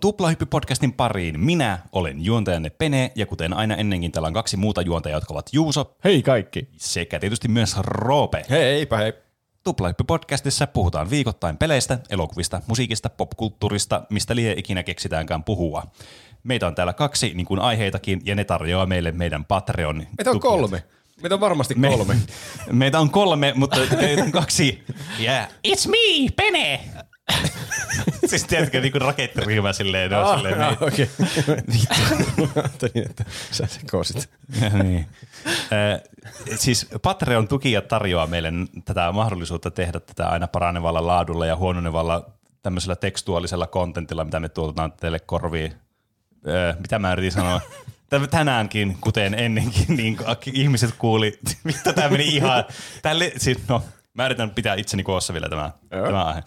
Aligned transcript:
Tuplahyppy-podcastin 0.00 0.92
pariin. 0.96 1.40
Minä 1.40 1.78
olen 1.92 2.24
juontajanne 2.24 2.70
Pene, 2.70 3.12
ja 3.14 3.26
kuten 3.26 3.52
aina 3.52 3.74
ennenkin, 3.76 4.12
täällä 4.12 4.26
on 4.26 4.32
kaksi 4.32 4.56
muuta 4.56 4.82
juontajaa, 4.82 5.16
jotka 5.16 5.34
ovat 5.34 5.48
Juuso 5.52 5.96
Hei 6.04 6.22
kaikki. 6.22 6.68
sekä 6.76 7.18
tietysti 7.20 7.48
myös 7.48 7.76
Roope. 7.78 8.44
Heipä 8.50 8.96
hei. 8.96 9.12
Tuplahyppy-podcastissa 9.64 10.66
puhutaan 10.72 11.10
viikoittain 11.10 11.56
peleistä, 11.56 11.98
elokuvista, 12.10 12.62
musiikista, 12.66 13.10
popkulttuurista, 13.10 14.02
mistä 14.10 14.36
lie 14.36 14.52
ikinä 14.56 14.82
keksitäänkään 14.82 15.44
puhua. 15.44 15.82
Meitä 16.42 16.66
on 16.66 16.74
täällä 16.74 16.92
kaksi, 16.92 17.32
niin 17.34 17.46
kuin 17.46 17.60
aiheitakin, 17.60 18.20
ja 18.24 18.34
ne 18.34 18.44
tarjoaa 18.44 18.86
meille 18.86 19.12
meidän 19.12 19.44
Patreon. 19.44 19.96
Meitä 19.96 20.30
on 20.30 20.36
tukijat. 20.36 20.54
kolme. 20.60 20.84
Meitä 21.22 21.34
on 21.34 21.40
varmasti 21.40 21.74
Me, 21.74 21.88
kolme. 21.88 22.16
meitä 22.72 23.00
on 23.00 23.10
kolme, 23.10 23.52
mutta 23.56 23.78
meitä 24.00 24.22
on 24.22 24.32
kaksi. 24.32 24.84
Yeah. 25.20 25.48
It's 25.68 25.88
me, 25.88 26.28
Pene! 26.36 26.80
Siis 28.26 28.44
tiedätkö, 28.44 28.80
niin 28.80 28.92
kuin 28.92 29.02
rakettiryhmä 29.02 29.72
silleen, 29.72 30.10
ne 30.10 30.16
on 30.18 30.36
silleen, 30.36 30.58
me, 30.58 30.76
Okei. 30.80 31.10
Ajattelin, 32.56 33.10
että 33.10 33.24
sä 33.50 33.66
sekoisit. 33.66 34.30
niin. 34.82 35.06
Äh, 35.72 36.00
siis 36.56 36.86
Patreon-tukijat 37.02 37.88
tarjoaa 37.88 38.26
meille 38.26 38.52
tätä 38.84 39.12
mahdollisuutta 39.12 39.70
tehdä 39.70 40.00
tätä 40.00 40.28
aina 40.28 40.48
paranevalla 40.48 41.06
laadulla 41.06 41.46
ja 41.46 41.56
huononevalla 41.56 42.30
tämmöisellä 42.62 42.96
tekstuaalisella 42.96 43.66
kontentilla, 43.66 44.24
mitä 44.24 44.40
me 44.40 44.48
tuotetaan 44.48 44.92
teille 44.92 45.20
korviin. 45.20 45.72
Äh, 46.48 46.78
mitä 46.78 46.98
mä 46.98 47.12
yritin 47.12 47.32
sanoa? 47.32 47.60
Tä- 48.10 48.26
Tänäänkin, 48.30 48.96
kuten 49.00 49.34
ennenkin, 49.34 49.96
niin 49.96 50.18
ihmiset 50.52 50.94
kuuli, 50.98 51.38
mitä 51.64 51.92
tämä 51.92 52.08
meni 52.08 52.28
ihan, 52.36 52.64
tälle, 53.02 53.32
siis, 53.36 53.58
no, 53.68 53.82
mä 54.14 54.26
yritän 54.26 54.50
pitää 54.50 54.74
itseni 54.74 55.02
koossa 55.02 55.32
vielä 55.32 55.48
tämä, 55.48 55.70
tämä 55.90 56.24
aihe. 56.24 56.42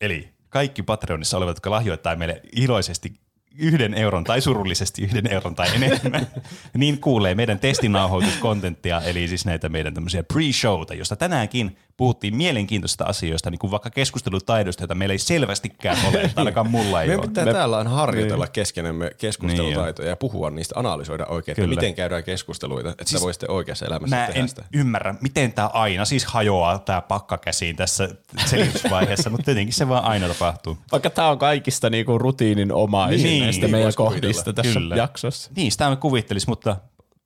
Eli 0.00 0.28
kaikki 0.48 0.82
Patreonissa 0.82 1.36
olevat, 1.36 1.56
jotka 1.56 1.70
lahjoittaa 1.70 2.16
meille 2.16 2.40
iloisesti 2.52 3.12
yhden 3.58 3.94
euron 3.94 4.24
tai 4.24 4.40
surullisesti 4.40 5.02
yhden 5.02 5.32
euron 5.32 5.54
tai 5.54 5.68
enemmän, 5.74 6.26
niin 6.76 7.00
kuulee 7.00 7.34
meidän 7.34 7.58
testinauhoituskontenttia, 7.58 9.00
eli 9.00 9.28
siis 9.28 9.46
näitä 9.46 9.68
meidän 9.68 9.94
tämmöisiä 9.94 10.24
pre-showta, 10.32 10.94
josta 10.94 11.16
tänäänkin 11.16 11.76
puhuttiin 11.96 12.36
mielenkiintoisista 12.36 13.04
asioista, 13.04 13.50
niin 13.50 13.58
kuin 13.58 13.70
vaikka 13.70 13.90
keskustelutaidoista, 13.90 14.82
joita 14.82 14.94
meillä 14.94 15.12
ei 15.12 15.18
selvästikään 15.18 15.96
ole, 16.08 16.30
ainakaan 16.36 16.70
mulla 16.70 17.02
ei 17.02 17.08
Meidän 17.08 17.20
ole. 17.20 17.28
pitää 17.28 17.52
täällä 17.52 17.78
aina 17.78 17.90
harjoitella 17.90 18.46
keskenemme 18.46 19.10
keskustelutaitoja 19.18 20.08
ja 20.08 20.16
puhua 20.16 20.50
niistä, 20.50 20.78
analysoida 20.78 21.26
oikein, 21.26 21.52
että 21.52 21.62
Kyllä. 21.62 21.74
miten 21.80 21.94
käydään 21.94 22.24
keskusteluita, 22.24 22.90
että 22.90 23.04
siis, 23.06 23.22
voisitte 23.22 23.46
oikeassa 23.48 23.86
elämässä 23.86 24.16
Mä 24.16 24.26
tehdä 24.26 24.40
en 24.40 24.48
sitä. 24.48 24.64
ymmärrä, 24.74 25.14
miten 25.20 25.52
tämä 25.52 25.66
aina 25.72 26.04
siis 26.04 26.24
hajoaa 26.24 26.78
tämä 26.78 27.00
pakka 27.00 27.38
käsiin 27.38 27.76
tässä 27.76 28.08
selitysvaiheessa, 28.46 29.30
mutta 29.30 29.44
tietenkin 29.44 29.74
se 29.74 29.88
vaan 29.88 30.04
aina 30.04 30.28
tapahtuu. 30.28 30.78
Vaikka 30.92 31.10
tämä 31.10 31.28
on 31.28 31.38
kaikista 31.38 31.90
niinku 31.90 32.18
rutiinin 32.18 32.72
omaisin 32.72 33.22
Niin, 33.24 33.30
niin, 33.30 33.42
näistä 33.44 33.62
niin 33.62 33.70
meidän 33.70 33.84
vois 33.84 33.96
kuvitella. 33.96 34.20
kohdista 34.20 34.52
tässä 34.52 34.72
Kyllä. 34.72 34.96
jaksossa. 34.96 35.50
Niin, 35.56 35.72
sitä 35.72 35.88
mä 35.88 35.96
kuvittelis, 35.96 36.46
mutta 36.46 36.76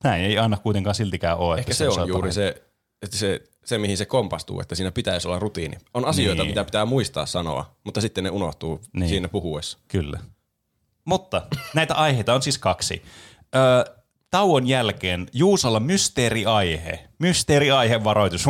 näin 0.04 0.24
ei 0.24 0.38
aina 0.38 0.56
kuitenkaan 0.56 0.94
siltikään 0.94 1.38
ole. 1.38 1.58
Ehkä 1.58 1.70
että 1.70 1.74
se 1.74 1.88
on 1.88 2.08
juuri 2.08 2.32
se, 2.32 2.62
että 3.02 3.16
se, 3.16 3.40
se, 3.68 3.78
mihin 3.78 3.96
se 3.96 4.04
kompastuu, 4.04 4.60
että 4.60 4.74
siinä 4.74 4.90
pitäisi 4.92 5.28
olla 5.28 5.38
rutiini. 5.38 5.76
On 5.94 6.04
asioita, 6.04 6.42
Niin. 6.42 6.50
mitä 6.50 6.64
pitää 6.64 6.84
muistaa 6.86 7.26
sanoa, 7.26 7.70
mutta 7.84 8.00
sitten 8.00 8.24
ne 8.24 8.30
unohtuu 8.30 8.80
Niin. 8.92 9.08
siinä 9.08 9.28
puhuessa. 9.28 9.78
Kyllä. 9.88 10.18
Mutta 11.04 11.42
näitä 11.74 11.94
aiheita 11.94 12.34
on 12.34 12.42
siis 12.42 12.58
kaksi. 12.58 13.02
Ö, 13.56 13.94
tauon 14.30 14.66
jälkeen 14.66 15.26
mysteeriaihe. 15.80 17.08
Mysteeriaihe 17.18 18.04
varoitus. 18.04 18.46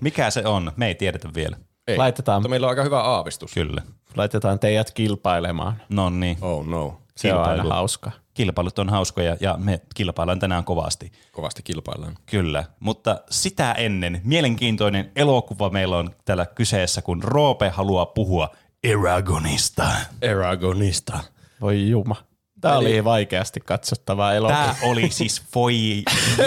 Mikä 0.00 0.30
se 0.30 0.42
on? 0.46 0.72
Me 0.76 0.86
ei 0.86 0.94
tiedetä 0.94 1.28
vielä. 1.34 1.56
Ei, 1.88 1.96
Laitetaan- 1.96 2.42
mutta 2.42 2.48
meillä 2.48 2.64
on 2.66 2.68
aika 2.70 2.82
hyvä 2.82 3.00
aavistus. 3.02 3.52
Kyllä. 3.54 3.82
Laitetaan 4.16 4.58
teidät 4.58 4.90
kilpailemaan. 4.90 5.82
No 5.88 6.10
niin. 6.10 6.38
Oh 6.40 6.66
no, 6.66 7.01
Se 7.16 7.34
on 7.34 7.40
aina 7.40 7.52
Kilpailu. 7.54 7.70
hauska. 7.74 8.10
Kilpailut 8.34 8.78
on 8.78 8.88
hauskoja 8.90 9.36
ja 9.40 9.56
me 9.58 9.80
kilpaillaan 9.94 10.38
tänään 10.38 10.64
kovasti. 10.64 11.12
kovasti 11.32 11.62
kilpaillaan. 11.62 12.16
Kyllä, 12.26 12.64
mutta 12.80 13.20
sitä 13.30 13.72
ennen 13.72 14.20
mielenkiintoinen 14.24 15.12
elokuva 15.16 15.70
meillä 15.70 15.96
on 15.96 16.10
täällä 16.24 16.46
kyseessä, 16.46 17.02
kun 17.02 17.22
Roope 17.22 17.68
haluaa 17.68 18.06
puhua 18.06 18.50
Eragonista. 18.84 19.88
Eragonista. 20.22 21.18
Voi 21.60 21.88
juma. 21.88 22.16
Tämä 22.60 22.76
oli 22.76 23.04
vaikeasti 23.04 23.60
katsottavaa 23.60 24.34
elokuva. 24.34 24.58
Tämä 24.58 24.74
oli 24.82 25.10
siis 25.10 25.42
voi 25.54 26.02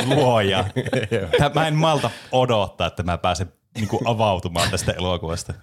luoja. 0.05 0.65
Tää, 1.37 1.51
mä 1.55 1.67
en 1.67 1.75
malta 1.75 2.09
odottaa, 2.31 2.87
että 2.87 3.03
mä 3.03 3.17
pääsen 3.17 3.53
niinku 3.75 4.01
avautumaan 4.05 4.71
tästä 4.71 4.91
elokuvasta. 4.91 5.53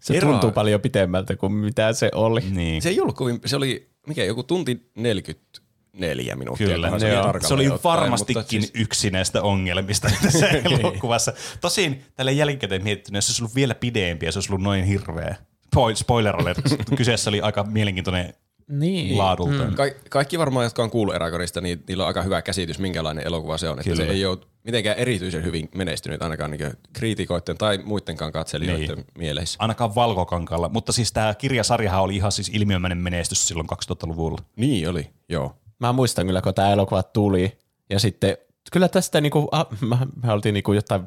Se 0.00 0.14
Era- 0.14 0.20
tuntuu 0.28 0.50
paljon 0.52 0.80
pitemmältä 0.80 1.36
kuin 1.36 1.52
mitä 1.52 1.92
se 1.92 2.10
oli. 2.14 2.40
Niin. 2.40 2.82
Se 2.82 2.88
ei 2.88 3.00
ollut 3.00 3.16
kovin, 3.16 3.40
se 3.46 3.56
oli, 3.56 3.90
mikä 4.06 4.24
joku 4.24 4.42
tunti 4.42 4.90
44 4.96 6.36
minuuttia. 6.36 6.66
Kyllä, 6.66 6.98
se, 6.98 7.18
oli 7.20 7.40
se 7.48 7.54
oli 7.54 7.66
ottaen, 7.68 7.82
varmastikin 7.82 8.44
siis- 8.62 8.70
yksi 8.74 9.10
näistä 9.10 9.42
ongelmista 9.42 10.10
tässä 10.22 10.48
elokuvassa. 10.48 11.32
Tosin 11.60 12.02
tälle 12.16 12.32
jälkikäteen 12.32 12.82
miettinyt, 12.82 13.16
jos 13.16 13.26
se 13.26 13.30
olisi 13.30 13.42
ollut 13.42 13.54
vielä 13.54 13.74
pidempi 13.74 14.26
ja 14.26 14.32
se 14.32 14.38
olisi 14.38 14.52
ollut 14.52 14.62
noin 14.62 14.84
hirveä. 14.84 15.36
Spoil- 15.76 15.94
Spoiler 15.96 16.40
alert, 16.40 16.58
kyseessä 16.96 17.30
oli 17.30 17.40
aika 17.40 17.64
mielenkiintoinen 17.64 18.34
Niin. 18.68 19.18
laadultaan. 19.18 19.74
Ka- 19.74 19.84
kaikki 20.10 20.38
varmaan, 20.38 20.64
jotka 20.64 20.82
on 20.82 20.90
kuullut 20.90 21.14
Eragonista, 21.14 21.60
niin 21.60 21.82
niillä 21.88 22.02
on 22.04 22.08
aika 22.08 22.22
hyvä 22.22 22.42
käsitys, 22.42 22.78
minkälainen 22.78 23.26
elokuva 23.26 23.58
se 23.58 23.68
on. 23.68 23.78
Että 23.78 23.94
se 23.96 24.02
ei 24.04 24.24
ole 24.26 24.38
mitenkään 24.64 24.98
erityisen 24.98 25.44
hyvin 25.44 25.68
menestynyt 25.74 26.22
ainakaan 26.22 26.50
niin 26.50 26.72
kriitikoiden 26.92 27.58
tai 27.58 27.78
muidenkaan 27.84 28.32
katselijoiden 28.32 28.96
niin. 28.96 29.06
mieleissä. 29.18 29.56
Ainakaan 29.60 29.94
valkokankalla, 29.94 30.68
mutta 30.68 30.92
siis 30.92 31.12
tämä 31.12 31.34
kirjasarjahan 31.34 32.02
oli 32.02 32.16
ihan 32.16 32.32
siis 32.32 32.50
ilmiömäinen 32.54 32.98
menestys 32.98 33.48
silloin 33.48 33.68
2000-luvulla. 33.72 34.38
Niin 34.56 34.88
oli, 34.88 35.10
joo. 35.28 35.56
Mä 35.78 35.92
muistan 35.92 36.26
kyllä, 36.26 36.42
kun 36.42 36.54
tämä 36.54 36.72
elokuva 36.72 37.02
tuli. 37.02 37.58
Ja 37.90 37.98
sitten 37.98 38.36
kyllä 38.72 38.88
tästä 38.88 39.20
niinku, 39.20 39.48
ah, 39.52 39.66
mä, 39.80 40.06
me 40.22 40.32
oltiin 40.32 40.52
niinku 40.52 40.72
jotain 40.72 41.02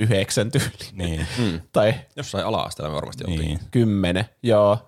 yhdeksän 0.00 0.50
tyyli. 0.50 0.68
Niin. 0.92 1.26
Tai 1.72 1.94
Jossain 2.16 2.46
ala-asteella 2.46 2.90
me 2.90 2.94
varmasti 2.96 3.24
oltiin. 3.24 3.40
niin. 3.40 3.58
kymmenen. 3.70 4.24
Joo. 4.42 4.78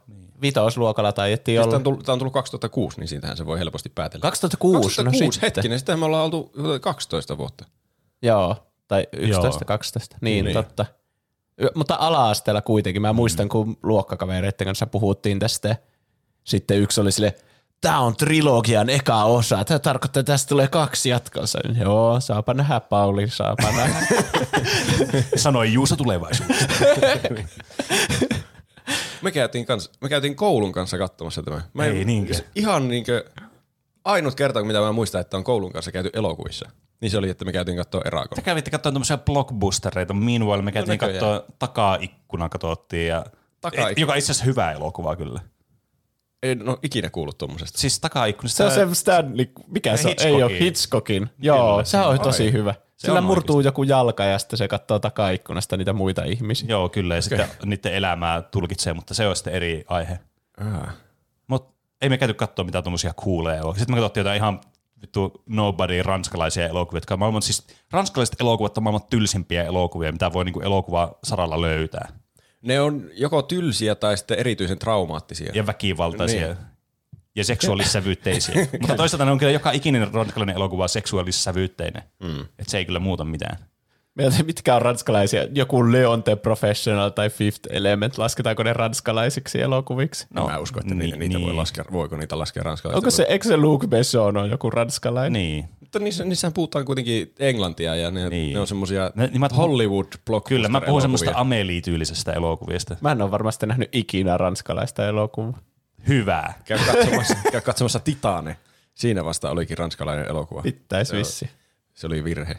Vitosluokalla 0.43 1.13
taiettiin 1.13 1.57
Tämä 1.57 1.65
olla. 1.65 1.77
on, 1.77 1.83
tullut, 1.83 2.05
tämä 2.05 2.13
on 2.13 2.19
tullut 2.19 2.35
2006, 2.35 3.01
niin 3.01 3.09
siitähän 3.09 3.37
se 3.37 3.47
voi 3.47 3.59
helposti 3.59 3.89
päätellä. 3.89 4.23
2006, 4.23 4.83
2006 4.83 5.25
no 5.25 5.33
sitten. 5.33 5.41
hetkinen, 5.47 5.79
sitten 5.79 5.99
me 5.99 6.05
ollaan 6.05 6.25
oltu 6.25 6.53
12 6.81 7.39
vuotta. 7.39 7.65
Joo, 8.25 8.57
tai 8.89 9.07
11, 9.13 9.47
Joo. 9.63 9.67
12. 9.67 10.17
Niin, 10.21 10.45
Niin. 10.45 10.55
totta. 10.55 10.87
Mutta 11.75 11.97
ala-asteella 12.01 12.63
kuitenkin. 12.63 13.03
Mä 13.03 13.13
muistan, 13.13 13.49
kun 13.49 13.77
luokkakavereiden 13.83 14.65
kanssa 14.67 14.87
puhuttiin 14.87 15.39
tästä. 15.39 15.77
Sitten 16.45 16.79
yksi 16.79 17.01
oli 17.01 17.13
sille, 17.13 17.35
tämä 17.81 18.01
on 18.01 18.17
trilogian 18.17 18.91
eka 18.91 19.25
osa. 19.25 19.65
Tämä 19.65 19.79
tarkoittaa, 19.79 20.21
että 20.21 20.33
tästä 20.33 20.49
tulee 20.49 20.69
kaksi 20.69 21.09
jatkossa. 21.09 21.59
Joo, 21.81 22.21
saapa 22.21 22.55
nähdä, 22.55 22.81
Pauli, 22.81 23.29
saapa 23.31 23.71
nähdä. 23.77 24.07
Sanoi 25.37 25.73
Juuso 25.73 25.97
tulevaisuudesta. 25.97 26.75
Me 29.23 29.31
käytiin, 29.33 29.67
kans, 29.67 29.91
me 30.01 30.09
käytiin 30.09 30.37
koulun 30.37 30.73
kanssa 30.73 30.99
katsomassa 30.99 31.43
tämä. 31.43 31.61
Mä 31.75 31.85
Ei 31.85 32.05
niinkö? 32.05 32.35
se 32.35 32.45
Ihan 32.55 32.89
niinkö, 32.89 33.25
ainut 34.05 34.35
kerta, 34.35 34.65
mitä 34.65 34.81
mä 34.81 34.93
muistan, 34.93 35.21
että 35.21 35.37
on 35.37 35.45
koulun 35.45 35.73
kanssa 35.73 35.93
käyty 35.93 36.11
elokuvissa, 36.13 36.71
niin 37.01 37.11
se 37.11 37.19
oli, 37.19 37.31
että 37.31 37.45
me 37.45 37.53
käytiin 37.53 37.77
katsoa 37.77 38.03
Eragon. 38.05 38.37
Te 38.37 38.43
kävitte 38.43 38.71
katsomaan 38.71 38.95
tämmöisiä 38.95 39.19
blockbustereita. 39.19 40.15
Meanwhile 40.15 40.63
me 40.63 40.73
käytiin 40.73 40.93
näköjään. 40.93 41.21
katsoa 41.21 41.55
takaa-ikkuna 41.59 42.49
katsottiin. 42.49 43.09
Ja, 43.09 43.25
Takaikkuna. 43.61 43.95
joka 43.97 44.15
itse 44.15 44.33
asiassa 44.33 44.45
hyvä 44.45 44.73
elokuva 44.73 45.17
kyllä. 45.17 45.41
Ei 46.43 46.55
no 46.55 46.79
ikinä 46.83 47.11
kuullut 47.11 47.39
tuommoisesta. 47.39 47.79
Siis 47.79 48.01
takaa-ikkunasta. 48.01 48.71
Se 48.71 48.85
on 48.85 48.89
se 48.89 48.95
Stanley, 48.95 49.47
mikä 49.67 49.97
se 49.97 50.09
on? 50.09 50.15
Ei 50.19 50.43
ole 50.43 50.59
Hitchcockin. 50.59 51.31
Joo, 51.39 51.85
se 51.85 51.99
on 51.99 52.21
tosi 52.21 52.43
Ai. 52.43 52.53
hyvä. 52.53 52.75
Se 52.97 53.07
Sillä 53.07 53.19
on 53.19 53.25
murtuu 53.25 53.61
joku 53.61 53.83
jalka 53.83 54.25
ja 54.25 54.39
sitten 54.39 54.57
se 54.57 54.69
katsoo 54.69 54.99
takaikkunasta 54.99 55.77
niitä 55.77 55.93
muita 55.93 56.25
ihmisiä. 56.25 56.67
Joo, 56.69 56.89
kyllä. 56.89 57.15
Ja 57.15 57.23
sitten 57.23 57.49
niiden 57.65 57.95
elämää 57.95 58.43
tulkitsee, 58.43 58.93
mutta 58.93 59.15
se 59.15 59.27
on 59.27 59.37
sitten 59.37 59.53
eri 59.53 59.85
aihe. 59.89 60.19
Ah. 60.61 60.95
Ei 62.01 62.09
me 62.09 62.19
käyty 62.19 62.35
katsoa 62.35 62.65
mitään 62.65 62.85
tuommoisia 62.85 63.13
kuuleja 63.17 63.59
elokuvia. 63.59 63.79
Sitten 63.79 63.97
me 63.97 64.01
katsottiin 64.01 64.21
jotain 64.21 64.37
ihan 64.37 64.61
vittu 65.03 65.43
nobody 65.47 66.03
ranskalaisia 66.03 66.69
elokuvia, 66.69 66.97
jotka 66.97 67.15
on 67.15 67.19
maailman, 67.19 67.43
siis 67.43 67.67
ranskalaiset 67.91 68.41
elokuvat 68.41 68.79
on 68.79 68.85
maailman 68.85 69.09
tylsimpiä 69.11 69.65
elokuvia, 69.65 70.13
mitä 70.13 70.33
voi 70.33 70.45
niinku 70.45 70.61
elokuva-saralla 70.61 71.61
löytää. 71.61 72.09
Ne 72.63 72.81
on 72.81 73.11
joko 73.15 73.43
tylsiä 73.43 73.95
tai 73.95 74.17
sitten 74.17 74.39
erityisen 74.39 74.79
traumaattisia. 74.79 75.53
Ja 75.55 75.67
väkivaltaisia. 75.67 76.47
Niin. 76.47 76.57
Ja 77.37 77.45
seksuaalissävytteisiä. 77.45 78.55
Mutta 78.81 78.97
toisaalta 78.97 79.25
ne 79.25 79.31
on 79.31 79.39
kyllä 79.39 79.53
joka 79.53 79.71
ikinen 79.71 80.15
ranskalainen 80.15 80.57
elokuva 80.57 80.89
seksuaalissävytteinen. 80.89 82.03
Mm. 82.23 82.41
Että 82.41 82.71
se 82.71 82.79
ei 82.79 82.85
kyllä 82.85 82.99
muuta 82.99 83.25
mitään. 83.25 83.57
Mitkä 84.47 84.75
on 84.77 84.83
ranskalaisia? 84.83 85.47
Joku 85.53 85.93
Leon 85.93 86.23
the 86.23 86.37
Professional 86.37 87.11
tai 87.11 87.31
Fifth 87.31 87.61
Element, 87.71 88.19
lasketaanko 88.19 88.63
ne 88.63 88.73
ranskalaisiksi 88.73 89.61
elokuviksi? 89.61 90.27
No, 90.35 90.47
mä 90.49 90.59
uskon, 90.59 90.83
että 90.83 90.95
niitä, 90.95 91.17
niin, 91.17 91.29
niitä 91.29 91.41
voi 91.41 91.49
niin. 91.51 91.57
laskea, 91.57 91.85
voiko 91.93 92.17
niitä 92.17 92.39
laskea 92.39 92.63
ranskalaisista. 92.63 92.99
Onko 92.99 93.11
se, 93.11 93.27
eikö 93.29 93.49
se 93.49 93.57
Luc 93.57 93.87
Besson 93.87 94.37
on 94.37 94.51
joku 94.51 94.71
ranskalainen? 94.71 95.33
Niin. 95.33 95.69
Mutta 95.81 95.99
niissä, 95.99 96.25
niissähän 96.25 96.53
puhutaan 96.53 96.85
kuitenkin 96.85 97.33
englantia 97.39 97.97
ja 97.97 98.11
ne, 98.11 98.29
Niin. 98.29 98.55
ne 98.55 98.61
on 98.61 98.67
semmosia 98.67 99.11
Ne- 99.15 99.27
niin 99.27 99.55
Hollywood 99.57 100.07
blockbuster 100.27 100.57
Kyllä, 100.57 100.69
mä 100.69 100.81
puhun 100.81 101.01
semmoista 101.03 101.31
Amelie-tyylisestä 101.35 102.33
elokuvista. 102.33 102.97
Mä 103.01 103.13
en 103.13 103.23
ole 103.23 103.31
varmasti 103.31 103.67
nähnyt 103.67 103.89
ikinä 103.93 104.37
ranskalaista 104.37 105.09
elokuvaa. 105.09 105.59
hyvää. 106.09 106.55
Käy 106.65 106.79
katsomassa, 106.87 107.35
käy 107.53 107.61
katsomassa 107.61 107.99
Titane. 107.99 108.57
Siinä 108.95 109.25
vasta 109.25 109.51
olikin 109.51 109.79
ranskalainen 109.79 110.27
elokuva. 110.29 110.63
Pitäis 110.63 111.11
Joo. 111.11 111.19
vissi. 111.19 111.51
Se 111.95 112.07
oli 112.07 112.25
virhe. 112.25 112.57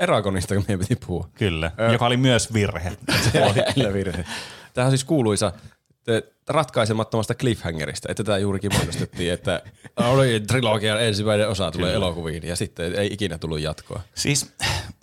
Eragonista 0.00 0.54
meidän 0.54 0.78
piti 0.78 0.96
puhua. 0.96 1.28
Kyllä, 1.34 1.70
joka 1.92 2.06
oli 2.06 2.16
myös 2.16 2.52
virhe. 2.52 2.92
Kyllä 3.74 3.92
virhe. 3.92 4.24
Tämä 4.74 4.84
on 4.84 4.90
siis 4.90 5.04
kuuluisa 5.04 5.52
ratkaisemattomasta 6.48 7.34
cliffhangerista, 7.34 8.08
että 8.10 8.24
tätä 8.24 8.38
juurikin 8.38 8.74
mainostettiin, 8.74 9.32
että 9.32 9.62
oli 9.96 10.40
trilogian 10.40 11.02
ensimmäinen 11.02 11.48
osa 11.48 11.70
tulee 11.70 11.94
elokuviin 11.94 12.46
ja 12.48 12.56
sitten 12.56 12.94
ei 12.94 13.08
ikinä 13.12 13.38
tullut 13.38 13.60
jatkoa. 13.60 14.00
Siis 14.14 14.52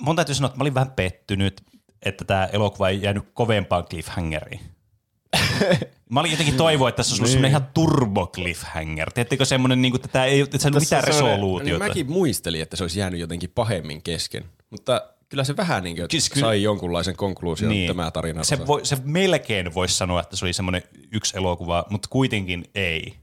mun 0.02 0.16
täytyy 0.16 0.36
sanoa, 0.36 0.48
että 0.48 0.58
mä 0.58 0.64
olin 0.64 0.74
vähän 0.74 0.92
pettynyt, 0.92 1.62
että 2.04 2.26
tämä 2.26 2.46
elokuva 2.54 2.90
ei 2.90 3.02
jäänyt 3.02 3.24
kovempaan 3.34 3.86
cliffhangeriin. 3.86 4.60
Mä 6.10 6.20
olin 6.20 6.32
jotenkin 6.32 6.56
toivoa, 6.56 6.90
että 6.90 6.98
tässä 6.98 7.12
olisi 7.14 7.22
ollut 7.22 7.32
semmoinen 7.32 7.50
ihan 7.50 7.68
turbo 7.74 8.28
cliffhanger. 8.28 9.12
Tiedättekö 9.12 9.46
semmoinen, 9.46 9.82
niin 9.82 9.92
kuin, 9.92 9.98
että 10.00 10.08
tämä 10.08 10.26
ei 10.26 10.40
että 10.42 10.58
ei 10.58 10.68
ollut 10.68 10.82
mitään 10.82 11.04
semmoinen- 11.04 11.26
Niin 11.26 11.36
resoluutiota. 11.36 11.86
mäkin 11.88 12.12
muistelin, 12.12 12.62
että 12.62 12.76
se 12.78 12.84
olisi 12.84 13.00
jäänyt 13.00 13.20
jotenkin 13.20 13.50
pahemmin 13.56 14.02
kesken, 14.02 14.44
mutta 14.74 15.02
kyllä 15.30 15.44
se 15.44 15.58
vähän 15.58 15.84
niin 15.84 15.96
kuin 15.96 16.08
Siis 16.12 16.30
kyllä- 16.30 16.46
sai 16.48 16.64
jonkunlaisen 16.64 17.16
konkluusion 17.16 17.70
niin. 17.70 17.88
tämä 17.88 18.12
tarina. 18.12 18.44
se, 18.44 18.68
voi, 18.68 18.86
se 18.86 18.98
melkein 19.04 19.74
voisi 19.74 19.98
sanoa, 19.98 20.22
että 20.22 20.36
se 20.36 20.46
oli 20.46 20.54
semmoinen 20.54 20.84
yksi 21.12 21.38
elokuva, 21.38 21.86
mutta 21.90 22.08
kuitenkin 22.12 22.66
ei. 22.76 23.14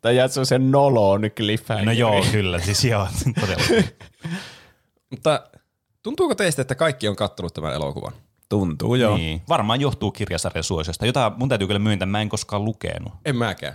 Tai 0.00 0.16
jää 0.16 0.28
sen 0.28 0.70
noloon 0.70 1.22
cliffhanger. 1.36 1.86
No 1.86 1.92
joo, 1.92 2.24
kyllä, 2.32 2.60
siis 2.60 2.84
joo, 2.84 3.08
todella. 3.40 3.84
Mutta 5.10 5.44
tuntuuko 6.02 6.34
teistä, 6.34 6.62
että 6.62 6.74
kaikki 6.74 7.08
on 7.08 7.16
kattonut 7.16 7.54
tämän 7.54 7.74
elokuvan? 7.74 8.12
Tuntuu 8.48 8.94
joo. 8.94 9.16
Niin. 9.16 9.26
Niin. 9.26 9.42
Varmaan 9.48 9.80
johtuu 9.80 10.10
kirjasarjan 10.10 10.64
suosiosta, 10.64 11.06
jota 11.06 11.32
mun 11.36 11.48
täytyy 11.48 11.66
kyllä 11.66 11.78
myöntää, 11.78 12.06
mä 12.06 12.20
en 12.20 12.28
koskaan 12.28 12.64
lukenut. 12.64 13.12
En 13.24 13.36
mäkään. 13.36 13.74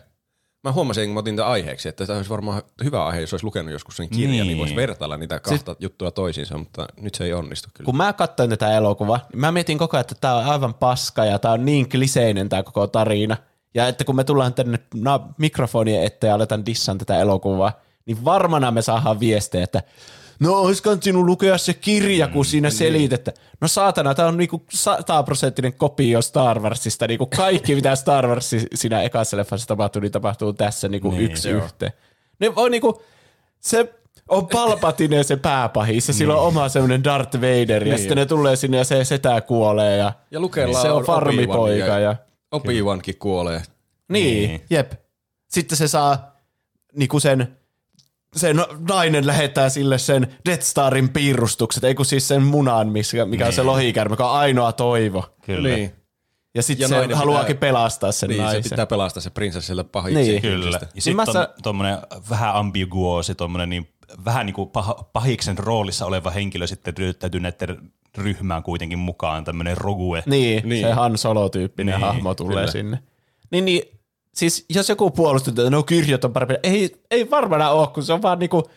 Mä 0.63 0.71
huomasin, 0.71 1.05
kun 1.05 1.13
mä 1.13 1.19
otin 1.19 1.35
tämän 1.35 1.51
aiheeksi, 1.51 1.89
että 1.89 2.05
tämä 2.05 2.17
olisi 2.17 2.29
varmaan 2.29 2.61
hyvä 2.83 3.05
aihe, 3.05 3.21
jos 3.21 3.33
olisi 3.33 3.45
lukenut 3.45 3.71
joskus 3.71 3.97
sen 3.97 4.09
kirjan, 4.09 4.31
niin, 4.31 4.47
Niin. 4.47 4.57
voisi 4.57 4.75
vertailla 4.75 5.17
niitä 5.17 5.39
kahta 5.39 5.75
juttua 5.79 6.11
toisiinsa, 6.11 6.57
mutta 6.57 6.87
nyt 7.01 7.15
se 7.15 7.23
ei 7.23 7.33
onnistu 7.33 7.69
kyllä. 7.73 7.85
Kun 7.85 7.97
mä 7.97 8.13
katsoin 8.13 8.49
tätä 8.49 8.73
elokuvaa, 8.77 9.19
niin 9.33 9.39
mä 9.39 9.51
mietin 9.51 9.77
koko 9.77 9.97
ajan, 9.97 10.01
että 10.01 10.15
tää 10.21 10.35
on 10.35 10.45
aivan 10.45 10.73
paska 10.73 11.25
ja 11.25 11.39
tää 11.39 11.51
on 11.51 11.65
niin 11.65 11.89
kliseinen 11.89 12.49
tää 12.49 12.63
koko 12.63 12.87
tarina. 12.87 13.37
Ja 13.73 13.87
että 13.87 14.03
kun 14.03 14.15
me 14.15 14.23
tullaan 14.23 14.53
tänne 14.53 14.79
na- 14.95 15.29
mikrofonien 15.37 16.03
eteen 16.03 16.29
ja 16.29 16.35
aletaan 16.35 16.65
dissan 16.65 16.97
tätä 16.97 17.19
elokuvaa, 17.19 17.71
niin 18.05 18.25
varmana 18.25 18.71
me 18.71 18.81
saadaan 18.81 19.19
viestejä, 19.19 19.63
että 19.63 19.83
no 20.39 20.53
olisiko 20.53 20.97
sinun 21.01 21.25
lukea 21.25 21.57
se 21.57 21.73
kirja, 21.73 22.27
kun 22.27 22.45
siinä 22.45 22.69
selitettä. 22.69 23.33
No 23.61 23.67
saatana, 23.67 24.15
tää 24.15 24.27
on 24.27 24.37
niinku 24.37 24.65
sataprosenttinen 24.69 25.73
kopio 25.73 26.21
Star 26.21 26.59
Warsista. 26.59 27.07
Niinku 27.07 27.25
kaikki, 27.25 27.75
mitä 27.75 27.95
Star 27.95 28.27
Wars 28.27 28.51
siinä 28.75 29.01
ekassa 29.01 29.37
leffassa 29.37 29.67
tapahtuu, 29.67 30.01
niin 30.01 30.11
tapahtuu 30.11 30.53
tässä 30.53 30.87
niinku 30.87 31.11
niin, 31.11 31.21
yksi 31.21 31.49
yhteen. 31.49 31.91
Ne 32.39 32.51
on 32.55 32.71
niinku, 32.71 33.01
se 33.59 33.93
on 34.29 34.47
Palpatine 34.47 35.23
se 35.23 35.35
pääpahis 35.35 36.07
ja 36.07 36.13
sillä 36.13 36.35
on 36.35 36.47
oma 36.47 36.69
semmoinen 36.69 37.03
Darth 37.03 37.37
Vader 37.37 37.83
ja 37.83 37.89
Niin. 37.93 37.97
sitten 37.99 38.17
ne 38.17 38.25
tulee 38.25 38.55
sinne 38.55 38.77
ja 38.77 38.83
se 38.83 39.03
setä 39.05 39.41
kuolee 39.41 39.97
ja, 39.97 40.13
Ja 40.31 40.39
Lukella 40.39 40.81
se 40.81 40.91
on 40.91 41.03
farmipoika 41.03 41.87
ja, 41.87 41.99
ja- 41.99 42.15
Obi-Wankin 42.55 43.17
kuolee. 43.19 43.61
niin, 44.09 44.49
Niin. 44.49 44.61
jep. 44.69 44.91
Sitten 45.49 45.77
se 45.77 45.87
saa 45.87 46.35
niinku 46.95 47.19
sen, 47.19 47.57
se 48.37 48.53
no- 48.53 48.67
nainen 48.89 49.27
lähettää 49.27 49.69
sille 49.69 49.97
sen 49.97 50.27
Death 50.45 50.63
Starin 50.63 51.09
piirustukset, 51.09 51.83
ei 51.83 51.95
kun 51.95 52.05
siis 52.05 52.27
sen 52.27 52.43
munan, 52.43 52.87
mikä, 52.89 53.25
mikä 53.25 53.45
on 53.47 53.53
se 53.53 53.63
lohikärme, 53.63 54.13
joka 54.13 54.31
on 54.31 54.37
ainoa 54.37 54.71
toivo. 54.71 55.25
Kyllä. 55.45 55.69
Niin. 55.69 55.93
Ja 56.55 56.63
sitten 56.63 56.89
se 56.89 57.13
haluaakin 57.13 57.55
pitää- 57.55 57.67
pelastaa 57.69 58.11
sen 58.11 58.29
Niin, 58.29 58.41
naisen. 58.43 58.63
se 58.63 58.69
pitää 58.69 58.85
pelastaa 58.85 59.21
se 59.21 59.29
prinsessi 59.29 59.67
sieltä 59.67 59.83
pahiksi. 59.83 60.21
Niin. 60.31 60.41
Kyllä. 60.41 60.77
Ja 60.81 60.87
Niin 60.93 61.01
sitten 61.01 61.15
mä 61.15 61.39
on 61.41 61.47
tuommoinen 61.63 61.97
vähän 62.29 62.55
ambiguosi, 62.55 63.35
tuommoinen 63.35 63.69
niin 63.69 63.89
vähän 64.25 64.45
niin 64.45 64.53
kuin 64.53 64.69
pah- 64.77 65.03
pahiksen 65.13 65.57
roolissa 65.57 66.05
oleva 66.05 66.29
henkilö 66.31 66.67
sitten 66.67 66.97
ryhtäytyy 66.97 67.39
näiden 67.39 67.77
ryhmään 68.17 68.63
kuitenkin 68.63 68.99
mukaan, 68.99 69.43
tämmöinen 69.43 69.77
rogue. 69.77 70.23
Niin, 70.25 70.41
Niin. 70.57 70.69
niin. 70.69 70.85
se 70.87 70.93
Han 70.93 71.17
Solo-tyyppinen 71.17 71.93
Niin, 71.93 72.01
niin, 72.01 72.07
hahmo 72.13 72.35
tulee 72.35 72.55
kyllä. 72.55 72.71
sinne. 72.71 72.99
Niin, 73.51 73.65
niin, 73.65 73.96
siis 74.37 74.65
jos 74.69 74.89
joku 74.89 75.11
puolustaa, 75.11 75.51
että 75.51 75.69
no 75.69 75.83
kirjat 75.83 76.25
on 76.25 76.33
parempi, 76.33 76.55
ei, 76.63 77.01
ei 77.11 77.29
varmana 77.29 77.69
ole, 77.69 77.87
kun 77.87 78.03
se 78.03 78.13
on 78.13 78.21
vaan 78.21 78.39
niinku, 78.39 78.69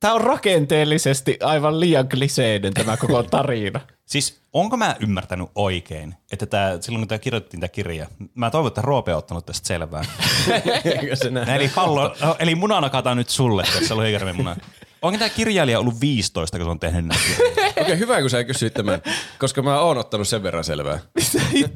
tämä 0.00 0.14
on 0.14 0.20
rakenteellisesti 0.20 1.38
aivan 1.42 1.80
liian 1.80 2.08
kliseinen 2.08 2.74
tämä 2.74 2.96
koko 2.96 3.22
tarina. 3.36 3.80
Siis 4.06 4.40
onko 4.52 4.76
mä 4.76 4.96
ymmärtänyt 5.00 5.48
oikein, 5.54 6.14
että 6.32 6.46
tää, 6.46 6.80
silloin 6.80 7.00
kun 7.00 7.08
tämä 7.08 7.18
kirjoitettiin 7.18 7.60
tämä 7.60 7.68
kirja, 7.68 8.06
mä 8.34 8.50
toivon, 8.50 8.68
että 8.68 8.82
Roope 8.82 9.12
on 9.12 9.18
ottanut 9.18 9.46
tästä 9.46 9.66
selvää. 9.66 10.04
Eikö 10.84 11.16
se 11.16 11.30
näin? 11.30 11.48
eli, 11.48 11.70
pallo, 11.74 12.16
eli 12.38 12.54
muna 12.54 12.80
nakataan 12.80 13.16
nyt 13.16 13.28
sulle 13.28 13.62
tässä 13.74 13.96
lohikärmen 13.96 14.36
muna. 14.36 14.56
Onko 15.02 15.18
tämä 15.18 15.28
kirjailija 15.28 15.78
ollut 15.78 16.00
15, 16.00 16.56
kun 16.56 16.66
se 16.66 16.70
on 16.70 16.80
tehnyt 16.80 17.04
näitä? 17.04 17.24
Okei, 17.70 17.82
okay, 17.82 17.98
hyvä 17.98 18.20
kun 18.20 18.30
sä 18.30 18.44
kysyit 18.44 18.74
tämän, 18.74 19.02
koska 19.38 19.62
mä 19.62 19.80
oon 19.80 19.98
ottanut 19.98 20.28
sen 20.28 20.42
verran 20.42 20.64
selvää. 20.64 20.98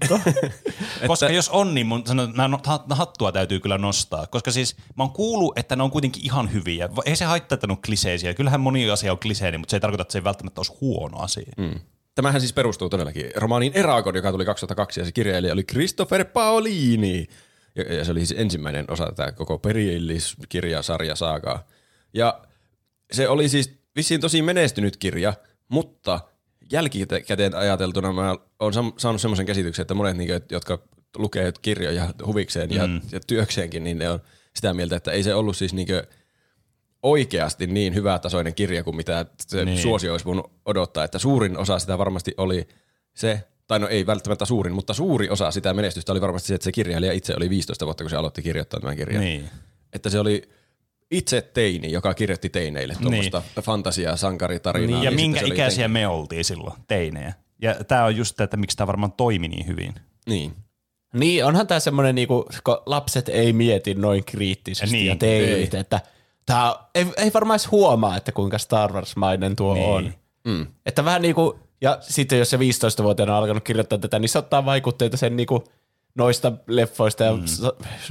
Koska 1.06 1.28
jos 1.28 1.49
on, 1.49 1.75
niin 1.75 1.87
mun 1.87 2.06
sanon, 2.06 2.32
no- 2.37 2.61
ha- 2.64 2.84
hattua 2.90 3.32
täytyy 3.32 3.61
kyllä 3.61 3.78
nostaa. 3.78 4.26
Koska 4.26 4.50
siis 4.50 4.76
mä 4.96 5.02
oon 5.02 5.11
kuullut, 5.11 5.58
että 5.58 5.76
ne 5.76 5.82
on 5.82 5.90
kuitenkin 5.90 6.25
ihan 6.25 6.52
hyviä. 6.52 6.88
Ei 7.05 7.17
se 7.17 7.25
haittaa, 7.25 7.55
että 7.55 7.67
ne 7.67 7.73
on 7.73 7.82
kliseisiä. 7.87 8.34
Kyllähän 8.34 8.61
moni 8.61 8.90
asia 8.90 9.12
on 9.12 9.19
kliseinen, 9.19 9.61
mutta 9.61 9.70
se 9.70 9.76
ei 9.76 9.81
tarkoita, 9.81 10.02
että 10.02 10.12
se 10.12 10.19
ei 10.19 10.25
välttämättä 10.25 10.58
olisi 10.58 10.73
huono 10.81 11.19
asia. 11.19 11.52
Mm. 11.56 11.81
Tämähän 12.14 12.40
siis 12.40 12.52
perustuu 12.52 12.88
todellakin 12.88 13.31
romaaniin 13.37 13.73
Eragon, 13.75 14.17
joka 14.17 14.32
tuli 14.32 14.44
2002 14.44 15.00
ja 15.00 15.06
se 15.06 15.12
kirjailija 15.12 15.52
oli 15.52 15.64
Christopher 15.64 16.25
Paolini. 16.25 17.26
Ja, 17.75 17.94
ja 17.94 18.05
se 18.05 18.12
oli 18.12 18.26
siis 18.26 18.40
ensimmäinen 18.40 18.84
osa 18.88 19.06
tätä 19.06 19.32
koko 19.32 19.58
perilliskirjasarjasaagaa. 19.58 21.67
Ja 22.14 22.40
se 23.12 23.29
oli 23.29 23.49
siis 23.49 23.79
vissiin 23.97 24.20
tosi 24.20 24.43
menestynyt 24.43 24.97
kirja, 24.97 25.35
mutta 25.69 26.20
jälkikäteen 26.73 27.55
ajateltuna 27.55 28.12
mä 28.12 28.37
oon 28.58 28.73
saanut 28.99 29.20
semmoisen 29.20 29.47
käsityksen, 29.47 29.82
että 29.82 29.94
monet, 29.94 30.17
niin, 30.17 30.30
jotka 30.50 30.78
lukee 31.16 31.52
kirjoja 31.62 32.14
huvikseen 32.26 32.71
ja, 32.71 32.87
mm. 32.87 33.00
ja 33.12 33.21
työkseenkin, 33.26 33.85
niin 33.85 33.99
ne 33.99 34.11
on 34.11 34.21
sitä 34.54 34.75
mieltä, 34.75 34.97
että 34.97 35.12
ei 35.12 35.23
se 35.23 35.35
ollut 35.35 35.57
siis 35.57 35.75
niin 35.75 35.88
oikeasti 37.02 37.66
niin 37.66 37.95
hyvätasoinen 37.95 38.54
kirja 38.54 38.85
kuin 38.85 38.97
mitä 38.97 39.26
se 39.40 39.57
Niin. 39.57 39.66
niin. 39.66 39.83
suosio 39.83 40.12
olisi 40.12 40.25
voinut 40.25 40.52
odottaa, 40.64 41.04
että 41.04 41.19
suurin 41.19 41.59
osa 41.59 41.78
sitä 41.78 41.99
varmasti 41.99 42.35
oli 42.37 42.69
se, 43.14 43.45
tai 43.66 43.78
no 43.78 43.88
ei 43.88 44.07
välttämättä 44.07 44.45
suurin, 44.45 44.75
mutta 44.75 44.95
suuri 44.95 45.30
osa 45.30 45.50
sitä 45.50 45.75
menestystä 45.75 46.12
oli 46.12 46.21
varmasti 46.21 46.49
se, 46.49 46.54
että 46.54 46.64
se 46.64 46.73
kirjailija 46.73 47.12
itse 47.12 47.35
oli 47.37 47.50
15 47.50 47.85
vuotta, 47.85 48.04
kun 48.04 48.11
se 48.11 48.16
aloitti 48.16 48.42
kirjoittaa 48.42 48.80
tämän 48.80 48.97
kirjan. 48.97 49.25
Niin. 49.25 49.50
Että 49.92 50.11
se 50.11 50.19
oli 50.19 50.42
itse 51.10 51.40
teini, 51.54 51.92
joka 51.92 52.14
kirjoitti 52.14 52.48
teineille 52.48 52.94
tuommoista 53.02 53.42
niin. 53.56 53.64
fantasiaa, 53.64 54.16
sankaritarinaa. 54.16 54.86
Niin, 55.00 55.04
ja 55.04 55.10
sitten 55.10 55.30
minkä 55.30 55.40
ikäisiä 55.40 55.84
jotenkin- 55.84 55.90
me 55.90 56.08
oltiin 56.08 56.44
silloin, 56.44 56.72
teinejä. 56.88 57.32
Ja 57.62 57.75
tämä 57.88 58.04
on 58.04 58.16
just 58.16 58.40
että 58.40 58.56
miksi 58.56 58.76
tämä 58.76 58.86
varmaan 58.86 59.12
toimi 59.12 59.48
niin 59.48 59.66
hyvin. 59.66 59.94
Niin. 60.26 60.52
Niin, 61.14 61.44
onhan 61.44 61.66
tämä 61.66 61.80
semmoinen, 61.80 62.14
niinku, 62.14 62.46
kun 62.64 62.78
lapset 62.86 63.28
ei 63.28 63.52
mieti 63.52 63.94
noin 63.94 64.25
kriittisesti 64.25 64.92
Niin, 64.96 65.00
niin, 65.00 65.08
ja 65.08 65.16
teinit, 65.16 65.75
ei. 65.75 65.80
että 65.80 66.00
tää, 66.46 66.75
ei, 66.94 67.06
ei 67.16 67.30
varmaan 67.34 67.54
edes 67.54 67.70
huomaa, 67.70 68.16
että 68.16 68.32
kuinka 68.32 68.58
Star 68.58 68.92
Wars-mainen 68.92 69.56
tuo 69.56 69.75
Niin. 69.75 69.86
on. 69.86 70.12
Mm. 70.44 70.66
Että 70.86 71.04
vähän 71.04 71.22
niin 71.22 71.34
kuin, 71.34 71.58
ja 71.80 71.98
sitten 72.00 72.38
jos 72.38 72.50
se 72.50 72.56
15-vuotiaana 72.56 73.32
on 73.36 73.38
alkanut 73.42 73.64
kirjoittaa 73.64 73.98
tätä, 73.98 74.18
niin 74.18 74.28
se 74.28 74.38
ottaa 74.38 74.64
vaikutteita 74.64 75.16
sen 75.16 75.36
niin 75.36 75.46
kuin 75.46 75.62
noista 76.16 76.52
leffoista 76.66 77.25
ja 77.25 77.32
mm. 77.32 77.42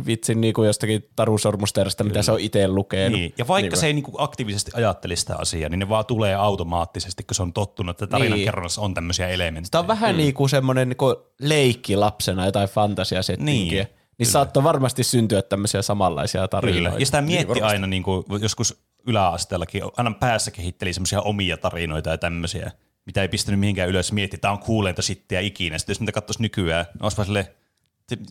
vitsin 0.05 0.41
niin 0.41 0.53
kuin 0.53 0.67
jostakin 0.67 1.09
Taru 1.15 1.37
Sormusterasta, 1.37 2.03
mitä 2.03 2.21
se 2.21 2.31
on 2.31 2.39
itse 2.39 2.67
lukenut. 2.67 3.19
Niin. 3.19 3.33
Ja 3.37 3.47
vaikka 3.47 3.69
Niin 3.69 3.79
se 3.79 3.87
ei 3.87 3.93
niinku 3.93 4.11
aktiivisesti 4.17 4.71
ajattele 4.73 5.15
sitä 5.15 5.35
asiaa, 5.35 5.69
niin 5.69 5.79
ne 5.79 5.89
vaan 5.89 6.05
tulee 6.05 6.35
automaattisesti, 6.35 7.23
kun 7.23 7.35
se 7.35 7.41
on 7.41 7.53
tottunut, 7.53 7.93
että 7.93 8.07
tarinan 8.07 8.39
Niin. 8.39 8.51
on 8.77 8.93
tämmöisiä 8.93 9.27
elementtejä. 9.27 9.71
Tämä 9.71 9.79
on 9.79 9.87
vähän 9.87 10.15
mm. 10.15 10.17
niin 10.17 10.33
kuin 10.33 10.49
semmoinen 10.49 10.89
niin 10.89 10.97
kuin 10.97 11.15
leikki 11.39 11.95
lapsena 11.95 12.45
jotain 12.45 12.69
fantasiasettinkiä. 12.69 13.83
Niin, 13.83 13.95
Niin, 14.17 14.17
niin 14.17 14.27
saattoi 14.27 14.63
varmasti 14.63 15.03
syntyä 15.03 15.41
tämmöisiä 15.41 15.81
samanlaisia 15.81 16.47
tarinoita. 16.47 16.89
Kyllä. 16.89 16.99
Ja 16.99 17.05
sitä 17.05 17.21
mietti 17.21 17.61
aina 17.61 17.87
niin 17.87 18.03
kuin, 18.03 18.25
joskus 18.41 18.85
yläasteellakin, 19.07 19.81
aina 19.97 20.11
päässä 20.11 20.51
kehitteli 20.51 20.93
semmoisia 20.93 21.21
omia 21.21 21.57
tarinoita 21.57 22.09
ja 22.09 22.17
tämmöisiä, 22.17 22.71
mitä 23.05 23.21
ei 23.21 23.27
pistänyt 23.27 23.59
mihinkään 23.59 23.89
ylös. 23.89 24.11
Mietti, 24.11 24.37
tämä 24.37 24.51
on 24.51 24.59
kuuleinta 24.59 25.01
sittiä 25.01 25.39
ikinä. 25.39 25.77
Sitten 25.77 25.93
jos 25.93 25.99
niitä 25.99 26.11
katsoisi 26.11 26.41
nykyään, 26.41 26.85
niin 26.93 27.03
olisi 27.03 27.17
vaan 27.17 27.25
silleen, 27.25 27.47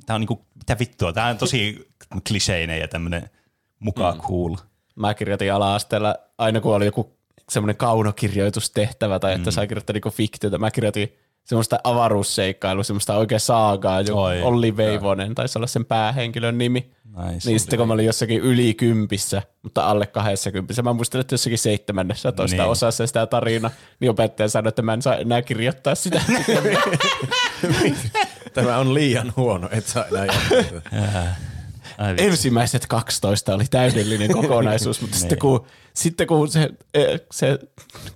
tämä 0.07 0.15
on 0.15 0.21
niinku, 0.21 0.47
mitä 0.55 0.77
vittua, 0.79 1.13
tämä 1.13 1.27
on 1.27 1.39
tosi 1.39 1.89
kliseinen 2.29 2.81
ja 2.81 2.89
tämmöinen 2.89 3.31
mukaan 3.79 4.15
mm. 4.15 4.21
cool. 4.21 4.57
Mä 4.97 5.15
kirjoitin 5.15 5.53
ala-asteella, 5.53 6.17
aina 6.39 6.61
kun 6.61 6.75
oli 6.75 6.85
joku 6.85 7.17
semmoinen 7.51 7.77
kaunokirjoitustehtävä 7.77 9.19
tai 9.19 9.35
että 9.35 9.51
mm. 9.51 9.55
sai 9.55 9.69
kirjoittaa 9.69 9.95
niinku 9.95 10.11
fiktiota, 10.11 10.59
mä 10.59 10.71
kirjoitin 10.71 11.17
semmoista 11.45 11.79
avaruusseikkailua, 11.85 12.85
semmoista 12.85 13.17
oikein 13.17 13.41
saagaa, 13.41 14.01
jo 14.01 14.17
Oi, 14.23 14.43
Olli 14.43 14.77
Veivonen 14.77 15.35
taisi 15.35 15.59
olla 15.59 15.67
sen 15.67 15.85
päähenkilön 15.85 16.59
nimi. 16.59 16.91
Nice. 17.33 17.49
Niin 17.51 17.61
sitten 17.61 17.79
kun 17.79 17.89
mä 17.89 17.95
olin 17.95 18.07
jossakin 18.07 18.41
yli 18.41 18.75
kympissä, 18.75 19.43
mutta 19.63 19.87
alle 19.87 20.07
20, 20.07 20.83
mä 20.83 20.93
muistelin, 20.93 21.21
että 21.21 21.35
jossakin 21.35 21.59
seitsemännessä 21.59 22.33
toista 22.33 22.57
Niin. 22.63 22.71
osassa 22.71 23.07
sitä 23.07 23.27
tarinaa, 23.27 23.71
niin 24.01 24.11
opettaja 24.11 24.49
sanoi, 24.49 24.69
että 24.69 24.83
mä 24.83 24.93
en 24.93 25.03
saa 25.03 25.17
enää 25.17 25.43
kirjoittaa 25.43 25.95
sitä. 25.95 26.21
Tämä 28.55 28.79
on 28.79 28.95
liian 28.95 29.33
huono, 29.37 29.69
et 29.73 29.87
saa 29.87 30.05
enää 30.05 30.25
jatkaa. 30.63 30.81
Ai 31.99 32.13
vitsi. 32.13 32.27
ensimmäiset 32.27 32.87
12 32.87 33.55
oli 33.55 33.65
täydellinen 33.71 34.33
kokonaisuus, 34.33 35.01
mutta 35.03 35.17
sitten 35.17 35.39
kun, 35.39 35.67
sitten 35.95 36.27
kun 36.27 36.49
se, 36.49 36.71
eh, 36.95 37.21
se 37.33 37.59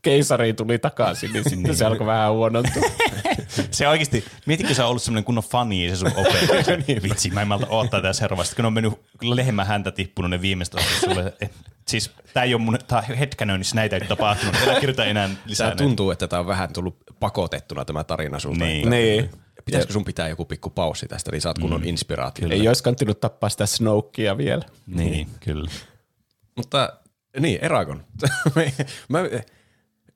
keisari 0.02 0.52
tuli 0.52 0.78
takaisin, 0.78 1.32
niin 1.32 1.50
sitten 1.50 1.76
se 1.76 1.84
alkoi 1.84 2.06
vähän 2.06 2.32
huonontua. 2.32 2.82
Se 3.70 3.88
oikeasti, 3.88 4.24
mietitkö 4.46 4.74
sä 4.74 4.86
ollut 4.86 5.02
semmoinen 5.02 5.24
kunnon 5.24 5.44
fani 5.44 5.88
se 5.88 5.96
sun 5.96 6.12
opettaja? 6.16 6.76
niin, 6.86 7.02
Vitsi, 7.02 7.30
mä 7.30 7.42
en 7.42 7.48
malta 7.48 7.66
odottaa 7.68 8.02
tässä 8.02 8.24
hervasti, 8.24 8.56
kun 8.56 8.64
on 8.64 8.72
mennyt 8.72 8.92
lehmän 9.22 9.66
häntä 9.66 9.90
tippunut 9.90 10.30
ne 10.30 10.42
viimeistä 10.42 10.78
asti 10.78 10.94
sulle. 11.00 11.32
Siis 11.88 12.10
tää 12.34 12.44
ei 12.44 12.54
ole 12.54 12.62
mun, 12.62 12.78
tää 12.86 13.04
on 13.10 13.16
hetkenöinnissä 13.16 13.76
näitä 13.76 13.96
ei 13.96 14.00
tapahtunut, 14.08 14.56
älä 14.62 14.80
kirjoita 14.80 15.04
enää 15.04 15.30
lisää. 15.46 15.66
Tää 15.66 15.76
tuntuu, 15.76 16.10
että 16.10 16.28
tämä 16.28 16.40
on 16.40 16.46
vähän 16.46 16.72
tullut 16.72 16.96
pakotettuna 17.20 17.84
tämä 17.84 18.04
tarina 18.04 18.38
sulta. 18.38 18.64
Niin. 18.64 18.90
Niin. 18.90 19.30
Pitäisikö 19.68 19.92
sun 19.92 20.04
pitää 20.04 20.28
joku 20.28 20.44
pikku 20.44 20.70
paussi 20.70 21.08
tästä, 21.08 21.30
niin 21.32 21.40
saat 21.40 21.58
kunnon 21.58 21.84
inspiraatio. 21.84 22.48
Ei 22.50 22.68
olisi 22.68 22.82
kantinut 22.82 23.20
tappaa 23.20 23.50
sitä 23.50 23.66
Snokea 23.66 24.38
vielä. 24.38 24.62
Niin, 24.86 25.28
kyllä. 25.40 25.70
Mutta 26.56 26.92
niin, 27.40 27.58
Eragon. 27.62 28.04
Mä, 29.08 29.18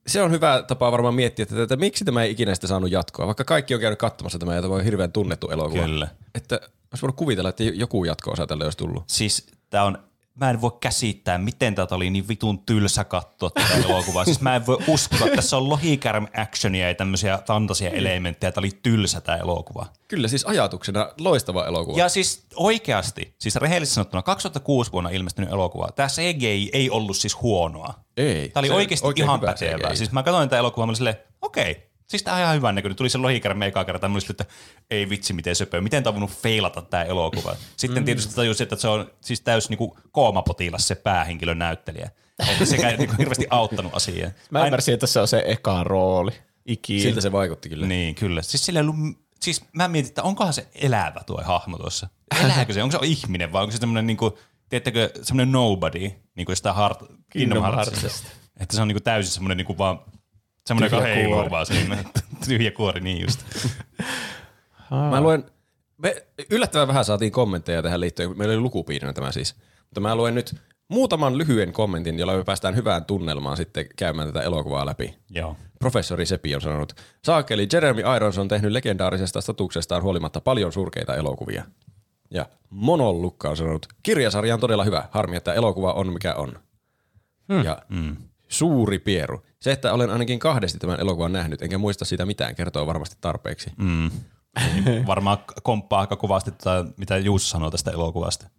se 0.07 0.21
on 0.21 0.31
hyvä 0.31 0.63
tapa 0.67 0.91
varmaan 0.91 1.13
miettiä, 1.13 1.43
että, 1.43 1.63
että 1.63 1.75
miksi 1.75 2.05
tämä 2.05 2.23
ei 2.23 2.31
ikinä 2.31 2.55
sitä 2.55 2.67
saanut 2.67 2.91
jatkoa, 2.91 3.25
vaikka 3.25 3.43
kaikki 3.43 3.75
on 3.75 3.81
käynyt 3.81 3.99
katsomassa 3.99 4.39
tämä 4.39 4.55
ja 4.55 4.61
tämä 4.61 4.73
on 4.73 4.83
hirveän 4.83 5.11
tunnettu 5.11 5.49
elokuva. 5.49 5.83
Kyllä. 5.83 6.07
Että 6.35 6.59
olisi 6.63 7.01
voinut 7.01 7.15
kuvitella, 7.15 7.49
että 7.49 7.63
joku 7.63 8.05
jatko-osa 8.05 8.47
tälle 8.47 8.63
olisi 8.63 8.77
tullut. 8.77 9.03
Siis 9.07 9.47
tää 9.69 9.83
on, 9.83 9.97
mä 10.35 10.49
en 10.49 10.61
voi 10.61 10.71
käsittää, 10.81 11.37
miten 11.37 11.75
tätä 11.75 11.95
oli 11.95 12.09
niin 12.09 12.27
vitun 12.27 12.59
tylsä 12.59 13.03
katsoa 13.03 13.49
tätä 13.49 13.73
elokuvaa. 13.85 14.25
Siis 14.25 14.41
mä 14.41 14.55
en 14.55 14.65
voi 14.65 14.77
uskoa, 14.87 15.19
että 15.25 15.35
tässä 15.35 15.57
on 15.57 15.69
lohikärm 15.69 16.27
actionia 16.37 16.87
ja 16.87 16.95
tämmöisiä 16.95 17.39
fantasia-elementtejä, 17.47 18.47
että 18.47 18.59
oli 18.59 18.69
tylsä 18.83 19.21
tämä 19.21 19.37
elokuva. 19.37 19.85
Kyllä 20.07 20.27
siis 20.27 20.45
ajatuksena 20.45 21.09
loistava 21.19 21.65
elokuva. 21.65 21.97
Ja 21.97 22.09
siis 22.09 22.45
oikeasti, 22.55 23.35
siis 23.39 23.55
rehellisesti 23.55 23.95
sanottuna 23.95 24.23
2006 24.23 24.91
vuonna 24.91 25.09
ilmestynyt 25.09 25.51
elokuva, 25.51 25.89
tämä 25.95 26.09
CGI 26.09 26.69
ei 26.73 26.89
ollut 26.89 27.17
siis 27.17 27.41
huonoa. 27.41 27.93
Ei. 28.17 28.49
Tämä 28.49 28.61
oli 28.61 28.69
oikeasti 28.69 29.07
ihan 29.15 29.39
pätevää. 29.39 29.95
Siis 29.95 30.11
mä 30.11 30.23
katsoin 30.23 30.49
tätä 30.49 30.59
elokuvaa, 30.59 30.85
mä 30.85 30.89
olin 30.89 30.95
silleen, 30.95 31.17
okei, 31.41 31.92
siis 32.07 32.23
tää 32.23 32.33
on 32.33 32.41
ihan 32.41 32.55
hyvän 32.55 32.75
näköinen. 32.75 32.95
Tuli 32.95 33.09
se 33.09 33.17
lohikärme 33.17 33.65
eka 33.65 33.85
kertaa, 33.85 34.09
mä 34.09 34.19
että 34.29 34.45
ei 34.89 35.09
vitsi 35.09 35.33
miten 35.33 35.55
söpöä, 35.55 35.81
miten 35.81 36.03
tää 36.03 36.09
on 36.09 36.15
voinut 36.15 36.37
feilata 36.41 36.81
tää 36.81 37.03
elokuva. 37.03 37.55
Sitten 37.77 38.05
tietysti 38.05 38.35
tajusin, 38.35 38.63
että 38.63 38.75
se 38.75 38.87
on 38.87 39.11
siis 39.21 39.41
täys 39.41 39.69
niinku 39.69 39.97
koomapotilas 40.11 40.87
se 40.87 40.95
päähenkilön 40.95 41.59
näyttelijä. 41.59 42.09
Että 42.51 42.65
sekä 42.65 42.91
niinku 42.97 43.15
hirveästi 43.17 43.47
auttanut 43.49 43.95
asiaa. 43.95 44.31
Mä 44.51 44.65
ymmärsin, 44.65 44.93
että 44.93 45.07
se 45.07 45.19
on 45.19 45.27
se 45.27 45.43
eka 45.45 45.83
rooli 45.83 46.31
ikinä. 46.65 47.01
Siltä 47.01 47.21
se 47.21 47.31
vaikutti 47.31 47.69
kyllä. 47.69 47.87
Niin, 47.87 48.15
kyllä. 48.15 48.41
Siis, 48.41 48.65
sillä 48.65 48.79
ei 48.79 48.81
ollut, 48.81 48.95
siis 49.41 49.61
mä 49.73 49.87
mietin, 49.87 50.09
että 50.09 50.23
onkohan 50.23 50.53
se 50.53 50.67
elävä 50.75 51.21
tuo 51.25 51.41
hahmo 51.43 51.77
tuossa. 51.77 52.07
Elääkö 52.43 52.73
se? 52.73 52.83
Onko 52.83 52.99
se 52.99 53.05
ihminen 53.05 53.53
vai 53.53 53.61
onko 53.61 53.71
se 53.71 53.77
semmoinen, 53.77 54.07
niin 54.07 54.17
kuin, 54.17 54.33
tiedättekö, 54.69 55.09
semmoinen 55.21 55.51
nobody, 55.51 56.11
niin 56.35 56.45
kuin 56.45 56.55
sitä 56.55 56.73
Heart, 56.73 56.99
Kingdom, 57.29 57.63
Heartsista. 57.63 58.01
Heartsista. 58.01 58.29
Että 58.59 58.75
se 58.75 58.81
on 58.81 58.87
niin 58.87 58.95
kuin 58.95 59.03
täysin 59.03 59.33
semmoinen 59.33 59.57
niin 59.57 59.65
kuin 59.65 59.77
vaan, 59.77 59.99
semmoinen, 60.67 60.91
joka 60.97 61.07
heiluu 61.07 61.33
kuori. 61.33 61.49
vaan 61.49 61.65
siinä. 61.65 61.97
Tyhjä 62.47 62.71
kuori, 62.71 63.01
niin 63.01 63.21
just. 63.21 63.45
Mä 65.09 65.21
luen, 65.21 65.45
me 65.97 66.25
yllättävän 66.49 66.87
vähän 66.87 67.05
saatiin 67.05 67.31
kommentteja 67.31 67.83
tähän 67.83 67.99
liittyen, 67.99 68.37
meillä 68.37 68.53
oli 68.53 68.61
lukupiirinä 68.61 69.13
tämä 69.13 69.31
siis, 69.31 69.55
mutta 69.81 69.99
mä 69.99 70.15
luen 70.15 70.35
nyt 70.35 70.55
muutaman 70.87 71.37
lyhyen 71.37 71.73
kommentin, 71.73 72.19
jolla 72.19 72.37
me 72.37 72.43
päästään 72.43 72.75
hyvään 72.75 73.05
tunnelmaan 73.05 73.57
sitten 73.57 73.85
käymään 73.95 74.27
tätä 74.27 74.41
elokuvaa 74.41 74.85
läpi. 74.85 75.17
Joo. 75.29 75.55
Professori 75.79 76.25
Sepi 76.25 76.55
on 76.55 76.61
sanonut, 76.61 76.93
saakeli 77.23 77.67
Jeremy 77.73 78.01
Irons 78.15 78.37
on 78.37 78.47
tehnyt 78.47 78.71
legendaarisesta 78.71 79.41
statuksestaan 79.41 80.03
huolimatta 80.03 80.41
paljon 80.41 80.71
surkeita 80.71 81.15
elokuvia. 81.15 81.63
Ja 82.31 82.45
Monon 82.69 83.21
Lukka 83.21 83.49
on 83.49 83.57
sanonut, 83.57 83.85
kirjasarja 84.03 84.53
on 84.53 84.59
todella 84.59 84.83
hyvä, 84.83 85.07
harmi, 85.11 85.35
että 85.35 85.53
elokuva 85.53 85.93
on 85.93 86.13
mikä 86.13 86.33
on. 86.33 86.59
Hmm. 87.53 87.63
Ja 87.63 87.81
mm. 87.89 88.15
suuri 88.47 88.99
pieru. 88.99 89.41
Se, 89.63 89.71
että 89.71 89.93
olen 89.93 90.09
ainakin 90.09 90.39
kahdesti 90.39 90.79
tämän 90.79 90.99
elokuvan 90.99 91.33
nähnyt, 91.33 91.61
enkä 91.61 91.77
muista 91.77 92.05
siitä 92.05 92.25
mitään, 92.25 92.55
kertoo 92.55 92.87
varmasti 92.87 93.15
tarpeeksi. 93.21 93.71
Mm. 93.77 94.11
Varmaan 95.07 95.37
komppaa 95.63 95.99
aika 95.99 96.15
kovasti, 96.15 96.51
tota, 96.51 96.85
mitä 96.97 97.17
Juuso 97.17 97.47
sanoo 97.47 97.71
tästä 97.71 97.91
elokuvasta. 97.91 98.49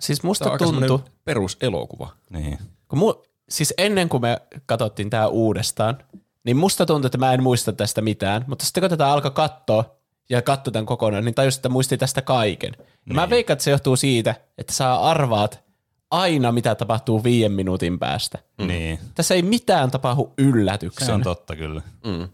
Siis 0.00 0.20
Tämä 0.20 0.28
musta 0.28 0.58
semmoinen 0.58 0.98
peruselokuva. 1.24 2.12
Niin. 2.30 2.58
kun 2.88 2.98
mu, 2.98 3.14
siis 3.48 3.74
ennen 3.78 4.08
kuin 4.08 4.20
me 4.20 4.40
katsottiin 4.66 5.10
tää 5.10 5.28
uudestaan, 5.28 5.98
niin 6.44 6.56
musta 6.56 6.86
tuntui, 6.86 7.06
että 7.06 7.18
mä 7.18 7.32
en 7.32 7.42
muista 7.42 7.72
tästä 7.72 8.00
mitään, 8.00 8.44
mutta 8.46 8.64
sitten 8.64 8.80
kun 8.80 8.90
tätä 8.90 9.08
alkoi 9.08 9.30
katsoa 9.30 9.96
ja 10.30 10.42
katsoi 10.42 10.72
tämän 10.72 10.86
kokonaan, 10.86 11.24
niin 11.24 11.34
tajusin, 11.34 11.58
että 11.58 11.68
muisti 11.68 11.98
tästä 11.98 12.22
kaiken. 12.22 12.72
Ja 12.78 12.84
Niin. 13.06 13.16
mä 13.16 13.30
veikkaan, 13.30 13.54
että 13.54 13.64
se 13.64 13.70
johtuu 13.70 13.96
siitä, 13.96 14.34
että 14.58 14.72
sä 14.72 14.94
arvaat 14.94 15.65
aina, 16.10 16.52
mitä 16.52 16.74
tapahtuu 16.74 17.24
viiden 17.24 17.52
minuutin 17.52 17.98
päästä. 17.98 18.38
Mm. 18.58 18.66
Niin. 18.66 18.98
Tässä 19.14 19.34
ei 19.34 19.42
mitään 19.42 19.90
tapahdu 19.90 20.34
yllätyksenä. 20.38 21.06
Se 21.06 21.12
on 21.12 21.22
totta 21.22 21.56
kyllä. 21.56 21.82
Mm. 22.04 22.28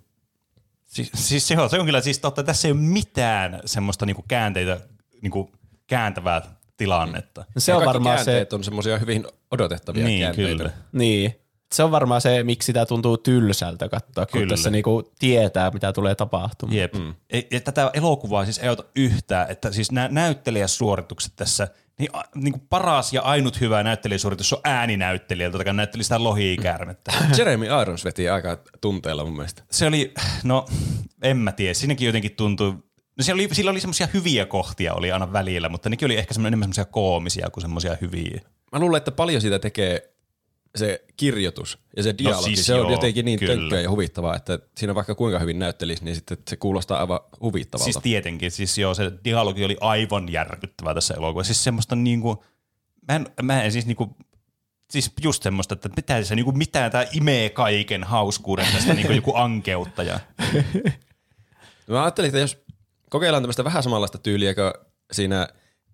Siis, 0.85 1.11
siis 1.15 1.49
se, 1.49 1.59
on, 1.61 1.71
se 1.71 1.79
on 1.81 1.87
kyllä 1.87 2.01
siis 2.01 2.19
totta. 2.19 2.43
Tässä 2.43 2.69
ei 2.69 2.73
ole 2.73 2.81
mitään 2.81 3.61
semmoista 3.65 4.07
niinku 4.07 4.25
käänteitä, 4.29 4.81
niinku 5.23 5.51
kääntävää 5.87 6.43
tilannetta. 6.77 7.45
Se 7.59 7.73
Ja 7.73 7.77
on 7.77 7.85
varmaan 7.85 8.25
se, 8.25 8.47
on 8.53 8.65
semmoisia 8.65 8.99
hyvin 8.99 9.27
odotettavia 9.51 10.05
Niin, 10.05 10.21
käänteitä. 10.21 10.57
kyllä. 10.57 10.71
niin, 10.93 11.35
se 11.73 11.83
on 11.83 11.91
varmaan 11.91 12.21
se, 12.21 12.43
miksi 12.43 12.73
tämä 12.73 12.87
tuntuu 12.87 13.17
tylsältä 13.17 13.89
katsoa, 13.89 14.27
kun 14.27 14.41
Kyllä. 14.41 14.51
tässä 14.51 14.71
niinku 14.71 15.13
tietää, 15.19 15.71
mitä 15.71 15.93
tulee 15.93 16.15
tapahtumaan. 16.15 16.77
Jep. 16.77 16.95
Mm. 16.95 17.15
Ja 17.51 17.61
tätä 17.61 17.91
elokuvaa 17.95 18.45
siis 18.45 18.59
ei 18.59 18.69
ota 18.69 18.85
yhtään, 18.97 19.51
että 19.51 19.73
siis 19.73 19.93
nämä 19.93 20.09
näyttelijäsuoritukset 20.09 21.33
tässä, 21.37 21.69
niin, 21.99 22.11
a, 22.13 22.23
niin 22.35 22.53
kuin 22.53 22.67
paras 22.69 23.13
ja 23.13 23.23
ainut 23.23 23.61
hyvä 23.61 23.83
näyttelijäsuoritus 23.83 24.53
on 24.53 24.61
ääninäyttelijältä, 24.65 25.59
joka 25.59 25.73
näytteli 25.73 26.03
sitä 26.03 26.25
lohikäärmettä. 26.25 27.13
Jeremy 27.39 27.67
Irons 27.83 28.05
veti 28.05 28.29
aika 28.29 28.59
tunteella 28.81 29.25
mun 29.25 29.37
mielestä. 29.37 29.63
Se 29.71 29.87
oli, 29.87 30.15
no 30.45 30.67
en 31.23 31.37
mä 31.37 31.53
tiedä, 31.53 31.75
siinäkin 31.75 32.07
jotenkin 32.07 32.37
tuntui, 32.37 32.73
no 33.19 33.23
siellä 33.25 33.41
oli, 33.41 33.49
sillä 33.53 33.71
oli 33.71 33.81
semmoisia 33.81 34.09
hyviä 34.15 34.47
kohtia 34.47 34.95
oli 34.95 35.13
aina 35.13 35.33
välillä, 35.33 35.69
mutta 35.69 35.91
nekin 35.91 36.07
oli 36.07 36.17
ehkä 36.17 36.35
semmoinen 36.35 36.51
enemmän 36.51 36.65
semmoisia 36.65 36.93
koomisia 36.93 37.51
kuin 37.51 37.63
semmoisia 37.63 37.97
hyviä. 38.01 38.41
Mä 38.73 38.79
luulen, 38.79 38.99
että 38.99 39.13
paljon 39.13 39.41
siitä 39.41 39.59
tekee 39.59 40.12
se 40.77 41.05
kirjoitus 41.17 41.79
ja 41.97 42.03
se 42.03 42.15
dialogi. 42.19 42.45
siis 42.45 42.67
se 42.67 42.75
on 42.75 42.81
joo, 42.81 42.91
jotenkin 42.91 43.25
niin 43.25 43.41
tönkköä 43.41 43.81
ja 43.81 43.91
huvittavaa, 43.91 44.37
että 44.37 44.59
siinä 44.77 44.95
vaikka 44.95 45.15
kuinka 45.15 45.39
hyvin 45.39 45.59
näyttelisi, 45.59 46.05
niin 46.05 46.15
sitten 46.15 46.39
se 46.49 46.57
kuulostaa 46.57 47.01
aivan 47.01 47.21
huvittavalta. 47.41 47.85
Siis 47.85 48.03
tietenkin, 48.03 48.51
siis 48.51 48.79
joo, 48.79 48.95
se 48.95 49.13
dialogi 49.25 49.65
oli 49.65 49.77
aivan 49.81 50.33
järkyttävää 50.33 50.95
tässä 50.95 51.15
elokuvassa. 51.15 51.55
Siis 51.55 51.65
semmoista 51.65 51.97
niinku, 51.97 52.45
mä 53.09 53.17
en, 53.17 53.27
mä 53.43 53.63
en 53.63 53.73
siis 53.73 53.87
niinku, 53.87 54.17
siis 54.91 55.13
just 55.23 55.43
semmoista, 55.43 55.75
että 55.75 55.89
pitää 55.97 56.23
se 56.23 56.35
niinku 56.35 56.53
mitään, 56.53 56.91
tää 56.91 57.07
imee 57.13 57.51
kaiken 57.51 58.05
hauskuuden 58.05 58.67
tästä 58.73 58.95
niinku 58.95 59.13
joku 59.13 59.37
ankeuttaja. 59.37 60.21
Mä 61.87 62.03
ajattelin, 62.03 62.29
että 62.29 62.39
jos 62.39 62.65
kokeillaan 63.11 63.43
tämmöistä 63.43 63.65
vähän 63.65 63.83
samanlaista 63.83 64.19
tyyliä 64.19 64.55
kuin 64.55 64.73
siinä, 65.13 65.49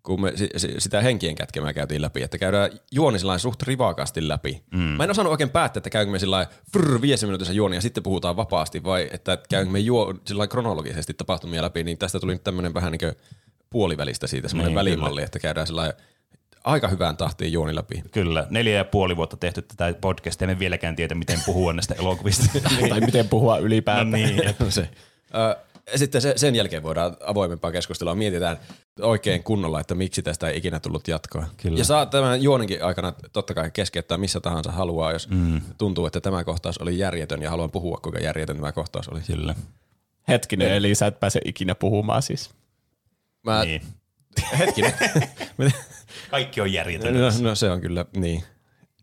kun 0.09 0.21
me 0.21 0.33
si- 0.37 0.49
si- 0.57 0.75
sitä 0.79 1.01
henkien 1.01 1.35
kätkemää 1.35 1.73
käytiin 1.73 2.03
läpi, 2.03 2.23
että 2.23 2.39
käydään 2.39 2.71
juoni 2.93 3.19
suht 3.39 3.63
rivakasti 3.63 4.29
läpi. 4.29 4.63
Mm. 4.73 4.79
Mä 4.81 5.05
en 5.05 5.11
osannut 5.11 5.31
oikein 5.31 5.51
päättää, 5.51 5.79
että 5.79 5.91
käynkö 5.91 6.13
me 6.13 6.19
sillä 6.19 6.47
frr, 6.73 7.01
viisi 7.01 7.27
minuutissa 7.27 7.53
juoni 7.55 7.77
ja 7.77 7.81
sitten 7.81 8.03
puhutaan 8.03 8.37
vapaasti, 8.37 8.85
vai 8.85 9.09
että 9.13 9.39
käynkö 9.49 9.73
me 9.73 9.79
juo 9.79 10.15
sillä 10.27 10.47
kronologisesti 10.47 11.15
tapahtumia 11.15 11.63
läpi, 11.63 11.85
niin 11.85 11.99
tästä 11.99 12.21
tuli 12.21 12.33
nyt 12.33 12.45
tämmöinen 12.45 12.75
vähän 12.75 12.93
niin 12.93 13.01
kuin 13.01 13.13
puolivälistä 13.71 14.27
siitä, 14.27 14.49
semmoinen 14.49 14.71
Niin, 14.71 14.79
välimalli, 14.79 15.23
että 15.23 15.39
käydään 15.39 15.67
sillä 15.67 15.93
aika 16.65 16.89
hyvään 16.89 17.17
tahtiin 17.17 17.53
juoni 17.53 17.75
läpi. 17.75 18.03
Kyllä, 18.13 18.47
neljä 18.51 18.77
ja 18.77 18.85
puoli 18.85 19.17
vuotta 19.17 19.37
tehty 19.37 19.63
tätä 19.63 19.95
podcastia, 20.01 20.49
me 20.49 20.59
vieläkään 20.59 20.97
tiedä, 20.97 21.15
miten 21.15 21.39
puhua 21.47 21.73
näistä 21.73 21.95
elokuvista. 21.95 22.45
Tai 22.89 23.01
miten 23.01 23.29
puhua 23.29 23.57
no 23.59 23.63
ylipäätään. 23.63 24.11
niin, 24.11 24.37
jep. 24.45 24.57
se. 24.69 24.89
Ö, 25.35 25.57
sitten 25.97 26.21
se, 26.21 26.33
sen 26.37 26.55
jälkeen 26.55 26.83
voidaan 26.83 27.17
avoimempaa 27.25 27.73
keskustelua. 27.73 28.15
Mietitään 28.15 28.59
oikein 29.01 29.43
kunnolla, 29.43 29.81
että 29.81 29.95
miksi 29.95 30.23
tästä 30.23 30.49
ei 30.49 30.59
ikinä 30.59 30.81
tullut 30.81 31.09
jatkoa. 31.09 31.47
Kyllä. 31.57 31.79
Ja 31.79 31.85
saa 31.85 32.07
tämän 32.07 32.43
juoninkin 32.43 32.85
aikana 32.85 33.13
totta 33.33 33.55
kai 33.55 33.71
keskeyttää 33.71 34.19
missä 34.19 34.41
tahansa 34.41 34.73
haluaa, 34.73 35.13
jos 35.13 35.29
mm. 35.29 35.61
tuntuu, 35.79 36.07
että 36.07 36.21
tämä 36.21 36.45
kohtaus 36.45 36.79
oli 36.79 36.99
järjetön 36.99 37.43
ja 37.43 37.51
haluan 37.51 37.71
puhua, 37.71 37.99
kuinka 38.03 38.21
järjetön 38.21 38.57
tämä 38.57 38.73
kohtaus 38.73 39.09
oli. 39.09 39.21
Kyllä. 39.27 39.55
Hetkinen, 40.29 40.73
eli 40.73 40.95
sä 40.95 41.07
et 41.07 41.21
pääse 41.21 41.41
ikinä 41.45 41.75
puhumaan 41.75 42.23
siis. 42.23 42.51
Mä, 43.47 43.65
Niin. 43.65 43.83
Hetkinen. 44.59 44.93
Kaikki 46.31 46.61
on 46.61 46.73
järjetön. 46.73 47.15
no, 47.15 47.29
no, 47.41 47.55
se 47.55 47.71
on 47.71 47.81
kyllä 47.81 48.05
niin. 48.17 48.45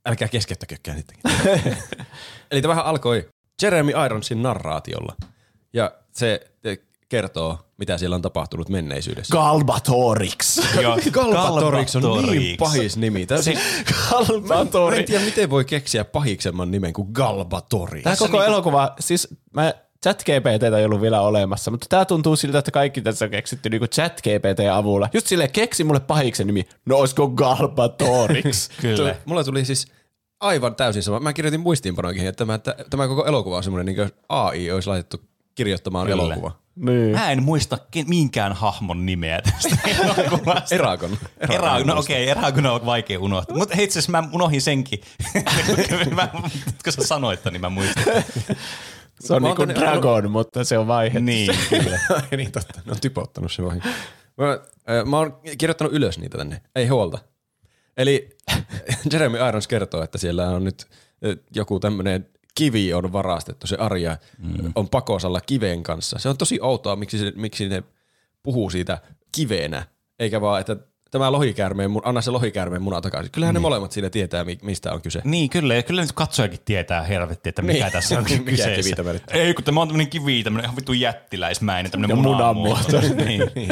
Älkää 0.05 0.27
keskeyttäkökään 0.27 0.97
sittenkin. 0.97 1.31
Eli 2.51 2.61
tämähän 2.61 2.85
alkoi 2.85 3.29
Jeremy 3.61 3.91
Ironsin 4.05 4.43
narraatiolla. 4.43 5.15
Ja 5.73 5.91
se 6.15 6.51
kertoo, 7.09 7.57
mitä 7.77 7.97
siellä 7.97 8.15
on 8.15 8.21
tapahtunut 8.21 8.69
menneisyydessä. 8.69 9.31
Galbatorix. 9.31 10.59
Joo, 10.81 10.97
Galbatorix 11.11 11.95
on 11.95 12.25
niin 12.25 12.57
pahis 12.57 12.97
nimi. 12.97 13.25
Tämä, 13.25 13.41
siis, 13.41 13.59
mä 14.47 14.95
en 14.97 15.05
tiedä, 15.05 15.25
miten 15.25 15.49
voi 15.49 15.65
keksiä 15.65 16.05
pahiksemman 16.05 16.71
nimen 16.71 16.93
kuin 16.93 17.07
Galbatorix. 17.11 18.03
Tämä 18.03 18.15
koko 18.15 18.37
niinku- 18.37 18.51
elokuva, 18.51 18.93
siis 18.99 19.27
mä 19.53 19.73
chat-GPT 20.07 20.75
ei 20.77 20.85
ollut 20.85 21.01
vielä 21.01 21.21
olemassa, 21.21 21.71
mutta 21.71 21.85
tämä 21.89 22.05
tuntuu 22.05 22.35
siltä, 22.35 22.59
että 22.59 22.71
kaikki 22.71 23.01
tässä 23.01 23.25
on 23.25 23.31
keksitty 23.31 23.69
niinku 23.69 23.85
chat-GPT 23.85 24.69
avulla. 24.73 25.09
Just 25.13 25.27
silleen, 25.27 25.51
keksi 25.51 25.83
mulle 25.83 25.99
pahiksen 25.99 26.47
nimi. 26.47 26.65
No 26.85 26.97
olisiko 26.97 27.27
Galbatorix? 27.27 28.69
Kyllä. 28.81 28.95
Tuli- 28.97 29.13
Mulla 29.25 29.43
tuli 29.43 29.65
siis 29.65 29.87
aivan 30.39 30.75
täysin 30.75 31.03
sama. 31.03 31.19
Mä 31.19 31.33
kirjoitin 31.33 31.59
muistiinpanoihin, 31.59 32.27
että 32.27 32.37
tämä, 32.37 32.53
että 32.55 32.75
tämä 32.89 33.07
koko 33.07 33.25
elokuva 33.25 33.57
on 33.57 33.63
semmoinen, 33.63 33.85
niin 33.85 33.95
kuin 33.95 34.11
AI 34.29 34.71
olisi 34.71 34.89
laitettu 34.89 35.21
kirjoittamaan 35.55 36.07
Kyllä. 36.07 36.23
elokuva. 36.23 36.59
niin. 36.75 37.11
Mä 37.11 37.31
en 37.31 37.43
muista 37.43 37.77
ke- 37.97 38.07
minkään 38.07 38.53
hahmon 38.53 39.05
nimeä 39.05 39.41
tästä 39.41 39.77
elokuvasta. 40.03 40.75
Eragon. 40.75 41.17
Era, 41.49 41.79
no 41.79 41.99
okei, 41.99 42.31
okay, 42.31 42.41
Eragon 42.43 42.65
on 42.65 42.85
vaikea 42.85 43.19
unohtaa. 43.19 43.57
Mutta 43.57 43.75
itse 43.79 43.99
asiassa 43.99 44.11
mä 44.11 44.29
unohdin 44.33 44.61
senkin. 44.61 44.99
mä, 46.15 46.27
kun 46.83 46.93
sä 46.93 47.03
sanoit 47.03 47.45
niin 47.45 47.61
mä 47.61 47.69
muistin. 47.69 48.03
Se 49.19 49.33
on 49.33 49.41
niinku 49.41 49.65
tänne- 49.67 49.81
Dragon, 49.81 50.31
mutta 50.31 50.63
se 50.63 50.77
on 50.77 50.87
vaihe. 50.87 51.19
Niin, 51.19 51.51
kyllä. 51.69 51.99
Ai 52.31 52.37
niin 52.37 52.51
totta, 52.51 52.81
ne 52.85 52.91
on 52.91 52.99
typottanut 53.01 53.51
se 53.51 53.63
vahin. 53.63 53.81
Mä, 54.37 54.51
äh, 54.51 55.05
mä 55.05 55.17
oon 55.17 55.39
kirjoittanut 55.57 55.93
ylös 55.93 56.19
niitä 56.19 56.37
tänne, 56.37 56.61
ei 56.75 56.87
huolta. 56.87 57.17
Eli 57.97 58.29
Jeremy 59.11 59.37
Irons 59.47 59.67
kertoo, 59.67 60.03
että 60.03 60.17
siellä 60.17 60.49
on 60.49 60.63
nyt 60.63 60.87
joku 61.55 61.79
tämmöinen 61.79 62.29
kivi 62.55 62.93
on 62.93 63.13
varastettu, 63.13 63.67
se 63.67 63.75
Arja 63.75 64.17
mm. 64.37 64.71
on 64.75 64.89
pakosalla 64.89 65.41
kiven 65.41 65.83
kanssa. 65.83 66.19
Se 66.19 66.29
on 66.29 66.37
tosi 66.37 66.59
outoa, 66.61 66.95
miksi, 66.95 67.17
se, 67.17 67.31
miksi 67.35 67.69
ne 67.69 67.83
puhuu 68.43 68.69
siitä 68.69 68.97
kivenä, 69.31 69.85
eikä 70.19 70.41
vaan, 70.41 70.61
että 70.61 70.75
tämä 71.11 71.31
lohikäärmeen, 71.31 71.91
anna 72.03 72.21
se 72.21 72.31
lohikäärmeen 72.31 72.81
muna 72.81 73.01
takaisin. 73.01 73.31
Kyllähän 73.31 73.53
ne 73.53 73.59
molemmat 73.59 73.91
siinä 73.91 74.09
tietää, 74.09 74.43
mi- 74.43 74.57
mistä 74.61 74.93
on 74.93 75.01
kyse. 75.01 75.21
Niin, 75.23 75.49
kyllä. 75.49 75.75
Ja 75.75 75.83
kyllä 75.83 76.01
nyt 76.01 76.11
katsojakin 76.11 76.59
tietää 76.65 77.03
helvetti, 77.03 77.49
että 77.49 77.61
mikä 77.61 77.83
Niin. 77.83 77.91
tässä 77.91 78.17
on 78.17 78.23
Mikä 78.29 78.43
kyseessä. 78.51 78.81
kivi 78.83 78.95
tämä 78.95 79.13
nyt 79.13 79.23
on? 79.33 79.35
Ei, 79.39 79.53
kun 79.53 79.63
tämä 79.63 79.81
on 79.81 79.87
tämmöinen 79.87 80.09
kivi, 80.09 80.43
tämmöinen 80.43 80.65
ihan 80.65 80.75
vittu 80.75 80.93
jättiläismäinen, 80.93 81.91
tämmöinen 81.91 82.17
Ja 82.17 82.23
munanmuoto. 82.23 82.91
munanmuoto. 82.91 83.23
niin. 83.55 83.69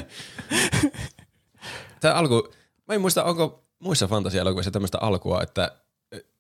Tämä 2.00 2.14
alku, 2.14 2.54
mä 2.88 2.96
en 2.96 3.02
muista, 3.02 3.24
onko 3.24 3.64
muissa 3.80 4.08
fantasia-elokuvissa 4.08 4.72
tämmöistä 4.72 4.98
alkua, 5.02 5.42
että 5.44 5.72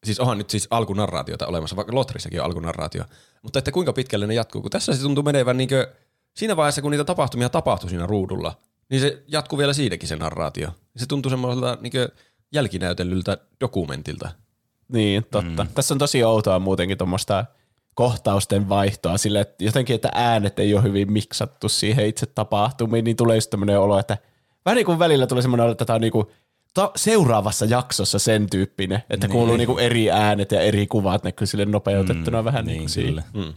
siis 0.03 0.19
onhan 0.19 0.38
nyt 0.38 0.50
siis 0.50 0.67
alkunarraatiota 0.69 1.48
olemassa, 1.48 1.75
vaikka 1.75 1.95
Lotrissakin 1.95 2.39
on 2.41 2.45
alkunarraatio, 2.45 3.03
mutta 3.41 3.60
että 3.60 3.72
kuinka 3.72 3.93
pitkälle 3.93 4.27
ne 4.27 4.33
jatkuu, 4.33 4.62
kun 4.62 4.72
tässä 4.72 4.95
se 4.95 5.01
tuntuu 5.01 5.24
menevän 5.24 5.57
niin 5.57 5.69
siinä 6.38 6.55
vaiheessa, 6.55 6.81
kun 6.81 6.91
niitä 6.91 7.03
tapahtumia 7.03 7.50
tapahtui 7.50 7.89
siinä 7.89 8.05
ruudulla, 8.05 8.55
niin 8.89 9.01
se 9.01 9.24
jatkuu 9.27 9.60
vielä 9.60 9.74
siinäkin 9.74 10.10
se 10.10 10.15
narraatio. 10.15 10.69
Se 10.95 11.05
tuntuu 11.05 11.29
semmoiselta 11.29 11.77
niin 11.81 11.93
jälkinäytellyltä 12.51 13.38
dokumentilta. 13.62 14.29
Niin, 14.88 15.25
totta. 15.31 15.63
Mm. 15.63 15.69
Tässä 15.75 15.93
on 15.93 15.98
tosi 15.98 16.24
outoa 16.24 16.60
muutenkin 16.60 16.98
tuommoista 16.98 17.45
kohtausten 17.93 18.69
vaihtoa 18.69 19.17
sille, 19.17 19.39
että 19.41 19.63
jotenkin, 19.63 19.95
että 19.95 20.10
äänet 20.13 20.60
ei 20.60 20.74
ole 20.74 20.83
hyvin 20.83 21.12
miksattu 21.12 21.69
siihen 21.69 22.05
itse 22.05 22.25
tapahtumiin, 22.25 23.05
niin 23.05 23.15
tulee 23.15 23.38
just 23.38 23.50
tämmöinen 23.50 23.79
olo, 23.79 24.00
että 24.00 24.17
vähän 24.65 24.75
niin 24.75 24.86
kuin 24.86 25.00
välillä 25.00 25.27
tulee 25.27 25.41
semmoinen 25.41 25.63
olo, 25.63 25.72
että 25.72 25.86
tämä 25.86 25.95
on 25.95 26.01
niinku 26.01 26.31
ta- 26.74 26.92
seuraavassa 26.96 27.65
jaksossa 27.65 28.20
sen 28.20 28.50
tyyppinen, 28.50 29.03
että 29.10 29.27
niin. 29.27 29.32
kuuluu 29.32 29.58
niinku 29.58 29.77
eri 29.77 30.12
äänet 30.12 30.51
ja 30.51 30.62
eri 30.62 30.88
kuvat 30.88 31.24
näkyy 31.24 31.48
sille 31.48 31.65
nopeutettuna 31.65 32.42
mm, 32.42 32.46
vähän 32.46 32.65
niin, 32.65 32.77
Niin, 32.77 32.92
niin 32.96 33.08
kyllä. 33.08 33.24
siinä. 33.34 33.53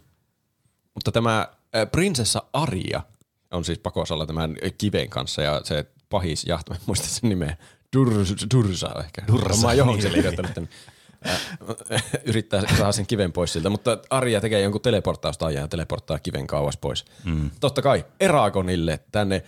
Mutta 0.95 1.13
tämä 1.13 1.49
äh, 1.77 1.91
prinsessa 1.93 2.43
Aria 2.53 3.03
on 3.51 3.65
siis 3.65 3.79
pakosalla 3.79 4.27
tämän 4.27 4.57
kiven 4.79 5.11
kanssa 5.11 5.43
ja 5.43 5.61
se 5.65 5.85
pahis 6.11 6.45
jahto, 6.45 6.75
en 6.75 6.81
muista 6.87 7.09
sen 7.09 7.29
nimeä, 7.29 7.57
Durs, 7.97 8.35
Dursa 8.55 8.91
ehkä. 9.05 9.23
Dursa. 9.33 9.67
Mä 9.67 9.75
johonkin 9.75 10.03
sen 10.03 10.35
tänne. 10.55 10.69
Äh, 11.93 12.05
yrittää 12.25 12.63
saada 12.77 12.93
sen 12.93 13.07
kiven 13.07 13.33
pois 13.33 13.53
siltä, 13.53 13.71
mutta 13.71 13.99
Arja 14.11 14.41
tekee 14.41 14.61
jonkun 14.61 14.81
teleporttaustajan 14.81 15.61
ja 15.63 15.69
teleporttaa 15.69 16.19
kiven 16.19 16.47
kauas 16.47 16.77
pois. 16.77 17.05
Mm. 17.25 17.51
Totta 17.61 17.83
kai 17.83 18.05
Eragonille 18.21 19.01
tänne 19.13 19.43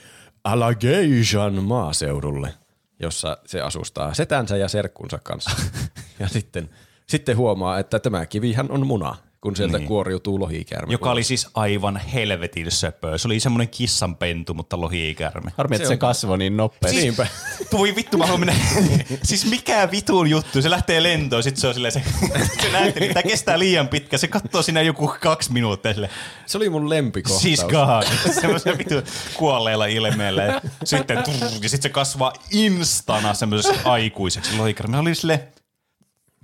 Alagaisian 0.45 1.55
maaseudulle, 1.65 2.55
jossa 3.01 3.39
se 3.47 3.61
asustaa 3.61 4.15
setänsä 4.15 4.57
ja 4.57 4.69
serkkunsa 4.69 5.19
kanssa. 5.23 5.51
ja 6.21 6.29
sitten, 6.29 6.71
sitten 7.07 7.37
huomaa, 7.37 7.79
että 7.79 7.99
tämä 7.99 8.27
kivihän 8.27 8.71
on 8.71 8.87
muna, 8.87 9.17
kun 9.41 9.57
sieltä 9.57 9.79
niin. 9.79 9.89
kuoriutuu 9.89 10.41
lohikäärme. 10.41 10.93
Joka 10.93 11.11
oli 11.11 11.25
siis 11.25 11.49
aivan 11.55 11.97
helvetin 11.97 12.71
söpö. 12.71 13.19
Se 13.19 13.29
oli 13.29 13.41
semmoinen 13.41 13.69
kissanpentu, 13.69 14.55
mutta 14.55 14.81
lohi-ikärme. 14.81 15.51
Harmi, 15.57 15.77
että 15.77 15.85
Se 15.87 15.89
se, 15.89 15.95
on- 15.95 15.99
kasvoi 15.99 16.39
niin 16.39 16.57
nopeasti. 16.57 17.01
Niinpä. 17.01 17.27
Voi 17.73 17.97
vittu, 17.97 18.19
mä 18.19 18.27
haluan 18.27 18.41
mennä. 18.41 18.55
siis 19.23 19.51
mikä 19.51 19.91
vitun 19.91 20.31
juttu? 20.31 20.63
Se 20.63 20.71
lähtee 20.71 21.03
lentoon, 21.03 21.43
sit 21.43 21.57
se 21.57 21.69
on 21.69 21.75
silleen, 21.75 21.93
se, 21.93 22.03
se 22.63 22.73
näytteli, 22.73 23.09
tämä 23.09 23.23
kestää 23.23 23.59
liian 23.59 23.89
pitkä. 23.89 24.19
Se 24.19 24.29
katsoo 24.29 24.63
siinä 24.63 24.83
joku 24.83 25.15
kaksi 25.21 25.53
minuuttia 25.53 25.95
sille. 25.95 26.11
Se 26.47 26.59
oli 26.59 26.71
mun 26.71 26.91
lempikohtaus. 26.91 27.43
Siis 27.43 27.65
God. 27.65 28.03
Semmoisen 28.41 28.79
vittu 28.79 28.95
kuolleella 29.35 29.87
ilmeellä. 29.87 30.43
Ja 30.43 30.61
sitten, 30.85 31.17
ja 31.63 31.69
sitten 31.69 31.83
se 31.83 31.89
kasvaa 31.89 32.33
instana 32.51 33.35
semmoiseksi 33.35 33.81
aikuiseksi 33.85 34.57
lohikärme. 34.57 34.97
Mä 34.97 35.03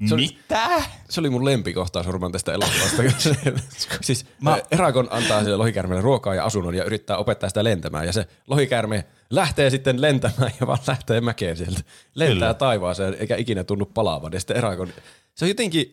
olin 0.00 0.08
silleen, 0.08 0.42
mitä? 0.42 0.82
Se 1.10 1.20
oli 1.20 1.30
mun 1.30 1.44
lempikohtaus 1.44 2.06
varmaan 2.06 2.32
tästä 2.32 2.52
elokuvasta. 2.52 3.02
siis 4.00 4.26
Mä... 4.40 4.58
Eragon 4.70 5.08
antaa 5.10 5.42
sille 5.44 5.56
lohikäärmeelle 5.56 6.02
ruokaa 6.02 6.34
ja 6.34 6.44
asunnon 6.44 6.74
ja 6.74 6.84
yrittää 6.84 7.16
opettaa 7.16 7.48
sitä 7.48 7.64
lentämään. 7.64 8.06
Ja 8.06 8.12
se 8.12 8.26
lohikäärme 8.46 9.04
lähtee 9.30 9.70
sitten 9.70 10.00
lentämään 10.00 10.52
ja 10.60 10.66
vaan 10.66 10.78
lähtee 10.86 11.20
mäkeen 11.20 11.56
sieltä. 11.56 11.80
Lentää 12.14 12.34
Kyllä. 12.34 12.54
taivaaseen 12.54 13.16
eikä 13.18 13.36
ikinä 13.36 13.64
tunnu 13.64 13.86
palaavan. 13.86 14.32
Ja 14.32 14.40
sitten 14.40 14.56
Eragon, 14.56 14.88
se 15.34 15.44
on 15.44 15.48
jotenkin 15.48 15.90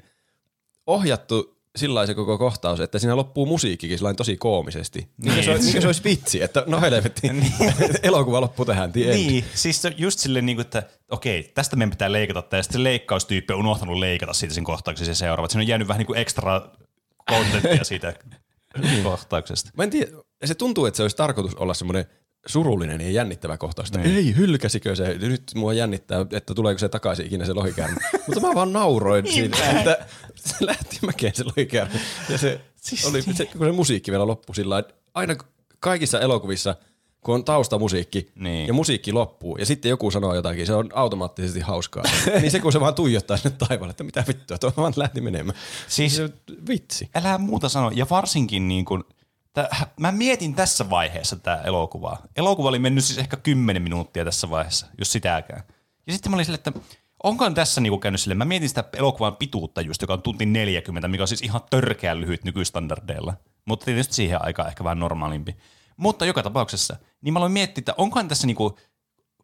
ohjattu 0.88 1.61
sillä 1.76 2.06
se 2.06 2.14
koko 2.14 2.38
kohtaus, 2.38 2.80
että 2.80 3.00
siinä 3.00 3.16
loppuu 3.16 3.46
musiikkikin 3.46 3.98
sillä 3.98 4.14
tosi 4.14 4.38
koomisesti. 4.38 5.00
Niin. 5.00 5.34
Niin. 5.34 5.44
Se, 5.44 5.52
olisi, 5.52 5.72
niin 5.72 5.82
se 5.82 5.88
olisi 5.88 6.04
vitsi, 6.04 6.44
että 6.44 6.64
no 6.68 6.82
helvetti, 6.82 7.28
elokuva 8.04 8.42
loppuu 8.42 8.66
tähän, 8.66 8.92
the 8.92 9.02
end. 9.02 9.14
Niin, 9.14 9.46
siis 9.54 9.82
se 9.82 9.94
just 9.98 10.20
silleen, 10.20 10.46
niin 10.46 10.56
kuin, 10.56 10.66
että 10.66 10.84
okei, 11.12 11.52
tästä 11.54 11.76
meidän 11.76 11.90
pitää 11.90 12.12
leikata, 12.12 12.58
ja 12.58 12.64
sitten 12.64 12.80
se 12.80 12.84
leikkaustyyppi 12.84 13.54
on 13.54 13.60
unohtanut 13.60 13.98
leikata 13.98 14.34
siitä 14.34 14.54
sen 14.54 14.64
kohtauksen 14.64 15.06
se 15.06 15.16
seuraava. 15.16 15.50
Siinä 15.50 15.62
on 15.62 15.68
jäänyt 15.68 15.88
vähän 15.88 16.00
niin 16.00 16.08
kuin 16.08 16.20
ekstra 16.20 16.62
kontenttia 17.28 17.84
siitä 17.92 18.14
kohtauksesta. 19.04 19.72
Mä 19.78 19.84
en 19.84 19.90
tiedä, 19.90 20.12
se 20.46 20.56
tuntuu, 20.56 20.86
että 20.86 20.98
se 20.98 21.04
olisi 21.04 21.18
tarkoitus 21.18 21.56
olla 21.56 21.74
semmoinen 21.74 22.06
surullinen 22.48 23.02
ja 23.02 23.12
jännittävä 23.12 23.58
kohtaus. 23.58 23.88
Että 23.88 24.00
Niin. 24.00 24.16
Ei, 24.16 24.36
hylkäsikö 24.36 24.96
se? 24.96 25.18
Nyt 25.22 25.44
mua 25.56 25.74
jännittää, 25.74 26.26
että 26.32 26.54
tuleeko 26.54 26.80
se 26.80 26.90
takaisin 26.90 27.26
ikinä 27.26 27.46
se 27.46 27.54
lohikäärme. 27.54 27.98
Mutta 28.28 28.48
mä 28.48 28.56
vaan 28.56 28.74
nauroin 28.74 29.32
siinä, 29.34 29.58
että 29.72 30.06
se 30.36 30.56
lähti 30.60 31.00
mäkeen 31.06 31.36
se 31.36 31.44
lohikäärme. 31.44 32.00
Ja 32.30 32.38
se, 32.38 32.62
Siis 32.82 33.06
oli, 33.06 33.22
se, 33.22 33.46
kun 33.46 33.66
se 33.68 33.72
musiikki 33.72 34.12
vielä 34.12 34.28
loppui 34.28 34.56
sillä 34.56 34.84
aina 35.14 35.36
kaikissa 35.80 36.20
elokuvissa, 36.20 36.76
kun 37.22 37.36
on 37.36 37.46
taustamusiikki 37.46 38.32
Niin. 38.36 38.68
ja 38.68 38.74
musiikki 38.74 39.12
loppuu 39.12 39.58
ja 39.58 39.66
sitten 39.66 39.90
joku 39.90 40.12
sanoo 40.12 40.36
jotakin, 40.36 40.66
se 40.68 40.74
on 40.74 40.90
automaattisesti 40.94 41.60
hauskaa. 41.60 42.04
niin 42.42 42.52
se 42.52 42.60
kun 42.60 42.72
se 42.72 42.80
vaan 42.80 42.96
tuijottaa 42.96 43.38
sinne 43.38 43.58
taivaalle, 43.68 43.92
että 43.92 44.04
mitä 44.04 44.24
vittua, 44.28 44.58
tuo 44.58 44.74
vaan 44.78 44.94
lähti 44.96 45.22
menemään. 45.22 45.58
Siis- 45.88 46.16
se, 46.16 46.30
vitsi. 46.68 47.10
Älä 47.16 47.38
muuta 47.38 47.70
sano, 47.70 47.92
ja 47.96 48.08
varsinkin 48.10 48.68
niin 48.68 48.86
kuin, 48.86 49.04
tä, 49.54 49.70
mä 50.00 50.12
mietin 50.12 50.56
tässä 50.56 50.90
vaiheessa 50.90 51.36
tätä 51.36 51.62
elokuvaa. 51.62 52.22
Elokuva 52.36 52.70
oli 52.70 52.80
mennyt 52.80 53.04
siis 53.04 53.20
ehkä 53.20 53.38
10 53.38 53.82
minuuttia 53.82 54.26
tässä 54.26 54.50
vaiheessa, 54.50 54.88
jos 54.98 55.12
sitäkään. 55.12 55.64
Ja 56.08 56.14
sitten 56.14 56.32
mä 56.32 56.36
olin 56.36 56.46
silleen, 56.46 56.64
että 56.68 56.80
onkohan 57.24 57.54
tässä 57.54 57.82
niinku 57.82 57.98
käynyt 57.98 58.22
silleen, 58.22 58.38
mä 58.38 58.46
mietin 58.46 58.70
sitä 58.70 58.84
elokuvan 58.94 59.36
pituutta 59.36 59.82
just, 59.82 60.02
joka 60.02 60.14
on 60.14 60.22
tunti 60.22 60.46
40, 60.46 61.08
mikä 61.08 61.24
on 61.24 61.28
siis 61.28 61.42
ihan 61.42 61.62
törkeän 61.70 62.22
lyhyt 62.22 62.44
nykystandardeilla. 62.44 63.34
Mutta 63.66 63.86
tietysti 63.86 64.14
siihen 64.14 64.46
aikaan 64.46 64.68
ehkä 64.68 64.84
vähän 64.84 65.00
normaalimpi. 65.00 65.56
Mutta 65.98 66.26
joka 66.26 66.44
tapauksessa, 66.44 66.96
niin 67.22 67.34
mä 67.34 67.40
aloin 67.40 67.52
miettiä, 67.52 67.82
että 67.82 67.94
onkohan 67.98 68.28
tässä 68.28 68.48
niinku, 68.48 68.78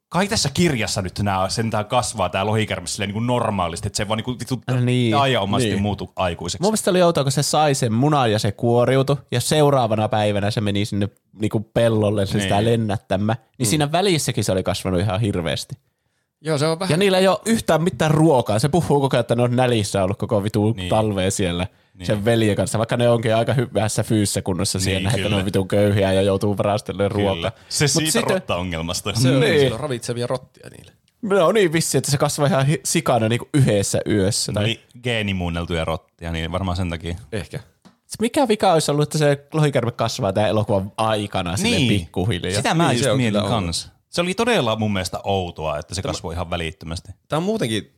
kai 0.10 0.28
tässä 0.28 0.50
kirjassa 0.54 1.02
nyt 1.02 1.20
nämä 1.20 1.50
sentään 1.50 1.86
kasvaa 1.86 2.30
tämä 2.30 2.46
lohikärme 2.46 2.88
silleen 2.88 3.08
niinku 3.08 3.20
normaalisti, 3.20 3.88
että 3.88 3.98
se 3.98 4.08
vaan 4.08 4.18
niinku 4.18 4.36
vittu 4.40 4.62
Äh, 4.72 4.82
niin, 4.82 5.16
ajaomasti 5.18 5.70
niin. 5.70 5.82
muutu 5.82 6.12
aikuiseksi. 6.16 6.62
Mun 6.64 6.70
mielestä 6.70 6.92
oli 6.92 7.02
outoa, 7.02 7.24
kun 7.24 7.32
se 7.32 7.44
sai 7.44 7.76
sen 7.76 7.94
munan 7.94 8.32
ja 8.32 8.40
se 8.40 8.52
kuoriutui, 8.52 9.18
ja 9.32 9.42
seuraavana 9.42 10.10
päivänä 10.10 10.52
se 10.52 10.62
meni 10.62 10.86
sinne 10.86 11.10
niinku 11.42 11.60
pellolle 11.60 12.26
se 12.26 12.40
sitä 12.40 12.56
Niin. 12.56 12.66
lennättämään. 12.66 13.38
Niin 13.60 13.68
siinä 13.68 13.92
välissäkin 13.92 14.44
se 14.44 14.52
oli 14.52 14.64
kasvanut 14.64 15.00
ihan 15.00 15.22
hirveästi. 15.22 15.76
Joo, 16.42 16.58
se 16.58 16.68
on 16.68 16.80
vähän 16.80 16.92
Ja 16.92 16.98
niillä 16.98 17.18
ei 17.18 17.28
ole 17.28 17.40
yhtään 17.46 17.84
mitään 17.84 18.12
ruokaa. 18.12 18.60
Se 18.60 18.70
puhuu 18.70 19.00
koko 19.02 19.16
ajan, 19.18 19.22
että 19.22 19.36
ne 19.36 19.44
on 19.44 19.56
nälissä 19.56 20.04
ollut 20.04 20.18
koko 20.18 20.44
vitu 20.44 20.72
Niin. 20.72 20.90
talvea 20.90 21.32
siellä 21.32 21.68
niin. 21.98 22.08
sen 22.08 22.26
veljen 22.26 22.56
kanssa, 22.56 22.78
vaikka 22.78 22.98
ne 22.98 23.10
onkin 23.10 23.36
aika 23.36 23.54
hyvässä 23.54 24.04
fyysisessä 24.04 24.42
kunnossa 24.42 24.78
Niin, 24.78 24.84
siellä, 24.84 25.10
että 25.16 25.30
ne 25.30 25.36
on 25.36 25.46
vitu 25.46 25.66
köyhiä 25.66 26.14
ja 26.14 26.22
joutuu 26.22 26.58
varastelemaan 26.58 27.12
ruokaa. 27.12 27.52
Se 27.70 27.84
Mut 27.86 27.92
siitä 27.92 28.12
sitten- 28.12 28.30
rotta-ongelmasta. 28.36 29.14
Se 29.16 29.30
on, 29.32 29.40
Niin. 29.40 29.52
niin. 29.56 29.74
on 29.74 29.80
ravitsevia 29.80 30.28
rottia 30.28 30.70
niille. 30.70 30.92
No 31.22 31.52
niin 31.52 31.74
vissi, 31.74 31.98
että 31.98 32.12
se 32.12 32.18
kasvaa 32.18 32.48
ihan 32.48 32.66
sikana 32.84 33.30
niinku 33.30 33.50
yhdessä 33.54 34.02
yössä. 34.10 34.54
Tai... 34.54 34.64
oli 34.64 34.80
geenimuunneltuja 35.04 35.86
rottia, 35.86 36.32
niin 36.32 36.52
varmaan 36.52 36.78
sen 36.78 36.90
takia. 36.90 37.16
Ehkä. 37.32 37.60
Mikä 38.22 38.48
vika 38.48 38.74
olisi 38.74 38.92
ollut, 38.92 39.04
että 39.04 39.18
se 39.18 39.48
lohikärme 39.54 39.92
kasvaa 39.92 40.34
tämän 40.34 40.50
elokuvan 40.50 40.92
aikana 40.98 41.58
sille 41.58 41.88
pikkuhiljaa? 41.88 42.56
Sitä 42.56 42.74
mä 42.74 42.84
Niin, 42.88 42.96
niin, 42.96 43.08
just 43.08 43.18
mietin 43.18 43.34
kyllä 43.34 43.44
outo. 43.44 43.56
kans. 43.66 43.92
Se 44.10 44.22
oli 44.22 44.34
todella 44.34 44.76
mun 44.76 44.94
mielestä 44.94 45.20
outoa, 45.24 45.78
että 45.78 45.96
se 45.96 46.02
kasvoi 46.02 46.34
ihan 46.34 46.50
välittömästi. 46.50 47.12
Tämä 47.28 47.38
on 47.38 47.44
muutenkin 47.44 47.94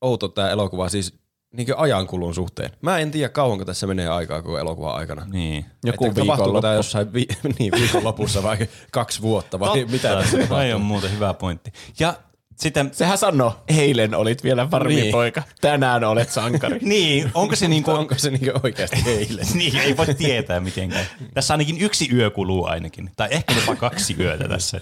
outo 0.00 0.28
tämä 0.28 0.50
elokuva. 0.50 0.88
Siis 0.88 1.18
niin 1.52 1.68
ajankulun 1.76 2.34
suhteen. 2.34 2.70
Mä 2.82 2.98
en 2.98 3.10
tiedä 3.10 3.28
kauanko 3.28 3.64
tässä 3.64 3.86
menee 3.86 4.08
aikaa 4.08 4.42
koko 4.42 4.58
elokuvan 4.58 4.94
aikana. 4.94 5.26
Niin. 5.32 5.64
Joku 5.84 6.06
Että 6.06 6.20
tapahtuuko 6.20 6.60
tämä 6.60 6.74
jossain 6.74 7.12
vi- 7.12 7.28
niin, 7.58 7.72
viikonlopussa 7.80 8.42
vai 8.42 8.58
kaksi 8.90 9.22
vuotta 9.22 9.60
vai 9.60 9.84
mitä 9.84 10.08
tässä 10.16 10.36
Ai 10.36 10.42
tapahtuu? 10.42 10.74
on 10.74 10.80
muuten 10.80 11.12
hyvä 11.12 11.34
pointti. 11.34 11.72
Ja 11.98 12.14
sitten, 12.56 12.90
Sehän 12.92 13.18
sanoo, 13.18 13.56
eilen 13.68 14.14
olit 14.14 14.44
vielä 14.44 14.70
varmi 14.70 14.94
Niin. 14.94 15.12
poika, 15.12 15.42
tänään 15.60 16.04
olet 16.04 16.30
sankari. 16.30 16.78
niin, 16.82 17.30
onko 17.34 17.56
se 17.56 17.68
niin 17.68 17.82
kuin, 17.82 17.96
Onko 17.96 18.14
se 18.18 18.30
niin 18.30 18.52
oikeasti 18.62 19.02
eilen? 19.06 19.46
niin, 19.54 19.76
ei 19.76 19.96
voi 19.96 20.06
tietää 20.14 20.60
mitenkään. 20.60 21.04
Tässä 21.34 21.54
ainakin 21.54 21.80
yksi 21.80 22.08
yö 22.14 22.30
kuluu 22.30 22.66
ainakin. 22.66 23.10
Tai 23.16 23.28
ehkä 23.30 23.54
jopa 23.54 23.76
kaksi 23.76 24.16
yötä 24.18 24.48
tässä. 24.48 24.80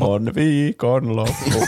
On 0.00 0.34
viikonloppu. 0.34 1.66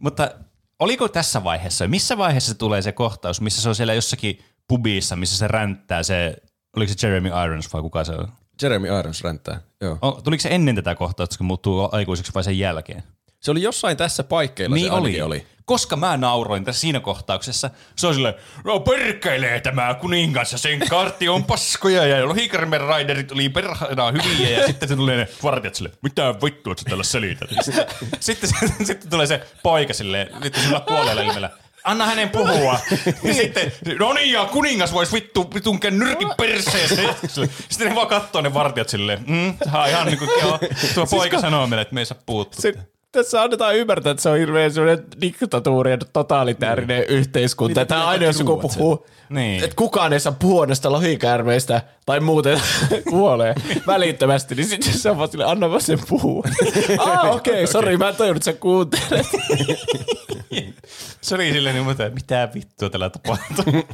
Mutta 0.00 0.30
oliko 0.78 1.08
tässä 1.08 1.44
vaiheessa, 1.44 1.88
missä 1.88 2.18
vaiheessa 2.18 2.54
tulee 2.54 2.82
se 2.82 2.92
kohtaus, 2.92 3.40
missä 3.40 3.62
se 3.62 3.68
on 3.68 3.74
siellä 3.74 3.94
jossakin 3.94 4.38
pubissa, 4.68 5.16
missä 5.16 5.36
se 5.38 5.48
ränttää 5.48 6.02
se, 6.02 6.36
oliko 6.76 6.92
se 6.96 7.06
Jeremy 7.06 7.28
Irons 7.44 7.72
vai 7.72 7.82
kuka 7.82 8.04
se 8.04 8.12
on? 8.12 8.28
Jeremy 8.62 8.98
Irons 8.98 9.24
ränttää. 9.24 9.60
Joo. 9.80 9.98
O, 10.02 10.12
tuliko 10.12 10.40
se 10.40 10.48
ennen 10.48 10.74
tätä 10.74 10.94
kohtausta, 10.94 11.38
kun 11.38 11.46
muuttuu 11.46 11.88
aikuiseksi 11.92 12.34
vai 12.34 12.44
sen 12.44 12.58
jälkeen? 12.58 13.02
Se 13.40 13.50
oli 13.50 13.62
jossain 13.62 13.96
tässä 13.96 14.24
paikkeilla 14.24 14.74
Niin 14.74 14.86
se 14.86 14.92
oli. 14.92 15.22
oli. 15.22 15.46
Koska 15.66 15.96
mä 15.96 16.16
nauroin 16.16 16.64
tässä 16.64 16.80
siinä 16.80 17.00
kohtauksessa, 17.00 17.70
se 17.96 18.06
on 18.06 18.14
silleen, 18.14 18.34
no 18.64 18.80
perkeilee 18.80 19.60
tämä 19.60 19.94
kuningas 19.94 20.52
ja 20.52 20.58
sen 20.58 20.88
kartti 20.90 21.28
on 21.28 21.44
paskoja 21.44 22.06
ja 22.06 22.28
Lohikarmen 22.28 22.80
raiderit 22.80 23.32
oli 23.32 23.48
perhana 23.48 24.12
hyviä 24.12 24.58
ja 24.58 24.66
sitten 24.66 24.88
se 24.88 24.96
tulee 24.96 25.16
ne 25.16 25.28
vartijat 25.42 25.74
sille, 25.74 25.90
mitä 26.02 26.34
vittua 26.44 26.74
sä 26.76 26.84
tällä 26.90 27.04
selität? 27.04 27.50
Sitten, 27.50 27.86
sitten, 28.20 28.50
sitten 28.86 29.10
tulee 29.10 29.26
se 29.26 29.40
poika 29.62 29.94
silleen, 29.94 30.42
vittu 30.42 30.60
sillä 30.60 30.80
kuolleella 30.80 31.22
ilmellä, 31.22 31.50
anna 31.84 32.06
hänen 32.06 32.30
puhua. 32.30 32.78
Ja 33.22 33.34
sitten, 33.34 33.72
no 33.98 34.12
niin, 34.12 34.32
ja 34.32 34.44
kuningas 34.44 34.92
vois 34.92 35.12
vittu 35.12 35.54
vitunkeen 35.54 35.98
nyrkin 35.98 36.28
perseeseen. 36.36 37.14
Sitten 37.68 37.88
ne 37.88 37.94
vaan 37.94 38.06
kattoo 38.06 38.40
ne 38.42 38.54
vartijat 38.54 38.88
silleen, 38.88 39.24
mm, 39.26 39.58
ihan 39.88 40.06
niinku, 40.06 40.24
joo, 40.42 40.58
tuo 40.94 41.06
poika 41.06 41.40
sanoo 41.40 41.66
meille, 41.66 41.82
että 41.82 41.94
me 41.94 42.00
ei 42.00 42.06
saa 42.06 42.18
puuttua. 42.26 42.60
Se, 42.60 42.74
tässä 43.16 43.42
annetaan 43.42 43.76
ymmärtää, 43.76 44.10
että 44.10 44.22
se 44.22 44.28
on 44.28 44.38
hirveän 44.38 44.72
sellainen 44.72 45.04
diktatuuri 45.20 45.90
ja 45.90 45.98
totaalitäärinen 46.12 47.04
yhteiskunta. 47.08 47.80
Niin, 47.80 47.88
Tämä 47.88 48.06
aina, 48.06 48.24
jos 48.24 48.38
joku 48.38 48.56
puhuu, 48.56 49.06
Niin. 49.28 49.64
että 49.64 49.76
kukaan 49.76 50.12
ei 50.12 50.20
saa 50.20 50.36
puhua 50.38 50.66
näistä 50.66 50.92
lohikäärmeistä 50.92 51.82
tai 52.06 52.20
muuten 52.20 52.60
kuolee 53.10 53.54
välittömästi, 53.86 54.54
niin 54.54 54.66
sitten 54.66 54.92
se 54.92 55.10
on 55.10 55.18
vaan 55.18 55.30
sille, 55.30 55.44
anna 55.44 55.68
mä 55.68 55.80
sen 55.80 55.98
puhua. 56.08 56.44
ah, 56.98 57.34
okei, 57.34 57.54
okay, 57.54 57.66
sori, 57.66 57.96
mä 57.96 58.08
en 58.08 58.16
tajunnut, 58.16 58.46
että 58.46 58.52
sä 58.52 58.60
kuuntelet. 58.60 59.26
Se 61.20 61.34
oli 61.34 61.52
silleen, 61.52 61.74
niin, 61.74 61.84
mutta 61.86 62.10
mitä 62.10 62.48
vittua 62.54 62.90
tällä 62.90 63.10
tapahtuu. 63.10 63.64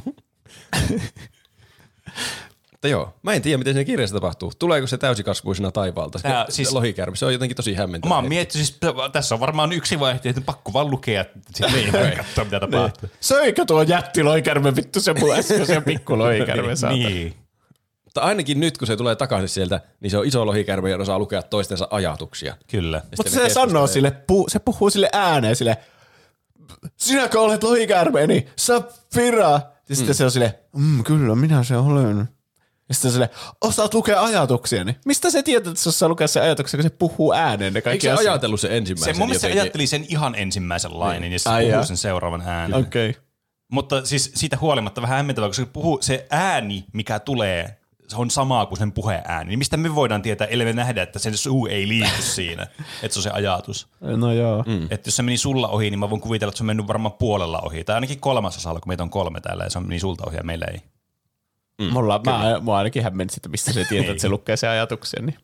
Mutta 2.83 2.91
joo, 2.91 3.13
mä 3.21 3.33
en 3.33 3.41
tiedä, 3.41 3.57
miten 3.57 3.73
siinä 3.73 3.85
kirjassa 3.85 4.15
tapahtuu. 4.15 4.51
Tuleeko 4.59 4.87
se 4.87 4.97
täysikasvuisena 4.97 5.71
taivaalta? 5.71 6.19
Se, 6.19 6.23
Tää, 6.27 6.45
siis, 6.49 6.71
lohikärmi, 6.71 7.17
se 7.17 7.25
on 7.25 7.33
jotenkin 7.33 7.55
tosi 7.55 7.73
hämmentävä. 7.73 8.09
Mä 8.09 8.15
oon 8.15 8.29
miettinyt, 8.29 8.67
siis 8.67 8.79
tässä 9.11 9.35
on 9.35 9.39
varmaan 9.41 9.71
yksi 9.71 9.99
vaihtoehto, 9.99 10.39
että 10.39 10.45
pakko 10.45 10.73
vaan 10.73 10.91
lukea, 10.91 11.25
sitten 11.53 11.73
niin, 11.93 12.17
katsoa 12.17 12.43
mitä 12.45 12.59
tapahtuu. 12.59 13.09
Söikö 13.19 13.65
tuo 13.65 13.81
jätti 13.81 14.23
lohikäärme 14.23 14.75
vittu 14.75 14.99
se 14.99 15.13
mun 15.13 15.35
äskeisen 15.35 15.83
pikku 15.83 16.17
lohikäärme 16.17 16.75
saatana? 16.75 17.03
niin. 17.03 17.33
Mutta 18.03 18.21
ainakin 18.21 18.59
nyt, 18.59 18.77
kun 18.77 18.87
se 18.87 18.95
tulee 18.95 19.15
takaisin 19.15 19.49
sieltä, 19.49 19.81
niin 19.99 20.11
se 20.11 20.17
on 20.17 20.25
iso 20.25 20.45
lohikärmi 20.45 20.91
ja 20.91 20.97
osaa 20.97 21.19
lukea 21.19 21.41
toistensa 21.41 21.87
ajatuksia. 21.91 22.55
Kyllä. 22.67 23.01
Mutta 23.17 23.31
se 23.31 23.49
sanoo 23.49 23.87
sille, 23.87 24.11
pu, 24.11 24.45
se 24.49 24.59
puhuu 24.59 24.89
sille 24.89 25.09
ääneen 25.13 25.55
sille, 25.55 25.77
sinäkö 26.97 27.41
olet 27.41 27.63
lohikäärmeeni, 27.63 28.47
Sapphira. 28.55 29.61
Ja 29.89 29.95
sitten 29.95 30.15
se 30.15 30.25
on 30.25 30.31
sille, 30.31 30.59
mm, 30.75 31.03
kyllä 31.03 31.35
minä 31.35 31.63
se 31.63 31.77
olen. 31.77 32.32
Ja 32.93 32.95
sitten 32.95 33.11
se 33.11 33.13
sille, 33.15 33.29
osaat 33.61 33.93
lukea 33.93 34.23
ajatuksiani. 34.23 34.95
Mistä 35.05 35.29
se 35.29 35.43
tietää, 35.43 35.71
että 35.71 35.83
se 35.83 35.89
osaa 35.89 36.09
lukea 36.09 36.27
se 36.27 36.39
ajatuksia, 36.39 36.77
kun 36.77 36.83
se 36.83 36.89
puhuu 36.89 37.33
ääneen 37.33 37.73
ne 37.73 37.77
Eikö 37.77 37.89
kaikki 37.89 38.07
se 38.07 38.11
asiat? 38.11 38.29
ajatellut 38.31 38.59
se 38.59 38.67
Se 38.67 38.77
ensimmäisen 38.77 39.17
mun 39.17 39.27
mielestä 39.27 39.41
se 39.41 39.47
jotenkin? 39.47 39.61
ajatteli 39.61 39.87
sen 39.87 40.05
ihan 40.09 40.35
ensimmäisen 40.35 40.99
lainin 40.99 41.31
ja 41.31 41.39
sitten 41.39 41.53
puhuu 41.57 41.69
jaa. 41.71 41.85
sen 41.85 41.97
seuraavan 41.97 42.41
äänen. 42.45 42.79
Okei. 42.79 43.09
Okay. 43.09 43.21
Mutta 43.71 44.05
siis 44.05 44.31
siitä 44.35 44.57
huolimatta 44.61 45.01
vähän 45.01 45.17
hämmentävää, 45.17 45.49
koska 45.49 45.63
se, 45.65 45.69
puhuu, 45.73 45.97
se 46.01 46.27
ääni, 46.29 46.85
mikä 46.93 47.19
tulee, 47.19 47.77
se 48.07 48.15
on 48.15 48.31
sama 48.31 48.65
kuin 48.65 48.79
sen 48.79 48.91
puheääni. 48.91 49.49
Niin 49.49 49.59
mistä 49.59 49.77
me 49.77 49.95
voidaan 49.95 50.21
tietää, 50.21 50.47
ellei 50.47 50.67
me 50.67 50.73
nähdä, 50.73 51.03
että 51.03 51.19
sen 51.19 51.37
suu 51.37 51.67
ei 51.67 51.87
liiku 51.87 52.21
siinä, 52.35 52.63
että 53.03 53.13
se 53.13 53.19
on 53.19 53.23
se 53.23 53.29
ajatus. 53.29 53.87
No 54.01 54.33
joo. 54.33 54.63
Mm. 54.67 54.87
Että 54.89 55.07
jos 55.07 55.15
se 55.15 55.23
meni 55.23 55.37
sulla 55.37 55.67
ohi, 55.67 55.89
niin 55.89 55.99
mä 55.99 56.09
voin 56.09 56.21
kuvitella, 56.21 56.49
että 56.49 56.57
se 56.57 56.63
on 56.63 56.67
mennyt 56.67 56.87
varmaan 56.87 57.13
puolella 57.13 57.59
ohi. 57.61 57.83
Tai 57.83 57.95
ainakin 57.95 58.19
kolmasosalla, 58.19 58.79
kun 58.79 58.89
meitä 58.89 59.03
on 59.03 59.09
kolme 59.09 59.41
täällä 59.41 59.63
ja 59.63 59.69
se 59.69 59.77
on 59.77 59.87
meni 59.87 59.99
sulta 59.99 60.23
ohi 60.27 60.35
ja 60.37 60.43
meillä 60.43 60.65
ei. 60.71 60.81
Mulla, 61.91 62.21
mä, 62.25 62.59
mua 62.61 62.77
ainakin 62.77 63.03
hämmensi, 63.03 63.37
että 63.37 63.49
mistä 63.49 63.73
se 63.73 63.85
tietää, 63.89 64.11
että 64.11 64.21
se 64.21 64.29
lukee 64.29 64.57
se 64.57 64.67
ajatuksia. 64.67 65.21
Niin. 65.21 65.37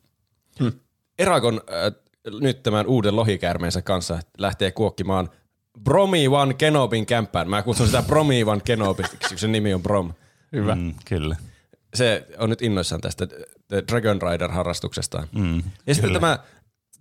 Eragon 1.18 1.60
äh, 1.70 1.92
nyt 2.40 2.62
tämän 2.62 2.86
uuden 2.86 3.16
lohikäärmeensä 3.16 3.82
kanssa 3.82 4.18
lähtee 4.38 4.70
kuokkimaan 4.72 5.28
Bromi 5.84 6.28
One 6.28 6.54
Kenobin 6.54 7.06
kämppään. 7.06 7.50
Mä 7.50 7.62
kutsun 7.62 7.86
sitä 7.86 8.02
Bromi 8.02 8.44
One 8.44 8.60
Kenobiksi, 8.64 9.16
kun 9.28 9.38
sen 9.38 9.52
nimi 9.52 9.74
on 9.74 9.82
Brom. 9.82 10.12
Hyvä. 10.52 10.74
Mm, 10.74 10.94
kyllä. 11.04 11.36
Se 11.94 12.26
on 12.38 12.50
nyt 12.50 12.62
innoissaan 12.62 13.00
tästä 13.00 13.26
Dragon 13.88 14.22
Rider-harrastuksestaan. 14.22 15.28
Mm, 15.32 15.62
Ja 15.86 15.94
sitten 15.94 16.12
tämä, 16.12 16.38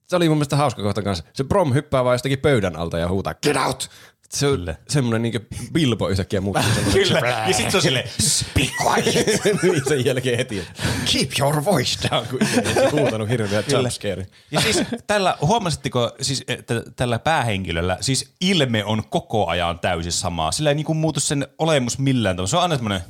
se 0.08 0.16
oli 0.16 0.30
mun 0.30 0.38
mielestä 0.38 0.56
hauska 0.56 0.82
kohta 0.82 1.02
kanssa. 1.02 1.24
Se 1.34 1.44
Brom 1.44 1.74
hyppää 1.74 2.04
vaan 2.04 2.14
jostakin 2.14 2.40
pöydän 2.40 2.76
alta 2.76 2.98
ja 2.98 3.08
huutaa, 3.10 3.34
get 3.34 3.58
out! 3.58 3.90
Se 4.34 4.48
on 4.48 4.58
Kyllä. 4.58 4.76
semmoinen 4.88 5.22
niin 5.22 5.48
Bilbo 5.74 6.10
yhtäkkiä 6.10 6.42
muuttuu 6.42 6.72
Kyllä. 6.94 7.20
Ja 7.48 7.54
sitten 7.54 7.72
se 7.72 7.78
on 7.78 7.84
silleen, 7.84 8.10
speak 8.22 8.70
quiet. 8.84 9.44
niin 9.64 9.86
sen 9.88 10.06
jälkeen 10.06 10.38
heti, 10.38 10.64
keep 11.14 11.30
your 11.40 11.66
voice 11.66 12.10
down, 12.10 12.28
kun 12.28 12.40
itse 12.44 12.82
ei 12.82 12.90
huutanut 12.90 13.30
hirveä 13.30 13.64
jumpscare. 13.72 14.28
Ja 14.52 14.62
siis 14.62 14.82
tällä, 15.08 15.38
huomasitteko, 15.42 16.12
siis, 16.22 16.44
että 16.48 16.84
tällä 16.96 17.20
päähenkilöllä, 17.20 17.98
siis 18.02 18.34
ilme 18.42 18.86
on 18.86 19.04
koko 19.10 19.48
ajan 19.48 19.80
täysin 19.80 20.12
samaa. 20.12 20.52
Sillä 20.52 20.70
ei 20.70 20.76
niinku 20.76 20.94
muutu 20.94 21.20
sen 21.20 21.48
olemus 21.58 22.00
millään 22.00 22.36
tavalla. 22.36 22.48
Se 22.48 22.58
on 22.58 22.64
aina 22.64 22.76
semmoinen, 22.76 23.02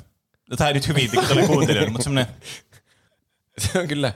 no 0.50 0.58
tää 0.58 0.68
ei 0.68 0.74
nyt 0.74 0.88
hyvin 0.88 1.12
tuolle 1.12 1.48
kuuntelijoille, 1.48 1.92
mutta 1.92 2.04
semmoinen, 2.04 2.28
Se 3.60 3.80
on 3.80 3.88
kyllä, 3.88 4.14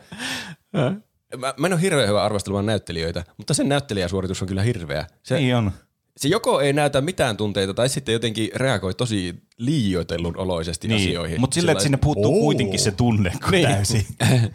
mä, 1.38 1.54
mä 1.58 1.68
en 1.68 1.74
ole 1.74 1.82
hirveän 1.82 2.10
hyvä 2.10 2.24
arvostelemaan 2.24 2.66
näyttelijöitä, 2.66 3.24
mutta 3.38 3.54
sen 3.54 3.70
näyttelijäsuoritus 3.70 4.42
on 4.42 4.48
kyllä 4.48 4.62
hirveä. 4.62 5.08
Se, 5.24 5.36
niin 5.36 5.56
on. 5.56 5.72
Se 6.18 6.28
joko 6.28 6.62
ei 6.62 6.74
näytä 6.74 7.02
mitään 7.02 7.38
tunteita 7.38 7.74
tai 7.74 7.90
sitten 7.90 8.14
jotenkin 8.14 8.50
reagoi 8.56 8.94
tosi 8.94 9.36
liioitellun 9.58 10.38
oloisesti 10.38 10.88
Niin, 10.88 11.02
asioihin. 11.10 11.40
mutta 11.42 11.56
sillä, 11.56 11.72
että 11.72 11.84
sinne 11.84 11.98
puuttuu 11.98 12.40
kuitenkin 12.40 12.80
se 12.80 12.92
tunne 12.92 13.32
Niin. 13.52 13.68
täysin. 13.68 14.06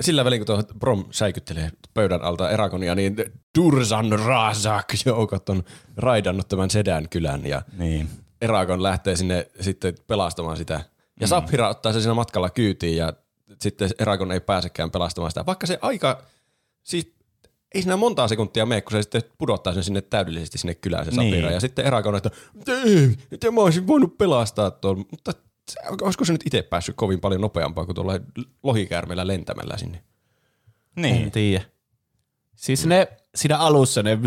Sillä 0.00 0.24
välin, 0.24 0.40
kun 0.40 0.46
tuo 0.46 0.62
Brom 0.78 1.04
säikyttelee 1.10 1.70
pöydän 1.94 2.22
alta 2.22 2.50
Eragonia, 2.50 2.94
niin 2.94 3.16
Dursan 3.58 4.12
Razak 4.12 4.86
joukot 5.06 5.48
on 5.48 5.64
raidannut 5.96 6.48
tämän 6.48 6.70
Sedän 6.70 7.08
kylän 7.08 7.46
ja 7.46 7.62
niin. 7.78 8.08
Eragon 8.42 8.82
lähtee 8.82 9.16
sinne 9.16 9.46
sitten 9.60 9.94
pelastamaan 10.06 10.56
sitä. 10.56 10.74
Ja 10.74 11.26
Mm. 11.26 11.28
Saphira 11.28 11.68
ottaa 11.68 11.92
se 11.92 12.00
siinä 12.00 12.14
matkalla 12.14 12.50
kyytiin 12.50 12.96
ja 12.96 13.12
sitten 13.60 13.90
Eragon 13.98 14.32
ei 14.32 14.40
pääsekään 14.40 14.90
pelastamaan 14.90 15.30
sitä. 15.30 15.46
Vaikka 15.46 15.66
se 15.66 15.78
aika, 15.82 16.22
siis 16.82 17.12
ei 17.74 17.82
siinä 17.82 17.96
montaa 17.96 18.28
sekuntia 18.28 18.66
mene, 18.66 18.80
kun 18.80 18.92
se 18.92 19.02
sitten 19.02 19.22
pudottaa 19.38 19.74
sen 19.74 19.84
sinne 19.84 20.00
täydellisesti 20.00 20.58
sinne 20.58 20.74
kylään 20.74 21.04
se. 21.04 21.10
Niin. 21.10 21.44
Ja 21.44 21.60
sitten 21.60 21.86
Eragon, 21.86 22.16
että 22.16 22.30
että 23.32 23.50
mä 23.50 23.60
olisin 23.60 23.86
voinut 23.86 24.18
pelastaa 24.18 24.70
tuon, 24.70 25.04
mutta 25.10 25.32
olisiko 26.02 26.24
se 26.24 26.32
nyt 26.32 26.46
itse 26.46 26.62
päässyt 26.62 26.96
kovin 26.96 27.20
paljon 27.20 27.40
nopeampaa 27.40 27.84
kuin 27.84 27.94
tuolla 27.94 28.12
lohikäärmeellä 28.62 29.26
lentämällä 29.26 29.76
sinne. 29.76 30.02
Niin. 30.96 31.16
En 31.16 31.30
tiedä. 31.30 31.64
Siis 32.56 32.86
ne, 32.86 33.08
siinä 33.34 33.58
alussa 33.58 34.02
ne, 34.02 34.18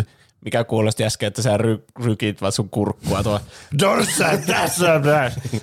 mikä 0.45 0.63
kuulosti 0.63 1.03
äsken, 1.03 1.27
että 1.27 1.41
sä 1.41 1.57
ry, 1.57 1.83
rykit 2.05 2.41
vaan 2.41 2.51
sun 2.51 2.69
kurkkua 2.69 3.23
tuo, 3.23 3.39
Dorsa, 3.79 4.25
tässä, 4.47 5.01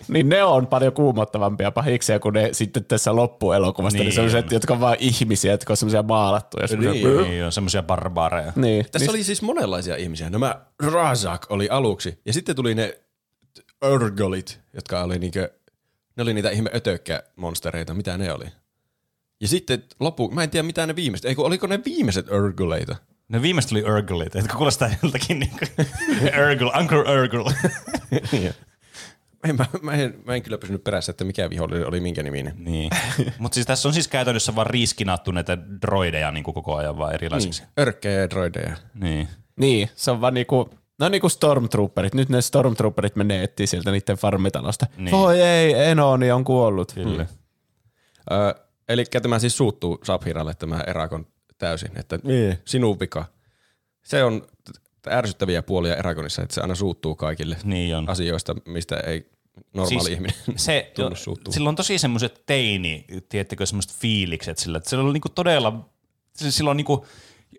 niin 0.09 0.29
ne 0.29 0.43
on 0.45 0.67
paljon 0.67 0.93
kuumottavampia 0.93 1.71
pahiksia 1.71 2.19
kuin 2.21 2.33
ne 2.33 2.49
sitten 2.53 2.85
tässä 2.85 3.17
loppuelokuvasta. 3.17 3.97
Niin, 3.99 4.01
Niin 4.01 4.07
niin 4.07 4.15
sellaiset, 4.31 4.47
on. 4.47 4.53
jotka 4.57 4.75
on 4.75 4.81
vaan 4.81 4.97
ihmisiä, 5.01 5.51
jotka 5.53 5.73
on 5.73 5.77
semmoisia 5.77 6.03
maalattuja. 6.03 6.69
semmoisia- 6.69 6.93
Niin. 7.05 7.23
Niin, 7.31 7.45
on 7.45 7.53
semmoisia 7.53 7.83
barbaareja. 7.83 8.53
Niin, 8.57 8.85
Tässä 8.93 8.99
niin, 9.07 9.11
oli 9.11 9.25
siis 9.25 9.43
monenlaisia 9.43 9.97
ihmisiä. 9.97 10.31
Nämä 10.31 10.61
Razak 10.93 11.47
oli 11.51 11.69
aluksi, 11.69 12.19
ja 12.27 12.33
sitten 12.33 12.57
tuli 12.57 12.75
ne 12.75 12.99
Urgolit, 13.93 14.61
jotka 14.75 15.03
oli 15.03 15.19
niinkö, 15.19 15.51
ne 16.17 16.23
oli 16.23 16.35
niitä 16.35 16.51
ihme 16.51 16.71
ötökkämonstereita, 16.75 17.95
mitä 17.95 18.19
ne 18.19 18.33
oli. 18.33 18.45
Ja 19.41 19.49
sitten 19.49 19.83
loppu, 20.01 20.31
mä 20.31 20.43
en 20.43 20.51
tiedä 20.51 20.67
mitä 20.67 20.87
ne 20.87 20.97
viimeiset, 20.97 21.25
eikö 21.25 21.43
oliko 21.43 21.67
ne 21.67 21.81
viimeiset 21.85 22.31
Urgoleita? 22.31 22.97
No 23.31 23.43
viimeistä 23.43 23.69
tuli 23.69 23.83
Urglit, 23.83 24.37
että 24.37 24.57
kuulostaa 24.57 24.91
joltakin 25.03 25.39
niin 25.39 25.51
kuin 25.51 25.87
Urgl, 26.51 26.79
Uncle 26.79 26.99
Urgl. 26.99 27.51
En, 29.45 29.57
mä, 29.57 29.67
mä, 29.83 29.93
en, 29.93 30.15
mä 30.27 30.35
en 30.35 30.43
kyllä 30.43 30.59
pysynyt 30.59 30.85
perässä, 30.85 31.11
että 31.11 31.25
mikä 31.25 31.51
vihollinen 31.51 31.89
oli 31.89 32.01
minkä 32.01 32.23
niminen. 32.23 32.55
niin. 32.59 32.91
Mutta 33.39 33.55
siis 33.55 33.67
tässä 33.67 33.89
on 33.89 33.95
siis 33.95 34.09
käytännössä 34.09 34.55
vaan 34.55 34.67
riskinattu 34.67 35.31
näitä 35.31 35.59
droideja 35.83 36.31
niin 36.31 36.45
kuin 36.45 36.55
koko 36.55 36.75
ajan 36.77 36.99
vaan 36.99 37.15
erilaisiksi. 37.15 37.63
Örkkejä 37.79 38.21
ja 38.21 38.31
droideja. 38.31 38.77
Niin. 38.95 39.29
niin, 39.57 39.89
se 39.95 40.11
on 40.11 40.21
vaan 40.21 40.35
niinku, 40.35 40.71
No 40.99 41.09
niin 41.09 41.21
kuin 41.21 41.31
Stormtrooperit. 41.31 42.15
Nyt 42.15 42.29
ne 42.29 42.41
Stormtrooperit 42.41 43.17
menee 43.17 43.43
etsiä 43.43 43.67
sieltä 43.67 43.91
niiden 43.91 44.17
farmitalosta. 44.17 44.87
Niin. 44.97 45.05
Niin. 45.05 45.17
Voi 45.17 45.41
ei, 45.41 45.73
Enoni 45.73 46.31
on 46.31 46.45
kuollut. 46.45 46.93
Kyllä. 46.93 47.27
Ö, 48.31 48.55
eli 48.89 49.05
tämä 49.05 49.39
siis 49.39 49.57
suuttuu 49.57 49.99
Sabhiralle 50.05 50.55
tämä 50.55 50.81
Erakon 50.87 51.27
täysin, 51.61 51.91
että 51.99 52.19
niin, 52.23 52.59
sinun 52.65 53.01
vika. 53.01 53.25
Se 54.03 54.25
on 54.25 54.43
ärsyttäviä 55.11 55.63
puolia 55.63 55.97
Eragonissa, 55.97 56.43
että 56.43 56.55
se 56.55 56.61
aina 56.61 56.75
suuttuu 56.75 57.15
kaikille 57.15 57.57
Niin 57.65 57.97
on. 57.97 58.09
asioista, 58.11 58.55
mistä 58.67 58.97
ei 58.97 59.31
normaali 59.75 60.05
siis 60.05 60.07
ihminen 60.15 60.37
se, 60.57 60.91
tunnu 60.95 61.17
suuttua. 61.17 61.53
sillä 61.53 61.69
on 61.69 61.77
tosi 61.77 61.99
semmoiset 61.99 62.43
teini, 62.47 63.05
tiedättekö, 63.29 63.67
semmoiset 63.67 63.93
fiilikset 63.99 64.59
sillä, 64.59 64.79
että 64.79 64.91
sillä 64.91 65.05
on 65.05 65.13
niinku 65.13 65.29
todella, 65.29 65.89
se- 66.37 66.51
sillä 66.51 66.71
on 66.71 66.77
niinku, 66.77 67.07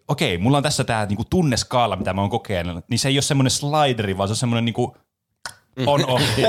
okei, 0.08 0.38
mulla 0.38 0.58
on 0.58 0.64
tässä 0.64 0.84
tää 0.84 1.06
niinku 1.06 1.26
tunneskaala, 1.30 1.96
mitä 1.96 2.14
mä 2.14 2.22
oon 2.22 2.30
kokeillut, 2.30 2.86
niin 2.90 3.00
se 3.00 3.10
ei 3.10 3.16
ole 3.16 3.22
semmoinen 3.22 3.52
slideri, 3.52 4.18
vaan 4.18 4.30
se 4.30 4.32
on 4.32 4.38
semmoinen 4.38 4.66
niinku 4.66 4.98
on 5.88 6.06
off. 6.10 6.24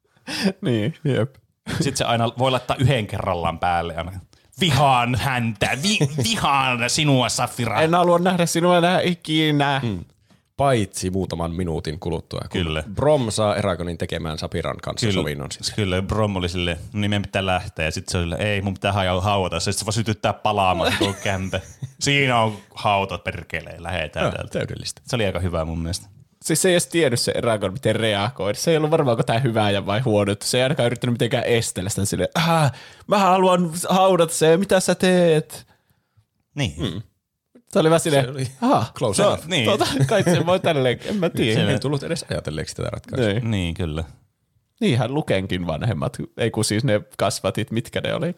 niin, 0.60 0.94
jep. 1.04 1.34
Sitten 1.70 1.96
se 1.96 2.04
aina 2.04 2.32
voi 2.38 2.50
laittaa 2.50 2.76
yhden 2.76 3.06
kerrallaan 3.06 3.58
päälle 3.58 3.96
aina. 3.96 4.20
Vihaan 4.62 5.14
häntä, 5.14 5.78
vi, 5.82 5.98
vihaan 6.24 6.90
sinua 6.90 7.28
Safira. 7.28 7.80
En 7.80 7.94
halua 7.94 8.18
nähdä 8.18 8.46
sinua 8.46 8.78
enää 8.78 9.00
ikinä. 9.00 9.80
Mm. 9.84 10.04
Paitsi 10.56 11.10
muutaman 11.10 11.52
minuutin 11.52 12.00
kuluttua, 12.00 12.40
kun 12.40 12.48
Kyllä. 12.50 12.82
Brom 12.94 13.30
saa 13.30 13.56
Eragonin 13.56 13.98
tekemään 13.98 14.38
Sapiran 14.38 14.76
kanssa 14.82 15.12
sovinnon. 15.12 15.52
Siis. 15.52 15.70
Kyllä, 15.70 16.02
Brom 16.02 16.36
oli 16.36 16.48
silleen, 16.48 16.76
no 16.92 17.00
niin 17.00 17.10
meidän 17.10 17.22
pitää 17.22 17.46
lähteä. 17.46 17.84
Ja 17.84 17.90
sitten 17.90 18.12
se 18.12 18.18
oli 18.18 18.24
silleen, 18.24 18.42
ei 18.42 18.62
mun 18.62 18.74
pitää 18.74 18.92
hauata. 19.20 19.60
Sitten 19.60 19.78
se 19.78 19.84
vaan 19.84 19.92
sytyttää 19.92 20.32
palaamaan 20.32 20.92
tuo 20.98 21.14
kämpe. 21.24 21.62
Siinä 22.00 22.38
on 22.38 22.56
hautat 22.74 23.24
perkeleen, 23.24 23.82
lähetään 23.82 24.32
täältä. 24.32 24.58
Täydellistä. 24.58 25.02
Se 25.04 25.16
oli 25.16 25.26
aika 25.26 25.40
hyvä 25.40 25.64
mun 25.64 25.78
mielestä. 25.78 26.21
Siis 26.42 26.62
se 26.62 26.68
ei 26.68 26.74
edes 26.74 26.86
tiennyt 26.86 27.20
se 27.20 27.32
Eragon, 27.34 27.72
miten 27.72 27.96
reagoida. 27.96 28.58
Se 28.58 28.70
ei 28.70 28.76
ollut 28.76 28.90
varmaan, 28.90 29.12
onko 29.12 29.22
tämä 29.22 29.38
hyvä 29.38 29.70
ja 29.70 29.86
vai 29.86 30.00
huono. 30.00 30.36
Se 30.42 30.56
ei 30.58 30.62
ainakaan 30.62 30.86
yrittänyt 30.86 31.14
mitenkään 31.14 31.44
estellä 31.44 31.90
sitä 31.90 32.04
silleen, 32.04 32.28
äh, 32.38 32.72
mä 33.06 33.18
haluan 33.18 33.70
haudata 33.88 34.34
se, 34.34 34.56
mitä 34.56 34.80
sä 34.80 34.94
teet? 34.94 35.66
Niin. 36.54 36.74
Mm. 36.78 37.02
Se 37.68 37.78
oli 37.78 37.88
vähän 37.90 38.00
silleen, 38.00 38.24
Se 38.24 38.30
oli 38.30 38.46
aha, 38.60 38.86
close 38.94 39.22
no, 39.22 39.28
enough. 39.28 39.46
Niin. 39.46 39.64
Tota, 39.64 39.86
kai 40.06 40.22
se 40.22 40.46
voi 40.46 40.60
tälleen, 40.60 40.98
en 41.04 41.16
mä 41.16 41.30
tiedä. 41.30 41.70
Ei 41.70 41.78
tullut 41.78 42.02
edes 42.02 42.24
ajatelleeksi 42.30 42.76
tätä 42.76 42.88
ratkaisua. 42.90 43.32
Niin. 43.32 43.50
Niin, 43.50 43.74
kyllä. 43.74 44.04
Niinhän 44.80 45.14
Lukenkin 45.14 45.66
vanhemmat, 45.66 46.16
ei 46.36 46.50
kun 46.50 46.64
siis 46.64 46.84
ne 46.84 47.00
kasvatit, 47.18 47.70
mitkä 47.70 48.00
ne 48.00 48.14
oli? 48.14 48.34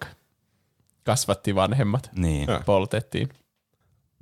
Kasvatti 1.05 1.55
vanhemmat, 1.55 2.11
Niin. 2.17 2.49
poltettiin. 2.67 3.29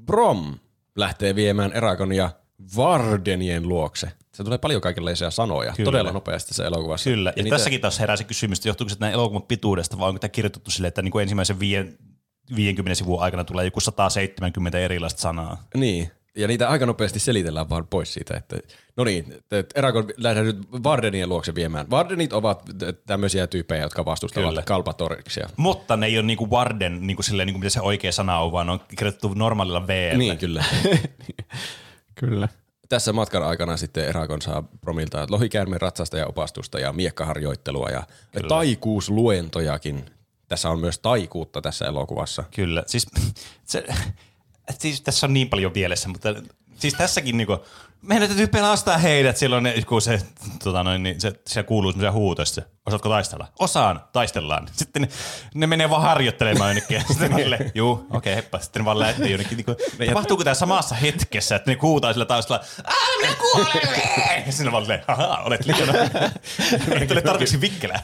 Brom 0.04 0.54
lähtee 0.96 1.34
viemään 1.34 1.72
Eragonia 1.72 2.30
Vardenien 2.76 3.68
luokse. 3.68 4.12
Se 4.34 4.44
tulee 4.44 4.58
paljon 4.58 4.80
kaikenlaisia 4.80 5.30
sanoja, 5.30 5.72
Kyllä. 5.72 5.86
todella 5.86 6.12
nopeasti 6.12 6.54
se 6.54 6.64
elokuvassa. 6.64 7.10
Kyllä. 7.10 7.32
Ja, 7.36 7.42
niitä- 7.42 7.56
tässäkin 7.56 7.80
taas 7.80 7.98
heräsi 7.98 8.24
kysymys, 8.24 8.58
että 8.58 8.68
johtuuko 8.68 8.88
se 8.88 8.96
näin 9.00 9.12
elokuvan 9.14 9.42
pituudesta 9.42 9.98
vai 9.98 10.08
onko 10.08 10.18
tämä 10.18 10.28
kirjoitettu 10.28 10.70
silleen, 10.70 10.88
että 10.88 11.02
niin 11.02 11.12
kuin 11.12 11.22
ensimmäisen 11.22 11.60
vien, 11.60 11.98
50 12.56 12.94
sivun 12.94 13.22
aikana 13.22 13.44
tulee 13.44 13.64
joku 13.64 13.80
170 13.80 14.78
erilaista 14.78 15.20
sanaa. 15.20 15.62
Niin, 15.74 16.10
ja 16.36 16.48
niitä 16.48 16.68
aika 16.68 16.86
nopeasti 16.86 17.18
selitellään 17.20 17.68
vaan 17.68 17.86
pois 17.86 18.14
siitä, 18.14 18.36
että 18.36 18.56
no 18.96 19.04
niin, 19.04 19.34
Eragon 19.74 20.08
lähdetään 20.16 20.46
nyt 20.46 20.82
Vardenien 20.82 21.28
luokse 21.28 21.54
viemään. 21.54 21.90
Vardenit 21.90 22.32
ovat 22.32 22.62
tämmöisiä 23.06 23.46
tyyppejä, 23.46 23.82
jotka 23.82 24.04
vastustavat 24.04 24.48
Kyllä. 24.48 24.62
kalpatoriksia. 24.62 25.48
Mutta 25.56 25.96
ne 25.96 26.06
ei 26.06 26.18
ole 26.18 26.26
niinku 26.26 26.50
Warden, 26.50 27.06
niinku 27.06 27.22
silleen, 27.22 27.46
niinku 27.46 27.58
mitä 27.58 27.70
se 27.70 27.80
oikea 27.80 28.12
sana 28.12 28.38
on, 28.38 28.52
vaan 28.52 28.66
ne 28.66 28.72
on 28.72 28.80
kirjoitettu 28.96 29.34
normaalilla 29.34 29.86
v 29.86 30.12
Niin, 30.16 30.38
kyllä. 30.38 30.64
Kyllä. 32.14 32.48
Tässä 32.88 33.12
matkan 33.12 33.42
aikana 33.42 33.76
sitten 33.76 34.04
Eragon 34.08 34.42
saa 34.42 34.62
Bromilta 34.80 35.26
lohikäärmeen 35.30 35.80
ratsasta 35.80 36.18
ja 36.18 36.26
opastusta 36.26 36.80
ja 36.80 36.92
miekkaharjoittelua 36.92 37.88
ja 37.88 38.02
taikuusluentojakin. 38.48 40.10
Tässä 40.48 40.70
on 40.70 40.80
myös 40.80 40.98
taikuutta 40.98 41.62
tässä 41.62 41.86
elokuvassa. 41.86 42.44
Kyllä, 42.54 42.84
siis, 42.86 43.06
se, 43.64 43.84
siis 44.78 45.00
tässä 45.00 45.26
on 45.26 45.34
niin 45.34 45.48
paljon 45.48 45.74
vielessä, 45.74 46.08
mutta 46.08 46.28
siis 46.78 46.94
tässäkin 46.94 47.36
niinku, 47.36 47.58
meidän 48.02 48.28
täytyy 48.28 48.46
pelastaa 48.46 48.98
heidät 48.98 49.36
silloin, 49.36 49.68
kun 49.86 50.02
se, 50.02 50.20
tota 50.64 50.82
noin, 50.82 51.02
niin 51.02 51.20
se, 51.20 51.32
se 51.46 51.62
kuuluu 51.62 51.92
semmoisia 51.92 52.12
huutoista. 52.12 52.62
Osaatko 52.86 53.08
taistella? 53.08 53.46
Osaan, 53.58 54.00
taistellaan. 54.12 54.68
Sitten 54.72 55.02
ne, 55.02 55.08
ne 55.54 55.66
menee 55.66 55.90
vaan 55.90 56.02
harjoittelemaan 56.02 56.70
jonnekin. 56.70 57.04
Sitten 57.08 57.30
ne 57.30 57.36
silleen, 57.36 57.72
juu, 57.74 57.92
okei, 57.92 58.16
okay, 58.16 58.34
heppa. 58.34 58.58
Sitten 58.58 58.84
vaan 58.84 58.98
lähtee 59.06 59.30
jonnekin. 59.30 59.56
Niin 59.56 59.64
kuin, 59.64 59.76
tapahtuuko 60.08 60.44
tämä 60.44 60.54
samassa 60.54 60.94
hetkessä, 60.94 61.56
että 61.56 61.70
ne 61.70 61.78
huutaa 61.82 62.12
sillä 62.12 62.24
taustalla, 62.24 62.64
aah, 62.84 63.18
minä 63.20 63.34
kuolen! 63.34 64.42
Ja 64.46 64.52
sinne 64.52 64.72
vaan 64.72 64.82
silleen, 64.84 65.04
haha, 65.08 65.36
olet 65.36 65.66
liian. 65.66 65.88
Ei 67.00 67.06
tule 67.06 67.22
tarpeeksi 67.22 67.60
vikkelää. 67.60 68.02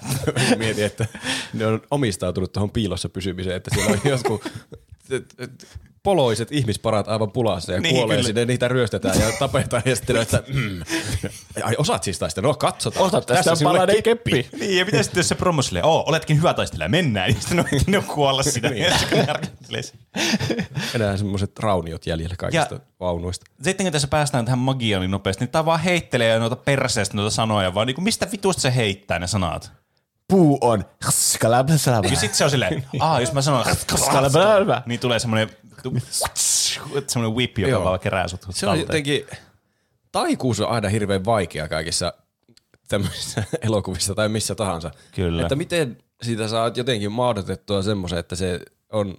Mietin, 0.57 0.85
että 0.85 1.07
ne 1.53 1.67
on 1.67 1.81
omistautunut 1.91 2.53
tuohon 2.53 2.71
piilossa 2.71 3.09
pysymiseen, 3.09 3.57
että 3.57 3.71
siellä 3.75 3.93
on 3.93 4.41
et- 5.39 5.79
poloiset 6.03 6.53
ihmisparat 6.53 7.09
aivan 7.09 7.31
pulassa 7.33 7.73
ja 7.73 7.81
Niin, 7.81 7.95
kuolee 7.95 8.17
kyllä. 8.17 8.27
sinne, 8.27 8.45
niitä 8.45 8.69
ryöstetään 8.69 9.21
ja 9.21 9.27
tapetaan 9.39 9.83
ja 9.85 9.97
sitten 9.97 10.17
että 10.17 10.43
mm. 10.55 10.81
Ai 11.63 11.75
osaat 11.79 12.03
siis 12.03 12.19
taistella, 12.19 12.49
no 12.49 12.55
katsotaan. 12.55 13.07
Ota 13.07 13.21
tästä 13.21 13.51
on 13.51 13.57
sinulle 13.57 13.79
palainen 13.79 14.03
keppi. 14.03 14.49
Niin, 14.61 14.77
ja 14.79 14.85
mitä 14.85 15.03
sitten 15.03 15.21
jos 15.21 15.29
se 15.29 15.35
promo 15.35 15.63
silleen, 15.63 15.85
oo, 15.85 16.05
oletkin 16.07 16.37
hyvä 16.37 16.55
taistelija, 16.55 16.89
mennään. 16.89 17.31
Ja 17.31 17.37
sitten 17.41 17.57
ne 17.57 17.65
on, 17.73 17.81
ne 17.87 18.03
kuolla 18.15 18.43
siinä. 18.43 18.69
Niin. 19.69 19.85
sitä. 19.85 19.99
Enää 20.95 21.17
semmoiset 21.17 21.59
rauniot 21.59 22.07
jäljellä 22.07 22.35
kaikista 22.39 22.75
Ja- 22.75 22.81
vaunuista. 23.01 23.47
Sitten 23.63 23.87
kun 23.87 23.93
tässä 23.93 24.09
päästään 24.09 24.45
tähän 24.45 24.59
magiaan 24.59 25.01
niin 25.01 25.11
nopeasti, 25.11 25.45
niin 25.45 25.53
tää 25.53 25.65
vaan 25.65 25.81
heittelee 25.81 26.39
noita 26.39 26.57
perseestä 26.57 27.17
noita 27.17 27.31
sanoja, 27.31 27.75
vaan 27.75 27.87
niin 27.87 28.03
mistä 28.03 28.29
vitusta 28.33 28.63
se 28.63 28.75
heittää 28.75 29.19
ne 29.19 29.27
sanat. 29.27 29.73
Puu 30.29 30.59
on. 30.61 30.85
Ja 32.11 32.17
sitten 32.17 32.35
se 32.39 32.45
on 32.45 32.51
silleen, 32.51 32.85
aa, 33.01 33.21
jos 33.21 33.33
mä 33.33 33.43
sanon, 33.43 33.65
niin 34.87 35.01
tulee 35.01 35.19
semmoinen 35.19 35.51
semmoinen 37.07 37.37
whip, 37.37 37.59
joka 37.59 37.71
Joo. 37.71 37.85
vaan 37.85 38.01
kerää 38.01 38.29
sut 38.29 38.41
Se 38.51 38.67
on 38.67 38.71
talteen. 38.71 38.81
jotenkin, 38.81 39.27
taikuus 40.13 40.61
on 40.61 40.69
aina 40.69 40.89
hirveän 40.89 41.25
vaikea 41.25 41.69
kaikissa 41.69 42.13
tämmöisissä 42.89 43.45
elokuvissa 43.63 44.15
tai 44.15 44.29
missä 44.29 44.55
tahansa. 44.55 44.91
Kyllä. 45.15 45.43
Että 45.43 45.57
miten 45.57 45.99
siitä 46.23 46.49
saat 46.49 46.77
jotenkin 46.77 47.13
mahdotettua 47.13 47.83
semmoisen, 47.83 48.19
että 48.19 48.37
se 48.37 48.61
on 48.93 49.19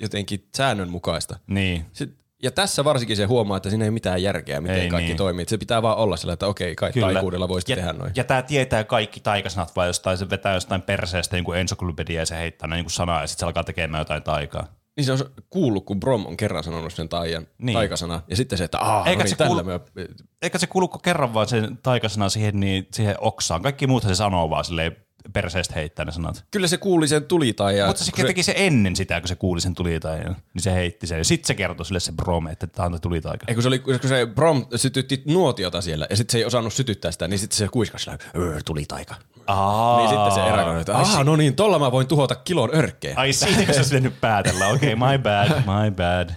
jotenkin 0.00 0.48
säännönmukaista. 0.56 1.38
Niin. 1.46 1.86
Sit, 1.92 2.10
ja 2.42 2.50
tässä 2.50 2.84
varsinkin 2.84 3.16
se 3.16 3.24
huomaa, 3.24 3.56
että 3.56 3.70
siinä 3.70 3.84
ei 3.84 3.90
mitään 3.90 4.22
järkeä, 4.22 4.60
miten 4.60 4.76
Ei 4.76 4.88
kaikki 4.88 4.96
niin. 4.96 5.08
niin. 5.08 5.16
toimii. 5.16 5.44
Se 5.48 5.58
pitää 5.58 5.82
vaan 5.82 5.96
olla 5.96 6.16
sillä, 6.16 6.32
että 6.32 6.46
okei, 6.46 6.74
kai 6.74 6.92
Kyllä. 6.92 7.12
taikuudella 7.12 7.48
voisi 7.48 7.72
ja, 7.72 7.76
tehdä 7.76 7.92
noin. 7.92 8.12
Ja 8.16 8.24
tää 8.24 8.42
tietää 8.42 8.84
kaikki 8.84 9.20
taikasanat 9.20 9.76
vai 9.76 9.86
jostain, 9.86 10.18
se 10.18 10.30
vetää 10.30 10.54
jostain 10.54 10.82
perseestä 10.82 11.36
jonkun 11.36 11.56
ensyklopedia 11.56 12.20
ja 12.20 12.26
se 12.26 12.36
heittää 12.36 12.68
ne 12.68 12.76
niin 12.76 12.90
sanaa 12.90 13.20
ja 13.20 13.26
sitten 13.26 13.40
se 13.40 13.46
alkaa 13.46 13.64
tekemään 13.64 14.00
jotain 14.00 14.22
taikaa. 14.22 14.66
Niin 14.96 15.04
se 15.04 15.12
on 15.12 15.18
kuullut, 15.50 15.84
kun 15.84 16.00
Brom 16.00 16.26
on 16.26 16.36
kerran 16.36 16.64
sanonut 16.64 16.92
sen 16.92 17.08
taian, 17.08 17.46
Niin. 17.58 17.74
taikasana. 17.74 18.22
Ja 18.28 18.36
sitten 18.36 18.58
se, 18.58 18.64
että 18.64 18.78
aah, 18.78 19.06
Eikä 19.08 19.22
no 19.22 19.28
se 19.28 19.30
niin, 19.30 19.38
tällä 19.38 19.62
kuulu- 19.62 19.80
me... 19.94 20.08
Eikä 20.42 20.58
se 20.58 20.66
kuluko 20.66 20.98
kerran 20.98 21.34
vaan 21.34 21.48
sen 21.48 21.78
taikasana 21.82 22.28
siihen, 22.28 22.60
niin, 22.60 22.86
siihen 22.92 23.16
oksaan. 23.20 23.62
Kaikki 23.62 23.86
muuthan 23.86 24.14
se 24.14 24.18
sanoo 24.18 24.50
vaan 24.50 24.64
silleen 24.64 24.96
perseestä 25.32 25.74
heittää 25.74 26.04
ne 26.04 26.12
sanat. 26.12 26.44
Kyllä 26.50 26.66
se 26.66 26.76
kuuli 26.76 27.08
sen 27.08 27.24
tulitaian. 27.24 27.88
Mutta 27.88 28.04
se 28.04 28.12
teki 28.12 28.42
se 28.42 28.54
ennen 28.56 28.96
sitä, 28.96 29.20
kun 29.20 29.28
se 29.28 29.34
kuuli 29.34 29.60
sen 29.60 29.74
tulitaian, 29.74 30.36
niin 30.54 30.62
se 30.62 30.72
heitti 30.74 31.06
sen. 31.06 31.18
Ja 31.18 31.24
sitten 31.24 31.46
se 31.46 31.54
kertoi 31.54 31.86
sille 31.86 32.00
se 32.00 32.12
brome, 32.12 32.52
että 32.52 32.66
tämä 32.66 32.86
on 32.86 33.00
tulitaika. 33.00 33.44
Ei, 33.48 33.54
kun 33.54 33.62
se, 33.62 33.68
oli, 33.68 33.78
kun 33.78 33.98
se 34.08 34.26
Brom 34.34 34.66
sytytti 34.76 35.22
nuotiota 35.26 35.80
siellä, 35.80 36.06
ja 36.10 36.16
sitten 36.16 36.32
se 36.32 36.38
ei 36.38 36.44
osannut 36.44 36.72
sytyttää 36.72 37.12
sitä, 37.12 37.28
niin 37.28 37.38
sitten 37.38 37.56
se 37.56 37.68
kuiskasi 37.68 38.04
sillä, 38.04 38.18
"Öö, 38.36 38.60
tuli 38.64 38.84
taika. 38.88 39.14
Aa, 39.46 39.98
Niin 39.98 40.08
sitten 40.08 40.32
se 40.32 40.40
Eragon, 40.52 40.80
että 40.80 40.96
aah, 40.96 41.24
no 41.24 41.36
niin, 41.36 41.56
tolla 41.56 41.78
mä 41.78 41.92
voin 41.92 42.06
tuhota 42.06 42.34
kilon 42.34 42.74
örkkejä. 42.74 43.14
Ai 43.16 43.32
siitä, 43.32 43.66
kun 43.66 43.74
olisi 43.76 44.00
nyt 44.00 44.20
päätellä. 44.20 44.68
Okei, 44.68 44.94
okay, 44.94 45.12
my 45.12 45.18
bad, 45.22 45.48
my 45.56 45.90
bad. 45.90 46.30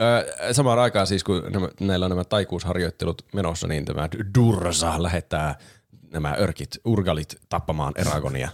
Öö, 0.00 0.52
samaan 0.52 0.78
aikaan 0.78 1.06
siis, 1.06 1.24
kun 1.24 1.42
nämä, 1.50 1.68
näillä 1.80 2.06
on 2.06 2.10
nämä 2.10 2.24
taikuusharjoittelut 2.24 3.22
menossa, 3.34 3.66
niin 3.68 3.84
tämä 3.84 4.08
Dursa 4.38 5.02
lähettää 5.02 5.54
nämä 6.12 6.36
örkit, 6.40 6.70
urgalit 6.84 7.36
tappamaan 7.48 7.92
Eragonia. 7.96 8.48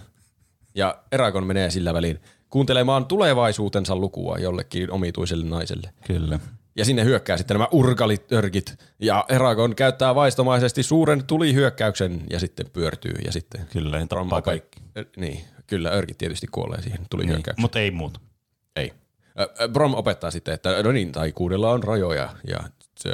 Ja 0.75 1.03
Eragon 1.11 1.47
menee 1.47 1.69
sillä 1.69 1.93
välin 1.93 2.19
kuuntelemaan 2.49 3.05
tulevaisuutensa 3.05 3.95
lukua 3.95 4.37
jollekin 4.37 4.91
omituiselle 4.91 5.45
naiselle. 5.45 5.93
Kyllä. 6.07 6.39
Ja 6.75 6.85
sinne 6.85 7.03
hyökkää 7.03 7.37
sitten 7.37 7.55
nämä 7.55 7.67
urgalit 7.71 8.31
örkit. 8.31 8.75
Ja 8.99 9.25
Eragon 9.29 9.75
käyttää 9.75 10.15
vaistomaisesti 10.15 10.83
suuren 10.83 11.23
tulihyökkäyksen 11.23 12.21
ja 12.29 12.39
sitten 12.39 12.69
pyörtyy 12.73 13.13
ja 13.25 13.31
sitten 13.31 13.67
Kyllä, 13.73 13.97
ja 13.97 13.99
tappaa 13.99 14.07
trommaa 14.07 14.41
kaikki. 14.41 14.81
Niin, 15.17 15.43
kyllä 15.67 15.89
örkit 15.89 16.17
tietysti 16.17 16.47
kuolee 16.47 16.81
siihen 16.81 16.99
tulihyökkäykseen. 17.09 17.61
Mutta 17.61 17.79
ei 17.79 17.91
muuta. 17.91 18.19
Ei. 18.75 18.93
Brom 19.73 19.93
opettaa 19.93 20.31
sitten, 20.31 20.53
että 20.53 20.83
no 20.83 20.91
niin, 20.91 21.11
taikuudella 21.11 21.71
on 21.71 21.83
rajoja 21.83 22.29
ja 22.47 22.59
se, 22.99 23.09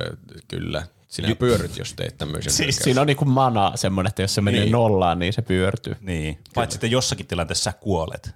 kyllä, 0.48 0.84
sinä 1.10 1.36
pyöryt, 1.36 1.78
jos 1.78 1.94
teet 1.94 2.18
tämmöisen 2.18 2.52
Siis 2.54 2.76
siinä 2.76 3.02
on 3.02 3.08
niinku 3.08 3.26
mana 3.26 3.72
semmoinen, 3.76 4.10
että 4.10 4.22
jos 4.22 4.36
se 4.36 4.42
menee 4.42 4.62
Niin. 4.62 4.72
nollaan, 4.72 5.20
niin 5.20 5.34
se 5.34 5.42
pyörtyy. 5.42 5.96
Niin. 6.02 6.40
Paitsi 6.56 6.74
sitten 6.74 6.92
jossakin 6.92 7.28
tilanteessa 7.28 7.64
sä 7.72 7.74
kuolet. 7.80 8.32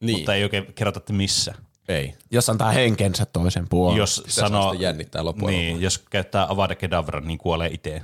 Niin. 0.00 0.18
Mutta 0.18 0.34
ei 0.34 0.42
oikein 0.42 0.66
kerrota, 0.74 0.98
että 0.98 1.12
missä. 1.12 1.54
Ei. 1.88 2.14
Jos 2.30 2.48
antaa 2.50 2.70
henkensä 2.70 3.26
toisen 3.26 3.68
puolen. 3.68 3.96
Jos 3.98 4.14
Sitä 4.16 4.30
sanoo, 4.30 4.72
jännittää 4.72 5.24
loppujen 5.24 5.58
niin, 5.58 5.82
jos 5.82 5.98
käyttää 5.98 6.46
Avada 6.48 6.74
Kedavran, 6.74 7.26
niin 7.26 7.38
kuolee 7.38 7.70
itse. 7.72 8.02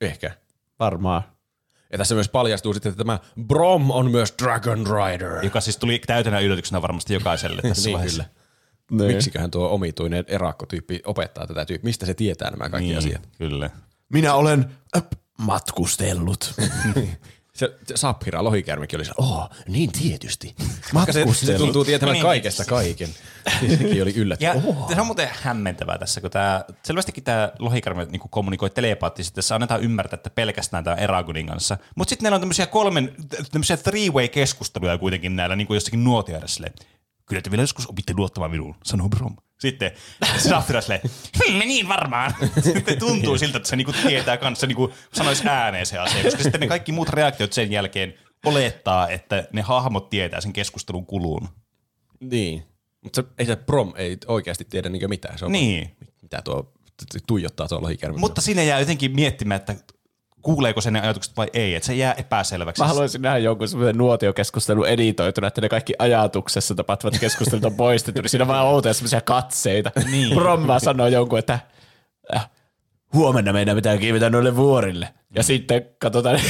Ehkä. 0.00 0.30
Varmaan. 0.78 1.22
Ja 1.92 1.98
tässä 1.98 2.14
myös 2.14 2.28
paljastuu 2.28 2.74
sitten, 2.74 2.90
että 2.90 3.04
tämä 3.04 3.18
Brom 3.46 3.90
on 3.90 4.10
myös 4.10 4.34
Dragon 4.42 4.86
Rider. 4.86 5.44
Joka 5.44 5.60
siis 5.60 5.76
tuli 5.76 6.00
täytänä 6.06 6.40
yllätyksenä 6.40 6.82
varmasti 6.82 7.14
jokaiselle 7.14 7.62
tässä 7.68 7.88
niin 7.88 7.94
vaiheessa. 7.94 8.24
kyllä. 8.24 8.36
Niin. 8.90 9.12
Miksiköhän 9.12 9.50
tuo 9.50 9.68
omituinen 9.68 10.24
erakkotyyppi 10.28 11.00
opettaa 11.04 11.46
tätä 11.46 11.64
tyyppiä? 11.64 11.88
Mistä 11.88 12.06
se 12.06 12.14
tietää 12.14 12.50
nämä 12.50 12.68
kaikki 12.68 12.88
Niin, 12.88 12.98
asiat? 12.98 13.28
kyllä. 13.38 13.70
Minä 14.08 14.34
olen 14.34 14.70
öp, 14.96 15.06
matkustellut. 15.38 16.54
Se, 17.56 17.76
se 17.86 17.96
Saphira 17.96 18.44
lohikärmikin 18.44 18.98
oli 18.98 19.04
se, 19.04 19.12
oh, 19.18 19.50
niin 19.68 19.92
tietysti. 19.92 20.54
Koska 20.92 21.06
se, 21.06 21.12
se 21.12 21.18
Matkustellut. 21.18 21.58
tuntuu 21.58 21.84
tietävän 21.84 22.12
Niin. 22.12 22.22
kaikesta 22.22 22.64
kaiken. 22.64 23.08
Sekin 23.78 24.02
oli 24.02 24.14
yllättävää. 24.16 24.54
Ja 24.54 24.60
oh. 24.66 24.88
se 24.94 25.00
on 25.00 25.06
muuten 25.06 25.28
hämmentävää 25.42 25.98
tässä, 25.98 26.20
kun 26.20 26.30
tämä, 26.30 26.64
selvästikin 26.82 27.24
tämä 27.24 27.52
lohikarme 27.58 28.04
niin 28.04 28.20
kommunikoi 28.30 28.70
telepaattisesti, 28.70 29.34
tässä 29.34 29.54
annetaan 29.54 29.82
ymmärtää, 29.82 30.16
että 30.16 30.30
pelkästään 30.30 30.84
tämä 30.84 30.96
Eragonin 30.96 31.46
kanssa. 31.46 31.78
Mutta 31.94 32.10
sitten 32.10 32.22
näillä 32.24 32.34
on 32.34 32.40
tämmöisiä 32.40 32.66
kolmen, 32.66 33.14
tämmöisiä 33.52 33.76
three-way-keskusteluja 33.76 34.98
kuitenkin 34.98 35.36
näillä 35.36 35.56
niin 35.56 35.66
kuin 35.66 35.76
jossakin 35.76 36.04
nuotioida 36.04 36.46
silleen, 36.48 36.74
kyllä 37.26 37.42
te 37.42 37.50
vielä 37.50 37.62
joskus 37.62 37.86
opitte 37.90 38.12
luottamaan 38.16 38.50
minuun, 38.50 38.74
sanoo 38.84 39.08
Brom. 39.08 39.36
Sitten 39.60 39.90
Safira 40.38 40.80
silleen, 40.80 41.00
"Hmm, 41.48 41.58
niin 41.58 41.88
varmaan. 41.88 42.34
Sitten 42.62 42.98
tuntuu 42.98 43.38
siltä, 43.38 43.56
että 43.56 43.68
se 43.68 43.76
niinku 43.76 43.92
tietää 44.06 44.36
kanssa, 44.36 44.66
niinku 44.66 44.92
sanoisi 45.12 45.48
ääneen 45.48 45.86
se 45.86 45.98
asia, 45.98 46.22
koska 46.22 46.42
sitten 46.42 46.60
ne 46.60 46.66
kaikki 46.66 46.92
muut 46.92 47.08
reaktiot 47.08 47.52
sen 47.52 47.70
jälkeen 47.70 48.14
olettaa, 48.44 49.08
että 49.08 49.48
ne 49.52 49.62
hahmot 49.62 50.10
tietää 50.10 50.40
sen 50.40 50.52
keskustelun 50.52 51.06
kulun. 51.06 51.48
Niin. 52.20 52.62
Mutta 53.00 53.24
ei 53.38 53.46
se 53.46 53.56
Brom 53.56 53.92
ei 53.96 54.16
oikeasti 54.26 54.64
tiedä 54.64 54.88
niinkö 54.88 55.08
mitään. 55.08 55.38
Se 55.38 55.44
on 55.44 55.52
Niin. 55.52 55.84
vaan, 55.84 56.12
mitä 56.22 56.42
tuo 56.44 56.72
tuijottaa 57.26 57.68
tuo 57.68 57.82
lohikärmi. 57.82 58.18
Mutta 58.18 58.40
siinä 58.40 58.62
jää 58.62 58.80
jotenkin 58.80 59.14
miettimään, 59.14 59.60
että 59.60 59.74
kuuleeko 60.46 60.80
se 60.80 60.90
ne 60.90 61.00
ajatukset 61.00 61.36
vai 61.36 61.46
ei, 61.52 61.74
että 61.74 61.86
se 61.86 61.94
jää 61.94 62.12
epäselväksi. 62.12 62.82
Mä 62.82 62.88
haluaisin 62.88 63.22
nähdä 63.22 63.38
jonkun 63.38 63.68
semmoisen 63.68 63.98
nuotiokeskustelun 63.98 64.88
editoituna, 64.88 65.46
että 65.46 65.60
ne 65.60 65.68
kaikki 65.68 65.94
ajatuksessa 65.98 66.74
tapahtuvat 66.74 67.18
keskustelut 67.20 67.64
on 67.64 67.74
poistettu, 67.74 68.22
niin 68.22 68.30
siinä 68.30 68.44
on 68.44 68.48
vaan 68.48 68.66
outoja 68.66 68.94
semmoisia 68.94 69.20
katseita. 69.20 69.90
Niin. 70.10 70.34
Brom 70.34 70.66
vaan 70.66 70.80
sanoo 70.80 71.06
jonkun, 71.06 71.38
että 71.38 71.58
äh, 72.36 72.50
huomenna 73.12 73.52
meidän 73.52 73.76
pitää 73.76 73.98
kiivetä 73.98 74.30
noille 74.30 74.56
vuorille. 74.56 75.08
Ja 75.34 75.42
sitten 75.42 75.86
katsotaan 75.98 76.40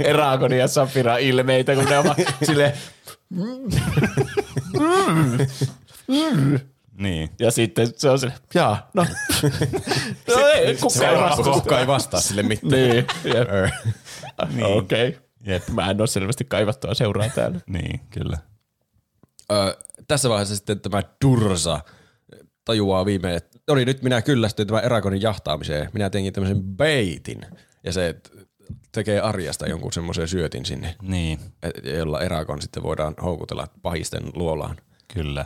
Eragonin 0.00 0.58
ja 0.58 0.68
Safira 0.68 1.16
ilmeitä, 1.16 1.74
kun 1.74 1.84
ne 1.84 1.98
on 1.98 2.04
vaan 2.04 2.16
silleen, 2.42 2.72
Niin. 6.98 7.28
ja 7.38 7.50
sitten 7.50 7.88
se 7.96 8.10
on 8.10 8.18
silleen, 8.18 8.38
jaa, 8.54 8.90
no. 8.94 9.02
no 10.28 10.46
ei, 10.54 10.76
kukaan 10.76 11.10
ei 11.14 11.20
vastaa. 11.20 11.52
Kuka 11.54 11.80
ei 11.80 11.86
vastaa 11.86 12.20
sille 12.20 12.42
mitään. 12.42 12.72
Niin, 12.72 12.94
jep. 12.96 13.08
Niin. 14.54 14.64
okei. 14.66 15.08
Okay. 15.08 15.20
Jep. 15.46 15.68
Mä 15.68 15.90
en 15.90 16.00
ole 16.00 16.06
selvästi 16.06 16.44
kaivattua 16.44 16.94
seuraa 16.94 17.28
täällä. 17.34 17.60
Niin, 17.66 18.00
kyllä. 18.10 18.38
Ö, 19.52 19.76
tässä 20.08 20.28
vaiheessa 20.28 20.56
sitten 20.56 20.80
tämä 20.80 21.02
Dursa 21.24 21.80
tajuaa 22.64 23.04
viimein, 23.06 23.36
että 23.36 23.58
no 23.68 23.74
niin, 23.74 23.86
nyt 23.86 24.02
minä 24.02 24.22
kyllästyin 24.22 24.68
tämän 24.68 24.84
Eragonin 24.84 25.22
jahtaamiseen. 25.22 25.90
Minä 25.92 26.10
teinkin 26.10 26.32
tämmöisen 26.32 26.62
baitin. 26.62 27.40
Ja 27.84 27.92
se 27.92 28.14
tekee 28.92 29.20
arjasta 29.20 29.66
jonkun 29.68 29.92
semmoisen 29.92 30.28
syötin 30.28 30.64
sinne, 30.64 30.94
Niin, 31.02 31.38
jolla 31.98 32.20
Eragon 32.20 32.62
sitten 32.62 32.82
voidaan 32.82 33.14
houkutella 33.22 33.66
pahisten 33.82 34.22
luolaan. 34.34 34.76
kyllä. 35.14 35.44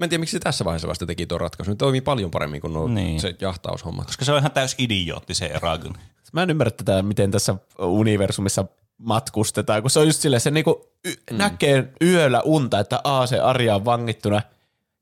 Mä 0.00 0.04
en 0.04 0.10
tiedä, 0.10 0.20
miksi 0.20 0.32
se 0.32 0.38
tässä 0.38 0.64
vaiheessa 0.64 0.88
vasta 0.88 1.06
teki 1.06 1.26
tuon 1.26 1.40
ratkaisun. 1.40 1.74
Se 1.74 1.76
toimii 1.78 2.00
paljon 2.00 2.30
paremmin 2.30 2.60
kuin 2.60 2.72
nuo 2.72 2.88
Niin. 2.88 3.20
se 3.20 3.34
jahtaushomma. 3.40 4.04
Koska 4.04 4.24
se 4.24 4.32
on 4.32 4.38
ihan 4.38 4.50
täys 4.52 4.74
idiootti 4.78 5.34
se 5.34 5.46
Eragon. 5.46 5.94
Mä 6.32 6.42
en 6.42 6.50
ymmärrä 6.50 6.70
tätä, 6.70 7.02
miten 7.02 7.30
tässä 7.30 7.54
universumissa 7.78 8.64
matkustetaan, 8.98 9.82
kun 9.82 9.90
se 9.90 10.00
on 10.00 10.06
just 10.06 10.20
silleen, 10.20 10.40
se 10.40 10.50
niinku 10.50 10.86
y- 11.04 11.14
mm. 11.30 11.36
näkee 11.36 11.92
yöllä 12.02 12.40
unta, 12.44 12.78
että 12.78 13.00
aa 13.04 13.26
se 13.26 13.40
Arja 13.40 13.74
on 13.74 13.84
vangittuna, 13.84 14.42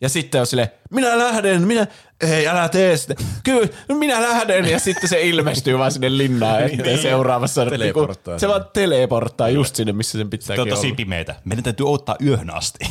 ja 0.00 0.08
sitten 0.08 0.40
on 0.40 0.46
sille, 0.46 0.72
minä 0.90 1.18
lähden, 1.18 1.66
minä, 1.66 1.87
ei 2.20 2.48
älä 2.48 2.68
tee 2.68 2.96
sitä, 2.96 3.14
kyllä, 3.44 3.68
minä 3.98 4.22
lähden, 4.22 4.64
ja 4.64 4.78
sitten 4.78 5.08
se 5.08 5.22
ilmestyy 5.22 5.78
vaan 5.78 5.92
sinne 5.92 6.16
linnaan 6.16 6.62
eteen 6.62 6.98
seuraavassa. 6.98 7.66
Teleporttaa 7.66 8.32
Niinku, 8.32 8.40
se 8.40 8.48
vaan 8.48 8.64
teleporttaa 8.72 9.48
just 9.48 9.76
sinne, 9.76 9.92
missä 9.92 10.18
sen 10.18 10.30
pitää 10.30 10.56
Se 10.56 10.62
on 10.62 10.68
tosi 10.68 10.92
pimeätä. 10.92 11.34
Meidän 11.44 11.64
täytyy 11.64 11.88
odottaa 11.88 12.16
yöhön 12.24 12.50
asti. 12.50 12.78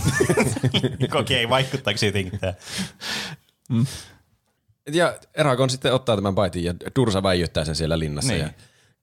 Okei, 1.19 1.45
okay, 1.45 1.49
vaikuttaako 1.49 1.97
se 1.97 2.05
jotenkin 2.05 2.39
tämä? 2.39 2.53
Ja 4.91 5.17
Eragon 5.33 5.69
sitten 5.69 5.93
ottaa 5.93 6.15
tämän 6.15 6.35
baitin 6.35 6.63
ja 6.63 6.73
Dursa 6.95 7.23
väijyttää 7.23 7.65
sen 7.65 7.75
siellä 7.75 7.99
linnassa. 7.99 8.33
Niin. 8.33 8.41
Ja 8.41 8.49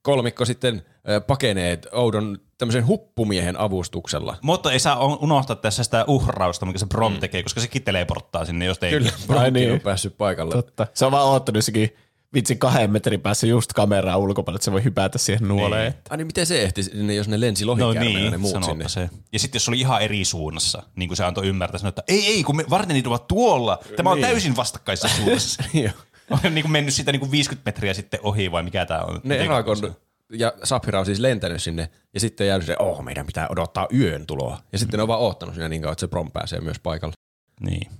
kolmikko 0.05 0.45
sitten 0.45 0.85
pakenee 1.27 1.79
oudon 1.91 2.37
tämmöisen 2.57 2.87
huppumiehen 2.87 3.59
avustuksella. 3.59 4.37
Mutta 4.41 4.71
ei 4.71 4.79
saa 4.79 5.05
unohtaa 5.05 5.55
tässä 5.55 5.83
sitä 5.83 6.05
uhrausta, 6.07 6.65
mikä 6.65 6.79
se 6.79 6.85
Brom 6.85 7.17
tekee, 7.17 7.43
koska 7.43 7.61
sekin 7.61 7.83
teleporttaa 7.83 8.45
sinne, 8.45 8.65
jos 8.65 8.77
ei. 8.81 8.91
Kyllä, 8.91 9.11
Bromkin 9.27 9.53
niin. 9.53 9.71
on 9.73 9.79
päässyt 9.79 10.17
paikalle. 10.17 10.55
Totta. 10.55 10.87
Se 10.93 11.05
on 11.05 11.11
vaan 11.11 11.25
oottanut 11.27 11.55
jossakin 11.55 11.95
vitsi 12.33 12.55
kahden 12.55 12.91
metrin 12.91 13.21
päässä 13.21 13.47
just 13.47 13.73
kameraa 13.73 14.17
ulkopuolella, 14.17 14.57
että 14.57 14.65
se 14.65 14.71
voi 14.71 14.83
hypätä 14.83 15.17
siihen 15.17 15.47
nuoleen. 15.47 15.91
Niin. 15.91 16.01
Ai 16.09 16.17
niin, 16.17 16.27
miten 16.27 16.45
se 16.45 16.61
ehti 16.61 16.83
sinne, 16.83 17.15
jos 17.15 17.27
ne 17.27 17.39
lensi 17.39 17.65
No 17.65 17.71
lohikäärmeenä 17.71 18.19
niin, 18.19 18.31
ne 18.31 18.37
muut 18.37 18.63
sinne? 18.63 18.89
se. 18.89 19.09
Ja 19.33 19.39
sitten 19.39 19.55
jos 19.57 19.65
se 19.65 19.71
oli 19.71 19.79
ihan 19.79 20.01
eri 20.01 20.25
suunnassa, 20.25 20.83
niin 20.95 21.09
kuin 21.09 21.17
se 21.17 21.23
antoi 21.25 21.47
ymmärtää, 21.47 21.77
sanoi, 21.79 21.89
että 21.89 22.03
ei, 22.07 22.27
ei, 22.27 22.43
kun 22.43 22.55
me 22.55 22.65
Varnenit 22.69 23.07
ovat 23.07 23.27
tuolla. 23.27 23.79
Tämä 23.95 24.09
on 24.09 24.17
Niin. 24.17 24.27
täysin 24.27 24.55
vastakkaisessa 24.55 25.17
suunnassa. 25.17 25.63
On 26.45 26.55
niin 26.55 26.63
kuin 26.63 26.71
mennyt 26.71 26.93
siitä 26.93 27.11
niin 27.11 27.19
kuin 27.19 27.31
50 27.31 27.69
metriä 27.69 27.93
sitten 27.93 28.19
ohi 28.23 28.51
vai 28.51 28.63
mikä 28.63 28.85
tämä 28.85 29.01
on? 29.01 29.21
ne 29.23 29.37
Eragon 29.37 29.95
ja 30.31 30.53
Saphira 30.63 30.99
on 30.99 31.05
siis 31.05 31.19
lentänyt 31.19 31.63
sinne 31.63 31.89
ja 32.13 32.19
sitten 32.19 32.47
jäänyt 32.47 32.65
se, 32.65 32.75
oh 32.79 33.03
meidän 33.03 33.25
pitää 33.25 33.47
odottaa 33.49 33.87
yön 33.93 34.25
tuloa. 34.25 34.59
Ja 34.71 34.79
sitten 34.79 34.97
ne 34.97 35.01
on 35.01 35.07
vaan 35.07 35.19
oottanut 35.19 35.55
siinä 35.55 35.69
niin 35.69 35.81
kauan, 35.81 35.91
että 35.91 35.99
se 35.99 36.07
Brom 36.07 36.31
pääsee 36.31 36.61
myös 36.61 36.79
paikalle. 36.79 37.13
Niin. 37.59 37.91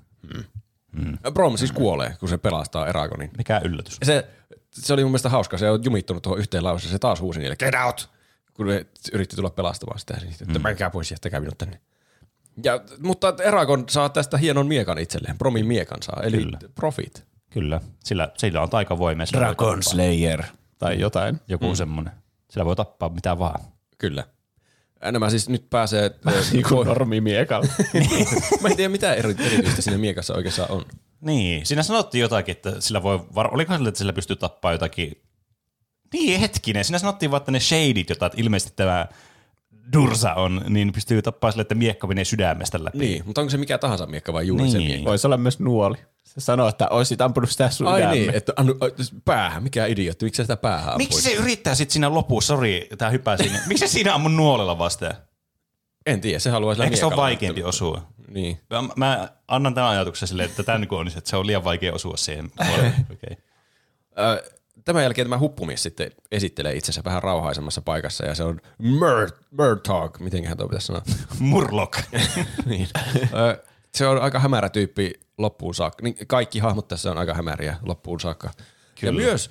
Brom 1.33 1.57
siis 1.57 1.71
kuolee, 1.71 2.15
kun 2.19 2.29
se 2.29 2.37
pelastaa 2.37 2.87
Eragonin. 2.87 3.31
Mikä 3.37 3.61
yllätys. 3.63 3.97
Ja 3.99 4.05
se, 4.05 4.27
se 4.71 4.93
oli 4.93 5.03
mun 5.03 5.11
mielestä 5.11 5.29
hauska, 5.29 5.57
se 5.57 5.69
on 5.69 5.83
jumittunut 5.83 6.23
tuohon 6.23 6.39
yhteen 6.39 6.63
lauseeseen, 6.63 6.91
se 6.95 6.99
taas 6.99 7.21
huusi 7.21 7.39
niille, 7.39 7.55
get 7.55 7.75
out! 7.85 8.09
Kun 8.53 8.67
ne 8.67 8.85
yritti 9.13 9.35
tulla 9.35 9.49
pelastamaan 9.49 9.99
sitä, 9.99 10.13
niin 10.13 10.29
sitten, 10.29 10.47
että 10.49 10.59
menkää 10.59 10.89
pois, 10.89 11.11
jättäkää 11.11 11.39
minut 11.39 11.57
tänne. 11.57 11.79
Ja, 12.63 12.81
mutta 12.99 13.33
Eragon 13.43 13.83
saa 13.89 14.09
tästä 14.09 14.37
hienon 14.37 14.67
miekan 14.67 14.97
itselleen, 14.97 15.37
Bromin 15.37 15.65
miekan 15.65 16.03
saa, 16.03 16.21
eli 16.23 16.37
Kyllä. 16.37 16.59
profit. 16.75 17.25
Kyllä, 17.55 17.81
sillä, 18.03 18.29
sillä 18.37 18.61
on 18.61 18.69
taikavoimia. 18.69 19.25
sillä 19.25 19.39
Dragon. 19.45 19.83
Slayer 19.83 20.43
tai 20.77 20.99
jotain. 20.99 21.39
Joku 21.47 21.67
mm. 21.69 21.75
semmoinen. 21.75 22.13
Sillä 22.49 22.65
voi 22.65 22.75
tappaa 22.75 23.09
mitä 23.09 23.39
vaan. 23.39 23.61
Kyllä. 23.97 24.23
Nämä 25.11 25.29
siis 25.29 25.49
nyt 25.49 25.69
pääsee, 25.69 26.11
Niin 26.51 26.63
kuin 26.69 26.87
normimiekalla. 26.87 27.67
mä 28.61 28.67
en 28.67 28.75
tiedä 28.75 28.89
mitä 28.89 29.13
eri, 29.13 29.35
erityistä 29.39 29.81
siinä 29.81 29.97
miekassa 29.97 30.33
oikeastaan 30.33 30.71
on. 30.71 30.85
Niin, 31.21 31.65
siinä 31.65 31.83
sanottiin 31.83 32.21
jotakin, 32.21 32.51
että 32.51 32.81
sillä 32.81 33.03
voi, 33.03 33.19
var- 33.35 33.53
olikohan 33.53 33.79
sillä, 33.79 33.89
että 33.89 33.97
sillä 33.97 34.13
pystyy 34.13 34.35
tappaa 34.35 34.71
jotakin, 34.71 35.21
niin 36.13 36.39
hetkinen, 36.39 36.83
siinä 36.85 36.99
sanottiin 36.99 37.31
vaan, 37.31 37.41
että 37.41 37.51
ne 37.51 37.59
shadit, 37.59 38.09
jota 38.09 38.31
ilmeisesti 38.37 38.73
tämä 38.75 39.05
Dursa 39.93 40.33
on, 40.33 40.61
niin 40.69 40.93
pystyy 40.93 41.21
tappaa 41.21 41.51
sille, 41.51 41.61
että 41.61 41.75
miekka 41.75 42.07
menee 42.07 42.25
sydämestä 42.25 42.83
läpi. 42.83 42.97
Niin, 42.97 43.23
mutta 43.25 43.41
onko 43.41 43.49
se 43.51 43.57
mikä 43.57 43.77
tahansa 43.77 44.05
miekka 44.05 44.33
vai 44.33 44.47
juuri 44.47 44.69
se 44.71 44.77
Niin. 44.77 44.87
miekka? 44.91 45.09
Voisi 45.09 45.27
olla 45.27 45.37
myös 45.37 45.59
nuoli. 45.59 45.97
Se 46.25 46.41
sanoo, 46.41 46.67
että 46.67 46.87
olisit 46.87 47.21
ampunut 47.21 47.49
sitä 47.49 47.69
sun 47.69 47.87
Ai 47.87 48.07
niin, 48.11 48.35
että 48.35 48.53
annu, 48.55 48.77
ai, 48.79 48.91
päähän, 49.25 49.63
mikä 49.63 49.85
idiootti, 49.85 50.25
miksi 50.25 50.37
sä 50.37 50.43
sitä 50.43 50.57
päähän 50.57 50.93
ampuit? 50.93 50.97
Miksi 50.97 51.21
se 51.21 51.33
yrittää 51.33 51.75
sitten 51.75 51.93
siinä 51.93 52.13
lopussa, 52.13 52.47
sori, 52.55 52.89
tää 52.97 53.09
hyppää 53.09 53.37
sinne, 53.37 53.59
miksi 53.67 53.87
se 53.87 53.91
siinä 53.91 54.13
ammun 54.13 54.37
nuolella 54.37 54.77
vastaan? 54.77 55.13
En 56.05 56.21
tiedä, 56.21 56.39
se 56.39 56.49
haluaa 56.49 56.73
sillä 56.73 56.85
Ehkä 56.85 56.97
se 56.97 57.05
on 57.05 57.15
vaikeampi 57.15 57.63
osua. 57.63 58.07
Niin. 58.27 58.59
Mä, 58.69 58.83
mä 58.95 59.29
annan 59.47 59.73
tämän 59.73 59.89
ajatuksen 59.89 60.27
silleen, 60.27 60.49
että 60.49 60.63
tämä 60.63 60.79
on, 60.91 61.07
että 61.07 61.29
se 61.29 61.37
on 61.37 61.47
liian 61.47 61.63
vaikea 61.63 61.93
osua 61.93 62.17
siihen. 62.17 62.51
okay. 63.13 63.37
Tämän 64.85 65.03
jälkeen 65.03 65.25
tämä 65.25 65.39
huppumies 65.39 65.83
sitten 65.83 66.11
esittelee 66.31 66.73
itsensä 66.73 67.01
vähän 67.05 67.23
rauhaisemmassa 67.23 67.81
paikassa 67.81 68.25
ja 68.25 68.35
se 68.35 68.43
on 68.43 68.61
Mur- 68.81 69.37
Murtog, 69.51 70.19
mitenköhän 70.19 70.57
tuo 70.57 70.67
pitäisi 70.67 70.87
sanoa. 70.87 71.01
Murlock. 71.39 71.99
niin. 72.65 72.87
Se 73.95 74.07
on 74.07 74.21
aika 74.21 74.39
hämärä 74.39 74.69
tyyppi 74.69 75.13
loppuun 75.37 75.75
saakka. 75.75 76.03
Niin 76.03 76.15
kaikki 76.27 76.59
hahmot 76.59 76.87
tässä 76.87 77.11
on 77.11 77.17
aika 77.17 77.33
hämäriä 77.33 77.77
loppuun 77.81 78.19
saakka. 78.19 78.47
Ja 78.57 78.63
Kyllä. 78.99 79.21
myös 79.21 79.49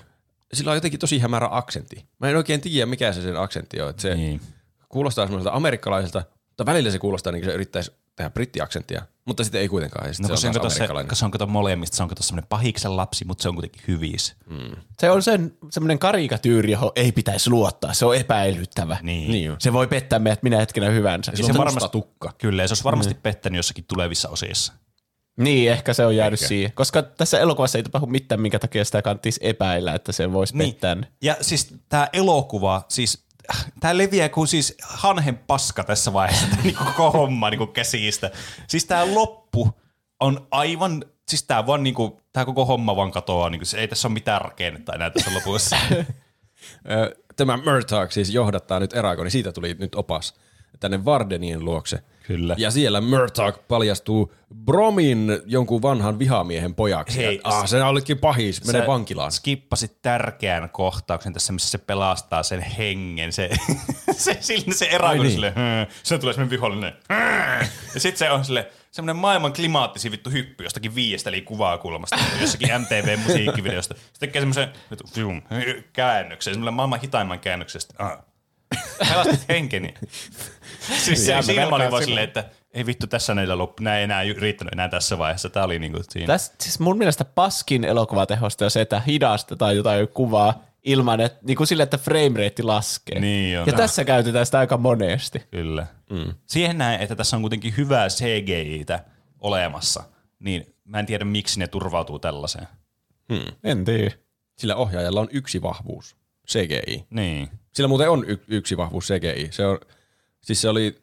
sillä 0.53 0.71
on 0.71 0.77
jotenkin 0.77 1.01
tosi 1.01 1.19
hämärä 1.19 1.49
aksentti. 1.51 2.05
Mä 2.19 2.29
en 2.29 2.37
oikein 2.37 2.61
tiedä, 2.61 2.87
mikä 2.87 3.13
se 3.13 3.23
sen 3.23 3.37
aksentti 3.37 3.81
on. 3.81 3.91
Että 3.91 4.03
se 4.03 4.15
Niin. 4.15 4.41
kuulostaa 4.89 5.27
semmoiselta 5.27 5.57
amerikkalaiselta, 5.57 6.23
mutta 6.49 6.67
välillä 6.67 6.91
se 6.91 6.99
kuulostaa 6.99 7.33
niin 7.33 7.43
kuin 7.43 7.51
se 7.51 7.55
yrittäisi 7.55 7.93
tehdä 8.17 8.31
brittiaksenttia, 8.31 9.03
mutta 9.27 9.45
sitten 9.45 9.61
ei 9.61 9.69
kuitenkaan. 9.69 10.07
Ja 10.07 10.09
No 10.09 10.13
sitten 10.13 10.29
kun 10.29 10.37
se 10.37 10.41
se 10.43 10.49
on 10.49 10.97
on, 10.97 11.07
se, 11.11 11.17
se 11.17 11.25
on 11.25 11.31
kato 11.31 11.47
molemmista, 11.47 11.97
se 11.97 12.03
on 12.03 12.09
kato 12.09 12.23
semmoinen 12.23 12.49
pahiksen 12.49 12.97
lapsi, 12.97 13.25
mutta 13.25 13.43
se 13.43 13.49
on 13.49 13.55
kuitenkin 13.55 13.83
hyvissä. 13.89 14.35
Mm. 14.47 14.77
Se 14.99 15.11
on 15.11 15.23
sen 15.23 15.57
semmoinen 15.71 15.99
karikatyyri, 15.99 16.73
johon 16.73 16.93
ei 16.97 17.13
pitäisi 17.13 17.51
luottaa. 17.51 17.95
Se 17.95 18.07
on 18.07 18.17
epäilyttävä. 18.17 18.99
Niin. 19.03 19.31
Niin 19.31 19.51
on. 19.51 19.57
Se 19.61 19.73
voi 19.73 19.87
pettää 19.87 20.19
meidät 20.19 20.43
minä 20.43 20.57
hetkenä 20.57 20.91
hyvänsä. 20.91 21.33
Se 21.35 21.43
on 21.43 21.47
se 21.47 21.53
musta 21.53 21.65
varmasti- 21.65 21.93
tukka. 21.93 22.33
Kyllä, 22.39 22.67
se 22.67 22.73
olisi 22.73 22.85
varmasti 22.85 23.15
pettänyt 23.15 23.57
jossakin 23.57 23.85
tulevissa 23.89 24.29
osissa. 24.29 24.73
Niin, 25.37 25.71
ehkä 25.73 25.95
se 25.95 26.07
on 26.07 26.17
jäänyt 26.17 26.41
siihen. 26.41 26.73
Koska 26.73 27.03
tässä 27.03 27.41
elokuvassa 27.41 27.79
ei 27.79 27.83
tapahdu 27.83 28.07
mitään, 28.07 28.41
minkä 28.41 28.59
takia 28.59 28.85
sitä 28.85 29.03
kannattaisi 29.03 29.41
epäillä, 29.43 29.95
että 29.95 30.13
se 30.13 30.33
voisi 30.33 30.57
niin. 30.59 30.71
pettää. 30.71 30.97
Ja 31.23 31.37
siis 31.41 31.75
tämä 31.89 32.09
elokuva, 32.13 32.83
siis 32.89 33.24
tämä 33.81 33.99
leviää 33.99 34.29
kuin 34.29 34.49
siis 34.49 34.77
hanhen 34.83 35.39
paska 35.39 35.85
tässä 35.85 36.13
vaiheessa, 36.13 36.47
tämä 36.47 36.63
niin 36.63 36.77
koko 36.77 37.11
homma 37.11 37.51
niin 37.51 37.73
käsistä. 37.73 38.31
Siis 38.69 38.85
tämä 38.85 39.15
loppu 39.15 39.81
on 40.21 40.47
aivan, 40.51 41.05
siis 41.29 41.43
tämä 41.43 41.67
vaan 41.67 41.83
niin 41.83 41.95
kuin, 41.95 42.13
tämä 42.33 42.45
koko 42.45 42.65
homma 42.65 42.97
vaan 42.97 43.13
katoaa, 43.13 43.51
niin 43.51 43.61
kuin, 43.61 43.81
ei 43.81 43.89
tässä 43.89 44.09
ole 44.09 44.15
mitään 44.15 44.41
rakennetta 44.41 44.93
enää 44.93 45.11
tässä 45.11 45.35
lopussa. 45.35 45.77
Tämä 47.37 47.57
Murtagh 47.57 48.13
siis 48.13 48.31
johdattaa 48.31 48.81
nyt 48.81 48.93
Eragoni, 48.93 49.31
siitä 49.31 49.53
tuli 49.53 49.77
nyt 49.79 49.95
opas 49.95 50.35
tänne 50.81 51.05
Vardenien 51.05 51.65
luokse. 51.65 52.03
Kyllä. 52.27 52.55
Ja 52.59 52.71
siellä 52.71 53.01
Murtagh 53.01 53.59
paljastuu 53.69 54.35
Bromin 54.65 55.29
jonkun 55.47 55.83
vanhan 55.83 56.19
vihamiehen 56.19 56.75
pojaksi. 56.75 57.17
Hei, 57.17 57.27
Hei, 57.27 57.41
ah, 57.45 57.67
se 57.67 57.83
olikin 57.83 58.19
pahis, 58.19 58.65
menee 58.65 58.87
vankilaan. 58.87 59.33
skippasit 59.33 60.03
tärkeän 60.03 60.71
kohtauksen 60.71 61.33
tässä, 61.33 61.53
missä 61.53 61.71
se 61.71 61.79
pelastaa 61.79 62.43
sen 62.43 62.61
hengen. 62.61 63.33
Se, 63.33 63.51
se, 64.17 64.39
se 64.75 64.87
erä, 64.87 65.09
Ai 65.09 65.19
niin. 65.19 65.31
sille, 65.33 65.53
se 66.03 66.19
tulee 66.19 66.35
semmoinen 66.35 66.51
vihollinen. 66.51 66.93
Ja 67.95 68.01
sitten 68.01 68.19
se 68.19 68.31
on 68.31 68.45
sille, 68.45 68.71
semmoinen 68.91 69.17
maailman 69.17 69.53
klimaattisin 69.53 70.13
vittu 70.13 70.31
hyppy 70.31 70.65
jostakin 70.65 70.95
viiestä 70.95 71.31
eli 71.31 71.41
kuvakulmasta, 71.43 72.17
jossakin 72.41 72.69
MTV-musiikkivideosta. 72.81 73.95
Se 73.95 74.21
tekee 74.21 74.41
semmoisen 74.43 74.69
fium, 75.15 75.43
käännöksen, 75.93 76.55
semmoinen 76.55 76.75
maailman 76.75 77.01
hitaimman 77.01 77.41
käännöksestä. 77.41 77.95
Ah. 77.99 78.19
Pelastit 78.99 79.49
henkeni. 79.49 79.95
Siis 80.99 81.27
se, 81.27 81.31
Jäämme 81.33 81.47
siinä 81.47 81.69
mä 81.71 81.77
olin 81.77 81.91
vaan 81.91 82.05
silleen, 82.05 82.25
että 82.25 82.45
ei 82.75 82.87
vittu 82.87 83.07
tässä 83.07 83.35
näillä 83.35 83.59
loppu, 83.59 83.83
nää 83.83 83.99
ei 83.99 84.05
enää 84.05 84.23
riittänyt 84.39 84.73
enää 84.73 84.89
tässä 84.89 85.19
vaiheessa. 85.19 85.51
Tää 85.51 85.65
oli 85.65 85.79
niinku 85.79 86.01
siinä. 86.11 86.27
Tässä, 86.27 86.53
siis 86.61 86.81
mun 86.81 86.99
mielestä 86.99 87.25
paskin 87.25 87.85
elokuvatehosta 87.85 88.65
on 88.65 88.71
se, 88.71 88.81
että 88.81 89.01
hidastetaan 89.01 89.77
jotain 89.77 90.09
kuvaa 90.09 90.63
ilman, 90.85 91.21
että 91.21 91.39
niin 91.43 91.57
kuin 91.57 91.67
sille, 91.67 91.83
että 91.83 91.99
frame 91.99 92.45
rate 92.45 92.63
laskee. 92.63 93.21
Niin 93.21 93.61
on. 93.61 93.67
ja 93.67 93.73
tässä 93.73 94.05
käytetään 94.05 94.47
sitä 94.47 94.59
aika 94.59 94.77
monesti. 94.77 95.43
Kyllä. 95.51 95.87
Mm. 96.11 96.35
Siihen 96.47 96.79
näen, 96.79 97.01
että 97.01 97.17
tässä 97.17 97.37
on 97.37 97.43
kuitenkin 97.43 97.75
hyvää 97.77 98.09
CGI-tä 98.09 99.05
olemassa, 99.41 100.03
niin 100.39 100.75
mä 100.85 100.99
en 100.99 101.07
tiedä, 101.07 101.25
miksi 101.25 101.59
ne 101.59 101.67
turvautuu 101.67 102.19
tällaiseen. 102.19 102.69
En 103.65 103.85
tiedä. 103.85 104.11
Sillä 104.59 104.77
ohjaajalla 104.77 105.21
on 105.21 105.29
yksi 105.33 105.63
vahvuus, 105.63 106.17
CGI. 106.49 107.07
Niin. 107.11 107.49
Sillä 107.73 107.89
muuten 107.89 108.11
on 108.11 108.25
y- 108.27 108.45
yksi 108.49 108.77
vahvuus 108.77 109.05
CGI. 109.05 109.49
Se 109.51 109.67
on, 109.67 109.79
siis 110.45 110.61
se 110.61 110.69
oli, 110.69 111.03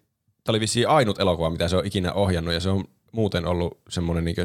oli 0.50 0.60
vissiin 0.60 0.88
ainut 0.88 1.20
elokuva, 1.20 1.50
mitä 1.50 1.68
se 1.68 1.78
on 1.78 1.86
ikinä 1.86 2.14
ohjannut, 2.14 2.54
ja 2.54 2.60
se 2.60 2.70
on 2.70 2.84
muuten 3.12 3.46
ollut 3.48 3.78
semmoinen 3.90 4.26
niin 4.26 4.36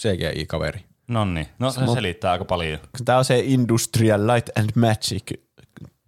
CGI-kaveri. 0.00 0.80
Nonni. 1.08 1.48
No 1.58 1.70
se 1.70 1.80
selittää 1.94 2.32
aika 2.32 2.44
paljon. 2.44 2.78
Tämä 3.04 3.18
on 3.18 3.24
se 3.24 3.38
Industrial 3.38 4.26
Light 4.26 4.58
and 4.58 4.70
Magic 4.74 5.30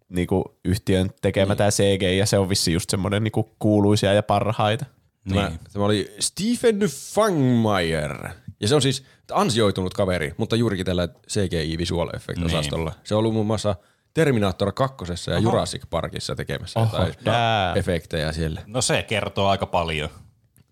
niinku 0.08 0.58
yhtiön 0.64 1.10
tekemä 1.22 1.46
niin. 1.52 1.56
tämä 1.58 1.70
CG, 1.70 2.02
ja 2.18 2.26
se 2.26 2.38
on 2.38 2.48
vissi 2.48 2.72
just 2.72 2.90
semmoinen 2.90 3.24
niinku 3.24 3.50
kuuluisia 3.58 4.12
ja 4.12 4.22
parhaita. 4.22 4.84
Tämä, 5.28 5.48
Niin. 5.48 5.60
tämä 5.72 5.84
oli 5.84 6.14
Stephen 6.20 6.78
Fangmeier. 7.14 8.28
Ja 8.60 8.68
se 8.68 8.74
on 8.74 8.82
siis 8.82 9.04
ansioitunut 9.32 9.94
kaveri, 9.94 10.34
mutta 10.36 10.56
juurikin 10.56 10.86
tällä 10.86 11.08
CGI 11.28 11.78
Visual 11.78 12.10
Effect-osastolla. 12.16 12.92
Se 13.04 13.14
on 13.14 13.18
ollut 13.18 13.32
muun 13.34 13.46
muassa 13.46 13.76
Terminator 14.14 14.72
2. 14.72 15.30
ja 15.30 15.38
Jurassic 15.38 15.82
Parkissa 15.90 16.36
tekemässä 16.36 16.80
Oho, 16.80 17.06
jotain 17.06 17.78
efektejä 17.78 18.32
siellä. 18.32 18.62
No 18.66 18.82
se 18.82 19.02
kertoo 19.02 19.48
aika 19.48 19.66
paljon. 19.66 20.08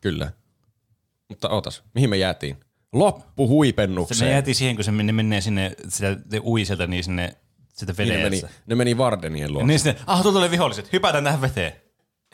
Kyllä. 0.01 0.33
Mutta 1.29 1.49
ootas, 1.49 1.83
mihin 1.95 2.11
me 2.11 2.17
jäätiin? 2.17 2.55
Se 2.57 2.61
me 2.93 2.99
Loppuhuipennukseen. 2.99 4.31
jäätiin 4.31 4.55
siihen, 4.55 4.77
kun 4.77 4.85
se 4.85 4.93
menee, 4.93 5.13
menee 5.13 5.41
sinne, 5.41 5.73
sitä, 5.89 6.17
ne 6.33 6.41
ui 6.45 6.65
sieltä 6.65 6.87
niin 6.87 7.05
sinne 7.05 7.37
sitä 7.73 7.95
Niin 7.99 8.09
ne, 8.09 8.15
meni, 8.15 8.25
vedeessä. 8.25 8.49
ne 8.67 8.75
meni 8.75 8.99
Vardenien 8.99 9.53
luo. 9.53 9.67
Niin 9.67 9.81
sinne, 9.81 10.01
ah, 10.07 10.23
tuolla 10.23 10.37
tulee 10.39 10.51
viholliset, 10.51 10.93
hypätään 10.93 11.25
tähän 11.25 11.41
veteen. 11.41 11.73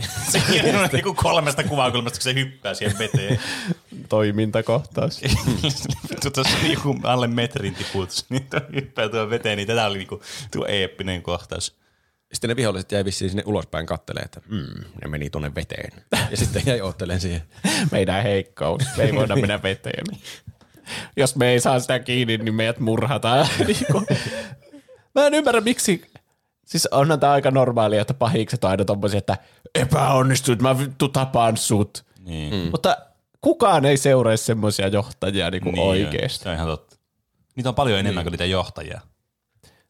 Se 0.33 0.43
on 0.83 0.89
niinku 0.93 1.15
kolmesta 1.15 1.65
kuvakulmasta, 1.65 2.19
kun 2.19 2.23
se 2.23 2.35
hyppää 2.35 2.75
siihen 2.75 2.99
veteen. 2.99 3.41
Toimintakohtaus. 4.13 5.21
Tuossa 6.35 6.59
on 6.65 6.71
joku 6.71 6.97
alle 7.03 7.27
metrin 7.27 7.75
tiputus, 7.75 8.27
niin 8.31 8.47
tuo 8.51 8.61
hyppää 8.75 9.09
tuon 9.09 9.31
veteen, 9.31 9.57
niin 9.57 9.67
tätä 9.67 9.87
oli 9.87 9.99
niinku 9.99 10.23
tuo 10.53 10.67
eeppinen 10.67 11.23
kohtaus. 11.23 11.77
Sitten 12.33 12.49
ne 12.49 12.57
viholliset 12.57 12.93
jäi 12.93 13.05
vissiin 13.05 13.31
sinne 13.31 13.43
ulospäin 13.47 13.87
kattelee, 13.87 14.23
että 14.23 14.41
mm, 14.49 14.85
ne 15.03 15.09
meni 15.09 15.31
tuonne 15.31 15.55
veteen. 15.55 16.03
Ja 16.31 16.37
sitten 16.37 16.63
jäi 16.67 16.81
oottelemaan 16.81 17.21
siihen. 17.21 17.43
Meidän 17.91 18.23
heikkous. 18.23 18.83
Me 18.97 19.03
ei 19.03 19.15
voida 19.15 19.37
mennä 19.37 19.63
veteen. 19.63 20.05
Jos 21.17 21.37
me 21.37 21.49
ei 21.49 21.61
saa 21.61 21.81
sitä 21.81 21.99
kiinni, 21.99 22.39
niin 22.39 22.55
meidät 22.55 22.79
murhataan. 22.79 23.47
Niinku. 23.67 24.07
Mä 25.15 25.27
en 25.27 25.35
ymmärrä, 25.35 25.61
miksi... 25.61 26.13
Siis 26.67 26.87
onhan 26.87 27.21
tämä 27.21 27.33
aika 27.33 27.51
normaalia, 27.51 28.01
että 28.01 28.15
pahikset 28.15 28.65
on 28.65 28.71
aina 28.71 28.85
tommosia, 28.85 29.19
että 29.19 29.39
epäonnistuit, 29.75 30.63
mä 30.63 30.79
vittu 30.79 31.09
tapaan 31.09 31.57
sut. 31.57 32.05
Niin. 32.21 32.55
Mm. 32.55 32.71
Mutta 32.71 32.97
kukaan 33.43 33.85
ei 33.85 33.97
seuraa 33.97 34.37
semmoisia 34.37 34.89
johtajia 34.89 35.51
niinku 35.51 35.71
niin 35.71 35.83
oikeesti. 35.83 36.43
Se 36.43 36.49
on 36.49 36.55
ihan 36.55 36.67
totta. 36.69 36.97
Niitä 37.57 37.69
on 37.69 37.75
paljon 37.75 37.99
enemmän 37.99 38.25
kuin 38.25 38.33
niitä 38.33 38.45
johtajia. 38.45 39.01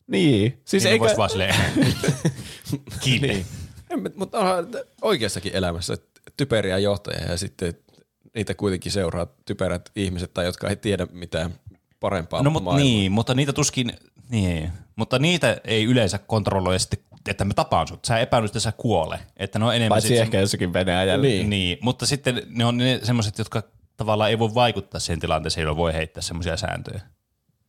Niin. 0.06 0.60
Siis 0.64 0.82
Niin 0.84 0.92
eikä... 0.92 1.02
voisi 1.02 1.16
vaan 1.16 1.30
silleen 1.30 1.54
kiinni. 3.02 3.28
Niin. 3.28 3.46
Mutta 4.16 4.38
onhan 4.38 4.66
oikeassakin 5.02 5.54
elämässä 5.54 5.96
typeriä 6.36 6.78
johtajia 6.78 7.30
ja 7.30 7.36
sitten 7.36 7.74
niitä 8.34 8.54
kuitenkin 8.54 8.92
seuraa 8.92 9.26
typerät 9.46 9.90
ihmiset 9.96 10.34
tai 10.34 10.44
jotka 10.44 10.68
ei 10.68 10.76
tiedä 10.76 11.06
mitään 11.12 11.54
parempaa 12.00 12.42
No 12.42 12.50
mutta 12.50 12.64
maailmaa. 12.64 12.84
niin, 12.84 13.12
mutta 13.12 13.34
niitä 13.34 13.52
tuskin, 13.52 13.92
niin, 14.28 14.72
mutta 14.96 15.18
niitä 15.18 15.60
ei 15.64 15.84
yleensä 15.84 16.18
kontrolloi 16.18 16.80
sitten, 16.80 16.98
että 17.28 17.44
me 17.44 17.54
tapaan 17.54 17.88
sut. 17.88 18.04
Sä 18.04 18.18
epäilyt, 18.18 18.48
että 18.48 18.60
sä 18.60 18.72
kuole. 18.72 19.20
Että 19.36 19.58
ne 19.58 19.64
on 19.64 19.74
enemmän 19.74 19.88
Paitsi 19.88 20.08
sit 20.08 20.18
ehkä 20.18 20.40
jossakin 20.40 20.72
Venäjällä. 20.72 21.22
Niin. 21.22 21.50
niin, 21.50 21.78
mutta 21.80 22.06
sitten 22.06 22.42
ne 22.48 22.64
on 22.64 22.76
ne 22.76 23.00
semmoiset, 23.02 23.38
jotka 23.38 23.62
tavallaan 23.96 24.30
ei 24.30 24.38
voi 24.38 24.54
vaikuttaa 24.54 25.00
siihen 25.00 25.20
tilanteeseen, 25.20 25.62
jolloin 25.62 25.76
voi 25.76 25.92
heittää 25.92 26.22
semmoisia 26.22 26.56
sääntöjä. 26.56 27.00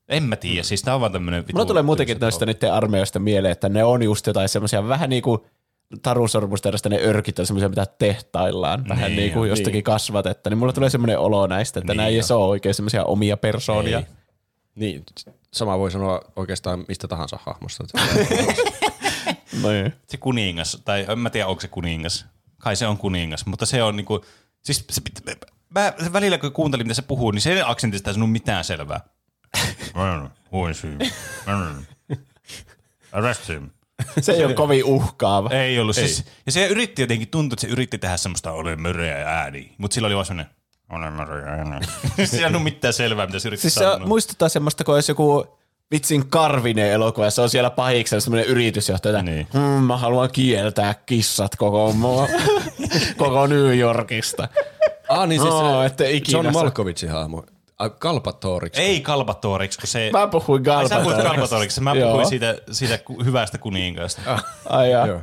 En 0.09 0.23
mä 0.23 0.35
tiedä, 0.35 0.63
siis 0.63 0.81
tää 0.81 0.95
on 0.95 1.01
vaan 1.01 1.11
tämmönen 1.11 1.45
Mulla 1.53 1.65
tulee 1.65 1.83
muutenkin 1.83 2.17
noista 2.19 2.45
niiden 2.45 2.73
armeijoista 2.73 3.19
mieleen, 3.19 3.51
että 3.51 3.69
ne 3.69 3.83
on 3.83 4.03
just 4.03 4.27
jotain 4.27 4.49
semmoisia 4.49 4.87
vähän 4.87 5.09
niin 5.09 5.23
kuin 5.23 5.39
Taru 6.01 6.27
Sormusterasta 6.27 6.89
ne 6.89 6.99
örkit 7.03 7.39
on 7.39 7.45
semmoisia, 7.45 7.69
mitä 7.69 7.85
tehtaillaan. 7.85 8.85
Vähän 8.89 9.11
Niin 9.11 9.17
niin, 9.17 9.33
kuin 9.33 9.49
jostakin 9.49 9.83
kasvatetta. 9.83 10.49
Niin 10.49 10.57
mulla 10.57 10.73
tulee 10.73 10.89
semmoinen 10.89 11.19
olo 11.19 11.47
näistä, 11.47 11.79
että 11.79 11.93
Niin 11.93 11.97
niin 11.97 12.03
näin 12.03 12.13
ei 12.13 12.19
on. 12.19 12.23
se 12.23 12.33
ole 12.33 12.45
oikein 12.45 12.75
semmoisia 12.75 13.03
omia 13.03 13.37
persoonia. 13.37 13.97
Ei. 13.97 14.05
Niin, 14.75 15.03
sama 15.51 15.79
voi 15.79 15.91
sanoa 15.91 16.21
oikeastaan 16.35 16.85
mistä 16.87 17.07
tahansa 17.07 17.39
hahmosta. 17.41 17.83
Niin. 19.53 19.93
Se 20.07 20.17
kuningas, 20.17 20.81
tai 20.85 21.05
en 21.11 21.19
mä 21.19 21.29
tiedä 21.29 21.47
onko 21.47 21.61
se 21.61 21.67
kuningas. 21.67 22.25
Kai 22.57 22.75
se 22.75 22.87
on 22.87 22.97
kuningas, 22.97 23.45
mutta 23.45 23.65
se 23.65 23.83
on 23.83 23.95
niinku, 23.95 24.25
siis 24.61 24.85
se, 24.91 25.01
pit- 25.09 25.47
mä 25.69 25.93
välillä 26.13 26.37
kun 26.37 26.51
kuuntelin, 26.51 26.85
mitä 26.87 26.93
se 26.93 27.01
puhuu, 27.01 27.31
niin 27.31 27.41
sen 27.41 27.67
aksentista 27.67 28.09
ei 28.09 28.13
sanonut 28.13 28.31
mitään 28.31 28.63
selvää. 28.63 28.99
Is 30.71 30.83
he? 30.83 30.97
Arrest 33.11 33.47
him. 33.49 33.69
Se 34.21 34.31
ei 34.31 34.45
ole 34.45 34.53
kovin 34.53 34.83
uhkaava. 34.83 35.49
Ei 35.49 35.79
ollut. 35.79 35.95
Siis, 35.95 36.25
ja 36.45 36.51
se 36.51 36.67
yritti 36.67 37.01
jotenkin, 37.01 37.27
tuntui, 37.27 37.55
että 37.55 37.61
se 37.61 37.67
yritti 37.67 37.97
tehdä 37.97 38.17
semmoista 38.17 38.51
olen 38.51 38.81
möreä 38.81 39.29
ääni, 39.39 39.73
mutta 39.77 39.95
sillä 39.95 40.05
oli 40.05 40.15
vaan 40.15 40.25
semmoinen 40.25 40.53
olen 40.89 41.13
möreä 41.13 41.51
ääni. 41.53 41.85
se 42.27 42.37
ei 42.37 42.45
ollut 42.45 42.63
mitään 42.63 42.93
selvää, 42.93 43.25
mitä 43.25 43.39
se 43.39 43.47
yritti 43.49 43.61
Siis 43.61 43.73
se 43.73 43.79
sanoa. 43.79 43.95
on- 43.95 44.07
muistuttaa 44.07 44.49
semmoista, 44.49 44.83
kun 44.83 44.95
olisi 44.95 45.11
joku 45.11 45.57
vitsin 45.93 46.29
karvinen 46.29 46.91
elokuva, 46.91 47.25
ja 47.25 47.31
se 47.31 47.41
on 47.41 47.49
siellä 47.49 47.69
pahiksella 47.69 48.21
semmoinen 48.21 48.49
yritysjohtaja, 48.49 49.19
että 49.19 49.31
Niin. 49.31 49.47
hmm, 49.53 49.61
mä 49.83 49.97
haluan 49.97 50.29
kieltää 50.31 50.95
kissat 51.05 51.55
koko, 51.55 51.93
koko 53.17 53.47
New 53.47 53.77
Yorkista. 53.77 54.47
ah, 55.09 55.27
niin 55.27 55.41
siis 55.41 55.53
No, 55.53 55.79
se 55.79 55.85
ette 55.85 56.11
ikinä 56.11 56.37
John 56.37 56.53
Malkovicin 56.53 57.09
hahmo. 57.09 57.43
Ah, 57.79 57.91
Kalpatoriksi. 57.99 58.81
Ei 58.81 59.01
Kalbatoriksi, 59.01 59.79
kun 59.79 59.87
se... 59.87 60.09
Mä 60.13 60.27
puhuin 60.27 60.69
Ai, 60.69 60.89
sä 60.89 60.95
puhuit 60.95 61.05
Galbatorista. 61.17 61.29
Kalbatoriksi, 61.29 61.81
mä 61.81 61.93
Joo. 61.93 62.09
puhuin 62.11 62.27
siitä, 62.27 62.55
siitä 62.71 62.97
ku- 62.97 63.23
hyvästä 63.23 63.57
kuninkaasta. 63.57 64.21
Ai 64.69 64.91
jaa. 64.91 65.07
Joo. 65.07 65.21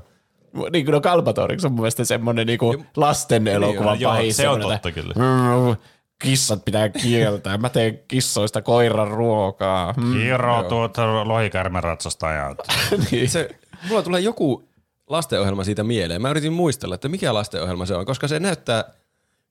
Niin 0.73 0.85
kuin 0.85 0.93
no 0.93 1.01
Kalpatoriksi 1.01 1.67
on 1.67 1.73
mun 1.73 1.81
mielestä 1.81 2.05
semmoinen 2.05 2.47
niinku 2.47 2.85
lasten 2.97 3.49
elokuvan 3.49 4.01
joo, 4.01 4.13
pahis. 4.13 4.37
se 4.37 4.49
on 4.49 4.61
totta 4.61 4.75
että, 4.75 4.91
kyllä. 4.93 5.15
"Mm, 5.17 5.77
Kissat 6.23 6.65
pitää 6.65 6.89
kieltää. 6.89 7.59
Mä 7.59 7.69
teen 7.69 7.99
kissoista 8.09 8.63
koiran 8.63 9.09
ruokaa. 9.09 9.95
Mm. 9.97 10.13
Hiro 10.13 10.63
tuota 10.63 11.29
lohikärmen 11.29 11.83
ratsastajat. 11.83 12.59
Niin. 13.11 13.31
Se, 13.31 13.49
mulla 13.89 14.03
tulee 14.03 14.21
joku 14.21 14.69
lastenohjelma 15.07 15.65
siitä 15.65 15.85
mieleen. 15.85 16.23
Mä 16.23 16.31
yritin 16.31 16.53
muistella, 16.53 16.95
että 16.95 17.09
mikä 17.09 17.35
lastenohjelma 17.35 17.87
se 17.87 17.95
on, 17.95 18.07
koska 18.07 18.29
se 18.29 18.39
näyttää 18.41 18.85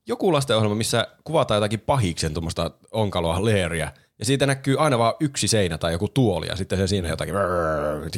joku 0.08 0.34
lastenohjelma, 0.34 0.76
missä 0.76 1.08
kuvataan 1.24 1.56
jotakin 1.56 1.80
pahiksen 1.80 2.34
tuommoista 2.34 2.72
onkaloa 2.92 3.46
leeriä. 3.46 3.92
Ja 4.20 4.26
siitä 4.26 4.46
näkyy 4.46 4.76
aina 4.80 4.98
vaan 5.00 5.14
yksi 5.20 5.48
seinä 5.48 5.78
tai 5.78 5.92
joku 5.92 6.08
tuoli 6.08 6.48
ja 6.48 6.56
sitten 6.56 6.78
se 6.78 6.88
siinä 6.88 7.08
jotakin 7.10 7.36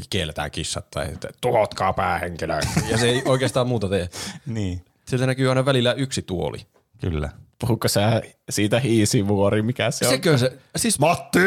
kielletään 0.10 0.52
kissat 0.52 0.92
tai 0.92 1.06
että 1.06 1.30
tuhotkaa 1.42 1.94
päähenkilö. 1.94 2.60
Ja 2.90 2.98
se 2.98 3.10
ei 3.10 3.22
oikeastaan 3.26 3.68
muuta 3.68 3.90
tee. 3.90 4.10
niin, 4.46 4.82
Sieltä 5.08 5.26
näkyy 5.26 5.50
aina 5.50 5.66
välillä 5.66 5.94
yksi 5.94 6.22
tuoli. 6.22 6.58
kyllä. 7.02 7.30
Puhuko 7.62 7.88
sä 7.88 8.22
siitä 8.50 8.80
hiisivuori, 8.80 9.62
mikä 9.62 9.92
se 9.92 10.06
on? 10.08 10.12
Sekö 10.12 10.38
se? 10.38 10.58
Siis 10.76 11.00
Matti! 11.00 11.40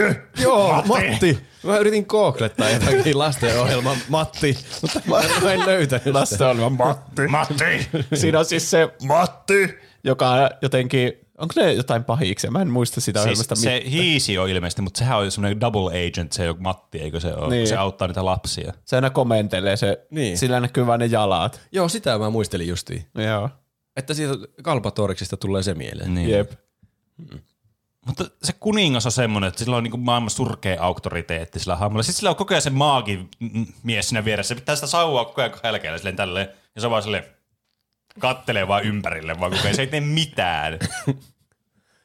Joo, 0.42 0.72
Matti. 0.86 1.10
Matti. 1.10 1.38
Mä 1.62 1.78
yritin 1.78 2.04
googlettaa 2.08 2.70
jotakin 2.70 3.18
lastenohjelman 3.18 3.96
Matti, 4.08 4.58
mutta 4.82 5.00
mä, 5.06 5.22
mä 5.42 5.52
en 5.52 5.66
löytänyt. 5.66 6.06
Lastenohjelma 6.06 6.70
Matti. 6.84 7.28
Matti! 7.28 7.88
Siinä 8.14 8.38
on 8.38 8.44
siis 8.44 8.70
se 8.70 8.88
Matti! 9.06 9.78
joka 10.04 10.50
jotenkin, 10.62 11.12
onko 11.38 11.54
ne 11.56 11.72
jotain 11.72 12.04
pahiksi? 12.04 12.50
Mä 12.50 12.62
en 12.62 12.70
muista 12.70 13.00
sitä 13.00 13.18
Siis 13.18 13.26
ohjelmasta. 13.26 13.56
se 13.56 13.82
hiisi 13.90 14.38
on 14.38 14.48
ilmeisesti, 14.48 14.82
mutta 14.82 14.98
sehän 14.98 15.18
on 15.18 15.30
semmoinen 15.30 15.60
double 15.60 16.06
agent, 16.08 16.32
se 16.32 16.50
on 16.50 16.56
Matti, 16.62 16.98
eikö 16.98 17.20
se 17.20 17.34
ole? 17.34 17.54
Niin. 17.54 17.68
Se 17.68 17.76
auttaa 17.76 18.08
niitä 18.08 18.24
lapsia. 18.24 18.72
se 18.84 18.96
aina 18.96 19.10
komentelee, 19.10 19.76
se, 19.76 20.06
Niin. 20.10 20.38
sillä 20.38 20.60
näkyy 20.60 20.86
vain 20.86 20.98
ne 20.98 21.06
jalat. 21.06 21.60
Joo, 21.72 21.88
sitä 21.88 22.18
mä 22.18 22.30
muistelin 22.30 22.68
justiin. 22.68 23.06
Joo, 23.14 23.48
Että 23.96 24.14
siitä 24.14 24.34
Kalpatoriksista 24.62 25.36
tulee 25.36 25.62
se 25.62 25.74
mieleen. 25.74 26.14
Niin. 26.14 26.30
jep. 26.30 26.52
Mutta 28.06 28.24
se 28.42 28.52
kuningas 28.60 29.06
on 29.06 29.12
semmoinen, 29.12 29.48
että 29.48 29.58
sillä 29.58 29.76
on 29.76 29.84
niin 29.84 30.00
maailman 30.00 30.30
surkea 30.30 30.82
auktoriteetti 30.82 31.58
sillä 31.60 31.76
hahmolla. 31.76 32.02
Sitten 32.02 32.18
sillä 32.18 32.30
on 32.30 32.36
koko 32.36 32.54
ajan 32.54 32.62
se 32.62 32.70
maagi 32.70 33.28
mm, 33.40 33.66
mies 33.82 34.08
siinä 34.08 34.24
vieressä. 34.24 34.48
Se 34.54 34.60
pitää 34.60 34.74
sitä 34.74 34.86
sauvaa 34.86 35.24
koko 35.24 35.42
ajan 35.42 35.52
helkeellä 35.64 35.98
silleen 35.98 36.16
tälleen. 36.16 36.48
Ja 36.74 36.80
se 36.80 36.90
vaan 36.90 37.02
silleen 37.02 37.24
kattelee 38.18 38.68
vaan 38.68 38.84
ympärille, 38.84 39.40
vaan 39.40 39.50
koko 39.50 39.62
ajan. 39.62 39.74
Se 39.74 39.82
ei 39.82 39.86
tee 39.86 40.00
mitään. 40.00 40.78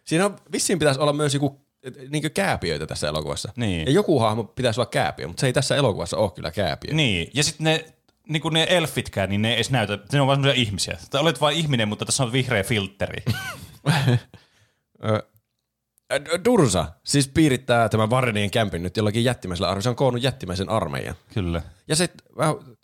Siinä 0.10 0.26
on, 0.26 0.36
vissiin 0.52 0.80
pitäisi 0.80 1.00
olla 1.00 1.14
myös 1.14 1.34
joku 1.34 1.62
niin 2.10 2.32
kääpiöitä 2.32 2.88
tässä 2.88 3.08
elokuvassa. 3.08 3.54
Niin. 3.56 3.86
Ja 3.86 3.92
joku 3.92 4.20
hahmo 4.20 4.44
pitäisi 4.44 4.80
olla 4.80 4.90
kääpiö, 4.90 5.28
mutta 5.28 5.42
se 5.42 5.48
ei 5.48 5.54
tässä 5.54 5.76
elokuvassa 5.76 6.18
ole 6.18 6.32
kyllä 6.32 6.52
kääpiö. 6.52 6.94
niin. 6.94 7.32
Ja 7.34 7.44
sitten 7.44 7.64
ne, 7.64 7.86
niin 8.30 8.42
kuin 8.42 8.54
ne 8.54 8.68
elfitkään, 8.70 9.30
niin 9.30 9.42
ne 9.42 9.48
ei 9.50 9.56
edes 9.56 9.72
näytä, 9.72 10.00
ne 10.14 10.22
on 10.22 10.28
vaan 10.28 10.38
semmoisia 10.38 10.62
ihmisiä. 10.62 10.98
Tai 11.10 11.22
olet 11.22 11.42
vain 11.42 11.58
ihminen, 11.58 11.88
mutta 11.88 12.06
tässä 12.06 12.24
on 12.24 12.32
vihreä 12.32 12.64
filtteri. 12.64 13.24
Dursa 16.46 16.86
siis 17.04 17.28
piirittää 17.28 17.90
tämän 17.90 18.10
Varrenien 18.10 18.52
kämpin 18.52 18.84
nyt 18.84 18.98
jollakin 18.98 19.24
jättimäisellä 19.24 19.68
armeijalla. 19.68 19.84
Se 19.84 19.90
on 19.90 19.96
koonnut 19.96 20.24
jättimäisen 20.24 20.70
armeijan. 20.70 21.16
Kyllä. 21.34 21.62
Ja 21.88 21.96
se, 21.96 22.10
vähän- 22.38 22.56
t- 22.56 22.79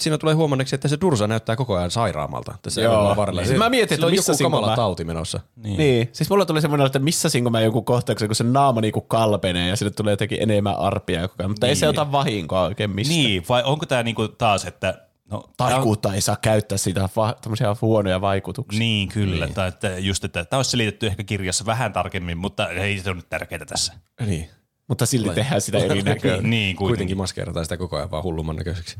siinä 0.00 0.18
tulee 0.18 0.34
huomanneeksi, 0.34 0.74
että 0.74 0.88
se 0.88 0.98
Dursa 1.00 1.26
näyttää 1.26 1.56
koko 1.56 1.76
ajan 1.76 1.90
sairaamalta 1.90 2.54
tässä 2.62 2.80
Joo. 2.80 3.16
varrella. 3.16 3.44
Siis 3.44 3.58
mä 3.58 3.68
mietin, 3.68 3.94
että 3.94 4.06
on 4.06 4.12
missä 4.12 4.32
joku 4.32 4.42
kamala 4.42 4.66
mä- 4.66 4.76
tauti 4.76 5.04
menossa. 5.04 5.40
Niin. 5.56 5.78
niin. 5.78 6.08
Siis 6.12 6.30
mulla 6.30 6.44
tuli 6.46 6.60
semmoinen, 6.60 6.86
että 6.86 6.98
missasinko 6.98 7.50
mä 7.50 7.60
joku 7.60 7.82
kohtauksen, 7.82 8.28
kun 8.28 8.36
se 8.36 8.44
naama 8.44 8.80
niinku 8.80 9.00
kalpenee 9.00 9.68
ja 9.68 9.76
sille 9.76 9.90
tulee 9.90 10.12
jotenkin 10.12 10.42
enemmän 10.42 10.76
arpia 10.76 11.20
koko 11.20 11.34
ajan. 11.38 11.50
Mutta 11.50 11.66
niin. 11.66 11.70
ei 11.70 11.76
se 11.76 11.88
ota 11.88 12.12
vahinkoa 12.12 12.62
oikein 12.62 12.90
mistä. 12.90 13.14
Niin, 13.14 13.44
vai 13.48 13.62
onko 13.64 13.86
tämä 13.86 14.02
niinku 14.02 14.28
taas, 14.28 14.64
että... 14.64 15.06
No, 15.30 15.44
Taikuutta 15.56 16.14
ei 16.14 16.20
saa 16.20 16.36
käyttää 16.42 16.78
siitä 16.78 17.08
va- 17.16 17.34
tämmöisiä 17.42 17.76
huonoja 17.80 18.20
vaikutuksia. 18.20 18.78
Niin, 18.78 19.08
kyllä. 19.08 19.44
Niin. 19.46 19.54
Tai 19.54 19.68
että 19.68 19.98
just, 19.98 20.24
että 20.24 20.44
tämä 20.44 20.58
olisi 20.58 20.70
selitetty 20.70 21.06
ehkä 21.06 21.22
kirjassa 21.24 21.66
vähän 21.66 21.92
tarkemmin, 21.92 22.38
mutta 22.38 22.68
ei 22.68 22.98
se 22.98 23.10
ole 23.10 23.16
nyt 23.16 23.28
tärkeää 23.28 23.64
tässä. 23.64 23.92
Niin. 24.26 24.48
Mutta 24.88 25.06
silti 25.06 25.30
tehdään 25.34 25.60
sitä 25.60 25.78
eri 25.78 26.02
näköä. 26.12 26.36
Niin, 26.36 26.42
kuitenkin. 26.42 26.76
Kuitenkin 26.76 27.16
maskeerataan 27.16 27.64
sitä 27.64 27.76
koko 27.76 27.96
ajan 27.96 28.10
vaan 28.10 28.22
hullumman 28.22 28.56
näköiseksi. 28.56 28.98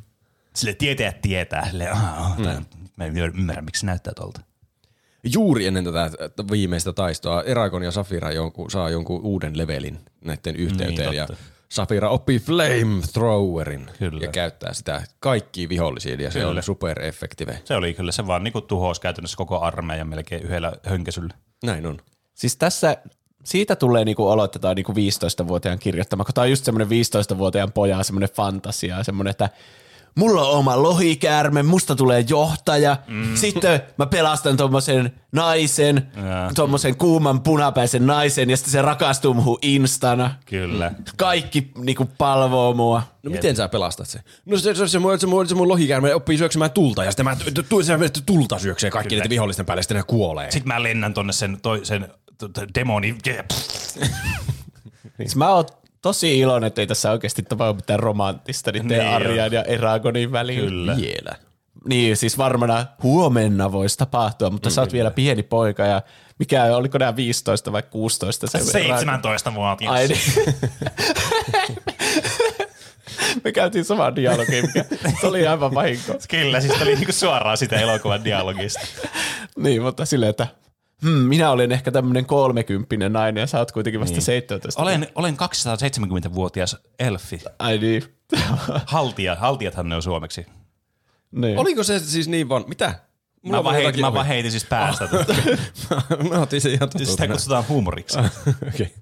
Sille 0.57 0.75
tietäjät 0.75 1.21
tietää. 1.23 1.71
Sille, 1.71 1.89
mm. 2.39 2.65
Mä 2.97 3.05
en 3.05 3.17
ymmärrä, 3.17 3.63
miksi 3.63 3.81
se 3.81 3.87
näyttää 3.87 4.13
tuolta. 4.17 4.41
Juuri 5.33 5.67
ennen 5.67 5.85
tätä 5.85 6.11
viimeistä 6.51 6.93
taistoa 6.93 7.43
Eragon 7.43 7.83
ja 7.83 7.91
Safira 7.91 8.33
jonkun, 8.33 8.71
saa 8.71 8.91
jonkun 8.91 9.21
uuden 9.23 9.59
levelin 9.59 9.99
näiden 10.25 10.57
yhteyteen 10.57 11.11
Niin, 11.11 11.17
ja. 11.17 11.29
Safira 11.69 12.11
oppii 12.11 12.39
flamethrowerin 12.39 13.91
Kyllä. 13.99 14.21
ja 14.21 14.29
käyttää 14.29 14.75
sitä 14.75 15.03
kaikkiin 15.21 15.69
vihollisiin 15.69 16.21
ja 16.21 16.31
se 16.31 16.39
Kyllä. 16.39 16.51
on 16.51 16.63
super 16.63 17.03
effektive. 17.03 17.61
Se 17.65 17.75
oli 17.75 17.95
kyllä, 17.95 18.13
se 18.13 18.27
vaan 18.27 18.45
niinku 18.45 18.61
tuhosi 18.61 19.01
käytännössä 19.01 19.37
koko 19.37 19.61
armeijan 19.61 20.09
melkein 20.09 20.43
yhdellä 20.43 20.73
hönkäsyllä. 20.83 21.35
Näin 21.65 21.87
on. 21.87 21.99
Siis 22.35 22.57
tässä 22.57 22.97
siitä 23.45 23.77
tulee 23.77 24.05
niinku 24.05 24.29
olo, 24.29 24.45
että 24.45 24.59
tämä 24.59 24.71
on 24.71 24.77
niinku 24.77 24.93
15-vuotiaan 24.93 25.79
kirjoittama, 25.79 26.25
kun 26.25 26.35
tämä 26.35 26.43
on 26.43 26.51
just 26.51 26.65
semmoinen 26.65 26.89
15-vuotiaan 26.89 27.73
pojan 27.73 28.05
semmoinen 28.05 28.31
fantasia, 28.31 29.05
semmoinen, 29.05 29.31
että 29.31 29.49
mulla 30.15 30.49
on 30.49 30.59
oma 30.59 30.83
lohikäärme, 30.83 31.63
musta 31.63 31.97
tulee 31.97 32.25
johtaja, 32.29 32.97
mm. 33.09 33.37
sitten 33.37 33.81
mä 33.99 34.07
pelastan 34.07 34.57
tuommoisen 34.57 35.13
naisen, 35.33 36.11
Jaa. 36.17 36.51
tuommoisen 36.55 36.97
kuuman 36.97 37.41
punapäisen 37.41 38.07
naisen, 38.07 38.51
ja 38.51 38.57
sitten 38.57 38.73
se 38.73 38.83
rakastuu 38.83 39.35
muuhun 39.35 39.59
instana. 39.63 40.35
Kyllä. 40.47 40.93
Kaikki 41.17 41.71
niinku 41.79 42.09
palvoo 42.19 42.75
mua. 42.75 43.03
No 43.23 43.31
miten 43.31 43.57
sä 43.57 43.69
pelastat 43.69 44.09
sen? 44.09 44.23
No 44.47 44.59
se, 44.59 44.75
se, 44.75 44.89
se, 44.89 44.99
mun, 44.99 45.21
se, 45.21 45.27
mun, 45.27 45.49
se 45.49 45.55
mun 45.55 45.69
lohikäärme 45.69 46.15
oppii 46.15 46.39
syöksymään 46.39 46.71
tulta 46.71 47.05
ja 47.05 47.11
sitten 47.11 47.25
mä 47.25 47.37
tu, 47.55 47.63
tu, 47.63 47.83
se, 47.83 47.99
se 47.99 48.23
tulta 48.27 48.59
syöksee 48.59 48.91
kaikki 48.91 49.15
niitä 49.15 49.29
vihollisten 49.29 49.67
päälle 49.67 49.79
ja 49.79 49.83
sitten 49.83 49.97
ne 49.97 50.03
kuolee. 50.03 50.51
Sitten 50.51 50.69
mä 50.69 50.83
lennän 50.83 51.15
tonne 51.15 51.33
sen, 51.33 51.59
toi, 51.63 51.85
sen 51.85 52.09
demoni. 52.75 53.19
Siis 55.17 55.37
mä 55.41 55.49
oon 55.49 55.65
tosi 56.03 56.39
iloinen, 56.39 56.67
että 56.69 56.81
ei 56.81 56.87
tässä 56.87 57.11
oikeasti 57.11 57.43
tapahdu 57.43 57.75
mitään 57.75 58.01
romanttista 58.01 58.73
niiden 58.73 58.89
Niin 58.89 58.99
niin. 58.99 59.15
Arjan 59.15 59.53
ja 59.53 59.63
Eragonin 59.63 60.33
välillä. 60.33 60.71
Kyllä. 60.71 60.97
Vielä. 60.97 61.37
Niin, 61.89 62.17
siis 62.17 62.39
varmana 62.39 62.87
huomenna 63.03 63.73
voisi 63.73 63.99
tapahtua, 63.99 64.51
mutta 64.51 64.71
sä 64.71 64.81
oot 64.81 64.93
vielä 64.93 65.11
pieni 65.11 65.43
poika 65.43 65.83
ja 65.87 66.03
mikä, 66.39 66.65
oliko 66.65 66.99
nämä 66.99 67.17
15 67.17 67.73
vai 67.73 67.83
16? 67.83 68.47
Se 68.47 68.59
17-vuotias. 68.59 69.93
Ai 69.93 70.09
niin. 70.09 70.21
Me 73.45 73.53
käytiin 73.53 73.85
samaa 73.85 74.17
dialogia, 74.17 74.63
mikä 74.63 74.85
se 75.21 75.27
oli 75.27 75.47
aivan 75.47 75.75
vahinko. 75.75 76.15
Kyllä, 76.31 76.61
siis 76.61 76.83
oli 76.83 76.95
niinku 76.95 77.13
suoraan 77.13 77.57
sitä 77.57 77.77
elokuvan 77.81 78.25
dialogista. 78.25 78.81
Niin, 79.57 79.83
mutta 79.83 80.05
silleen, 80.05 80.31
että 80.31 80.47
hmm, 81.03 81.11
minä 81.11 81.51
olen 81.51 81.73
ehkä 81.73 81.91
tämmöinen 81.91 82.27
kolmekymppinen 82.27 83.13
nainen 83.13 83.41
ja 83.41 83.47
sä 83.47 83.59
oot 83.59 83.73
kuitenkin 83.73 84.01
vasta 84.01 84.15
niin. 84.15 84.23
17. 84.23 84.83
Olen, 84.83 85.07
olen 85.15 85.37
270-vuotias 85.37 86.77
elfi. 86.99 87.41
Ai 87.59 87.79
niin. 87.79 88.03
Haltija, 88.87 89.35
haltijathan 89.35 89.89
ne 89.89 89.95
on 89.97 90.03
suomeksi. 90.03 90.47
niin. 91.33 91.59
Oliko 91.59 91.83
se 91.83 91.99
siis 91.99 92.29
niin 92.29 92.49
vaan, 92.49 92.65
mitä? 92.69 92.95
Mulla 93.43 93.57
Mä, 93.57 93.59
on 93.59 93.65
vaan 93.65 93.77
heitin, 93.77 94.01
mä 94.01 94.13
vaan 94.15 94.27
heitin 94.27 94.51
siis 94.51 94.65
päästä. 94.65 95.09
mä 96.31 96.39
otin 96.41 96.61
sen 96.61 96.73
ihan 96.73 96.89
Siis 96.93 96.99
sitä 96.99 97.07
totuutena. 97.07 97.35
kutsutaan 97.35 97.65
huumoriksi. 97.69 98.19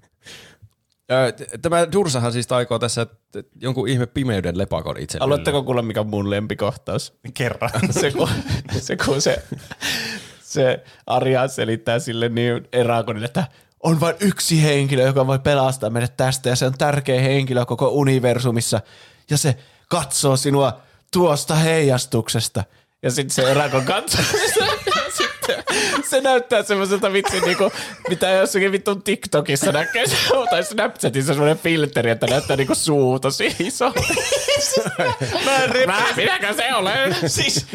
T- 1.37 1.61
Tämä 1.61 1.91
Dursahan 1.91 2.31
siis 2.33 2.47
taikoo 2.47 2.79
tässä 2.79 3.07
jonkun 3.61 3.87
ihme 3.87 4.05
pimeyden 4.05 4.57
lepakon 4.57 4.97
itselleen. 4.97 5.23
Haluatteko 5.29 5.63
kuulla, 5.63 5.81
mikä 5.81 5.99
on 6.01 6.07
mun 6.07 6.29
lempikohtaus? 6.29 7.13
Kerran. 7.33 7.69
se, 8.01 8.11
kun, 8.11 8.29
se, 8.79 8.97
kun 8.97 9.21
se, 9.21 9.43
se 10.49 10.83
Arja 11.07 11.47
selittää 11.47 11.99
sille 11.99 12.29
niin 12.29 12.67
Eragonille, 12.73 13.25
että 13.25 13.47
on 13.83 13.99
vain 13.99 14.15
yksi 14.19 14.63
henkilö, 14.63 15.03
joka 15.03 15.27
voi 15.27 15.39
pelastaa 15.39 15.89
meidät 15.89 16.17
tästä 16.17 16.49
ja 16.49 16.55
se 16.55 16.65
on 16.65 16.77
tärkeä 16.77 17.21
henkilö 17.21 17.65
koko 17.65 17.87
universumissa 17.87 18.81
ja 19.29 19.37
se 19.37 19.57
katsoo 19.89 20.37
sinua 20.37 20.79
tuosta 21.13 21.55
heijastuksesta. 21.55 22.63
Ja 23.03 23.11
sitten 23.11 23.35
se 23.35 23.51
Eragon 23.51 23.85
katsoo 23.85 24.21
sitten 25.55 26.03
se 26.09 26.21
näyttää 26.21 26.63
semmoiselta 26.63 27.13
vitsi 27.13 27.41
niinku, 27.41 27.71
mitä 28.09 28.29
jossakin 28.29 28.71
vittu 28.71 28.95
TikTokissa 28.95 29.71
näkee, 29.71 30.03
tai 30.49 30.63
Snapchatissa 30.63 31.33
semmoinen 31.33 31.57
filteri, 31.57 32.09
että 32.09 32.27
näyttää 32.27 32.57
niinku 32.57 32.75
suu 32.75 33.19
tosi 33.19 33.55
iso. 33.59 33.93
Mä 35.45 35.59
Mä, 35.85 36.03
minäkö 36.15 36.53
se 36.53 36.75
olen? 36.75 37.15
siis 37.27 37.67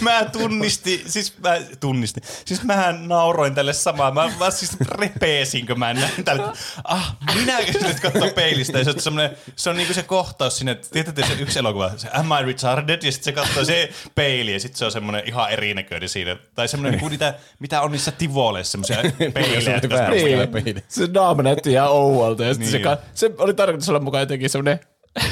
mä 0.00 0.24
tunnisti, 0.24 1.02
siis 1.06 1.38
mä 1.38 1.56
tunnistin, 1.80 2.22
siis 2.44 2.62
mähän 2.62 3.08
nauroin 3.08 3.54
tälle 3.54 3.72
samaan, 3.72 4.14
mä, 4.14 4.30
mä 4.38 4.50
siis 4.50 4.80
repeesin, 4.80 5.66
kun 5.66 5.78
mä 5.78 5.94
näin 5.94 6.24
tälle, 6.24 6.52
ah, 6.84 7.16
minäkö 7.34 7.72
se 7.72 7.88
nyt 7.88 8.00
katsoo 8.00 8.30
peilistä, 8.30 8.78
ja 8.78 8.84
se 8.84 8.90
on, 8.90 9.00
semmoinen, 9.00 9.36
se 9.56 9.70
on 9.70 9.76
niinku 9.76 9.94
se 9.94 10.02
kohtaus 10.02 10.58
sinne, 10.58 10.74
tiedätte 10.74 11.26
se 11.26 11.32
yksi 11.32 11.58
elokuva, 11.58 11.90
se 11.96 12.08
Am 12.12 12.28
I 12.40 12.46
retarded, 12.46 13.02
ja 13.02 13.12
sitten 13.12 13.24
se 13.24 13.32
katsoo 13.32 13.64
se 13.64 13.90
peili, 14.14 14.52
ja 14.52 14.60
sitten 14.60 14.78
se 14.78 14.84
on 14.84 14.92
semmoinen 14.92 15.22
ihan 15.26 15.50
erinäköinen 15.50 16.08
siinä, 16.08 16.36
tai 16.54 16.68
semmoinen 16.68 17.00
kuin 17.08 17.12
niitä, 17.20 17.34
mitä 17.58 17.80
on 17.82 17.92
niissä 17.92 18.10
tivoleissa, 18.10 18.70
semmoisia 18.70 18.96
peilejä, 19.34 19.60
semmoisia- 19.60 20.24
vielä 20.24 20.46
peili. 20.46 20.74
Se 20.88 21.08
naama 21.14 21.42
näytti 21.42 21.72
ihan 21.72 21.90
ouolta 21.90 22.44
ja 22.44 22.54
Niin. 22.54 22.70
se, 22.70 22.80
se 23.14 23.30
oli 23.38 23.54
tarkoitus 23.54 23.88
olla 23.88 24.00
mukaan 24.00 24.22
jotenkin 24.22 24.50
semmoinen, 24.50 24.80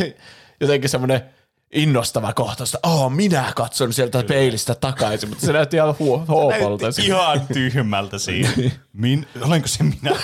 jotenkin 0.61 0.91
semmoinen 0.91 1.21
innostava 1.73 2.33
kohtaus, 2.33 2.75
että 2.75 2.89
oh, 2.89 3.11
minä 3.13 3.53
katson 3.57 3.93
sieltä 3.93 4.23
peilistä 4.23 4.75
takaisin, 4.75 5.29
mutta 5.29 5.47
se 5.47 5.53
näytti 5.53 5.77
ihan 5.77 5.95
huo- 5.99 6.25
hoopolta. 6.29 6.87
Ihan 7.03 7.41
tyhmältä 7.53 8.19
siinä. 8.19 8.51
Min, 8.93 9.27
olenko 9.41 9.69
se 9.69 9.83
minä? 9.83 10.17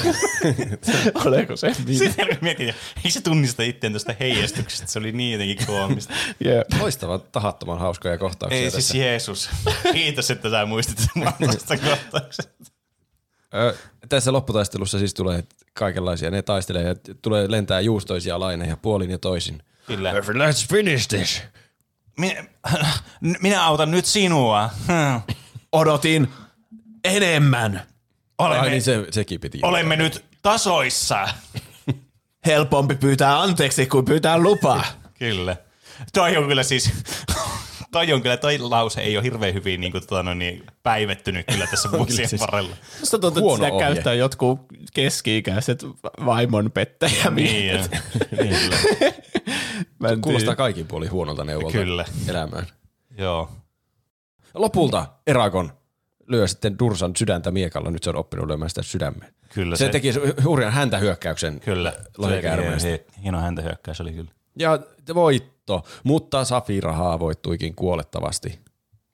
oleko 1.27 1.57
se 1.57 1.75
minä? 1.87 1.99
Sitten 1.99 2.39
mietin, 2.41 2.75
ei 3.05 3.11
se 3.11 3.21
tunnista 3.21 3.63
itseään 3.63 3.93
tuosta 3.93 4.15
heijastuksesta, 4.21 4.87
se 4.87 4.99
oli 4.99 5.13
niin 5.13 5.33
jotenkin 5.33 5.67
koomista. 5.67 6.15
Yeah. 6.47 6.65
Loistavan 6.81 7.21
tahattoman 7.33 7.79
hauskoja 7.79 8.19
kohtauksia 8.19 8.59
Ei 8.59 8.65
tässä. 8.65 8.81
siis 8.81 8.95
Jeesus. 8.95 9.51
Kiitos, 9.93 10.31
että 10.31 10.51
sä 10.51 10.67
muistit 10.67 10.99
sen 10.99 11.25
tuosta 11.51 11.77
kohtauksesta. 11.77 12.53
Ö, 13.55 13.75
tässä 14.09 14.33
lopputaistelussa 14.33 14.99
siis 14.99 15.15
tulee 15.15 15.45
kaikenlaisia. 15.73 16.31
Ne 16.31 16.43
taistelee 16.43 16.83
ja 16.83 16.95
tulee 17.23 17.51
lentää 17.51 17.81
juustoisia 17.81 18.41
laineja 18.41 18.77
puolin 18.77 19.11
ja 19.11 19.19
toisin. 19.19 19.63
Kyllä. 19.87 20.13
Let's 20.13 20.69
finish 20.69 21.09
this. 21.09 21.43
Minä, 22.19 22.45
minä 23.43 23.65
autan 23.65 23.91
nyt 23.91 24.07
sinua. 24.07 24.71
Odotin 25.73 26.29
enemmän. 27.05 27.83
Olemme, 28.39 28.61
Ai 28.63 28.71
niin 28.71 28.83
se, 28.83 29.07
sekin 29.11 29.41
piti. 29.41 29.59
olemme 29.63 29.97
nyt 29.97 30.25
tasoissa. 30.43 31.29
Helpompi 32.47 32.95
pyytää 32.95 33.41
anteeksi 33.41 33.87
kuin 33.87 34.05
pyytää 34.05 34.39
lupaa. 34.39 34.85
Kyllä. 35.19 35.57
Toi 36.13 36.37
on 36.37 36.49
kyllä 36.49 36.63
siis, 36.63 36.91
toi 37.93 38.13
on 38.13 38.23
kyllä, 38.23 38.37
toi 38.37 38.59
lause 38.59 39.01
ei 39.01 39.17
ole 39.17 39.25
hirveän 39.25 39.55
hyvin 39.55 39.81
niin 39.81 39.93
kuin, 39.93 40.07
tuota, 40.07 40.23
no, 40.23 40.35
niin, 40.35 40.67
päivettynyt 40.83 41.47
kyllä 41.47 41.67
tässä 41.67 41.91
vuosien 41.99 42.29
siis- 42.29 42.41
varrella. 42.41 42.77
Musta 43.01 43.19
tuntuu, 43.19 43.55
että 43.55 43.65
sitä 43.65 43.75
ohje. 43.75 43.87
käyttää 43.95 44.15
jotkut 44.15 44.61
keski-ikäiset 44.95 45.85
vaimon 46.27 46.71
pettäjämiehet. 46.71 47.91
Niin, 48.41 48.55
kyllä. 48.57 48.77
En 50.13 50.21
Kuulostaa 50.21 50.57
kaikin 50.57 50.87
puolin 50.87 51.11
huonolta 51.11 51.45
neuvolta 51.45 51.73
Kyllä. 51.79 52.05
elämään. 52.29 52.67
Joo. 53.19 53.51
Lopulta 54.55 55.07
Eragon 55.27 55.73
lyö 56.27 56.47
sitten 56.47 56.79
Dursan 56.79 57.17
sydäntä 57.17 57.51
miekalla. 57.51 57.91
Nyt 57.91 58.03
se 58.03 58.11
on 58.11 58.17
oppinut 58.17 58.47
lyömään 58.47 58.69
sitä 58.69 58.83
sydämeen. 58.83 59.35
Kyllä 59.55 59.77
se, 59.77 59.85
se- 59.85 59.91
teki 59.91 60.13
hurjan 60.45 60.73
häntä 60.73 60.99
hyökkäyksen 60.99 61.61
Kyllä. 61.61 61.93
lohikäärmeestä. 62.19 62.81
Se- 62.89 63.05
Hieno 63.23 63.41
häntä 63.41 63.63
hyökkäys 63.63 64.01
oli 64.01 64.13
kyllä. 64.13 64.31
Ja 64.59 64.79
voitto, 65.69 65.89
mutta 66.05 66.45
Safira 66.45 66.93
haavoittuikin 66.93 67.75
kuolettavasti. 67.75 68.59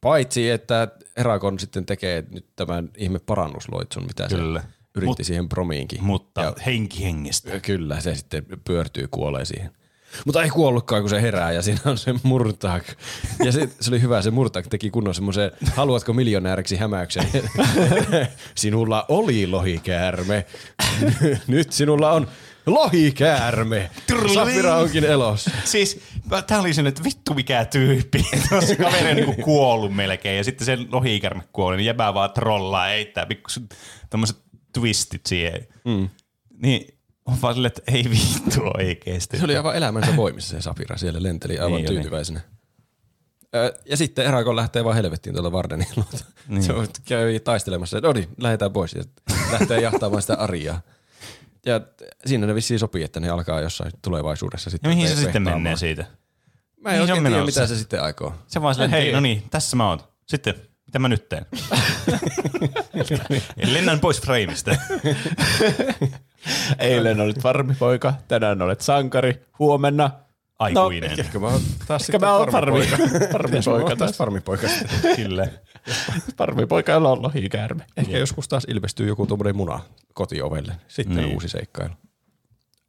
Paitsi, 0.00 0.50
että 0.50 0.88
Eragon 1.16 1.58
sitten 1.58 1.86
tekee 1.86 2.24
nyt 2.30 2.46
tämän 2.56 2.90
ihme 2.96 3.18
parannusloitsun, 3.18 4.06
mitä 4.06 4.26
Kyllä. 4.28 4.60
se 4.60 4.66
yritti 4.96 5.22
Mut- 5.22 5.26
siihen 5.26 5.48
bromiinkin. 5.48 6.04
Mutta 6.04 6.40
Ja, 6.42 6.52
henki 6.66 7.04
hengestä. 7.04 7.60
kyllä, 7.60 8.00
se 8.00 8.14
sitten 8.14 8.46
pyörtyy, 8.64 9.08
kuolee 9.10 9.44
siihen. 9.44 9.70
Mutta 10.26 10.42
ei 10.42 10.50
kuollutkaan, 10.50 11.02
kun 11.02 11.10
se 11.10 11.22
herää 11.22 11.52
ja 11.52 11.62
siinä 11.62 11.80
on 11.84 11.98
se 11.98 12.14
murtak. 12.22 12.84
Ja 13.44 13.52
se, 13.52 13.68
se 13.80 13.90
oli 13.90 14.02
hyvä, 14.02 14.22
se 14.22 14.30
murtak 14.30 14.66
teki 14.66 14.90
kunnon 14.90 15.14
semmoisen, 15.14 15.50
haluatko 15.74 16.12
miljonääriksi 16.12 16.76
hämäyksen? 16.76 17.26
Sinulla 18.54 19.04
oli 19.08 19.46
lohikäärme. 19.46 20.46
Nyt 21.46 21.72
sinulla 21.72 22.12
on 22.12 22.28
lohikäärme. 22.74 23.90
Safira 24.34 24.76
onkin 24.76 25.04
elossa. 25.04 25.50
Siis 25.64 26.00
tää 26.46 26.60
oli 26.60 26.74
se, 26.74 26.82
että 26.88 27.04
vittu 27.04 27.34
mikä 27.34 27.64
tyyppi. 27.64 28.26
Tuossa 28.48 28.76
kaveri 28.76 29.10
on 29.10 29.16
niinku 29.16 29.42
kuollut 29.42 29.94
melkein 29.94 30.36
ja 30.36 30.44
sitten 30.44 30.64
se 30.66 30.78
lohiikärme 30.92 31.42
kuoli, 31.52 31.76
niin 31.76 31.86
jäbää 31.86 32.14
vaan 32.14 32.30
trollaa, 32.30 32.90
eittää 32.90 33.26
pikku 33.26 33.48
tommoset 34.10 34.36
twistit 34.72 35.26
siihen. 35.26 35.66
Mm. 35.84 36.08
Niin 36.62 36.98
on 37.26 37.36
vaan 37.42 37.54
silleen, 37.54 37.72
että 37.76 37.92
ei 37.92 38.04
vittu 38.10 38.60
oikeesti. 38.78 39.38
Se 39.38 39.44
oli 39.44 39.56
aivan 39.56 39.76
elämänsä 39.76 40.16
voimissa 40.16 40.50
se 40.50 40.62
Safira, 40.62 40.96
siellä 40.96 41.22
lenteli 41.22 41.58
aivan 41.58 41.82
Niin 41.82 41.86
tyytyväisenä. 41.86 42.40
Ja 43.84 43.96
sitten 43.96 44.26
Eragon 44.26 44.56
lähtee 44.56 44.84
vaan 44.84 44.96
helvettiin 44.96 45.34
tuolta 45.34 45.52
Vardenin 45.52 45.86
luota. 45.96 46.24
Niin. 46.48 46.62
Se 46.62 46.72
käy 47.04 47.40
taistelemassa, 47.40 48.00
no 48.00 48.12
niin, 48.12 48.28
lähdetään 48.40 48.72
pois 48.72 48.92
ja 48.92 49.02
lähtee 49.52 49.80
jahtaamaan 49.80 50.22
sitä 50.22 50.34
Ariaa. 50.34 50.80
Ja 51.68 51.80
siinä 52.26 52.46
ne 52.46 52.54
vissiin 52.54 52.78
sopii, 52.80 53.02
että 53.02 53.20
ne 53.20 53.28
alkaa 53.28 53.60
jossain 53.60 53.92
tulevaisuudessa 54.02 54.68
Ja 54.68 54.70
sitten 54.70 54.90
mihin 54.90 55.08
se 55.08 55.16
sitten 55.16 55.42
menee 55.42 55.76
siitä? 55.76 56.04
Mä 56.80 56.90
en 56.90 56.94
Mihin 57.00 57.00
oikein 57.12 57.32
tiedä, 57.32 57.44
mitä 57.44 57.66
se 57.66 57.76
sitten 57.76 58.02
aikoo. 58.02 58.34
Se 58.46 58.62
vaan 58.62 58.74
silleen, 58.74 58.90
En 58.90 58.92
hei, 58.92 59.02
tiedä. 59.02 59.16
no 59.16 59.20
niin, 59.20 59.42
tässä 59.50 59.76
mä 59.76 59.88
oon. 59.88 60.00
Sitten, 60.26 60.54
mitä 60.86 60.98
mä 60.98 61.08
nyt 61.08 61.28
teen? 61.28 61.46
Lennän 63.72 64.00
pois 64.00 64.20
frameista. 64.20 64.76
Eilen 66.78 67.20
olit 67.20 67.40
farmipoika, 67.42 68.14
tänään 68.28 68.62
olet 68.62 68.80
sankari, 68.80 69.42
huomenna 69.58 70.10
Aikuinen. 70.58 71.10
No, 71.10 71.16
Ehkä 71.18 71.38
mä 71.38 71.46
oon 71.46 71.60
taas 71.86 72.02
Ehkä 72.02 72.12
sitten 72.12 72.20
mä 72.20 72.36
oon 72.36 72.48
farmi, 72.50 72.80
farmipoika. 72.86 73.28
farmipoika 73.32 73.86
taas 73.88 73.98
taas. 73.98 74.16
farmipoika. 74.18 74.66
Kyllä. 75.16 75.48
Farmipoika, 76.38 76.92
jolla 76.92 77.10
on 77.10 77.22
lohikäärme. 77.22 77.84
Ehkä 77.96 78.18
joskus 78.18 78.48
taas 78.48 78.64
ilmestyy 78.68 79.08
joku 79.08 79.26
tuommoinen 79.26 79.56
muna 79.56 79.80
kotiovelle. 80.14 80.72
Sitten 80.88 81.16
Niin. 81.16 81.34
uusi 81.34 81.48
seikkailu. 81.48 81.94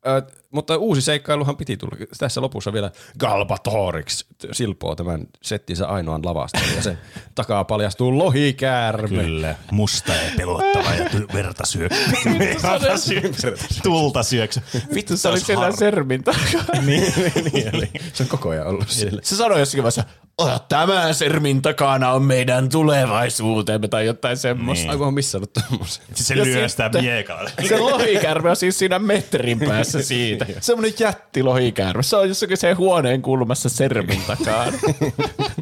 Ö, 0.08 0.22
mutta 0.52 0.78
uusi 0.78 1.02
seikkailuhan 1.02 1.58
piti 1.58 1.78
tulla. 1.78 1.98
Tässä 2.18 2.42
lopussa 2.42 2.74
vielä 2.74 2.92
Galbatorix 3.20 4.26
silpoo 4.52 4.96
tämän 4.96 5.28
settinsä 5.42 5.88
ainoan 5.88 6.26
lavasta. 6.26 6.60
Ja 6.76 6.82
sen 6.82 6.98
takaa 7.36 7.64
paljastuu 7.64 8.18
lohikäärme. 8.18 9.24
Kyllä. 9.24 9.56
Musta 9.72 10.14
ja 10.14 10.32
pelottava 10.38 10.94
ja 10.94 11.06
ty- 11.06 11.34
verta 11.34 11.66
syöksy. 11.66 12.00
Verta 12.40 12.98
syöksy. 12.98 13.54
Tulta 13.84 14.24
syöksy. 14.24 14.62
Vittu, 14.96 15.18
se 15.18 15.28
oli 15.30 15.40
siellä 15.40 15.72
sermin 15.72 16.24
takaa. 16.24 16.82
niin, 16.82 17.14
Niin 17.54 17.76
oli. 17.76 17.90
Se 18.14 18.24
on 18.24 18.30
koko 18.30 18.50
ajan 18.50 18.68
ollut 18.68 18.90
siellä. 18.90 19.22
Se 19.24 19.36
sanoi 19.36 19.60
jossakin 19.60 19.84
vaiheessa, 19.84 20.04
ota 20.38 20.60
tämä 20.70 21.14
sermin 21.14 21.62
takana 21.62 22.12
on 22.12 22.24
meidän 22.24 22.70
tulevaisuutemme 22.70 23.88
tai 23.88 24.06
jotain 24.06 24.38
semmoista. 24.38 24.84
Niin. 24.84 24.92
Aivan 24.92 25.08
on 25.08 25.14
missannut 25.14 25.54
tommosen. 25.54 26.04
Sitten 26.14 26.26
se 26.26 26.36
lyö 26.36 26.70
sitä 26.70 26.90
miekalla. 27.02 27.50
Se 27.68 27.80
lohikäärme 27.80 28.50
on 28.50 28.56
siis 28.56 28.80
siinä 28.80 29.00
metrin 29.00 29.60
päässä 29.60 30.02
siitä. 30.04 30.39
Semmoinen 30.60 30.94
jätti 31.00 31.44
lohikäärme. 31.44 32.04
Se 32.04 32.16
on 32.16 32.28
jossakin 32.28 32.58
sen 32.58 32.78
huoneen 32.78 33.22
kulmassa 33.22 33.70
sermin 33.70 34.22
takaa. 34.28 34.66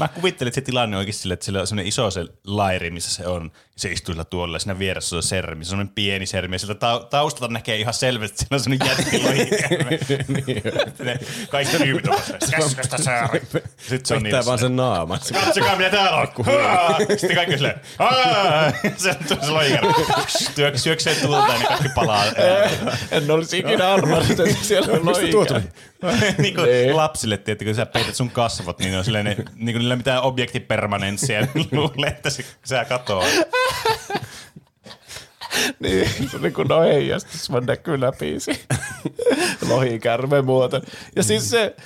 Mä 0.00 0.08
kuvittelin, 0.08 0.48
että 0.48 0.54
se 0.54 0.60
tilanne 0.64 0.96
on 0.96 0.98
oikein 0.98 1.14
sille, 1.14 1.34
että 1.34 1.46
sillä 1.46 1.60
on 1.60 1.66
semmoinen 1.66 1.88
iso 1.88 2.10
se 2.10 2.24
lairi, 2.46 2.90
missä 2.90 3.10
se 3.10 3.26
on. 3.26 3.52
Se 3.76 3.92
istuu 3.92 4.12
sillä 4.12 4.24
tuolilla, 4.24 4.58
siinä 4.58 4.78
vieressä 4.78 5.16
on 5.16 5.22
sermi, 5.22 5.64
se 5.64 5.68
on 5.68 5.70
semmoinen 5.70 5.94
pieni 5.94 6.26
sermi, 6.26 6.54
ja 6.54 6.58
sieltä 6.58 6.74
ta- 6.74 7.06
taustalta 7.10 7.52
näkee 7.52 7.76
ihan 7.76 7.94
selvästi, 7.94 8.44
että 8.44 8.58
siellä 8.58 8.78
on 8.78 8.80
semmoinen. 8.80 9.48
Ne 11.04 11.18
Kaikki 11.50 11.76
tyypit 11.76 12.06
on 12.08 12.12
vaan 12.12 12.40
käsköstä 12.50 13.02
sääri. 13.02 13.40
Sitten 13.76 14.00
se 14.04 14.14
on 14.14 14.22
niin, 14.22 14.46
vaan 14.46 14.58
sen 14.58 14.76
naaman. 14.76 15.20
katsokaa 15.32 15.76
mitä 15.76 15.90
täällä 15.90 16.16
on. 16.16 16.28
Sitten 17.08 17.34
kaikki 17.36 17.54
silleen, 17.54 17.80
se 18.96 19.10
on 19.30 19.44
se 19.44 19.50
lohikäärme. 19.50 19.92
Syöksee 20.76 21.14
tulta 21.14 21.54
ja 21.60 21.66
kaikki 21.68 21.88
palaa. 21.94 22.24
en 23.10 23.30
olisi 23.30 23.58
ikinä 23.58 23.92
arvannut, 23.92 24.30
että 24.30 24.44
siellä 24.62 24.92
on 24.92 25.06
lohikäärme. 25.06 25.72
niin 26.38 26.54
kuin 26.54 26.66
Niin. 26.66 26.96
lapsille, 26.96 27.36
tietty, 27.36 27.64
kun 27.64 27.74
sä 27.74 27.86
peität 27.86 28.14
sun 28.14 28.30
kasvot, 28.30 28.78
niin 28.78 28.98
on 28.98 29.04
silleen, 29.04 29.24
ne, 29.24 29.34
niin 29.34 29.44
kuin 29.54 29.78
niillä 29.78 29.96
mitään 29.96 30.22
objektipermanenssia, 30.22 31.40
niin 31.54 31.68
luulee, 31.72 32.10
että 32.10 32.30
se, 32.30 32.44
sä 32.64 32.84
katoaa. 32.84 33.26
Niin, 35.80 36.10
se 36.30 36.36
oli 36.36 36.50
kun 36.50 36.72
on 36.72 36.84
heijastus, 36.84 37.52
vaan 37.52 37.66
näkyy 37.66 38.00
läpi 38.00 38.40
se 38.40 38.60
lohikäärme 39.68 40.42
muoto. 40.42 40.80
Ja 41.16 41.22
siis 41.22 41.50
se, 41.50 41.76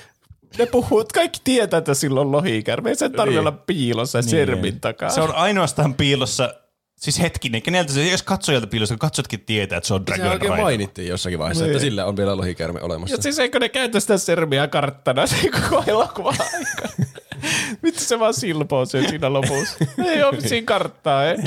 ne 0.57 0.65
puhuu, 0.65 0.99
että 0.99 1.13
kaikki 1.13 1.39
tietää, 1.43 1.77
että 1.77 1.93
sillä 1.93 2.21
on 2.21 2.31
lohikäärme. 2.31 2.89
Ei 2.89 2.95
sen 2.95 3.11
tarvitse 3.11 3.39
Niin. 3.39 3.47
olla 3.47 3.63
piilossa 3.67 4.21
sermin 4.21 4.79
takaa. 4.79 5.09
Se 5.09 5.21
on 5.21 5.35
ainoastaan 5.35 5.93
piilossa, 5.93 6.53
siis 6.95 7.19
hetkinen, 7.21 7.61
keneltä 7.61 7.93
se, 7.93 8.07
jos 8.07 8.23
katsojalta 8.23 8.67
piilossa, 8.67 8.93
kun 8.95 8.99
katsotkin 8.99 9.39
tietää, 9.45 9.77
että 9.77 9.87
se 9.87 9.93
on 9.93 10.01
Se 10.01 10.05
Dragon 10.05 10.31
oikein 10.31 10.51
Rider. 10.51 10.63
mainittiin 10.63 11.07
jossakin 11.07 11.39
vaiheessa, 11.39 11.63
Niin. 11.63 11.71
että 11.71 11.81
sillä 11.85 12.05
on 12.05 12.17
vielä 12.17 12.37
lohikäärme 12.37 12.81
olemassa. 12.81 13.15
Ja 13.15 13.21
siis 13.21 13.39
eikö 13.39 13.59
ne 13.59 13.69
käytä 13.69 13.99
sitä 13.99 14.17
sermiä 14.17 14.67
karttana 14.67 15.27
se 15.27 15.35
koko 15.49 15.83
elokuva 15.87 16.29
aika? 16.29 16.89
Vittu 17.83 18.03
se 18.03 18.19
vaan 18.19 18.33
silpoo 18.33 18.85
sen 18.85 19.09
siinä 19.09 19.33
lopussa. 19.33 19.77
Ei 20.05 20.23
ole 20.23 20.41
siinä 20.41 20.65
karttaa, 20.65 21.25
ei. 21.29 21.37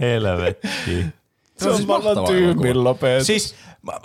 Helvetti. 0.00 1.06
Se 1.56 1.68
on 1.68 1.76
siis 1.76 1.88
vallan 1.88 2.84
lopetus. 2.84 3.26
Siis 3.26 3.54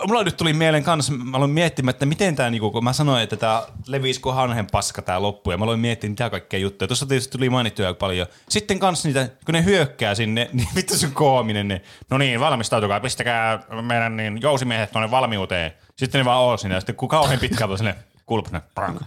mulla 0.07 0.23
nyt 0.23 0.37
tuli 0.37 0.53
mieleen 0.53 0.83
kanssa, 0.83 1.13
mä 1.13 1.37
aloin 1.37 1.51
miettimään, 1.51 1.89
että 1.89 2.05
miten 2.05 2.35
tämä, 2.35 2.49
niinku, 2.49 2.71
kun 2.71 2.83
mä 2.83 2.93
sanoin, 2.93 3.23
että 3.23 3.35
tämä 3.35 3.63
levisi 3.87 4.21
kuin 4.21 4.35
hanhen 4.35 4.67
paska 4.71 5.01
tämä 5.01 5.21
loppu, 5.21 5.51
ja 5.51 5.57
mä 5.57 5.63
aloin 5.63 5.79
miettiä 5.79 6.09
mitä 6.09 6.29
kaikkea 6.29 6.59
juttuja. 6.59 6.87
Tuossa 6.87 7.05
tietysti 7.05 7.31
tuli 7.31 7.49
mainittuja 7.49 7.93
paljon. 7.93 8.27
Sitten 8.49 8.79
kanssa 8.79 9.07
niitä, 9.07 9.29
kun 9.45 9.53
ne 9.53 9.63
hyökkää 9.63 10.15
sinne, 10.15 10.49
niin 10.53 10.67
vittu 10.75 10.97
se 10.97 11.07
on 11.07 11.13
koominen 11.13 11.67
ne. 11.67 11.81
No 12.09 12.17
niin, 12.17 12.39
valmistautukaa, 12.39 12.99
pistäkää 12.99 13.63
meidän 13.81 14.17
niin, 14.17 14.41
jousimiehet 14.41 14.91
tuonne 14.91 15.11
valmiuteen. 15.11 15.71
Sitten 15.95 16.19
ne 16.19 16.25
vaan 16.25 16.41
oo 16.41 16.57
siinä, 16.57 16.75
ja 16.75 16.81
sitten 16.81 16.95
kun 16.95 17.09
kauhean 17.09 17.39
pitkään 17.39 17.71
on 17.71 17.77
silleen, 17.77 17.95
kulpne, 18.25 18.61
pang, 18.75 18.99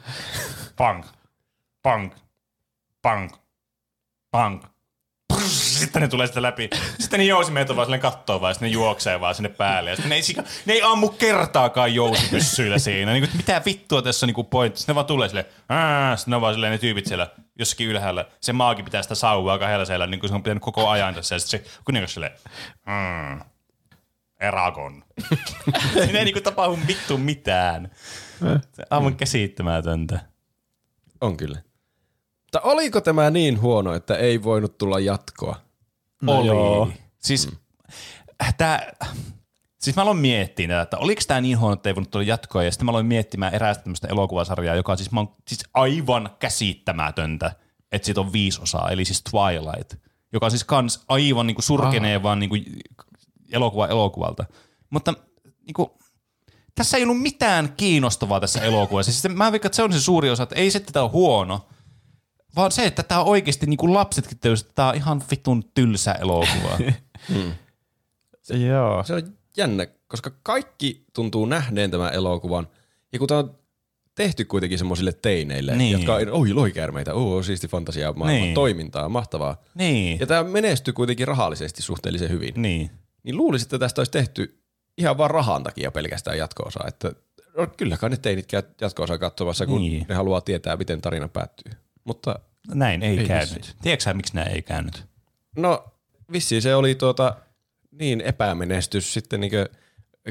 pang, 0.76 1.04
pang, 1.82 2.10
pang, 3.02 3.30
pang. 4.30 4.62
Sitten 5.48 6.02
ne 6.02 6.08
tulee 6.08 6.26
sitä 6.26 6.42
läpi. 6.42 6.70
Sitten 6.98 7.20
ne 7.20 7.24
jousimiehet 7.24 7.70
on 7.70 7.76
vaan 7.76 7.86
silleen 7.86 8.00
kattoo 8.00 8.40
vaan, 8.40 8.54
sitten 8.54 8.66
ne 8.68 8.72
juoksee 8.72 9.20
vaan 9.20 9.34
sinne 9.34 9.48
päälle. 9.48 9.90
Ja 9.90 9.96
ne 10.08 10.14
ei, 10.14 10.22
ne 10.66 10.72
ei 10.72 10.82
ammu 10.82 11.08
kertaakaan 11.08 11.94
jousipyssyillä 11.94 12.78
siinä. 12.78 13.12
Niin 13.12 13.28
kuin, 13.28 13.36
mitä 13.36 13.62
vittua 13.66 14.02
tässä 14.02 14.26
on 14.26 14.32
niin 14.36 14.46
pointti. 14.46 14.80
Sitten 14.80 14.92
ne 14.92 14.94
vaan 14.94 15.06
tulee 15.06 15.28
silleen, 15.28 15.46
sitten 16.16 16.30
ne 16.30 16.36
on 16.36 16.42
vaan 16.42 16.54
silleen 16.54 16.70
ne 16.72 16.78
tyypit 16.78 17.06
siellä 17.06 17.30
jossakin 17.58 17.88
ylhäällä. 17.88 18.24
Se 18.40 18.52
maakin 18.52 18.84
pitää 18.84 19.02
sitä 19.02 19.14
sauvaa 19.14 19.58
kahdella 19.58 19.84
siellä, 19.84 20.06
niin 20.06 20.20
kuin 20.20 20.30
se 20.30 20.34
on 20.34 20.42
pitänyt 20.42 20.62
koko 20.62 20.88
ajan 20.88 21.14
tässä. 21.14 21.34
Ja 21.34 21.38
sitten 21.38 21.60
se 21.60 21.80
kuningas 21.84 22.14
silleen, 22.14 22.32
Eragon. 24.40 25.04
Siinä 26.04 26.18
ei 26.18 26.24
niinku 26.24 26.40
tapahdu 26.40 26.78
vittu 26.86 27.18
mitään. 27.18 27.90
Aivan 28.90 29.16
käsittämätöntä. 29.16 30.20
On 31.20 31.36
kyllä. 31.36 31.62
Mutta 32.54 32.68
oliko 32.68 33.00
tämä 33.00 33.30
niin 33.30 33.60
huono, 33.60 33.94
että 33.94 34.16
ei 34.16 34.42
voinut 34.42 34.78
tulla 34.78 35.00
jatkoa? 35.00 35.56
No 36.22 36.38
Oli. 36.38 36.46
joo. 36.46 36.88
Siis, 37.18 37.48
tää, 38.58 38.92
siis 39.80 39.96
mä 39.96 40.02
aloin 40.02 40.16
miettiä 40.16 40.68
tätä, 40.68 40.80
että 40.82 40.98
oliko 40.98 41.22
tämä 41.26 41.40
niin 41.40 41.58
huono, 41.58 41.72
että 41.72 41.88
ei 41.88 41.94
voinut 41.94 42.10
tulla 42.10 42.24
jatkoa, 42.24 42.62
ja 42.62 42.70
sitten 42.70 42.86
mä 42.86 42.90
aloin 42.90 43.06
miettimään 43.06 43.54
erästä 43.54 43.82
tämmöistä 43.84 44.08
elokuvasarjaa, 44.08 44.74
joka 44.76 44.92
on 44.92 44.98
siis, 44.98 45.10
mä 45.10 45.20
oon, 45.20 45.36
siis 45.48 45.60
aivan 45.74 46.30
käsittämätöntä, 46.38 47.52
että 47.92 48.06
siitä 48.06 48.20
on 48.20 48.32
viisi 48.32 48.62
osaa, 48.62 48.90
eli 48.90 49.04
siis 49.04 49.22
Twilight, 49.30 49.94
joka 50.32 50.46
on 50.46 50.50
siis 50.50 50.64
kans 50.64 51.04
aivan 51.08 51.46
niinku 51.46 51.62
surkenee 51.62 52.16
Ah. 52.16 52.22
vaan 52.22 52.38
niinku 52.38 52.56
elokuva 53.52 53.86
elokuvalta. 53.86 54.44
Mutta 54.90 55.14
niinku, 55.66 55.98
tässä 56.74 56.96
ei 56.96 57.02
ollut 57.02 57.22
mitään 57.22 57.72
kiinnostavaa 57.76 58.40
tässä 58.40 58.60
elokuvassa. 58.60 59.12
Siis 59.12 59.34
mä 59.34 59.52
veikkaan, 59.52 59.68
että 59.68 59.76
se 59.76 59.82
on 59.82 59.92
se 59.92 60.00
suuri 60.00 60.30
osa, 60.30 60.42
että 60.42 60.54
ei 60.54 60.70
se, 60.70 60.78
että 60.78 60.92
tämä 60.92 61.04
on 61.04 61.12
huono, 61.12 61.66
vaan 62.56 62.72
se, 62.72 62.86
että 62.86 63.02
tämä 63.02 63.20
on 63.20 63.26
oikeasti 63.26 63.66
niin 63.66 63.76
kuin 63.76 63.94
lapsetkin 63.94 64.38
että 64.60 64.72
tämä 64.74 64.88
on 64.88 64.94
ihan 64.94 65.22
vitun 65.30 65.64
tylsä 65.74 66.12
elokuva. 66.12 66.78
Joo. 68.68 69.04
Se 69.04 69.14
on 69.14 69.22
jännä, 69.56 69.86
koska 70.08 70.30
kaikki 70.42 71.04
tuntuu 71.12 71.46
nähneen 71.46 71.90
tämän 71.90 72.14
elokuvan. 72.14 72.68
Ja 73.12 73.18
kun 73.18 73.28
tämä 73.28 73.38
on 73.40 73.58
tehty 74.14 74.44
kuitenkin 74.44 74.78
semmoisille 74.78 75.12
teineille, 75.12 75.76
Niin. 75.76 75.92
jotka 75.92 76.14
on, 76.14 76.30
oi 76.30 76.52
loikäärmeitä, 76.52 77.14
oh, 77.14 77.44
siisti 77.44 77.68
fantasia, 77.68 78.12
maailman 78.12 78.42
Niin. 78.42 78.54
toimintaa, 78.54 79.08
mahtavaa. 79.08 79.62
niin, 79.74 80.20
Ja 80.20 80.26
tämä 80.26 80.44
menestyi 80.44 80.94
kuitenkin 80.94 81.28
rahallisesti 81.28 81.82
suhteellisen 81.82 82.30
hyvin. 82.30 82.54
niin. 82.56 82.90
Niin 83.22 83.36
luulisin, 83.36 83.66
että 83.66 83.78
tästä 83.78 84.00
olisi 84.00 84.12
tehty 84.12 84.62
ihan 84.98 85.18
vaan 85.18 85.30
rahan 85.30 85.62
takia 85.62 85.90
pelkästään 85.90 86.38
jatko-osaa. 86.38 86.84
Että 86.88 87.12
no, 87.56 87.66
kyllä 87.76 87.96
kai 87.96 88.10
ne 88.10 88.16
teinit 88.16 88.46
käy 88.46 88.62
jatko-osaa 88.80 89.18
katsomassa, 89.18 89.66
kun 89.66 89.80
niin. 89.80 90.06
ne 90.08 90.14
haluaa 90.14 90.40
tietää, 90.40 90.76
miten 90.76 91.00
tarina 91.00 91.28
päättyy. 91.28 91.72
Mutta 92.04 92.38
Näin 92.74 93.02
ei, 93.02 93.18
ei 93.18 93.26
käynyt. 93.26 93.76
Tiedätkö 93.82 94.04
sä, 94.04 94.14
miksi 94.14 94.34
nämä 94.34 94.46
ei 94.46 94.62
käynyt? 94.62 95.04
no 95.56 95.84
vissiin 96.32 96.62
se 96.62 96.74
oli 96.74 96.94
tuota, 96.94 97.36
niin 97.92 98.20
epämenestys 98.20 99.14
sitten 99.14 99.40
niinkö 99.40 99.68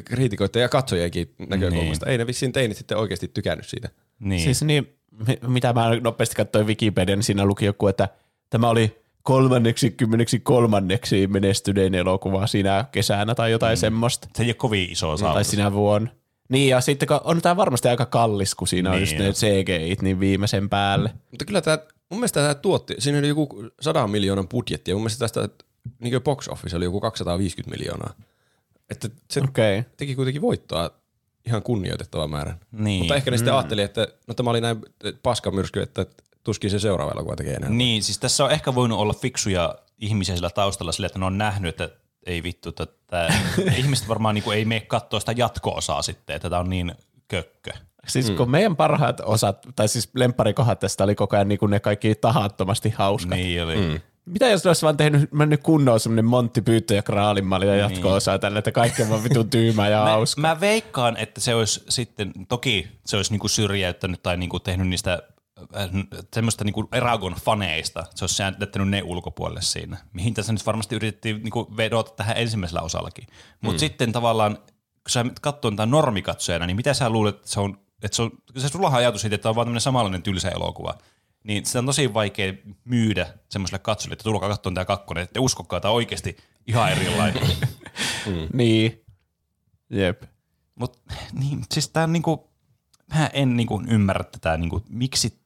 kriitikoiden 0.06 0.62
ja 0.62 0.70
katsojienkin 0.70 1.34
näkökulmasta. 1.50 2.06
Ei 2.06 2.18
ne 2.18 2.28
vissiin 2.28 2.52
teinit 2.54 2.78
sitten 2.78 2.98
oikeasti 2.98 3.28
tykännyt 3.28 3.68
siitä. 3.68 3.90
Niin. 4.20 4.42
Siis 4.42 4.62
niin, 4.62 4.96
mi- 5.28 5.40
mitä 5.48 5.74
mä 5.74 5.90
nopeasti 6.02 6.36
katsoin 6.36 6.68
Wikipedian, 6.68 7.18
niin 7.18 7.24
siinä 7.24 7.46
luki 7.46 7.66
joku, 7.66 7.88
että 7.88 8.10
tämä 8.50 8.70
oli 8.70 9.02
kolmanneksi 9.24 9.92
kymmeneksi 9.92 10.40
kolmanneksi 10.40 11.28
menestynein 11.28 11.96
elokuva 11.96 12.48
siinä 12.48 12.86
kesänä 12.92 13.36
tai 13.36 13.52
jotain 13.52 13.78
mm. 13.78 13.80
semmoista. 13.80 14.28
se 14.36 14.44
ei 14.44 14.50
ole 14.50 14.54
kovin 14.54 14.92
iso 14.92 15.08
Tai 15.10 15.18
saavutus. 15.18 15.52
sinä 15.52 15.74
vuonna. 15.74 16.10
Niin, 16.52 16.70
ja 16.70 16.82
sitten 16.82 17.08
kun 17.08 17.20
on 17.24 17.42
tämä 17.42 17.56
varmasti 17.56 17.88
aika 17.88 18.06
kallis, 18.06 18.56
kun 18.56 18.68
siinä 18.68 18.90
niin 18.90 18.96
on 18.96 19.02
just 19.02 19.18
ne 19.18 19.32
CGI 19.34 19.98
niin 20.02 20.20
viimeisen 20.20 20.70
päälle. 20.70 21.14
Mutta 21.32 21.46
kyllä 21.46 21.62
tämä, 21.62 21.78
mun 22.10 22.20
mielestä 22.20 22.40
tämä 22.40 22.56
tuotti, 22.56 22.96
siinä 23.00 23.20
oli 23.20 23.28
joku 23.28 23.66
100 23.82 24.08
miljoonan 24.08 24.48
budjetti 24.48 24.92
ja 24.92 24.96
mun 24.96 25.02
mielestä 25.02 25.20
tästä 25.20 25.50
niin 26.00 26.22
box 26.22 26.48
office 26.48 26.78
oli 26.78 26.86
joku 26.86 27.02
250 27.02 27.78
miljoonaa. 27.78 28.14
Että 28.90 29.10
se. 29.30 29.42
Okay. 29.42 29.84
teki 29.98 30.16
kuitenkin 30.16 30.42
voittoa 30.42 30.92
ihan 31.46 31.64
kunnioitettavan 31.64 32.30
määrän. 32.30 32.60
Niin. 32.72 33.00
Mutta 33.00 33.16
ehkä 33.16 33.32
ne 33.32 33.38
sitten 33.38 33.54
ajatteli, 33.54 33.82
että 33.82 34.08
no 34.28 34.34
tämä 34.34 34.50
oli 34.50 34.62
näin 34.62 34.82
paskamyrsky, 35.24 35.82
että 35.82 36.06
tuskin 36.44 36.70
se 36.70 36.80
seuraava 36.80 37.12
elokuva 37.12 37.36
tekee 37.36 37.54
enää. 37.54 37.70
Niin, 37.70 38.04
siis 38.04 38.20
tässä 38.20 38.46
on 38.46 38.52
ehkä 38.52 38.76
voinut 38.76 39.00
olla 39.00 39.14
fiksuja 39.14 39.76
ihmisiä 40.00 40.36
sillä 40.36 40.50
taustalla 40.50 40.92
sillä, 40.92 41.08
että 41.08 41.20
ne 41.20 41.26
on 41.26 41.38
nähnyt, 41.38 41.82
että 41.82 42.01
ei 42.26 42.44
vittu, 42.44 42.70
että 42.70 43.34
ihmiset 43.78 44.08
varmaan 44.08 44.36
niin 44.36 44.44
kuin 44.44 44.58
ei 44.58 44.66
mene 44.66 44.82
katsoa 44.82 45.20
sitä 45.20 45.34
jatko-osaa 45.38 46.02
sitten, 46.02 46.36
että 46.36 46.50
tämä 46.50 46.60
on 46.60 46.70
niin 46.70 46.96
kökkö. 47.28 47.72
Siis 48.08 48.30
mm. 48.30 48.36
kun 48.36 48.52
meidän 48.52 48.76
parhaat 48.76 49.20
osat, 49.20 49.68
tai 49.76 49.88
siis 49.88 50.10
lempparikohat 50.16 50.80
tästä 50.80 51.04
oli 51.04 51.16
koko 51.16 51.36
ajan 51.36 51.48
niin 51.48 51.60
kuin 51.60 51.70
ne 51.70 51.80
kaikki 51.80 52.16
tahattomasti 52.16 52.90
hauskat. 52.90 53.38
Niin. 53.38 53.46
Niin 53.48 53.64
oli. 53.64 53.76
Mm. 53.76 54.00
Mitä 54.26 54.50
jos 54.50 54.64
ne 54.64 54.70
olisi 54.70 54.82
vaan 54.82 54.98
tehnyt, 54.98 55.32
mennyt 55.32 55.64
kunnolla 55.64 56.00
semmoinen 56.00 56.26
Montti 56.26 56.62
Pyyttö 56.62 56.96
ja 56.96 57.02
Kraalinmalli 57.02 57.68
ja 57.68 57.72
Niin. 57.72 57.82
jatko-osaa 57.82 58.40
tällä, 58.40 58.60
että 58.60 58.72
kaikki 58.72 59.02
on 59.02 59.10
vaan 59.10 59.24
vitun 59.24 59.50
tyymää 59.60 59.90
ja 59.90 60.00
hauska. 60.00 60.42
Mä 60.42 60.60
veikkaan, 60.60 61.18
että 61.18 61.42
se 61.42 61.56
olisi 61.56 61.84
sitten, 61.90 62.32
toki 62.50 62.88
se 63.06 63.18
olisi 63.18 63.32
niinku 63.32 63.48
syrjäyttänyt 63.48 64.24
tai 64.24 64.38
niinku 64.38 64.60
tehnyt 64.60 64.88
niistä 64.88 65.24
semmoista 66.34 66.64
niinku 66.64 66.88
Eragon 66.92 67.34
faneista, 67.34 68.06
se 68.16 68.24
olisi 68.24 68.44
jättänyt 68.60 68.90
ne 68.90 69.02
ulkopuolelle 69.04 69.62
siinä, 69.62 69.98
mihin 70.14 70.34
tässä 70.34 70.54
nyt 70.54 70.66
varmasti 70.66 70.96
yritettiin 70.96 71.44
niinku 71.44 71.78
vedota 71.78 72.12
tähän 72.16 72.38
ensimmäisellä 72.38 72.82
osallakin. 72.82 73.28
Mutta 73.62 73.78
mm. 73.78 73.80
sitten 73.80 74.12
tavallaan, 74.12 74.58
kun 74.58 75.10
sä 75.10 75.26
katsoo 75.42 75.72
tätä 75.72 75.86
normikatsojana, 75.86 76.68
niin 76.68 76.76
mitä 76.76 76.94
sä 76.94 77.10
luulet, 77.10 77.36
että 77.36 77.50
se 77.50 77.60
on, 77.60 77.78
että 78.04 78.16
se 78.16 78.22
on, 78.22 78.32
se 78.58 78.68
sulla 78.68 78.88
on 78.88 78.94
ajatus 78.94 79.22
siitä, 79.22 79.36
että 79.36 79.50
on 79.50 79.56
vaan 79.56 79.66
tämmöinen 79.66 79.82
samanlainen 79.82 80.24
tylsä 80.24 80.50
elokuva, 80.50 80.98
niin 81.44 81.66
sitä 81.66 81.80
on 81.80 81.86
tosi 81.86 82.14
vaikea 82.14 82.54
myydä 82.86 83.28
semmoiselle 83.50 83.80
katsojille, 83.80 84.14
että 84.14 84.24
tulkaa 84.24 84.50
katsomaan 84.50 84.76
tämä 84.76 84.86
kakkonen, 84.86 85.24
että 85.24 85.42
uskokaa, 85.42 85.80
tämä 85.80 85.92
oikeasti 85.92 86.38
ihan 86.68 86.92
erilainen. 86.92 87.44
Niin. 88.54 89.06
Jep. 89.90 90.24
Mutta 90.76 91.00
niin, 91.40 91.62
siis 91.74 91.90
tää 91.90 92.04
on 92.04 92.14
niinku, 92.14 92.52
mä 93.14 93.30
en 93.34 93.58
niinku 93.58 93.84
ymmärrä 93.88 94.24
tätä, 94.24 94.58
niinku, 94.58 94.84
miksi, 94.90 95.41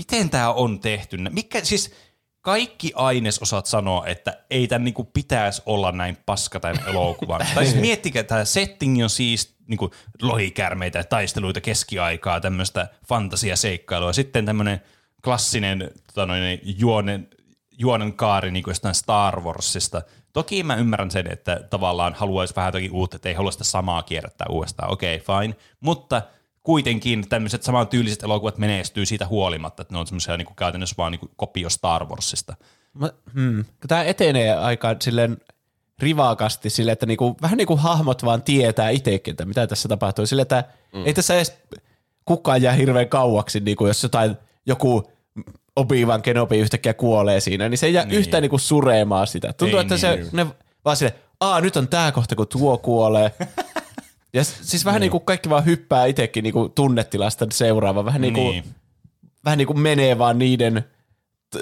miten 0.00 0.30
tämä 0.30 0.52
on 0.52 0.80
tehty. 0.80 1.16
Mikä, 1.16 1.64
siis 1.64 1.94
kaikki 2.40 2.92
ainesosat 2.94 3.66
sanoo, 3.66 4.04
että 4.04 4.44
ei 4.50 4.68
tämän 4.68 4.84
niinku 4.84 5.04
pitäisi 5.04 5.62
olla 5.66 5.92
näin 5.92 6.16
paska 6.26 6.60
tämän 6.60 6.80
elokuvan. 6.90 7.46
tai 7.54 7.66
siis 7.66 7.80
miettikää, 7.80 8.22
tämä 8.22 8.44
setting 8.44 9.02
on 9.02 9.10
siis 9.10 9.56
niinku 9.66 9.90
lohikärmeitä, 10.22 11.04
taisteluita 11.04 11.60
keskiaikaa, 11.60 12.40
tämmöistä 12.40 12.88
fantasiaseikkailua. 13.08 14.12
Sitten 14.12 14.46
tämmöinen 14.46 14.80
klassinen 15.24 15.90
tota 16.06 16.26
noin, 16.26 16.60
juonen, 16.62 17.28
juonen 17.78 18.12
kaari 18.12 18.50
niin 18.50 18.62
kuin 18.62 18.72
jostain 18.72 18.94
Star 18.94 19.40
Warsista. 19.40 20.02
Toki 20.32 20.62
mä 20.62 20.76
ymmärrän 20.76 21.10
sen, 21.10 21.32
että 21.32 21.60
tavallaan 21.70 22.14
haluaisi 22.14 22.56
vähän 22.56 22.68
jotakin 22.68 22.92
uutta, 22.92 23.16
että 23.16 23.28
ei 23.28 23.34
halua 23.34 23.50
sitä 23.50 23.64
samaa 23.64 24.02
kierrättää 24.02 24.46
uudestaan. 24.50 24.92
Okei, 24.92 25.16
okay, 25.16 25.40
fine. 25.40 25.56
Mutta 25.80 26.22
kuitenkin 26.62 27.28
tämmöiset 27.28 27.62
samantyyliset 27.62 28.22
elokuvat 28.22 28.58
menestyy 28.58 29.06
siitä 29.06 29.26
huolimatta, 29.26 29.82
että 29.82 29.94
ne 29.94 29.98
on 29.98 30.06
semmoisia 30.06 30.36
niin 30.36 30.48
käytännössä 30.56 30.94
vaan 30.98 31.12
niin 31.12 31.30
kopio 31.36 31.70
Star 31.70 32.06
Warsista. 32.06 32.56
Mä, 32.94 33.10
hmm. 33.34 33.64
Tämä 33.88 34.04
etenee 34.04 34.54
aika 34.54 34.96
silleen 35.00 35.36
rivakasti 35.98 36.70
sille, 36.70 36.92
että 36.92 37.06
niinku, 37.06 37.36
vähän 37.42 37.56
niin 37.56 37.66
kuin 37.66 37.78
hahmot 37.78 38.24
vaan 38.24 38.42
tietää 38.42 38.90
itsekin, 38.90 39.32
että 39.32 39.44
mitä 39.44 39.66
tässä 39.66 39.88
tapahtuu. 39.88 40.26
Sille, 40.26 40.42
että 40.42 40.64
mm. 40.92 41.06
ei 41.06 41.14
tässä 41.14 41.34
edes 41.34 41.58
kukaan 42.24 42.62
jää 42.62 42.72
hirveän 42.72 43.08
kauaksi, 43.08 43.60
niinku, 43.60 43.86
jos 43.86 44.02
jotain, 44.02 44.36
joku 44.66 45.10
Obi-Wan 45.76 46.22
Kenobi 46.22 46.58
yhtäkkiä 46.58 46.94
kuolee 46.94 47.40
siinä, 47.40 47.68
niin 47.68 47.78
se 47.78 47.86
ei 47.86 47.94
jää 47.94 48.04
niin. 48.04 48.18
yhtään 48.18 48.42
niinku 48.42 48.58
suremaan 48.58 49.26
sitä. 49.26 49.52
Tuntuu, 49.52 49.78
Ei 49.78 49.82
että 49.82 49.96
se, 49.96 50.16
niin. 50.16 50.28
ne 50.32 50.46
vaan 50.84 50.96
sille, 50.96 51.14
aa 51.40 51.60
nyt 51.60 51.76
on 51.76 51.88
tää 51.88 52.12
kohta, 52.12 52.36
kun 52.36 52.48
tuo 52.48 52.78
kuolee. 52.78 53.32
ja 54.32 54.44
siis 54.44 54.84
vähän 54.84 55.00
niin 55.00 55.10
kuin 55.10 55.24
kaikki 55.24 55.50
vaan 55.50 55.64
hyppää 55.64 56.06
itsekin 56.06 56.42
niinku 56.42 56.68
tunnetilasta 56.68 57.46
seuraava, 57.52 58.04
vähän 58.04 58.20
niin 58.20 58.34
kuin, 58.34 58.46
Niin. 58.50 58.64
vähän 59.44 59.58
niin 59.58 59.66
kuin 59.66 59.80
menee 59.80 60.18
vaan 60.18 60.38
niiden 60.38 60.84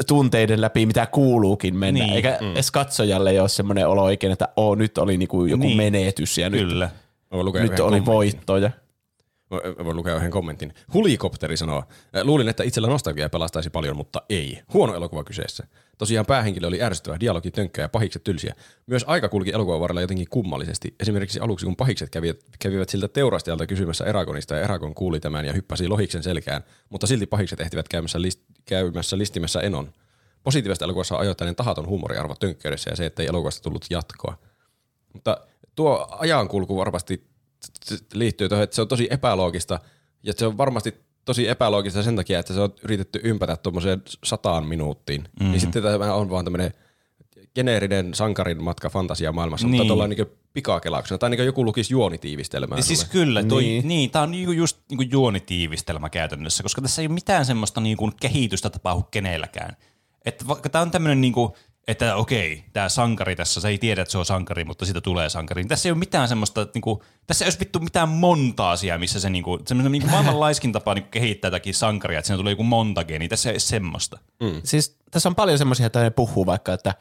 tunteiden 0.07 0.61
läpi, 0.61 0.87
mitä 0.87 1.07
kuuluukin 1.07 1.77
mennä. 1.77 1.99
Niin, 2.01 2.07
Niin, 2.07 2.17
Eikä 2.17 2.39
mm. 2.41 2.53
edes 2.53 2.71
katsojalle 2.71 3.31
ei 3.31 3.41
ole 3.41 3.49
semmoinen 3.49 3.89
olo 3.89 4.03
oikein, 4.03 4.33
että 4.33 4.49
oo, 4.57 4.75
nyt 4.75 4.99
oli 4.99 5.17
niinku 5.17 5.45
joku 5.45 5.63
Niin. 5.63 5.77
niin. 5.79 5.93
menetys 5.93 6.39
ja 6.39 6.51
Kyllä. 6.51 6.91
nyt, 7.33 7.43
lukea 7.43 7.63
nyt 7.63 7.71
oli 7.73 7.79
kommentin. 7.81 8.07
voittoja. 8.07 8.71
Mä 9.79 9.85
voin 9.85 9.97
lukea 9.97 10.17
yhden 10.17 10.31
kommentin. 10.31 10.75
Hulikopteri 10.95 11.57
sanoo, 11.57 11.79
"Äh, 12.17 12.23
luulin, 12.25 12.49
että 12.49 12.63
itsellä 12.65 12.89
nostalgia 12.89 13.29
pelastaisi 13.29 13.71
paljon, 13.71 13.97
mutta 13.97 14.23
ei. 14.31 14.59
Huono 14.75 14.95
elokuva 14.95 15.25
kyseessä. 15.25 15.67
Tosiaan 15.99 16.27
päähenkilö 16.27 16.67
oli 16.67 16.83
ärsyttävä, 16.83 17.21
dialogi 17.21 17.51
tönkkää 17.51 17.85
ja 17.85 17.89
pahikset 17.89 18.25
tylsiä. 18.25 18.55
Myös 18.87 19.05
aika 19.07 19.29
kulki 19.29 19.53
elokuvan 19.53 19.81
varrella 19.81 20.01
jotenkin 20.01 20.27
kummallisesti. 20.31 20.95
Esimerkiksi 21.01 21.41
aluksi, 21.41 21.67
kun 21.67 21.77
pahikset 21.77 22.11
kävivät, 22.11 22.41
kävivät 22.59 22.89
siltä 22.89 23.09
teurastajalta 23.09 23.67
kysymässä 23.67 24.05
Eragonista 24.05 24.55
ja 24.55 24.63
Eragon 24.63 24.95
kuuli 24.95 25.21
tämän 25.21 25.45
ja 25.45 25.53
hyppäsi 25.53 25.89
lohiksen 25.89 26.23
selkään, 26.23 26.65
mutta 26.91 27.07
silti 27.07 27.27
pahikset 27.27 27.61
ehtivät 27.61 27.89
käymässä, 27.89 28.23
list, 28.23 28.41
käymässä 28.65 29.19
listimässä 29.19 29.61
Enon. 29.61 29.93
Positiivista 30.43 30.85
elokuvassa 30.85 31.15
on 31.15 31.21
ajoittainen 31.21 31.57
tahaton 31.57 31.87
huumoriarvo 31.87 32.35
tönkköydessä 32.35 32.91
ja 32.91 32.97
se, 32.97 33.07
ettei 33.07 33.27
elokuvasta 33.27 33.63
tullut 33.63 33.87
jatkoa. 33.91 34.39
Mutta 35.13 35.41
tuo 35.75 36.09
ajankulku 36.11 36.77
varmasti 36.77 37.27
liittyy 38.15 38.49
tuohon, 38.49 38.65
että 38.65 38.77
se 38.77 38.83
on 38.83 38.89
tosi 38.89 39.09
epäloogista 39.11 39.81
ja 40.23 40.33
se 40.37 40.47
on 40.47 40.57
varmasti 40.59 41.08
tosi 41.29 41.49
epäloogista 41.49 42.03
sen 42.03 42.17
takia, 42.17 42.39
että 42.39 42.55
se 42.55 42.61
on 42.61 42.75
yritetty 42.83 43.21
ympätä 43.25 43.57
tuommoiseen 43.57 44.03
sataan 44.25 44.67
minuuttiin. 44.67 45.21
Mm-hmm. 45.21 45.51
Niin 45.51 45.61
sitten 45.61 45.83
tämä 45.83 46.15
on 46.15 46.31
vaan 46.31 46.45
tämmöinen 46.45 46.75
geneerinen 47.55 48.15
sankarin 48.15 48.63
matka 48.63 48.91
fantasiamaailmassa, 48.91 49.67
niin. 49.67 49.73
Niin. 49.73 49.81
mutta 49.81 49.89
tuolla 49.89 50.09
niin 50.09 50.27
pikakelauksena. 50.53 51.19
Tai 51.19 51.31
niin 51.31 51.47
joku 51.47 51.65
lukisi 51.65 51.95
juonitiivistelmää. 51.95 52.79
Ja 52.79 52.83
siis 52.83 53.01
sulle. 53.01 53.13
kyllä, 53.13 53.43
toi, 53.43 53.63
niin. 53.63 53.73
Niin. 53.73 53.89
niin, 53.89 54.11
tämä 54.11 54.23
on 54.23 54.31
niinku 54.31 54.53
just 54.53 54.79
niinku 54.91 55.05
juonitiivistelmä 55.11 56.11
käytännössä, 56.11 56.63
koska 56.63 56.83
tässä 56.83 57.03
ei 57.03 57.07
ole 57.07 57.15
mitään 57.15 57.47
semmoista 57.47 57.81
niinku 57.81 58.11
kehitystä 58.21 58.71
tapahdu 58.71 59.03
kenelläkään. 59.03 59.77
Että 60.25 60.49
vaikka 60.49 60.69
tämä 60.69 60.83
on 60.83 60.91
tämmöinen, 60.91 61.21
niinku, 61.21 61.57
että 61.89 62.17
okei, 62.17 62.65
tämä 62.73 62.89
sankari 62.89 63.37
tässä, 63.37 63.61
se 63.61 63.69
ei 63.69 63.79
tiedä, 63.79 64.03
että 64.03 64.13
se 64.13 64.19
on 64.19 64.27
sankari, 64.27 64.65
mutta 64.65 64.85
siitä 64.85 65.01
tulee 65.01 65.29
sankari. 65.29 65.63
Niin 65.63 65.69
tässä 65.69 65.89
ei 65.89 65.93
ole 65.93 65.99
mitään 65.99 66.29
semmoista, 66.29 66.63
että 66.63 66.77
niinku, 66.77 67.03
tässä 67.27 67.45
ei 67.45 67.47
olisi 67.47 67.61
vittu 67.61 67.81
mitään 67.81 68.09
montaasia, 68.09 68.99
missä 68.99 69.21
se 69.21 69.31
niinku, 69.31 69.59
semmoinen 69.67 69.93
niinku 69.93 70.09
maailman 70.09 70.41
laiskin 70.47 70.73
tapa 70.73 70.95
niinku 70.95 71.11
kehittää 71.11 71.49
jotakin 71.49 71.75
sankaria, 71.75 72.19
että 72.19 72.27
siinä 72.27 72.39
tulee 72.39 72.53
joku 72.53 72.63
montage, 72.63 73.19
niin 73.19 73.29
tässä 73.29 73.51
ei 73.51 73.55
ole 73.55 73.61
semmoista. 73.61 74.19
Mm. 74.41 74.61
Siis 74.65 74.97
tässä 75.11 75.29
on 75.29 75.35
paljon 75.35 75.59
semmoisia, 75.59 75.87
että 75.87 76.03
ne 76.03 76.11
puhuu 76.11 76.47
vaikka, 76.47 76.73
että 76.73 76.95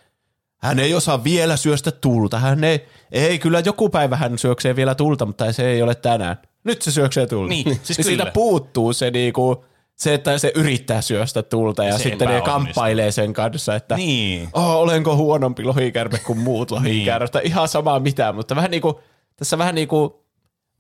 hän 0.58 0.80
ei 0.80 0.94
osaa 0.94 1.24
vielä 1.24 1.58
syöstä 1.58 1.92
tulta. 1.92 2.40
Hän 2.40 2.64
ei, 2.64 2.86
ei 3.12 3.40
kyllä 3.40 3.60
joku 3.60 3.90
päivä 3.90 4.18
hän 4.18 4.38
syöksee 4.38 4.76
vielä 4.76 4.96
tulta, 4.96 5.26
mutta 5.26 5.54
se 5.54 5.70
ei 5.70 5.82
ole 5.82 5.96
tänään. 5.96 6.38
Nyt 6.64 6.82
se 6.82 6.92
syöksee 6.92 7.28
tulta. 7.28 7.50
Niin, 7.50 7.66
siis 7.84 7.98
niin 7.98 8.06
siitä 8.06 8.24
kyllä. 8.24 8.32
puuttuu 8.32 8.94
se 8.94 9.12
niinku, 9.12 9.66
se, 9.98 10.14
että 10.14 10.38
se 10.38 10.52
yrittää 10.56 11.02
syöstä 11.02 11.44
tulta 11.44 11.84
ja 11.84 11.98
Se 11.98 12.04
sitten 12.04 12.28
ne 12.28 12.42
kamppailee 12.42 13.12
sen 13.12 13.34
kanssa, 13.34 13.76
että 13.76 13.96
Niin. 13.96 14.50
oh, 14.54 14.76
olenko 14.76 15.16
huonompi 15.16 15.64
lohikärme 15.64 16.18
kuin 16.18 16.40
muut 16.40 16.72
lohikärmet. 16.72 17.34
niin. 17.34 17.46
Ihan 17.46 17.68
sama 17.68 18.00
mitä, 18.00 18.34
mutta 18.34 18.56
vähän 18.56 18.72
niin 18.72 18.82
kuin, 18.82 18.96
tässä 19.36 19.58
vähän 19.58 19.76
niin 19.76 19.88
kuin 19.88 20.12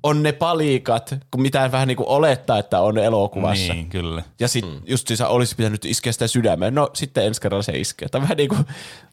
on 0.03 0.23
ne 0.23 0.31
palikat, 0.31 1.15
kun 1.31 1.41
mitä 1.41 1.71
vähän 1.71 1.87
niin 1.87 1.95
kuin 1.95 2.07
olettaa, 2.07 2.59
että 2.59 2.81
on 2.81 2.97
elokuvassa. 2.97 3.73
Niin, 3.73 3.89
kyllä. 3.89 4.23
Ja 4.39 4.47
sitten 4.47 4.73
mm. 4.73 4.81
just 4.85 5.07
siis 5.07 5.21
olisi 5.21 5.55
pitänyt 5.55 5.85
iskeä 5.85 6.11
sitä 6.11 6.27
sydämeen. 6.27 6.75
No 6.75 6.89
sitten 6.93 7.25
ensi 7.25 7.41
kerralla 7.41 7.63
se 7.63 7.79
iskee. 7.79 8.09
Tämä 8.09 8.21
vähän 8.21 8.37
niin 8.37 8.49
kuin, 8.49 8.65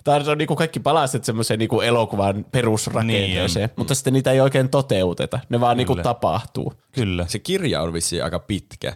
tämä 0.05 0.21
on 0.27 0.39
niin 0.39 0.49
kuin 0.49 0.57
kaikki 0.57 0.81
palaset 0.81 1.25
semmoiseen 1.25 1.59
niin 1.59 1.69
kuin 1.69 1.87
elokuvan 1.87 2.47
perusrakenteeseen, 2.53 3.67
Niin 3.67 3.75
mutta 3.77 3.95
sitten 3.95 4.13
niitä 4.13 4.33
ei 4.33 4.41
oikein 4.41 4.69
toteuteta. 4.69 5.41
Ne 5.49 5.61
vaan 5.61 5.77
niin 5.77 5.87
kuin 5.87 5.97
Kyllä. 5.97 6.03
tapahtuu. 6.03 6.73
Kyllä. 6.93 7.27
Se 7.29 7.39
kirja 7.39 7.83
on 7.83 7.93
vissiin 7.93 8.25
aika 8.25 8.39
pitkä. 8.39 8.93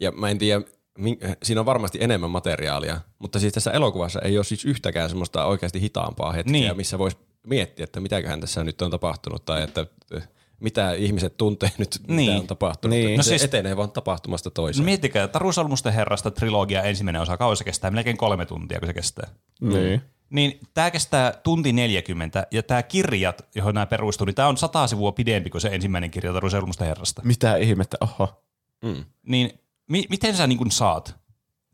Ja 0.00 0.10
mä 0.12 0.30
en 0.30 0.38
tiedä, 0.38 0.62
min- 0.98 1.18
siinä 1.42 1.60
on 1.60 1.66
varmasti 1.66 1.98
enemmän 2.00 2.30
materiaalia, 2.30 3.00
mutta 3.18 3.38
siis 3.38 3.52
tässä 3.54 3.70
elokuvassa 3.70 4.20
ei 4.20 4.38
ole 4.38 4.44
siis 4.44 4.64
yhtäkään 4.64 5.08
semmoista 5.08 5.44
oikeasti 5.44 5.80
hitaampaa 5.80 6.32
hetkeä, 6.32 6.52
Niin. 6.52 6.76
missä 6.76 6.98
voisi 6.98 7.16
miettiä, 7.46 7.84
että 7.84 8.00
mitäköhän 8.00 8.40
tässä 8.40 8.64
nyt 8.64 8.82
on 8.82 8.90
tapahtunut 8.90 9.44
tai 9.44 9.62
että 9.62 9.86
eh, 10.16 10.28
mitä 10.60 10.92
ihmiset 10.92 11.36
tuntee 11.36 11.70
nyt, 11.78 11.98
mitä 12.02 12.12
Niin. 12.14 12.40
on 12.40 12.46
tapahtunut. 12.46 12.96
Niin. 12.96 13.10
No 13.10 13.16
No 13.16 13.22
se 13.22 13.28
siis- 13.28 13.44
etenee 13.44 13.76
vaan 13.76 13.90
tapahtumasta 13.92 14.50
toiseen. 14.50 14.84
Miettikää, 14.84 15.28
Taru 15.28 15.52
Solmusten 15.52 15.92
herrasta 15.92 16.30
trilogia 16.30 16.82
ensimmäinen 16.82 17.22
osa, 17.22 17.36
kauan 17.36 17.56
se 17.56 17.64
kestää, 17.64 17.90
melkein 17.90 18.16
kolme 18.16 18.46
tuntia, 18.46 18.78
kun 18.78 18.86
se 18.88 18.94
kestää. 18.94 19.28
Niin. 19.60 20.02
Niin 20.30 20.60
tämä 20.74 20.90
kestää 20.90 21.32
tunti 21.42 21.72
40, 21.72 22.46
ja 22.50 22.62
tämä 22.62 22.82
kirjat, 22.82 23.48
johon 23.54 23.74
nämä 23.74 23.86
perustuu, 23.86 24.24
niin 24.24 24.34
tämä 24.34 24.48
on 24.48 24.56
sata 24.56 24.86
sivua 24.86 25.12
pidempi 25.12 25.50
kuin 25.50 25.60
se 25.60 25.68
ensimmäinen 25.68 26.10
kirja 26.10 26.32
Taru 26.32 26.48
herrasta. 26.80 27.22
Mitä 27.24 27.56
ihmettä, 27.56 27.96
oho. 28.00 28.42
Mm. 28.84 29.04
Niin 29.26 29.60
mi- 29.88 30.06
miten 30.10 30.36
sä 30.36 30.46
niin 30.46 30.70
saat 30.70 31.16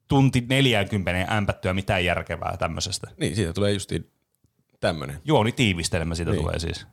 tunti 0.08 0.44
40 0.48 1.34
ämpättyä 1.36 1.74
mitään 1.74 2.04
järkevää 2.04 2.56
tämmöisestä? 2.56 3.10
Niin, 3.20 3.36
siitä 3.36 3.52
tulee 3.52 3.72
justiin 3.72 4.10
tämmöinen. 4.80 5.20
Juoni 5.24 5.52
tiivistelmä 5.52 6.14
siitä 6.14 6.30
Niin. 6.32 6.40
tulee 6.42 6.58
siis. 6.58 6.86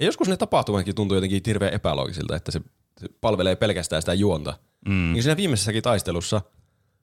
Ja 0.00 0.06
joskus 0.06 0.28
ne 0.28 0.36
tapahtumatkin 0.36 0.94
tuntuu 0.94 1.14
jotenkin 1.16 1.42
hirveän 1.46 1.74
epäloogisilta, 1.74 2.36
että 2.36 2.50
se, 2.52 2.60
se 3.00 3.08
palvelee 3.20 3.56
pelkästään 3.56 4.02
sitä 4.02 4.14
juonta. 4.14 4.58
Mm. 4.88 5.12
Niin 5.12 5.22
siinä 5.22 5.36
viimeisessäkin 5.36 5.82
taistelussa, 5.82 6.40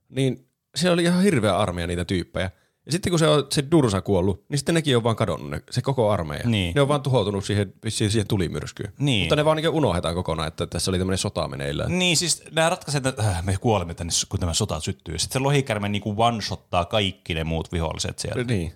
niin 0.09 0.47
se 0.75 0.89
oli 0.91 1.03
ihan 1.03 1.23
hirveä 1.23 1.57
armeija 1.57 1.87
niitä 1.87 2.05
tyyppejä. 2.05 2.51
Ja 2.85 2.91
sitten 2.91 3.09
kun 3.09 3.19
se 3.19 3.27
on 3.27 3.47
se 3.51 3.63
Dursa 3.71 4.01
kuollut, 4.01 4.45
niin 4.49 4.57
sitten 4.57 4.75
nekin 4.75 4.97
on 4.97 5.03
vaan 5.03 5.15
kadonnut, 5.15 5.49
ne, 5.49 5.61
se 5.71 5.81
koko 5.81 6.11
armeija. 6.11 6.49
Niin. 6.49 6.75
Ne 6.75 6.81
on 6.81 6.87
vaan 6.87 7.01
tuhoutunut 7.01 7.45
siihen, 7.45 7.73
vissiin 7.83 8.11
siihen 8.11 8.27
tulimyrskyyn. 8.27 8.93
Niin. 8.99 9.21
Mutta 9.21 9.35
ne 9.35 9.45
vaan 9.45 9.57
niin 9.57 9.69
unohdetaan 9.69 10.15
kokonaan, 10.15 10.47
että 10.47 10.67
tässä 10.67 10.91
oli 10.91 10.97
tämmöinen 10.97 11.17
sota 11.17 11.47
meneillään. 11.47 11.99
Niin 11.99 12.17
siis 12.17 12.43
nämä 12.51 12.69
ratkaisevat, 12.69 13.05
että 13.05 13.29
äh, 13.29 13.43
me 13.43 13.57
kuolemme 13.61 13.93
tänne, 13.93 14.13
kun 14.29 14.39
tämä 14.39 14.53
sota 14.53 14.79
syttyy. 14.79 15.19
Sitten 15.19 15.39
se 15.39 15.43
lohikärme 15.43 15.89
niin 15.89 16.01
kuin 16.01 16.17
one-shottaa 16.17 16.85
kaikki 16.85 17.33
ne 17.33 17.43
muut 17.43 17.71
viholliset 17.71 18.19
sieltä. 18.19 18.43
Niin. 18.43 18.73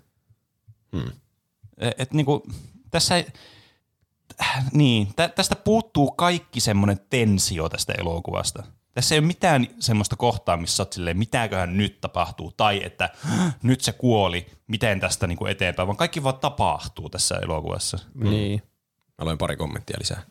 Et, 1.78 1.94
et 1.98 2.14
niin 2.14 2.26
kuin, 2.26 2.42
tässä 2.92 3.18
ei, 3.18 3.26
äh, 4.42 4.66
niin, 4.74 5.08
tä, 5.16 5.28
tästä 5.28 5.56
puuttuu 5.56 6.12
kaikki 6.12 6.60
semmoinen 6.60 7.00
tensio 7.10 7.70
tästä 7.70 7.94
elokuvasta. 7.98 8.64
Tässä 9.00 9.16
ei 9.16 9.20
ole 9.20 9.28
mitään 9.28 9.68
semmoista 9.80 10.16
kohtaa, 10.16 10.58
missä 10.58 10.76
sä 10.76 10.84
oot 10.84 10.94
silleen, 10.94 11.18
mitäköhän 11.18 11.78
nyt 11.78 12.02
tapahtuu, 12.02 12.54
tai 12.58 12.82
että 12.84 13.10
"Hä, 13.22 13.52
nyt 13.64 13.82
se 13.82 13.92
kuoli, 13.92 14.46
miten 14.68 15.00
tästä 15.00 15.28
niin 15.28 15.38
kuin 15.38 15.52
eteenpäin, 15.52 15.88
vaan 15.88 15.98
kaikki 15.98 16.24
vaan 16.24 16.38
tapahtuu 16.40 17.10
tässä 17.10 17.36
elokuvassa. 17.44 18.00
Niin. 18.16 18.62
Mä 19.18 19.26
loin 19.26 19.38
pari 19.38 19.56
kommenttia 19.56 19.98
lisää. 20.00 20.22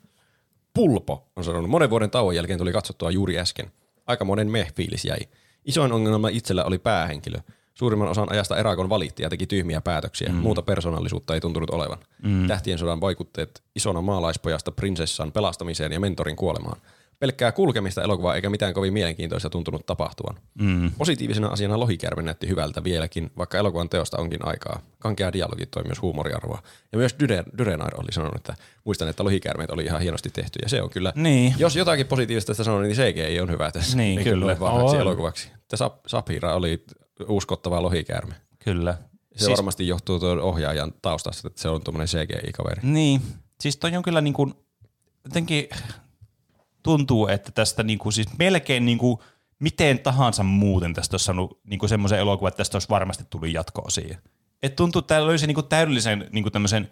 Pulpo 0.75 1.31
on 1.37 1.45
sanonut, 1.45 1.71
monen 1.71 1.91
vuoden 1.91 2.11
tauon 2.11 2.35
jälkeen 2.35 2.59
tuli 2.59 2.73
katsottua 2.73 3.11
juuri 3.11 3.39
äsken. 3.39 3.73
Aika 4.07 4.25
monen 4.25 4.49
meh-fiilis 4.49 5.05
jäi. 5.05 5.21
Isoin 5.64 5.93
ongelma 5.93 6.29
itsellä 6.29 6.64
oli 6.64 6.79
päähenkilö. 6.79 7.39
Suurimman 7.75 8.09
osan 8.09 8.33
ajasta 8.33 8.57
Eragon 8.57 8.89
valitti 8.89 9.23
ja 9.23 9.31
teki 9.31 9.47
tyhmiä 9.47 9.81
päätöksiä. 9.81 10.29
Mm. 10.29 10.35
Muuta 10.35 10.62
persoonallisuutta 10.62 11.35
ei 11.35 11.41
tuntunut 11.41 11.71
olevan. 11.71 11.99
Mm. 12.23 12.47
Tähtien 12.47 12.79
sodan 12.79 13.01
vaikutteet 13.01 13.62
isona 13.77 14.01
maalaispojasta 14.03 14.73
prinsessan 14.73 15.33
pelastamiseen 15.33 15.93
ja 15.93 16.01
mentorin 16.01 16.37
kuolemaan. 16.37 16.81
Pelkkää 17.19 17.53
kulkemista 17.53 18.03
elokuvaa 18.03 18.35
eikä 18.35 18.51
mitään 18.51 18.75
kovin 18.75 18.93
mielenkiintoista 18.93 19.51
tuntunut 19.51 19.87
tapahtuvan. 19.87 20.37
Mm. 20.61 20.91
Positiivisena 20.99 21.49
asiana 21.49 21.81
lohikärme 21.81 22.23
näytti 22.23 22.49
hyvältä 22.49 22.85
vieläkin, 22.85 23.31
vaikka 23.39 23.59
elokuvan 23.59 23.89
teosta 23.89 24.19
onkin 24.19 24.47
aikaa. 24.47 24.81
Kankea 24.99 25.33
dialogi 25.33 25.66
toi 25.66 25.83
myös 25.85 26.03
huumoriarvoa. 26.03 26.62
Ja 26.93 26.99
myös 26.99 27.16
Dyren- 27.23 27.59
Dyrenair 27.59 27.95
oli 28.01 28.12
sanonut, 28.12 28.37
että 28.37 28.55
muistan, 28.85 29.09
että 29.09 29.25
lohikärmeet 29.25 29.71
oli 29.71 29.85
ihan 29.85 30.01
hienosti 30.01 30.31
tehty. 30.31 30.59
Ja 30.62 30.69
se 30.69 30.83
on 30.83 30.91
kyllä, 30.91 31.12
Niin. 31.16 31.55
jos 31.59 31.77
jotakin 31.77 32.07
positiivista 32.07 32.47
tästä 32.47 32.64
sanoo, 32.64 32.81
niin 32.81 32.97
CGI 32.97 33.41
on 33.41 33.51
hyvä 33.51 33.71
tässä. 33.71 33.97
Niin, 33.97 34.19
Eikä 34.19 34.31
kyllä. 34.31 34.57
On. 34.61 35.01
elokuvaksi. 35.01 35.49
Tämä 35.69 35.89
Sap- 35.89 36.01
Sapira 36.07 36.55
oli 36.55 36.85
uskottava 37.29 37.83
lohikäärme. 37.83 38.35
Kyllä. 38.64 38.95
Se 39.37 39.45
siis, 39.45 39.57
varmasti 39.57 39.89
johtuu 39.89 40.21
tuon 40.21 40.41
ohjaajan 40.41 40.93
taustasta, 41.03 41.49
että 41.49 41.62
se 41.62 41.69
on 41.69 41.83
tuommoinen 41.85 42.09
CGI-kaveri. 42.09 42.81
Niin, 42.83 43.21
siis 43.61 43.77
toi 43.77 43.97
on 43.97 44.03
kyllä 44.03 44.21
niin 44.21 44.35
kuin, 44.35 44.55
jotenkin 45.25 45.69
tuntuu, 46.89 47.26
että 47.26 47.53
tästä 47.53 47.82
niin 47.82 47.99
kuin, 47.99 48.12
siis 48.12 48.39
melkein 48.39 48.84
niin 48.86 48.99
kuin, 48.99 49.18
miten 49.59 49.99
tahansa 49.99 50.43
muuten 50.43 50.95
tästä 50.95 51.14
olisi 51.14 51.24
saanut 51.24 51.61
niin 51.64 51.78
kuin 51.78 51.91
semmoisen 51.91 52.18
elokuvan, 52.18 52.49
että 52.49 52.57
tästä 52.57 52.76
olisi 52.76 52.89
varmasti 52.89 53.24
tullut 53.30 53.53
jatko-osia. 53.53 54.18
Et 54.62 54.76
tuntuu, 54.76 54.99
että 54.99 55.09
täällä 55.09 55.28
löysi 55.28 55.47
niin 55.47 55.55
kuin 55.55 55.68
täydellisen 55.68 56.28
niin 56.32 56.45
kuin 56.45 56.53
tämmöisen, 56.53 56.91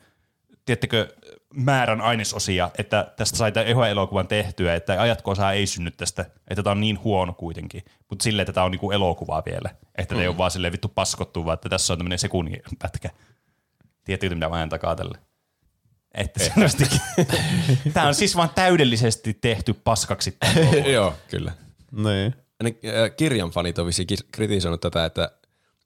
tiedättekö, 0.65 1.09
määrän 1.55 2.01
ainesosia, 2.01 2.71
että 2.79 3.13
tästä 3.17 3.37
sai 3.37 3.53
tämän 3.53 3.91
elokuvan 3.91 4.29
tehtyä, 4.29 4.75
että 4.75 4.93
jatko-osaa 4.93 5.53
ei 5.53 5.67
synny 5.67 5.91
tästä, 5.91 6.25
että 6.49 6.63
tämä 6.63 6.73
on 6.73 6.81
niin 6.81 7.05
huono 7.05 7.33
kuitenkin, 7.33 7.83
mutta 8.09 8.23
silleen, 8.23 8.43
että 8.43 8.53
tämä 8.53 8.65
on 8.65 8.71
niinku 8.71 8.91
elokuvaa 8.91 9.43
vielä, 9.47 9.71
että 9.99 10.15
mm. 10.15 10.21
ei 10.21 10.29
ole 10.29 10.39
vaan 10.39 10.51
silleen 10.51 10.73
vittu 10.73 10.89
paskottu, 10.89 11.45
vaan 11.45 11.55
että 11.55 11.69
tässä 11.69 11.93
on 11.93 11.99
tämmöinen 11.99 12.19
sekunnin 12.19 12.63
pätkä. 12.79 13.11
Tiedättekö, 14.05 14.35
mitä 14.35 14.49
mä 14.49 14.57
ajan 14.57 14.69
takaa 14.69 14.97
tälle? 14.97 15.19
Että 16.17 16.45
selvästikin. 16.45 17.01
Tämä 17.93 18.09
on 18.09 18.15
siis 18.15 18.37
vaan 18.37 18.51
täydellisesti 18.55 19.35
tehty 19.41 19.75
paskaksi. 19.75 20.37
Joo, 20.95 21.15
kyllä. 21.29 21.53
Niin. 21.93 22.35
Ne 22.63 22.75
äh, 23.03 23.17
kirjan 23.17 23.51
fanit 23.51 23.79
on 23.79 23.87
vissiin 23.87 24.07
kritisoinut 24.33 24.81
tätä, 24.81 25.05
että 25.05 25.31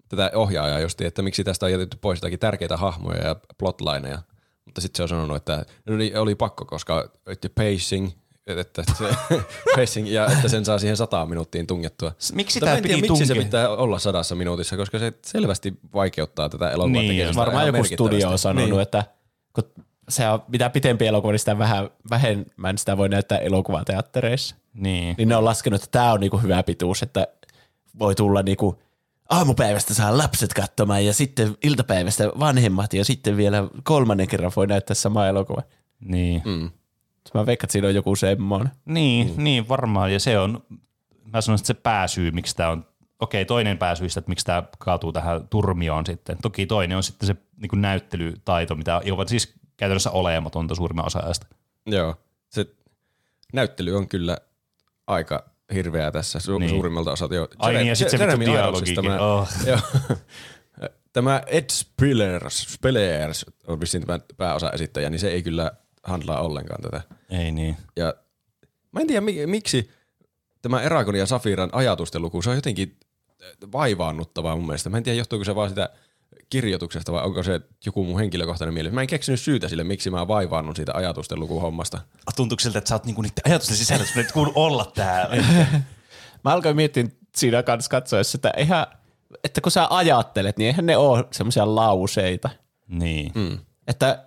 tätä 0.09 0.31
ohjaajaa 0.35 0.81
justi, 0.81 1.05
että 1.05 1.23
miksi 1.23 1.45
tästä 1.45 1.67
on 1.67 1.73
jätetty 1.73 1.97
pois 2.01 2.17
jotakin 2.17 2.39
tärkeitä 2.39 2.77
hahmoja 2.77 3.27
ja 3.27 3.37
plotlineja. 3.59 4.23
Mutta 4.65 4.81
sitten 4.81 4.97
se 4.97 5.03
on 5.03 5.09
sanonut, 5.09 5.37
että 5.37 5.65
no 5.87 5.95
oli, 5.95 6.13
oli 6.17 6.35
pakko, 6.35 6.65
koska 6.65 7.11
että 7.27 7.49
pacing, 7.49 8.11
että 8.47 8.83
se, 8.99 9.05
pacing 9.77 10.09
ja 10.09 10.27
että 10.27 10.49
sen 10.49 10.65
saa 10.65 10.79
siihen 10.79 10.97
sataan 10.97 11.29
minuuttiin 11.29 11.67
tungettua. 11.67 12.13
Miksi 12.33 12.61
tämä 12.61 12.77
piti 12.77 13.01
miksi 13.01 13.27
se 13.27 13.35
pitää 13.35 13.69
olla 13.69 13.99
sadassa 13.99 14.35
minuutissa, 14.35 14.77
koska 14.77 14.99
se 14.99 15.13
selvästi 15.27 15.75
vaikeuttaa 15.95 16.49
tätä 16.49 16.71
elokuvan 16.71 16.93
Niin, 16.93 17.35
Varmaan 17.37 17.67
joku 17.67 17.85
studio 17.85 18.31
on 18.31 18.39
sanonut, 18.39 18.71
Niin. 18.71 18.81
että 18.81 19.05
kun 19.53 19.65
se 20.11 20.29
on, 20.29 20.43
mitä 20.49 20.71
pitempi 20.71 21.07
elokuva, 21.07 21.33
niin 21.33 21.39
sitä 21.39 21.59
vähän 21.59 21.91
vähemmän 22.11 22.79
sitä 22.79 22.97
voi 22.97 23.09
näyttää 23.09 23.39
elokuvateattereissa. 23.39 24.57
Niin. 24.75 25.15
Niin 25.19 25.29
ne 25.29 25.37
on 25.37 25.45
laskenut, 25.45 25.83
että 25.83 25.99
tämä 25.99 26.13
on 26.13 26.21
niinku 26.21 26.39
hyvä 26.39 26.63
pituus, 26.63 27.03
että 27.03 27.29
voi 27.99 28.15
tulla 28.15 28.43
niinku 28.43 28.83
aamupäivästä 29.31 29.95
saa 29.95 30.19
lapset 30.19 30.55
katsomaan 30.55 31.07
ja 31.07 31.13
sitten 31.13 31.57
iltapäivästä 31.63 32.29
vanhemmat 32.39 32.95
ja 32.95 33.05
sitten 33.05 33.37
vielä 33.37 33.65
kolmannen 33.83 34.29
kerran 34.29 34.53
voi 34.57 34.67
näyttää 34.67 34.95
sama 34.95 35.27
elokuva. 35.27 35.63
Niin. 36.01 36.43
Mm. 36.45 36.71
Mä 37.35 37.47
veikkaan, 37.47 37.67
että 37.67 37.73
siinä 37.73 37.89
on 37.89 37.95
joku 37.95 38.17
semmoinen. 38.17 38.73
Niin, 38.85 39.35
mm. 39.37 39.45
niin, 39.45 39.69
varmaan. 39.69 40.13
Ja 40.13 40.21
se 40.21 40.39
on, 40.39 40.65
mä 41.25 41.41
sanoisin, 41.41 41.63
että 41.63 41.67
se 41.67 41.75
pääsyy, 41.75 42.31
miksi 42.31 42.57
tämä 42.57 42.69
on, 42.69 42.87
okei, 43.21 43.45
toinen 43.45 43.79
pääsyistä, 43.79 44.19
että 44.19 44.29
miksi 44.29 44.47
tämä 44.47 44.63
kaatuu 44.79 45.13
tähän 45.13 45.49
turmioon 45.49 46.07
sitten. 46.07 46.39
Toki 46.43 46.67
toinen 46.67 46.97
on 46.97 47.03
sitten 47.03 47.27
se 47.27 47.37
niin 47.57 47.83
näyttelytaito, 47.83 48.75
mitä 48.75 48.97
on 48.97 49.29
siis 49.29 49.60
käytännössä 49.81 50.11
olematonta 50.11 50.75
suurimman 50.75 51.07
osa 51.07 51.19
ajasta. 51.19 51.47
Joo, 51.87 52.15
se 52.51 52.67
näyttely 53.53 53.97
on 53.97 54.09
kyllä 54.09 54.39
aika 55.07 55.51
hirveää 55.75 56.11
tässä 56.13 56.39
su- 56.39 56.59
Niin. 56.59 56.71
suurimmalta 56.71 57.13
osalta. 57.13 57.35
Jo. 57.35 57.49
Ai 57.59 57.75
niin, 57.75 57.87
ja 57.87 57.97
sit 57.97 58.09
se 58.11 58.19
vittu 58.19 58.41
dialogikin. 58.41 59.05
Ironsista 59.05 59.25
Oh. 59.27 59.49
Joo. 59.67 59.81
Tämä 61.13 61.43
Ed 61.47 61.65
Spillers, 61.71 62.63
Spillers 62.73 63.47
on 63.67 63.81
vissiin 63.81 64.07
tämä 64.07 64.21
pääosaesittäjä, 64.37 65.11
niin 65.11 65.19
se 65.19 65.29
ei 65.29 65.43
kyllä 65.43 65.73
handlaa 66.05 66.41
ollenkaan 66.41 66.83
tätä. 66.83 67.01
Ei 67.31 67.51
niin. 67.53 67.77
Ja 67.97 68.15
mä 68.93 69.01
en 69.01 69.07
tiedä 69.07 69.21
mi- 69.21 69.47
miksi 69.47 69.91
tämä 70.63 70.83
Eragon 70.83 71.15
ja 71.15 71.27
Safiran 71.27 71.71
ajatusten 71.73 72.23
luku, 72.23 72.43
se 72.43 72.51
on 72.51 72.57
jotenkin 72.57 72.97
vaivaannuttavaa 73.73 74.57
mun 74.57 74.67
mielestä. 74.67 74.91
Mä 74.91 74.97
en 74.97 75.03
tiedä, 75.03 75.19
johtuuko 75.19 75.45
se 75.45 75.55
vaan 75.55 75.69
sitä 75.69 75.89
kirjoituksesta 76.51 77.13
vai 77.13 77.25
onko 77.25 77.43
se 77.43 77.61
joku 77.87 78.05
mun 78.05 78.21
henkilökohtainen 78.21 78.75
mieli. 78.75 78.91
Mä 78.91 79.01
en 79.01 79.07
keksinyt 79.07 79.41
syytä 79.41 79.69
sille, 79.69 79.85
miksi 79.85 80.11
mä 80.11 80.29
vaivaannun 80.29 80.77
siitä 80.77 80.93
ajatusten 80.95 81.41
lukuhommasta. 81.41 82.01
Tuntuuko 82.37 82.61
siltä, 82.61 82.79
että 82.79 82.89
sä 82.89 82.95
oot 82.95 83.05
niinku 83.05 83.23
niiden 83.23 83.43
ajatusten 83.45 83.77
sisällä, 83.77 84.05
että 84.05 84.21
ei 84.21 84.27
kuulu 84.33 84.53
olla 84.55 84.93
täällä? 84.95 85.37
Mä 86.45 86.53
alkoin 86.53 86.77
miettiä 86.77 87.05
siinä 87.37 87.63
kanssa 87.63 87.91
katsoessa, 87.91 88.37
että, 88.37 88.51
eihän, 88.51 88.87
että 89.45 89.61
kun 89.61 89.73
sä 89.73 89.87
ajattelet, 89.91 90.59
niin 90.59 90.67
eihän 90.67 90.87
ne 90.87 90.97
ole 90.97 91.25
semmoisia 91.31 91.75
lauseita. 91.75 92.51
niin. 92.89 93.33
Mm. 93.35 93.59
Että 93.87 94.25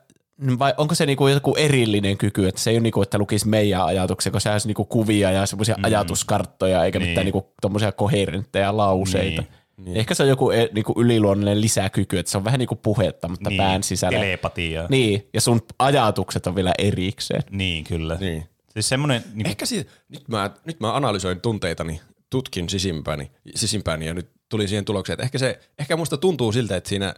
vai 0.60 0.74
onko 0.78 0.96
se 0.96 1.06
niinku 1.06 1.28
joku 1.28 1.56
erillinen 1.56 2.18
kyky, 2.18 2.48
että 2.48 2.62
se 2.62 2.70
ei 2.70 2.76
ole 2.76 2.84
niinku, 2.84 3.02
että 3.02 3.18
lukisi 3.18 3.48
meidän 3.48 3.86
ajatuksia, 3.86 4.32
kun 4.32 4.42
se 4.42 4.52
olisi 4.52 4.68
niinku 4.68 4.86
kuvia 4.86 5.32
ja 5.32 5.46
semmoisia 5.46 5.76
mm. 5.78 5.84
ajatuskarttoja, 5.84 6.86
eikä 6.86 7.00
niin. 7.00 7.10
mitään 7.10 7.26
niinku 7.26 7.54
tommosia 7.62 7.92
koherentteja 7.92 8.78
lauseita. 8.78 9.42
Niin. 9.42 9.54
Niin. 9.78 9.98
Ehkä 9.98 10.14
se 10.14 10.24
on 10.24 10.30
joku 10.30 10.52
e- 10.52 10.70
niinku 10.74 10.94
yliluonnollinen 10.98 11.62
lisäkyky, 11.62 12.18
että 12.20 12.32
se 12.32 12.38
on 12.38 12.44
vähän 12.44 12.58
niinku 12.60 12.76
puhetta, 12.76 13.28
mutta 13.28 13.50
Niin, 13.50 13.58
pään 13.58 13.84
sisällä. 13.84 14.20
telepatia. 14.20 14.86
Niin, 14.90 15.28
ja 15.34 15.42
sun 15.42 15.62
ajatukset 15.80 16.48
on 16.48 16.56
vielä 16.56 16.74
erikseen. 16.78 17.44
Niin, 17.50 17.84
kyllä. 17.84 18.16
Niin. 18.20 18.44
Siis 18.70 18.90
semmoinen, 18.90 19.24
niin 19.34 19.48
Ehkä 19.48 19.66
si- 19.66 19.88
nyt, 20.10 20.28
mä, 20.28 20.52
nyt 20.66 20.80
mä 20.80 20.96
analysoin 20.96 21.42
tunteitani, 21.42 22.02
tutkin 22.30 22.70
sisimpääni, 22.70 23.32
sisimpääni 23.56 24.06
ja 24.06 24.14
nyt 24.14 24.32
tuli 24.50 24.68
siihen 24.68 24.86
tulokseen, 24.86 25.14
että 25.14 25.24
ehkä, 25.24 25.38
se, 25.38 25.60
ehkä 25.80 25.98
musta 25.98 26.18
tuntuu 26.18 26.52
siltä, 26.52 26.76
että 26.76 26.90
siinä, 26.90 27.14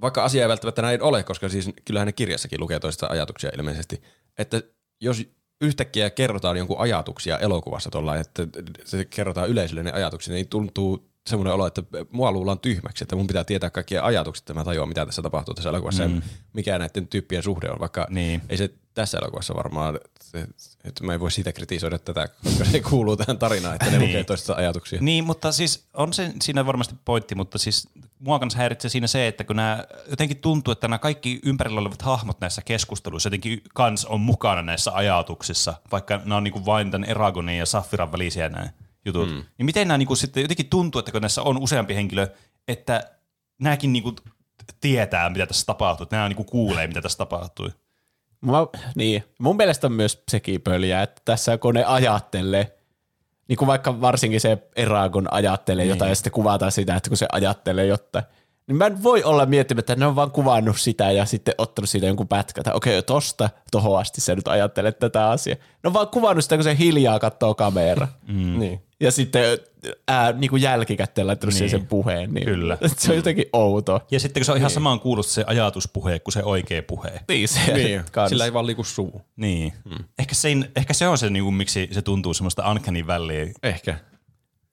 vaikka 0.00 0.24
asia 0.24 0.42
ei 0.42 0.48
välttämättä 0.48 0.82
näin 0.82 1.02
ole, 1.02 1.22
koska 1.22 1.48
siis 1.48 1.70
kyllähän 1.84 2.06
ne 2.06 2.12
kirjassakin 2.12 2.60
lukee 2.60 2.80
toista 2.80 3.06
ajatuksia 3.10 3.50
ilmeisesti, 3.56 4.02
että 4.38 4.62
jos 5.00 5.26
yhtäkkiä 5.60 6.10
kerrotaan 6.10 6.56
jonkun 6.56 6.78
ajatuksia 6.78 7.38
elokuvassa 7.38 7.90
tuolla, 7.90 8.16
että 8.16 8.46
se 8.84 9.04
kerrotaan 9.04 9.48
yleisölle 9.48 9.82
ne 9.82 9.92
ajatukset, 9.92 10.34
niin 10.34 10.48
tuntuu 10.48 11.09
semmoinen 11.26 11.54
olo, 11.54 11.66
että 11.66 11.82
mua 12.10 12.32
luullaan 12.32 12.58
tyhmäksi, 12.58 13.04
että 13.04 13.16
mun 13.16 13.26
pitää 13.26 13.44
tietää 13.44 13.70
kaikkia 13.70 14.04
ajatukset, 14.04 14.42
että 14.42 14.54
mä 14.54 14.64
tajuan, 14.64 14.88
mitä 14.88 15.06
tässä 15.06 15.22
tapahtuu 15.22 15.54
tässä 15.54 15.68
elokuvassa 15.70 16.08
mm. 16.08 16.14
ja 16.14 16.22
mikä 16.52 16.78
näiden 16.78 17.08
tyyppien 17.08 17.42
suhde 17.42 17.70
on, 17.70 17.80
vaikka 17.80 18.06
Niin. 18.10 18.42
ei 18.48 18.56
se 18.56 18.70
tässä 18.94 19.18
elokuvassa 19.18 19.54
varmaan, 19.54 19.98
että 20.84 21.04
mä 21.04 21.14
en 21.14 21.20
voi 21.20 21.30
siitä 21.30 21.52
kritisoida 21.52 21.98
tätä, 21.98 22.28
koska 22.44 22.64
se 22.64 22.80
kuuluu 22.80 23.16
tähän 23.16 23.38
tarinaan, 23.38 23.74
että 23.74 23.90
ne 23.90 23.98
Niin. 23.98 24.08
lukee 24.08 24.24
toista 24.24 24.54
ajatuksia. 24.54 24.98
Niin, 25.02 25.24
mutta 25.24 25.52
siis 25.52 25.88
on 25.94 26.12
se 26.12 26.32
siinä 26.42 26.66
varmasti 26.66 26.94
pointti, 27.04 27.34
mutta 27.34 27.58
siis 27.58 27.88
mua 28.18 28.38
kanssa 28.38 28.58
häiritsee 28.58 28.88
siinä 28.88 29.06
se, 29.06 29.26
että 29.28 29.44
kun 29.44 29.56
nämä 29.56 29.84
jotenkin 30.10 30.36
tuntuu, 30.36 30.72
että 30.72 30.88
nämä 30.88 30.98
kaikki 30.98 31.40
ympärillä 31.44 31.80
olevat 31.80 32.02
hahmot 32.02 32.40
näissä 32.40 32.62
keskusteluissa 32.62 33.26
jotenkin 33.26 33.62
kans 33.74 34.04
on 34.04 34.20
mukana 34.20 34.62
näissä 34.62 34.90
ajatuksissa, 34.94 35.74
vaikka 35.92 36.16
nämä 36.16 36.36
on 36.36 36.44
niinku 36.44 36.66
vain 36.66 36.90
tämän 36.90 37.08
Eragonin 37.10 37.58
ja 37.58 37.66
Saffiran 37.66 38.12
välisiä 38.12 38.48
nämä 38.48 38.68
jutut. 39.04 39.28
Mm. 39.28 39.44
Niin 39.58 39.66
miten 39.66 39.88
nämä 39.88 39.98
niinku 39.98 40.16
sitten 40.16 40.40
jotenkin 40.40 40.68
tuntuu, 40.68 40.98
että 40.98 41.12
kun 41.12 41.20
näissä 41.20 41.42
on 41.42 41.58
useampi 41.58 41.94
henkilö, 41.94 42.26
että 42.68 43.10
nämäkin 43.60 43.92
niinku 43.92 44.14
tietää, 44.80 45.30
mitä 45.30 45.46
tässä 45.46 45.66
tapahtuu, 45.66 46.02
että 46.02 46.16
nämä 46.16 46.28
niinku 46.28 46.44
kuulee, 46.44 46.86
mitä 46.86 47.02
tässä 47.02 47.18
tapahtui. 47.18 47.70
Mä, 48.40 48.52
niin, 48.94 49.24
mun 49.38 49.56
mielestä 49.56 49.86
on 49.86 49.92
myös 49.92 50.22
sekin 50.30 50.60
pöliä, 50.60 51.02
että 51.02 51.22
tässä 51.24 51.58
kun 51.58 51.74
ne 51.74 51.84
ajattelee, 51.84 52.76
niin 53.48 53.56
kuin 53.56 53.66
vaikka 53.66 54.00
varsinkin 54.00 54.40
se 54.40 54.58
Eragon 54.76 55.32
ajattelee 55.32 55.84
Niin. 55.84 55.90
jotain 55.90 56.08
ja 56.08 56.14
sitten 56.14 56.32
kuvataan 56.32 56.72
sitä, 56.72 56.96
että 56.96 57.10
kun 57.10 57.16
se 57.16 57.26
ajattelee 57.32 57.86
jotain, 57.86 58.24
niin 58.66 58.76
mä 58.76 58.86
en 58.86 59.02
voi 59.02 59.22
olla 59.24 59.46
miettimättä, 59.46 59.92
että 59.92 60.00
ne 60.00 60.06
on 60.06 60.16
vaan 60.16 60.30
kuvannut 60.30 60.80
sitä 60.80 61.10
ja 61.10 61.24
sitten 61.24 61.54
ottanut 61.58 61.90
siitä 61.90 62.06
jonkun 62.06 62.28
pätkän, 62.28 62.60
että 62.62 62.74
okei, 62.74 63.02
tosta 63.02 63.50
tohon 63.70 64.00
asti 64.00 64.20
se 64.20 64.34
nyt 64.34 64.48
ajattelee 64.48 64.92
tätä 64.92 65.30
asiaa. 65.30 65.56
Ne 65.56 65.88
on 65.88 65.94
vaan 65.94 66.08
kuvannut 66.08 66.44
sitä, 66.44 66.56
kun 66.56 66.64
se 66.64 66.78
hiljaa 66.78 67.18
katsoo 67.18 67.54
kamera. 67.54 68.08
Mm. 68.28 68.58
Niin. 68.58 68.82
Ja 69.00 69.10
sitten 69.12 69.58
ää, 70.08 70.32
niin 70.32 70.50
kuin 70.50 70.62
jälkikäteen 70.62 71.26
laittanut 71.26 71.54
Niin. 71.54 71.70
sen 71.70 71.86
puheen. 71.86 72.34
Niin 72.34 72.44
Kyllä. 72.44 72.78
Se 72.98 73.10
on 73.10 73.16
jotenkin 73.16 73.44
outo. 73.52 74.00
Ja 74.10 74.20
sitten 74.20 74.40
kun 74.40 74.44
se 74.44 74.52
on 74.52 74.58
ihan 74.58 74.70
samaan 74.70 75.00
kuulosta 75.00 75.32
se 75.32 75.44
ajatuspuhe 75.46 76.18
kuin 76.18 76.32
se 76.32 76.42
oikea 76.42 76.82
puhe. 76.82 77.20
Niin, 77.28 77.48
se 77.48 77.72
Niin. 77.72 78.02
kans. 78.12 78.28
Sillä 78.28 78.44
ei 78.44 78.52
vaan 78.52 78.66
liiku 78.66 78.84
suu. 78.84 79.22
Niin. 79.36 79.72
Mm. 79.84 80.04
Ehkä, 80.18 80.34
se, 80.34 80.48
ehkä 80.76 80.94
se 80.94 81.08
on 81.08 81.18
se, 81.18 81.30
niinku, 81.30 81.50
miksi 81.50 81.88
se 81.92 82.02
tuntuu 82.02 82.34
semmoista 82.34 82.70
uncanny 82.70 83.06
valley. 83.06 83.52
Ehkä. 83.62 83.98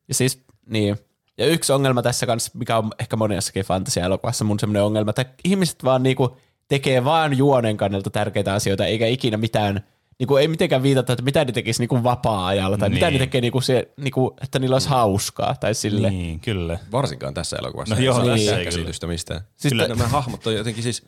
Ja 0.07 0.13
siis, 0.13 0.43
niin. 0.69 0.97
Ja 1.37 1.45
yksi 1.45 1.73
ongelma 1.73 2.01
tässä 2.01 2.25
kanssa, 2.25 2.51
mikä 2.53 2.77
on 2.77 2.91
ehkä 2.99 3.15
monessakin 3.15 3.65
fantasia-elokuvassa 3.65 4.45
mun 4.45 4.59
semmoinen 4.59 4.83
ongelma, 4.83 5.09
että 5.09 5.25
ihmiset 5.43 5.83
vaan 5.83 6.03
niinku 6.03 6.37
tekee 6.67 7.03
vaan 7.05 7.37
juonen 7.37 7.77
kannalta 7.77 8.09
tärkeitä 8.09 8.53
asioita, 8.53 8.85
eikä 8.85 9.07
ikinä 9.07 9.37
mitään, 9.37 9.83
niinku 10.19 10.35
ei 10.37 10.47
mitenkään 10.47 10.83
viitata, 10.83 11.13
että 11.13 11.23
mitä 11.23 11.45
ne 11.45 11.51
tekisi 11.51 11.81
niinku 11.81 12.03
vapaa-ajalla, 12.03 12.77
tai 12.77 12.89
niin. 12.89 12.93
mitä 12.95 13.09
Niin. 13.09 13.19
ne 13.19 13.25
tekee, 13.25 13.41
niinku 13.41 13.61
se, 13.61 13.91
niinku, 13.97 14.35
että 14.43 14.59
niillä 14.59 14.75
olisi 14.75 14.89
hauskaa, 14.89 15.55
tai 15.59 15.73
sille. 15.73 16.09
Niin. 16.09 16.19
Niin, 16.19 16.39
kyllä. 16.39 16.79
Varsinkaan 16.91 17.33
tässä 17.33 17.57
elokuvassa. 17.57 17.95
No 17.95 17.99
ei 17.99 18.05
joo, 18.05 18.15
saa 18.15 18.25
tässä 18.25 18.57
ei 18.57 18.65
käsitystä 18.65 19.07
mistään. 19.07 19.39
Siis 19.41 19.55
Siis 19.57 19.71
kyllä 19.71 19.87
nämä 19.87 20.07
hahmot 20.07 20.47
on 20.47 20.55
jotenkin 20.55 20.83
siis, 20.83 21.03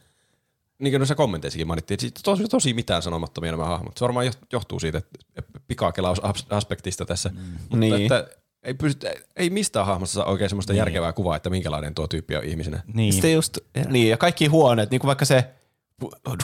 niin 0.79 0.91
kuin 0.91 0.99
noissa 0.99 1.15
kommenteissakin 1.15 1.67
mainittiin, 1.67 1.95
että 1.95 2.01
siis 2.01 2.13
tosi, 2.23 2.43
tosi 2.47 2.73
mitään 2.73 3.01
sanomattomia 3.01 3.51
nämä 3.51 3.65
hahmot. 3.65 3.97
Se 3.97 4.01
varmaan 4.05 4.25
joht- 4.27 4.47
johtuu 4.53 4.79
siitä 4.79 4.97
että 5.35 5.59
pikakelaus-aspektista 5.67 7.05
tässä. 7.05 7.29
Mm. 7.29 7.37
Mutta 7.59 7.77
Niin. 7.77 7.93
että 8.01 8.27
ei, 8.63 8.73
pystyt, 8.73 9.09
ei 9.35 9.49
mistään 9.49 9.85
hahmosta 9.85 10.13
saa 10.13 10.25
oikein 10.25 10.49
semmoista 10.49 10.73
niin. 10.73 10.77
järkevää 10.77 11.13
kuvaa, 11.13 11.35
että 11.35 11.49
minkälainen 11.49 11.95
tuo 11.95 12.07
tyyppi 12.07 12.35
on 12.35 12.43
ihmisenä. 12.43 12.83
Niin. 12.93 13.13
Sitten 13.13 13.33
just, 13.33 13.57
niin, 13.89 14.09
ja 14.09 14.17
kaikki 14.17 14.45
huoneet, 14.47 14.91
niin 14.91 14.99
kuin 14.99 15.07
vaikka 15.07 15.25
se 15.25 15.45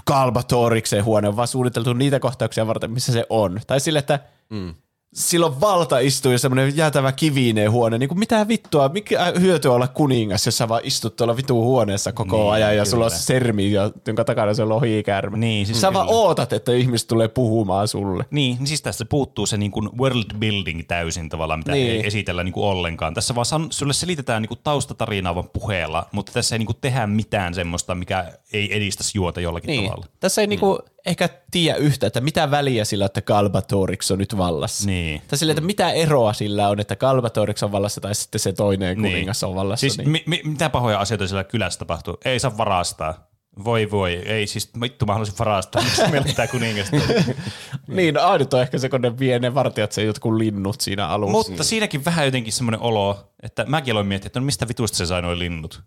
Kalbatoriksen 0.06 1.06
huone 1.06 1.28
on 1.28 1.36
vaan 1.36 1.48
suunniteltu 1.48 1.94
niitä 1.94 2.20
kohtauksia 2.20 2.68
varten, 2.68 2.92
missä 2.92 3.14
se 3.14 3.26
on. 3.30 3.60
Tai 3.68 3.80
sille, 3.80 4.00
että 4.00 4.20
mm. 4.50 4.76
Sillä 5.16 5.46
on 5.46 5.62
valta 5.62 6.00
istua 6.00 6.32
ja 6.32 6.40
semmoinen 6.40 6.78
jäätävä 6.78 7.12
kivinen 7.12 7.72
huone. 7.72 7.98
Niin 7.98 8.10
kuin 8.10 8.20
mitä 8.20 8.48
vittua, 8.48 8.90
mikä 8.90 9.34
hyöty 9.40 9.68
olla 9.68 9.88
kuningas, 9.88 10.46
jos 10.46 10.58
sä 10.58 10.70
vaan 10.70 10.82
istut 10.84 11.16
tuolla 11.16 11.38
vitun 11.38 11.64
huoneessa 11.64 12.12
koko 12.12 12.42
Niin, 12.44 12.54
ajan 12.54 12.76
ja 12.78 12.86
sulla 12.86 13.06
on 13.06 13.12
kyllä. 13.12 13.22
sermi, 13.22 13.72
jo- 13.72 13.92
jonka 14.08 14.24
takana 14.26 14.54
se 14.54 14.64
on 14.64 14.70
lohikäärme. 14.70 15.38
Niin, 15.38 15.66
siis 15.66 15.82
sä 15.82 15.94
vaan 15.94 16.08
kyllä. 16.08 16.20
ootat, 16.20 16.54
että 16.54 16.72
ihmiset 16.72 17.08
tulee 17.08 17.28
puhumaan 17.28 17.88
sulle. 17.88 18.26
Niin, 18.32 18.58
niin 18.58 18.68
siis 18.68 18.82
tästä 18.82 19.06
puuttuu 19.06 19.46
se 19.46 19.58
niin 19.58 19.72
kuin 19.72 19.90
world 19.98 20.38
building 20.40 20.82
täysin 20.88 21.30
tavallaan, 21.30 21.60
mitä 21.60 21.72
Niin. 21.72 21.88
niin. 21.88 22.02
ei 22.02 22.08
esitellä 22.08 22.44
niin 22.44 22.54
kuin 22.54 22.66
ollenkaan. 22.66 23.14
Tässä 23.14 23.36
vaan 23.36 23.46
san, 23.46 23.68
sulle 23.70 23.94
selitetään 23.94 24.42
niin 24.42 24.48
kuin 24.50 24.60
taustatarinaa 24.64 25.36
vaan 25.36 25.50
puheella, 25.54 26.06
mutta 26.12 26.32
tässä 26.32 26.56
ei 26.56 26.60
niin 26.60 26.66
kuin 26.68 26.78
tehdä 26.82 27.08
mitään 27.08 27.54
semmoista, 27.54 27.96
mikä 27.96 28.26
ei 28.54 28.76
edistäisi 28.78 29.18
juota 29.18 29.42
jollakin 29.42 29.68
Niin. 29.68 29.84
tavalla. 29.86 30.06
Tässä 30.20 30.42
ei 30.42 30.48
niinku 30.48 30.80
ehkä 31.06 31.30
tiedä 31.52 31.78
yhtä, 31.78 32.08
että 32.08 32.22
mitä 32.22 32.52
väliä 32.52 32.86
sillä 32.86 33.06
että 33.06 33.22
Galbatorix 33.22 34.12
on 34.12 34.20
nyt 34.20 34.38
vallassa. 34.38 34.88
Niin. 34.88 35.22
Tai 35.28 35.38
sillä, 35.38 35.52
että 35.52 35.62
mitä 35.62 35.92
eroa 35.92 36.34
sillä 36.34 36.70
on, 36.70 36.80
että 36.80 36.96
Galbatorix 36.96 37.64
on 37.64 37.72
vallassa 37.72 38.02
tai 38.02 38.16
sitten 38.16 38.40
se 38.40 38.54
toinen 38.54 38.96
kuningas 38.96 39.44
on 39.44 39.56
vallassa. 39.56 39.82
Siis 39.82 39.98
niin. 39.98 40.10
mi, 40.10 40.24
mi, 40.26 40.42
mitä 40.44 40.70
pahoja 40.70 41.00
asioita 41.00 41.28
siellä 41.28 41.44
kylässä 41.44 41.80
tapahtuu? 41.80 42.18
Ei 42.26 42.40
saa 42.40 42.58
varastaa. 42.58 43.28
Voi 43.64 43.92
voi, 43.92 44.14
ei 44.14 44.48
siis 44.48 44.72
vittu 44.82 45.06
mä 45.06 45.14
haluaisin 45.14 45.40
varastaa, 45.40 45.82
miksi 45.82 46.12
meillä 46.12 46.34
tämä 46.36 46.48
kuningasta. 46.48 46.98
niin, 47.88 48.14
no 48.14 48.22
ainut 48.22 48.54
on 48.54 48.62
ehkä 48.62 48.78
se, 48.78 48.90
kun 48.90 49.02
ne 49.02 49.20
vie 49.20 49.40
ne 49.40 49.54
vartijat 49.54 49.92
se 49.92 50.04
jotkut 50.04 50.38
linnut 50.38 50.82
siinä 50.82 51.08
alussa. 51.08 51.32
Mutta 51.32 51.64
siinäkin 51.64 52.06
vähän 52.06 52.26
jotenkin 52.26 52.54
semmoinen 52.54 52.80
olo, 52.80 53.32
että 53.44 53.66
mäkin 53.68 53.92
aloin 53.92 54.08
miettiä, 54.08 54.28
että 54.28 54.40
no 54.40 54.46
mistä 54.46 54.68
vitusta 54.68 54.98
se 54.98 55.06
sai 55.06 55.22
noin 55.22 55.40
linnut. 55.40 55.84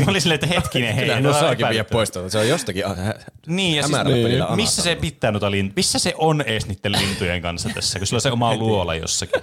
Mä 0.00 0.04
olin 0.08 0.20
silleen, 0.20 0.34
että 0.34 0.46
hetkinen, 0.46 0.94
hei. 0.94 1.04
Kyllä 1.06 1.20
no 1.20 1.28
no 1.28 1.32
saakin 1.34 1.48
vie 1.48 1.54
epäilyttävää. 1.56 1.84
pois 1.92 2.10
tuolta. 2.10 2.30
Se 2.30 2.38
on 2.38 2.48
jostakin 2.48 2.84
äh, 2.86 3.14
Niin, 3.46 3.76
ja 3.76 3.82
siis, 3.86 3.98
niin. 4.04 4.44
missä 4.56 4.82
se 4.82 4.96
pitää 4.96 5.30
noita 5.32 5.50
lintuja? 5.50 5.74
Missä 5.76 5.98
se 5.98 6.14
on 6.18 6.40
edes 6.40 6.66
niiden 6.66 6.92
lintujen 6.92 7.42
kanssa 7.42 7.68
tässä, 7.74 7.98
kun 7.98 8.06
sillä 8.06 8.16
on 8.16 8.20
se 8.20 8.30
oma 8.30 8.56
luola 8.56 8.94
jossakin? 8.94 9.42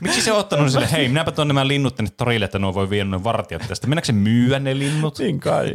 Miksi 0.00 0.20
se 0.22 0.32
on 0.32 0.38
ottanut 0.38 0.70
sille, 0.70 0.92
hei, 0.92 1.08
minäpä 1.08 1.32
tuon 1.32 1.48
nämä 1.48 1.68
linnut 1.68 1.96
tänne 1.96 2.10
torille, 2.16 2.44
että 2.44 2.58
nuo 2.58 2.74
voi 2.74 2.90
viedä 2.90 3.04
noin 3.04 3.24
vartijat 3.24 3.62
tästä. 3.68 3.86
Mennäänkö 3.86 4.06
se 4.06 4.12
myyä 4.12 4.58
ne 4.58 4.78
linnut? 4.78 5.18
Niin 5.18 5.40
kai. 5.40 5.74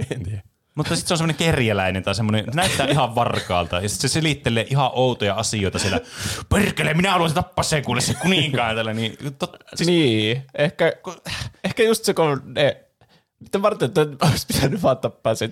Mutta 0.75 0.95
sitten 0.95 1.07
se 1.07 1.13
on 1.13 1.17
semmoinen 1.17 1.37
kerjäläinen 1.37 2.03
tai 2.03 2.15
semmoinen, 2.15 2.45
näyttää 2.53 2.87
ihan 2.87 3.15
varkaalta. 3.15 3.75
Ja 3.75 3.89
sitten 3.89 4.09
se 4.09 4.13
selittelee 4.13 4.65
ihan 4.69 4.91
outoja 4.93 5.35
asioita 5.35 5.79
siellä. 5.79 5.99
Perkele, 6.49 6.93
minä 6.93 7.11
haluaisin 7.11 7.35
tappaa 7.35 7.63
sen 7.63 7.83
kuule 7.83 8.01
se 8.01 8.13
kuninkaan 8.13 8.75
tällä. 8.75 8.93
Niin, 8.93 9.17
tot, 9.39 9.57
Siis, 9.75 9.87
niin, 9.87 10.43
ehkä, 10.57 10.93
ehkä 11.63 11.83
just 11.83 12.03
se, 12.03 12.13
kun 12.13 12.41
ne, 12.45 12.83
mitä 13.39 13.61
varten, 13.61 13.85
että 13.85 14.01
olisi 14.01 14.47
pitänyt 14.47 14.83
vaan 14.83 14.97
tappaa 14.97 15.35
se 15.35 15.49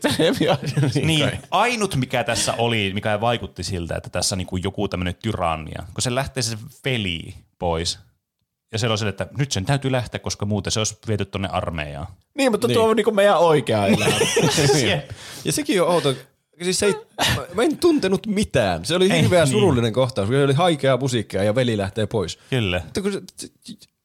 niin. 0.95 1.07
niin, 1.07 1.31
ainut 1.51 1.95
mikä 1.95 2.23
tässä 2.23 2.53
oli, 2.53 2.91
mikä 2.93 3.21
vaikutti 3.21 3.63
siltä, 3.63 3.95
että 3.95 4.09
tässä 4.09 4.35
on 4.35 4.37
niinku 4.37 4.57
joku 4.57 4.87
tämmöinen 4.87 5.15
tyrannia, 5.15 5.83
kun 5.93 6.01
se 6.01 6.15
lähtee 6.15 6.43
se 6.43 6.57
veli 6.85 7.35
pois. 7.59 7.99
Ja 8.71 8.79
se 8.79 8.87
on 8.87 8.97
sille, 8.97 9.09
että 9.09 9.27
nyt 9.37 9.51
sen 9.51 9.65
täytyy 9.65 9.91
lähteä, 9.91 10.19
koska 10.19 10.45
muuten 10.45 10.71
se 10.71 10.79
olisi 10.79 10.97
viety 11.07 11.25
tonne 11.25 11.47
armeijaan. 11.51 12.07
niin, 12.37 12.51
mutta 12.51 12.67
tuo 12.67 12.89
on 12.89 12.95
niinku 12.95 13.11
meidän 13.11 13.37
oikea 13.39 13.87
elämä. 13.87 14.15
Niin. 14.73 15.01
Ja 15.45 15.51
sekin 15.51 15.81
on 15.81 15.87
outo. 15.87 16.13
Siis 16.63 16.79
se 16.79 16.85
ei, 16.85 16.95
mä, 17.53 17.63
en 17.63 17.77
tuntenut 17.77 18.27
mitään. 18.27 18.85
Se 18.85 18.95
oli 18.95 19.11
Ei, 19.11 19.21
hirveä 19.21 19.43
niin. 19.45 19.51
surullinen 19.51 19.93
kohtaus. 19.93 20.29
Se 20.29 20.43
oli 20.43 20.53
haikeaa 20.53 20.97
musiikkia 20.97 21.43
ja 21.43 21.55
veli 21.55 21.77
lähtee 21.77 22.05
pois. 22.07 22.39
Kyllä. 22.49 22.81
Mutta 22.85 23.01
kun 23.01 23.11
se, 23.13 23.21
se- 23.35 23.47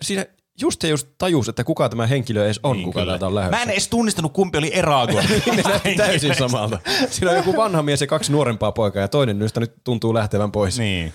siinä 0.03 0.27
just 0.61 0.81
se 0.81 0.89
just 0.89 1.09
tajus, 1.19 1.49
että 1.49 1.65
kuka 1.65 1.89
tämä 1.89 2.07
henkilö 2.07 2.45
edes 2.45 2.61
on, 2.63 2.77
Niin, 2.77 2.85
kuka 2.85 3.01
kyllä. 3.01 3.11
täältä 3.11 3.27
on 3.27 3.35
lähdössä. 3.35 3.57
Mä 3.57 3.63
en 3.63 3.71
edes 3.71 3.89
tunnistanut, 3.89 4.33
kumpi 4.33 4.59
oli 4.59 4.75
Eragon. 4.75 5.25
ne 5.57 5.63
näytti 5.63 5.95
täysin 5.97 6.35
samalta. 6.35 6.79
Siinä 7.11 7.31
on 7.31 7.37
joku 7.37 7.57
vanha 7.57 7.83
mies 7.83 8.01
ja 8.01 8.07
kaksi 8.07 8.33
nuorempaa 8.33 8.73
poikaa 8.73 9.03
ja 9.03 9.09
toinen 9.09 9.39
niistä 9.39 9.61
nyt 9.61 9.73
tuntuu 9.85 10.15
lähtevän 10.15 10.53
pois. 10.53 10.79
niin. 10.79 11.13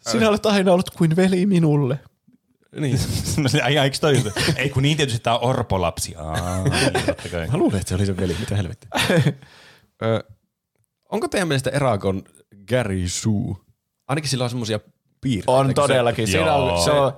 Sinä 0.00 0.28
olet 0.28 0.46
aina 0.46 0.72
ollut 0.72 0.90
kuin 0.90 1.16
veli 1.16 1.46
minulle. 1.46 1.98
Niin. 2.76 2.98
Eikö 3.82 3.96
toi? 4.00 4.14
Ei 4.56 4.70
kun 4.70 4.82
niin 4.82 4.96
tietysti 4.96 5.20
tää 5.20 5.38
on 5.38 5.44
orpolapsi. 5.50 6.14
Aa. 6.16 6.34
Mä 7.52 7.58
luulen, 7.58 7.78
että 7.80 7.88
se 7.88 7.94
oli 7.94 8.06
se 8.06 8.16
veli. 8.16 8.36
Mitä 8.40 8.56
helvettiä. 8.56 8.90
Ö, 10.02 10.24
onko 11.12 11.28
teidän 11.28 11.48
mielestä 11.48 11.70
Eragon 11.70 12.22
Gary 12.68 13.08
Sue? 13.08 13.56
Ainakin 14.08 14.30
sillä 14.30 14.44
on 14.44 14.50
semmosia 14.50 14.80
piirteitä. 15.20 15.52
On 15.52 15.74
todellakin. 15.74 16.26
se- 16.26 16.30
Siinä 16.32 16.54
on, 16.54 16.84
se 16.84 16.90
on, 16.90 17.12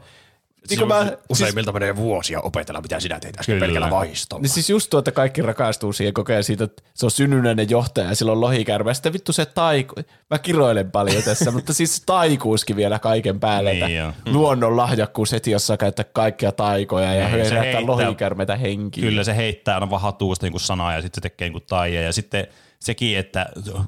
Niin 0.71 0.79
kuin 0.79 0.89
mä, 0.89 1.13
Useimmilta 1.29 1.73
menee 1.73 1.97
vuosia 1.97 2.41
opetella, 2.41 2.81
mitä 2.81 3.01
sinä 3.01 3.21
teet 3.21 3.39
äsken 3.39 3.55
Kyllä. 3.55 3.67
pelkällä 3.67 3.91
vaistolla. 3.91 4.43
Niin 4.43 4.51
siis 4.51 4.71
just 4.71 4.91
tuo, 4.91 4.99
että 4.99 5.13
kaikki 5.13 5.43
rakastuu 5.43 5.93
siihen 5.93 6.15
ajan 6.29 6.45
siitä, 6.45 6.65
että 6.65 6.83
se 6.95 7.07
on 7.07 7.11
synnynnäinen 7.11 7.71
johtaja 7.71 8.09
ja 8.09 8.15
sillä 8.15 8.33
on 8.33 8.41
lohikärme. 8.41 8.91
Ja 8.91 8.95
sitten 8.95 9.13
vittu 9.13 9.33
se 9.33 9.47
taiku. 9.47 9.95
Mä 10.31 10.39
kiroilen 10.39 10.91
paljon 10.91 11.23
tässä, 11.23 11.51
mutta 11.57 11.73
siis 11.75 12.03
taikuuskin 12.07 12.77
vielä 12.77 12.99
kaiken 12.99 13.41
päälle. 13.41 13.73
Niin 13.73 13.85
että 13.85 13.95
joo. 13.95 14.13
luonnon 14.27 14.77
lahjakkuus 14.77 15.33
heti, 15.33 15.51
jossa 15.51 15.77
käyttää 15.77 16.05
kaikkia 16.13 16.53
taikoja 16.53 17.15
ja 17.15 17.29
Niin, 17.29 17.45
herättää 17.45 17.87
lohikärmeitä 17.87 18.57
henkiin. 18.57 19.07
Kyllä 19.07 19.25
se 19.25 19.37
heittää 19.37 19.75
aina 19.75 19.91
vaan 19.91 20.03
hatuusta 20.03 20.47
niin 20.47 20.61
sanaa 20.61 20.95
ja 20.95 21.03
sitten 21.03 21.17
se 21.17 21.21
tekee 21.21 21.49
niin 21.49 21.63
taijia. 21.69 22.03
Ja 22.03 22.13
sitten 22.13 22.47
sekin, 22.85 23.18
että 23.18 23.47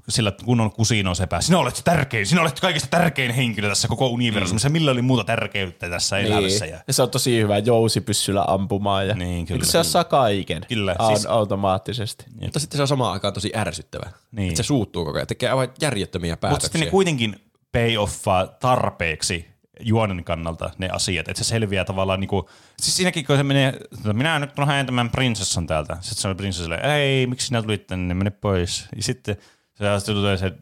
sillä 0.09 0.33
kun 0.45 0.61
on 0.61 0.71
kusino 0.73 1.15
sepä, 1.15 1.41
sinä 1.41 1.59
olet 1.59 1.77
se 1.77 1.83
tärkein, 1.83 2.27
sinä 2.27 2.41
olet 2.41 2.61
kaikista 2.61 2.89
tärkein 2.91 3.35
henkilö 3.35 3.69
tässä 3.69 3.89
koko 3.89 4.07
universumissa. 4.09 4.69
Mm. 4.69 4.73
Millä 4.73 4.91
oli 4.91 5.03
muuta 5.03 5.25
tärkeyttä 5.25 5.89
tässä 5.91 6.19
elämässä? 6.19 6.67
Ja, 6.67 6.79
ja 6.87 6.93
se 6.93 7.03
on 7.03 7.11
tosi 7.11 7.41
hyvä 7.41 7.59
jousipyssyllä 7.59 8.45
ampumaan. 8.49 9.09
Ja 9.09 9.15
Niin, 9.15 9.47
kyllä. 9.47 9.65
Se 9.65 9.85
saa 9.85 10.05
kaiken 10.05 10.63
Kyllä, 10.69 10.97
siis- 11.07 11.27
automaattisesti. 11.27 12.25
Mutta 12.41 12.59
sitten 12.61 12.79
se 12.79 12.83
on 12.83 12.89
samaan 12.89 13.13
aikaan 13.13 13.35
tosi 13.35 13.53
ärsyttävä. 13.57 14.11
Niin. 14.33 14.49
Että 14.49 14.63
se 14.63 14.67
suuttuu 14.67 15.05
koko 15.05 15.19
ajan, 15.19 15.27
tekee 15.27 15.49
aivan 15.51 15.69
järjettömiä 15.81 16.33
mutta 16.35 16.49
sitten 16.49 16.61
päätöksiä. 16.61 16.85
ne 16.85 16.91
kuitenkin 16.91 17.37
pay 17.73 17.97
offaa 17.97 18.47
tarpeeksi 18.47 19.54
juonen 19.81 20.25
kannalta 20.25 20.71
ne 20.79 20.89
asiat, 20.93 21.29
että 21.29 21.45
se 21.45 21.49
selviää 21.49 21.85
tavallaan 21.85 22.21
niinku, 22.21 22.51
siis 22.81 22.97
siinäkin 22.97 23.27
kun 23.27 23.37
se 23.37 23.43
menee, 23.43 23.69
että 23.69 24.13
minä 24.13 24.39
nyt 24.39 24.59
lähden 24.59 24.87
tämän 24.87 25.11
prinsessan 25.11 25.67
täältä, 25.67 25.97
sitten 26.01 26.23
se 26.23 26.29
on 26.29 26.37
prinsessalle, 26.37 26.77
ei, 26.77 27.27
miksi 27.27 27.47
sinä 27.47 27.63
tulit 27.63 27.87
tänne, 27.87 28.15
mene 28.15 28.31
pois. 28.31 28.87
Ja 28.97 29.03
sitten 29.03 29.37
se 29.75 29.99
sitten 29.99 30.15
tulee 30.15 30.37
se 30.37 30.53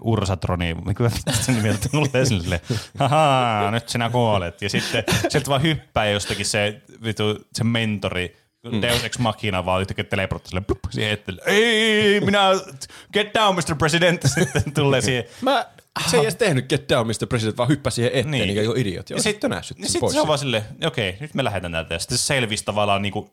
Ursatroni, 0.00 0.74
mikä 0.86 1.04
mitä 1.04 1.32
se 1.32 1.52
nimi 1.52 1.70
on, 1.70 1.76
tulee 1.90 2.22
esille 2.22 2.42
silleen, 2.42 2.60
haha, 2.98 3.70
nyt 3.70 3.88
sinä 3.88 4.10
kuolet. 4.10 4.62
Ja 4.62 4.70
sitten 4.70 5.04
sieltä 5.28 5.50
vaan 5.50 5.62
hyppää 5.62 6.10
jostakin 6.10 6.46
se, 6.46 6.82
vitu, 7.02 7.46
se 7.52 7.64
mentori, 7.64 8.36
Deus 8.82 9.04
Ex 9.04 9.18
Machina 9.18 9.64
vaan 9.64 9.80
yhtäkkiä 9.80 10.04
teleportti 10.04 10.48
silleen, 10.48 10.64
plup, 10.64 10.78
siihen 10.90 11.18
ei, 11.46 12.20
minä, 12.20 12.50
get 13.12 13.34
down 13.34 13.54
Mr. 13.54 13.76
President, 13.78 14.22
sitten 14.34 14.72
tulee 14.74 15.00
siihen, 15.00 15.24
Mä, 15.40 15.66
Se 16.10 16.16
ei 16.16 16.22
edes 16.22 16.36
tehnyt 16.36 16.68
Get 16.68 16.88
Down, 16.88 17.06
Mr. 17.06 17.26
President, 17.28 17.56
vaan 17.58 17.68
hyppäsi 17.68 17.94
siihen 17.94 18.10
eteen, 18.12 18.30
Niin. 18.30 18.48
niin. 18.54 18.76
idiot. 18.76 19.10
Ja 19.10 19.16
sit- 19.16 19.22
sitten 19.32 19.50
nässyt 19.50 19.78
Niin 19.78 19.86
sitten 19.86 20.00
pois. 20.00 20.12
se 20.12 20.20
on 20.20 20.26
vaan 20.26 20.38
silleen, 20.38 20.62
okei, 20.86 21.16
nyt 21.20 21.34
me 21.34 21.44
lähdetään 21.44 21.72
täältä. 21.72 21.94
Ja 21.94 21.98
sitten 21.98 22.18
se 22.18 22.24
selvisi 22.24 22.64
tavallaan 22.64 23.02
niinku, 23.02 23.30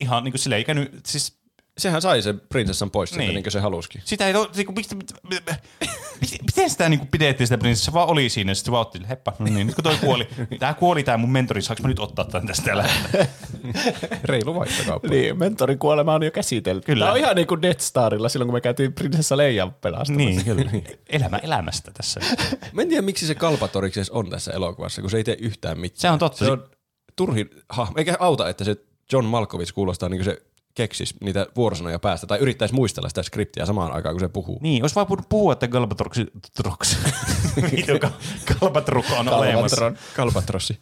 ihan 0.00 0.24
niinku 0.24 0.38
silleen, 0.38 0.64
kuin, 0.64 0.88
siis 1.06 1.39
Sehän 1.80 2.02
sai 2.02 2.22
sen 2.22 2.40
prinsessan 2.48 2.90
pois, 2.90 3.12
niin. 3.12 3.18
Niin. 3.18 3.34
niin 3.34 3.42
kuin 3.42 3.52
se 3.52 3.60
halusikin. 3.60 4.02
sitä 4.04 4.26
ei, 4.26 4.34
ole- 4.34 4.48
niinku, 4.56 4.72
miksi- 4.72 4.94
miten, 4.94 5.16
miten 6.46 6.70
sitä 6.70 6.88
niinku 6.88 7.06
pidettiin 7.10 7.46
sitä 7.46 7.58
prinsessa, 7.58 7.84
se 7.84 7.92
vaan 7.92 8.08
oli 8.08 8.28
siinä, 8.28 8.50
ja 8.50 8.54
sitten 8.54 8.66
se 8.66 8.72
vaan 8.72 8.80
otti, 8.80 9.00
heppa, 9.08 9.32
no 9.38 9.44
niin, 9.44 9.66
nyt 9.66 9.74
kun 9.76 9.84
toi 9.84 9.96
kuoli, 10.00 10.28
tää 10.58 10.74
kuoli 10.74 11.02
tää 11.02 11.16
mun 11.16 11.32
mentori, 11.32 11.62
saanko 11.62 11.82
mä 11.82 11.88
nyt 11.88 11.98
ottaa 11.98 12.24
tämän 12.24 12.46
tästä 12.46 12.70
ja 12.70 12.76
lähteä? 12.76 13.26
Reilu 14.24 14.54
vaihtokauppa. 14.54 15.08
niin, 15.08 15.38
mentorin 15.38 15.78
kuolema 15.78 16.14
on 16.14 16.22
jo 16.22 16.30
käsitelty. 16.30 16.86
Kyllä. 16.86 17.04
Tämä 17.04 17.12
on 17.12 17.18
ihan 17.18 17.36
niin 17.36 17.46
kuin 17.46 17.62
Death 17.62 17.80
Starilla 17.80 18.28
silloin, 18.28 18.46
kun 18.48 18.54
me 18.54 18.60
käytiin 18.60 18.92
Prinsessa 18.92 19.36
Leijan 19.36 19.72
pelastamassa. 19.74 20.12
niin, 20.24 20.44
kyllä. 20.44 20.70
Elämä 21.10 21.36
elämästä 21.38 21.90
tässä. 21.90 22.20
Mä 22.72 22.82
en 22.82 22.88
tiedä, 22.88 23.02
miksi 23.02 23.26
se 23.26 23.34
Kalpatoriksi 23.34 24.00
on 24.10 24.30
tässä 24.30 24.52
elokuvassa, 24.52 25.00
kun 25.00 25.10
se 25.10 25.16
ei 25.16 25.24
tee 25.24 25.36
yhtään 25.40 25.80
mitään. 25.80 26.00
Se 26.00 26.10
on 26.10 26.18
totta. 26.18 26.44
Se 26.44 26.50
on 26.50 26.64
turhin 27.16 27.50
hahmo. 27.68 27.94
Eikä 27.98 28.16
auta, 28.20 28.48
että 28.48 28.64
se 28.64 28.76
John 29.12 29.24
Malkovich 29.26 29.72
kuulostaa 29.74 30.08
niin 30.08 30.18
kuin 30.18 30.24
se 30.24 30.42
keksisi 30.74 31.14
niitä 31.20 31.46
vuorosanoja 31.56 31.98
päästä 31.98 32.26
tai 32.26 32.38
yrittäisi 32.38 32.74
muistella 32.74 33.08
sitä 33.08 33.22
skriptiä 33.22 33.66
samaan 33.66 33.92
aikaan, 33.92 34.14
kun 34.14 34.20
se 34.20 34.28
puhuu. 34.28 34.58
Niin, 34.62 34.82
olisi 34.82 34.94
vaan 34.94 35.06
puhua, 35.28 35.52
että 35.52 35.68
Galbatrox, 35.68 36.16
Trox, 36.54 36.96
Galbatruk 38.60 39.06
on 39.18 39.28
olemassa. 39.28 39.92
Kalpatrossi. 40.16 40.78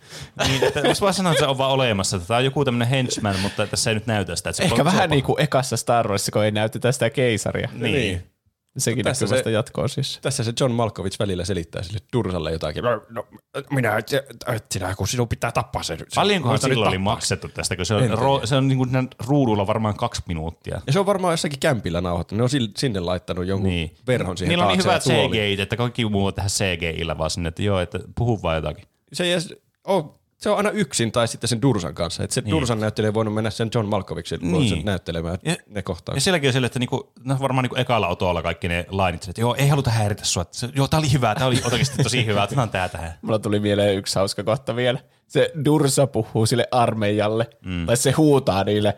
Niin, 0.48 0.64
että 0.64 0.80
olisi 0.80 1.00
vaan 1.00 1.14
sanoa, 1.14 1.32
että 1.32 1.44
se 1.44 1.48
on 1.48 1.58
vaan 1.58 1.70
olemassa. 1.70 2.18
Tämä 2.18 2.38
on 2.38 2.44
joku 2.44 2.64
tämmöinen 2.64 2.88
henchman, 2.88 3.38
mutta 3.38 3.66
tässä 3.66 3.90
ei 3.90 3.94
nyt 3.94 4.06
näytä 4.06 4.36
sitä. 4.36 4.50
Että 4.50 4.56
se 4.56 4.64
Ehkä 4.68 4.84
vähän 4.84 5.10
niin 5.10 5.24
kuin 5.24 5.40
ekassa 5.40 5.76
Star 5.76 6.08
Warsissa, 6.08 6.32
kun 6.32 6.44
ei 6.44 6.50
näytetä 6.50 6.92
sitä 6.92 7.10
keisaria. 7.10 7.68
Niin. 7.72 8.37
Sekin 8.78 9.04
Tässä 9.04 9.24
näkyy 9.24 9.36
vasta 9.36 9.48
se- 9.48 9.54
jatkoa 9.54 9.88
siis. 9.88 10.18
Tässä 10.22 10.44
se 10.44 10.52
John 10.60 10.72
Malkovich 10.72 11.18
välillä 11.18 11.44
selittää 11.44 11.82
sille 11.82 11.98
Dursalle 12.12 12.52
jotakin. 12.52 12.84
No, 12.84 13.02
no 13.10 13.26
minä, 13.70 13.96
et, 13.96 14.12
et 14.46 14.64
sinä, 14.72 14.94
kun 14.94 15.08
sinun 15.08 15.28
pitää 15.28 15.52
tappaa 15.52 15.82
se. 15.82 15.96
se 15.96 16.04
Paljonkohan 16.14 16.58
silloin 16.58 16.88
oli 16.88 16.98
maksettu 16.98 17.48
tästä, 17.48 17.76
kun 17.76 17.86
se 17.86 17.94
on, 17.94 18.10
ro, 18.10 18.40
se 18.46 18.56
on 18.56 18.68
niin 18.68 18.78
kuin 18.78 18.90
ruudulla 19.26 19.66
varmaan 19.66 19.96
kaksi 19.96 20.22
minuuttia. 20.28 20.80
Ja 20.86 20.92
se 20.92 21.00
on 21.00 21.06
varmaan 21.06 21.32
jossakin 21.32 21.58
kämpillä 21.60 22.00
nauhoittanut. 22.00 22.38
Ne 22.52 22.58
on 22.58 22.70
sinne 22.76 23.00
laittanut 23.00 23.46
jonkun 23.46 23.68
Niin. 23.70 23.94
verhon 24.06 24.36
siihen 24.38 24.48
Niillä 24.48 24.66
on 24.66 24.72
niin 24.78 24.84
hyvät. 24.84 25.02
CGI, 25.02 25.62
että 25.62 25.76
kaikki 25.76 26.04
muu 26.04 26.26
on 26.26 26.34
tehdä 26.34 26.48
CGI-llä 26.48 27.18
vaan 27.18 27.30
sinne, 27.30 27.48
että 27.48 27.62
joo, 27.62 27.80
että 27.80 27.98
puhu 28.14 28.42
vaan 28.42 28.56
jotakin. 28.56 28.84
Se, 29.12 29.24
ei 29.24 29.32
edes, 29.32 29.54
oh, 29.84 30.17
se 30.38 30.50
on 30.50 30.56
aina 30.56 30.70
yksin 30.70 31.12
tai 31.12 31.28
sitten 31.28 31.48
sen 31.48 31.62
Dursan 31.62 31.94
kanssa. 31.94 32.24
Et 32.24 32.30
se 32.30 32.40
niin. 32.40 32.50
Dursan 32.50 32.80
näyttelijä 32.80 33.08
ei 33.08 33.14
voinut 33.14 33.34
mennä 33.34 33.50
sen 33.50 33.70
John 33.74 33.88
Malkovichin 33.88 34.38
Niin. 34.42 34.52
niin. 34.60 34.84
näyttelemään 34.84 35.38
Ja- 35.42 35.50
ja, 35.50 35.56
ne 35.66 35.78
Ja 35.78 35.82
kohtaukset. 35.82 36.24
sielläkin 36.24 36.48
on 36.48 36.52
sille, 36.52 36.66
että 36.66 36.78
niinku, 36.78 37.12
no 37.24 37.36
varmaan 37.40 37.62
niinku 37.62 37.76
ekalla 37.76 38.08
otolla 38.08 38.42
kaikki 38.42 38.68
ne 38.68 38.86
lainit, 38.90 39.28
että 39.28 39.40
joo, 39.40 39.54
ei 39.54 39.68
haluta 39.68 39.90
häiritä 39.90 40.24
sua. 40.24 40.42
Että 40.42 40.56
se, 40.58 40.68
joo, 40.74 40.88
tää 40.88 40.98
oli 41.00 41.12
hyvä, 41.12 41.34
tää 41.34 41.46
oli 41.46 41.60
oikeasti 41.64 42.02
tosi 42.02 42.26
hyvä, 42.26 42.42
otetaan 42.42 42.70
tää 42.70 42.88
tähän. 42.88 43.14
Mulla 43.22 43.38
tuli 43.38 43.60
mieleen 43.60 43.96
yksi 43.96 44.18
hauska 44.18 44.42
kohta 44.44 44.76
vielä. 44.76 44.98
Se 45.26 45.52
Dursa 45.64 46.06
puhuu 46.06 46.46
sille 46.46 46.68
armeijalle, 46.70 47.50
mm. 47.64 47.86
tai 47.86 47.96
se 47.96 48.10
huutaa 48.10 48.64
niille, 48.64 48.96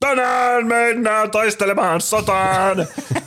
tänään 0.00 0.66
mennään 0.66 1.30
taistelemaan 1.30 2.00
sotaan, 2.00 2.76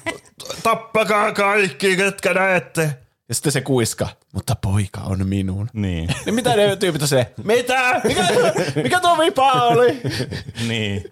tappakaa 0.64 1.32
kaikki, 1.32 1.96
ketkä 1.98 2.34
näette. 2.34 3.05
Ja 3.30 3.36
sitten 3.36 3.52
se 3.52 3.62
kuiska, 3.62 4.08
mutta 4.34 4.56
poika 4.56 5.02
on 5.02 5.28
minun. 5.28 5.70
Niin, 5.74 6.10
Niin 6.26 6.36
mitä 6.36 6.56
ne 6.56 6.76
tyypit 6.76 7.02
on 7.02 7.08
se, 7.08 7.34
mitä? 7.44 8.02
Mikä, 8.04 8.26
mikä 8.84 9.00
tuo 9.00 9.18
vipa 9.18 9.52
oli? 9.52 10.02
niin. 10.68 11.12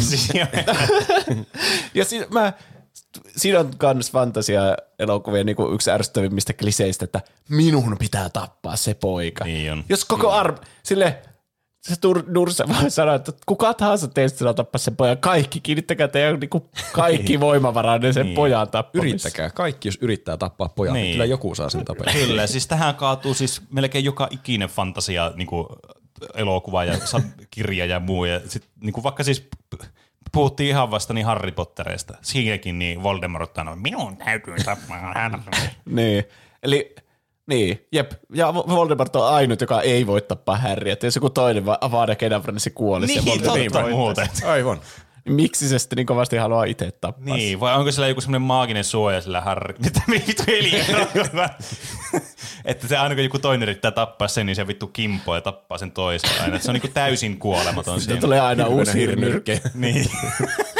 Siis. 0.00 0.28
Ja 1.94 2.04
si- 2.04 2.26
mä, 2.30 2.52
siinä 3.36 3.60
on 3.60 3.70
kans 3.78 4.10
fantasia 4.12 4.60
elokuvia 4.98 5.44
niin 5.44 5.56
kuin 5.56 5.74
yksi 5.74 5.90
ärsyttävimmistä 5.90 6.52
kliseistä, 6.52 7.04
että 7.04 7.20
minun 7.48 7.96
pitää 7.98 8.30
tappaa 8.30 8.76
se 8.76 8.94
poika. 8.94 9.44
Niin 9.44 9.72
on. 9.72 9.84
Jos 9.88 10.04
koko 10.04 10.30
arm, 10.32 10.56
sille 10.82 11.18
se 11.88 12.00
tur, 12.00 12.22
Dursa 12.34 12.68
vaan 12.68 12.90
sanoo, 12.90 13.14
että 13.14 13.32
kuka 13.46 13.74
tahansa 13.74 14.08
teistä 14.08 14.38
sanoo 14.38 14.54
tappaa 14.54 14.78
sen 14.78 14.96
pojan, 14.96 15.18
kaikki 15.18 15.60
kiinnittäkää 15.60 16.08
teidän 16.08 16.40
niin 16.40 16.50
kuin 16.50 16.64
kaikki 16.92 17.40
voimavaranne 17.40 18.12
sen 18.12 18.26
Niin. 18.26 18.34
pojan 18.34 18.68
tappamiseen. 18.68 19.08
Yrittäkää. 19.10 19.50
Kaikki, 19.50 19.88
jos 19.88 19.98
yrittää 20.00 20.36
tappaa 20.36 20.68
pojan, 20.68 20.94
Niin. 20.94 21.02
niin. 21.02 21.12
kyllä 21.14 21.24
joku 21.24 21.54
saa 21.54 21.70
sen 21.70 21.84
tapella. 21.84 22.12
Kyllä, 22.12 22.46
siis 22.46 22.66
tähän 22.66 22.94
kaatuu 22.94 23.34
siis 23.34 23.62
melkein 23.70 24.04
joka 24.04 24.28
ikinen 24.30 24.68
fantasia 24.68 25.32
niin 25.36 25.46
kuin 25.46 25.66
elokuva 26.34 26.84
ja 26.84 26.94
kirja 27.50 27.86
ja 27.86 28.00
muu. 28.00 28.24
Ja 28.24 28.40
sit, 28.48 28.68
niin 28.80 28.92
kuin 28.92 29.04
vaikka 29.04 29.24
siis 29.24 29.48
puhuttiin 30.32 30.68
ihan 30.68 30.90
vasta 30.90 31.14
niin 31.14 31.26
Harry 31.26 31.52
Potterista. 31.52 32.14
Siinäkin 32.22 32.78
niin 32.78 33.02
Voldemort 33.02 33.54
sanoi, 33.54 33.76
minun 33.76 34.16
täytyy 34.16 34.54
tappaa 34.64 35.12
hän. 35.14 35.44
Niin, 35.84 36.24
eli 36.62 36.94
niin, 37.46 37.86
jep. 37.92 38.12
Ja 38.34 38.54
Voldemort 38.54 39.16
on 39.16 39.28
ainut, 39.28 39.60
joka 39.60 39.80
ei 39.80 40.06
voi 40.06 40.22
tappaa 40.22 40.56
Harryä. 40.56 40.92
Että 40.92 41.06
jos 41.06 41.14
joku 41.16 41.30
toinen 41.30 41.64
ne 42.06 42.16
Kedavra, 42.16 42.52
niin 42.52 42.60
se 42.60 42.70
kuolisi. 42.70 43.14
Niin, 43.14 43.26
Voldemort 43.26 43.72
totta 43.72 43.88
muuten. 43.88 44.28
Aivan. 44.46 44.80
Miksi 45.28 45.68
se 45.68 45.78
sitten 45.78 45.96
niin 45.96 46.06
kovasti 46.06 46.36
haluaa 46.36 46.64
itse 46.64 46.90
tappaa? 46.90 47.36
Niin, 47.36 47.60
vai 47.60 47.74
onko 47.74 47.92
sillä 47.92 48.08
joku 48.08 48.20
semmoinen 48.20 48.42
maaginen 48.42 48.84
suoja 48.84 49.20
sillä 49.20 49.40
Harry? 49.40 49.74
Mitä 49.84 50.00
vittu 50.10 50.42
eli? 50.46 50.72
että 52.64 52.88
se 52.88 52.96
aina 52.96 53.14
kun 53.14 53.24
joku 53.24 53.38
toinen 53.38 53.62
yrittää 53.62 53.90
tappaa 53.90 54.28
sen, 54.28 54.46
niin 54.46 54.56
se 54.56 54.66
vittu 54.66 54.86
kimpoo 54.86 55.34
ja 55.34 55.40
tappaa 55.40 55.78
sen 55.78 55.92
toisen 55.92 56.42
aina. 56.42 56.58
Se 56.58 56.70
on 56.70 56.74
niinku 56.74 56.88
täysin 56.88 57.38
kuolematon 57.38 58.00
Sitten 58.00 58.20
tulee 58.20 58.40
aina 58.40 58.66
uusi 58.66 58.98
hirnyrkkejä. 58.98 59.60
Niin. 59.74 60.06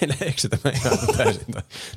Meillä 0.00 0.16
eksytä 0.20 0.58
me 0.64 0.70
ihan 0.70 0.98
täysin. 1.16 1.44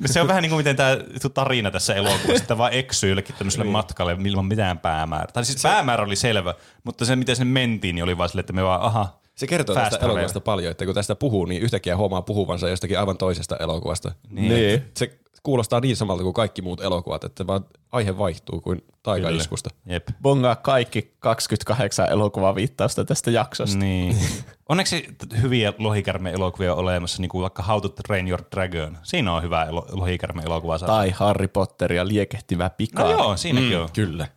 No 0.00 0.06
se 0.06 0.20
on 0.20 0.28
vähän 0.28 0.42
niin 0.42 0.50
kuin 0.50 0.58
miten 0.58 0.76
tämä 0.76 0.96
tarina 1.34 1.70
tässä 1.70 1.94
elokuvassa, 1.94 2.32
että 2.42 2.58
vaan 2.58 2.72
eksyy 2.72 3.10
jollekin 3.10 3.34
tämmöiselle 3.38 3.64
Niin. 3.64 3.72
matkalle 3.72 4.16
ilman 4.24 4.46
mitään 4.46 4.78
päämäärää. 4.78 5.32
Tai 5.32 5.44
siis 5.44 5.62
päämäärä 5.62 6.04
oli 6.04 6.16
selvä, 6.16 6.54
mutta 6.84 7.04
se 7.04 7.16
miten 7.16 7.36
sinne 7.36 7.52
mentiin, 7.52 7.94
niin 7.94 8.04
oli 8.04 8.18
vaan 8.18 8.28
silleen, 8.28 8.42
että 8.42 8.52
me 8.52 8.62
vaan, 8.64 8.80
aha, 8.80 9.18
Se 9.34 9.46
kertoo 9.46 9.74
Fast 9.74 9.90
tästä 9.90 10.06
elokuvasta 10.06 10.40
paljon, 10.40 10.70
että 10.70 10.84
kun 10.84 10.94
tästä 10.94 11.14
puhuu, 11.14 11.44
niin 11.44 11.62
yhtäkkiä 11.62 11.96
huomaa 11.96 12.22
puhuvansa 12.22 12.68
jostakin 12.68 12.98
aivan 12.98 13.18
toisesta 13.18 13.56
elokuvasta. 13.56 14.12
Niin. 14.30 14.82
Se 14.96 15.18
kuulostaa 15.46 15.80
niin 15.80 15.96
samalta 15.96 16.22
kuin 16.22 16.34
kaikki 16.34 16.62
muut 16.62 16.80
elokuvat, 16.80 17.24
että 17.24 17.46
vaan 17.46 17.64
aihe 17.92 18.18
vaihtuu 18.18 18.60
kuin 18.60 18.84
taikaiskusta. 19.02 19.70
jep. 19.86 20.08
Bongaa 20.22 20.56
kaikki 20.56 21.14
28 21.18 22.08
elokuvaviittausta 22.08 23.04
tästä 23.04 23.30
jaksosta. 23.30 23.78
Niin. 23.78 24.16
Onneksi 24.68 25.08
hyviä 25.42 25.72
lohikärme-elokuvia 25.78 26.72
on 26.72 26.78
olemassa, 26.78 27.22
niin 27.22 27.28
kuin 27.28 27.42
vaikka 27.42 27.62
How 27.62 27.80
to 27.80 27.88
Train 27.88 28.28
Your 28.28 28.42
Dragon. 28.54 28.98
Siinä 29.02 29.32
on 29.32 29.42
hyvä 29.42 29.64
elo- 29.64 29.86
lohikärme-elokuva. 29.90 30.78
saada. 30.78 30.92
Tai 30.92 31.10
Harry 31.10 31.48
Potter 31.48 31.92
ja 31.92 32.08
liekehtivä 32.08 32.70
pika. 32.70 33.02
No 33.02 33.10
joo, 33.10 33.36
siinäkin 33.36 33.76
mm. 33.76 33.82
on. 33.82 33.88
Kyllä. 33.92 34.28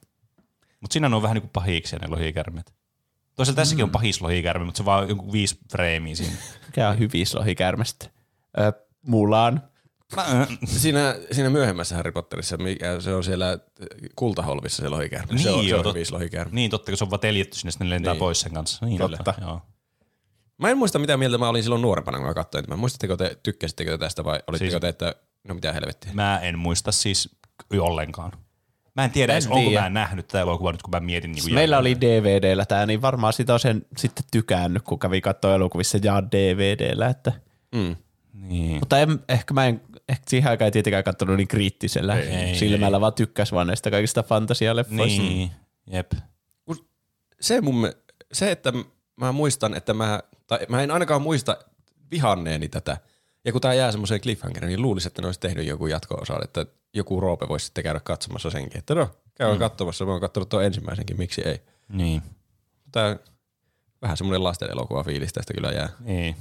Mutta 0.82 0.94
siinä 0.94 1.16
on 1.16 1.22
vähän 1.22 1.36
niin 1.36 1.42
kuin 1.42 1.52
pahiksia 1.54 2.00
ne 2.00 2.08
lohikärmet. 2.08 2.74
Toisaalta 3.36 3.62
tässäkin 3.62 3.84
on 3.84 3.92
pahis 3.92 4.22
lohikärme, 4.22 4.66
mutta 4.66 4.78
se 4.78 4.82
on 4.82 4.86
vaan 4.86 5.10
joku 5.10 5.32
viisi 5.32 5.60
freimiä 5.72 6.16
siinä. 6.16 6.34
Mikä 6.66 6.90
on 6.90 7.00
hyvis 7.00 7.36
lohikärmestä? 7.36 8.06
Ö, 8.60 8.74
Mulan, 9.08 9.64
Mä, 10.16 10.48
Siinä, 10.66 11.16
siinä 11.32 11.50
myöhemmässä 11.50 11.96
Harry 11.96 12.12
Potterissa, 12.12 12.58
mikä 12.58 13.00
se 13.02 13.14
on 13.16 13.24
siellä 13.24 13.60
kultaholvissa 14.16 14.82
se 14.84 14.90
lohikäärme. 14.90 15.38
se 15.38 15.50
on, 15.50 15.60
Niin 15.60 15.70
se 15.70 15.76
on 15.76 15.86
hyvissä 15.96 16.16
lohikäärme. 16.16 16.56
niin 16.56 16.72
totta, 16.72 16.92
kun 16.92 16.98
se 16.98 17.04
on 17.04 17.10
vaan 17.10 17.20
teljetty 17.20 17.58
sinne, 17.58 17.72
sitten 17.72 17.88
ne 17.90 17.96
lentää 17.96 18.14
Niin. 18.14 18.20
pois 18.20 18.42
sen 18.42 18.54
kanssa. 18.54 18.86
Niin, 18.86 18.98
Totta. 18.98 19.18
totta. 19.24 19.42
Joo. 19.42 19.62
Mä 20.58 20.70
en 20.70 20.78
muista 20.78 21.00
mitä 21.00 21.18
mieltä 21.18 21.38
mä 21.38 21.50
olin 21.50 21.64
silloin 21.64 21.82
nuorempana, 21.82 22.18
kun 22.18 22.28
mä 22.28 22.34
katsoin 22.34 22.66
tämän. 22.66 22.80
Muistatteko 22.80 23.18
te, 23.18 23.38
tykkäsittekö 23.44 23.92
te 23.92 23.98
tästä 23.98 24.24
vai 24.24 24.40
olitteko 24.48 24.70
Siis- 24.72 24.82
te, 24.82 24.88
että 24.88 25.16
no 25.48 25.54
mitä 25.56 25.74
helvettiä? 25.74 26.12
Mä 26.14 26.40
en 26.40 26.60
muista 26.60 26.92
siis 26.92 27.36
ollenkaan. 27.80 28.32
Mä 28.96 29.04
en 29.06 29.12
tiedä 29.12 29.34
En 29.34 29.36
edes, 29.36 29.48
onko 29.48 29.70
tiedä. 29.70 29.82
mä 29.82 29.90
nähnyt 29.90 30.28
tätä 30.28 30.42
elokuvaa 30.42 30.72
nyt, 30.72 30.82
kun 30.82 30.92
mä 30.92 31.00
mietin. 31.00 31.32
Niin 31.32 31.54
Meillä 31.54 31.76
jälkeen. 31.76 31.98
oli 31.98 32.02
DVDllä 32.02 32.66
tämä, 32.66 32.86
niin 32.86 33.02
varmaan 33.02 33.34
sitä 33.34 33.54
on 33.54 33.60
sen 33.60 33.86
sitten 33.98 34.26
tykännyt, 34.32 34.84
kun 34.84 35.00
kävi 35.00 35.22
katsoa 35.22 35.56
elokuvissa 35.56 35.98
ja 36.04 36.24
DVDllä. 36.32 37.08
Että. 37.08 37.32
Mm. 37.76 37.96
Niin. 38.50 38.80
Mutta 38.80 39.00
en, 39.00 39.20
ehkä 39.30 39.54
mä 39.54 39.66
en, 39.66 39.82
ehkä 40.10 40.24
siihen 40.28 40.50
aikaan 40.50 40.66
ei 40.66 40.72
tietenkään 40.72 41.04
katsonut 41.04 41.38
niin 41.38 41.48
kriittisellä 41.48 42.20
Ei, 42.20 42.56
silmällä, 42.56 42.98
ei. 42.98 43.02
vaan 43.02 43.14
tykkäs 43.14 43.52
vaan 43.52 43.68
näistä 43.68 43.92
kaikista 43.92 44.24
fantasialeffoista. 44.24 45.22
Niin, 45.22 45.52
jep. 45.92 46.12
Se, 47.42 47.62
mun, 47.62 47.92
se, 48.32 48.52
että 48.52 48.74
mä 49.16 49.32
muistan, 49.32 49.74
että 49.74 49.94
mä, 49.94 50.20
tai 50.48 50.60
mä 50.70 50.84
en 50.84 50.92
ainakaan 50.92 51.22
muista 51.22 51.58
vihanneeni 52.12 52.70
tätä. 52.70 52.98
Ja 53.46 53.52
kun 53.52 53.62
tää 53.62 53.74
jää 53.74 53.92
semmoiseen 53.92 54.22
cliffhangeriin, 54.22 54.68
niin 54.68 54.82
luulisin, 54.82 55.08
että 55.08 55.22
ne 55.22 55.26
olisi 55.26 55.40
tehnyt 55.40 55.66
joku 55.66 55.88
jatko-osa, 55.88 56.40
että 56.44 56.66
joku 56.94 57.20
Roope 57.20 57.48
voisi 57.48 57.66
sitten 57.66 57.84
käydä 57.84 58.00
katsomassa 58.00 58.50
senkin. 58.50 58.80
Että 58.80 58.96
no, 58.96 59.10
käy 59.36 59.54
mm. 59.54 59.60
katsomassa, 59.60 60.06
mä 60.06 60.12
oon 60.12 60.22
katsonut 60.22 60.50
tuon 60.50 60.66
ensimmäisenkin, 60.66 61.18
miksi 61.18 61.42
ei. 61.42 61.62
Niin. 61.90 62.22
Tää 62.92 63.18
vähän 64.02 64.18
semmoinen 64.18 64.44
lasten 64.44 64.72
elokuva 64.72 65.04
fiilis 65.04 65.34
tästä 65.34 65.54
kyllä 65.54 65.72
jää. 65.72 65.90
niin. 66.00 66.36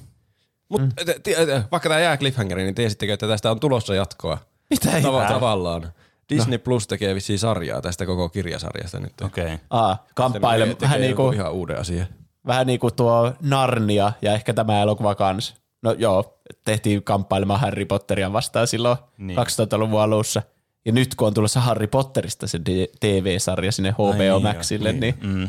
Mutta 0.68 0.86
mm. 0.86 1.62
vaikka 1.70 1.88
tämä 1.88 2.00
jää 2.00 2.16
cliffhangeriin, 2.16 2.64
niin 2.64 2.74
tiesittekö, 2.74 3.12
että 3.14 3.28
tästä 3.28 3.50
on 3.50 3.60
tulossa 3.60 3.94
jatkoa? 3.94 4.38
Mitä 4.70 4.90
Tava- 4.90 5.06
hyvää? 5.06 5.28
tavallaan. 5.28 5.92
Disney 6.30 6.58
Plus 6.58 6.86
tekee 6.86 7.14
vissiin 7.14 7.38
sarjaa 7.38 7.80
tästä 7.82 8.06
koko 8.06 8.28
kirjasarjasta 8.28 9.00
nyt. 9.00 9.12
Okei. 9.24 9.44
Okay. 9.44 9.58
Aa, 9.70 10.06
kamppaile, 10.14 10.76
vähän 10.80 11.00
niin 11.00 11.10
joku 11.10 11.22
kuin, 11.22 11.34
ihan 11.34 11.52
uuden 11.52 11.78
asia. 11.78 12.06
vähän 12.46 12.66
niin 12.66 12.80
kuin 12.80 12.94
tuo 12.94 13.32
Narnia 13.42 14.12
ja 14.22 14.32
ehkä 14.34 14.54
tämä 14.54 14.82
elokuva 14.82 15.14
kans. 15.14 15.54
No 15.82 15.92
joo, 15.98 16.38
tehtiin 16.64 17.02
kamppailemaan 17.02 17.60
Harry 17.60 17.84
Potteria 17.84 18.32
vastaan 18.32 18.66
silloin 18.66 18.98
Niin. 19.18 19.26
niin. 19.26 19.38
2000-luvun 19.38 20.00
alussa. 20.00 20.42
Ja 20.84 20.92
nyt 20.92 21.14
kun 21.14 21.26
on 21.26 21.34
tulossa 21.34 21.60
Harry 21.60 21.86
Potterista 21.86 22.46
se 22.46 22.60
TV-sarja 23.00 23.72
sinne 23.72 23.90
HBO 23.90 24.12
niin 24.12 24.42
Maxille, 24.42 24.90
joo, 24.90 25.00
niin, 25.00 25.14
Mm. 25.22 25.48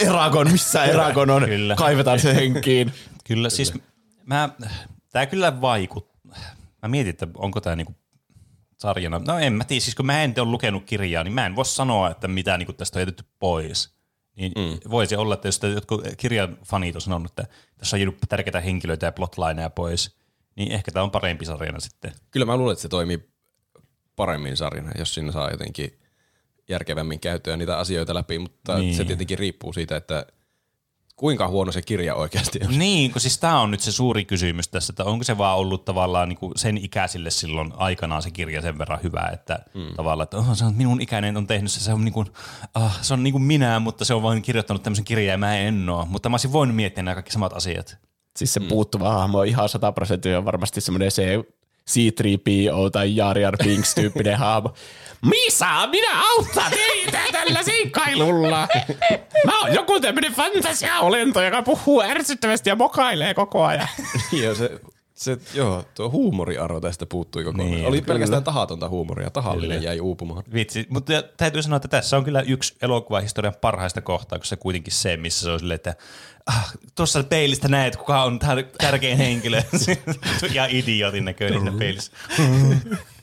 Eragon, 0.00 0.52
missä 0.52 0.84
Eragon 0.84 1.30
on? 1.30 1.44
Kyllä. 1.54 1.74
Kaivetaan 1.74 2.20
se 2.20 2.34
henkiin. 2.34 2.92
Kyllä, 3.24 3.50
siis 3.50 3.72
mä, 4.26 4.48
tää 5.12 5.26
kyllä 5.26 5.60
vaikut. 5.60 6.10
Mä 6.82 6.88
mietin, 6.88 7.10
että 7.10 7.26
onko 7.34 7.60
tää 7.60 7.76
niinku 7.76 7.94
sarjana. 8.78 9.18
No 9.18 9.38
en 9.38 9.52
mä 9.52 9.64
tiedä, 9.64 9.80
siis 9.80 9.94
kun 9.94 10.06
mä 10.06 10.22
en 10.22 10.34
ole 10.38 10.50
lukenut 10.50 10.84
kirjaa, 10.84 11.24
niin 11.24 11.34
mä 11.34 11.46
en 11.46 11.56
voi 11.56 11.64
sanoa, 11.64 12.10
että 12.10 12.28
mitä 12.28 12.58
niinku 12.58 12.72
tästä 12.72 12.98
on 12.98 13.00
jätetty 13.00 13.24
pois. 13.38 13.96
Niin 14.36 14.52
mm. 14.56 14.90
voisi 14.90 15.16
olla, 15.16 15.34
että 15.34 15.48
jos 15.48 15.60
jotkut 15.74 16.04
kirjan 16.16 16.58
fanit 16.64 16.94
on 16.94 17.00
sanonut, 17.00 17.30
että 17.30 17.46
tässä 17.78 17.96
on 17.96 18.00
jäänyt 18.00 18.18
tärkeitä 18.28 18.60
henkilöitä 18.60 19.06
ja 19.06 19.12
plotlineja 19.12 19.70
pois, 19.70 20.16
niin 20.56 20.72
ehkä 20.72 20.92
tämä 20.92 21.02
on 21.02 21.10
parempi 21.10 21.44
sarjana 21.44 21.80
sitten. 21.80 22.12
Kyllä 22.30 22.46
mä 22.46 22.56
luulen, 22.56 22.72
että 22.72 22.82
se 22.82 22.88
toimii 22.88 23.28
paremmin 24.16 24.56
sarjana, 24.56 24.90
jos 24.98 25.14
siinä 25.14 25.32
saa 25.32 25.50
jotenkin 25.50 25.98
järkevämmin 26.68 27.20
käyttöä 27.20 27.56
niitä 27.56 27.78
asioita 27.78 28.14
läpi, 28.14 28.38
mutta 28.38 28.78
niin. 28.78 28.94
se 28.94 29.04
tietenkin 29.04 29.38
riippuu 29.38 29.72
siitä, 29.72 29.96
että 29.96 30.26
kuinka 31.16 31.48
huono 31.48 31.72
se 31.72 31.82
kirja 31.82 32.14
oikeasti 32.14 32.60
on. 32.64 32.78
Niin, 32.78 33.12
kun 33.12 33.20
siis 33.20 33.38
tämä 33.38 33.60
on 33.60 33.70
nyt 33.70 33.80
se 33.80 33.92
suuri 33.92 34.24
kysymys 34.24 34.68
tässä, 34.68 34.90
että 34.92 35.04
onko 35.04 35.24
se 35.24 35.38
vaan 35.38 35.58
ollut 35.58 35.84
tavallaan 35.84 36.28
niin 36.28 36.38
kuin 36.38 36.52
sen 36.56 36.78
ikäisille 36.78 37.30
silloin 37.30 37.72
aikanaan 37.76 38.22
se 38.22 38.30
kirja 38.30 38.62
sen 38.62 38.78
verran 38.78 38.98
hyvä, 39.02 39.30
että 39.32 39.58
mm. 39.74 39.94
tavallaan, 39.96 40.24
että 40.24 40.36
oh, 40.36 40.54
se 40.54 40.64
on 40.64 40.74
minun 40.74 41.00
ikäinen 41.00 41.36
on 41.36 41.46
tehnyt 41.46 41.72
se, 41.72 41.80
se 41.80 41.92
on, 41.92 42.04
niin 42.04 42.12
kuin, 42.12 42.26
ah, 42.74 43.02
se 43.02 43.14
on 43.14 43.22
niin 43.22 43.32
kuin 43.32 43.42
minä, 43.42 43.80
mutta 43.80 44.04
se 44.04 44.14
on 44.14 44.22
vain 44.22 44.42
kirjoittanut 44.42 44.82
tämmöisen 44.82 45.04
kirjan 45.04 45.32
ja 45.32 45.38
mä 45.38 45.56
en 45.56 45.88
ole. 45.88 46.06
Mutta 46.08 46.28
mä 46.28 46.34
olisin 46.34 46.52
voinut 46.52 46.76
miettiä 46.76 47.02
nämä 47.02 47.14
kaikki 47.14 47.32
samat 47.32 47.52
asiat. 47.52 47.98
Siis 48.36 48.54
se 48.54 48.60
puuttuva 48.60 49.12
hahmo 49.12 49.38
on 49.38 49.46
ihan 49.46 49.68
100 49.68 49.92
prosenttia 49.92 50.44
varmasti 50.44 50.80
semmoinen 50.80 51.10
se 51.10 51.44
C3PO 51.90 52.90
tai 52.92 53.16
Jar 53.16 53.38
Jar 53.38 53.56
Binks 53.64 53.94
tyyppinen 53.94 54.38
hahmo. 54.44 54.74
Misa, 55.24 55.86
minä 55.86 56.22
auttaa 56.30 56.70
teitä 56.70 57.18
tällä 57.32 57.62
seikkailulla. 57.62 58.68
Mä 59.46 59.60
oon 59.60 59.74
joku 59.74 60.00
tämmönen 60.00 60.34
fantasia-olento, 60.34 61.42
joka 61.42 61.62
puhuu 61.62 62.02
ärsyttävästi 62.02 62.70
ja 62.70 62.76
mokailee 62.76 63.34
koko 63.34 63.64
ajan. 63.64 63.88
ja 64.42 64.54
se, 64.54 64.70
se, 65.14 65.36
joo, 65.54 65.84
tuo 65.94 66.10
huumoriaro 66.10 66.80
tästä 66.80 67.06
puuttui 67.06 67.44
kokonaan. 67.44 67.70
Niin, 67.70 67.76
Niin, 67.76 67.88
Oli 67.88 68.00
kyllä. 68.00 68.12
pelkästään 68.12 68.44
tahatonta 68.44 68.88
huumoria, 68.88 69.30
tahallinen 69.30 69.82
jäi 69.82 70.00
uupumaan. 70.00 70.42
Vitsi, 70.52 70.86
mutta 70.88 71.22
täytyy 71.36 71.62
sanoa, 71.62 71.76
että 71.76 71.88
tässä 71.88 72.16
on 72.16 72.24
kyllä 72.24 72.40
yksi 72.40 72.76
elokuvahistorian 72.82 73.54
parhaista 73.60 74.00
kohtaa, 74.00 74.38
kun 74.38 74.46
se 74.46 74.56
kuitenkin 74.56 74.92
se, 74.92 75.16
missä 75.16 75.44
se 75.44 75.50
on 75.50 75.58
silleen, 75.58 75.76
että 75.76 75.94
ah, 76.46 76.72
tuossa 76.94 77.22
peilistä 77.24 77.68
näet, 77.68 77.96
kuka 77.96 78.22
on 78.22 78.38
tär- 78.44 78.76
tärkein 78.78 79.18
henkilö. 79.18 79.62
ja 80.54 80.66
idiotin 80.70 81.24
näköinen 81.24 81.74
peilissä. 81.78 82.12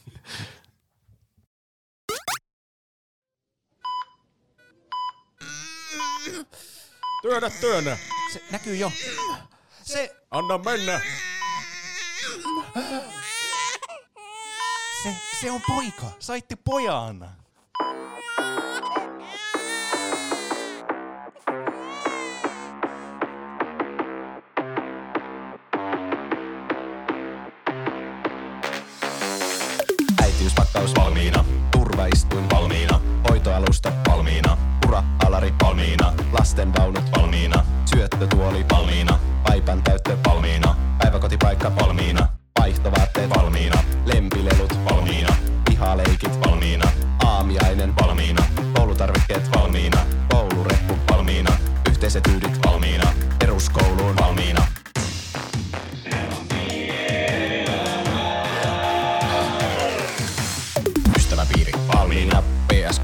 Työnnä, 7.24 7.50
työnnä! 7.50 7.98
Se 8.34 8.41
näkyy 8.52 8.76
jo. 8.76 8.91
Se, 9.84 10.16
Anna 10.32 10.58
mennä! 10.58 11.02
se, 15.04 15.16
se 15.41 15.52
on 15.52 15.62
poika. 15.68 16.06
Saitte 16.20 16.56
pojan. 16.56 17.30
Äitiyspakkaus 30.24 30.95
valmiina. 30.95 31.45
Turvaistuin 31.72 32.50
valmiina. 32.50 33.02
Hoitoalusta 33.30 33.91
valmiina. 34.10 34.62
Ura-alari 35.34 35.54
valmiina. 35.64 36.14
Lastenvaunut 36.32 37.04
valmiina. 37.18 37.66
Syöttötuoli 37.86 38.66
valmiina. 38.72 39.20
Paipan 39.44 39.84
täyttö 39.84 40.18
valmiina. 40.28 40.76
Päiväkotipaikka 40.98 41.76
valmiina. 41.76 42.28
Vaihtovaatteet 42.60 43.30
valmiina. 43.30 43.84
Lempilelut 44.06 44.80
valmiina. 44.90 45.36
Pihaleikit 45.66 46.40
valmiina. 46.48 46.92
Aamiainen 47.24 47.94
valmiina. 47.96 48.44
Koulutarvikkeet 48.74 49.50
valmiina. 49.56 49.98
Koulureppu 50.30 50.94
valmiina. 51.12 51.52
Yhteiset 51.90 52.24
tyydit 52.24 52.60
valmiina. 52.66 53.14
Peruskouluun 53.40 54.16
valmiina. 54.16 54.68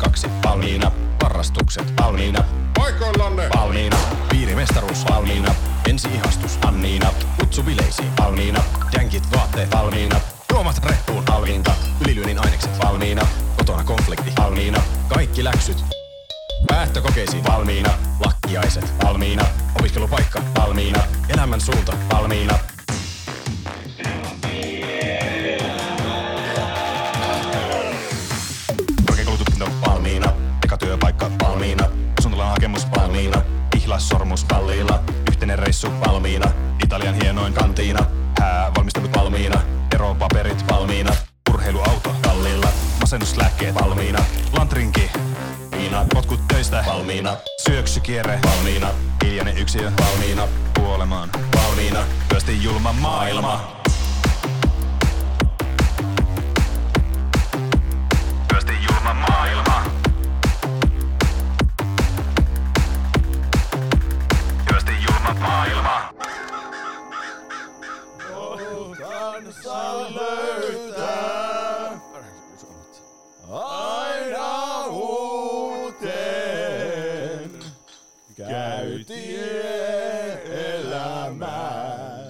PS2 0.09 0.29
valmiina. 0.43 0.91
Harrastukset 1.23 1.93
valmiina. 2.01 2.43
Paikoillanne! 2.73 3.49
Valmiina. 3.57 3.97
Piirimestaruus 4.29 5.05
valmiina. 5.09 5.55
Ensi-ihastus 5.89 6.59
Anniina. 6.65 7.11
Kutsu 7.39 7.63
bileisiin 7.63 8.11
valmiina. 8.17 8.63
Jänkit 8.97 9.23
vaatteet 9.35 9.71
valmiina. 9.71 10.21
Juomat 10.53 10.85
reppuun 10.85 11.27
valmiina. 11.27 11.75
Ylilyönnin 12.01 12.39
ainekset 12.39 12.79
valmiina. 12.83 13.27
Kotona 13.57 13.83
konflikti 13.83 14.33
valmiina. 14.37 14.81
Kaikki 15.07 15.43
läksyt. 15.43 15.83
Päättökokeisiin 16.67 17.43
valmiina. 17.43 17.89
Lakkiaiset 18.25 18.93
valmiina. 19.03 19.45
Opiskelupaikka 19.79 20.41
valmiina. 20.59 20.99
Elämän 21.29 21.61
suunta 21.61 21.93
valmiina. 22.13 22.59
Ihlassormus 33.99 34.45
valmiina. 34.53 34.99
Yhteinen 35.29 35.59
reissu 35.59 35.87
valmiina. 36.07 36.51
Italian 36.83 37.15
hienoin 37.15 37.53
kantiina. 37.53 38.05
Hää 38.39 38.71
valmistelut 38.77 39.17
valmiina. 39.17 39.61
Eropaperit 39.95 40.65
valmiina. 40.71 41.11
Urheiluauto 41.49 42.15
kalliilla. 42.21 42.67
Masennuslääkkeet 42.99 43.75
valmiina. 43.75 44.19
Lantrinki. 44.57 45.11
Viina. 45.71 46.05
Potkut 46.13 46.47
töistä 46.47 46.83
valmiina. 46.87 47.37
Syöksykierre 47.67 48.39
valmiina. 48.43 48.87
Hiljainen 49.25 49.57
yksiö 49.57 49.91
valmiina. 50.01 50.47
Kuolemaan 50.79 51.29
valmiina. 51.55 51.99
Työsti 52.29 52.63
julma 52.63 52.93
maailma. 52.93 53.78
Työsti 78.47 79.13
julma 79.33 81.29
maailma. 81.39 82.29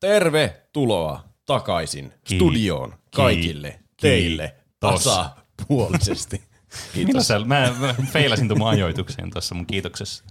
Tervetuloa 0.00 1.24
takaisin 1.46 2.12
Ki- 2.24 2.34
studioon 2.36 2.94
kaikille 3.16 3.70
ki- 3.70 3.84
teille 4.00 4.56
tasapuolisesti. 4.80 6.42
Kiitos. 6.94 7.28
Mä, 7.44 7.74
mä 7.80 7.94
feilasin 8.12 8.48
tuon 8.48 8.62
ajoitukseen 8.62 9.30
tuossa 9.30 9.54
mun 9.54 9.66
kiitoksessa. 9.66 10.24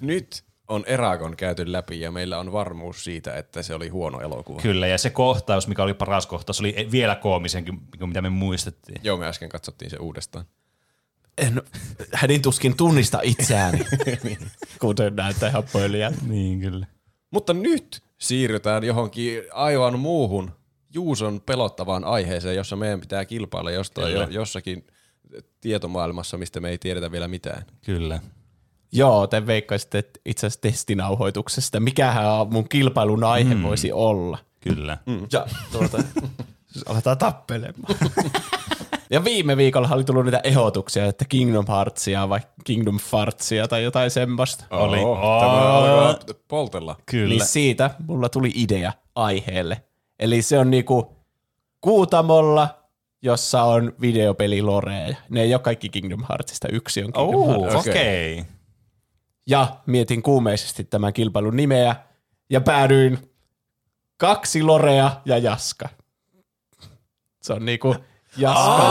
Nyt 0.00 0.44
on 0.68 0.84
Eragon 0.86 1.36
käyty 1.36 1.72
läpi 1.72 2.00
ja 2.00 2.10
meillä 2.10 2.38
on 2.38 2.52
varmuus 2.52 3.04
siitä, 3.04 3.34
että 3.34 3.62
se 3.62 3.74
oli 3.74 3.88
huono 3.88 4.20
elokuva. 4.20 4.60
Kyllä, 4.60 4.86
ja 4.86 4.98
se 4.98 5.10
kohtaus, 5.10 5.68
mikä 5.68 5.82
oli 5.82 5.94
paras 5.94 6.26
kohtaus, 6.26 6.60
oli 6.60 6.88
vielä 6.90 7.16
koomisenkin, 7.16 7.80
kuin 7.98 8.08
mitä 8.08 8.22
me 8.22 8.30
muistettiin. 8.30 9.00
Joo, 9.02 9.16
me 9.16 9.26
äsken 9.26 9.48
katsottiin 9.48 9.90
se 9.90 9.96
uudestaan. 9.96 10.44
En, 11.38 11.62
hädin 12.14 12.42
tuskin 12.42 12.76
tunnista 12.76 13.20
itseäni, 13.22 13.86
kuten 14.80 15.16
näyttää 15.16 15.48
ihan 15.48 15.64
pöliä. 15.72 16.12
Niin, 16.26 16.60
kyllä. 16.60 16.86
Mutta 17.30 17.54
nyt 17.54 18.02
siirrytään 18.18 18.84
johonkin 18.84 19.42
aivan 19.52 19.98
muuhun 19.98 20.50
Juuson 20.94 21.40
pelottavaan 21.46 22.04
aiheeseen, 22.04 22.56
jossa 22.56 22.76
meidän 22.76 23.00
pitää 23.00 23.24
kilpailla 23.24 23.70
jostain 23.70 24.12
jo, 24.12 24.28
jossakin 24.28 24.86
tietomaailmassa, 25.60 26.38
mistä 26.38 26.60
me 26.60 26.68
ei 26.70 26.78
tiedetä 26.78 27.12
vielä 27.12 27.28
mitään. 27.28 27.64
Kyllä. 27.84 28.20
Joo, 28.92 29.26
te 29.26 29.46
veikkaisitte 29.46 29.98
että 29.98 30.20
itse 30.24 30.46
asiassa 30.46 30.60
testinauhoituksesta. 30.60 31.80
Mikähän 31.80 32.24
mun 32.50 32.68
kilpailun 32.68 33.24
aihe 33.24 33.54
mm. 33.54 33.62
voisi 33.62 33.92
olla. 33.92 34.38
Kyllä. 34.60 34.98
Mm. 35.06 35.26
Ja 35.32 35.46
tuota, 35.72 35.98
siis 36.72 36.84
aletaan 36.88 37.18
tappelemaan. 37.18 37.94
ja 39.10 39.24
viime 39.24 39.56
viikolla 39.56 39.88
oli 39.92 40.04
tullut 40.04 40.24
niitä 40.24 40.40
ehdotuksia, 40.44 41.06
että 41.06 41.24
Kingdom 41.24 41.64
Heartsia 41.68 42.28
vai 42.28 42.40
Kingdom 42.64 42.98
Fartsia 42.98 43.68
tai 43.68 43.84
jotain 43.84 44.10
semmoista. 44.10 44.64
Oli. 44.70 44.98
Tämä 45.40 46.34
poltella. 46.48 46.96
Kyllä. 47.06 47.28
Niin 47.28 47.46
siitä 47.46 47.90
mulla 48.06 48.28
tuli 48.28 48.52
idea 48.54 48.92
aiheelle. 49.14 49.82
Eli 50.18 50.42
se 50.42 50.58
on 50.58 50.70
niinku 50.70 51.16
Kuutamolla, 51.80 52.68
jossa 53.22 53.62
on 53.62 53.92
videopeli 54.00 54.62
Lorea. 54.62 55.14
Ne 55.28 55.42
ei 55.42 55.54
ole 55.54 55.60
kaikki 55.62 55.88
Kingdom 55.88 56.24
Heartsista, 56.28 56.68
yksi 56.72 57.04
on 57.04 57.12
Kingdom 57.12 57.34
Oh, 57.34 57.48
Hearts. 57.70 57.88
okei. 57.88 58.38
Okay. 58.38 58.52
Ja 59.46 59.76
mietin 59.86 60.22
kuumeisesti 60.22 60.84
tämän 60.84 61.12
kilpailun 61.12 61.56
nimeä 61.56 61.96
ja 62.50 62.60
päädyin 62.60 63.30
kaksi 64.16 64.62
Lorea 64.62 65.10
ja 65.24 65.38
Jaska. 65.38 65.88
Se 67.42 67.52
on 67.52 67.64
niinku 67.64 67.94
Jaska 68.36 68.82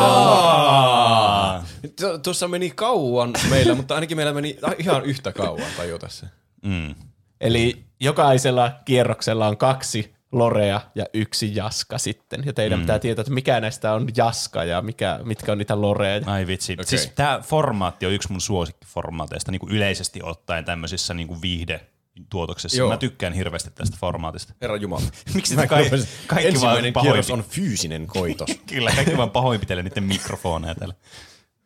ja 1.54 1.64
Tu- 2.00 2.20
Tuossa 2.24 2.48
meni 2.48 2.70
kauan 2.70 3.34
meillä, 3.50 3.76
mutta 3.76 3.96
ainakin 3.96 4.18
meillä 4.18 4.34
meni 4.34 4.58
ihan 4.78 5.06
yhtä 5.06 5.32
kauan 5.32 5.72
tajuta 5.78 6.08
se. 6.10 6.26
Mm. 6.64 6.96
Eli 7.42 7.86
jokaisella 8.00 8.72
kierroksella 8.86 9.48
on 9.48 9.58
kaksi 9.58 10.14
Lorea 10.32 10.82
ja 10.96 11.06
yksi 11.14 11.56
Jaska 11.56 11.98
sitten. 11.98 12.44
Ja 12.46 12.54
teidän 12.54 12.80
mm. 12.80 12.84
pitää 12.84 13.00
tietää, 13.00 13.22
että 13.22 13.34
mikä 13.34 13.60
näistä 13.60 13.94
on 13.94 14.08
Jaska 14.18 14.64
ja 14.64 14.82
mikä, 14.82 15.20
mitkä 15.24 15.52
on 15.52 15.58
niitä 15.58 15.82
Loreja. 15.82 16.22
Ai 16.26 16.48
vitsi. 16.48 16.74
Okay. 16.74 16.86
Siis 16.86 17.12
tämä 17.16 17.40
formaatti 17.44 18.06
on 18.06 18.14
yksi 18.14 18.32
mun 18.32 18.42
suosikkiformaateista 18.42 19.52
niin 19.52 19.60
kuin 19.60 19.72
yleisesti 19.72 20.20
ottaen 20.24 20.66
tämmöisissä 20.66 21.14
niin 21.14 21.28
kuin 21.28 21.42
viihde 21.42 21.82
tuotoksessa. 22.30 22.78
Joo. 22.78 22.90
Mä 22.90 22.98
tykkään 22.98 23.34
hirveästi 23.34 23.72
tästä 23.76 23.98
formaatista. 24.00 24.54
Herra 24.62 24.76
Jumala. 24.76 25.04
Miksi 25.34 25.56
Mä 25.56 25.62
te 25.62 25.68
kaikki, 25.68 25.96
kaikki 26.28 26.32
vaan 26.32 26.46
Ensimmäinen 26.46 26.94
kierros 27.02 27.32
on 27.32 27.44
fyysinen 27.44 28.08
koitos. 28.08 28.50
Kyllä, 28.74 28.92
kaikki 28.96 29.18
vaan 29.18 29.32
pahoinpitelee 29.32 29.84
niiden 29.84 30.04
mikrofoneja 30.04 30.76
täällä. 30.76 30.96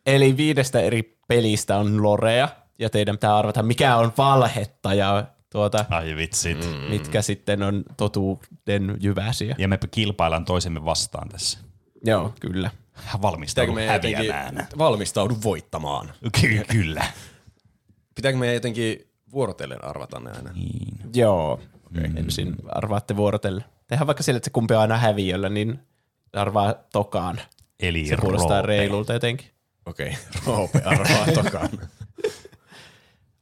Eli 0.06 0.36
viidestä 0.36 0.80
eri 0.80 1.18
pelistä 1.28 1.76
on 1.76 2.02
Lorea, 2.02 2.48
ja 2.78 2.90
teidän 2.90 3.16
pitää 3.16 3.36
arvata, 3.36 3.62
mikä 3.62 3.96
on 3.96 4.12
valhetta 4.18 4.94
ja 4.94 5.24
tuota, 5.54 5.84
Ai 5.90 6.16
vitsit. 6.16 6.66
Mm. 6.66 6.90
mitkä 6.90 7.22
sitten 7.22 7.62
on 7.62 7.84
totuuden 7.96 8.96
jyväsiä. 9.00 9.54
Ja 9.58 9.68
me 9.68 9.78
kilpaillaan 9.90 10.44
toisemme 10.44 10.84
vastaan 10.84 11.28
tässä. 11.28 11.58
Joo, 12.04 12.32
kyllä. 12.40 12.70
Pitääkö 12.94 13.22
Valmistaudu 13.22 13.72
me 13.72 13.84
jotenkin 13.84 14.16
häviämään. 14.16 14.68
valmistaudu 14.78 15.36
voittamaan? 15.44 16.12
Ky- 16.40 16.64
kyllä. 16.70 17.04
Pitääkö 18.14 18.38
me 18.38 18.54
jotenkin 18.54 19.08
vuorotellen 19.32 19.84
arvata 19.84 20.20
ne 20.20 20.30
aina? 20.30 20.52
Niin. 20.52 20.98
Joo. 21.14 21.60
Okay. 21.86 22.10
Ensin 22.16 22.56
arvaatte 22.68 23.16
vuorotellen. 23.16 23.64
Tehdään 23.86 24.06
vaikka 24.06 24.22
sille, 24.22 24.36
että 24.36 24.46
se 24.46 24.50
kumpi 24.50 24.74
on 24.74 24.80
aina 24.80 24.96
häviöllä, 24.98 25.48
niin 25.48 25.78
arvaa 26.32 26.74
tokaan. 26.92 27.40
Eli 27.80 28.06
Se 28.06 28.16
kuulostaa 28.16 28.48
Roope. 28.62 28.66
reilulta 28.66 29.12
jotenkin. 29.12 29.46
Okei, 29.86 30.06
okay. 30.08 30.42
Roope 30.46 30.82
arvaa 30.84 31.26
tokaan. 31.34 31.68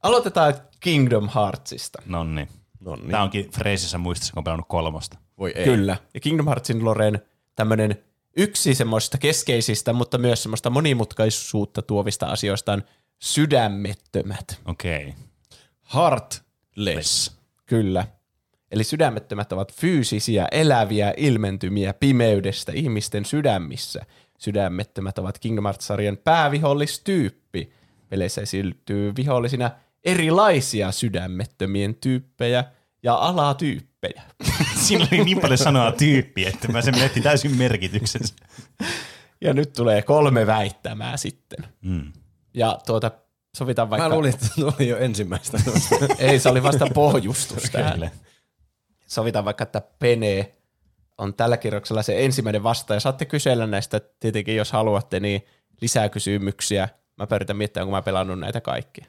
Aloitetaan 0.03 0.53
Kingdom 0.79 1.29
Heartsista. 1.35 2.01
Nonni. 2.05 2.47
Nonni. 2.79 3.11
Tämä 3.11 3.23
onkin 3.23 3.51
freesissä 3.51 3.97
muistissa, 3.97 4.33
kun 4.33 4.39
on 4.39 4.43
pelannut 4.43 4.67
kolmosta. 4.69 5.17
Voi 5.37 5.51
ei. 5.55 5.65
Kyllä. 5.65 5.97
Ja 6.13 6.19
Kingdom 6.19 6.45
Heartsin 6.45 6.85
Loren 6.85 7.21
tämmöinen 7.55 8.03
yksi 8.37 8.75
semmoista 8.75 9.17
keskeisistä, 9.17 9.93
mutta 9.93 10.17
myös 10.17 10.43
semmoista 10.43 10.69
monimutkaisuutta 10.69 11.81
tuovista 11.81 12.25
asioista 12.25 12.73
on 12.73 12.83
sydämettömät. 13.19 14.59
Okei. 14.65 15.07
Okay. 15.07 15.13
Heartless. 15.93 17.37
Kyllä. 17.65 18.07
Eli 18.71 18.83
sydämettömät 18.83 19.53
ovat 19.53 19.73
fyysisiä, 19.73 20.47
eläviä 20.51 21.13
ilmentymiä 21.17 21.93
pimeydestä 21.93 22.71
ihmisten 22.75 23.25
sydämissä. 23.25 24.05
Sydämettömät 24.37 25.17
ovat 25.17 25.39
Kingdom 25.39 25.63
Hearts-sarjan 25.63 26.17
päävihollistyyppi. 26.17 27.73
Peleissä 28.09 28.41
esiintyy 28.41 29.13
vihollisina 29.15 29.71
erilaisia 30.03 30.91
sydämettömien 30.91 31.95
tyyppejä 31.95 32.63
ja 33.03 33.15
alatyyppejä. 33.15 34.23
Siinä 34.83 35.07
oli 35.11 35.23
niin 35.23 35.39
paljon 35.39 35.57
sanaa 35.57 35.91
tyyppi, 35.91 36.45
että 36.45 36.71
mä 36.71 36.81
sen 36.81 36.95
menetti 36.95 37.21
täysin 37.21 37.57
merkityksensä. 37.57 38.35
Ja 39.41 39.53
nyt 39.53 39.73
tulee 39.73 40.01
kolme 40.01 40.47
väittämää 40.47 41.17
sitten. 41.17 41.67
Mm. 41.81 42.13
Ja 42.53 42.79
tuota, 42.85 43.11
sovitaan 43.57 43.89
vaikka... 43.89 44.09
Mä 44.09 44.15
luulin, 44.15 44.33
että 44.33 44.47
tuo 44.55 44.73
oli 44.79 44.87
jo 44.87 44.97
ensimmäistä. 44.97 45.57
Ei, 46.17 46.39
se 46.39 46.49
oli 46.49 46.63
vasta 46.63 46.87
pohjustus 46.93 47.63
tähän. 47.63 47.93
Kyllä. 47.93 48.09
Sovitaan 49.07 49.45
vaikka, 49.45 49.63
että 49.63 49.81
Pene 49.99 50.53
on 51.17 51.33
tällä 51.33 51.57
kierroksella 51.57 52.03
se 52.03 52.25
ensimmäinen 52.25 52.63
vastaaja. 52.63 52.99
Saatte 52.99 53.25
kysellä 53.25 53.67
näistä 53.67 54.01
tietenkin, 54.19 54.55
jos 54.55 54.71
haluatte, 54.71 55.19
niin 55.19 55.45
lisää 55.81 56.09
kysymyksiä. 56.09 56.89
Mä 57.17 57.27
pyritän 57.27 57.57
miettimään, 57.57 57.87
onko 57.87 57.97
mä 57.97 58.01
pelannut 58.01 58.39
näitä 58.39 58.61
kaikkia. 58.61 59.05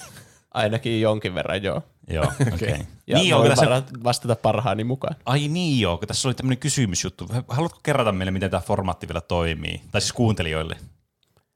Ainakin 0.54 1.00
jonkin 1.00 1.34
verran, 1.34 1.62
joo. 1.62 1.82
Joo, 2.08 2.24
okei. 2.54 2.72
Okay. 2.72 2.84
Ja 3.06 3.18
Niin 3.18 3.28
joo, 3.28 3.48
tässä, 3.48 3.82
vastata 4.04 4.36
parhaani 4.36 4.84
mukaan. 4.84 5.16
ai 5.26 5.48
niin 5.48 5.80
joo, 5.80 5.98
kun 5.98 6.08
tässä 6.08 6.28
oli 6.28 6.34
tämmöinen 6.34 6.58
kysymysjuttu. 6.58 7.28
Haluatko 7.48 7.80
kerrata 7.82 8.12
meille, 8.12 8.30
miten 8.30 8.50
tämä 8.50 8.60
formaatti 8.60 9.08
vielä 9.08 9.20
toimii? 9.20 9.80
Tai 9.90 10.00
siis 10.00 10.12
kuuntelijoille. 10.12 10.76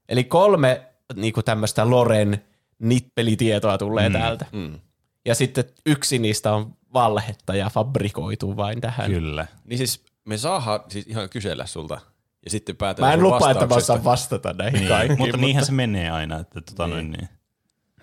Eli 0.09 0.25
kolme 0.25 0.83
niin 1.15 1.33
tämmöistä 1.45 1.91
Loren 1.91 2.45
nippelitietoa 2.79 3.79
tulee 3.79 4.09
mm, 4.09 4.13
täältä. 4.13 4.47
Mm. 4.53 4.79
Ja 5.25 5.35
sitten 5.35 5.65
yksi 5.87 6.19
niistä 6.19 6.53
on 6.53 6.77
valhetta 6.95 7.55
ja 7.55 7.71
fabrikoitu 7.71 8.57
vain 8.57 8.81
tähän. 8.81 9.11
Kyllä. 9.11 9.47
niin 9.65 9.79
siis 9.79 10.05
me 10.25 10.39
saadaan 10.39 10.81
siis 10.89 11.07
ihan 11.07 11.29
kysellä 11.29 11.67
sulta. 11.67 12.01
Ja 12.45 12.51
sitten 12.51 12.77
päätellä 12.77 13.09
Mä 13.09 13.15
en 13.15 13.23
lupaa, 13.23 13.51
että 13.51 13.67
mä 13.67 13.75
osaan 13.75 14.05
vastata 14.05 14.53
näihin 14.53 14.79
Niin, 14.79 14.89
kaikkiin. 14.89 15.19
mutta 15.19 15.37
niinhän 15.37 15.67
se 15.67 15.73
menee 15.73 16.11
aina. 16.11 16.41
Että, 16.41 16.61
tota, 16.61 16.87
niin. 16.87 17.11
Niin. 17.11 17.29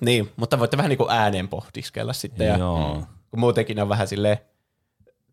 Niin, 0.02 0.32
mutta 0.36 0.60
voitte 0.60 0.78
vähän 0.78 0.90
niin 0.90 0.98
kuin 0.98 1.12
ääneen 1.12 1.48
pohdiskella 1.48 2.14
sitten. 2.14 2.48
Ja, 2.48 2.58
Joo. 2.58 3.04
kun 3.30 3.40
muutenkin 3.40 3.80
on 3.80 3.90
vähän 3.90 4.08
silleen 4.08 4.38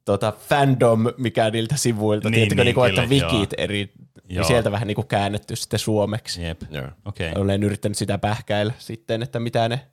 tota, 0.05 0.33
fandom, 0.49 1.05
mikä 1.17 1.51
niiltä 1.51 1.77
sivuilta, 1.77 2.31
Niin, 2.31 2.37
niin, 2.37 2.49
tiedätkö, 2.49 2.65
niin, 2.65 2.65
niin, 2.65 2.75
kuin, 2.75 3.23
että 3.23 3.31
wikit 3.33 3.55
eri, 3.59 3.93
Joo. 4.05 4.23
niin 4.29 4.45
sieltä 4.45 4.73
vähän 4.73 4.87
niin 4.87 4.95
kuin 4.95 5.07
käännetty 5.07 5.57
sitten 5.57 5.79
suomeksi. 5.79 6.43
Jep. 6.43 6.63
Joo. 6.71 6.89
Okei. 7.05 7.31
Okay. 7.31 7.43
Olen 7.43 7.63
yrittänyt 7.63 7.99
sitä 7.99 8.19
pähkäillä 8.19 8.73
sitten, 8.79 9.23
että 9.23 9.41
mitä 9.41 9.69
ne, 9.69 9.87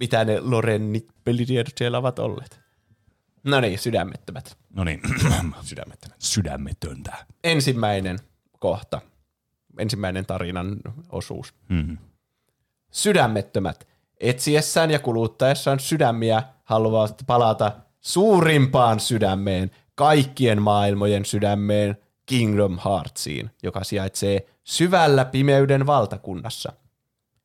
mitä 0.00 0.24
ne 0.24 0.40
Lorennit 0.40 1.08
pelitiedot 1.24 1.78
siellä 1.78 1.98
ovat 1.98 2.18
olleet. 2.18 2.60
No 3.44 3.60
niin, 3.60 3.78
sydämettömät. 3.78 4.58
No 4.74 4.84
niin. 4.84 5.00
Sydämettömät. 5.62 6.16
Sydämetöntä. 6.18 7.26
Ensimmäinen 7.44 8.18
kohta, 8.58 9.00
ensimmäinen 9.78 10.26
tarinan 10.26 10.76
osuus. 11.08 11.54
Mm. 11.68 11.98
Sydämettömät. 12.90 13.88
Etsiessään 14.20 14.90
ja 14.90 14.98
kuluttaessaan 14.98 15.80
sydämiä 15.80 16.42
haluavat 16.64 17.22
palata 17.26 17.72
suurimpaan 18.00 19.00
sydämeen, 19.00 19.70
kaikkien 19.94 20.62
maailmojen 20.62 21.24
sydämeen, 21.24 21.96
Kingdom 22.26 22.78
Heartsiin, 22.84 23.50
joka 23.62 23.84
sijaitsee 23.84 24.46
syvällä 24.64 25.24
pimeyden 25.24 25.86
valtakunnassa. 25.86 26.72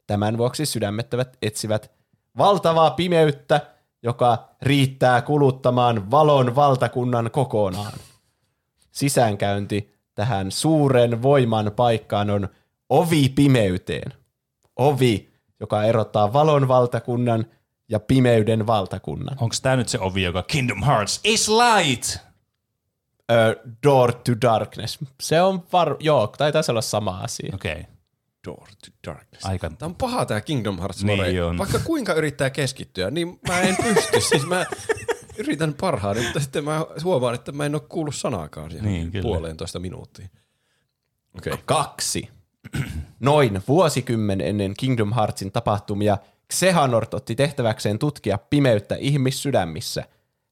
Tämän 0.08 0.38
vuoksi 0.38 0.66
sydämettömät 0.66 1.38
etsivät 1.42 1.92
valtavaa 2.38 2.92
pimeyttä, 2.92 3.62
joka 4.04 4.50
riittää 4.62 5.22
kuluttamaan 5.22 6.12
valon 6.12 6.56
valtakunnan 6.56 7.32
kokonaan. 7.32 7.94
Sisäänkäynti 8.92 9.94
tähän 10.16 10.52
suuren 10.52 11.22
voiman 11.22 11.72
paikkaan 11.76 12.30
on 12.30 12.50
ovi 12.90 13.30
pimeyteen. 13.30 14.14
Ovi, 14.76 15.35
joka 15.60 15.84
erottaa 15.84 16.34
valon 16.34 16.68
valtakunnan 16.68 17.46
ja 17.90 18.00
pimeyden 18.00 18.68
valtakunnan. 18.68 19.38
Onko 19.42 19.56
tämä 19.62 19.76
nyt 19.76 19.90
se 19.90 20.00
ovi, 20.00 20.24
joka 20.24 20.44
Kingdom 20.44 20.84
Hearts 20.84 21.20
is 21.24 21.50
light? 21.50 22.18
Ö, 23.32 23.56
door 23.84 24.14
to 24.14 24.32
darkness. 24.42 25.00
Se 25.22 25.42
on 25.42 25.64
var... 25.74 25.96
Joo, 26.00 26.28
taitaa 26.28 26.62
olla 26.70 26.82
sama 26.82 27.20
asia. 27.20 27.56
Okei. 27.56 27.72
Okay. 27.72 27.84
Door 28.48 28.68
to 28.68 29.12
Darkness. 29.12 29.46
Aika 29.46 29.70
Tämä 29.70 29.88
on 29.88 29.96
paha 29.96 30.26
tämä 30.26 30.42
Kingdom 30.42 30.78
Hearts 30.78 31.04
Niin 31.04 31.18
lore. 31.20 31.44
on. 31.44 31.58
Vaikka 31.58 31.80
kuinka 31.80 32.14
yrittää 32.14 32.50
keskittyä, 32.50 33.12
niin 33.12 33.40
mä 33.48 33.60
en 33.60 33.76
pysty. 33.84 34.22
siis 34.22 34.46
mä 34.46 34.66
yritän 35.38 35.74
parhaani, 35.74 36.22
mutta 36.24 36.40
sitten 36.40 36.64
mä 36.64 36.86
huomaan, 37.04 37.36
että 37.36 37.52
mä 37.52 37.66
en 37.66 37.76
ole 37.76 37.82
kuullut 37.90 38.16
sanaakaan 38.16 38.72
siihen 38.72 38.86
Niin, 38.86 39.12
puoleentoista 39.22 39.80
minuuttia. 39.80 40.28
Okei. 41.38 41.54
Okay. 41.54 41.64
Kaksi. 41.66 42.30
Noin 43.20 43.64
vuosikymmen 43.68 44.42
ennen 44.42 44.74
Kingdom 44.78 45.14
Heartsin 45.14 45.52
tapahtumia 45.52 46.18
Xehanort 46.54 47.14
otti 47.14 47.36
tehtäväkseen 47.36 48.00
tutkia 48.00 48.38
pimeyttä 48.50 48.96
ihmissydämissä. 49.00 50.04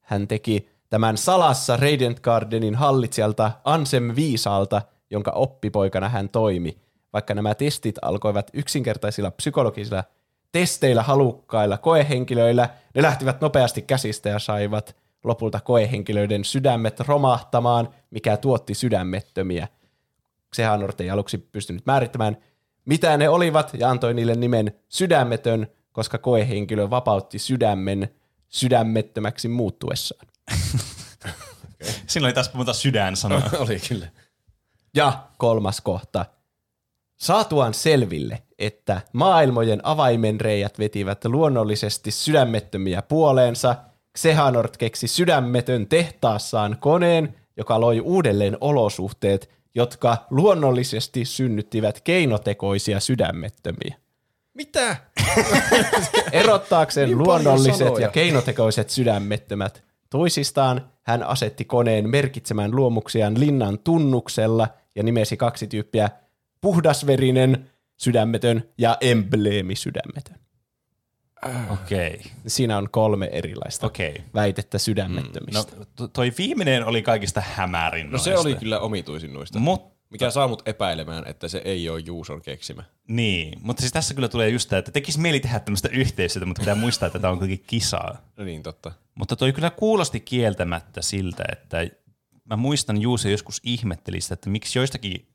Hän 0.01 0.27
teki 0.27 0.69
tämän 0.89 1.17
salassa 1.17 1.77
Radiant 1.77 2.19
Gardenin 2.19 2.75
hallitsijalta 2.75 3.51
Ansem 3.63 4.15
Viisaalta, 4.15 4.81
jonka 5.09 5.31
oppipoikana 5.31 6.09
hän 6.09 6.29
toimi. 6.29 6.77
Vaikka 7.13 7.33
nämä 7.33 7.55
testit 7.55 7.95
alkoivat 8.01 8.51
yksinkertaisilla 8.53 9.31
psykologisilla 9.31 10.03
testeillä 10.51 11.03
halukkailla 11.03 11.77
koehenkilöillä, 11.77 12.69
ne 12.95 13.01
lähtivät 13.01 13.41
nopeasti 13.41 13.81
käsistä 13.81 14.29
ja 14.29 14.39
saivat 14.39 14.95
lopulta 15.23 15.59
koehenkilöiden 15.59 16.45
sydämet 16.45 16.99
romahtamaan, 16.99 17.89
mikä 18.11 18.37
tuotti 18.37 18.73
sydämettömiä. 18.73 19.67
Xehanort 20.53 21.01
ei 21.01 21.09
aluksi 21.09 21.37
pystynyt 21.37 21.85
määrittämään, 21.85 22.37
mitä 22.85 23.17
ne 23.17 23.29
olivat, 23.29 23.73
ja 23.73 23.89
antoi 23.89 24.13
niille 24.13 24.35
nimen 24.35 24.73
sydämetön, 24.89 25.67
koska 25.91 26.17
koehenkilö 26.17 26.89
vapautti 26.89 27.39
sydämen 27.39 28.09
sydämettömäksi 28.49 29.47
muuttuessaan. 29.47 30.27
Siinä 32.07 32.27
oli 32.27 32.33
taas 32.33 32.53
monta 32.53 32.73
sydän 32.73 33.15
sanoa. 33.15 33.41
Oli 33.59 33.79
kyllä. 33.89 34.07
Ja 34.95 35.23
kolmas 35.37 35.81
kohta. 35.81 36.25
Saatuaan 37.17 37.73
selville, 37.73 38.43
että 38.59 39.01
maailmojen 39.13 39.79
avaimenreijät 39.83 40.79
vetivät 40.79 41.25
luonnollisesti 41.25 42.11
sydämettömiä 42.11 43.01
puoleensa, 43.01 43.75
Xehanort 44.17 44.77
keksi 44.77 45.07
sydämetön 45.07 45.87
tehtaassaan 45.87 46.77
koneen, 46.79 47.35
joka 47.57 47.81
loi 47.81 47.99
uudelleen 47.99 48.57
olosuhteet, 48.61 49.49
jotka 49.75 50.17
luonnollisesti 50.29 51.25
synnyttivät 51.25 52.01
keinotekoisia 52.01 52.99
sydämettömiä. 52.99 53.95
Mitä? 54.53 54.95
Erottaakseen 56.31 57.09
Niin 57.09 57.17
luonnolliset 57.17 57.75
sanoja. 57.75 58.05
ja 58.05 58.11
keinotekoiset 58.11 58.89
sydämettömät 58.89 59.83
toisistaan, 60.09 60.89
hän 61.03 61.23
asetti 61.23 61.65
koneen 61.65 62.09
merkitsemään 62.09 62.75
luomuksiaan 62.75 63.39
linnan 63.39 63.79
tunnuksella 63.79 64.67
ja 64.95 65.03
nimesi 65.03 65.37
kaksi 65.37 65.67
tyyppiä 65.67 66.09
puhdasverinen 66.61 67.69
sydämetön 67.97 68.63
ja 68.77 68.97
embleemisydämetön. 69.01 70.35
Okei. 71.69 72.07
Okay. 72.07 72.31
Siinä 72.47 72.77
on 72.77 72.89
kolme 72.89 73.29
erilaista 73.31 73.87
Okei. 73.87 74.23
väitettä 74.33 74.75
No, 74.75 74.79
sydämettömistä. 74.79 75.75
to- 75.95 76.07
toi 76.07 76.31
viimeinen 76.37 76.85
oli 76.85 77.01
kaikista 77.01 77.41
hämärin 77.41 78.11
No 78.11 78.17
se 78.17 78.29
noista. 78.29 78.47
oli 78.49 78.55
kyllä 78.55 78.79
omituisin 78.79 79.33
noista. 79.33 79.59
Mut, 79.59 79.93
Mikä 80.09 80.29
saa 80.29 80.47
mut 80.47 80.67
epäilemään, 80.67 81.27
että 81.27 81.47
se 81.47 81.61
ei 81.65 81.89
ole 81.89 81.99
Juuson 81.99 82.41
keksimä. 82.41 82.83
niin, 83.07 83.59
mutta 83.61 83.81
siis 83.81 83.91
tässä 83.93 84.13
kyllä 84.13 84.27
tulee 84.29 84.49
just 84.49 84.69
tämä, 84.69 84.77
että 84.79 84.91
tekisi 84.91 85.19
mieli 85.19 85.39
tehdä 85.39 85.59
tämmöistä 85.59 85.89
yhteistyötä, 85.91 86.45
mutta 86.45 86.59
pitää 86.59 86.75
muistaa, 86.75 87.07
että 87.07 87.19
tämä 87.19 87.31
on 87.31 87.37
kuitenkin 87.39 87.65
kisaa. 87.67 88.17
No 88.37 88.43
niin, 88.45 88.63
totta. 88.63 88.91
Mutta 89.15 89.35
toi 89.35 89.53
kyllä 89.53 89.69
kuulosti 89.69 90.19
kieltämättä 90.19 91.01
siltä, 91.01 91.43
että 91.51 91.87
mä 92.45 92.55
muistan 92.55 93.01
Juuse 93.01 93.31
joskus 93.31 93.61
ihmetteli 93.63 94.21
sitä, 94.21 94.33
että 94.33 94.49
miksi 94.49 94.79
joistakin 94.79 95.27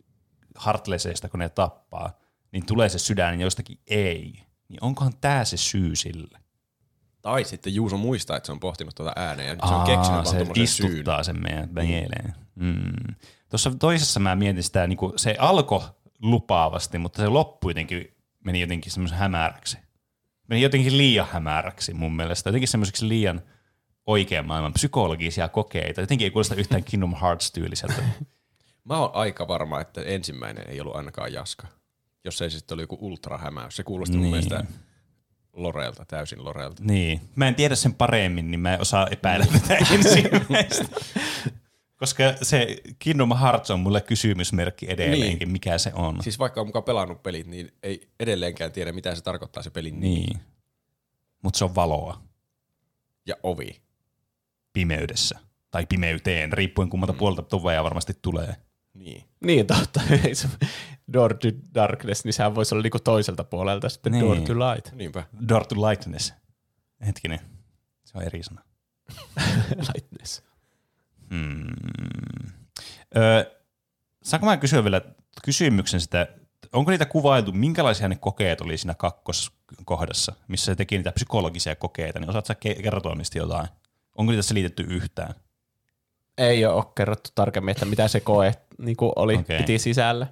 hartleseista, 0.55 1.29
kun 1.29 1.41
ne 1.41 1.49
tappaa, 1.49 2.19
niin 2.53 2.67
tulee 2.67 2.89
se 2.89 2.99
sydän 2.99 3.35
ja 3.35 3.41
joistakin 3.41 3.79
ei. 3.87 4.43
Niin 4.69 4.85
onkohan 4.85 5.13
tämä 5.21 5.45
se 5.45 5.57
syy 5.57 5.97
sille? 5.97 6.39
Tai 7.23 7.45
sitten 7.45 7.75
Juuso 7.75 7.97
muistaa, 7.97 8.37
että 8.37 8.47
se 8.47 8.53
on 8.53 8.61
pohtinut 8.61 8.95
tuota 8.95 9.13
ääneen 9.17 9.59
ja 9.63 9.69
se 9.69 9.75
on 9.75 9.87
keksinyt 9.87 10.15
vaan 10.15 10.27
se 10.27 10.45
syyn. 10.45 10.65
istuttaa 10.65 11.23
sen 11.23 11.43
meidän 11.43 11.69
mieleen. 11.75 12.35
Mm. 12.55 13.15
Tuossa 13.49 13.71
toisessa 13.71 14.21
mä 14.21 14.37
mietin 14.37 14.63
sitä, 14.63 14.87
niin 14.87 14.97
kuin, 14.97 15.13
se 15.17 15.37
alkoi 15.39 15.81
lupaavasti, 16.23 16.99
mutta 16.99 17.23
se 17.23 17.29
loppu 17.29 17.71
jotenkin 17.71 18.17
meni 18.45 18.61
jotenkin 18.61 18.93
semmoisen 18.93 19.19
hämäräksi. 19.19 19.79
Meni 20.49 20.63
jotenkin 20.63 20.99
liian 20.99 21.29
hämäräksi 21.33 21.95
mun 21.95 22.17
mielestä. 22.17 22.49
Jotenkin 22.49 22.69
semmoiseksi 22.69 23.09
liian 23.09 23.43
oikean 24.07 24.47
maailman 24.47 24.73
psykologisia 24.73 25.49
kokeita. 25.49 26.01
Jotenkin 26.01 26.25
ei 26.25 26.31
kuulosta 26.31 26.55
yhtään 26.55 26.85
Kingdom 26.85 27.15
Hearts-tyyliseltä. 27.15 28.03
Mä 28.85 28.99
oon 28.99 29.11
aika 29.15 29.49
varma, 29.49 29.81
että 29.81 30.03
ensimmäinen 30.03 30.69
ei 30.69 30.81
ollut 30.81 30.97
ainakaan 30.97 31.33
Jaska. 31.33 31.67
Jos 32.25 32.43
ei 32.43 32.51
se 32.51 32.59
sitten 32.59 32.75
oli 32.75 32.83
joku 32.83 32.99
ultrahämäys. 33.01 33.77
Se 33.77 33.83
kuulosti 33.83 34.17
niin. 34.17 34.23
mun 34.23 34.31
mielestä 34.31 34.65
Lorelta, 35.53 36.05
täysin 36.05 36.45
Lorelta. 36.45 36.83
niin. 36.85 37.21
Mä 37.37 37.49
en 37.49 37.55
tiedä 37.55 37.75
sen 37.75 37.95
paremmin, 37.95 38.51
niin 38.51 38.61
mä 38.61 38.75
en 38.75 38.81
osaa 38.81 39.07
epäillä 39.11 39.47
tätä 39.53 39.77
ensimmäistä. 39.95 40.85
Koska 41.97 42.25
se 42.43 42.77
Kingdom 42.99 43.37
Hearts 43.39 43.71
on 43.71 43.81
mulle 43.81 44.01
kysymysmerkki 44.01 44.87
edelleenkin, 44.91 45.39
niin. 45.39 45.53
mikä 45.53 45.79
se 45.79 45.93
on. 45.95 46.23
Siis 46.23 46.39
vaikka 46.39 46.61
on 46.61 46.67
mukaan 46.67 46.85
pelannut 46.85 47.23
pelit, 47.23 47.47
niin 47.47 47.73
ei 47.83 48.09
edelleenkään 48.21 48.73
tiedä, 48.73 48.93
mitä 48.93 49.15
se 49.15 49.23
tarkoittaa 49.23 49.63
se 49.63 49.71
pelin 49.71 50.01
nimi 50.01 50.15
Niin. 50.15 50.41
Mutta 51.43 51.59
se 51.59 51.65
on 51.65 51.75
valoa 51.75 52.23
ja 53.27 53.35
ovi. 53.43 53.81
pimeydessä. 54.73 55.39
Tai 55.71 55.87
pimeyteen, 55.87 56.53
riippuen 56.53 56.91
kummalta 56.91 57.13
mm. 57.13 57.19
puolelta 57.19 57.43
tuveja 57.43 57.85
varmasti 57.85 58.13
tulee. 58.23 58.57
Niin. 58.95 59.25
Niin 59.41 59.67
totta. 59.67 60.01
Door 61.13 61.35
to 61.35 61.49
Darkness, 61.75 62.25
niin 62.25 62.33
sehän 62.33 62.55
voisi 62.55 62.75
olla 62.75 62.83
niinku 62.83 62.99
toiselta 62.99 63.45
puolelta 63.45 63.89
sitten 63.89 64.13
Niin. 64.13 64.25
Door 64.25 64.37
to 64.37 64.55
Light. 64.55 64.93
Niinpä. 64.93 65.25
Door 65.49 65.67
to 65.67 65.89
lightness. 65.89 66.35
Hetkinen. 67.07 67.41
Se 68.05 68.19
on 68.19 68.25
eri 68.25 68.43
sana. 68.43 68.63
Lightness. 69.95 70.43
Hmm. 71.31 71.67
Öö, 73.17 73.45
saanko 74.23 74.47
mä 74.47 74.57
kysyä 74.57 74.85
vielä 74.85 75.01
kysymyksen 75.45 76.01
sitä, 76.01 76.27
onko 76.73 76.91
niitä 76.91 77.07
kuvailtu, 77.07 77.53
minkälaisia 77.53 78.09
ne 78.09 78.17
kokeet 78.17 78.61
oli 78.61 78.79
siinä 78.79 78.95
kakkoskohdassa, 78.95 80.33
missä 80.49 80.65
se 80.65 80.75
teki 80.75 80.97
niitä 80.97 81.13
psykologisia 81.13 81.77
kokeita, 81.77 82.19
niin 82.19 82.31
osaatko 82.31 82.47
sä 82.47 82.55
ke- 82.55 82.83
kertoa 82.83 83.15
niistä 83.15 83.39
jotain? 83.39 83.69
Onko 84.15 84.33
niitä 84.33 84.43
selitetty 84.43 84.83
yhtään? 84.83 85.35
Ei 86.39 86.65
ole 86.67 86.85
kerrottu 86.95 87.31
tarkemmin, 87.35 87.73
että 87.73 87.85
mitä 87.85 88.09
se 88.09 88.21
koe 88.21 88.55
niin 88.79 88.97
oli, 89.17 89.35
okay. 89.35 89.59
piti 89.59 89.79
sisällä. 89.79 90.27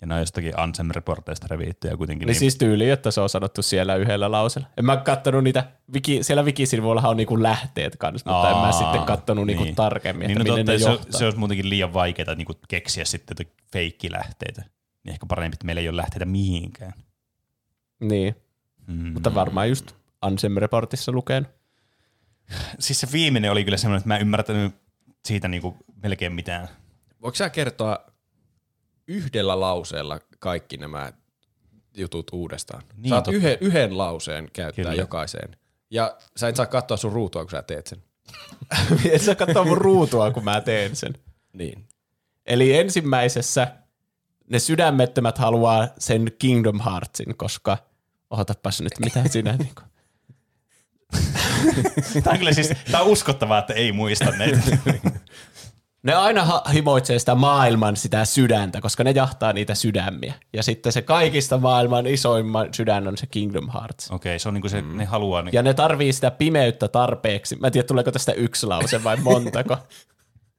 Ja 0.00 0.06
ne 0.06 0.14
on 0.14 0.20
jostakin 0.20 0.52
Ansem-reporteista 0.58 1.46
revittyjä 1.50 1.96
kuitenkin. 1.96 2.26
Niin 2.26 2.34
siis 2.38 2.56
tyyli, 2.56 2.90
että 2.90 3.10
se 3.10 3.20
on 3.20 3.28
sanottu 3.28 3.62
siellä 3.62 3.96
yhdellä 3.96 4.30
lauseella. 4.30 4.68
En 4.76 4.84
mä 4.84 4.96
kattonut 4.96 5.44
niitä, 5.44 5.64
wiki, 5.94 6.22
siellä 6.22 6.42
wikisivuillahan 6.42 7.10
on 7.10 7.16
niinku 7.16 7.42
lähteet 7.42 7.96
kanssa, 7.96 8.30
mutta 8.30 8.50
en 8.50 8.56
mä 8.56 8.62
Aa, 8.62 8.72
sitten 8.72 9.02
kattonut 9.02 9.46
niinku 9.46 9.64
niin. 9.64 9.74
tarkemmin, 9.74 10.26
niin, 10.28 10.38
että 10.40 10.50
no 10.50 10.56
minne 10.56 10.72
totta, 10.72 10.72
ne 10.72 10.78
se, 10.78 10.90
johtaa. 10.90 11.18
se 11.18 11.24
olisi 11.24 11.38
muutenkin 11.38 11.68
liian 11.68 11.94
vaikeaa 11.94 12.34
niin 12.34 12.46
keksiä 12.68 13.04
sitten 13.04 13.36
feikkilähteitä. 13.72 14.62
Niin 15.04 15.12
ehkä 15.12 15.26
parempi, 15.26 15.54
että 15.54 15.66
meillä 15.66 15.80
ei 15.80 15.88
ole 15.88 15.96
lähteitä 15.96 16.24
mihinkään. 16.24 16.92
Niin, 18.00 18.36
Mm. 18.86 19.12
mutta 19.12 19.34
varmaan 19.34 19.68
just 19.68 19.92
Ansem-reportissa 20.22 21.12
lukenut. 21.12 21.48
Siis 22.78 23.00
se 23.00 23.08
viimeinen 23.12 23.50
oli 23.52 23.64
kyllä 23.64 23.76
semmoinen, 23.76 23.98
että 23.98 24.08
mä 24.08 24.16
en 24.16 24.20
ymmärtänyt 24.20 24.74
siitä 25.24 25.48
niinku 25.48 25.76
melkein 26.02 26.32
mitään. 26.32 26.68
Voiko 27.22 27.34
sä 27.34 27.50
kertoa 27.50 27.98
yhdellä 29.10 29.60
lauseella 29.60 30.18
kaikki 30.38 30.76
nämä 30.76 31.12
jutut 31.96 32.30
uudestaan? 32.32 32.82
Niin, 32.96 33.08
Saat 33.08 33.24
totta. 33.24 33.36
yhden, 33.36 33.58
yhden 33.60 33.98
lauseen 33.98 34.48
käyttää 34.52 34.84
Kyllä. 34.84 34.94
jokaiseen. 34.94 35.56
Ja 35.90 36.16
sä 36.36 36.48
et 36.48 36.56
saa 36.56 36.66
katsoa 36.66 36.96
sun 36.96 37.12
ruutua, 37.12 37.42
kun 37.42 37.50
sä 37.50 37.62
teet 37.62 37.86
sen. 37.86 38.02
Et 39.12 39.22
sä 39.22 39.34
katsoa 39.34 39.64
mun 39.64 39.78
ruutua, 39.78 40.30
kun 40.30 40.44
mä 40.44 40.60
teen 40.60 40.96
sen. 40.96 41.14
Niin. 41.52 41.88
Eli 42.46 42.76
ensimmäisessä 42.76 43.68
ne 44.50 44.58
sydämettömät 44.58 45.38
haluaa 45.38 45.88
sen 45.98 46.32
Kingdom 46.38 46.80
Heartsin, 46.80 47.36
koska 47.36 47.78
ohotapas 48.30 48.80
nyt, 48.80 48.92
mitä 49.04 49.28
sinä 49.28 49.56
niinku... 49.56 49.82
Tämä 52.24 52.32
on 52.32 52.38
kyllä 52.38 52.52
siis, 52.52 52.72
tämä 52.90 53.02
on 53.04 53.10
uskottavaa, 53.10 53.58
että 53.58 53.72
ei 53.74 53.92
muista 53.92 54.30
näitä. 54.30 54.58
Ne 56.02 56.14
aina 56.14 56.44
ha- 56.44 56.64
himoitsee 56.72 57.18
sitä 57.18 57.34
maailman 57.34 57.96
sitä 57.96 58.24
sydäntä, 58.24 58.80
koska 58.80 59.04
ne 59.04 59.10
jahtaa 59.10 59.52
niitä 59.52 59.74
sydämiä. 59.74 60.34
Ja 60.52 60.62
sitten 60.62 60.92
se 60.92 61.02
kaikista 61.02 61.58
maailman 61.58 62.06
isoimman 62.06 62.74
sydän 62.74 63.08
on 63.08 63.16
se 63.16 63.26
Kingdom 63.26 63.70
Hearts. 63.74 64.10
Okei, 64.10 64.38
se 64.38 64.48
on 64.48 64.54
niinku 64.54 64.68
se, 64.68 64.82
ne 64.82 65.04
haluaa... 65.04 65.42
Niin, 65.42 65.52
Ja 65.52 65.62
ne 65.62 65.74
tarvii 65.74 66.12
sitä 66.12 66.30
pimeyttä 66.30 66.88
tarpeeksi. 66.88 67.56
Mä 67.56 67.66
en 67.66 67.72
tiedä, 67.72 67.86
tuleeko 67.86 68.12
tästä 68.12 68.32
yksi 68.32 68.66
lause 68.66 69.04
vai 69.04 69.16
montako. 69.30 69.76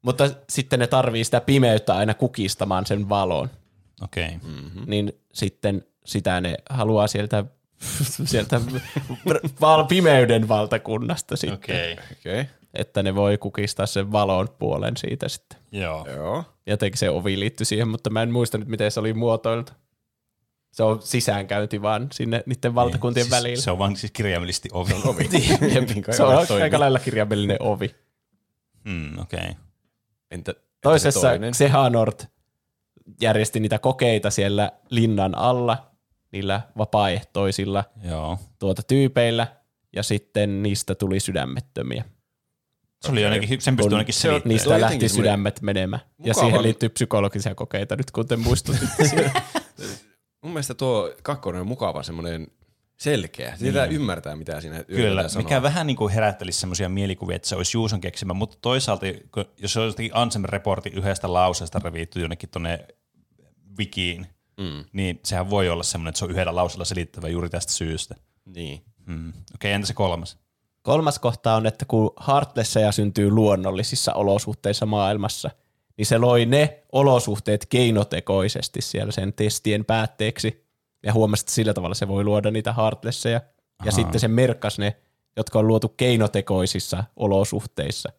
Mutta 0.01 0.29
sitten 0.49 0.79
ne 0.79 0.87
tarvii 0.87 1.23
sitä 1.23 1.41
pimeyttä 1.41 1.95
aina 1.95 2.13
kukistamaan 2.13 2.85
sen 2.85 3.09
valon. 3.09 3.49
Okei. 4.01 4.29
Mm. 4.43 4.81
Niin 4.87 5.13
sitten 5.33 5.85
sitä 6.05 6.41
ne 6.41 6.55
haluaa 6.69 7.07
sieltä, 7.07 7.45
sieltä 8.25 8.61
val- 9.61 9.83
pimeyden 9.83 10.47
valtakunnasta 10.47 11.35
sitten. 11.37 11.57
Okei. 11.57 11.93
Okei. 11.93 12.41
Okay. 12.41 12.45
Että 12.73 13.03
ne 13.03 13.15
voi 13.15 13.37
kukistaa 13.37 13.85
sen 13.85 14.11
valon 14.11 14.47
puolen 14.59 14.97
siitä 14.97 15.29
sitten. 15.29 15.59
Joo. 15.71 16.07
Joo. 16.15 16.43
Jotenkin 16.65 16.97
se 16.97 17.09
ovi 17.09 17.39
liittyi 17.39 17.65
siihen, 17.65 17.87
mutta 17.87 18.09
mä 18.09 18.21
en 18.21 18.31
muista 18.31 18.57
nyt, 18.57 18.67
miten 18.67 18.91
se 18.91 18.99
oli 18.99 19.13
muotoiltu. 19.13 19.71
Se 20.71 20.83
on 20.83 21.01
sisäänkäynti 21.01 21.81
vaan 21.81 22.07
sinne 22.13 22.43
niiden 22.45 22.75
valtakuntien 22.75 23.25
siis, 23.25 23.35
välillä. 23.35 23.61
Se 23.61 23.71
on 23.71 23.79
vaan 23.79 23.95
siis 23.95 24.11
kirjaimellisesti 24.11 24.69
ovi. 24.73 24.93
Ovi. 25.05 25.23
Jep, 25.73 25.89
se 26.11 26.23
on 26.23 26.61
aika 26.61 26.79
lailla 26.79 26.99
kirjaimellinen 26.99 27.57
ovi. 27.61 27.95
Mm, 28.83 29.19
Okei. 29.19 29.39
Okay. 29.39 29.53
Entä, 30.31 30.51
entä 30.51 30.61
Toisessa 30.81 31.19
se? 31.19 31.51
Xehanort 31.51 32.27
järjesti 33.21 33.59
niitä 33.59 33.79
kokeita 33.79 34.29
siellä 34.29 34.71
linnan 34.89 35.37
alla, 35.37 35.91
niillä 36.31 36.61
vapaaehtoisilla 36.77 37.83
Joo. 38.03 38.39
tuota 38.59 38.83
tyypeillä, 38.83 39.47
ja 39.95 40.03
sitten 40.03 40.63
niistä 40.63 40.95
tuli 40.95 41.19
sydämettömiä. 41.19 42.05
Se 43.01 43.11
oli 43.11 43.25
ainakin, 43.25 43.61
sen 43.61 43.77
pystyy 43.77 43.95
ainakin 43.95 44.13
se 44.13 44.19
selittämään. 44.19 44.53
Niistä 44.53 44.81
lähti 44.81 45.09
sydämet 45.09 45.61
menemään. 45.61 46.01
Ja 46.19 46.33
mukava- 46.33 46.39
siihen 46.39 46.63
liittyy 46.63 46.89
psykologisia 46.89 47.55
kokeita 47.55 47.95
nyt, 47.95 48.11
kun 48.11 48.27
te 48.27 48.35
muistutitte. 48.37 49.31
Mun 50.43 50.53
mielestä 50.53 50.73
tuo 50.73 51.13
kakkonen 51.23 51.61
on 51.61 51.67
mukava 51.67 52.03
semmoinen 52.03 52.47
selkeä. 52.99 53.55
Sitä 53.57 53.85
niin. 53.85 53.95
ymmärtää, 53.95 54.35
mitä 54.35 54.61
siinä 54.61 54.83
Kyllä, 54.83 55.27
sanoa. 55.27 55.43
mikä 55.43 55.61
vähän 55.61 55.87
niin 55.87 55.97
kuin 55.97 56.13
herättelisi 56.13 56.59
semmoisia 56.59 56.89
mielikuvia, 56.89 57.35
että 57.35 57.47
se 57.47 57.55
olisi 57.55 57.77
Juuson 57.77 58.01
keksimä, 58.01 58.33
mutta 58.33 58.57
toisaalta, 58.61 59.05
jos 59.57 59.73
se 59.73 59.79
olisi 59.79 59.93
jotenkin 59.93 60.15
Ansem-reportin 60.15 60.93
yhdestä 60.93 61.33
lauseesta 61.33 61.79
revitty 61.83 62.21
jonnekin 62.21 62.49
tuonne 62.49 62.87
wikiin, 63.79 64.27
mm. 64.57 64.85
niin 64.93 65.19
sehän 65.25 65.49
voi 65.49 65.69
olla 65.69 65.83
semmoinen, 65.83 66.09
että 66.09 66.19
se 66.19 66.25
on 66.25 66.31
yhdellä 66.31 66.55
lauseella 66.55 66.85
selittävä 66.85 67.27
juuri 67.27 67.49
tästä 67.49 67.71
syystä. 67.71 68.15
Niin. 68.45 68.83
Mm. 69.05 69.29
Okei, 69.29 69.41
okay, 69.55 69.71
entä 69.71 69.87
se 69.87 69.93
kolmas? 69.93 70.37
Kolmas 70.81 71.19
kohta 71.19 71.55
on, 71.55 71.65
että 71.65 71.85
kun 71.85 72.13
Heartlesseja 72.27 72.91
syntyy 72.91 73.29
luonnollisissa 73.29 74.13
olosuhteissa 74.13 74.85
maailmassa, 74.85 75.51
niin 75.97 76.05
se 76.05 76.17
loi 76.17 76.45
ne 76.45 76.83
olosuhteet 76.91 77.65
keinotekoisesti 77.65 78.81
siellä 78.81 79.11
sen 79.11 79.33
testien 79.33 79.85
päätteeksi. 79.85 80.65
Ja 81.05 81.13
huomasi, 81.13 81.41
että 81.43 81.51
sillä 81.51 81.73
tavalla 81.73 81.95
se 81.95 82.07
voi 82.07 82.23
luoda 82.23 82.51
niitä 82.51 82.73
Heartlesseja. 82.73 83.41
Ja 83.85 83.91
sitten 83.91 84.19
se 84.19 84.27
merkkasi 84.27 84.81
ne, 84.81 84.97
jotka 85.37 85.59
on 85.59 85.67
luotu 85.67 85.89
keinotekoisissa 85.89 87.03
olosuhteissa, 87.15 88.09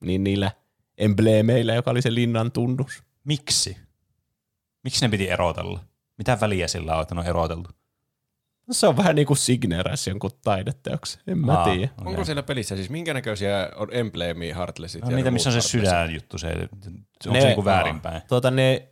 niin 0.00 0.24
niillä 0.24 0.50
embleemeillä, 0.98 1.74
joka 1.74 1.90
oli 1.90 2.02
se 2.02 2.14
linnan 2.14 2.52
tunnus. 2.52 3.02
Miksi? 3.24 3.76
Miksi 4.84 5.04
ne 5.04 5.08
piti 5.08 5.30
erotella? 5.30 5.80
Mitä 6.18 6.38
väliä 6.40 6.68
sillä 6.68 6.96
on, 6.96 7.02
että 7.02 7.14
ne 7.14 7.20
on 7.20 7.26
eroteltu? 7.26 7.70
No 8.72 8.74
se 8.74 8.86
on 8.86 8.96
vähän 8.96 9.16
niin 9.16 9.26
kuin 9.26 9.36
signeeräs 9.36 10.06
jonkun 10.06 10.30
taideteoksen, 10.44 11.22
en 11.26 11.38
mä 11.38 11.58
Aa, 11.58 11.64
tiedä. 11.64 11.88
okei. 11.98 12.06
Onko 12.10 12.24
siellä 12.24 12.42
pelissä 12.42 12.76
siis 12.76 12.90
minkä 12.90 13.14
näköisiä 13.14 13.68
on 13.76 13.88
embleemi 13.90 14.48
Heartlessit? 14.56 15.02
No, 15.02 15.10
ja 15.10 15.16
mitä, 15.16 15.30
ne 15.30 15.34
missä 15.34 15.48
on 15.50 15.52
se 15.52 15.60
sydän 15.68 16.14
juttu? 16.14 16.38
Se, 16.38 16.46
onko 17.26 17.40
se 17.40 17.46
niinku 17.46 17.64
väärinpäin? 17.64 18.22
Tuota, 18.28 18.50
ne 18.50 18.88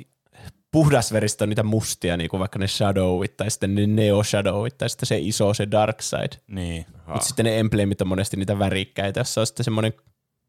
puhdasveristä 0.72 1.44
on 1.44 1.48
niitä 1.48 1.62
mustia, 1.62 2.16
niin 2.16 2.30
kuin 2.30 2.40
vaikka 2.40 2.58
ne 2.58 2.68
Shadowit, 2.68 3.36
tai 3.36 3.50
sitten 3.50 3.74
ne 3.74 3.86
Neo 3.86 4.22
Shadowit, 4.24 4.78
tai 4.78 4.88
sitten 4.90 5.06
se 5.06 5.18
iso, 5.18 5.54
se 5.54 5.68
Dark 5.70 6.02
Side. 6.02 6.42
Niin. 6.46 6.86
Mutta 7.06 7.26
sitten 7.26 7.44
ne 7.44 7.58
embleemit 7.58 8.00
on 8.02 8.08
monesti 8.08 8.36
niitä 8.36 8.58
värikkäitä, 8.58 9.20
jossa 9.20 9.40
on 9.40 9.46
sitten 9.46 9.64
semmoinen 9.64 9.92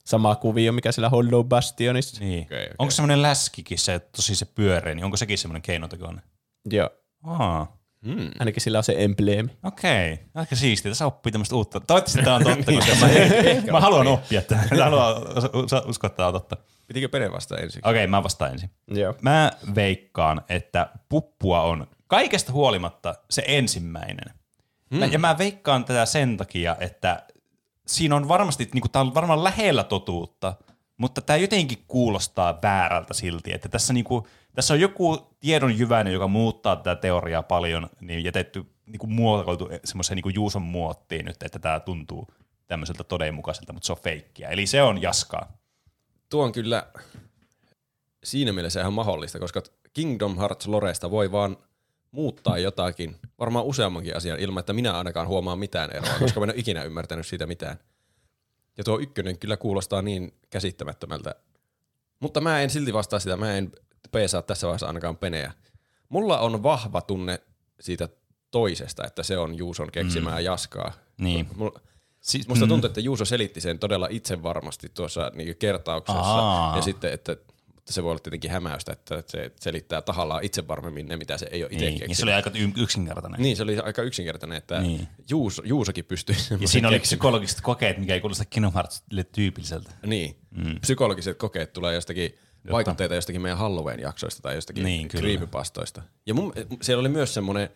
sama 0.06 0.36
kuvio, 0.36 0.72
mikä 0.72 0.91
siellä 0.91 1.10
Hollow 1.10 1.45
Bastionissa. 1.48 2.20
niin. 2.24 2.44
Okei, 2.44 2.58
okei. 2.64 2.76
Onko 2.80 2.91
semmoinen 2.91 3.22
läskikin, 3.22 3.80
se 3.80 3.99
tosi 3.99 4.36
se 4.36 4.45
pyöreä, 4.45 4.95
niin 4.95 5.06
onko 5.06 5.18
sekin 5.18 5.38
semmoinen 5.38 5.62
keinotekoinen? 5.62 6.24
Joo, 6.72 6.90
Aa, 7.24 7.78
Hmm. 8.06 8.30
ainakin 8.40 8.61
sillä 8.61 8.78
on 8.78 8.84
se 8.84 8.95
embleemi. 8.98 9.49
okei. 9.64 10.19
Aika 10.36 10.56
siistiä. 10.56 10.91
Tässä 10.91 11.06
oppii 11.06 11.32
tämmöistä 11.32 11.56
uutta. 11.56 11.80
Toivottavasti 11.80 12.23
tämä 12.23 12.36
on 12.36 12.44
totta, 12.44 12.72
koska 12.76 12.95
mä, 13.02 13.07
mä 13.72 13.80
haluan 13.80 14.07
oppia 14.07 14.41
tämän. 14.41 14.68
Mä 14.78 14.84
haluan 14.84 15.15
us- 15.38 15.86
uskoa, 15.88 16.07
että 16.07 16.18
tämä 16.18 16.28
on 16.28 16.34
totta. 16.34 16.57
Pitikö 16.88 17.10
Pene 17.10 17.32
vasta 17.32 17.57
ensiksi? 17.57 17.90
Okei, 17.90 18.07
mä 18.07 18.23
vastaan 18.23 18.52
ensin. 18.52 18.69
Joo. 18.88 19.15
Mä 19.22 19.52
veikkaan, 19.76 20.41
että 20.49 20.90
puppua 21.10 21.61
on 21.61 21.88
kaikesta 22.07 22.52
huolimatta 22.52 23.15
se 23.30 23.44
ensimmäinen. 23.48 24.34
Hmm. 24.95 25.11
Ja 25.11 25.19
mä 25.19 25.38
veikkaan 25.38 25.86
tätä 25.86 26.06
sen 26.06 26.38
takia, 26.38 26.76
että 26.80 27.23
siinä 27.88 28.15
on 28.15 28.28
varmasti, 28.28 28.69
niin 28.73 28.82
kuin, 28.82 28.91
tää 28.91 29.02
on 29.02 29.14
varmaan 29.15 29.44
lähellä 29.44 29.84
totuutta, 29.84 30.53
mutta 30.98 31.22
tämä 31.22 31.38
jotenkin 31.38 31.84
kuulostaa 31.88 32.60
väärältä 32.64 33.14
silti, 33.14 33.53
että 33.53 33.69
tässä, 33.69 33.94
niin 33.94 34.03
kuin, 34.03 34.23
tässä 34.53 34.73
on 34.73 34.80
joku 34.80 35.36
tiedon 35.40 35.78
jyväinen, 35.78 36.14
joka 36.14 36.28
muuttaa 36.28 36.76
tätä 36.76 36.95
teoriaa 37.02 37.44
paljon, 37.44 37.90
niin 38.02 38.23
jätetty 38.23 38.65
niin 38.86 38.99
kuin 38.99 39.11
muotoiltu 39.11 39.69
semmoiseen 39.84 40.15
niin 40.15 40.36
Juuson 40.36 40.61
muottiin 40.61 41.26
nyt, 41.26 41.44
että 41.44 41.60
tämä 41.60 41.80
tuntuu 41.80 42.28
tämmöiseltä 42.68 43.03
todenmukaiselta, 43.03 43.73
mutta 43.73 43.86
se 43.86 43.91
on 43.91 43.99
feikkiä. 44.03 44.49
Eli 44.49 44.65
se 44.65 44.82
on 44.82 45.02
jaskaa. 45.02 45.57
Tuo 46.30 46.44
on 46.44 46.52
kyllä 46.52 46.88
siinä 48.23 48.53
mielessä 48.53 48.82
ihan 48.82 48.94
mahdollista, 48.94 49.40
koska 49.40 49.61
Kingdom 49.94 50.38
Hearts 50.38 50.68
Loresta 50.68 51.11
voi 51.11 51.32
vaan 51.32 51.57
muuttaa 52.11 52.57
jotakin, 52.57 53.15
varmaan 53.40 53.65
useammankin 53.65 54.18
asian, 54.18 54.40
ilman 54.40 54.60
että 54.60 54.73
minä 54.73 54.98
ainakaan 54.98 55.28
huomaan 55.28 55.60
mitään 55.60 55.95
eroa, 55.95 56.19
koska 56.19 56.40
mä 56.40 56.44
en 56.44 56.49
ole 56.49 56.60
ikinä 56.60 56.84
ymmärtänyt 56.84 57.28
siitä 57.28 57.45
mitään. 57.45 57.80
Ja 58.78 58.84
tuo 58.84 58.99
ykkönen 58.99 59.40
kyllä 59.40 59.57
kuulostaa 59.57 60.02
niin 60.02 60.34
käsittämättömältä. 60.49 61.36
Mutta 62.19 62.41
mä 62.41 62.61
en 62.61 62.69
silti 62.69 62.94
vastaa 62.94 63.19
sitä, 63.19 63.38
mä 63.38 63.53
en 63.53 63.72
peesaa 64.11 64.41
tässä 64.41 64.67
vaiheessa 64.67 64.88
ainakaan 64.88 65.17
peneä. 65.17 65.51
Mulla 66.09 66.39
on 66.39 66.63
vahva 66.63 67.01
tunne 67.01 67.39
siitä 67.79 68.09
toisesta, 68.51 69.07
että 69.07 69.23
se 69.23 69.38
on 69.38 69.57
Juuson 69.57 69.91
keksimää 69.91 70.39
mm. 70.39 70.45
jaskaa. 70.45 70.93
Niin. 71.17 71.47
Mulla, 71.55 71.79
Siis, 72.21 72.47
Musta 72.47 72.67
tuntuu, 72.67 72.88
että 72.88 73.01
Juuso 73.01 73.25
selitti 73.25 73.61
sen 73.61 73.79
todella 73.79 74.07
itse 74.11 74.43
varmasti 74.43 74.89
tuossa 74.89 75.31
niin 75.35 75.57
kertauksessa. 75.57 76.21
Aa. 76.21 76.75
Ja 76.75 76.81
sitten, 76.81 77.13
että 77.13 77.38
mutta 77.81 77.93
se 77.93 78.03
voi 78.03 78.11
olla 78.11 78.19
tietenkin 78.19 78.51
hämäystä, 78.51 78.91
että 78.91 79.23
se 79.27 79.51
selittää 79.59 80.01
tahallaan 80.01 80.43
itse 80.43 80.67
varmemmin 80.67 81.07
ne, 81.07 81.17
mitä 81.17 81.38
se 81.38 81.47
ei 81.51 81.63
ole 81.63 81.71
itse 81.71 81.85
niin. 81.85 81.99
Keksinyt. 81.99 82.17
se 82.17 82.23
oli 82.23 82.33
aika 82.33 82.51
yksinkertainen. 82.77 83.41
Niin, 83.41 83.57
se 83.57 83.63
oli 83.63 83.79
aika 83.79 84.01
yksinkertainen, 84.01 84.57
että 84.57 84.81
Niin. 84.81 85.07
Juuso, 85.29 85.61
Juusokin 85.65 86.05
pystyy 86.05 86.35
Ja 86.59 86.67
siinä 86.67 86.88
oli 86.88 86.99
psykologiset 86.99 87.61
kokeet, 87.61 87.97
mikä 87.97 88.13
ei 88.13 88.21
kuulosta 88.21 88.45
Kingdom 88.45 88.73
Heartsille 88.73 89.23
tyypilliseltä. 89.23 89.91
Niin. 90.05 90.35
Mm. 90.51 90.79
Psykologiset 90.79 91.38
kokeet 91.38 91.73
tulee 91.73 91.95
jostakin 91.95 92.38
Jotta. 92.63 92.71
vaikutteita 92.71 93.15
jostakin 93.15 93.41
meidän 93.41 93.57
Halloween-jaksoista 93.57 94.41
tai 94.41 94.55
jostakin 94.55 94.83
Niin, 94.83 95.07
kyllä. 95.07 95.21
creepypastoista. 95.21 96.01
Ja 96.25 96.33
mun, 96.33 96.53
siellä 96.81 96.99
oli 96.99 97.09
myös 97.09 97.33
semmoinen 97.33 97.69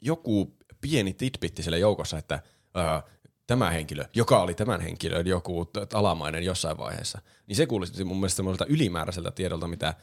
joku 0.00 0.56
pieni 0.80 1.12
titbitti 1.14 1.62
siellä 1.62 1.78
joukossa, 1.78 2.18
että 2.18 2.42
ää, 2.74 3.02
tämä 3.46 3.70
henkilö, 3.70 4.04
joka 4.14 4.42
oli 4.42 4.54
tämän 4.54 4.80
henkilön 4.80 5.26
joku 5.26 5.70
alamainen 5.94 6.42
jossain 6.42 6.78
vaiheessa, 6.78 7.20
niin 7.46 7.56
se 7.56 7.66
kuulosti 7.66 8.04
mun 8.04 8.16
mielestä 8.16 8.36
semmoiselta 8.36 8.72
ylimääräiseltä 8.72 9.30
tiedolta, 9.30 9.68
mitä 9.68 9.94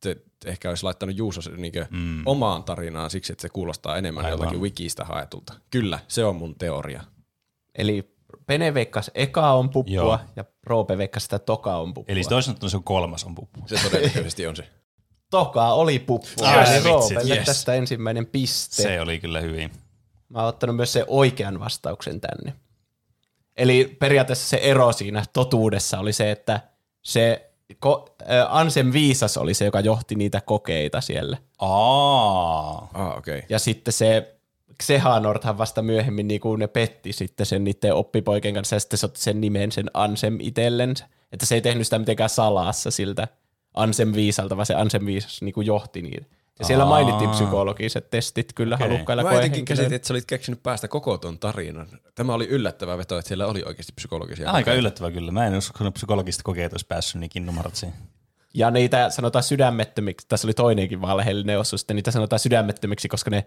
te, 0.00 0.14
te 0.40 0.50
ehkä 0.50 0.68
olisi 0.68 0.84
laittanut 0.84 1.16
Juuso 1.16 1.40
niinkö 1.56 1.86
mm. 1.90 2.22
omaan 2.26 2.64
tarinaan 2.64 3.10
siksi, 3.10 3.32
että 3.32 3.42
se 3.42 3.48
kuulostaa 3.48 3.96
enemmän 3.96 4.24
Aivan. 4.24 4.38
jotakin 4.38 4.60
wikistä 4.60 5.04
haetulta. 5.04 5.52
Kyllä, 5.70 5.98
se 6.08 6.24
on 6.24 6.36
mun 6.36 6.54
teoria. 6.58 7.04
Eli 7.74 8.13
Pene 8.46 8.74
veikkas 8.74 9.10
eka 9.14 9.52
on 9.52 9.70
puppua 9.70 9.94
Joo. 9.94 10.18
ja 10.36 10.44
Roope 10.66 10.98
veikkas 10.98 11.22
sitä 11.22 11.38
toka 11.38 11.76
on 11.76 11.94
puppua. 11.94 12.12
Eli 12.12 12.22
toisin 12.22 12.46
sanottuna 12.46 12.70
se 12.70 12.76
on 12.76 12.84
kolmas 12.84 13.24
on 13.24 13.34
puppu. 13.34 13.60
Se 13.66 13.76
todennäköisesti 13.90 14.46
on 14.46 14.56
se. 14.56 14.68
toka 15.30 15.72
oli 15.72 15.98
puppua. 15.98 16.54
Eli 16.54 16.74
vitsi, 16.74 16.88
Roopelle 16.88 17.34
yes. 17.34 17.46
tästä 17.46 17.74
ensimmäinen 17.74 18.26
piste. 18.26 18.82
Se 18.82 19.00
oli 19.00 19.20
kyllä 19.20 19.40
hyvin. 19.40 19.70
Mä 20.28 20.38
oon 20.38 20.48
ottanut 20.48 20.76
myös 20.76 20.92
sen 20.92 21.04
oikean 21.06 21.60
vastauksen 21.60 22.20
tänne. 22.20 22.54
Eli 23.56 23.96
periaatteessa 23.98 24.48
se 24.48 24.56
ero 24.56 24.92
siinä 24.92 25.24
totuudessa 25.32 25.98
oli 25.98 26.12
se, 26.12 26.30
että 26.30 26.60
se 27.02 27.50
ko- 27.86 28.14
äh, 28.22 28.56
Ansem 28.56 28.92
Viisas 28.92 29.36
oli 29.36 29.54
se, 29.54 29.64
joka 29.64 29.80
johti 29.80 30.14
niitä 30.14 30.40
kokeita 30.40 31.00
siellä. 31.00 31.36
Aa. 31.58 32.88
Ah, 32.94 33.16
okei. 33.16 33.38
Okay. 33.38 33.46
Ja 33.48 33.58
sitten 33.58 33.92
se 33.92 34.33
Xehanorthan 34.82 35.58
vasta 35.58 35.82
myöhemmin 35.82 36.28
niin 36.28 36.40
kuin 36.40 36.58
ne 36.58 36.66
petti 36.66 37.12
sitten 37.12 37.46
sen 37.46 37.64
niiden 37.64 37.94
oppipoikien 37.94 38.54
kanssa 38.54 38.76
ja 38.76 38.80
sitten 38.80 38.98
se 38.98 39.06
otti 39.06 39.20
sen 39.20 39.40
nimen 39.40 39.72
sen 39.72 39.90
Ansem 39.94 40.38
itsellensä. 40.40 41.08
Että 41.32 41.46
se 41.46 41.54
ei 41.54 41.60
tehnyt 41.60 41.86
sitä 41.86 41.98
mitenkään 41.98 42.30
salassa 42.30 42.90
siltä 42.90 43.28
Ansem 43.74 44.12
Viisalta, 44.14 44.56
vaan 44.56 44.66
se 44.66 44.74
Ansem 44.74 45.06
Viisas 45.06 45.42
niin 45.42 45.52
kuin 45.54 45.66
johti 45.66 46.02
niitä. 46.02 46.26
Ja 46.58 46.64
siellä 46.64 46.84
Aa. 46.84 46.90
mainittiin 46.90 47.30
psykologiset 47.30 48.10
testit 48.10 48.52
kyllä 48.52 48.74
Okei. 48.74 48.88
halukkailla 48.88 49.22
Mä 49.22 49.32
jotenkin 49.32 49.64
käsitin, 49.64 49.92
että 49.92 50.08
sä 50.08 50.14
olit 50.14 50.26
keksinyt 50.26 50.62
päästä 50.62 50.88
koko 50.88 51.18
ton 51.18 51.38
tarinan. 51.38 51.86
Tämä 52.14 52.34
oli 52.34 52.46
yllättävä 52.46 52.98
veto, 52.98 53.18
että 53.18 53.28
siellä 53.28 53.46
oli 53.46 53.62
oikeasti 53.66 53.92
psykologisia 53.92 54.46
Aika 54.46 54.58
kokeita. 54.58 54.78
yllättävää 54.78 55.10
kyllä. 55.10 55.32
Mä 55.32 55.46
en 55.46 55.54
uskonut 55.54 55.94
psykologista 55.94 56.42
kokeet 56.42 56.72
olisi 56.72 56.86
päässyt 56.86 57.20
niin 57.20 57.30
Kingdom 57.30 57.54
Heartsiin. 57.54 57.92
Ja 58.54 58.70
niitä 58.70 59.10
sanotaan 59.10 59.42
sydämettömiksi, 59.42 60.26
tässä 60.28 60.46
oli 60.46 60.54
toinenkin 60.54 61.00
valheellinen 61.00 61.58
osuus, 61.58 61.80
sitten 61.80 61.96
niitä 61.96 62.10
sanotaan 62.10 62.40
sydämettömiksi, 62.40 63.08
koska 63.08 63.30
ne 63.30 63.46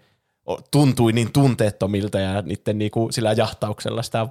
tuntui 0.71 1.13
niin 1.13 1.31
tunteettomilta 1.33 2.19
ja 2.19 2.41
niiden 2.41 2.77
niinku 2.77 3.07
sillä 3.11 3.31
jahtauksella 3.31 4.03
sitä 4.03 4.27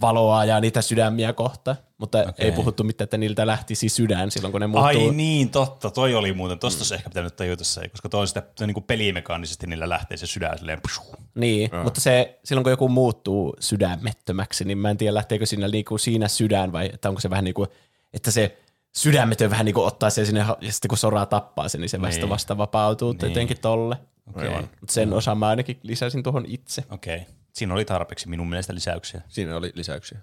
valoa 0.00 0.44
ja 0.44 0.60
niitä 0.60 0.82
sydämiä 0.82 1.32
kohta. 1.32 1.76
Mutta 1.98 2.18
okay. 2.18 2.32
ei 2.38 2.52
puhuttu 2.52 2.84
mitään, 2.84 3.04
että 3.04 3.18
niiltä 3.18 3.46
lähtisi 3.46 3.88
sydän 3.88 4.30
silloin, 4.30 4.52
kun 4.52 4.60
ne 4.60 4.66
muuttuu. 4.66 5.08
Ai 5.08 5.14
niin, 5.14 5.50
totta. 5.50 5.90
Toi 5.90 6.14
oli 6.14 6.32
muuten. 6.32 6.58
Tosta 6.58 6.80
olisi 6.80 6.94
ehkä 6.94 7.10
pitänyt 7.10 7.36
tajuta 7.36 7.64
se, 7.64 7.88
koska 7.88 8.08
toi 8.08 8.20
on 8.20 8.28
sitä 8.28 8.42
se 8.56 8.66
niin 8.66 8.82
pelimekaanisesti 8.82 9.66
niillä 9.66 9.88
lähtee 9.88 10.16
se 10.16 10.26
sydän 10.26 10.58
silleen. 10.58 10.80
pshu. 10.80 11.16
Niin, 11.34 11.70
ja. 11.72 11.82
mutta 11.82 12.00
se, 12.00 12.38
silloin 12.44 12.62
kun 12.62 12.70
joku 12.70 12.88
muuttuu 12.88 13.56
sydämettömäksi, 13.60 14.64
niin 14.64 14.78
mä 14.78 14.90
en 14.90 14.96
tiedä 14.96 15.14
lähteekö 15.14 15.46
siinä, 15.46 15.68
niinku 15.68 15.98
siinä 15.98 16.28
sydän 16.28 16.72
vai 16.72 16.90
että 16.92 17.08
onko 17.08 17.20
se 17.20 17.30
vähän 17.30 17.44
niin 17.44 17.54
kuin, 17.54 17.68
että 18.14 18.30
se 18.30 18.56
sydämetön 18.96 19.50
vähän 19.50 19.64
niin 19.66 19.74
kuin 19.74 19.86
ottaa 19.86 20.10
sen 20.10 20.26
sinne 20.26 20.40
ja 20.40 20.72
sitten 20.72 20.88
kun 20.88 20.98
soraa 20.98 21.26
tappaa 21.26 21.68
sen, 21.68 21.80
niin 21.80 21.88
se 21.88 22.00
vasta 22.00 22.20
Niin. 22.20 22.30
vasta 22.30 22.58
vapautuu 22.58 23.12
niin. 23.12 23.28
jotenkin 23.28 23.60
tolle. 23.60 23.96
Okei. 24.26 24.48
Okay. 24.48 24.62
Mutta 24.80 24.92
sen 24.92 25.12
osan 25.12 25.38
mä 25.38 25.48
ainakin 25.48 25.78
lisäsin 25.82 26.22
tuohon 26.22 26.44
itse. 26.46 26.84
Okei. 26.90 27.16
Okay. 27.16 27.26
Siinä 27.52 27.74
oli 27.74 27.84
tarpeeksi 27.84 28.28
minun 28.28 28.48
mielestä 28.48 28.74
lisäyksiä. 28.74 29.20
Siinä 29.28 29.56
oli 29.56 29.72
lisäyksiä. 29.74 30.18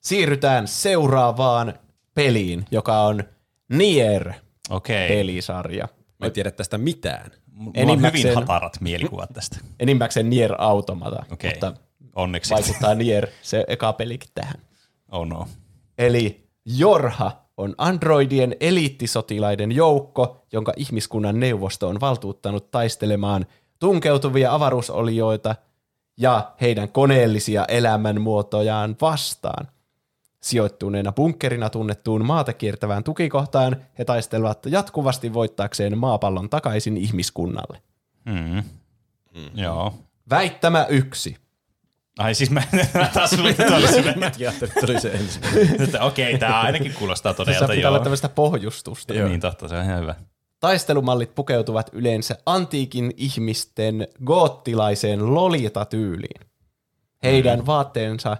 Siirrytään 0.00 0.68
seuraavaan 0.68 1.74
peliin, 2.14 2.64
joka 2.70 3.00
on 3.00 3.24
Nier 3.68 4.32
Okei. 4.70 5.08
pelisarja. 5.08 5.88
Mä 6.18 6.26
en 6.26 6.32
tiedä 6.32 6.50
tästä 6.50 6.78
mitään. 6.78 7.30
Mulla 7.52 7.70
on 7.70 7.74
hyvin 7.74 7.88
Enimmäkseen- 7.88 8.34
hatarat 8.34 8.80
mielikuvat 8.80 9.30
tästä. 9.32 9.58
Enimmäkseen 9.80 10.30
Nier 10.30 10.54
Automata, 10.58 11.24
Okei. 11.32 11.50
mutta 11.50 11.72
Onneksi. 12.14 12.54
vaikuttaa 12.54 12.94
Nier 12.94 13.26
se 13.42 13.64
eka 13.68 13.92
pelikin 13.92 14.30
tähän. 14.34 14.54
Oh 15.08 15.26
no. 15.26 15.48
Eli 15.98 16.48
Jorha 16.64 17.45
on 17.56 17.74
androidien 17.78 18.56
eliittisotilaiden 18.60 19.72
joukko, 19.72 20.46
jonka 20.52 20.72
ihmiskunnan 20.76 21.40
neuvosto 21.40 21.88
on 21.88 22.00
valtuuttanut 22.00 22.70
taistelemaan 22.70 23.46
tunkeutuvia 23.78 24.54
avaruusolioita 24.54 25.54
ja 26.16 26.52
heidän 26.60 26.92
koneellisia 26.92 27.64
elämänmuotojaan 27.64 28.96
vastaan. 29.00 29.68
Sijoittuneena 30.40 31.12
bunkkerina 31.12 31.70
tunnettuun 31.70 32.26
maata 32.26 32.52
kiertävään 32.52 33.04
tukikohtaan 33.04 33.76
he 33.98 34.04
taistelevat 34.04 34.66
jatkuvasti 34.66 35.34
voittaakseen 35.34 35.98
maapallon 35.98 36.50
takaisin 36.50 36.96
ihmiskunnalle. 36.96 37.82
Mm. 38.24 38.62
Mm. 39.34 39.50
Joo. 39.54 39.94
Väittämä 40.30 40.86
yksi. 40.88 41.36
Ai 42.18 42.34
siis 42.34 42.50
mä, 42.50 42.62
mä 42.94 43.10
taas 43.14 43.30
semmoinen, 43.30 43.66
Ajattelin, 44.38 44.72
että 44.76 44.86
oli 44.92 45.00
se 45.00 45.10
ensimmäinen. 45.10 46.02
okei, 46.02 46.38
tää 46.38 46.60
ainakin 46.60 46.94
kuulostaa 46.94 47.34
Tässä 47.34 47.44
todelta, 47.44 47.74
pitää 47.74 47.88
olla 47.88 47.98
joo. 47.98 48.04
tämmöistä 48.04 48.28
pohjustusta. 48.28 49.14
Niin 49.14 49.40
totta, 49.40 49.68
se 49.68 49.76
on 49.76 49.84
ihan 49.84 50.00
hyvä. 50.00 50.14
Taistelumallit 50.60 51.34
pukeutuvat 51.34 51.90
yleensä 51.92 52.38
antiikin 52.46 53.12
ihmisten 53.16 54.08
goottilaiseen 54.24 55.34
lolita-tyyliin. 55.34 56.40
Heidän 57.22 57.58
mm. 57.58 57.66
vaatteensa 57.66 58.36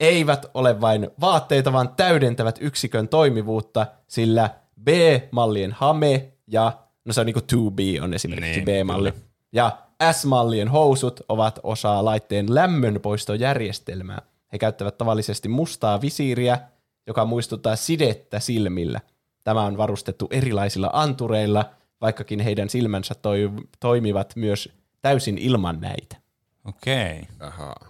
eivät 0.00 0.46
ole 0.54 0.80
vain 0.80 1.10
vaatteita, 1.20 1.72
vaan 1.72 1.88
täydentävät 1.88 2.58
yksikön 2.60 3.08
toimivuutta, 3.08 3.86
sillä 4.08 4.50
B-mallien 4.84 5.72
hame 5.72 6.32
ja, 6.46 6.72
no 7.04 7.12
se 7.12 7.20
on 7.20 7.26
niinku 7.26 7.40
2B 7.40 8.02
on 8.02 8.14
esimerkiksi 8.14 8.60
Niin, 8.64 8.84
B-malli, 8.84 9.14
ja 9.52 9.78
S-mallien 10.12 10.68
housut 10.68 11.20
ovat 11.28 11.60
osa 11.62 12.04
laitteen 12.04 12.54
lämmönpoistojärjestelmää. 12.54 14.22
He 14.52 14.58
käyttävät 14.58 14.98
tavallisesti 14.98 15.48
mustaa 15.48 16.00
visiiriä, 16.00 16.58
joka 17.06 17.24
muistuttaa 17.24 17.76
sidettä 17.76 18.40
silmillä. 18.40 19.00
Tämä 19.44 19.62
on 19.62 19.76
varustettu 19.76 20.28
erilaisilla 20.30 20.90
antureilla, 20.92 21.64
vaikkakin 22.00 22.40
heidän 22.40 22.70
silmänsä 22.70 23.14
toi, 23.14 23.50
toimivat 23.80 24.32
myös 24.36 24.68
täysin 25.02 25.38
ilman 25.38 25.80
näitä. 25.80 26.16
Okei. 26.64 27.28
Ahaa. 27.40 27.86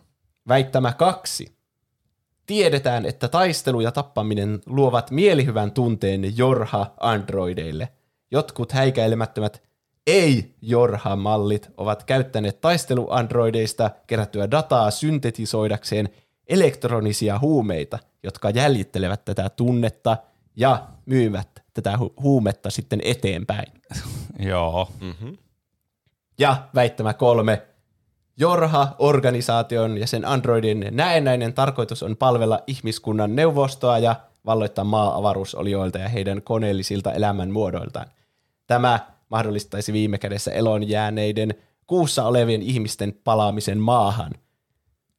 Väittämä 0.48 0.92
kaksi. 0.92 1.56
Tiedetään, 2.46 3.06
että 3.06 3.28
taistelu 3.28 3.80
ja 3.80 3.92
tappaminen 3.92 4.60
luovat 4.66 5.10
mielihyvän 5.10 5.72
tunteen 5.72 6.36
Jorha-androideille. 6.36 7.88
Jotkut 8.30 8.72
häikäilemättömät 8.72 9.62
ei-Jorha-mallit 10.06 11.70
ovat 11.76 12.04
käyttäneet 12.04 12.60
taisteluandroideista 12.60 13.90
kerättyä 14.06 14.50
dataa 14.50 14.90
syntetisoidakseen 14.90 16.08
elektronisia 16.48 17.38
huumeita, 17.38 17.98
jotka 18.22 18.50
jäljittelevät 18.50 19.24
tätä 19.24 19.48
tunnetta 19.48 20.16
ja 20.56 20.86
myyvät 21.06 21.48
tätä 21.74 21.98
hu- 22.00 22.22
huumetta 22.22 22.70
sitten 22.70 23.00
eteenpäin. 23.04 23.72
Joo. 24.50 24.88
Ja 26.38 26.56
väittämä 26.74 27.14
kolme. 27.14 27.62
Jorha-organisaation 28.36 29.98
ja 29.98 30.06
sen 30.06 30.24
androidin 30.24 30.86
näennäinen 30.90 31.52
tarkoitus 31.52 32.02
on 32.02 32.16
palvella 32.16 32.60
ihmiskunnan 32.66 33.36
neuvostoa 33.36 33.98
ja 33.98 34.16
valloittaa 34.46 34.84
maa 34.84 35.16
avaruusolioilta 35.16 35.98
ja 35.98 36.08
heidän 36.08 36.42
koneellisilta 36.42 37.12
elämänmuodoiltaan. 37.12 38.06
Tämä 38.66 39.11
mahdollistaisi 39.32 39.92
viime 39.92 40.18
kädessä 40.18 40.52
elon 40.52 40.88
jääneiden 40.88 41.54
kuussa 41.86 42.24
olevien 42.24 42.62
ihmisten 42.62 43.14
palaamisen 43.24 43.78
maahan. 43.78 44.32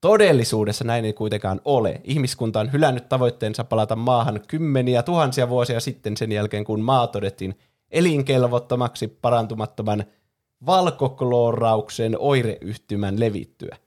Todellisuudessa 0.01 0.83
näin 0.83 1.05
ei 1.05 1.13
kuitenkaan 1.13 1.61
ole. 1.65 2.01
Ihmiskunta 2.03 2.59
on 2.59 2.73
hylännyt 2.73 3.09
tavoitteensa 3.09 3.63
palata 3.63 3.95
maahan 3.95 4.41
kymmeniä 4.47 5.03
tuhansia 5.03 5.49
vuosia 5.49 5.79
sitten 5.79 6.17
sen 6.17 6.31
jälkeen, 6.31 6.63
kun 6.63 6.81
maa 6.81 7.07
todettiin 7.07 7.55
elinkelvottomaksi 7.91 9.07
parantumattoman 9.07 10.03
valkokloorauksen 10.65 12.15
oireyhtymän 12.19 13.19
levittyä. 13.19 13.77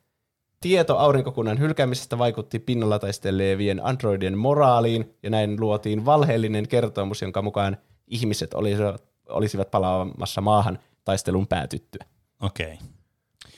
Tieto 0.61 0.97
aurinkokunnan 0.97 1.59
hylkäämisestä 1.59 2.19
vaikutti 2.19 2.59
pinnalla 2.59 2.99
taistelevien 2.99 3.85
androidien 3.85 4.39
moraaliin, 4.39 5.15
ja 5.23 5.31
näin 5.31 5.61
luotiin 5.61 6.05
valheellinen 6.05 6.69
kertomus, 6.69 7.23
jonka 7.23 7.43
mukaan 7.43 7.77
ihmiset 8.07 8.55
olisivat, 8.55 9.05
olisivat 9.29 9.71
palaamassa 9.71 10.41
maahan 10.41 10.79
taistelun 11.05 11.47
päätyttyä. 11.47 12.05
Okei. 12.41 12.79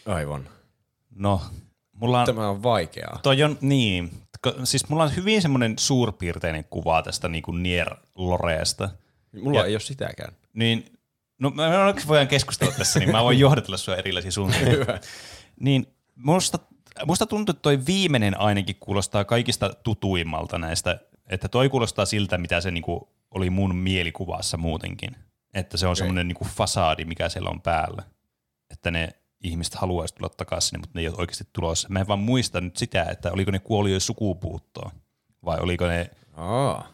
Aivan. 0.07 0.49
No, 1.15 1.41
mulla 1.93 2.21
on... 2.21 2.27
Tämä 2.27 2.49
on 2.49 2.63
vaikeaa. 2.63 3.21
Toi 3.23 3.43
on, 3.43 3.59
niin. 3.61 4.11
Siis 4.65 4.89
mulla 4.89 5.03
on 5.05 5.17
hyvin 5.17 5.43
semmoinen 5.43 5.79
suurpiirteinen 5.79 6.65
kuva 6.65 7.03
tästä 7.03 7.29
niin 7.29 7.43
kuin 7.43 7.63
Nier-loreesta. 7.63 8.89
Mulla 9.43 9.59
Ja- 9.59 9.65
ei 9.67 9.75
ole 9.75 9.81
sitäkään. 9.81 10.33
Niin, 10.55 10.93
no 11.39 11.51
me 11.51 11.79
onneksi 11.79 12.09
voidaan 12.09 12.29
keskustella 12.29 12.75
tässä, 12.79 12.99
niin 12.99 13.11
mä 13.13 13.25
voin 13.25 13.39
johdatella 13.49 13.77
sua 13.77 13.97
erilaisiin 13.97 14.33
suuntiin. 14.33 14.67
niin 15.61 15.87
musta, 16.17 16.59
musta 17.07 17.27
tuntuu, 17.27 17.51
että 17.53 17.63
toi 17.63 17.79
viimeinen 17.87 18.41
ainakin 18.41 18.77
kuulostaa 18.81 19.25
kaikista 19.25 19.71
tutuimmalta 19.83 20.59
näistä, 20.59 20.99
että 21.27 21.49
toi 21.49 21.69
kuulostaa 21.69 22.05
siltä, 22.07 22.39
mitä 22.39 22.61
se 22.61 22.71
niinku 22.71 23.09
oli 23.31 23.51
mun 23.51 23.75
mielikuvassa 23.77 24.57
muutenkin. 24.57 25.17
Että 25.55 25.77
se 25.77 25.87
on 25.87 25.91
okay. 25.91 25.97
semmoinen 25.97 26.29
niinku 26.29 26.45
fasaadi, 26.45 27.05
mikä 27.05 27.29
siellä 27.29 27.51
on 27.51 27.63
päällä. 27.63 28.03
Että 28.71 28.91
ne 28.91 29.09
ihmiset 29.43 29.75
haluaisi 29.75 30.15
tulla 30.15 30.29
takaisin, 30.29 30.81
mutta 30.81 30.93
ne 30.95 31.01
ei 31.01 31.09
ole 31.09 31.17
oikeasti 31.19 31.45
tulossa. 31.53 31.89
Mä 31.89 32.01
en 32.01 32.09
vaan 32.09 32.19
muista 32.19 32.61
nyt 32.61 32.77
sitä, 32.77 33.03
että 33.03 33.33
oliko 33.33 33.51
ne 33.51 33.59
kuoli 33.59 33.93
jo 33.93 34.01
sukupuuttoon. 34.01 34.91
Vai 35.45 35.59
oliko 35.61 35.87
ne, 35.87 36.11
Aa. 36.35 36.89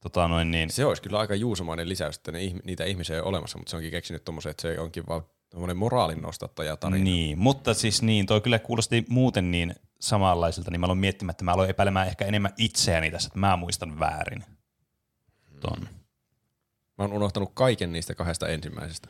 tota 0.00 0.28
noin 0.28 0.50
niin, 0.50 0.70
Se 0.70 0.84
olisi 0.84 1.02
kyllä 1.02 1.18
aika 1.18 1.34
juusamainen 1.34 1.88
lisäys, 1.88 2.16
että 2.16 2.32
ne, 2.32 2.38
niitä 2.64 2.84
ihmisiä 2.84 3.16
ei 3.16 3.20
ole 3.20 3.28
olemassa, 3.28 3.58
mutta 3.58 3.70
se 3.70 3.76
onkin 3.76 3.90
keksinyt 3.90 4.24
tommosen, 4.24 4.50
että 4.50 4.62
se 4.62 4.80
onkin 4.80 5.06
vaan 5.08 5.22
tommonen 5.50 5.76
moraalin 5.76 6.22
nostattaja 6.22 6.76
tarina. 6.76 7.04
Niin, 7.04 7.38
mutta 7.38 7.74
siis 7.74 8.02
niin, 8.02 8.26
toi 8.26 8.40
kyllä 8.40 8.58
kuulosti 8.58 9.04
muuten 9.08 9.50
niin 9.50 9.74
samanlaiselta, 10.00 10.70
niin 10.70 10.80
mä 10.80 10.86
aloin 10.86 10.98
miettimään, 10.98 11.30
että 11.30 11.44
mä 11.44 11.52
aloin 11.52 11.70
epäilemään 11.70 12.08
ehkä 12.08 12.24
enemmän 12.24 12.52
itseäni 12.56 13.10
tässä, 13.10 13.26
että 13.26 13.38
mä 13.38 13.56
muistan 13.56 14.00
väärin. 14.00 14.44
Ton. 15.60 15.88
Mä 16.98 17.04
oon 17.04 17.12
unohtanut 17.12 17.50
kaiken 17.54 17.92
niistä 17.92 18.14
kahdesta 18.14 18.48
ensimmäisestä. 18.48 19.08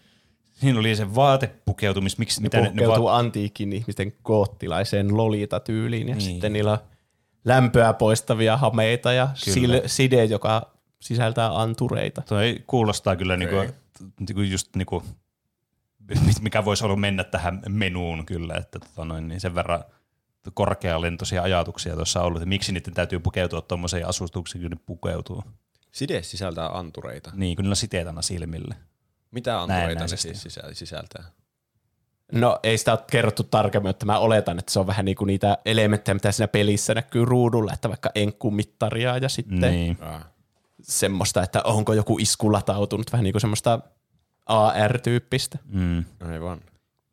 Siinä 0.53 0.81
oli 0.81 0.97
se 0.97 1.15
vaatepukeutumis, 1.15 2.19
miksi, 2.19 2.41
Ne 2.41 2.43
mitä 2.43 2.57
ne, 2.57 2.63
ne 2.63 2.69
puhkeutuu 2.71 3.05
vaat... 3.05 3.19
antiikin 3.21 3.73
ihmisten 3.73 4.13
koottilaiseen 4.23 5.17
lolita-tyyliin 5.17 6.09
ja 6.09 6.15
Niin. 6.15 6.25
niin. 6.25 6.33
sitten 6.35 6.53
niillä 6.53 6.79
lämpöä 7.45 7.93
poistavia 7.93 8.57
hameita 8.57 9.13
ja 9.13 9.29
Kyllä. 9.45 9.79
sil- 9.79 9.83
side, 9.89 10.25
joka 10.25 10.73
sisältää 11.01 11.61
antureita. 11.61 12.23
Toi 12.23 12.65
kuulostaa 12.67 13.17
kyllä 13.17 13.37
niinku, 13.37 13.57
niinku 14.21 14.41
just 14.43 14.77
niinku, 14.77 15.03
mikä 16.41 16.65
voisi 16.65 16.85
olla 16.85 16.97
mennä 16.97 17.25
tähän 17.25 17.63
menuun 17.69 18.27
kyllä, 18.27 18.55
että 18.55 18.79
tota 18.79 19.05
noin, 19.05 19.29
niin 19.29 19.41
sen 19.41 19.55
verran 19.55 19.85
korkealentoisia 20.55 21.43
ajatuksia 21.43 21.95
tuossa 21.97 22.21
on 22.21 22.27
ollut, 22.27 22.43
että 22.43 22.49
miksi 22.49 22.73
niiden 22.73 22.95
täytyy 22.95 23.19
pukeutua 23.19 23.61
tuommoiseen 23.61 24.09
asustuksiin, 24.09 24.63
kun 24.63 24.71
ne 24.71 24.77
pukeutuu. 24.87 25.45
Side 25.93 26.23
sisältää 26.23 26.78
antureita. 26.78 27.31
Niin, 27.35 27.56
kun 27.56 27.62
niillä 27.62 27.73
on 27.73 27.77
siteet 27.77 28.06
aina 28.06 28.23
silmille. 28.23 28.74
Mitä 29.31 29.60
antureita 29.60 30.05
ne 30.05 30.09
siis 30.09 30.43
sisä- 30.43 30.69
sisältää? 30.73 31.24
No 32.32 32.59
ei 32.62 32.78
sitä 32.78 32.93
ole 32.93 33.01
kerrottu 33.10 33.43
tarkemmin, 33.43 33.90
että 33.90 34.06
mä 34.06 34.19
oletan, 34.19 34.59
että 34.59 34.73
se 34.73 34.81
on 34.81 34.86
vähän 34.86 35.05
niin 35.05 35.16
kuin 35.16 35.27
niitä 35.27 35.59
elementtejä, 35.64 36.14
mitä 36.14 36.32
siinä 36.32 36.48
pelissä 36.48 36.94
näkyy 36.94 37.24
ruudulla, 37.24 37.73
että 37.73 37.89
vaikka 37.89 38.10
enkkumittaria 38.14 39.19
ja 39.19 39.28
sitten 39.28 39.60
niin. 39.60 39.70
Niin. 39.70 39.98
Semmoista, 40.82 41.43
että 41.43 41.62
onko 41.62 41.93
joku 41.93 42.19
isku 42.19 42.52
latautunut, 42.52 43.12
vähän 43.12 43.24
niin 43.24 43.32
kuin 43.32 43.40
semmoista 43.40 43.81
AR-tyyppistä. 44.47 45.59
Mm. 45.64 46.05
Aivan. 46.20 46.60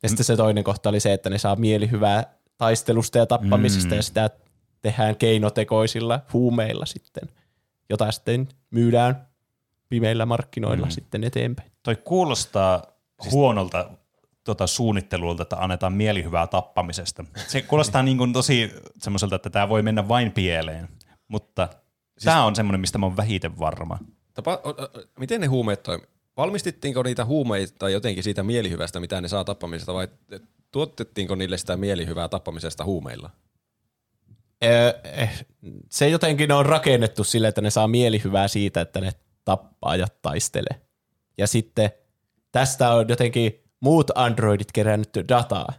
Ja 0.04 0.10
sitten 0.10 0.26
se 0.26 0.36
toinen 0.36 0.64
kohta 0.64 0.90
oli 0.90 1.00
se, 1.00 1.14
että 1.14 1.30
ne 1.30 1.38
saa 1.38 1.56
mielihyvää 1.56 2.34
taistelusta 2.58 3.18
ja 3.18 3.26
tappamisesta 3.26 3.90
mm. 3.90 3.96
ja 3.96 4.04
sitä 4.04 4.30
tehdään 4.82 5.16
keinotekoisilla 5.16 6.20
huumeilla 6.34 6.86
sitten, 6.86 7.30
jota 7.90 8.12
sitten 8.12 8.48
myydään 8.72 9.28
pimeillä 9.90 10.26
markkinoilla 10.26 10.86
mm. 10.86 10.92
sitten 10.92 11.24
eteenpäin. 11.24 11.72
Toi 11.84 11.96
kuulostaa 11.96 12.84
siis... 13.22 13.34
huonolta 13.34 13.90
tota, 14.44 14.68
suunnittelulta, 14.68 15.44
että 15.44 15.58
annetaan 15.60 15.94
mielihyvää 15.94 16.48
tappamisesta. 16.48 17.26
Se 17.48 17.62
kuulostaa 17.62 18.04
niin 18.04 18.18
kuin 18.18 18.34
tosi 18.34 18.74
semmoiselta, 19.00 19.36
että 19.36 19.50
tämä 19.50 19.70
voi 19.70 19.82
mennä 19.82 20.08
vain 20.08 20.32
pieleen, 20.32 20.90
mutta 21.28 21.68
siis... 21.72 22.26
tämä 22.26 22.46
on 22.46 22.56
semmoinen, 22.56 22.82
mistä 22.82 22.98
mä 22.98 23.06
oon 23.06 23.18
vähiten 23.18 23.60
varma. 23.60 24.00
Tapa, 24.34 24.60
o, 24.64 24.70
o, 24.70 24.90
miten 25.20 25.42
ne 25.42 25.48
huumeet 25.48 25.84
toimii? 25.84 26.08
Valmistettiinko 26.38 27.04
niitä 27.04 27.26
huumeita 27.26 27.90
jotenkin 27.90 28.24
siitä 28.24 28.44
mielihyvästä, 28.44 29.00
mitä 29.00 29.22
ne 29.22 29.28
saa 29.28 29.44
tappamisesta, 29.44 29.94
vai 29.94 30.08
tuotettiinko 30.72 31.36
niille 31.36 31.58
sitä 31.58 31.78
mielihyvää 31.78 32.30
tappamisesta 32.30 32.84
huumeilla? 32.84 33.30
Eh, 34.62 35.46
se 35.90 36.10
jotenkin 36.10 36.52
on 36.52 36.66
rakennettu 36.66 37.24
sille, 37.24 37.48
että 37.48 37.62
ne 37.62 37.70
saa 37.70 37.88
mielihyvää 37.88 38.48
siitä, 38.48 38.82
että 38.82 39.02
ne 39.02 39.12
tappaa 39.46 39.96
ja 39.96 40.08
taistelee. 40.22 40.82
Ja 41.38 41.48
sitten 41.48 41.92
tästä 42.52 42.94
on 42.94 43.10
jotenkin 43.10 43.64
muut 43.80 44.12
androidit 44.16 44.72
kerännyt 44.72 45.10
dataa, 45.30 45.74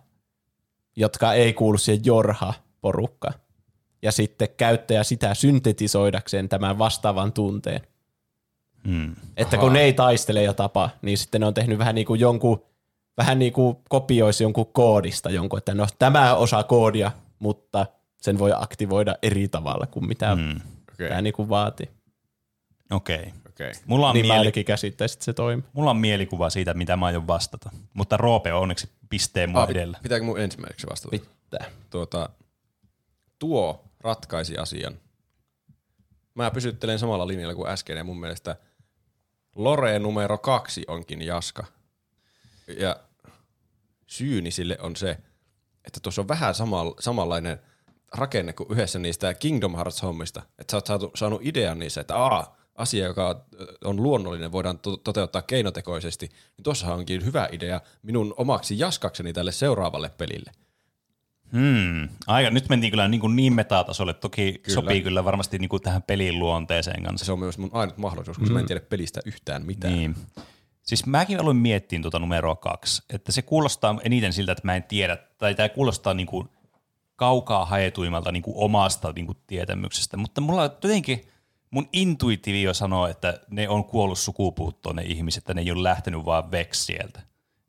jotka 0.96 1.32
ei 1.32 1.52
kuulu 1.52 1.78
siihen 1.78 2.04
Jorha-porukkaan. 2.04 3.34
Ja 4.02 4.12
sitten 4.12 4.48
käyttäjä 4.56 5.04
sitä 5.04 5.34
syntetisoidakseen 5.34 6.48
tämän 6.48 6.78
vastaavan 6.78 7.32
tunteen. 7.32 7.80
Hmm. 8.88 9.16
Että 9.36 9.58
kun 9.58 9.72
ne 9.72 9.80
ei 9.80 9.92
taistele 9.92 10.42
ja 10.42 10.54
tapa, 10.54 10.90
niin 11.02 11.18
sitten 11.18 11.40
ne 11.40 11.46
on 11.46 11.54
tehnyt 11.54 11.78
vähän 11.78 11.94
niin 11.94 12.06
kuin 12.06 12.20
jonkun, 12.20 12.62
vähän 13.16 13.38
niin 13.38 13.52
kuin 13.52 13.76
kopioisi 13.88 14.44
jonkun 14.44 14.72
koodista 14.72 15.30
jonkun, 15.30 15.58
että 15.58 15.74
no 15.74 15.86
tämä 15.98 16.34
osa 16.34 16.62
koodia, 16.62 17.12
mutta 17.38 17.86
sen 18.20 18.38
voi 18.38 18.52
aktivoida 18.56 19.14
eri 19.22 19.48
tavalla 19.48 19.86
kuin 19.86 20.06
mitä 20.08 20.34
Hmm. 20.34 20.60
Okei. 20.92 21.08
tämä 21.08 21.22
niin 21.22 21.32
kuin 21.34 21.48
vaatii. 21.48 21.90
Okei. 22.90 23.32
Okei. 23.48 23.72
Mulla 23.86 24.08
on, 24.08 24.14
Niin 24.14 24.26
mä 24.26 24.34
mieli- 24.40 24.64
käsittäisin, 24.64 25.14
että 25.16 25.24
se 25.24 25.32
toimii. 25.32 25.64
mulla 25.72 25.90
on 25.90 25.96
mielikuva 25.96 26.50
siitä, 26.50 26.74
mitä 26.74 26.96
mä 26.96 27.06
aion 27.06 27.26
vastata. 27.26 27.70
Mutta 27.94 28.16
Roope 28.16 28.52
on 28.52 28.62
onneksi 28.62 28.88
pisteen 29.10 29.50
mua 29.50 29.62
Ah, 29.62 29.70
edellä. 29.70 29.98
pitääkö 30.02 30.24
mun 30.24 30.40
ensimmäiseksi 30.40 30.86
vastata? 30.90 31.10
Pitää. 31.10 31.70
tuota, 31.90 32.28
tuo 33.38 33.84
ratkaisi 34.00 34.58
asian. 34.58 34.94
Mä 36.34 36.50
pysyttelen 36.50 36.98
samalla 36.98 37.26
linjalla 37.26 37.54
kuin 37.54 37.68
äsken 37.70 37.96
ja 37.96 38.04
mun 38.04 38.20
mielestä 38.20 38.56
Lore 39.54 39.98
numero 39.98 40.38
kaksi 40.38 40.84
onkin 40.88 41.22
Jaska. 41.22 41.64
Ja 42.78 42.96
syyni 44.06 44.50
sille 44.50 44.78
on 44.80 44.96
se, 44.96 45.10
että 45.84 46.00
tuossa 46.02 46.22
on 46.22 46.28
vähän 46.28 46.54
sama, 46.54 46.84
samanlainen 47.00 47.60
rakenne 48.14 48.52
kuin 48.52 48.72
yhdessä 48.72 48.98
niistä 48.98 49.34
Kingdom 49.34 49.74
Hearts-hommista. 49.76 50.42
Että 50.58 50.70
sä 50.70 50.76
oot 50.76 50.86
saatu, 50.86 51.10
saanut 51.14 51.40
idean 51.44 51.78
niissä, 51.78 52.00
että 52.00 52.16
aa, 52.16 52.56
asia, 52.74 53.06
joka 53.06 53.44
on 53.84 54.02
luonnollinen, 54.02 54.52
voidaan 54.52 54.78
to- 54.78 54.96
toteuttaa 54.96 55.42
keinotekoisesti, 55.42 56.26
niin 56.26 56.62
tuossahan 56.62 56.98
onkin 56.98 57.24
hyvä 57.24 57.48
idea 57.52 57.80
minun 58.02 58.34
omaksi 58.36 58.78
jaskakseni 58.78 59.32
tälle 59.32 59.52
seuraavalle 59.52 60.10
pelille. 60.18 60.52
Hmm. 61.52 62.08
Aika, 62.26 62.50
nyt 62.50 62.68
mentiin 62.68 62.90
kyllä 62.90 63.08
niin, 63.08 63.20
kuin 63.20 63.36
niin 63.36 63.54
metatasolle. 63.54 64.14
Toki 64.14 64.52
Kyllä. 64.52 64.74
sopii 64.74 65.02
kyllä 65.02 65.24
varmasti 65.24 65.58
niin 65.58 65.68
kuin 65.68 65.82
tähän 65.82 66.02
pelin 66.02 66.38
luonteeseen 66.38 67.02
kanssa. 67.02 67.26
Se 67.26 67.32
on 67.32 67.38
myös 67.38 67.58
mun 67.58 67.70
ainut 67.72 67.98
mahdollisuus, 67.98 68.38
koska 68.38 68.50
mm. 68.50 68.54
mä 68.54 68.60
en 68.60 68.66
tiedä 68.66 68.80
pelistä 68.80 69.20
yhtään 69.26 69.66
mitään. 69.66 69.94
Niin. 69.94 70.16
Siis 70.82 71.06
mäkin 71.06 71.40
aloin 71.40 71.56
miettiä 71.56 72.00
tuota 72.02 72.18
numeroa 72.18 72.56
kaksi, 72.56 73.02
että 73.10 73.32
se 73.32 73.42
kuulostaa 73.42 73.98
eniten 74.04 74.32
siltä, 74.32 74.52
että 74.52 74.66
mä 74.66 74.76
en 74.76 74.82
tiedä, 74.82 75.16
tai 75.38 75.54
tämä 75.54 75.68
kuulostaa 75.68 76.14
niin 76.14 76.26
kuin 76.26 76.48
kaukaa 77.20 77.64
haetuimmalta 77.64 78.32
niin 78.32 78.42
kuin 78.42 78.54
omasta 78.56 79.12
niin 79.12 79.26
kuin 79.26 79.38
tietämyksestä, 79.46 80.16
mutta 80.16 80.40
mulla 80.40 80.62
jotenkin 80.62 81.24
mun 81.70 81.88
intuitivio 81.92 82.74
sanoo, 82.74 83.06
että 83.06 83.40
ne 83.50 83.68
on 83.68 83.84
kuollut 83.84 84.18
sukupuuttoon 84.18 84.96
ne 84.96 85.02
ihmiset, 85.02 85.40
että 85.40 85.54
ne 85.54 85.60
ei 85.60 85.70
ole 85.70 85.82
lähtenyt 85.82 86.24
vaan 86.24 86.50
veksi 86.50 86.84
sieltä. 86.84 87.20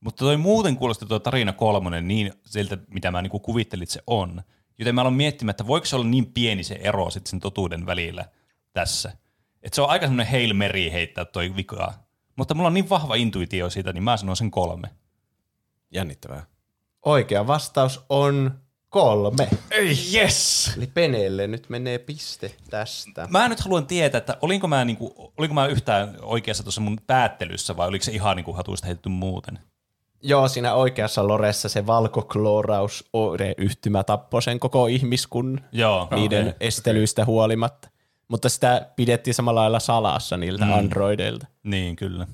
Mutta 0.02 0.26
toi 0.26 0.38
muuten 0.38 0.78
kuulosti 0.78 1.06
tuo 1.06 1.20
tarina 1.20 1.54
kolmonen 1.54 2.08
niin 2.08 2.34
siltä, 2.46 2.78
mitä 2.88 3.12
mä 3.12 3.22
niinku 3.22 3.40
kuvittelin, 3.40 3.84
että 3.84 3.94
se 3.94 4.04
on. 4.08 4.42
Joten 4.80 4.96
mä 4.96 5.02
aloin 5.02 5.16
miettimään, 5.16 5.52
että 5.52 5.68
voiko 5.68 5.86
se 5.86 5.96
olla 5.96 6.08
niin 6.08 6.26
pieni 6.26 6.64
se 6.64 6.80
ero 6.84 7.10
sit 7.10 7.28
sen 7.28 7.40
totuuden 7.40 7.86
välillä 7.86 8.26
tässä. 8.74 9.12
Että 9.64 9.76
se 9.76 9.82
on 9.82 9.90
aika 9.90 10.06
semmoinen 10.06 10.32
Hail 10.32 10.54
Mary 10.54 10.92
heittää 10.92 11.26
toi 11.26 11.56
vika. 11.56 11.94
Mutta 12.36 12.54
mulla 12.54 12.68
on 12.68 12.74
niin 12.74 12.90
vahva 12.90 13.16
intuitio 13.16 13.70
siitä, 13.70 13.94
niin 13.94 14.04
mä 14.04 14.18
sanon 14.18 14.38
sen 14.38 14.52
kolme. 14.52 14.88
Jännittävää. 15.94 16.46
Oikea 17.06 17.48
vastaus 17.48 18.06
on 18.10 18.61
kolme. 18.92 19.48
Ei, 19.72 19.96
yes! 20.14 20.72
Eli 20.78 20.88
Peneelle 20.88 21.48
nyt 21.48 21.70
menee 21.70 21.98
piste 21.98 22.56
tästä. 22.70 23.28
Mä 23.30 23.50
nyt 23.50 23.60
haluan 23.60 23.88
tietää, 23.88 24.18
että 24.18 24.38
olinko 24.42 24.68
mä, 24.68 24.86
niinku, 24.86 25.34
olinko 25.38 25.54
mä 25.54 25.68
yhtään 25.68 26.18
oikeassa 26.22 26.64
tuossa 26.64 26.82
mun 26.82 26.98
päättelyssä 27.08 27.78
vai 27.78 27.88
oliko 27.88 28.04
se 28.04 28.12
ihan 28.12 28.36
niinku 28.36 28.54
hatuista 28.54 28.88
heitetty 28.88 29.10
muuten? 29.10 29.60
Joo, 30.24 30.48
siinä 30.48 30.74
oikeassa 30.74 31.28
Loressa 31.28 31.70
se 31.70 31.88
valkoklooraus 31.88 33.10
yhtymä 33.58 34.04
tappoi 34.04 34.42
sen 34.42 34.60
koko 34.60 34.88
ihmiskunnan 34.88 35.66
Joo. 35.72 36.08
niiden 36.16 36.48
okei. 36.48 36.68
estelyistä 36.68 37.26
huolimatta. 37.26 37.90
Mutta 38.28 38.50
sitä 38.50 38.90
pidettiin 38.96 39.34
samalla 39.34 39.62
lailla 39.62 39.80
salassa 39.80 40.38
niiltä 40.38 40.66
mm. 40.66 40.74
androideilta. 40.74 41.48
Niin, 41.64 41.96
kyllä. 41.96 42.28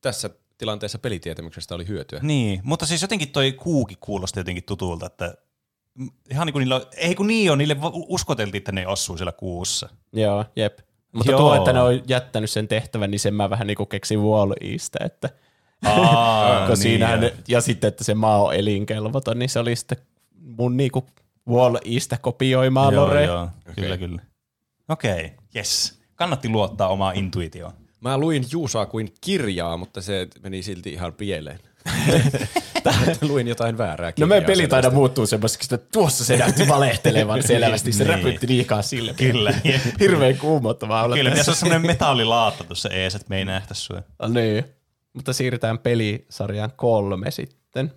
Tässä 0.00 0.30
tilanteessa 0.58 0.98
pelitietämyksestä 0.98 1.74
oli 1.74 1.88
hyötyä. 1.88 2.20
Niin, 2.22 2.60
mutta 2.64 2.86
siis 2.86 3.02
jotenkin 3.02 3.30
toi 3.32 3.52
kuuki 3.52 3.96
kuulosti 4.00 4.40
jotenkin 4.40 4.64
tutulta, 4.64 5.06
että 5.06 5.34
ihan 6.30 6.46
niin 6.46 6.52
kuin 6.52 6.60
niillä, 6.60 6.80
ei 6.96 7.14
kun 7.14 7.26
niin 7.26 7.52
on, 7.52 7.58
niille 7.58 7.76
uskoteltiin, 8.08 8.58
että 8.58 8.72
ne 8.72 8.84
asuu 8.84 9.16
siellä 9.16 9.32
kuussa. 9.32 9.88
Joo, 10.12 10.44
jep. 10.56 10.78
Mutta 11.12 11.30
Joo. 11.30 11.40
tuo, 11.40 11.54
että 11.54 11.72
ne 11.72 11.80
on 11.80 12.02
jättänyt 12.08 12.50
sen 12.50 12.68
tehtävän, 12.68 13.10
niin 13.10 13.20
sen 13.20 13.34
mä 13.34 13.50
vähän 13.50 13.66
niin 13.66 13.76
kuin 13.76 13.88
keksin 13.88 14.18
Wall-Eista, 14.18 15.04
että 15.04 15.30
Aa, 15.84 16.66
niin, 16.68 16.76
siinähän, 16.76 17.20
ne, 17.20 17.32
ja 17.48 17.60
sitten, 17.60 17.88
että 17.88 18.04
se 18.04 18.14
maa 18.14 18.42
on 18.42 18.54
elinkelvoton, 18.54 19.38
niin 19.38 19.48
se 19.48 19.58
oli 19.58 19.76
sitten 19.76 19.98
mun 20.40 20.76
niinku 20.76 21.06
Wall-Eista 21.50 22.18
kopioimaa 22.20 22.92
Joo, 22.92 23.06
Lore. 23.06 23.24
joo, 23.24 23.48
kyllä, 23.74 23.96
kyllä. 23.98 24.22
Okei, 24.88 25.32
yes. 25.56 25.98
Kannatti 26.14 26.48
luottaa 26.48 26.88
omaa 26.88 27.12
intuitioon. 27.12 27.72
Mä 28.04 28.18
luin 28.18 28.44
Juusaa 28.52 28.86
kuin 28.86 29.14
kirjaa, 29.20 29.76
mutta 29.76 30.00
se 30.02 30.28
meni 30.42 30.62
silti 30.62 30.92
ihan 30.92 31.12
pieleen. 31.12 31.58
luin 33.22 33.48
jotain 33.48 33.78
väärää 33.78 34.08
No 34.08 34.12
kirjaa. 34.12 34.28
meidän 34.28 34.46
pelit 34.46 34.72
aina 34.72 34.82
selvästi. 34.82 34.94
muuttuu 34.96 35.26
semmoiseksi, 35.26 35.74
että 35.74 35.88
tuossa 35.92 36.24
se 36.24 36.36
näytti 36.36 36.68
valehtelevan 36.74 37.42
selvästi. 37.42 37.92
Se 37.92 38.04
Niin. 38.04 38.14
räpytti 38.14 38.48
liikaa 38.48 38.82
sille. 38.82 39.14
Kyllä. 39.14 39.54
Hirveän 40.00 40.36
kuumottavaa 40.38 41.04
olla 41.04 41.16
Kyllä, 41.16 41.30
tässä. 41.30 41.50
on 41.52 41.56
semmoinen 41.56 41.86
metallilaatta 41.86 42.64
tuossa 42.64 42.88
ees, 42.88 43.14
että 43.14 43.26
me 43.28 43.38
ei 43.38 43.44
nähtä 43.44 43.74
sua. 43.74 44.02
Niin. 44.28 44.64
Mutta 45.12 45.32
siirrytään 45.32 45.78
pelisarjaan 45.78 46.72
kolme 46.76 47.30
sitten, 47.30 47.92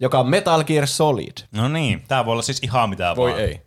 joka 0.00 0.20
on 0.20 0.28
Metal 0.30 0.64
Gear 0.64 0.86
Solid. 0.86 1.32
No 1.52 1.68
niin, 1.68 2.04
tää 2.08 2.26
voi 2.26 2.32
olla 2.32 2.42
siis 2.42 2.58
ihan 2.62 2.90
mitä 2.90 3.16
Voi 3.16 3.30
vaan. 3.30 3.42
ei. 3.42 3.60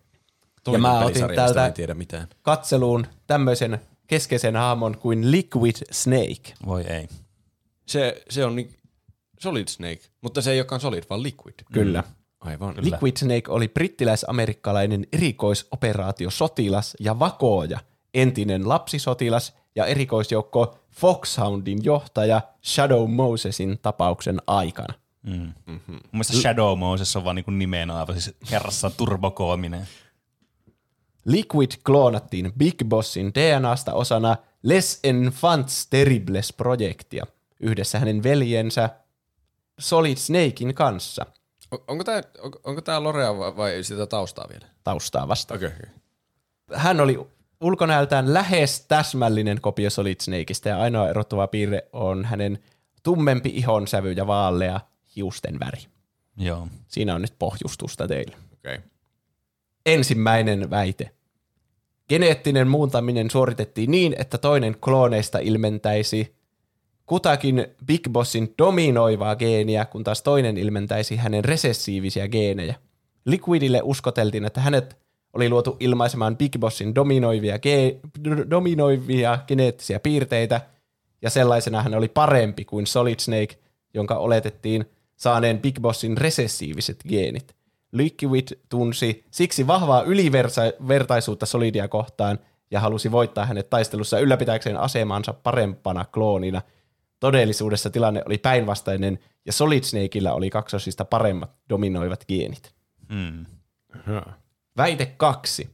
Toinen 0.63 0.81
mä 0.81 0.99
otin 0.99 1.27
täältä- 1.35 1.71
tiedä 1.71 1.93
mitään. 1.93 2.27
Katseluun 2.41 3.07
tämmöisen 3.27 3.79
keskeisen 4.07 4.55
hahmon 4.55 4.97
kuin 4.97 5.31
Liquid 5.31 5.75
Snake. 5.91 6.53
Voi 6.65 6.81
ei. 6.81 7.07
Se, 7.85 8.23
se 8.29 8.45
on 8.45 8.55
niin 8.55 8.75
Solid 9.39 9.67
Snake, 9.67 10.01
mutta 10.21 10.41
se 10.41 10.51
ei 10.51 10.59
olekaan 10.59 10.81
Solid, 10.81 11.03
vaan 11.09 11.23
Liquid. 11.23 11.53
Kyllä. 11.73 12.03
Aivan. 12.39 12.75
Kyllä. 12.75 12.85
Liquid 12.85 13.17
Snake 13.17 13.51
oli 13.51 13.67
brittiläis-amerikkalainen 13.67 15.07
erikoisoperaatiosotilas 15.13 16.95
ja 16.99 17.19
vakooja, 17.19 17.79
entinen 18.13 18.69
lapsisotilas 18.69 19.53
ja 19.75 19.85
erikoisjoukko 19.85 20.79
Foxhoundin 20.91 21.79
johtaja 21.83 22.41
Shadow 22.63 23.11
Mosesin 23.11 23.79
tapauksen 23.81 24.41
aikana. 24.47 24.93
Mm. 25.23 25.53
Mm-hmm. 25.65 25.93
Mun 25.93 26.01
mielestä 26.11 26.37
Shadow 26.37 26.79
Moses 26.79 27.15
on 27.15 27.23
vaan 27.23 27.35
niin 27.35 27.59
nimeenä 27.59 27.95
aivan 27.95 28.21
siis 28.21 28.35
kerrassaan 28.49 28.93
turbokoominen. 28.97 29.87
Liquid 31.25 31.71
kloonattiin 31.85 32.53
Big 32.57 32.75
Bossin 32.85 33.31
DNAsta 33.33 33.93
osana 33.93 34.37
Les 34.63 34.99
Enfants 35.03 35.87
Terribles-projektia 35.87 37.25
yhdessä 37.59 37.99
hänen 37.99 38.23
veljensä 38.23 38.89
Solid 39.79 40.17
Snakein 40.17 40.75
kanssa 40.75 41.25
On, 41.71 41.79
onko 41.87 42.03
tämä 42.03 42.21
onko, 42.41 42.59
onko 42.63 42.81
tää 42.81 43.03
Lorea 43.03 43.37
vai, 43.37 43.57
vai 43.57 43.83
sitä 43.83 44.05
taustaa 44.05 44.45
vielä? 44.49 44.65
taustaa 44.83 45.27
vasta. 45.27 45.53
Okei. 45.53 45.67
Okay. 45.67 45.89
Hän 46.73 46.99
oli 46.99 47.19
ulkonäöltään 47.61 48.33
lähes 48.33 48.85
täsmällinen 48.87 49.61
kopio 49.61 49.89
Solid 49.89 50.15
Snakeista 50.21 50.69
ja 50.69 50.79
ainoa 50.79 51.09
erottava 51.09 51.47
piirre 51.47 51.87
on 51.93 52.25
hänen 52.25 52.59
tummempi 53.03 53.49
ihonsävy 53.53 54.11
ja 54.11 54.27
vaallea 54.27 54.79
hiusten 55.15 55.59
väri. 55.59 55.79
Joo. 56.37 56.67
Siinä 56.87 57.15
on 57.15 57.21
nyt 57.21 57.33
pohjustusta 57.39 58.07
teille. 58.07 58.37
Okay. 58.53 58.79
Ensimmäinen 59.85 60.69
väite. 60.69 61.11
Geneettinen 62.09 62.67
muuntaminen 62.67 63.29
suoritettiin 63.29 63.91
niin, 63.91 64.15
että 64.19 64.37
toinen 64.37 64.75
klooneista 64.81 65.39
ilmentäisi 65.39 66.35
kutakin 67.05 67.67
Big 67.85 68.09
Bossin 68.09 68.53
dominoivaa 68.57 69.35
geeniä, 69.35 69.85
kun 69.85 70.03
taas 70.03 70.21
toinen 70.21 70.57
ilmentäisi 70.57 71.15
hänen 71.15 71.45
resessiivisiä 71.45 72.27
geenejä. 72.27 72.75
Liquidille 73.25 73.81
uskoteltiin, 73.83 74.45
että 74.45 74.61
hänet 74.61 74.97
oli 75.33 75.49
luotu 75.49 75.77
ilmaisemaan 75.79 76.37
Big 76.37 76.57
Bossin 76.59 76.95
dominoivia, 76.95 77.57
ge- 77.57 78.49
dominoivia 78.49 79.39
geneettisiä 79.47 79.99
piirteitä, 79.99 80.61
ja 81.21 81.29
sellaisena 81.29 81.83
hän 81.83 81.95
oli 81.95 82.07
parempi 82.07 82.65
kuin 82.65 82.87
Solid 82.87 83.19
Snake, 83.19 83.55
jonka 83.93 84.15
oletettiin 84.15 84.85
saaneen 85.15 85.59
Big 85.59 85.79
Bossin 85.79 86.17
resessiiviset 86.17 87.03
geenit. 87.09 87.55
Liquid 87.93 88.47
tunsi 88.69 89.25
siksi 89.31 89.67
vahvaa 89.67 90.01
ylivertaisuutta 90.01 91.45
Solidia 91.45 91.87
kohtaan 91.87 92.39
ja 92.71 92.79
halusi 92.79 93.11
voittaa 93.11 93.45
hänet 93.45 93.69
taistelussa 93.69 94.19
ylläpitäkseen 94.19 94.77
asemansa 94.77 95.33
parempana 95.33 96.05
kloonina. 96.05 96.61
Todellisuudessa 97.19 97.89
tilanne 97.89 98.23
oli 98.25 98.37
päinvastainen 98.37 99.19
ja 99.45 99.53
Solid 99.53 99.83
Snakeillä 99.83 100.33
oli 100.33 100.49
kaksosista 100.49 101.05
paremmat 101.05 101.51
dominoivat 101.69 102.25
geenit. 102.27 102.73
Mm. 103.09 103.45
Väite 104.77 105.05
kaksi. 105.05 105.69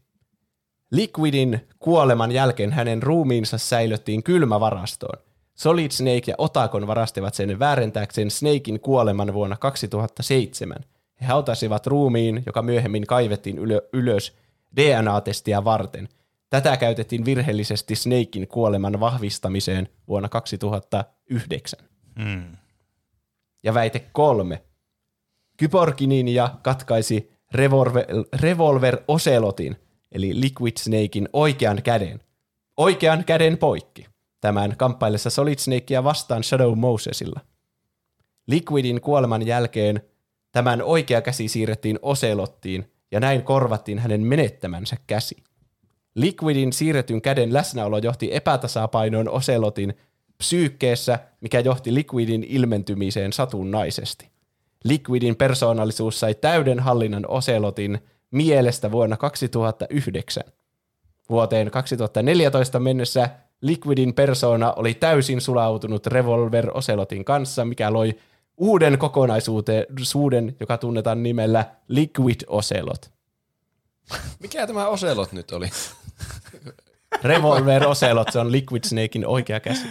Liquidin 0.92 1.68
kuoleman 1.80 2.32
jälkeen 2.32 2.72
hänen 2.72 3.04
ruumiinsa 3.04 3.58
säilöttiin 3.58 4.24
kylmävarastoon. 4.24 5.20
Solid 5.56 5.92
Snake 5.92 6.24
ja 6.28 6.36
Otakon 6.38 6.88
varastivat 6.88 7.34
sen 7.34 7.60
väärentääkseen 7.60 8.32
Snakein 8.32 8.80
kuoleman 8.80 9.34
vuonna 9.34 9.58
2007. 9.58 10.78
He 11.22 11.26
hautasivat 11.26 11.88
ruumiin, 11.88 12.44
joka 12.46 12.62
myöhemmin 12.62 13.08
kaivettiin 13.08 13.58
ylö- 13.58 13.90
ylös 13.94 14.36
DNA-testiä 14.76 15.64
varten. 15.64 16.10
Tätä 16.50 16.78
käytettiin 16.78 17.26
virheellisesti 17.26 17.96
Snakein 17.96 18.48
kuoleman 18.48 19.00
vahvistamiseen 19.00 19.90
vuonna 20.08 20.30
2009. 20.30 21.80
Mm. 22.16 22.58
Ja 23.64 23.74
väite 23.74 24.00
kolme. 24.12 24.64
Kyborginin 25.58 26.28
ja 26.28 26.56
katkaisi 26.62 27.32
Revolver, 27.54 28.06
Revolver 28.42 28.98
Ocelotin, 29.08 29.76
eli 30.12 30.42
Liquid 30.42 30.78
Snakein 30.78 31.30
oikean 31.34 31.82
käden. 31.84 32.20
Oikean 32.78 33.26
käden 33.26 33.58
poikki. 33.58 34.06
Tämän 34.42 34.78
kamppaillessa 34.78 35.30
Solid 35.30 35.60
Snakea 35.60 36.04
vastaan 36.04 36.44
Shadow 36.44 36.80
Mosesilla. 36.80 37.40
Liquidin 38.48 39.02
kuoleman 39.02 39.48
jälkeen 39.48 40.02
tämän 40.52 40.82
oikea 40.82 41.22
käsi 41.22 41.48
siirrettiin 41.48 42.00
Ocelottiin 42.02 42.92
ja 43.12 43.20
näin 43.20 43.44
korvattiin 43.44 44.00
hänen 44.00 44.22
menettämänsä 44.22 44.98
käsi. 45.08 45.36
Liquidin 46.16 46.74
siirretyn 46.74 47.22
käden 47.22 47.54
läsnäolo 47.54 47.98
johti 47.98 48.36
epätasapainoon 48.36 49.30
Ocelotin 49.30 49.94
psyykkeessä, 50.38 51.20
mikä 51.42 51.60
johti 51.60 51.94
Liquidin 51.94 52.44
ilmentymiseen 52.44 53.34
satunnaisesti. 53.34 54.30
Liquidin 54.84 55.36
persoonallisuus 55.36 56.20
sai 56.20 56.36
täyden 56.36 56.80
hallinnan 56.80 57.26
Ocelotin 57.28 58.00
mielestä 58.32 58.92
vuonna 58.92 59.18
2009. 59.18 60.44
Vuoteen 61.30 61.72
2014 61.72 62.80
mennessä 62.80 63.30
Liquidin 63.62 64.14
persona 64.14 64.74
oli 64.74 64.94
täysin 64.94 65.42
sulautunut 65.42 66.08
Revolver 66.08 66.72
Ocelotin 66.74 67.26
kanssa, 67.26 67.66
mikä 67.66 67.94
loi 67.94 68.16
uuden 68.60 68.98
kokonaisuuden, 68.98 70.56
joka 70.60 70.78
tunnetaan 70.78 71.24
nimellä 71.24 71.76
Liquid 71.88 72.42
Ocelot. 72.48 73.12
Mikä 74.40 74.68
tämä 74.68 74.88
Oselot 74.88 75.32
nyt 75.32 75.52
oli? 75.52 75.70
Revolver 77.24 77.88
Ocelot, 77.88 78.32
se 78.32 78.40
on 78.40 78.52
Liquid 78.52 78.84
Snakein 78.84 79.28
oikea 79.28 79.60
käsi. 79.60 79.88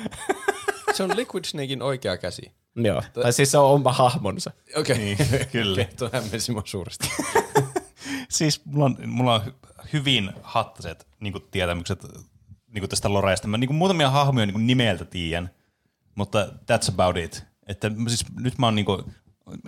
Se 0.95 1.03
on 1.03 1.16
Liquid 1.16 1.45
Snakein 1.45 1.82
oikea 1.82 2.16
käsi. 2.16 2.53
Joo, 2.77 3.03
tai 3.23 3.32
siis 3.32 3.51
se 3.51 3.59
on 3.59 3.70
oma 3.70 3.93
hahmonsa. 3.93 4.51
Okei. 4.77 5.12
Okay. 5.12 5.27
Niin, 5.31 5.47
kyllä. 5.53 5.82
Okay, 5.82 5.95
tuo 5.99 6.11
hämmensi 6.12 6.53
mua 6.53 6.62
suuresti. 6.65 7.09
Siis 8.28 8.65
mulla 8.65 8.85
on, 8.85 8.97
mulla 9.07 9.35
on 9.35 9.40
hy- 9.40 9.85
hyvin 9.93 10.31
hattaset 10.43 11.07
niin 11.20 11.35
tietämykset 11.51 12.07
niin 12.66 12.89
tästä 12.89 13.12
Loreesta. 13.12 13.49
Mä 13.49 13.59
niin 13.59 13.74
muutamia 13.74 14.11
hahmoja 14.11 14.47
niin 14.47 14.66
nimeltä 14.66 15.05
tiedän, 15.05 15.51
mutta 16.15 16.47
that's 16.47 16.93
about 16.93 17.16
it. 17.16 17.48
Että 17.69 17.90
siis, 18.09 18.24
nyt 18.40 18.59
mä 18.59 18.66
oon 18.66 18.74
niin 18.74 18.86
kuin, 18.86 19.05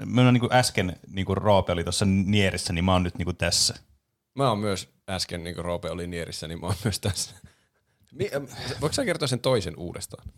mä 0.06 0.24
oon 0.24 0.34
niin 0.34 0.40
kuin 0.40 0.52
äsken 0.52 0.96
niin 1.08 1.26
kuin 1.26 1.36
Roope 1.36 1.72
oli 1.72 1.84
tuossa 1.84 2.04
Nierissä, 2.04 2.72
niin 2.72 2.84
mä 2.84 2.92
oon 2.92 3.02
nyt 3.02 3.18
niin 3.18 3.26
kuin 3.26 3.36
tässä. 3.36 3.74
Mä 4.34 4.48
oon 4.48 4.58
myös 4.58 4.88
äsken, 5.08 5.44
niin 5.44 5.54
kuin 5.54 5.64
Roope 5.64 5.90
oli 5.90 6.06
Nierissä, 6.06 6.48
niin 6.48 6.60
mä 6.60 6.66
oon 6.66 6.76
myös 6.84 7.00
tässä. 7.00 7.34
Ähm, 8.34 8.44
Voitko 8.80 8.92
sä 8.92 9.04
kertoa 9.04 9.28
sen 9.28 9.40
toisen 9.40 9.76
uudestaan? 9.76 10.28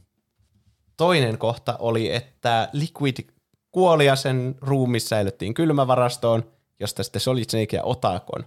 Toinen 0.96 1.38
kohta 1.38 1.76
oli, 1.78 2.14
että 2.14 2.68
Liquid 2.72 3.28
kuoli 3.70 4.06
ja 4.06 4.16
sen 4.16 4.54
ruumis 4.60 5.08
säilyttiin 5.08 5.54
kylmävarastoon, 5.54 6.52
josta 6.80 7.02
sitten 7.02 7.20
Solid 7.20 7.44
Snake 7.48 7.76
ja 7.76 7.84
Otakon, 7.84 8.44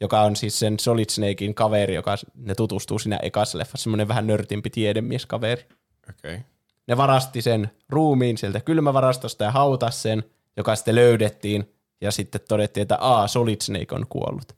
joka 0.00 0.20
on 0.20 0.36
siis 0.36 0.58
sen 0.58 0.78
Solid 0.80 1.10
Snakein 1.10 1.54
kaveri, 1.54 1.94
joka 1.94 2.16
ne 2.34 2.54
tutustuu 2.54 2.98
siinä 2.98 3.18
ekassa 3.22 3.58
leffassa, 3.58 3.82
semmoinen 3.82 4.08
vähän 4.08 4.26
nörtimpi 4.26 4.70
tiedemieskaveri. 4.70 5.66
Okei. 6.10 6.34
Okay. 6.34 6.55
Ne 6.86 6.96
varasti 6.96 7.42
sen 7.42 7.70
ruumiin 7.88 8.38
sieltä 8.38 8.60
kylmävarastosta 8.60 9.44
ja 9.44 9.50
hautas 9.50 10.02
sen, 10.02 10.24
joka 10.56 10.76
sitten 10.76 10.94
löydettiin, 10.94 11.74
ja 12.00 12.10
sitten 12.10 12.40
todettiin, 12.48 12.82
että 12.82 12.98
a 13.00 13.28
Solid 13.28 13.60
Snake 13.60 13.94
on 13.94 14.06
kuollut. 14.08 14.56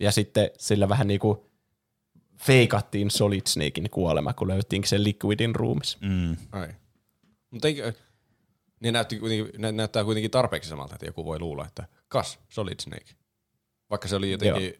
Ja 0.00 0.12
sitten 0.12 0.50
sillä 0.58 0.88
vähän 0.88 1.06
niin 1.06 1.20
kuin 1.20 1.38
feikattiin 2.36 3.10
Solid 3.10 3.42
Snakein 3.46 3.90
kuolema, 3.90 4.32
kun 4.32 4.48
löyttiinkin 4.48 4.88
sen 4.88 5.04
Liquidin 5.04 5.54
ruumis. 5.54 5.98
Mm. 6.00 6.36
Ai. 6.52 6.68
Mutta 7.50 7.68
eikö, 7.68 7.92
niin 8.80 8.92
näytti 8.92 9.20
nä, 9.58 9.72
näyttää 9.72 10.04
kuitenkin 10.04 10.30
tarpeeksi 10.30 10.70
samalta, 10.70 10.94
että 10.94 11.06
joku 11.06 11.24
voi 11.24 11.40
luulla, 11.40 11.66
että 11.66 11.88
kas, 12.08 12.38
Solid 12.48 12.80
Snake. 12.80 13.14
Vaikka 13.90 14.08
se 14.08 14.16
oli 14.16 14.30
jotenkin, 14.30 14.74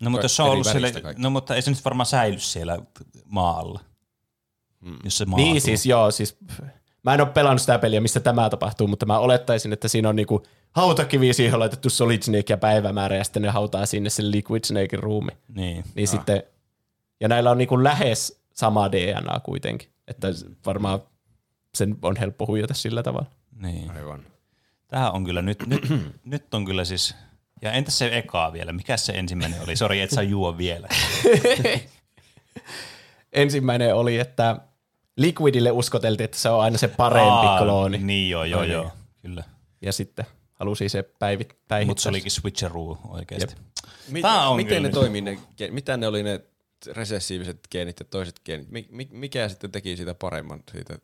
No 0.00 0.10
mutta, 0.10 0.28
se 0.28 0.42
on 0.42 0.50
ollut 0.50 0.66
siellä, 0.66 0.88
no 1.16 1.30
mutta 1.30 1.54
ei 1.54 1.62
se 1.62 1.70
nyt 1.70 1.84
varmaan 1.84 2.06
säily 2.06 2.38
siellä 2.38 2.78
maalla. 3.24 3.80
Hmm. 4.86 4.98
Jos 5.04 5.18
se 5.18 5.24
maatuu. 5.24 5.46
Niin 5.46 5.60
siis 5.60 5.86
joo, 5.86 6.10
siis 6.10 6.38
mä 7.02 7.14
en 7.14 7.20
ole 7.20 7.28
pelannut 7.28 7.60
sitä 7.60 7.78
peliä, 7.78 8.00
missä 8.00 8.20
tämä 8.20 8.50
tapahtuu, 8.50 8.86
mutta 8.88 9.06
mä 9.06 9.18
olettaisin, 9.18 9.72
että 9.72 9.88
siinä 9.88 10.08
on 10.08 10.16
niinku 10.16 10.42
hautakivi 10.72 11.32
siihen 11.32 11.58
laitettu 11.58 11.90
Solid 11.90 12.22
Snake 12.22 12.44
ja 12.52 12.58
päivämäärä 12.58 13.16
ja 13.16 13.24
sitten 13.24 13.42
ne 13.42 13.48
hautaa 13.48 13.86
sinne 13.86 14.10
sen 14.10 14.30
Liquid 14.30 14.64
Snakein 14.64 15.02
ruumi. 15.02 15.32
Niin. 15.48 15.84
Niin 15.94 16.08
sitten, 16.08 16.42
ja 17.20 17.28
näillä 17.28 17.50
on 17.50 17.58
niinku 17.58 17.84
lähes 17.84 18.40
sama 18.52 18.92
DNA 18.92 19.40
kuitenkin, 19.40 19.88
että 20.08 20.28
varmaan 20.66 21.00
sen 21.74 21.96
on 22.02 22.16
helppo 22.16 22.46
huijata 22.46 22.74
sillä 22.74 23.02
tavalla. 23.02 23.30
niin. 23.60 23.90
aivan. 23.90 24.24
Tähän 24.88 25.12
on 25.12 25.24
kyllä 25.24 25.42
nyt, 25.42 25.66
nyt, 25.66 25.82
nyt 26.24 26.54
on 26.54 26.64
kyllä 26.64 26.84
siis, 26.84 27.14
ja 27.62 27.72
entäs 27.72 27.98
se 27.98 28.18
eka 28.18 28.52
vielä, 28.52 28.72
mikä 28.72 28.96
se 28.96 29.12
ensimmäinen 29.12 29.62
oli? 29.62 29.76
Sori, 29.76 30.00
et 30.00 30.10
saa 30.10 30.22
juo 30.22 30.58
vielä. 30.58 30.88
Ensimmäinen 33.32 33.94
oli, 33.94 34.18
että 34.18 34.56
Liquidille 35.16 35.70
uskoteltiin, 35.70 36.24
että 36.24 36.36
se 36.36 36.48
on 36.48 36.60
aina 36.60 36.78
se 36.78 36.88
parempi 36.88 37.46
Aa, 37.46 37.58
klooni. 37.58 37.98
Niin 37.98 38.30
joo, 38.30 38.44
joo, 38.44 38.62
joo, 38.62 38.82
niin. 38.82 38.92
kyllä. 39.22 39.44
Ja 39.82 39.92
sitten 39.92 40.26
halusi 40.52 40.88
se 40.88 41.02
päivit, 41.02 41.48
päihittää. 41.68 41.86
Mutta 41.86 42.02
se 42.02 42.08
olikin 42.08 42.30
switcheroo 42.30 42.98
oikeasti. 43.08 43.54
Mit, 44.08 44.24
miten 44.56 44.66
kyllä 44.66 44.80
ne 44.80 44.88
toimii, 44.88 45.20
ne, 45.20 45.38
mitä 45.70 45.96
ne 45.96 46.06
oli 46.06 46.22
ne 46.22 46.40
resessiiviset 46.92 47.58
geenit 47.70 48.00
ja 48.00 48.06
toiset 48.10 48.40
geenit? 48.44 48.70
Mi, 48.70 48.88
mi, 48.90 49.08
mikä 49.10 49.48
sitten 49.48 49.72
teki 49.72 49.96
sitä 49.96 50.14
paremman 50.14 50.62
siitä 50.72 50.98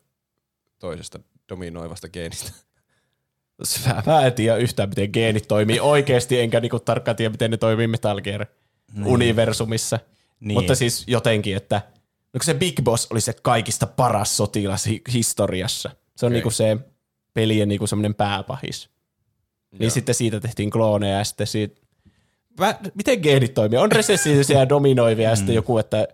toisesta 0.79 1.19
dominoivasta 1.49 2.09
geenistä? 2.09 2.51
Mä, 3.87 4.03
mä 4.05 4.25
en 4.25 4.33
tiedä 4.33 4.57
yhtään, 4.57 4.89
miten 4.89 5.09
geenit 5.13 5.47
toimii 5.47 5.79
oikeasti, 5.79 6.39
enkä 6.39 6.59
niinku 6.59 6.79
tarkkaan 6.79 7.17
tiedä, 7.17 7.29
miten 7.29 7.51
ne 7.51 7.57
toimii 7.57 7.87
Metal 7.87 8.21
Gear 8.21 8.45
universumissa. 9.05 9.99
Niin. 10.39 10.53
Mutta 10.53 10.75
siis 10.75 11.03
jotenkin, 11.07 11.55
että 11.55 11.81
no 12.33 12.39
se 12.43 12.53
Big 12.53 12.81
Boss 12.83 13.07
oli 13.11 13.21
se 13.21 13.33
kaikista 13.33 13.87
paras 13.87 14.37
sotilas 14.37 14.85
hi- 14.85 15.01
historiassa. 15.13 15.89
Se 16.15 16.25
on 16.25 16.29
Okei. 16.29 16.35
niinku 16.35 16.49
se 16.49 16.77
pelien 17.33 17.67
niinku 17.67 17.87
semmoinen 17.87 18.15
pääpahis. 18.15 18.89
Niin 19.79 19.91
sitten 19.91 20.15
siitä 20.15 20.39
tehtiin 20.39 20.69
klooneja 20.69 21.17
ja 21.17 21.23
sitten 21.23 21.47
siitä... 21.47 21.81
Mä, 22.59 22.79
miten 22.95 23.19
geenit 23.19 23.53
toimii? 23.53 23.79
On 23.79 23.91
resessiivisiä 23.91 24.59
ja 24.59 24.69
dominoivia 24.69 25.29
ja 25.29 25.35
sitten 25.35 25.55
joku, 25.55 25.77
että 25.77 26.07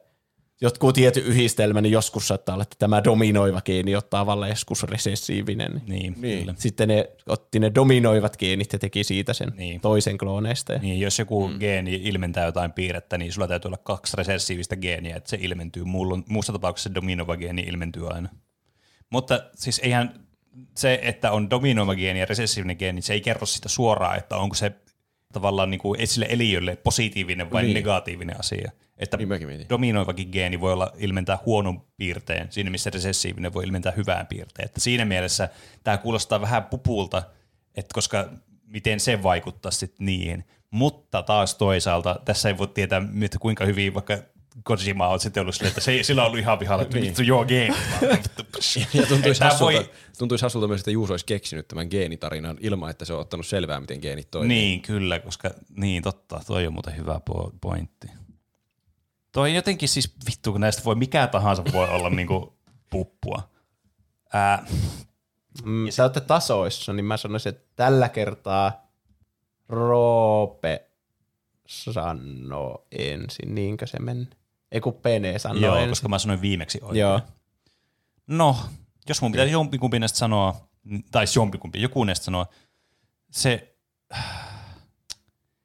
jotkut 0.62 0.96
tietty 0.96 1.20
yhdistelmä, 1.20 1.82
niin 1.82 1.92
joskus 1.92 2.28
saattaa 2.28 2.54
olla, 2.56 2.64
että 2.64 2.76
tämä 2.80 3.04
dominoiva 3.04 3.62
geeni 3.62 3.96
ottaa 3.96 4.26
vallan 4.26 4.50
joskus 4.50 4.84
resessiivinen. 4.84 5.82
Niin, 5.88 6.16
Niin. 6.22 6.40
kyllä. 6.40 6.54
Sitten 6.58 6.88
ne 6.88 7.10
otti 7.28 7.60
ne 7.60 7.72
dominoivat 7.76 8.38
geenit 8.38 8.74
ja 8.74 8.80
teki 8.80 9.04
siitä 9.04 9.34
sen 9.34 9.52
Niin. 9.58 9.82
toisen 9.82 10.18
klooneista. 10.18 10.74
Ja 10.74 10.80
Niin, 10.80 11.00
jos 11.00 11.20
joku 11.20 11.48
mm. 11.48 11.60
geeni 11.60 11.96
ilmentää 12.04 12.46
jotain 12.46 12.72
piirrettä, 12.72 13.18
niin 13.18 13.34
sulla 13.34 13.48
täytyy 13.48 13.70
olla 13.70 13.78
kaksi 13.78 14.18
resessiivistä 14.18 14.76
geeniä, 14.76 15.16
että 15.16 15.30
se 15.30 15.38
ilmentyy. 15.42 15.84
Mulla, 15.84 16.20
muussa 16.30 16.54
tapauksessa 16.54 16.90
se 16.90 16.96
dominoiva 16.96 17.38
geeni 17.38 17.62
ilmentyy 17.62 18.08
aina. 18.08 18.30
Mutta 19.10 19.44
siis 19.56 19.80
eihän 19.80 20.26
se, 20.78 21.00
että 21.02 21.32
on 21.32 21.50
dominoiva 21.50 21.96
geeni 21.96 22.20
ja 22.20 22.26
resessiivinen 22.26 22.76
geeni, 22.80 23.02
se 23.02 23.14
ei 23.14 23.22
kerro 23.22 23.46
sitä 23.46 23.70
suoraan, 23.70 24.18
että 24.18 24.38
onko 24.38 24.56
se 24.56 24.72
tavallaan 25.34 25.72
niin 25.72 25.80
kuin 25.80 26.08
sille 26.08 26.26
eliölle 26.30 26.76
positiivinen 26.76 27.52
vai 27.52 27.64
Niin. 27.64 27.74
negatiivinen 27.74 28.40
asia. 28.40 28.72
Että 28.98 29.18
Niin 29.18 29.70
dominoivakin 29.70 30.30
geeni 30.32 30.60
voi 30.60 30.74
olla 30.74 30.92
ilmentää 30.98 31.38
huonon 31.46 31.82
piirteen, 31.98 32.48
siinä 32.52 32.70
missä 32.70 32.90
resessiivinen 32.90 33.54
voi 33.54 33.64
ilmentää 33.64 33.92
hyvään 33.92 34.28
piirteen. 34.28 34.66
Että 34.66 34.80
siinä 34.80 35.06
mielessä 35.06 35.50
tämä 35.84 35.98
kuulostaa 35.98 36.42
vähän 36.42 36.64
pupulta, 36.64 37.24
että 37.76 37.94
koska 37.94 38.30
miten 38.68 39.00
se 39.00 39.24
vaikuttaa 39.24 39.72
sitten 39.72 40.06
niihin. 40.06 40.44
Mutta 40.72 41.24
taas 41.24 41.56
toisaalta 41.56 42.20
tässä 42.26 42.50
ei 42.50 42.58
voi 42.58 42.68
tietää, 42.68 43.02
että 43.22 43.40
kuinka 43.40 43.66
hyvin 43.66 43.94
vaikka 43.94 44.18
Kojima 44.64 45.08
on 45.08 45.20
sitten 45.20 45.42
ollut 45.42 45.56
silleen, 45.56 45.70
että 45.70 45.82
se, 45.82 46.04
sillä 46.04 46.22
on 46.22 46.28
ollut 46.28 46.40
ihan 46.40 46.60
vihalla, 46.60 46.82
että 46.84 47.02
vittu 47.02 47.22
joo 47.22 47.46
geeni. 47.46 47.76
Ja 48.94 49.06
tuntuisi 49.06 49.44
hassulta, 49.44 49.74
voi- 49.74 49.90
tuntuisi 50.18 50.46
hassulta 50.46 50.68
myös, 50.68 50.82
että 50.82 50.92
Juuso 50.92 51.14
olisi 51.14 51.26
keksinyt 51.26 51.68
tämän 51.68 51.88
geenitarinan 51.92 52.58
ilman, 52.60 52.90
että 52.90 53.06
se 53.06 53.14
on 53.14 53.20
ottanut 53.20 53.48
selvää, 53.48 53.80
miten 53.80 54.00
geenit 54.02 54.32
toimii. 54.32 54.58
Niin, 54.58 54.82
kyllä, 54.82 55.20
koska 55.20 55.50
niin 55.76 56.04
totta, 56.04 56.42
toi 56.48 56.68
on 56.68 56.74
muuten 56.74 56.98
hyvä 56.98 57.20
po- 57.30 57.52
pointti. 57.62 58.08
Toi 59.32 59.56
jotenkin 59.56 59.90
siis 59.90 60.14
vittu, 60.30 60.52
kun 60.52 60.62
näistä 60.62 60.84
voi 60.86 60.96
mikä 60.96 61.28
tahansa 61.28 61.64
voi 61.74 61.90
olla 61.90 62.10
niinku 62.10 62.54
puppua. 62.90 63.50
Ää, 64.34 64.66
Mm, 65.64 65.90
sä 65.90 66.04
olette 66.04 66.20
tasoissa, 66.22 66.94
niin 66.94 67.06
mä 67.06 67.18
sanoisin, 67.18 67.50
että 67.50 67.66
tällä 67.76 68.10
kertaa 68.10 68.88
Roope 69.70 70.86
sanoo 71.68 72.88
ensin, 72.92 73.56
niinkö 73.56 73.88
se 73.88 74.00
meni? 74.00 74.28
Ei 74.72 74.82
kun 74.82 74.94
Pene 74.94 75.40
sanoo 75.40 75.62
joo, 75.62 75.76
ensin. 75.76 75.90
koska 75.90 76.08
mä 76.08 76.20
sanoin 76.20 76.42
viimeksi 76.42 76.80
oikein. 76.82 77.00
Joo. 77.00 77.22
No, 78.28 78.58
jos 79.10 79.22
mun 79.22 79.32
pitäisi 79.32 79.54
jompikumpi 79.54 80.00
näistä 80.00 80.18
sanoa, 80.18 80.70
tai 81.12 81.26
jompikumpi, 81.36 81.82
joku 81.82 82.04
näistä 82.04 82.26
sanoa, 82.26 82.48
se, 83.32 83.76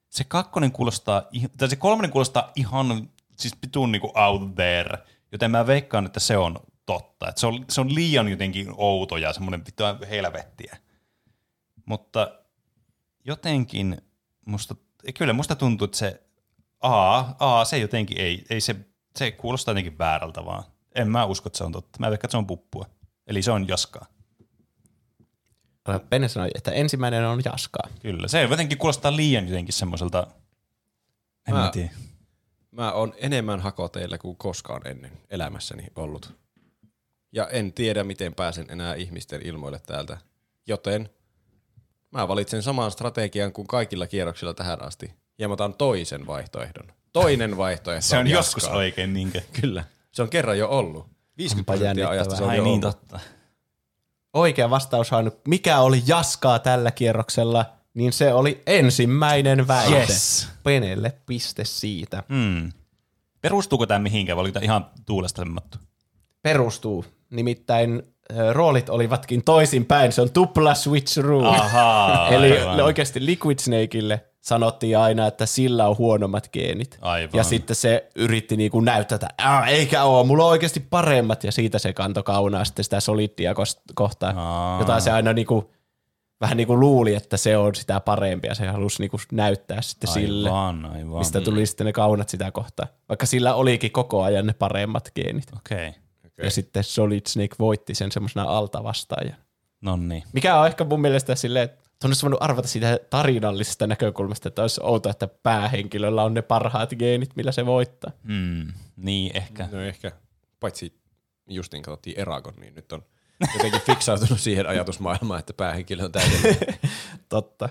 se 0.09 0.25
kakkonen 0.25 0.73
kuulostaa, 0.73 1.23
tai 1.57 1.69
se 1.69 1.77
kolmonen 1.77 2.11
kuulostaa 2.11 2.53
ihan 2.57 3.09
siis 3.37 3.57
pitun 3.61 3.93
niinku 3.93 4.13
out 4.15 4.55
there, 4.55 4.99
joten 5.33 5.51
mä 5.51 5.67
veikkaan, 5.67 6.07
että 6.07 6.21
se 6.21 6.37
on 6.37 6.61
totta. 6.87 7.29
Että 7.29 7.41
se, 7.41 7.47
on, 7.47 7.65
se 7.69 7.81
on 7.81 7.95
liian 7.95 8.29
jotenkin 8.29 8.69
outo 8.77 9.17
ja 9.17 9.33
semmoinen 9.33 9.65
vittu 9.67 9.85
helvettiä. 10.11 10.77
Mutta 11.85 12.39
jotenkin 13.25 14.03
musta, 14.47 14.75
kyllä 15.19 15.33
musta 15.33 15.57
tuntuu, 15.57 15.85
että 15.85 15.99
se 15.99 16.23
A, 16.81 17.25
A 17.39 17.65
se 17.65 17.79
jotenkin 17.79 18.21
ei, 18.21 18.45
ei 18.51 18.61
se, 18.61 18.77
se 19.17 19.31
kuulostaa 19.31 19.73
jotenkin 19.73 19.99
väärältä 19.99 20.45
vaan. 20.45 20.65
En 20.95 21.11
mä 21.11 21.25
usko, 21.25 21.49
että 21.49 21.57
se 21.57 21.65
on 21.65 21.73
totta. 21.73 22.01
Mä 22.01 22.11
veikkaan, 22.11 22.27
että 22.27 22.33
se 22.33 22.37
on 22.37 22.47
puppua. 22.47 22.87
Eli 23.27 23.43
se 23.43 23.51
on 23.51 23.69
jaskaa. 23.69 24.07
Pene 26.11 26.29
sanoi, 26.29 26.51
että 26.55 26.71
ensimmäinen 26.71 27.27
on 27.27 27.43
Jaskaa. 27.45 27.89
Kyllä. 28.03 28.29
Se 28.29 28.43
jotenkin 28.43 28.79
kuulostaa 28.79 29.17
liian 29.17 29.49
jotenkin 29.49 29.73
semmoiselta, 29.75 30.27
en 31.49 31.55
mä, 31.55 31.61
Mä- 31.61 31.71
tiedä. 31.71 31.91
Mä 32.71 32.93
oon 32.93 33.15
enemmän 33.17 33.61
hakoteilla 33.61 34.19
kuin 34.19 34.37
koskaan 34.37 34.87
ennen 34.87 35.13
elämässäni 35.31 35.87
ollut. 35.97 36.33
Ja 37.33 37.49
en 37.49 37.73
tiedä, 37.73 38.05
miten 38.05 38.35
pääsen 38.35 38.67
enää 38.69 38.95
ihmisten 38.95 39.47
ilmoille 39.47 39.81
täältä. 39.87 40.19
Joten 40.67 41.11
mä 42.11 42.29
valitsen 42.29 42.63
saman 42.63 42.91
strategian 42.91 43.53
kuin 43.53 43.67
kaikilla 43.67 44.07
kierroksilla 44.07 44.55
tähän 44.55 44.83
asti. 44.83 45.15
Ja 45.39 45.49
mä 45.49 45.55
otan 45.55 45.75
toisen 45.75 46.27
vaihtoehdon. 46.27 46.93
Toinen 47.15 47.57
vaihtoehto 47.57 48.07
Se 48.09 48.19
on 48.19 48.27
Jaskaa. 48.27 48.39
joskus 48.39 48.65
oikein 48.77 49.15
niinkö. 49.15 49.41
Kyllä. 49.61 49.85
Se 50.13 50.23
on 50.23 50.29
kerran 50.31 50.59
jo 50.59 50.69
ollut. 50.69 51.07
50 51.39 51.73
prosenttia 51.73 52.09
ajasta 52.09 52.37
se 52.37 52.43
on 52.45 52.51
Ai 52.51 52.57
jo 52.57 52.65
niin 52.65 52.85
ollut. 52.85 53.01
totta. 53.01 53.21
Oikea 54.33 54.71
vastaus 54.71 55.13
on, 55.13 55.33
mikä 55.49 55.79
oli 55.79 56.03
Jaskaa 56.07 56.59
tällä 56.59 56.91
kierroksella, 56.91 57.67
niin 57.95 58.13
se 58.13 58.33
oli 58.35 58.63
ensimmäinen 58.67 59.69
väite. 59.69 59.99
Yes. 60.01 60.49
Penelle 60.63 61.13
piste 61.27 61.65
siitä. 61.65 62.23
Hmm. 62.29 62.73
Perustuuko 63.41 63.87
tämä 63.87 63.99
mihinkään 64.01 64.37
vai 64.37 64.41
oliko 64.43 64.53
tämä 64.55 64.65
ihan 64.65 64.87
tuulesta 65.07 65.43
semmattu? 65.43 65.79
Perustuu. 66.43 67.05
Nimittäin 67.31 68.03
ö, 68.37 68.53
roolit 68.53 68.89
olivatkin 68.89 69.45
toisinpäin. 69.45 70.13
Se 70.13 70.23
on 70.23 70.31
tupla 70.31 70.75
switcheroo. 70.75 71.49
Ahaa, 71.49 72.29
Eli 72.29 72.59
aivan. 72.59 72.81
oikeasti 72.81 73.27
Liquid 73.27 73.59
Snakeille 73.59 74.25
sanottiin 74.45 74.99
aina, 74.99 75.27
että 75.27 75.47
sillä 75.47 75.89
on 75.89 75.99
huonommat 75.99 76.49
geenit. 76.53 76.99
Aivan. 77.01 77.31
Ja 77.39 77.45
sitten 77.45 77.77
se 77.77 78.09
yritti 78.17 78.57
niinku 78.57 78.81
näyttää, 78.81 79.17
että 79.17 79.29
"Ää, 79.39 79.67
eikä 79.67 80.05
oo, 80.05 80.25
mulla 80.25 80.45
on 80.45 80.51
oikeasti 80.51 80.81
paremmat. 80.91 81.45
Ja 81.45 81.53
siitä 81.53 81.79
se 81.79 81.93
kanto 81.93 82.23
kaunaa 82.23 82.65
sitten 82.65 82.85
sitä 82.85 83.01
solidia 83.01 83.53
kos- 83.53 83.81
kohtaan, 83.95 84.39
Aa. 84.39 84.79
jota 84.81 85.01
se 85.01 85.11
aina 85.11 85.33
niinku, 85.33 85.71
vähän 86.41 86.57
niinku 86.57 86.81
luuli, 86.81 87.15
että 87.15 87.37
se 87.37 87.57
on 87.57 87.75
sitä 87.75 88.01
parempia. 88.01 88.55
Se 88.55 88.67
halusi 88.67 89.03
niinku 89.03 89.17
näyttää 89.33 89.83
sitten 89.83 90.11
sille. 90.11 90.49
Aivan, 90.49 90.87
aivan. 90.87 91.19
Mistä 91.19 91.41
tuli 91.41 91.67
sitten 91.67 91.85
ne 91.87 91.93
kaunat 91.93 92.29
sitä 92.29 92.51
kohtaa. 92.51 92.87
Vaikka 93.09 93.27
sillä 93.27 93.55
olikin 93.55 93.93
koko 93.93 94.23
ajan 94.23 94.47
ne 94.47 94.53
paremmat 94.53 95.11
geenit. 95.15 95.47
Okei. 95.57 95.89
Okay. 95.89 96.45
Ja 96.45 96.51
sitten 96.51 96.85
Solid 96.85 97.23
Snake 97.29 97.57
voitti 97.59 97.95
sen 97.95 98.13
semmoisena 98.13 98.45
altavastaajana. 98.45 99.37
No 99.81 99.97
niin. 99.97 100.23
Mikä 100.33 100.61
on 100.61 100.67
ehkä 100.67 100.85
mun 100.85 101.01
mielestä 101.01 101.35
silleen, 101.35 101.65
että 101.65 101.84
olisi 102.09 102.23
voinut 102.23 102.43
arvata 102.43 102.69
siitä 102.69 102.99
tarinallisesta 103.11 103.87
näkökulmasta, 103.87 104.49
että 104.49 104.63
olisi 104.63 104.81
outoa, 104.85 105.11
että 105.11 105.27
päähenkilöllä 105.27 106.23
on 106.23 106.35
ne 106.35 106.43
parhaat 106.43 106.91
geenit, 106.99 107.37
millä 107.37 107.53
se 107.53 107.67
voittaa. 107.67 108.11
Hmm. 108.27 108.73
Niin, 108.97 109.37
ehkä. 109.37 109.69
No 109.73 109.81
ehkä. 109.81 110.13
Paitsi 110.61 111.01
justiin 111.49 111.83
katsottiin 111.83 112.19
Eragon, 112.21 112.55
niin 112.61 112.75
nyt 112.75 112.93
on 112.93 113.03
jotenkin 113.55 113.81
fiksautunut 113.91 114.41
siihen 114.41 114.67
ajatusmaailmaan, 114.67 115.41
että 115.41 115.53
päähenkilö 115.53 116.05
on 116.05 116.13
täydellinen. 116.13 116.57
Totta. 117.29 117.69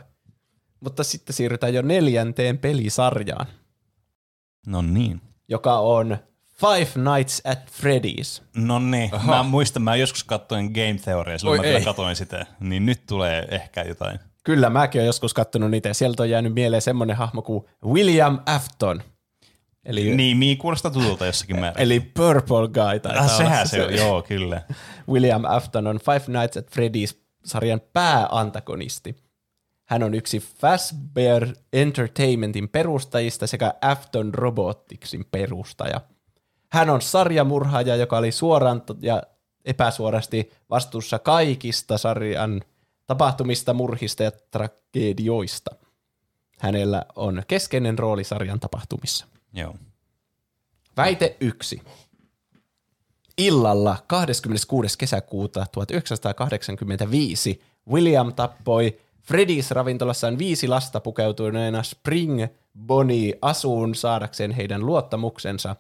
Mutta 0.80 1.04
sitten 1.04 1.34
siirrytään 1.34 1.74
jo 1.74 1.82
neljänteen 1.82 2.58
pelisarjaan, 2.58 3.46
No 4.68 4.82
niin. 4.82 5.22
joka 5.48 5.80
on 5.80 6.18
Five 6.54 7.16
Nights 7.16 7.42
at 7.46 7.60
Freddy's. 7.72 8.44
No 8.56 8.80
niin, 8.80 9.12
mä 9.26 9.44
muistan, 9.44 9.82
mä 9.84 9.96
joskus 9.96 10.24
katsoin 10.24 10.66
Game 10.72 11.00
Theoria, 11.04 11.38
silloin 11.38 11.60
Oi 11.62 11.68
mä 11.72 11.78
ei. 11.78 11.84
katsoin 11.84 12.16
sitä, 12.16 12.46
niin 12.60 12.86
nyt 12.86 13.06
tulee 13.08 13.48
ehkä 13.52 13.82
jotain. 13.82 14.20
Kyllä, 14.44 14.70
mäkin 14.70 15.00
olen 15.00 15.06
joskus 15.08 15.34
kattonut 15.34 15.72
niitä, 15.72 15.90
ja 15.90 15.94
sieltä 15.94 16.24
on 16.24 16.30
jäänyt 16.30 16.54
mieleen 16.54 16.82
semmoinen 16.82 17.16
hahmo 17.16 17.42
kuin 17.42 17.64
William 17.86 18.40
Afton. 18.46 19.04
Eli, 19.86 20.16
Niin, 20.16 20.38
mii 20.38 20.56
kuulostaa 20.56 20.92
tutulta 20.92 21.26
jossakin 21.26 21.60
määrin. 21.60 21.82
eli 21.82 22.00
Purple 22.00 22.68
Guy 22.68 23.00
taitaa 23.00 23.24
Ah, 23.24 23.38
sehän 23.38 23.68
se 23.68 23.84
on, 23.86 23.96
joo, 23.96 24.22
kyllä. 24.22 24.62
William 25.12 25.44
Afton 25.46 25.88
on 25.88 26.00
Five 26.00 26.40
Nights 26.40 26.58
at 26.58 26.66
Freddy's-sarjan 26.68 27.82
pääantagonisti. 27.94 29.16
Hän 29.86 30.04
on 30.04 30.14
yksi 30.14 30.40
Fazbear 30.40 31.48
Entertainmentin 31.74 32.70
perustajista 32.70 33.48
sekä 33.48 33.74
Afton 33.82 34.34
Roboticsin 34.34 35.26
perustaja. 35.32 36.02
Hän 36.74 36.90
on 36.90 37.02
sarjamurhaaja, 37.02 37.96
joka 37.96 38.18
oli 38.18 38.32
suoraan 38.32 38.84
ja 39.02 39.24
epäsuorasti 39.66 40.52
vastuussa 40.70 41.20
kaikista 41.20 41.98
sarjan 41.98 42.62
tapahtumista, 43.08 43.74
murhista 43.74 44.24
ja 44.24 44.32
tragedioista. 44.52 45.76
Hänellä 46.60 47.06
on 47.16 47.44
keskeinen 47.48 48.00
rooli 48.00 48.24
sarjan 48.24 48.60
tapahtumissa. 48.60 49.28
Joo. 49.54 49.76
Väite 50.98 51.38
1. 51.40 51.82
Illalla 53.38 53.98
26. 54.08 54.98
kesäkuuta 54.98 55.66
1985 55.72 57.62
William 57.90 58.34
tappoi 58.34 59.00
Freddy's 59.32 59.72
ravintolassaan 59.72 60.38
viisi 60.38 60.68
lasta 60.68 61.00
pukeutuneena 61.00 61.84
Spring 61.84 62.46
Bonnie 62.80 63.38
asuun 63.42 63.96
saadakseen 63.96 64.52
heidän 64.52 64.86
luottamuksensa. 64.86 65.76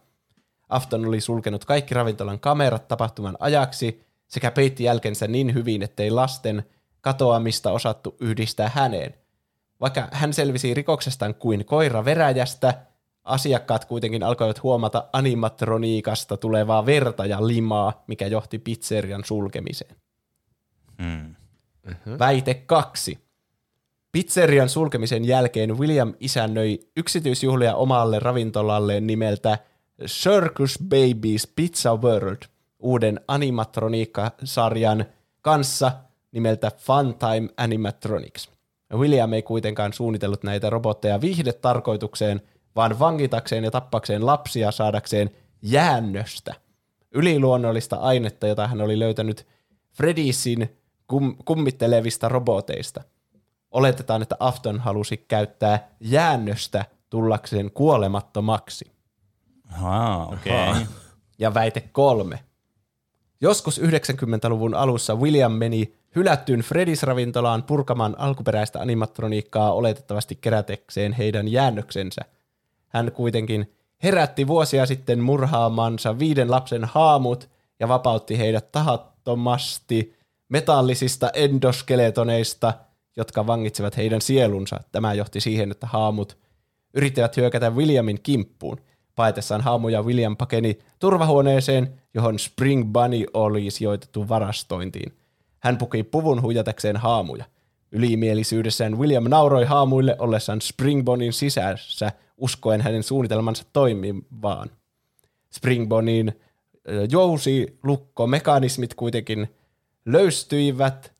Afton 0.73 1.05
oli 1.05 1.21
sulkenut 1.21 1.65
kaikki 1.65 1.93
ravintolan 1.93 2.39
kamerat 2.39 2.87
tapahtuman 2.87 3.37
ajaksi 3.39 4.03
sekä 4.27 4.51
peitti 4.51 4.83
jälkensä 4.83 5.27
niin 5.27 5.53
hyvin, 5.53 5.83
ettei 5.83 6.11
lasten 6.11 6.63
katoamista 7.01 7.71
osattu 7.71 8.15
yhdistää 8.19 8.71
häneen. 8.75 9.13
Vaikka 9.81 10.07
hän 10.11 10.33
selvisi 10.33 10.73
rikoksestaan 10.73 11.35
kuin 11.35 11.65
koira 11.65 12.05
veräjästä, 12.05 12.73
asiakkaat 13.23 13.85
kuitenkin 13.85 14.23
alkoivat 14.23 14.63
huomata 14.63 15.05
animatroniikasta 15.13 16.37
tulevaa 16.37 16.85
verta 16.85 17.25
ja 17.25 17.47
limaa, 17.47 18.03
mikä 18.07 18.27
johti 18.27 18.59
pizzerian 18.59 19.23
sulkemiseen. 19.25 19.95
Hmm. 21.01 21.35
Väite 22.19 22.53
kaksi. 22.53 23.17
Pizzerian 24.11 24.69
sulkemisen 24.69 25.25
jälkeen 25.25 25.77
William 25.77 26.13
isännöi 26.19 26.79
yksityisjuhlia 26.97 27.75
omalle 27.75 28.19
ravintolalleen 28.19 29.07
nimeltä 29.07 29.57
Circus 30.05 30.79
Babies 30.89 31.47
Pizza 31.55 31.95
World 31.95 32.41
uuden 32.79 33.19
animatroniikkasarjan 33.27 35.05
kanssa 35.41 35.91
nimeltä 36.31 36.71
Funtime 36.77 37.49
Animatronics. 37.57 38.49
William 38.93 39.33
ei 39.33 39.41
kuitenkaan 39.41 39.93
suunnitellut 39.93 40.43
näitä 40.43 40.69
robotteja 40.69 41.21
viihdetarkoitukseen, 41.21 42.41
vaan 42.75 42.99
vangitakseen 42.99 43.63
ja 43.63 43.71
tappakseen 43.71 44.25
lapsia 44.25 44.71
saadakseen 44.71 45.31
jäännöstä. 45.61 46.55
Yliluonnollista 47.11 47.95
ainetta, 47.95 48.47
jota 48.47 48.67
hän 48.67 48.81
oli 48.81 48.99
löytänyt 48.99 49.47
Freddysin 49.91 50.77
kum- 51.13 51.35
kummittelevista 51.45 52.29
roboteista. 52.29 53.03
Oletetaan, 53.71 54.21
että 54.21 54.35
Afton 54.39 54.79
halusi 54.79 55.17
käyttää 55.17 55.89
jäännöstä 55.99 56.85
tullakseen 57.09 57.71
kuolemattomaksi. 57.71 58.92
Aa, 59.81 60.25
okei. 60.25 60.69
Okay. 60.69 60.85
Ja 61.39 61.53
väite 61.53 61.81
kolme. 61.91 62.39
Joskus 63.41 63.81
90-luvun 63.81 64.75
alussa 64.75 65.15
William 65.15 65.51
meni 65.51 65.93
hylättyyn 66.15 66.59
Freddy's 66.59 67.03
ravintolaan 67.07 67.63
purkamaan 67.63 68.15
alkuperäistä 68.19 68.79
animatroniikkaa 68.79 69.73
oletettavasti 69.73 70.35
kerätekseen 70.35 71.13
heidän 71.13 71.47
jäännöksensä. 71.47 72.21
Hän 72.87 73.11
kuitenkin 73.11 73.73
herätti 74.03 74.47
vuosia 74.47 74.85
sitten 74.85 75.19
murhaamansa 75.19 76.19
viiden 76.19 76.51
lapsen 76.51 76.85
haamut 76.85 77.49
ja 77.79 77.87
vapautti 77.87 78.37
heidät 78.37 78.71
tahattomasti 78.71 80.15
metallisista 80.49 81.29
endoskeletoneista, 81.29 82.73
jotka 83.15 83.47
vangitsivat 83.47 83.97
heidän 83.97 84.21
sielunsa. 84.21 84.79
Tämä 84.91 85.13
johti 85.13 85.41
siihen, 85.41 85.71
että 85.71 85.87
haamut 85.87 86.37
yrittivät 86.93 87.37
hyökätä 87.37 87.69
Williamin 87.69 88.19
kimppuun. 88.23 88.77
Paetessaan 89.15 89.61
haamuja 89.61 90.01
William 90.01 90.37
pakeni 90.37 90.79
turvahuoneeseen, 90.99 91.93
johon 92.13 92.39
Spring 92.39 92.91
Bunny 92.93 93.25
oli 93.33 93.71
sijoitettu 93.71 94.29
varastointiin. 94.29 95.13
Hän 95.59 95.77
puki 95.77 96.03
puvun 96.03 96.41
huijatakseen 96.41 96.97
haamuja. 96.97 97.45
Ylimielisyydessään 97.91 98.99
William 98.99 99.23
nauroi 99.23 99.65
haamuille 99.65 100.15
ollessaan 100.19 100.61
Springbonin 100.61 101.33
sisässä, 101.33 102.11
uskoen 102.37 102.81
hänen 102.81 103.03
suunnitelmansa 103.03 103.63
toimivaan. 103.73 104.69
Springbonin 105.53 106.39
jousi 107.11 107.79
lukkomekanismit 107.83 108.93
kuitenkin 108.93 109.47
löystyivät 110.05 111.12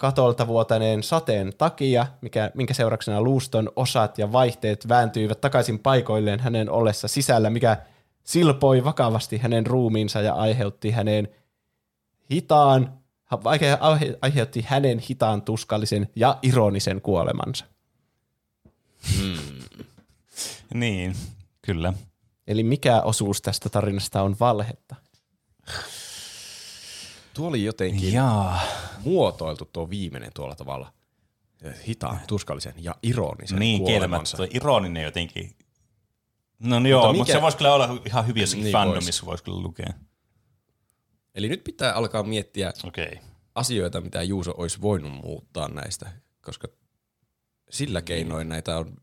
katolta 0.00 0.46
vuotaneen 0.46 1.02
sateen 1.02 1.52
takia, 1.58 2.06
mikä, 2.20 2.50
minkä 2.54 2.74
seurauksena 2.74 3.22
luuston 3.22 3.72
osat 3.76 4.18
ja 4.18 4.32
vaihteet 4.32 4.88
vääntyivät 4.88 5.40
takaisin 5.40 5.78
paikoilleen 5.78 6.40
hänen 6.40 6.70
ollessa 6.70 7.08
sisällä, 7.08 7.50
mikä 7.50 7.76
silpoi 8.24 8.84
vakavasti 8.84 9.38
hänen 9.38 9.66
ruumiinsa 9.66 10.20
ja 10.20 10.34
aiheutti 10.34 10.90
hänen 10.90 11.28
hitaan, 12.30 12.92
aiheutti 14.20 14.64
hänen 14.68 14.98
hitaan 14.98 15.42
tuskallisen 15.42 16.08
ja 16.16 16.38
ironisen 16.42 17.00
kuolemansa. 17.00 17.64
Niin, 20.74 21.14
kyllä. 21.62 21.92
Eli 22.46 22.62
mikä 22.62 23.02
osuus 23.02 23.42
tästä 23.42 23.68
tarinasta 23.68 24.22
on 24.22 24.36
valhetta? 24.40 24.96
Tuo 27.34 27.48
oli 27.48 27.64
jotenkin 27.64 28.12
Jaa. 28.12 28.60
muotoiltu 29.04 29.64
tuo 29.72 29.90
viimeinen 29.90 30.30
tuolla 30.34 30.54
tavalla 30.54 30.92
hitaan, 31.86 32.20
tuskallisen 32.26 32.74
ja 32.76 32.94
ironisen 33.02 33.58
Niin. 33.58 33.82
Tuo 34.36 34.46
ironinen 34.50 35.02
jotenkin. 35.02 35.56
No 36.58 36.80
niin 36.80 36.90
joo, 36.90 37.06
mutta, 37.06 37.22
mikä- 37.22 37.32
se 37.32 37.42
voisi 37.42 37.56
kyllä 37.56 37.74
olla 37.74 38.02
ihan 38.06 38.26
hyvin 38.26 38.40
jossakin 38.40 38.64
Niin 38.64 38.64
niin 38.64 38.72
fandomissa, 38.72 39.26
voisi 39.26 39.44
kyllä 39.44 39.62
lukea. 39.62 39.92
Eli 41.34 41.48
nyt 41.48 41.64
pitää 41.64 41.92
alkaa 41.92 42.22
miettiä. 42.22 42.72
Okay. 42.84 43.10
asioita, 43.54 44.00
mitä 44.00 44.22
Juuso 44.22 44.54
olisi 44.56 44.80
voinut 44.80 45.12
muuttaa 45.12 45.68
näistä, 45.68 46.12
koska 46.40 46.68
sillä 47.70 48.02
keinoin 48.02 48.48
näitä 48.48 48.76
on 48.76 48.94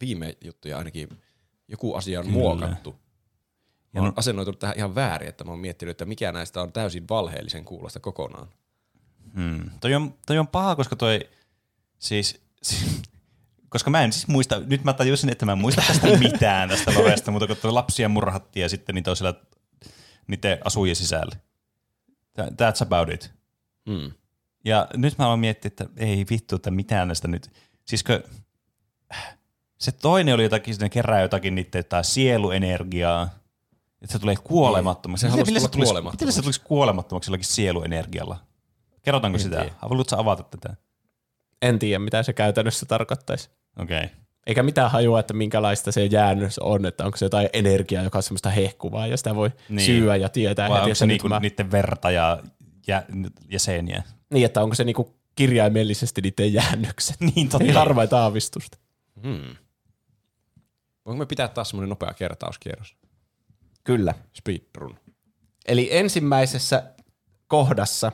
viime 0.00 0.36
juttuja 0.44 0.78
ainakin 0.78 1.08
joku 1.68 1.94
asia 1.94 2.18
on 2.20 2.26
Kyllä. 2.26 2.38
muokattu. 2.38 3.01
Ja 3.94 4.00
On- 4.02 4.06
on 4.08 4.12
asennoitunut 4.16 4.58
tähän 4.58 4.76
ihan 4.76 4.94
väärin, 4.94 5.28
että 5.28 5.44
mä 5.44 5.50
oon 5.50 5.60
miettinyt, 5.60 5.90
että 5.90 6.04
mikä 6.04 6.32
näistä 6.32 6.62
on 6.62 6.72
täysin 6.72 7.08
valheellisen 7.10 7.64
kuulosta 7.64 8.00
kokonaan. 8.00 8.48
Hmm. 9.34 9.70
Toi, 9.80 9.94
on, 9.94 10.14
toi 10.26 10.38
on 10.38 10.48
paha, 10.48 10.76
koska 10.76 10.96
toi, 10.96 11.20
siis, 11.98 12.40
siis 12.62 13.02
koska 13.68 13.90
mä 13.90 14.02
en 14.02 14.12
siis 14.12 14.28
muista, 14.28 14.60
nyt 14.60 14.84
mä 14.84 14.92
tajusin, 14.92 15.30
että 15.30 15.46
mä 15.46 15.52
en 15.52 15.58
muista 15.58 15.82
tästä 15.86 16.06
mitään 16.28 16.68
tästä 16.68 16.94
Loresta, 16.94 17.30
mutta 17.30 17.46
kun 17.46 17.56
toi 17.56 17.72
lapsia 17.72 18.08
murhattiin 18.08 18.62
ja 18.62 18.68
sitten 18.68 18.94
niitä 18.94 19.10
on 19.10 19.16
siellä 19.16 19.40
niiden 20.26 20.58
asujien 20.64 20.96
sisällä. 20.96 21.36
Tha- 22.40 22.50
That's 22.50 22.82
about 22.82 23.08
it. 23.08 23.32
Hmm. 23.90 24.12
Ja 24.64 24.88
nyt 24.94 25.18
mä 25.18 25.24
aloin 25.26 25.40
miettiä, 25.40 25.66
että 25.68 25.86
ei 25.96 26.26
vittu, 26.30 26.56
että 26.56 26.70
mitään 26.70 27.08
näistä 27.08 27.28
nyt. 27.28 27.50
Siis 27.84 28.04
kun, 28.04 28.22
se 29.78 29.92
toinen 29.92 30.34
oli 30.34 30.42
jotakin, 30.42 30.74
ne 30.80 30.88
kerää 30.88 31.20
jotakin 31.22 31.54
niiden 31.54 31.78
jotain 31.78 32.04
sieluenergiaa, 32.04 33.28
että 34.02 34.12
se 34.12 34.18
tulee 34.18 34.36
kuolemattomaksi. 34.44 35.20
Se 35.20 35.26
Miten- 35.30 35.46
millä 35.46 35.60
tulla 35.60 35.68
tulisi- 35.68 35.88
kuolemattomaksi. 35.88 36.24
Miten 36.24 36.32
se 36.32 36.42
tulisi 36.42 36.60
kuolemattomaksi 36.64 37.30
jollakin 37.30 37.46
sieluenergialla? 37.46 38.36
Kerrotaanko 39.02 39.36
En 39.36 39.42
sitä? 39.42 39.56
tiedä. 39.56 39.74
Haluatko 39.78 40.16
avata 40.18 40.42
tätä? 40.42 40.76
En 41.62 41.78
tiedä, 41.78 41.98
mitä 41.98 42.22
se 42.22 42.32
käytännössä 42.32 42.86
tarkoittaisi. 42.86 43.50
Okei. 43.78 43.96
Okay. 44.04 44.08
Eikä 44.46 44.62
mitään 44.62 44.90
hajua, 44.90 45.20
että 45.20 45.34
minkälaista 45.34 45.92
se 45.92 46.04
jäännös 46.06 46.58
on, 46.58 46.86
että 46.86 47.04
onko 47.04 47.16
se 47.16 47.24
jotain 47.24 47.48
energiaa, 47.52 48.02
joka 48.04 48.18
on 48.18 48.22
semmoista 48.22 48.50
hehkuvaa 48.50 49.06
ja 49.06 49.16
sitä 49.16 49.34
voi 49.34 49.50
Niin. 49.68 49.86
syyä 49.86 50.16
ja 50.16 50.28
tietää 50.28 50.68
Vai 50.68 50.74
heti, 50.76 50.82
onko 50.82 50.90
että 50.90 50.98
se 50.98 51.06
nyt 51.06 51.12
niinku 51.12 51.28
mä... 51.28 51.40
niiden 51.40 51.70
verta 51.70 52.10
ja 52.10 52.38
jä, 52.86 53.02
jäseniä? 53.50 54.02
Niin, 54.30 54.46
että 54.46 54.62
onko 54.62 54.74
se 54.74 54.84
niinku 54.84 55.14
kirjaimellisesti 55.34 56.20
niiden 56.20 56.52
jäännökset. 56.52 57.16
Niin, 57.34 57.48
totta. 57.48 57.64
Ei 57.66 57.72
harvaita 57.72 58.22
aavistusta. 58.22 58.78
Hmm. 59.22 59.56
Voinko 61.06 61.18
me 61.18 61.26
pitää 61.26 61.48
taas 61.48 61.68
semmoinen 61.68 61.88
nopea 61.88 62.14
kertauskierros? 62.14 62.96
Kyllä. 63.84 64.14
Speedrun. 64.38 64.98
Eli 65.68 65.88
ensimmäisessä 65.96 66.82
kohdassa 67.46 68.12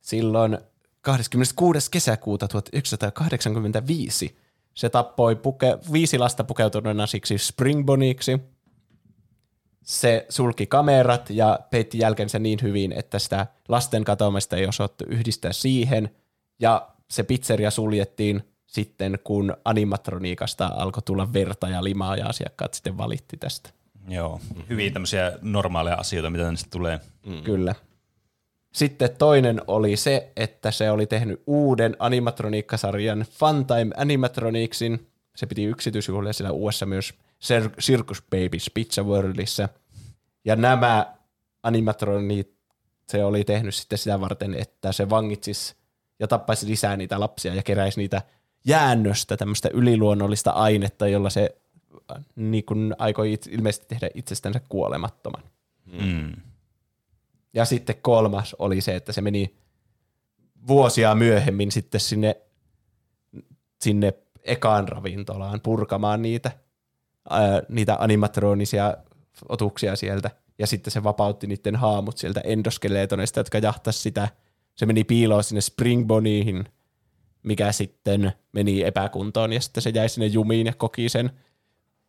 silloin 0.00 0.58
26. 1.00 1.90
kesäkuuta 1.90 2.48
1985 2.48 4.40
se 4.74 4.88
tappoi 4.88 5.36
puke, 5.36 5.78
viisi 5.92 6.18
lasta 6.18 6.44
pukeutuneena 6.44 7.06
siksi 7.06 7.38
Springboniksi. 7.38 8.40
Se 9.82 10.26
sulki 10.28 10.66
kamerat 10.66 11.30
ja 11.30 11.58
peitti 11.70 11.98
jälkensä 11.98 12.38
niin 12.38 12.58
hyvin, 12.62 12.92
että 12.92 13.18
sitä 13.18 13.46
lasten 13.68 14.04
katoamista 14.04 14.56
ei 14.56 14.66
osattu 14.66 15.04
yhdistää 15.08 15.52
siihen. 15.52 16.10
Ja 16.60 16.88
se 17.10 17.22
pizzeria 17.22 17.70
suljettiin 17.70 18.42
sitten, 18.66 19.18
kun 19.24 19.56
animatroniikasta 19.64 20.66
alkoi 20.66 21.02
tulla 21.02 21.32
verta 21.32 21.68
ja 21.68 21.84
limaa 21.84 22.16
ja 22.16 22.26
asiakkaat 22.26 22.74
sitten 22.74 22.98
valitti 22.98 23.36
tästä. 23.36 23.70
Joo, 24.08 24.40
hyvin 24.68 24.92
tämmöisiä 24.92 25.32
normaaleja 25.42 25.96
asioita, 25.96 26.30
mitä 26.30 26.44
tänne 26.44 26.60
tulee. 26.70 27.00
Mm. 27.26 27.42
Kyllä. 27.42 27.74
Sitten 28.72 29.10
toinen 29.18 29.62
oli 29.66 29.96
se, 29.96 30.32
että 30.36 30.70
se 30.70 30.90
oli 30.90 31.06
tehnyt 31.06 31.42
uuden 31.46 31.96
animatroniikkasarjan 31.98 33.26
Funtime 33.30 33.94
Animatronicsin. 33.96 35.06
Se 35.36 35.46
piti 35.46 35.64
yksityisjuhlia 35.64 36.32
siellä 36.32 36.52
USA 36.52 36.86
myös 36.86 37.14
Cir- 37.44 37.80
Circus 37.80 38.22
Babies 38.22 38.70
Pizza 38.74 39.02
Worldissa. 39.02 39.68
Ja 40.44 40.56
nämä 40.56 41.14
animatronit 41.62 42.60
se 43.08 43.24
oli 43.24 43.44
tehnyt 43.44 43.74
sitten 43.74 43.98
sitä 43.98 44.20
varten, 44.20 44.54
että 44.54 44.92
se 44.92 45.10
vangitsisi 45.10 45.74
ja 46.18 46.28
tappaisi 46.28 46.66
lisää 46.66 46.96
niitä 46.96 47.20
lapsia 47.20 47.54
ja 47.54 47.62
keräisi 47.62 48.00
niitä 48.00 48.22
jäännöstä, 48.64 49.36
tämmöistä 49.36 49.68
yliluonnollista 49.72 50.50
ainetta, 50.50 51.08
jolla 51.08 51.30
se 51.30 51.56
niin 52.36 52.64
kun 52.64 52.94
aikoi 52.98 53.32
it- 53.32 53.46
ilmeisesti 53.50 53.86
tehdä 53.88 54.10
itsestänsä 54.14 54.60
kuolemattoman. 54.68 55.42
Mm. 55.86 56.32
Ja 57.54 57.64
sitten 57.64 57.96
kolmas 58.02 58.56
oli 58.58 58.80
se, 58.80 58.96
että 58.96 59.12
se 59.12 59.20
meni 59.20 59.56
vuosia 60.68 61.14
myöhemmin 61.14 61.72
sitten 61.72 62.00
sinne, 62.00 62.36
sinne 63.80 64.14
ekaan 64.44 64.88
ravintolaan 64.88 65.60
purkamaan 65.60 66.22
niitä, 66.22 66.50
ää, 67.30 67.62
niitä 67.68 67.96
animatronisia 68.00 68.96
otuksia 69.48 69.96
sieltä. 69.96 70.30
Ja 70.58 70.66
sitten 70.66 70.90
se 70.90 71.02
vapautti 71.02 71.46
niiden 71.46 71.76
haamut 71.76 72.18
sieltä 72.18 72.40
endoskeletoneista, 72.40 73.40
jotka 73.40 73.58
jahtas 73.58 74.02
sitä. 74.02 74.28
Se 74.74 74.86
meni 74.86 75.04
piiloon 75.04 75.44
sinne 75.44 75.60
Springboniin, 75.60 76.64
mikä 77.42 77.72
sitten 77.72 78.32
meni 78.52 78.82
epäkuntoon 78.82 79.52
ja 79.52 79.60
sitten 79.60 79.82
se 79.82 79.90
jäi 79.90 80.08
sinne 80.08 80.26
jumiin 80.26 80.66
ja 80.66 80.74
koki 80.74 81.08
sen 81.08 81.30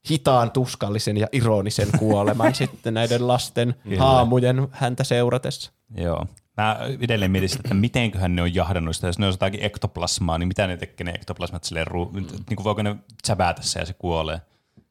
hitaan, 0.09 0.51
tuskallisen 0.51 1.17
ja 1.17 1.27
ironisen 1.31 1.87
kuoleman 1.99 2.55
sitten 2.55 2.93
näiden 2.93 3.27
lasten 3.27 3.75
haamujen 3.97 4.67
häntä 4.71 5.03
seuratessa. 5.03 5.71
Joo. 5.95 6.25
Mä 6.57 6.79
edelleen 7.01 7.31
mietin 7.31 7.49
että 7.55 7.73
mitenköhän 7.73 8.35
ne 8.35 8.41
on 8.41 8.55
jahdannut 8.55 8.95
sitä, 8.95 9.07
jos 9.07 9.19
ne 9.19 9.25
on 9.25 9.33
jotakin 9.33 9.63
ektoplasmaa, 9.63 10.37
niin 10.37 10.47
mitä 10.47 10.67
ne 10.67 10.77
tekee 10.77 11.03
ne 11.03 11.11
ektoplasmat 11.11 11.63
silleen, 11.63 11.87
ru- 11.87 12.13
niin 12.15 12.55
kuin 12.55 12.63
voiko 12.63 12.83
ne 12.83 12.95
säbäätä 13.27 13.61
se 13.61 13.79
ja 13.79 13.85
se 13.85 13.93
kuolee. 13.93 14.41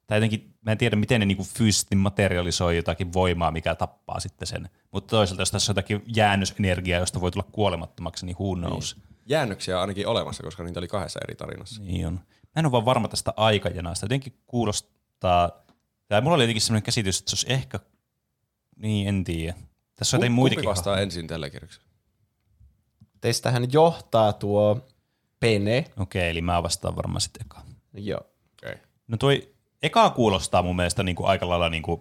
Tai 0.07 0.19
jotenkin, 0.19 0.55
mä 0.63 0.73
en 0.73 0.79
tiedä, 0.79 0.97
miten 0.97 1.21
ne 1.21 1.27
niin 1.27 1.37
kuin 1.37 1.49
fyysisesti 1.49 1.97
materialisoi 1.97 2.77
jotakin 2.77 3.13
voimaa, 3.13 3.51
mikä 3.51 3.75
tappaa 3.75 4.21
sitten 4.21 4.47
sen. 4.47 4.69
Mutta 4.93 5.11
toisaalta, 5.11 5.43
jos 5.43 5.51
tässä 5.51 5.73
on 5.73 5.77
jotakin 5.77 6.03
jäännösenergiaa, 6.17 7.01
josta 7.01 7.21
voi 7.21 7.31
tulla 7.31 7.47
kuolemattomaksi, 7.53 8.27
niin 8.27 8.37
who 8.41 8.57
knows. 8.57 8.97
Niin. 8.97 9.05
Jäännöksiä 9.27 9.77
on 9.77 9.81
ainakin 9.81 10.07
olemassa, 10.07 10.43
koska 10.43 10.63
niitä 10.63 10.81
oli 10.81 10.89
kahdessa 10.89 11.21
eri 11.25 11.35
tarinassa. 11.35 11.83
Niin 11.83 12.07
on. 12.07 12.13
Mä 12.43 12.61
en 12.61 12.67
ole 12.67 12.73
vaan 12.73 12.85
varma 12.85 13.09
tästä 13.09 13.33
aikajanasta. 13.37 14.05
Jotenkin 14.05 14.33
kuulostaa, 14.47 14.91
tai 15.21 16.21
mulla 16.21 16.35
oli 16.35 16.43
jotenkin 16.43 16.63
sellainen 16.63 16.83
käsitys, 16.83 17.19
että 17.19 17.31
se 17.31 17.35
olisi 17.35 17.53
ehkä, 17.53 17.81
niin 18.77 19.09
en 19.09 19.25
tiedä. 19.25 19.55
Tässä 19.97 20.17
on 20.17 20.19
jotain 20.19 20.31
Kumpi 20.31 20.41
muitakin. 20.41 20.69
vastaa 20.69 21.01
ensin 21.01 21.27
tällä 21.27 21.51
kierroksella? 21.51 21.89
Teistähän 23.21 23.73
johtaa 23.73 24.33
tuo 24.33 24.89
Pene. 25.41 25.85
Okei, 25.99 26.31
eli 26.31 26.41
mä 26.41 26.63
vastaan 26.63 26.97
varmaan 26.97 27.21
sitten 27.21 27.47
eka. 27.47 27.63
Joo. 27.95 28.21
Okay. 28.63 28.79
No 29.09 29.17
toi 29.17 29.55
eka 29.83 30.11
kuulostaa 30.11 30.63
mun 30.63 30.77
mielestä 30.77 31.03
niin 31.03 31.17
kuin 31.17 31.29
aika 31.29 31.49
lailla 31.49 31.69
niin 31.69 31.83
kuin 31.83 32.01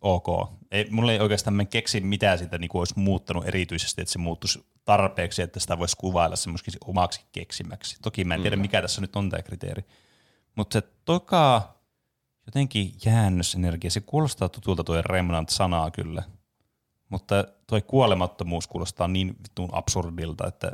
ok. 0.00 0.26
Ei, 0.70 0.86
mulla 0.90 1.12
ei 1.12 1.20
oikeastaan 1.20 1.54
mä 1.54 1.64
keksi 1.64 2.00
mitään 2.00 2.38
sitä 2.38 2.58
niin 2.58 2.68
kuin 2.68 2.80
olisi 2.80 2.98
muuttanut 2.98 3.46
erityisesti, 3.46 4.02
että 4.02 4.12
se 4.12 4.18
muuttuisi 4.18 4.64
tarpeeksi, 4.84 5.42
että 5.42 5.60
sitä 5.60 5.78
voisi 5.78 5.96
kuvailla 5.96 6.36
semmoiseksi 6.36 6.78
omaksi 6.86 7.20
keksimäksi. 7.32 7.96
Toki 8.02 8.24
mä 8.24 8.34
en 8.34 8.42
tiedä, 8.42 8.56
mikä 8.56 8.82
tässä 8.82 9.00
nyt 9.00 9.16
on 9.16 9.30
tämä 9.30 9.42
kriteeri. 9.42 9.84
Mutta 10.56 10.72
se 10.72 10.88
toka 11.04 11.71
jotenkin 12.54 12.94
jäännösenergia, 13.04 13.90
se 13.90 14.00
kuulostaa 14.00 14.48
tutulta 14.48 14.84
tuo 14.84 15.02
Remnant-sanaa 15.02 15.90
kyllä. 15.90 16.22
Mutta 17.08 17.44
tuo 17.66 17.80
kuolemattomuus 17.80 18.66
kuulostaa 18.66 19.08
niin 19.08 19.36
vittuun 19.42 19.68
absurdilta, 19.72 20.46
että 20.46 20.72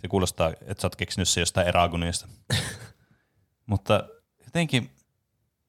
se 0.00 0.08
kuulostaa, 0.08 0.48
että 0.48 0.80
sä 0.80 0.86
oot 0.86 0.96
keksinyt 0.96 1.28
se 1.28 1.40
jostain 1.40 1.68
Eragonista. 1.68 2.28
Mutta 3.70 4.04
jotenkin, 4.44 4.90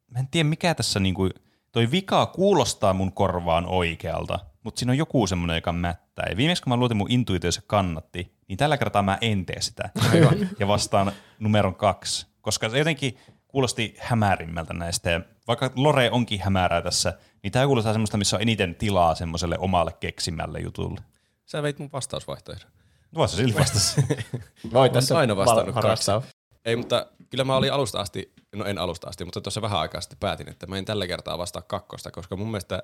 mä 0.07 0.19
en 0.19 0.27
tiedä 0.27 0.49
mikä 0.49 0.75
tässä 0.75 0.99
niinku, 0.99 1.29
toi 1.71 1.91
vika 1.91 2.25
kuulostaa 2.25 2.93
mun 2.93 3.11
korvaan 3.11 3.65
oikealta, 3.65 4.39
mutta 4.63 4.79
siinä 4.79 4.91
on 4.91 4.97
joku 4.97 5.27
semmoinen, 5.27 5.55
joka 5.55 5.73
mättää. 5.73 6.25
Ja 6.29 6.37
viimeksi 6.37 6.63
kun 6.63 6.71
mä 6.71 6.77
luotin 6.77 6.97
mun 6.97 7.11
intuitio, 7.11 7.51
se 7.51 7.61
kannatti, 7.67 8.37
niin 8.47 8.57
tällä 8.57 8.77
kertaa 8.77 9.01
mä 9.01 9.17
en 9.21 9.45
tee 9.45 9.61
sitä. 9.61 9.89
ja 10.59 10.67
vastaan 10.67 11.11
numeron 11.39 11.75
kaksi, 11.75 12.27
koska 12.41 12.69
se 12.69 12.77
jotenkin 12.77 13.17
kuulosti 13.57 13.95
hämärimmältä 13.99 14.73
näistä. 14.73 15.09
Ja 15.09 15.21
vaikka 15.47 15.71
Lore 15.75 16.11
onkin 16.11 16.41
hämärää 16.41 16.81
tässä, 16.81 17.13
niin 17.43 17.51
tämä 17.51 17.65
kuulostaa 17.65 17.93
semmoista, 17.93 18.17
missä 18.17 18.35
on 18.35 18.41
eniten 18.41 18.75
tilaa 18.75 19.15
semmoiselle 19.15 19.57
omalle 19.59 19.93
keksimälle 19.99 20.59
jutulle. 20.59 21.01
Sä 21.45 21.63
veit 21.63 21.79
mun 21.79 21.89
vastausvaihtoehdon. 21.93 22.71
Voisi 23.15 23.35
se 23.35 23.43
silti 23.43 23.59
vastasi. 23.59 24.01
Voi 24.73 24.89
tässä 24.89 25.17
aina 25.17 25.35
vastannut 25.35 25.75
val- 25.75 25.83
harrastaa. 25.83 26.21
Ei, 26.65 26.75
mutta 26.75 27.07
kyllä 27.29 27.43
mä 27.43 27.55
olin 27.55 27.73
alusta 27.73 27.99
asti, 27.99 28.33
no 28.55 28.65
en 28.65 28.77
alusta 28.77 29.07
asti, 29.07 29.25
mutta 29.25 29.41
tuossa 29.41 29.61
vähän 29.61 29.79
aikaa 29.79 30.01
sitten 30.01 30.19
päätin, 30.19 30.49
että 30.49 30.67
mä 30.67 30.77
en 30.77 30.85
tällä 30.85 31.07
kertaa 31.07 31.37
vastaa 31.37 31.61
kakkosta, 31.61 32.11
koska 32.11 32.35
mun 32.35 32.47
mielestä 32.47 32.83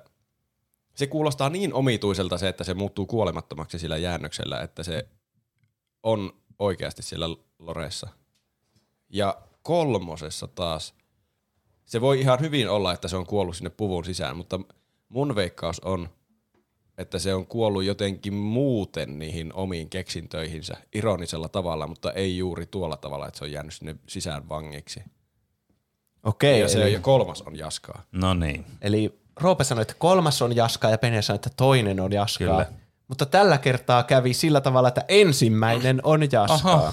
se 0.94 1.06
kuulostaa 1.06 1.50
niin 1.50 1.74
omituiselta 1.74 2.38
se, 2.38 2.48
että 2.48 2.64
se 2.64 2.74
muuttuu 2.74 3.06
kuolemattomaksi 3.06 3.78
sillä 3.78 3.96
jäännöksellä, 3.96 4.60
että 4.60 4.82
se 4.82 5.08
on 6.02 6.32
oikeasti 6.58 7.02
siellä 7.02 7.26
Loreessa. 7.58 8.08
Ja 9.08 9.36
kolmosessa 9.64 10.48
taas, 10.48 10.94
se 11.84 12.00
voi 12.00 12.20
ihan 12.20 12.40
hyvin 12.40 12.70
olla, 12.70 12.92
että 12.92 13.08
se 13.08 13.16
on 13.16 13.26
kuollut 13.26 13.56
sinne 13.56 13.70
puvun 13.70 14.04
sisään, 14.04 14.36
mutta 14.36 14.60
mun 15.08 15.34
veikkaus 15.34 15.80
on, 15.80 16.08
että 16.98 17.18
se 17.18 17.34
on 17.34 17.46
kuollut 17.46 17.84
jotenkin 17.84 18.34
muuten 18.34 19.18
niihin 19.18 19.52
omiin 19.52 19.90
keksintöihinsä 19.90 20.76
ironisella 20.94 21.48
tavalla, 21.48 21.86
mutta 21.86 22.12
ei 22.12 22.38
juuri 22.38 22.66
tuolla 22.66 22.96
tavalla, 22.96 23.28
että 23.28 23.38
se 23.38 23.44
on 23.44 23.52
jäänyt 23.52 23.74
sinne 23.74 23.96
sisään 24.08 24.48
vangiksi. 24.48 25.02
Okei, 26.22 26.60
Ja, 26.60 26.68
se, 26.68 26.82
eli, 26.82 26.92
ja 26.92 27.00
kolmas 27.00 27.42
on 27.42 27.58
Jaskaa. 27.58 28.02
no 28.12 28.34
niin. 28.34 28.64
eli 28.80 29.18
Roope 29.40 29.64
sanoi, 29.64 29.82
että 29.82 29.94
kolmas 29.98 30.42
on 30.42 30.56
Jaskaa 30.56 30.90
ja 30.90 30.98
Pene 30.98 31.22
sanoi, 31.22 31.36
että 31.36 31.50
toinen 31.56 32.00
on 32.00 32.12
Jaskaa. 32.12 32.48
Kyllä. 32.48 32.66
Mutta 33.08 33.26
tällä 33.26 33.58
kertaa 33.58 34.02
kävi 34.02 34.34
sillä 34.34 34.60
tavalla, 34.60 34.88
että 34.88 35.04
ensimmäinen 35.08 36.00
on 36.02 36.22
Jaskaa. 36.32 36.74
Aha. 36.74 36.92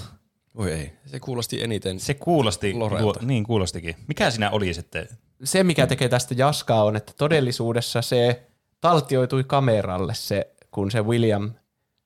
Voi 0.56 0.72
ei, 0.72 0.92
se 1.06 1.20
kuulosti 1.20 1.62
eniten. 1.62 2.00
Se 2.00 2.14
kuulosti, 2.14 2.74
luo, 2.74 3.14
niin 3.20 3.44
kuulostikin. 3.44 3.96
Mikä 4.08 4.30
siinä 4.30 4.50
oli 4.50 4.74
sitten? 4.74 5.08
Se, 5.44 5.64
mikä 5.64 5.86
tekee 5.86 6.08
tästä 6.08 6.34
Jaskaa, 6.38 6.84
on, 6.84 6.96
että 6.96 7.12
todellisuudessa 7.16 8.02
se 8.02 8.42
taltioitui 8.80 9.44
kameralle, 9.44 10.14
se, 10.14 10.54
kun 10.70 10.90
se 10.90 11.02
William 11.02 11.50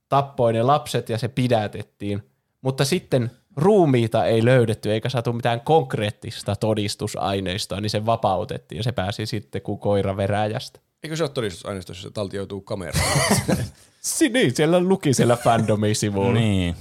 tappoi 0.09 0.53
ne 0.53 0.63
lapset 0.63 1.09
ja 1.09 1.19
se 1.19 1.29
pidätettiin. 1.29 2.23
Mutta 2.61 2.85
sitten 2.85 3.31
ruumiita 3.57 4.27
ei 4.27 4.45
löydetty 4.45 4.93
eikä 4.93 5.09
saatu 5.09 5.33
mitään 5.33 5.61
konkreettista 5.61 6.57
todistusaineistoa, 6.57 7.81
niin 7.81 7.91
se 7.91 8.07
vapautettiin 8.07 8.77
ja 8.77 8.83
se 8.83 8.93
pääsi 8.93 9.27
sitten 9.27 9.63
kuin 9.63 9.79
koira 9.79 10.17
veräjästä. 10.17 10.81
Eikö 11.03 11.17
se 11.17 11.23
ole 11.23 11.31
todistusaineistossa, 11.31 12.01
jos 12.01 12.11
se 12.11 12.15
taltioituu 12.15 12.61
kameraan? 12.61 13.05
Si- 14.01 14.29
niin, 14.29 14.57
siellä 14.57 14.81
luki 14.81 15.15
siellä 15.15 15.37
fandomin 15.37 15.97
sivulla. 15.97 16.33
Niin. 16.33 16.77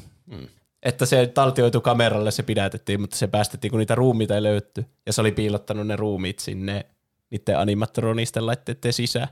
Että 0.85 1.05
se 1.05 1.27
taltioitu 1.27 1.81
kameralle, 1.81 2.31
se 2.31 2.43
pidätettiin, 2.43 3.01
mutta 3.01 3.17
se 3.17 3.27
päästettiin, 3.27 3.71
kun 3.71 3.79
niitä 3.79 3.95
ruumiita 3.95 4.35
ei 4.35 4.43
löytty. 4.43 4.85
Ja 5.05 5.13
se 5.13 5.21
oli 5.21 5.31
piilottanut 5.31 5.87
ne 5.87 5.95
ruumiit 5.95 6.39
sinne 6.39 6.85
niiden 7.29 7.59
animatronisten 7.59 8.45
laitteiden 8.45 8.93
sisään. 8.93 9.27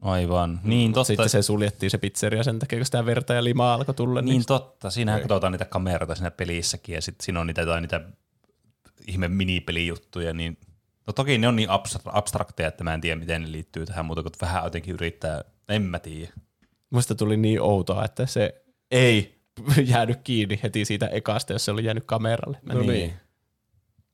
Aivan. 0.00 0.60
Niin 0.64 0.92
totta. 0.92 1.06
Sitten 1.06 1.28
se 1.28 1.42
suljettiin 1.42 1.90
se 1.90 1.98
pizzeria 1.98 2.42
sen 2.42 2.58
takia, 2.58 2.78
kun 2.78 2.86
sitä 2.86 3.06
verta 3.06 3.34
ja 3.34 3.44
limaa 3.44 3.74
alkoi 3.74 3.94
tulla. 3.94 4.22
Niin 4.22 4.46
totta. 4.46 4.90
Siinähän 4.90 5.20
katsotaan 5.20 5.52
niitä 5.52 5.64
kameroita 5.64 6.14
siinä 6.14 6.30
pelissäkin 6.30 6.94
ja 6.94 7.02
sitten 7.02 7.24
siinä 7.24 7.40
on 7.40 7.46
niitä, 7.46 7.60
jotain, 7.60 7.82
niitä 7.82 8.00
ihme 9.06 9.28
minipelijuttuja, 9.28 10.32
niin 10.32 10.58
no 11.06 11.12
toki 11.12 11.38
ne 11.38 11.48
on 11.48 11.56
niin 11.56 11.68
abstra- 11.68 12.10
abstrakteja, 12.12 12.68
että 12.68 12.84
mä 12.84 12.94
en 12.94 13.00
tiedä, 13.00 13.20
miten 13.20 13.42
ne 13.42 13.52
liittyy 13.52 13.86
tähän 13.86 14.04
muuta, 14.04 14.22
kun 14.22 14.32
vähän 14.40 14.64
jotenkin 14.64 14.94
yrittää, 14.94 15.44
en 15.68 15.82
mä 15.82 15.98
tiedä. 15.98 16.32
Musta 16.90 17.14
tuli 17.14 17.36
niin 17.36 17.60
outoa, 17.60 18.04
että 18.04 18.26
se 18.26 18.64
ei 18.90 19.37
jäänyt 19.92 20.20
kiinni 20.24 20.60
heti 20.62 20.84
siitä 20.84 21.06
ekasta, 21.06 21.52
jos 21.52 21.64
se 21.64 21.70
oli 21.70 21.84
jäänyt 21.84 22.04
kameralle. 22.04 22.58
No 22.62 22.80
niin. 22.80 23.14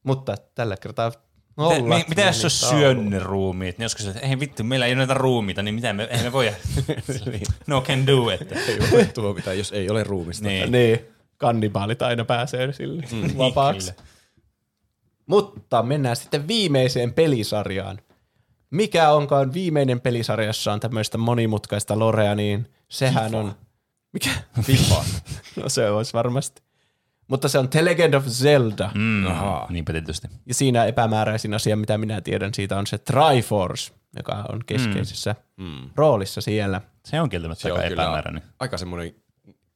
Mutta 0.03 0.35
tällä 0.55 0.77
kertaa 0.77 1.09
Mitä, 1.09 1.21
nollat 1.57 1.99
mi, 1.99 2.05
mitä 2.09 2.23
jos 2.23 2.41
se 2.41 2.45
olisi 2.45 2.67
meni 2.67 2.81
syönyt 2.81 3.07
ne 3.07 3.19
ruumiit? 3.19 3.79
Niin 3.79 3.85
joskus, 3.85 4.07
että 4.07 4.21
ei 4.21 4.41
vittu, 4.41 4.65
meillä 4.65 4.87
ei 4.87 4.93
ole 4.93 4.99
näitä 4.99 5.15
ruumiita, 5.15 5.63
niin 5.63 5.75
mitä 5.75 5.93
me, 5.93 6.05
eihän 6.05 6.27
me 6.27 6.33
voi, 6.33 6.53
no 7.67 7.81
can 7.81 8.07
do 8.07 8.31
it. 8.31 8.53
Ei 8.69 8.79
voi 8.91 9.07
tuomita, 9.07 9.53
jos 9.53 9.73
ei 9.73 9.91
ole 9.91 10.05
ruumista. 10.05 10.49
Niin. 10.49 10.73
Niin, 10.73 11.01
kannibaalit 11.37 12.03
aina 12.03 12.25
pääsee 12.25 12.73
sille 12.73 13.03
mm, 13.13 13.39
vapaaksi. 13.39 13.93
kyllä. 13.93 14.05
Mutta 15.27 15.83
mennään 15.83 16.17
sitten 16.17 16.49
viimeiseen 16.49 17.13
pelisarjaan. 17.13 17.99
Mikä 18.71 19.11
onkaan 19.11 19.53
viimeinen 19.53 20.01
pelisarja, 20.01 20.47
jossa 20.47 20.73
on 20.73 20.81
tämmöistä 20.81 21.19
monimutkaista 21.19 21.99
lorea, 21.99 22.35
niin 22.35 22.69
sehän 22.89 23.35
on... 23.35 23.55
Mikä? 24.15 24.31
FIFA. 24.63 25.05
No 25.57 25.69
se 25.69 25.91
olisi 25.91 26.13
varmasti. 26.13 26.63
Mutta 27.29 27.49
se 27.49 27.59
on 27.59 27.69
The 27.69 27.85
Legend 27.85 28.15
of 28.15 28.27
Zelda. 28.27 28.91
Mm, 28.95 29.25
niinpä 29.69 29.93
tietysti. 29.93 30.29
Ja 30.47 30.55
siinä 30.55 30.85
epämääräisin 30.85 31.55
asia, 31.55 31.77
mitä 31.77 31.99
minä 31.99 32.21
tiedän 32.21 32.55
siitä, 32.55 32.79
on 32.79 32.87
se 32.87 32.99
Triforce, 32.99 33.93
joka 34.17 34.45
on 34.53 34.61
keskeisessä 34.67 35.35
mm. 35.57 35.91
roolissa 35.97 36.41
siellä. 36.41 36.81
Se 37.07 37.21
on 37.21 37.29
kieltämättä 37.29 37.63
Se 37.63 37.69
aika 37.69 37.83
on 37.83 37.89
kyllä 37.89 38.03
epämääräinen. 38.03 38.43
aika 38.61 38.79
semmoinen 38.79 39.15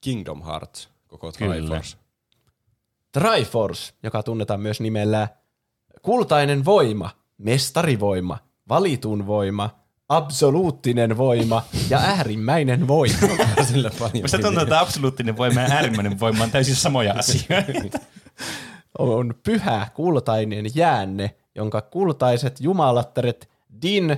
Kingdom 0.00 0.42
Hearts 0.44 0.88
koko 1.06 1.32
Kyllä. 1.32 1.54
Triforce. 1.54 1.96
Triforce, 3.12 3.92
joka 4.02 4.22
tunnetaan 4.22 4.60
myös 4.60 4.80
nimellä 4.80 5.28
kultainen 6.02 6.64
voima, 6.64 7.10
mestarivoima, 7.38 8.38
valitun 8.68 9.26
voima, 9.26 9.70
absoluuttinen 10.08 11.16
voima 11.16 11.62
ja 11.90 11.98
äärimmäinen 11.98 12.88
voima. 12.88 13.16
Sillä 13.68 13.90
paljon 13.98 14.24
Musta 14.24 14.38
tuntuu, 14.38 14.62
että 14.62 14.80
absoluuttinen 14.80 15.36
voima 15.36 15.60
ja 15.60 15.66
äärimmäinen 15.70 16.20
voima 16.20 16.44
on 16.44 16.50
täysin 16.50 16.76
samoja 16.76 17.14
asioita. 17.18 17.98
on 18.98 19.34
pyhä 19.42 19.86
kultainen 19.94 20.66
jäänne, 20.74 21.34
jonka 21.54 21.80
kultaiset 21.80 22.60
jumalattaret 22.60 23.48
Din, 23.82 24.16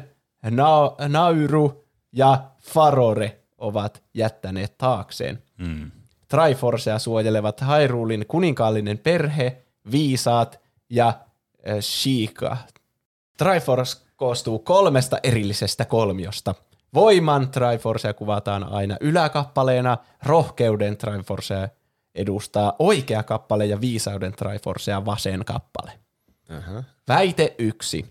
Na- 0.50 1.08
Nauru 1.08 1.84
ja 2.12 2.44
Farore 2.62 3.40
ovat 3.58 4.02
jättäneet 4.14 4.78
taakseen. 4.78 5.42
Mm. 5.58 5.90
Triforcea 6.28 6.98
suojelevat 6.98 7.60
Hyrulin 7.60 8.26
kuninkaallinen 8.28 8.98
perhe, 8.98 9.62
viisaat 9.90 10.60
ja 10.90 11.08
äh, 11.08 11.80
Sheikah. 11.80 12.66
Triforce 13.38 14.00
koostuu 14.16 14.58
kolmesta 14.58 15.18
erillisestä 15.22 15.84
kolmiosta. 15.84 16.54
Voiman 16.94 17.50
Triforcea 17.50 18.14
kuvataan 18.14 18.64
aina 18.72 18.96
yläkappaleena, 19.00 19.98
rohkeuden 20.26 20.96
Triforcea 20.96 21.68
edustaa 22.14 22.76
oikea 22.78 23.22
kappale 23.22 23.66
ja 23.66 23.80
viisauden 23.80 24.32
Triforcea 24.32 25.04
vasen 25.04 25.44
kappale. 25.44 25.92
Aha. 26.56 26.84
Väite 27.08 27.54
yksi. 27.58 28.06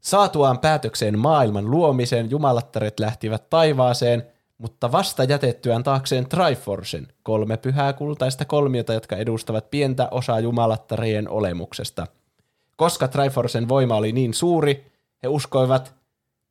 Saatuaan 0.00 0.58
päätökseen 0.58 1.18
maailman 1.18 1.70
luomisen, 1.70 2.30
jumalattaret 2.30 3.00
lähtivät 3.00 3.50
taivaaseen, 3.50 4.26
mutta 4.58 4.92
vasta 4.92 5.24
jätettyään 5.24 5.82
taakseen 5.82 6.28
Triforcen, 6.28 7.08
kolme 7.22 7.56
pyhää 7.56 7.92
kultaista 7.92 8.44
kolmiota, 8.44 8.92
jotka 8.92 9.16
edustavat 9.16 9.70
pientä 9.70 10.08
osaa 10.10 10.40
jumalattarien 10.40 11.28
olemuksesta. 11.28 12.06
Koska 12.76 13.08
Triforcen 13.08 13.68
voima 13.68 13.96
oli 13.96 14.12
niin 14.12 14.34
suuri, 14.34 14.92
he 15.22 15.28
uskoivat 15.28 15.97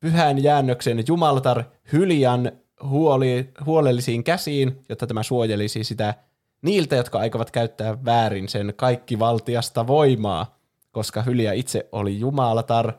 pyhän 0.00 0.42
jäännöksen 0.42 1.04
jumalatar 1.08 1.64
Hyljan 1.92 2.52
huoli, 2.82 3.52
huolellisiin 3.66 4.24
käsiin, 4.24 4.84
jotta 4.88 5.06
tämä 5.06 5.22
suojelisi 5.22 5.84
sitä 5.84 6.14
niiltä, 6.62 6.96
jotka 6.96 7.18
aikovat 7.18 7.50
käyttää 7.50 8.04
väärin 8.04 8.48
sen 8.48 8.72
kaikkivaltiasta 8.76 9.86
voimaa. 9.86 10.58
Koska 10.92 11.22
Hylja 11.22 11.52
itse 11.52 11.88
oli 11.92 12.20
jumalatar, 12.20 12.92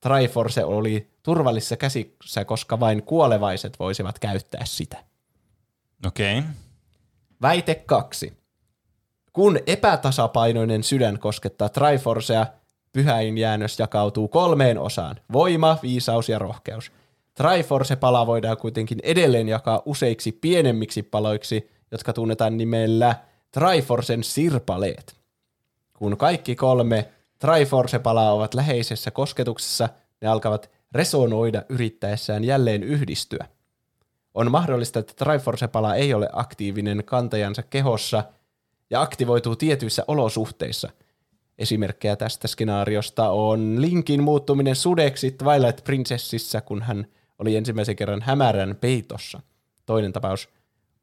Triforce 0.00 0.64
oli 0.64 1.10
turvallisissa 1.22 1.76
käsissä, 1.76 2.44
koska 2.44 2.80
vain 2.80 3.02
kuolevaiset 3.02 3.78
voisivat 3.78 4.18
käyttää 4.18 4.64
sitä. 4.64 4.96
Okei. 6.06 6.38
Okay. 6.38 6.50
Väite 7.42 7.74
kaksi. 7.74 8.32
Kun 9.32 9.58
epätasapainoinen 9.66 10.84
sydän 10.84 11.18
koskettaa 11.18 11.68
Triforcea, 11.68 12.46
pyhäin 12.96 13.38
jäännös 13.38 13.78
jakautuu 13.78 14.28
kolmeen 14.28 14.78
osaan. 14.78 15.16
Voima, 15.32 15.78
viisaus 15.82 16.28
ja 16.28 16.38
rohkeus. 16.38 16.92
Triforce-pala 17.34 18.26
voidaan 18.26 18.56
kuitenkin 18.56 18.98
edelleen 19.02 19.48
jakaa 19.48 19.82
useiksi 19.84 20.32
pienemmiksi 20.32 21.02
paloiksi, 21.02 21.70
jotka 21.90 22.12
tunnetaan 22.12 22.56
nimellä 22.56 23.14
Triforcen 23.50 24.24
sirpaleet. 24.24 25.16
Kun 25.94 26.16
kaikki 26.16 26.54
kolme 26.54 27.08
Triforce-palaa 27.38 28.32
ovat 28.32 28.54
läheisessä 28.54 29.10
kosketuksessa, 29.10 29.88
ne 30.20 30.28
alkavat 30.28 30.70
resonoida 30.92 31.62
yrittäessään 31.68 32.44
jälleen 32.44 32.82
yhdistyä. 32.82 33.46
On 34.34 34.50
mahdollista, 34.50 34.98
että 34.98 35.24
Triforce-pala 35.24 35.94
ei 35.94 36.14
ole 36.14 36.28
aktiivinen 36.32 37.02
kantajansa 37.04 37.62
kehossa 37.62 38.24
ja 38.90 39.00
aktivoituu 39.00 39.56
tietyissä 39.56 40.04
olosuhteissa. 40.08 40.90
Esimerkkejä 41.58 42.16
tästä 42.16 42.48
skenaariosta 42.48 43.30
on 43.30 43.80
Linkin 43.80 44.22
muuttuminen 44.22 44.76
sudeksi 44.76 45.30
Twilight 45.30 45.84
Princessissa, 45.84 46.60
kun 46.60 46.82
hän 46.82 47.06
oli 47.38 47.56
ensimmäisen 47.56 47.96
kerran 47.96 48.22
hämärän 48.22 48.76
peitossa. 48.80 49.40
Toinen 49.86 50.12
tapaus 50.12 50.48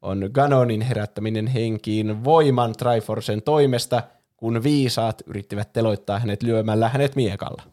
on 0.02 0.30
Ganonin 0.34 0.82
herättäminen 0.82 1.48
henkiin 1.48 2.24
voiman 2.24 2.74
Triforcen 2.74 3.42
toimesta, 3.42 4.04
kun 4.38 4.64
viisaat 4.64 5.22
yrittivät 5.26 5.74
teloittaa 5.74 6.20
hänet 6.20 6.44
lyömällä 6.44 6.90
hänet 6.90 7.16
miekalla. 7.16 7.64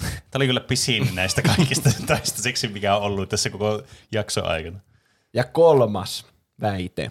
Tämä 0.00 0.36
oli 0.36 0.46
kyllä 0.46 0.60
pisin 0.60 1.08
näistä 1.14 1.42
kaikista 1.42 1.90
toistaiseksi, 2.06 2.68
mikä 2.68 2.96
on 2.96 3.02
ollut 3.02 3.28
tässä 3.28 3.50
koko 3.50 3.82
jakso 4.12 4.44
aikana. 4.44 4.80
Ja 5.34 5.44
kolmas 5.44 6.26
väite. 6.60 7.10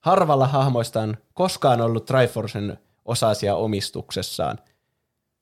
Harvalla 0.00 0.46
hahmoista 0.46 1.00
on 1.00 1.16
koskaan 1.34 1.80
ollut 1.80 2.04
Triforcen 2.04 2.78
osasia 3.10 3.56
omistuksessaan. 3.56 4.58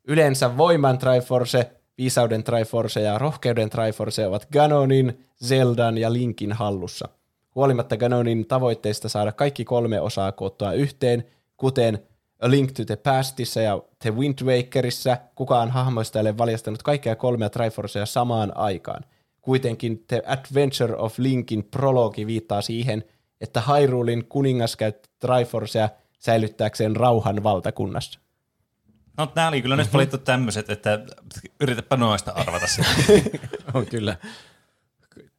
Yleensä 0.04 0.56
voiman 0.56 0.98
Triforce, 0.98 1.70
viisauden 1.98 2.44
Triforce 2.44 3.00
ja 3.00 3.18
rohkeuden 3.18 3.70
Triforce 3.70 4.26
ovat 4.26 4.48
Ganonin, 4.52 5.24
Zeldan 5.44 5.98
ja 5.98 6.12
Linkin 6.12 6.52
hallussa. 6.52 7.08
Huolimatta 7.54 7.96
Ganonin 7.96 8.46
tavoitteista 8.46 9.08
saada 9.08 9.32
kaikki 9.32 9.64
kolme 9.64 10.00
osaa 10.00 10.32
koottua 10.32 10.72
yhteen, 10.72 11.24
kuten 11.56 11.98
A 12.42 12.50
Link 12.50 12.72
to 12.72 12.84
the 12.84 12.96
Pastissa 12.96 13.60
ja 13.60 13.82
The 13.98 14.14
Wind 14.14 14.38
Wakerissa, 14.44 15.16
kukaan 15.34 15.70
hahmoista 15.70 16.18
ei 16.18 16.20
ole 16.20 16.38
valjastanut 16.38 16.82
kaikkia 16.82 17.16
kolmea 17.16 17.50
Triforcea 17.50 18.06
samaan 18.06 18.56
aikaan. 18.56 19.04
Kuitenkin 19.40 20.04
The 20.06 20.22
Adventure 20.26 20.96
of 20.96 21.18
Linkin 21.18 21.64
prologi 21.64 22.26
viittaa 22.26 22.62
siihen, 22.62 23.04
että 23.40 23.62
Hyrulein 23.68 24.24
kuningas 24.24 24.76
käytti 24.76 25.08
Triforcea 25.18 25.88
säilyttääkseen 26.18 26.96
rauhan 26.96 27.42
valtakunnassa. 27.42 28.20
No 29.16 29.32
nämä 29.34 29.48
oli 29.48 29.62
kyllä 29.62 29.76
nyt 29.76 29.92
valittu 29.92 30.18
tämmöiset, 30.18 30.70
että 30.70 31.00
yritäpä 31.60 31.96
noista 31.96 32.32
arvata 32.32 32.66
sitä. 32.66 32.88
On 33.74 33.86
kyllä. 33.86 34.16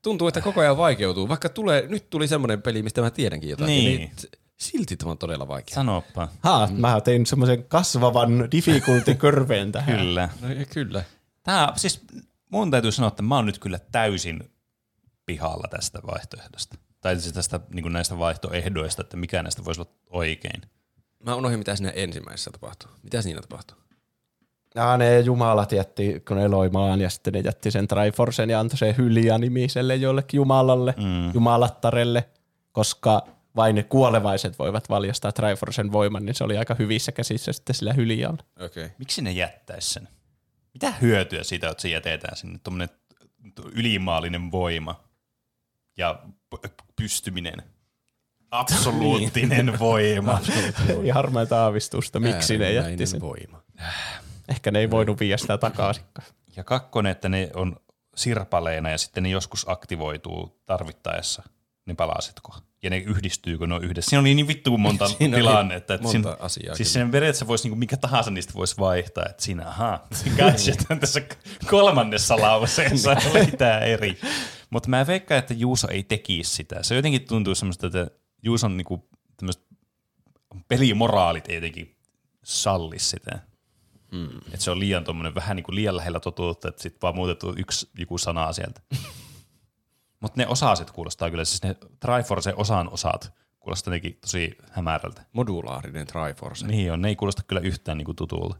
Tuntuu, 0.01 0.27
että 0.27 0.41
koko 0.41 0.61
ajan 0.61 0.77
vaikeutuu. 0.77 1.29
Vaikka 1.29 1.49
tulee, 1.49 1.87
nyt 1.87 2.09
tuli 2.09 2.27
semmoinen 2.27 2.61
peli, 2.61 2.83
mistä 2.83 3.01
mä 3.01 3.11
tiedänkin 3.11 3.49
jotain. 3.49 3.67
Niin. 3.67 3.97
Niin. 3.99 4.11
Silti 4.57 4.97
tämä 4.97 5.11
on 5.11 5.17
todella 5.17 5.47
vaikea. 5.47 5.75
Sanoppa. 5.75 6.27
Ha, 6.39 6.67
mm. 6.67 6.81
mä 6.81 7.01
tein 7.01 7.25
semmoisen 7.25 7.63
kasvavan 7.63 8.47
difficulty-körveen 8.51 9.71
tähän. 9.71 9.99
Kyllä. 9.99 10.29
No, 10.41 10.47
kyllä. 10.73 11.03
Tämä, 11.43 11.73
siis 11.75 12.01
mun 12.49 12.71
täytyy 12.71 12.91
sanoa, 12.91 13.07
että 13.07 13.23
mä 13.23 13.35
oon 13.35 13.45
nyt 13.45 13.59
kyllä 13.59 13.79
täysin 13.91 14.51
pihalla 15.25 15.67
tästä 15.69 15.99
vaihtoehdosta. 16.07 16.77
Tai 17.01 17.19
siis 17.19 17.33
tästä 17.33 17.59
niin 17.73 17.93
näistä 17.93 18.19
vaihtoehdoista, 18.19 19.01
että 19.01 19.17
mikä 19.17 19.43
näistä 19.43 19.65
voisi 19.65 19.81
olla 19.81 19.91
oikein. 20.09 20.61
Mä 21.25 21.35
unohdin, 21.35 21.59
mitä 21.59 21.75
siinä 21.75 21.91
ensimmäisessä 21.91 22.51
tapahtuu. 22.51 22.91
Mitä 23.03 23.21
siinä 23.21 23.41
tapahtuu? 23.41 23.77
Ja 24.75 24.97
ne 24.97 25.19
jumalat 25.19 25.71
jätti, 25.71 26.23
kun 26.27 26.37
ne 26.37 26.47
loi 26.47 26.69
maan 26.69 27.01
ja 27.01 27.09
sitten 27.09 27.33
ne 27.33 27.39
jätti 27.39 27.71
sen 27.71 27.87
Triforcen 27.87 28.49
ja 28.49 28.59
antoi 28.59 28.77
sen 28.77 28.97
Hylia-nimiselle 28.97 29.95
jollekin 29.95 30.37
jumalalle, 30.37 30.93
mm. 30.97 31.33
jumalattarelle, 31.33 32.29
koska 32.71 33.27
vain 33.55 33.75
ne 33.75 33.83
kuolevaiset 33.83 34.59
voivat 34.59 34.89
valjastaa 34.89 35.31
Triforcen 35.31 35.91
voiman, 35.91 36.25
niin 36.25 36.35
se 36.35 36.43
oli 36.43 36.57
aika 36.57 36.75
hyvissä 36.79 37.11
käsissä 37.11 37.53
sitten 37.53 37.75
sillä 37.75 37.93
Hylialla. 37.93 38.43
Okei. 38.59 38.85
Okay. 38.85 38.95
Miksi 38.97 39.21
ne 39.21 39.31
jättäisi 39.31 39.93
sen? 39.93 40.07
Mitä 40.73 40.93
hyötyä 41.01 41.43
siitä, 41.43 41.69
että 41.69 41.81
se 41.81 41.89
jätetään 41.89 42.37
sinne 42.37 42.59
tuommoinen 42.63 42.89
ylimaallinen 43.71 44.51
voima 44.51 45.08
ja 45.99 46.19
pystyminen? 46.95 47.63
Absoluuttinen 48.51 49.79
voima. 49.79 50.39
Oli 50.97 51.09
harmaita 51.09 51.63
aavistusta, 51.63 52.19
miksi 52.19 52.57
ne 52.57 52.71
jätti 52.73 53.05
sen. 53.05 53.21
voima. 53.21 53.61
Ehkä 54.47 54.71
ne 54.71 54.79
ei 54.79 54.91
voinut 54.91 55.19
viedä 55.19 55.37
sitä 55.37 55.57
takaisin. 55.57 56.03
Ja 56.55 56.63
kakkonen, 56.63 57.11
että 57.11 57.29
ne 57.29 57.51
on 57.53 57.75
sirpaleina 58.15 58.89
ja 58.89 58.97
sitten 58.97 59.23
ne 59.23 59.29
joskus 59.29 59.69
aktivoituu 59.69 60.61
tarvittaessa, 60.65 61.43
ne 61.85 61.93
palasitko. 61.95 62.55
Ja 62.83 62.89
ne 62.89 62.97
yhdistyy, 62.97 63.57
kun 63.57 63.69
ne 63.69 63.75
on 63.75 63.83
yhdessä. 63.83 64.09
Siinä 64.09 64.21
oli 64.21 64.35
niin 64.35 64.47
vittu 64.47 64.77
monta 64.77 65.07
Siinä 65.17 65.37
tilannetta. 65.37 65.93
Että 65.93 66.03
monta 66.03 66.29
siinä, 66.29 66.37
asiaa 66.39 66.75
Siis 66.75 66.93
sen 66.93 67.11
periaatteessa 67.11 67.47
voisi, 67.47 67.69
niin 67.69 67.79
mikä 67.79 67.97
tahansa 67.97 68.31
niistä 68.31 68.53
voisi 68.53 68.77
vaihtaa. 68.79 69.25
Että 69.29 69.43
siinä, 69.43 69.67
ahaa, 69.67 70.07
se 70.11 70.29
gadget 70.29 70.85
on 70.89 70.99
tässä 70.99 71.21
kolmannessa 71.69 72.37
lauseessa 72.41 73.15
tämä 73.57 73.79
eri. 73.79 74.19
Mutta 74.69 74.89
mä 74.89 75.07
veikkaan, 75.07 75.39
että 75.39 75.53
Juuso 75.53 75.87
ei 75.87 76.03
tekisi 76.03 76.55
sitä. 76.55 76.83
Se 76.83 76.95
jotenkin 76.95 77.27
tuntuu 77.27 77.55
semmoista, 77.55 77.87
että 77.87 78.07
Juuson 78.43 78.77
niin 78.77 79.03
tämmöiset 79.37 79.63
pelimoraalit 80.67 81.49
ei 81.49 81.55
jotenkin 81.55 81.95
sallis 82.43 83.09
sitä. 83.09 83.39
Hmm. 84.11 84.37
Että 84.37 84.57
se 84.57 84.71
on 84.71 84.79
liian 84.79 85.03
tommonen, 85.03 85.35
vähän 85.35 85.55
niin 85.55 85.63
kuin 85.63 85.75
liian 85.75 85.97
lähellä 85.97 86.19
totuutta, 86.19 86.67
että 86.67 86.81
sitten 86.81 87.01
vaan 87.01 87.15
muutettu 87.15 87.53
yksi 87.57 87.89
joku 87.97 88.17
sana 88.17 88.53
sieltä. 88.53 88.81
Mutta 90.19 90.41
ne 90.41 90.47
osaset 90.47 90.91
kuulostaa 90.91 91.29
kyllä, 91.29 91.45
siis 91.45 91.63
ne 91.63 91.75
Triforce 91.99 92.53
osan 92.55 92.89
osat 92.89 93.33
kuulostaa 93.59 93.91
jotenkin 93.93 94.17
tosi 94.21 94.57
hämärältä. 94.71 95.25
Modulaarinen 95.33 96.07
Triforce. 96.07 96.67
Niin 96.67 96.91
on, 96.91 97.01
ne 97.01 97.07
ei 97.07 97.15
kuulosta 97.15 97.43
kyllä 97.43 97.61
yhtään 97.61 97.97
niin 97.97 98.05
kuin 98.05 98.15
tutulta. 98.15 98.55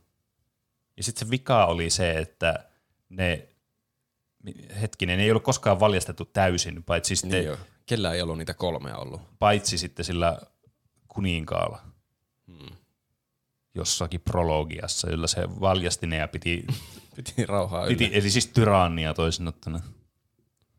Ja 0.98 1.03
sitten 1.03 1.27
se 1.27 1.31
vika 1.31 1.65
oli 1.65 1.90
se, 1.90 2.11
että 2.11 2.69
ne, 3.10 3.48
hetkinen, 4.81 5.18
ne 5.18 5.23
ei 5.23 5.31
ollut 5.31 5.44
koskaan 5.44 5.80
valjastettu 5.80 6.26
täysin, 6.26 6.84
paitsi 6.84 7.15
sitten, 7.15 7.31
Niin 7.40 7.45
joo. 7.45 7.57
Kellä 7.86 8.14
ei 8.14 8.22
ollut 8.22 8.38
niitä 8.38 8.53
kolmea 8.53 8.98
ollut. 8.98 9.22
paitsi 9.40 9.77
sitten 9.77 10.06
sillä 10.06 10.38
kuninkaalla. 11.07 11.81
Hmm. 12.48 12.76
Jossakin 13.76 14.22
prologiassa, 14.22 15.10
jolla 15.10 15.27
se 15.27 15.41
valjasti 15.60 16.07
ne 16.07 16.15
ja 16.18 16.27
piti, 16.27 16.68
Piti 17.15 17.45
rauhaa 17.45 17.88
piti 17.88 18.06
yllä. 18.06 18.15
eli 18.18 18.30
siis 18.30 18.48
tyrannia 18.48 19.14
toisin 19.14 19.48
ottana. 19.48 19.80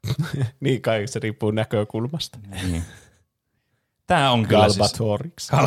Niin 0.60 0.82
kai 0.82 1.06
se 1.06 1.20
riippuu 1.20 1.50
näkökulmasta. 1.50 2.38
Niin. 2.62 2.84
Tämä 4.06 4.30
on 4.30 4.46
kyllä 4.46 4.68
siis, 4.68 4.76
Galbatorix. 4.78 5.50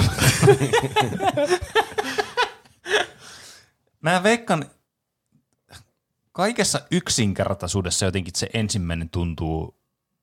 Mä 4.02 4.24
veikkaan, 4.24 4.66
kaikessa 6.32 6.82
yksinkertaisuudessa 6.92 8.06
jotenkin 8.06 8.34
se 8.36 8.50
ensimmäinen 8.54 9.10
tuntuu 9.10 9.78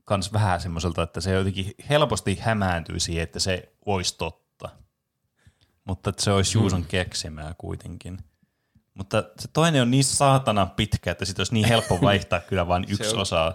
kans 0.05 0.33
vähän 0.33 0.61
semmoiselta, 0.61 1.03
että 1.03 1.21
se 1.21 1.33
jotenkin 1.33 1.75
helposti 1.89 2.39
hämääntyy 2.41 3.01
siihen, 3.01 3.23
että 3.23 3.39
se 3.39 3.73
olisi 3.87 4.19
totta. 4.19 4.69
Mutta 5.85 6.11
että 6.11 6.23
se 6.25 6.33
olisi 6.33 6.59
Juuson 6.59 6.85
keksimää 6.85 7.55
kuitenkin. 7.59 8.19
Mutta 8.95 9.25
se 9.39 9.49
toinen 9.53 9.83
on 9.83 9.91
niin 9.91 10.05
saatana 10.05 10.67
pitkä, 10.67 11.11
että 11.11 11.25
sit 11.25 11.39
olisi 11.39 11.55
niin 11.55 11.69
helppo 11.69 11.99
vaihtaa 12.03 12.41
kyllä 12.41 12.69
vain 12.69 12.85
yksi 12.89 13.15
on- 13.15 13.21
osa. 13.21 13.55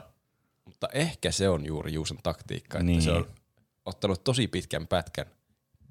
Mutta 0.75 0.87
ehkä 0.93 1.31
se 1.31 1.49
on 1.49 1.65
juuri 1.65 1.93
Juuson 1.93 2.17
taktiikka, 2.23 2.77
että 2.77 2.85
Niin. 2.85 3.01
se 3.01 3.11
on 3.11 3.27
ottanut 3.85 4.23
tosi 4.23 4.47
pitkän 4.47 4.87
pätkän 4.87 5.25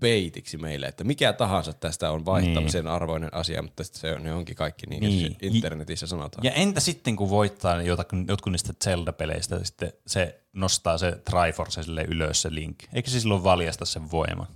beitiksi 0.00 0.58
meille, 0.58 0.86
että 0.86 1.04
mikä 1.04 1.32
tahansa 1.32 1.72
tästä 1.72 2.10
on 2.10 2.24
vaihtamisen 2.24 2.86
arvoinen 2.86 3.34
asia, 3.34 3.62
mutta 3.62 3.84
sitten 3.84 4.00
se 4.00 4.12
on, 4.14 4.22
ne 4.22 4.32
onkin 4.32 4.56
kaikki 4.56 4.86
niin, 4.86 5.00
Niin. 5.02 5.36
niin. 5.40 5.54
internetissä 5.54 6.06
sanotaan. 6.06 6.44
Ja 6.44 6.52
entä 6.52 6.80
sitten, 6.80 7.16
kun 7.16 7.30
voittaa 7.30 7.82
jotakin, 7.82 8.24
jotkut 8.28 8.52
niistä 8.52 8.72
Zelda-peleistä, 8.84 9.64
sitten 9.64 9.92
se 10.06 10.44
nostaa 10.52 10.98
se 10.98 11.22
Triforce 11.30 11.82
sille 11.82 12.04
ylös 12.08 12.42
se 12.42 12.54
Link. 12.54 12.78
Eikö 12.92 13.10
se 13.10 13.20
silloin 13.20 13.44
valjasta 13.44 13.84
sen 13.84 14.10
voima? 14.10 14.46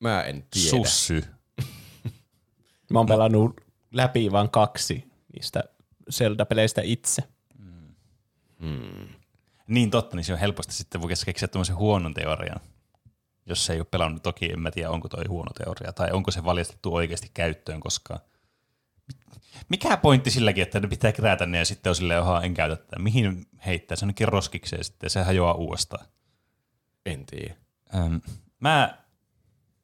Mä 0.00 0.22
en 0.22 0.46
tiedä. 0.50 0.70
Sussy. 0.70 1.24
Mä 2.90 2.98
oon 2.98 3.06
pelannut 3.06 3.60
läpi 3.92 4.32
vain 4.32 4.50
kaksi 4.50 5.04
niistä 5.34 5.64
Zelda-peleistä 6.10 6.80
itse. 6.84 7.22
Niin 9.70 9.90
totta, 9.90 10.16
niin 10.16 10.24
se 10.24 10.32
on 10.32 10.38
helposti 10.38 10.74
sitten 10.74 11.02
voi 11.02 11.10
keksiä 11.24 11.48
tämmöisen 11.48 11.76
huonon 11.76 12.14
teorian. 12.14 12.60
Jos 13.46 13.66
se 13.66 13.72
ei 13.72 13.80
ole 13.80 13.86
pelannut, 13.90 14.22
toki 14.22 14.52
en 14.52 14.60
mä 14.60 14.70
tiedä, 14.70 14.90
onko 14.90 15.08
toi 15.08 15.24
huono 15.28 15.50
teoria, 15.52 15.92
tai 15.92 16.10
onko 16.12 16.30
se 16.30 16.44
valjastettu 16.44 16.94
oikeasti 16.94 17.30
käyttöön 17.34 17.80
koskaan. 17.80 18.20
Mikä 19.68 19.96
pointti 19.96 20.30
silläkin, 20.30 20.62
että 20.62 20.80
ne 20.80 20.88
pitää 20.88 21.12
kerätä 21.12 21.46
ne 21.46 21.58
ja 21.58 21.64
sitten 21.64 21.90
on 21.90 21.96
silleen, 21.96 22.20
oha, 22.20 22.42
en 22.42 22.54
käytä 22.54 22.76
tätä. 22.76 22.98
Mihin 22.98 23.46
heittää? 23.66 23.96
Se 23.96 24.06
onkin 24.06 24.28
roskikseen 24.28 24.84
sitten, 24.84 25.10
se 25.10 25.22
hajoaa 25.22 25.54
uudestaan. 25.54 26.06
En 27.06 27.26
tiedä. 27.26 27.54
Öm, 27.94 28.20
mä, 28.60 28.98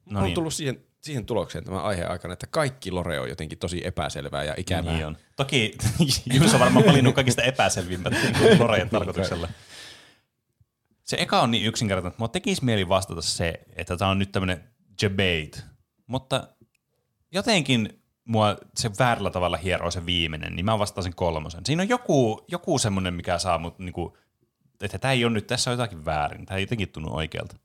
No 0.09 0.19
on 0.19 0.25
niin, 0.25 0.35
tullut 0.35 0.53
siihen, 0.53 0.83
siihen 1.01 1.25
tulokseen 1.25 1.63
tämän 1.63 1.83
aiheen 1.83 2.11
aikana, 2.11 2.33
että 2.33 2.47
kaikki 2.47 2.91
lore 2.91 3.19
on 3.19 3.29
jotenkin 3.29 3.57
tosi 3.57 3.81
epäselvää 3.87 4.43
ja 4.43 4.53
ikävää. 4.57 4.93
Niin 4.93 5.05
on. 5.05 5.17
Toki 5.35 5.77
Juus 6.33 6.53
on 6.53 6.59
varmaan 6.59 6.85
valinnut 6.85 7.15
kaikista 7.15 7.41
epäselvimmät 7.41 8.13
niin 8.39 8.59
Lorejen 8.59 8.89
tarkoituksella. 8.89 9.49
Se 11.07 11.17
eka 11.19 11.41
on 11.41 11.51
niin 11.51 11.65
yksinkertainen, 11.65 12.07
että 12.07 12.21
mua 12.21 12.27
tekisi 12.27 12.65
mieli 12.65 12.89
vastata 12.89 13.21
se, 13.21 13.59
että 13.75 13.97
tämä 13.97 14.11
on 14.11 14.19
nyt 14.19 14.31
tämmöinen 14.31 14.63
debate, 15.01 15.63
mutta 16.07 16.47
jotenkin 17.31 18.03
mua 18.25 18.55
se 18.75 18.91
väärällä 18.99 19.29
tavalla 19.29 19.57
hieroo 19.57 19.91
se 19.91 20.05
viimeinen, 20.05 20.55
niin 20.55 20.65
mä 20.65 20.79
vastaan 20.79 21.03
sen 21.03 21.15
kolmosen. 21.15 21.65
Siinä 21.65 21.83
on 21.83 21.89
joku, 21.89 22.45
joku 22.47 22.79
semmoinen, 22.79 23.13
mikä 23.13 23.37
saa 23.37 23.57
mut 23.57 23.79
niinku, 23.79 24.17
että 24.81 24.99
tämä 24.99 25.11
ei 25.11 25.25
ole 25.25 25.33
nyt, 25.33 25.47
tässä 25.47 25.71
on 25.71 25.73
jotakin 25.73 26.05
väärin, 26.05 26.45
tämä 26.45 26.57
ei 26.57 26.63
jotenkin 26.63 26.89
tunnu 26.89 27.15
oikealta. 27.15 27.55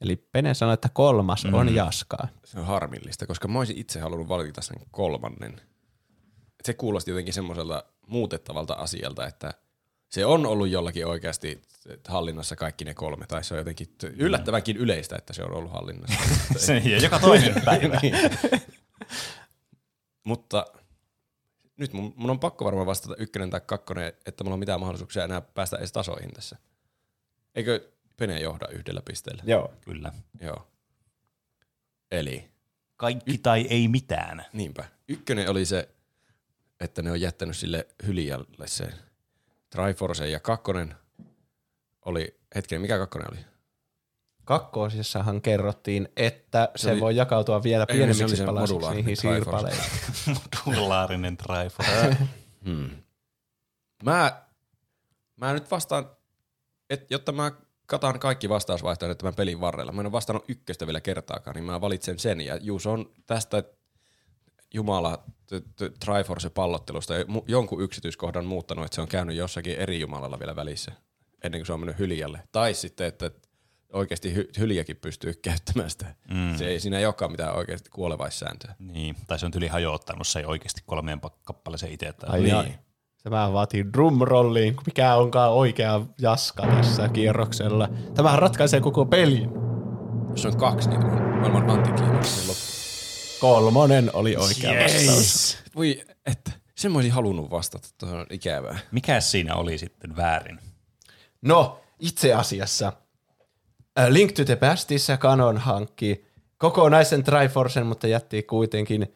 Eli 0.00 0.16
Pene 0.16 0.54
sanoi, 0.54 0.74
että 0.74 0.88
kolmas 0.88 1.44
mm. 1.44 1.54
on 1.54 1.74
Jaskaa. 1.74 2.28
Se 2.44 2.58
on 2.58 2.66
harmillista, 2.66 3.26
koska 3.26 3.48
mä 3.48 3.58
olisin 3.58 3.78
itse 3.78 4.00
halunnut 4.00 4.28
valita 4.28 4.62
sen 4.62 4.76
kolmannen. 4.90 5.60
Se 6.64 6.74
kuulosti 6.74 7.10
jotenkin 7.10 7.34
semmoiselta 7.34 7.84
muutettavalta 8.06 8.74
asialta, 8.74 9.26
että 9.26 9.54
se 10.08 10.26
on 10.26 10.46
ollut 10.46 10.68
jollakin 10.68 11.06
oikeasti 11.06 11.62
hallinnassa 12.08 12.56
kaikki 12.56 12.84
ne 12.84 12.94
kolme, 12.94 13.26
tai 13.26 13.44
se 13.44 13.54
on 13.54 13.58
jotenkin 13.58 13.88
yllättävänkin 14.02 14.76
yleistä, 14.76 15.16
että 15.16 15.32
se 15.32 15.42
on 15.42 15.54
ollut 15.54 15.72
hallinnassa. 15.72 16.18
Se, 16.66 16.78
ja 16.78 16.98
joka 16.98 17.18
toinen 17.18 17.62
päivä. 17.64 17.98
Niin. 18.02 18.14
Mutta 20.24 20.66
nyt 21.76 21.92
mun, 21.92 22.12
mun 22.16 22.30
on 22.30 22.40
pakko 22.40 22.64
varmaan 22.64 22.86
vastata 22.86 23.14
ykkönen 23.18 23.50
tai 23.50 23.60
kakkonen, 23.66 24.12
että 24.26 24.44
mulla 24.44 24.54
on 24.54 24.60
mitään 24.60 24.80
mahdollisuuksia 24.80 25.24
enää 25.24 25.40
päästä 25.40 25.76
edes 25.76 25.92
tasoihin 25.92 26.32
tässä. 26.32 26.56
Eikö 27.54 27.92
Pene 28.16 28.40
johda 28.40 28.68
yhdellä 28.68 29.02
pisteellä? 29.04 29.42
Joo. 29.46 29.74
Kyllä. 29.84 30.12
Joo. 30.40 30.66
Eli 32.10 32.50
Kaikki 32.96 33.38
tai 33.38 33.66
ei 33.70 33.88
mitään. 33.88 34.44
Niinpä. 34.52 34.84
Ykkönen 35.08 35.50
oli 35.50 35.64
se, 35.64 35.88
että 36.80 37.02
ne 37.02 37.10
on 37.10 37.20
jättänyt 37.20 37.56
sille 37.56 37.86
hylijalle 38.06 38.68
sen 38.68 38.92
Triforce 39.70 40.28
ja 40.28 40.40
kakkonen 40.40 40.94
oli, 42.04 42.38
hetkinen, 42.54 42.82
mikä 42.82 42.98
kakkonen 42.98 43.28
oli? 43.32 43.40
Kakkoosissahan 44.44 45.42
kerrottiin, 45.42 46.08
että 46.16 46.68
se, 46.76 46.82
Se 46.82 46.90
oli- 46.92 47.00
voi 47.00 47.16
jakautua 47.16 47.62
vielä 47.62 47.86
oli 47.90 47.96
pienemmiksi 47.98 48.36
se 48.36 48.44
palasiksi 48.44 48.74
modulaarinen 48.74 49.04
niihin 49.06 49.16
Triforce. 49.20 49.70
siirpaleihin. 49.70 50.36
Modulaarinen 50.66 51.36
Triforce. 51.36 52.16
Hmm. 52.64 52.90
Mä, 54.04 54.42
mä 55.36 55.52
nyt 55.52 55.70
vastaan, 55.70 56.10
et, 56.90 57.10
jotta 57.10 57.32
mä 57.32 57.52
katan 57.86 58.18
kaikki 58.20 58.48
vastausvaihtoehdot 58.48 59.18
tämän 59.18 59.34
pelin 59.34 59.60
varrella. 59.60 59.92
Mä 59.92 60.00
en 60.02 60.06
ole 60.06 60.12
vastannut 60.12 60.44
ykköstä 60.48 60.86
vielä 60.86 61.00
kertaakaan, 61.00 61.54
niin 61.54 61.64
mä 61.64 61.80
valitsen 61.80 62.18
sen. 62.18 62.40
Ja 62.40 62.56
Juus 62.56 62.86
on 62.86 63.10
tästä 63.26 63.62
Jumala 64.76 65.24
Triforce-pallottelusta 66.04 67.14
jonkun 67.48 67.82
yksityiskohdan 67.82 68.44
muuttanut, 68.46 68.84
että 68.84 68.94
se 68.94 69.00
on 69.00 69.08
käynyt 69.08 69.36
jossakin 69.36 69.76
eri 69.76 70.00
Jumalalla 70.00 70.38
vielä 70.38 70.56
välissä, 70.56 70.92
ennen 71.44 71.60
kuin 71.60 71.66
se 71.66 71.72
on 71.72 71.80
mennyt 71.80 71.98
hyljalle. 71.98 72.42
Tai 72.52 72.74
sitten, 72.74 73.06
että 73.06 73.30
oikeasti 73.92 74.34
hy- 74.34 74.50
hyljäkin 74.58 74.96
pystyy 74.96 75.34
käyttämään 75.42 75.90
sitä. 75.90 76.06
Mm. 76.30 76.56
Se 76.56 76.66
ei, 76.66 76.80
siinä 76.80 76.98
ei 76.98 77.06
olekaan 77.06 77.30
mitään 77.30 77.56
oikeasti 77.56 77.90
kuolevaissääntöä. 77.90 78.74
Niin, 78.78 79.16
tai 79.26 79.38
se 79.38 79.46
on 79.46 79.52
tyli 79.52 79.68
hajoittanut 79.68 80.26
se 80.26 80.38
ei 80.38 80.44
oikeasti 80.44 80.80
kolmeen 80.86 81.20
kappaleeseen 81.44 81.92
itse. 81.92 82.12
Tai 82.12 82.30
Ai 82.30 82.40
Niin. 82.40 82.78
Se 83.16 83.30
vähän 83.30 83.52
vaatii 83.52 83.92
drumrolliin, 83.92 84.76
mikä 84.86 85.14
onkaan 85.14 85.52
oikea 85.52 86.00
jaska 86.20 86.66
tässä 86.66 87.08
kierroksella. 87.08 87.88
Tämähän 88.14 88.38
ratkaisee 88.38 88.80
koko 88.80 89.06
pelin. 89.06 89.50
Se 90.34 90.48
on 90.48 90.56
kaksi 90.56 90.88
niitä 90.88 91.06
maailman 91.06 91.70
antikliimaksisen 91.70 92.48
loppu. 92.48 92.75
Kolmonen 93.40 94.10
oli 94.12 94.36
oikea 94.36 94.72
Yes. 94.72 94.94
vastaus. 94.94 95.58
Voi, 95.76 96.02
että 96.26 96.50
sen 96.74 96.92
mä 96.92 96.98
olisin 96.98 97.12
halunnut 97.12 97.50
vastata, 97.50 97.88
tuohon 97.98 98.18
on 98.20 98.26
ikävää. 98.30 98.78
Mikä 98.90 99.20
siinä 99.20 99.54
oli 99.54 99.78
sitten 99.78 100.16
väärin? 100.16 100.58
No, 101.42 101.80
itse 102.00 102.34
asiassa 102.34 102.92
A 103.96 104.12
Link 104.12 104.32
to 104.32 104.44
the 104.44 104.56
Pastissa 104.56 105.16
Canon 105.16 105.58
hankki 105.58 106.24
kokonaisen 106.58 107.24
Triforcen, 107.24 107.86
mutta 107.86 108.06
jätti 108.06 108.42
kuitenkin, 108.42 109.06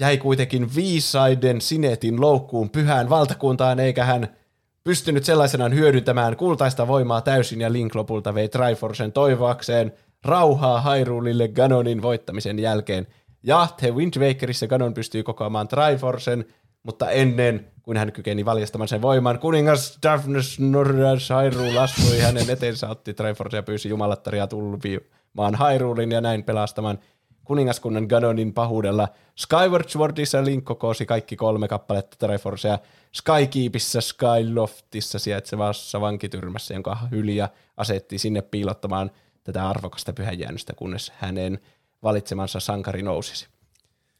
jäi 0.00 0.18
kuitenkin 0.18 0.74
viisaiden 0.74 1.60
Sinetin 1.60 2.20
loukkuun 2.20 2.70
pyhään 2.70 3.10
valtakuntaan, 3.10 3.80
eikä 3.80 4.04
hän 4.04 4.36
pystynyt 4.84 5.24
sellaisenaan 5.24 5.74
hyödyntämään 5.74 6.36
kultaista 6.36 6.88
voimaa 6.88 7.20
täysin, 7.20 7.60
ja 7.60 7.72
Link 7.72 7.94
lopulta 7.94 8.34
vei 8.34 8.48
Triforcen 8.48 9.12
toivoakseen 9.12 9.92
rauhaa 10.24 10.80
Hyrulille 10.80 11.48
Ganonin 11.48 12.02
voittamisen 12.02 12.58
jälkeen. 12.58 13.06
Ja 13.42 13.68
The 13.76 13.94
Wind 13.94 14.14
Wakerissa 14.18 14.66
Ganon 14.66 14.94
pystyy 14.94 15.22
kokoamaan 15.22 15.68
Triforcen, 15.68 16.44
mutta 16.82 17.10
ennen 17.10 17.66
kuin 17.82 17.96
hän 17.96 18.12
kykeni 18.12 18.44
valjastamaan 18.44 18.88
sen 18.88 19.02
voiman, 19.02 19.38
kuningas 19.38 19.98
Daphnes 20.02 20.60
Norras 20.60 21.28
Hyrule 21.30 21.78
astui 21.78 22.18
hänen 22.18 22.50
eteensä, 22.50 22.88
otti 22.88 23.14
Triforce 23.14 23.56
ja 23.56 23.62
pyysi 23.62 23.88
jumalattaria 23.88 24.46
tulvimaan 24.46 25.58
Hyrulin 25.58 26.12
ja 26.12 26.20
näin 26.20 26.44
pelastamaan 26.44 26.98
kuningaskunnan 27.44 28.06
Ganonin 28.08 28.52
pahuudella. 28.52 29.08
Skyward 29.36 29.88
Swordissa 29.88 30.44
Link 30.44 30.64
kokosi 30.64 31.06
kaikki 31.06 31.36
kolme 31.36 31.68
kappaletta 31.68 32.26
Triforcea 32.26 32.78
Skykeepissä 33.12 34.00
Skyloftissa 34.00 35.18
sijaitsevassa 35.18 36.00
vankityrmässä, 36.00 36.74
jonka 36.74 36.98
hyljä 37.10 37.48
asetti 37.76 38.18
sinne 38.18 38.42
piilottamaan 38.42 39.10
tätä 39.44 39.68
arvokasta 39.68 40.12
pyhäjäännöstä, 40.12 40.72
kunnes 40.76 41.12
hänen 41.16 41.60
valitsemansa 42.02 42.60
sankari 42.60 43.02
nousisi. 43.02 43.48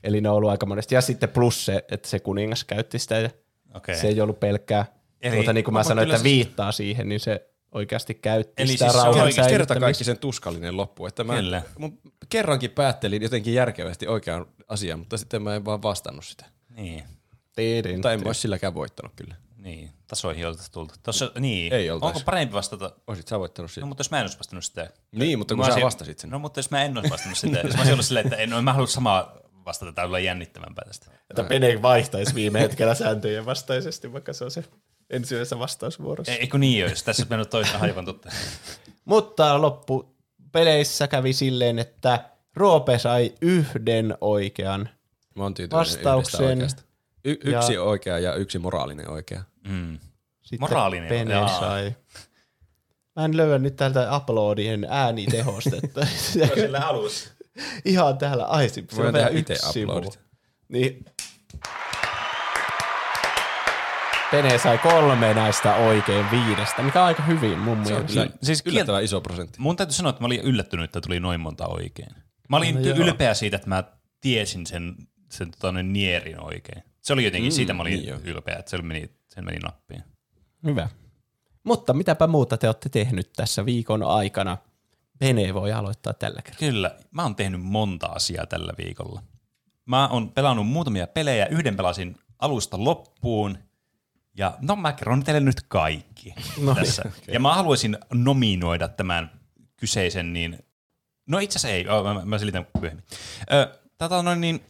Eli 0.04 0.20
ne 0.20 0.28
on 0.30 0.36
ollut 0.36 0.50
aika 0.50 0.66
monesti. 0.66 0.94
Ja 0.94 1.00
sitten 1.00 1.28
plus 1.28 1.64
se, 1.66 1.84
että 1.90 2.08
se 2.08 2.18
kuningas 2.18 2.64
käytti 2.64 2.98
sitä 2.98 3.18
ja 3.18 3.30
Okei. 3.74 3.96
se 3.96 4.08
ei 4.08 4.20
ollut 4.20 4.40
pelkkää. 4.40 4.84
Eli- 5.20 5.36
Mutta 5.36 5.52
niin 5.52 5.64
kuin 5.64 5.74
mä 5.74 5.82
sanoin, 5.82 6.06
kyllä 6.06 6.16
että 6.16 6.24
viittaa 6.24 6.72
siihen, 6.72 7.08
niin 7.08 7.20
se 7.20 7.48
oikeasti 7.72 8.14
käytti 8.14 8.62
Eli 8.62 8.72
sitä 8.72 8.84
siis 8.84 8.92
se 8.92 8.98
on 9.08 9.14
rauhan 9.14 9.48
Kerta 9.48 9.80
kaikki 9.80 10.04
sen 10.04 10.18
tuskallinen 10.18 10.76
loppu. 10.76 11.06
Että 11.06 11.24
mä 11.24 11.36
Kyllä. 11.36 11.62
mun 11.78 11.98
kerrankin 12.28 12.70
päättelin 12.70 13.22
jotenkin 13.22 13.54
järkevästi 13.54 14.06
oikean 14.06 14.46
asian, 14.68 14.98
mutta 14.98 15.16
sitten 15.16 15.42
mä 15.42 15.54
en 15.56 15.64
vaan 15.64 15.82
vastannut 15.82 16.24
sitä. 16.24 16.44
Niin, 16.68 17.04
Tiedin. 17.56 17.94
Mutta 17.96 18.12
en 18.12 18.20
mä 18.20 18.26
olisi 18.26 18.40
silläkään 18.40 18.74
voittanut 18.74 19.12
kyllä. 19.16 19.34
Niin. 19.62 19.90
Tasoihin 20.06 20.46
oltaisiin 20.46 20.72
tultu. 20.72 20.94
Tossa, 21.02 21.30
niin. 21.38 21.72
Ei 21.72 21.90
oltais. 21.90 22.08
Onko 22.08 22.20
parempi 22.24 22.54
vastata? 22.54 22.92
Oisit 23.06 23.28
sä 23.28 23.38
voittanut 23.38 23.70
sitä. 23.70 23.80
No, 23.80 23.86
mutta 23.86 24.00
jos 24.00 24.10
mä 24.10 24.18
en 24.18 24.22
olisi 24.24 24.38
vastannut 24.38 24.64
sitä. 24.64 24.90
niin, 25.12 25.38
mutta 25.38 25.54
kun 25.54 25.58
Mä 25.58 25.64
sä 25.64 25.72
olisin- 25.72 25.84
vastasit 25.84 26.18
sen. 26.18 26.30
No, 26.30 26.38
mutta 26.38 26.58
jos 26.58 26.70
mä 26.70 26.84
en 26.84 26.98
olisi 26.98 27.10
vastannut 27.10 27.38
sitä. 27.38 27.58
jos 27.58 27.72
mä 27.74 27.78
olisin 27.80 27.92
ollut 27.92 28.06
silleen, 28.06 28.26
että 28.26 28.36
en, 28.36 28.50
no, 28.50 28.62
mä 28.62 28.72
haluan 28.72 28.88
samaa 28.88 29.36
vastata, 29.64 29.92
tai 29.92 30.06
olla 30.06 30.18
jännittävämpää 30.18 30.84
tästä. 30.86 31.06
Että 31.30 31.44
Pene 31.44 31.82
vaihtaisi 31.82 32.34
viime 32.34 32.60
hetkellä 32.60 32.94
sääntöjen 32.94 33.46
vastaisesti, 33.46 34.12
vaikka 34.12 34.32
se 34.32 34.44
on 34.44 34.50
se 34.50 34.64
ensimmäisessä 35.10 35.58
vastausvuorossa. 35.58 36.32
Ei, 36.32 36.38
eikö 36.38 36.58
niin 36.58 36.84
olisi? 36.86 37.04
Tässä 37.04 37.20
olisi 37.22 37.30
mennyt 37.30 37.50
toinen 37.50 37.76
aivan 37.80 38.04
totta. 38.04 38.28
Mutta 39.04 39.62
loppupeleissä 39.62 41.08
kävi 41.08 41.32
silleen, 41.32 41.78
että 41.78 42.24
Roope 42.56 42.98
sai 42.98 43.34
yhden 43.40 44.18
oikean. 44.20 44.88
Mä 45.34 45.42
oon 45.42 45.54
vastauksen. 45.72 46.60
Y- 47.24 47.36
yksi 47.44 47.74
Ja- 47.74 47.82
oikea 47.82 48.18
ja 48.18 48.34
yksi 48.34 48.58
moraalinen 48.58 49.10
oikea. 49.10 49.42
Mm. 49.68 49.98
Sitten 50.42 50.60
Moraalinen, 50.60 51.08
Pene 51.08 51.34
jaa. 51.34 51.60
sai. 51.60 51.94
Mä 53.16 53.24
en 53.24 53.36
löydä 53.36 53.58
nyt 53.58 53.76
täältä 53.76 54.16
uploadien 54.16 54.86
äänitehostetta. 54.90 56.06
Sillä 56.54 56.80
alussa. 56.80 57.30
Ihan 57.84 58.18
täällä. 58.18 58.44
Ai, 58.44 58.68
se 58.68 58.80
on 58.80 59.36
yksi 59.36 59.72
sivu. 59.72 59.90
uploadit. 59.92 60.20
Niin. 60.68 61.04
Pene 64.30 64.58
sai 64.58 64.78
kolme 64.78 65.34
näistä 65.34 65.74
oikein 65.74 66.26
viidestä, 66.30 66.82
mikä 66.82 67.00
on 67.00 67.06
aika 67.06 67.22
hyvin 67.22 67.58
mun 67.58 67.86
Se 67.86 67.94
on 67.94 68.00
mielestä. 68.00 68.06
kyllä 68.24 68.36
siis 68.42 68.62
kiel- 68.64 68.72
yllättävän 68.72 69.04
iso 69.04 69.20
prosentti. 69.20 69.60
Mun 69.60 69.76
täytyy 69.76 69.92
sanoa, 69.92 70.10
että 70.10 70.22
mä 70.22 70.26
olin 70.26 70.40
yllättynyt, 70.40 70.84
että 70.84 71.00
tuli 71.00 71.20
noin 71.20 71.40
monta 71.40 71.66
oikein. 71.66 72.10
Mä 72.48 72.56
olin 72.56 72.74
No 72.74 72.80
no, 72.80 72.86
joo. 72.86 72.96
ylpeä 72.98 73.34
siitä, 73.34 73.56
että 73.56 73.68
mä 73.68 73.84
tiesin 74.20 74.66
sen, 74.66 74.94
sen 75.30 75.50
tota, 75.50 75.72
nierin 75.82 76.40
oikein. 76.40 76.82
Se 77.02 77.12
oli 77.12 77.24
jotenkin, 77.24 77.52
mm, 77.52 77.54
siitä 77.54 77.72
mä 77.74 77.82
olin 77.82 77.92
niin 78.02 78.20
ylpeä, 78.24 78.56
että 78.56 78.70
se 78.70 78.78
meni, 78.82 79.10
sen 79.34 79.44
meni 79.44 79.58
nappiin. 79.58 80.04
Hyvä. 80.64 80.88
Mutta 81.64 81.92
mitäpä 81.92 82.26
muuta 82.26 82.56
te 82.56 82.68
olette 82.68 82.88
tehnyt 82.88 83.32
tässä 83.36 83.66
viikon 83.66 84.02
aikana? 84.02 84.58
Pene 85.18 85.54
voi 85.54 85.72
aloittaa 85.72 86.12
tällä 86.12 86.42
kertaa. 86.42 86.58
Kyllä, 86.58 86.96
mä 87.10 87.22
oon 87.22 87.36
tehnyt 87.36 87.62
monta 87.62 88.06
asiaa 88.06 88.46
tällä 88.46 88.72
viikolla. 88.78 89.22
Mä 89.86 90.08
oon 90.08 90.32
pelannut 90.32 90.66
muutamia 90.66 91.06
pelejä, 91.06 91.46
yhden 91.46 91.76
pelasin 91.76 92.16
alusta 92.38 92.84
loppuun, 92.84 93.58
ja 94.38 94.58
no 94.60 94.76
mä 94.76 94.92
kerron 94.92 95.24
teille 95.24 95.40
nyt 95.40 95.60
kaikki 95.68 96.34
No 96.60 96.74
niin, 96.74 96.84
tässä. 96.84 97.02
Ja 97.28 97.40
mä 97.40 97.54
haluaisin 97.54 97.98
nominoida 98.14 98.88
tämän 98.88 99.30
kyseisen, 99.76 100.32
niin 100.32 100.58
no 101.26 101.38
itse 101.38 101.58
asiassa 101.58 101.74
ei, 101.76 101.88
oh, 101.88 102.04
mä, 102.04 102.24
mä 102.24 102.38
selitän 102.38 102.66
myöhemmin. 102.80 103.04
Ö, 103.52 103.78
tätä 103.98 104.16
on 104.16 104.24
noin 104.24 104.40
niin, 104.40 104.64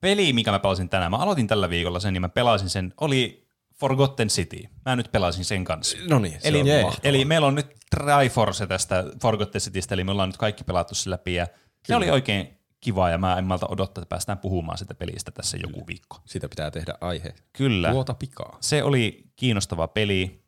peli, 0.00 0.32
mikä 0.32 0.50
mä 0.50 0.58
pelasin 0.58 0.88
tänään, 0.88 1.10
mä 1.10 1.16
aloitin 1.16 1.46
tällä 1.46 1.70
viikolla 1.70 2.00
sen, 2.00 2.14
ja 2.14 2.20
mä 2.20 2.28
pelasin 2.28 2.68
sen, 2.68 2.94
oli 3.00 3.41
Forgotten 3.82 4.28
City. 4.28 4.62
Mä 4.86 4.96
nyt 4.96 5.12
pelasin 5.12 5.44
sen 5.44 5.64
kanssa. 5.64 5.96
No 6.08 6.18
niin, 6.18 6.40
se 6.40 6.48
Eli, 6.48 6.60
on 6.60 6.66
jee. 6.66 6.84
eli 7.02 7.24
meillä 7.24 7.46
on 7.46 7.54
nyt 7.54 7.66
Triforce 7.90 8.66
tästä 8.66 9.04
Forgotten 9.22 9.60
Citystä, 9.60 9.94
eli 9.94 10.04
me 10.04 10.10
ollaan 10.10 10.28
nyt 10.28 10.36
kaikki 10.36 10.64
pelattu 10.64 10.94
se 10.94 11.10
läpi, 11.10 11.34
ja 11.34 11.46
se 11.86 11.96
oli 11.96 12.10
oikein 12.10 12.58
kivaa 12.80 13.10
ja 13.10 13.18
mä 13.18 13.38
en 13.38 13.44
malta 13.44 13.66
odottaa, 13.68 14.02
että 14.02 14.08
päästään 14.08 14.38
puhumaan 14.38 14.78
sitä 14.78 14.94
pelistä 14.94 15.30
tässä 15.30 15.56
joku 15.56 15.86
viikko. 15.86 16.20
Siitä 16.24 16.48
pitää 16.48 16.70
tehdä 16.70 16.94
aihe. 17.00 17.34
Kyllä. 17.52 17.90
Tuota 17.90 18.14
pikaa. 18.14 18.56
Se 18.60 18.82
oli 18.82 19.24
kiinnostava 19.36 19.88
peli. 19.88 20.41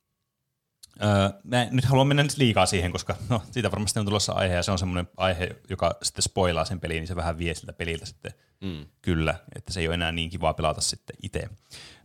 Öö, 1.03 1.41
mä 1.45 1.62
en 1.62 1.69
nyt 1.73 1.85
haluan 1.85 2.07
mennä 2.07 2.23
nyt 2.23 2.37
liikaa 2.37 2.66
siihen, 2.66 2.93
koska 2.93 3.16
no, 3.29 3.43
siitä 3.51 3.71
varmasti 3.71 3.99
on 3.99 4.07
tulossa 4.07 4.33
aihe, 4.33 4.55
ja 4.55 4.62
se 4.62 4.73
on 4.73 4.79
semmoinen 4.79 5.09
aihe, 5.16 5.57
joka 5.71 5.97
sitten 6.03 6.23
spoilaa 6.23 6.65
sen 6.65 6.81
peliin, 6.81 7.01
niin 7.01 7.09
se 7.09 7.16
vähän 7.16 7.39
vie 7.39 7.55
siltä 7.55 7.73
peliltä 7.73 8.07
sitten 8.07 8.33
mm. 8.61 8.87
kyllä, 9.03 9.35
että 9.57 9.73
se 9.73 9.81
ei 9.81 9.87
ole 9.87 9.95
enää 9.95 10.12
niin 10.12 10.31
kivaa 10.31 10.55
pelata 10.55 10.81
sitten 10.81 11.16
itse. 11.23 11.49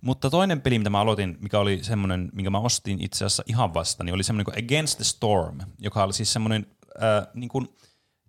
Mutta 0.01 0.29
toinen 0.29 0.61
peli, 0.61 0.77
mitä 0.77 0.89
mä 0.89 0.99
aloitin, 0.99 1.37
mikä 1.39 1.59
oli 1.59 1.83
semmoinen, 1.83 2.29
minkä 2.33 2.49
mä 2.49 2.59
ostin 2.59 3.01
itse 3.01 3.25
asiassa 3.25 3.43
ihan 3.47 3.73
vasta, 3.73 4.03
niin 4.03 4.13
oli 4.13 4.23
semmoinen 4.23 4.45
kuin 4.45 4.65
Against 4.65 4.97
the 4.97 5.03
Storm, 5.03 5.59
joka 5.79 6.03
oli 6.03 6.13
siis 6.13 6.33
semmoinen 6.33 6.65
äh, 7.03 7.27
niin 7.33 7.49
kuin, 7.49 7.67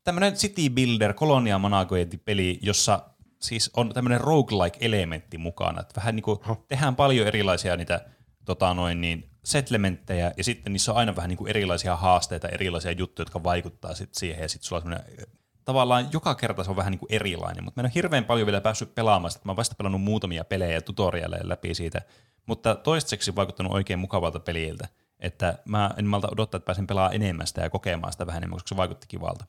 tämmöinen 0.04 0.34
city 0.34 0.70
builder, 0.70 1.14
kolonia 1.14 1.58
managointi 1.58 2.16
peli, 2.16 2.58
jossa 2.62 3.02
siis 3.40 3.70
on 3.76 3.94
tämmöinen 3.94 4.20
roguelike-elementti 4.20 5.38
mukana, 5.38 5.80
että 5.80 5.96
vähän 5.96 6.16
niin 6.16 6.24
kuin 6.24 6.38
tehdään 6.68 6.96
paljon 6.96 7.26
erilaisia 7.26 7.76
niitä 7.76 8.04
tota 8.44 8.74
noin 8.74 9.00
niin, 9.00 9.29
settlementtejä, 9.44 10.32
ja 10.36 10.44
sitten 10.44 10.72
niissä 10.72 10.92
on 10.92 10.98
aina 10.98 11.16
vähän 11.16 11.28
niin 11.28 11.38
kuin 11.38 11.50
erilaisia 11.50 11.96
haasteita, 11.96 12.48
erilaisia 12.48 12.92
juttuja, 12.92 13.22
jotka 13.22 13.44
vaikuttaa 13.44 13.94
sit 13.94 14.14
siihen, 14.14 14.42
ja 14.42 14.48
sitten 14.48 14.68
sulla 14.68 14.82
on 14.82 14.82
semmoinen 14.82 15.28
tavallaan 15.64 16.08
joka 16.12 16.34
kerta 16.34 16.64
se 16.64 16.70
on 16.70 16.76
vähän 16.76 16.90
niin 16.90 16.98
kuin 16.98 17.12
erilainen, 17.12 17.64
mutta 17.64 17.80
mä 17.80 17.82
en 17.82 17.86
ole 17.86 17.92
hirveän 17.94 18.24
paljon 18.24 18.46
vielä 18.46 18.60
päässyt 18.60 18.94
pelaamaan 18.94 19.30
sitä. 19.30 19.42
Mä 19.44 19.50
oon 19.50 19.56
vasta 19.56 19.74
pelannut 19.74 20.02
muutamia 20.02 20.44
pelejä 20.44 20.74
ja 20.74 20.82
tutorialeja 20.82 21.48
läpi 21.48 21.74
siitä, 21.74 22.02
mutta 22.46 22.74
toistaiseksi 22.74 23.36
vaikuttanut 23.36 23.72
oikein 23.72 23.98
mukavalta 23.98 24.40
peliltä, 24.40 24.88
että 25.20 25.58
mä 25.64 25.90
en 25.96 26.06
malta 26.06 26.28
odottaa, 26.32 26.56
että 26.56 26.66
pääsen 26.66 26.86
pelaamaan 26.86 27.14
enemmän 27.14 27.46
sitä 27.46 27.60
ja 27.60 27.70
kokemaan 27.70 28.12
sitä 28.12 28.26
vähän 28.26 28.40
enemmän, 28.40 28.56
koska 28.56 28.68
se 28.68 28.76
vaikutti 28.76 29.06
kivalta. 29.06 29.44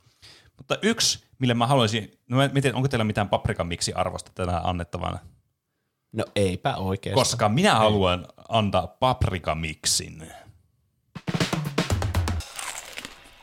Mutta 0.57 0.77
yksi, 0.81 1.25
mille 1.39 1.53
mä 1.53 1.67
haluaisin, 1.67 2.19
no 2.29 2.37
mä 2.37 2.49
mietin, 2.53 2.75
onko 2.75 2.87
teillä 2.87 3.03
mitään 3.03 3.29
paprikan 3.29 3.67
miksi 3.67 3.93
arvosta 3.93 4.31
tänään 4.35 4.61
annettavana? 4.65 5.19
No 6.11 6.25
eipä 6.35 6.75
oikein. 6.75 7.15
Koska 7.15 7.49
minä 7.49 7.75
haluan 7.75 8.27
antaa 8.51 8.87
paprikamiksin. 8.87 10.27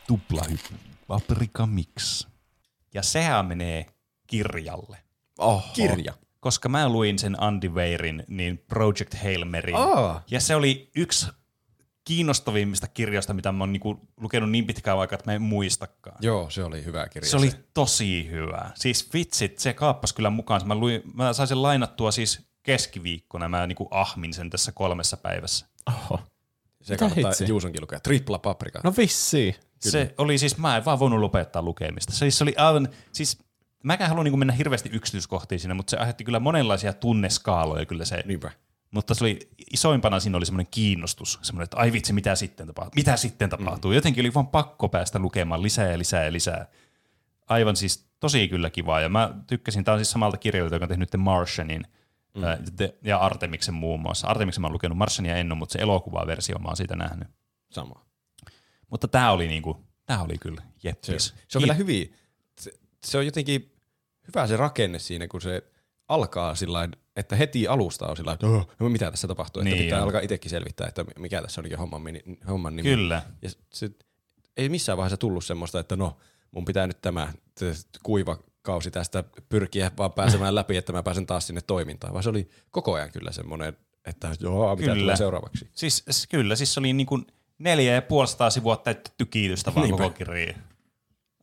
Tuplahyppy. 0.07 0.75
Paprikamix. 1.07 2.27
Ja 2.93 3.03
sehän 3.03 3.45
menee 3.45 3.85
kirjalle. 4.27 4.97
Oh, 5.37 5.73
Kirja. 5.73 6.13
Koska 6.39 6.69
mä 6.69 6.89
luin 6.89 7.19
sen 7.19 7.41
Andy 7.41 7.69
Weirin, 7.69 8.23
niin 8.27 8.57
Project 8.57 9.13
Hail 9.23 9.45
Maryn. 9.45 9.75
Aa. 9.75 10.23
Ja 10.31 10.39
se 10.39 10.55
oli 10.55 10.91
yksi 10.95 11.27
kiinnostavimmista 12.03 12.87
kirjoista, 12.87 13.33
mitä 13.33 13.51
mä 13.51 13.63
oon 13.63 13.73
niinku 13.73 14.09
lukenut 14.17 14.51
niin 14.51 14.67
pitkään 14.67 14.99
aikaa, 14.99 15.15
että 15.15 15.31
mä 15.31 15.35
en 15.35 15.41
muistakaan. 15.41 16.17
Joo, 16.21 16.49
se 16.49 16.63
oli 16.63 16.85
hyvä 16.85 17.07
kirja. 17.07 17.29
Se 17.29 17.37
oli 17.37 17.51
tosi 17.73 18.29
hyvä. 18.31 18.71
Siis 18.75 19.13
vitsit, 19.13 19.59
se 19.59 19.73
kaappasi 19.73 20.15
kyllä 20.15 20.29
mukaan. 20.29 20.67
Mä, 20.67 20.75
luin, 20.75 21.01
mä 21.13 21.33
sain 21.33 21.47
sen 21.47 21.61
lainattua 21.61 22.11
siis 22.11 22.48
keskiviikkona. 22.69 23.49
Mä 23.49 23.67
niinku 23.67 23.87
ahmin 23.91 24.33
sen 24.33 24.49
tässä 24.49 24.71
kolmessa 24.71 25.17
päivässä. 25.17 25.65
Oho. 25.87 26.19
se 26.81 26.93
Mitä 26.93 26.99
kannattaa 26.99 27.29
hitsi? 27.29 27.47
Juusonkin 27.47 27.81
lukea. 27.81 27.99
Tripla 27.99 28.39
paprika. 28.39 28.81
No 28.83 28.93
vissiin. 28.97 29.55
Se 29.79 30.13
oli 30.17 30.37
siis, 30.37 30.57
mä 30.57 30.77
en 30.77 30.85
vaan 30.85 30.99
voinut 30.99 31.19
lopettaa 31.19 31.61
lukemista. 31.61 32.11
Se 32.11 32.17
siis 32.17 32.41
oli 32.41 32.53
aivan, 32.57 32.89
siis 33.11 33.37
mäkään 33.83 34.09
haluan 34.09 34.23
niinku 34.23 34.37
mennä 34.37 34.53
hirveästi 34.53 34.89
yksityiskohtiin 34.93 35.59
siinä, 35.59 35.73
mutta 35.73 35.91
se 35.91 35.97
aiheutti 35.97 36.23
kyllä 36.23 36.39
monenlaisia 36.39 36.93
tunneskaaloja 36.93 37.85
kyllä 37.85 38.05
se. 38.05 38.23
Niinpä. 38.25 38.51
Mutta 38.91 39.13
se 39.13 39.23
oli, 39.23 39.39
isoimpana 39.73 40.19
siinä 40.19 40.37
oli 40.37 40.45
semmoinen 40.45 40.71
kiinnostus, 40.71 41.39
semmoinen, 41.41 41.63
että 41.63 41.77
ai 41.77 41.91
vitsi, 41.91 42.13
mitä 42.13 42.35
sitten 42.35 42.67
tapahtuu, 42.67 42.93
mitä 42.95 43.17
sitten 43.17 43.49
tapahtuu. 43.49 43.91
Jotenkin 43.91 44.21
oli 44.21 44.33
vaan 44.33 44.47
pakko 44.47 44.89
päästä 44.89 45.19
lukemaan 45.19 45.63
lisää 45.63 45.91
ja 45.91 45.97
lisää 45.97 46.25
ja 46.25 46.33
lisää. 46.33 46.67
Aivan 47.47 47.75
siis 47.75 48.09
tosi 48.19 48.47
kyllä 48.47 48.69
kivaa, 48.69 49.01
ja 49.01 49.09
mä 49.09 49.33
tykkäsin, 49.47 49.83
tämä 49.83 49.93
on 49.93 49.99
siis 49.99 50.11
samalta 50.11 50.37
kirjailijalta, 50.37 50.75
joka 50.75 50.85
on 50.85 50.89
tehnyt 50.89 51.09
The 51.09 51.17
Martianin, 51.17 51.83
mm. 52.41 52.87
ja 53.03 53.17
Artemiksen 53.17 53.73
muun 53.73 53.99
muassa. 53.99 54.27
Artemiksen 54.27 54.61
mä 54.61 54.67
oon 54.67 54.73
lukenut, 54.73 54.97
Martiania 54.97 55.35
en 55.37 55.51
ole, 55.51 55.59
mutta 55.59 55.73
se 55.73 55.79
elokuvaversio 55.79 56.59
mä 56.59 56.67
oon 56.67 56.77
siitä 56.77 56.95
nähnyt. 56.95 57.27
Sama. 57.71 58.05
Mutta 58.91 59.07
tämä 59.07 59.31
oli 59.31 59.47
niinku, 59.47 59.85
tämä 60.05 60.21
oli 60.23 60.37
kyllä 60.37 60.61
Se, 60.61 60.87
jeppis. 60.87 61.35
se 61.47 61.57
on 61.57 61.61
vielä 61.61 61.73
hyvin, 61.73 62.13
se, 62.59 62.71
se 63.05 63.17
on 63.17 63.25
jotenkin 63.25 63.75
hyvä 64.27 64.47
se 64.47 64.57
rakenne 64.57 64.99
siinä, 64.99 65.27
kun 65.27 65.41
se 65.41 65.63
alkaa 66.07 66.55
sillä 66.55 66.89
että 67.15 67.35
heti 67.35 67.67
alusta 67.67 68.07
on 68.07 68.17
sillä 68.17 68.33
että 68.33 68.47
"Oh, 68.47 68.67
mitä 68.89 69.11
tässä 69.11 69.27
tapahtuu, 69.27 69.61
että 69.61 69.69
Niin 69.75 69.83
pitää 69.83 69.97
on. 69.99 70.03
alkaa 70.05 70.21
itsekin 70.21 70.49
selvittää, 70.49 70.87
että 70.87 71.05
mikä 71.19 71.41
tässä 71.41 71.61
onkin 71.61 71.77
homman, 71.77 72.03
homman 72.49 72.75
nimi. 72.75 72.89
Kyllä. 72.89 73.21
Ja 73.41 73.49
se, 73.73 73.89
ei 74.57 74.69
missään 74.69 74.97
vaiheessa 74.97 75.17
tullut 75.17 75.45
semmoista, 75.45 75.79
että 75.79 75.95
no, 75.95 76.17
mun 76.51 76.65
pitää 76.65 76.87
nyt 76.87 77.01
tämä 77.01 77.33
kuiva 78.03 78.37
kausi 78.69 78.91
tästä 78.91 79.23
pyrkiä 79.49 79.91
vaan 79.97 80.13
pääsemään 80.13 80.55
läpi, 80.55 80.77
että 80.77 80.93
mä 80.93 81.03
pääsen 81.03 81.25
taas 81.25 81.47
sinne 81.47 81.61
toimintaan, 81.61 82.13
vaan 82.13 82.23
se 82.23 82.29
oli 82.29 82.49
koko 82.71 82.93
ajan 82.93 83.11
kyllä 83.11 83.31
semmoinen, 83.31 83.77
että 84.05 84.31
joo, 84.39 84.75
mitä 84.75 84.91
Kyllä. 84.91 85.01
tulee 85.01 85.15
seuraavaksi. 85.15 85.67
Siis 85.71 86.03
kyllä, 86.29 86.55
siis 86.55 86.73
se 86.73 86.79
oli 86.79 86.93
niin 86.93 87.07
kuin 87.07 87.27
neljä 87.59 87.93
ja 87.93 88.01
puolisataa 88.01 88.49
sivua 88.49 88.77
täyttä 88.77 89.11
kiitystä 89.29 89.75
vaan 89.75 89.87
Niinpä. 89.87 90.03
koko 90.03 90.15
kirja. 90.17 90.53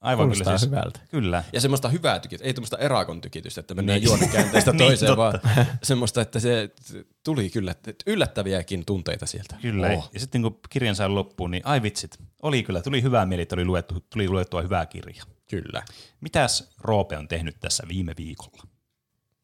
Aivan 0.00 0.24
Kuulostaa 0.26 0.44
kyllä 0.44 0.58
siis. 0.58 0.70
hyvältä. 0.70 1.00
Kyllä. 1.10 1.44
Ja 1.52 1.60
semmoista 1.60 1.88
hyvää 1.88 2.18
tykitystä, 2.18 2.46
ei 2.46 2.54
tämmöistä 2.54 2.76
erakon 2.76 3.20
tykitystä, 3.20 3.60
että 3.60 3.74
mennään 3.74 4.00
Niin. 4.00 4.10
niin. 4.10 4.20
juonikäänteestä 4.20 4.70
Niin, 4.72 4.78
toiseen, 4.78 5.16
totta. 5.16 5.40
vaan 5.48 5.66
semmoista, 5.82 6.20
että 6.20 6.40
se 6.40 6.70
tuli 7.24 7.50
kyllä 7.50 7.70
että 7.70 7.92
yllättäviäkin 8.06 8.84
tunteita 8.86 9.26
sieltä. 9.26 9.56
Kyllä. 9.62 9.86
Oh. 9.88 10.10
Ja 10.14 10.20
sitten 10.20 10.42
kun 10.42 10.58
kirjan 10.70 10.96
sai 10.96 11.08
loppuun, 11.08 11.50
niin 11.50 11.66
ai 11.66 11.82
vitsit, 11.82 12.18
oli 12.42 12.62
kyllä, 12.62 12.82
tuli 12.82 13.02
hyvää 13.02 13.26
mieli, 13.26 13.42
että 13.42 13.54
oli 13.54 13.64
luettu, 13.64 14.04
tuli 14.12 14.28
luettua 14.28 14.62
hyvää 14.62 14.86
kirja. 14.86 15.24
Kyllä. 15.50 15.82
Mitäs 16.20 16.70
Roope 16.80 17.18
on 17.18 17.28
tehnyt 17.28 17.56
tässä 17.60 17.82
viime 17.88 18.14
viikolla? 18.16 18.62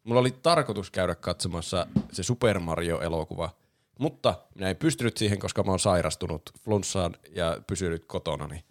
Mulla 0.05 0.21
oli 0.21 0.31
tarkoitus 0.31 0.91
käydä 0.91 1.15
katsomassa 1.15 1.87
se 2.13 2.23
Super 2.23 2.59
Mario-elokuva, 2.59 3.51
mutta 3.99 4.35
minä 4.55 4.71
en 4.71 4.77
pystynyt 4.77 5.17
siihen, 5.17 5.39
koska 5.39 5.63
mä 5.63 5.73
oon 5.73 5.81
sairastunut 5.81 6.43
flunssaan 6.65 7.17
ja 7.35 7.57
pysynyt 7.67 8.05
kotonani. 8.05 8.65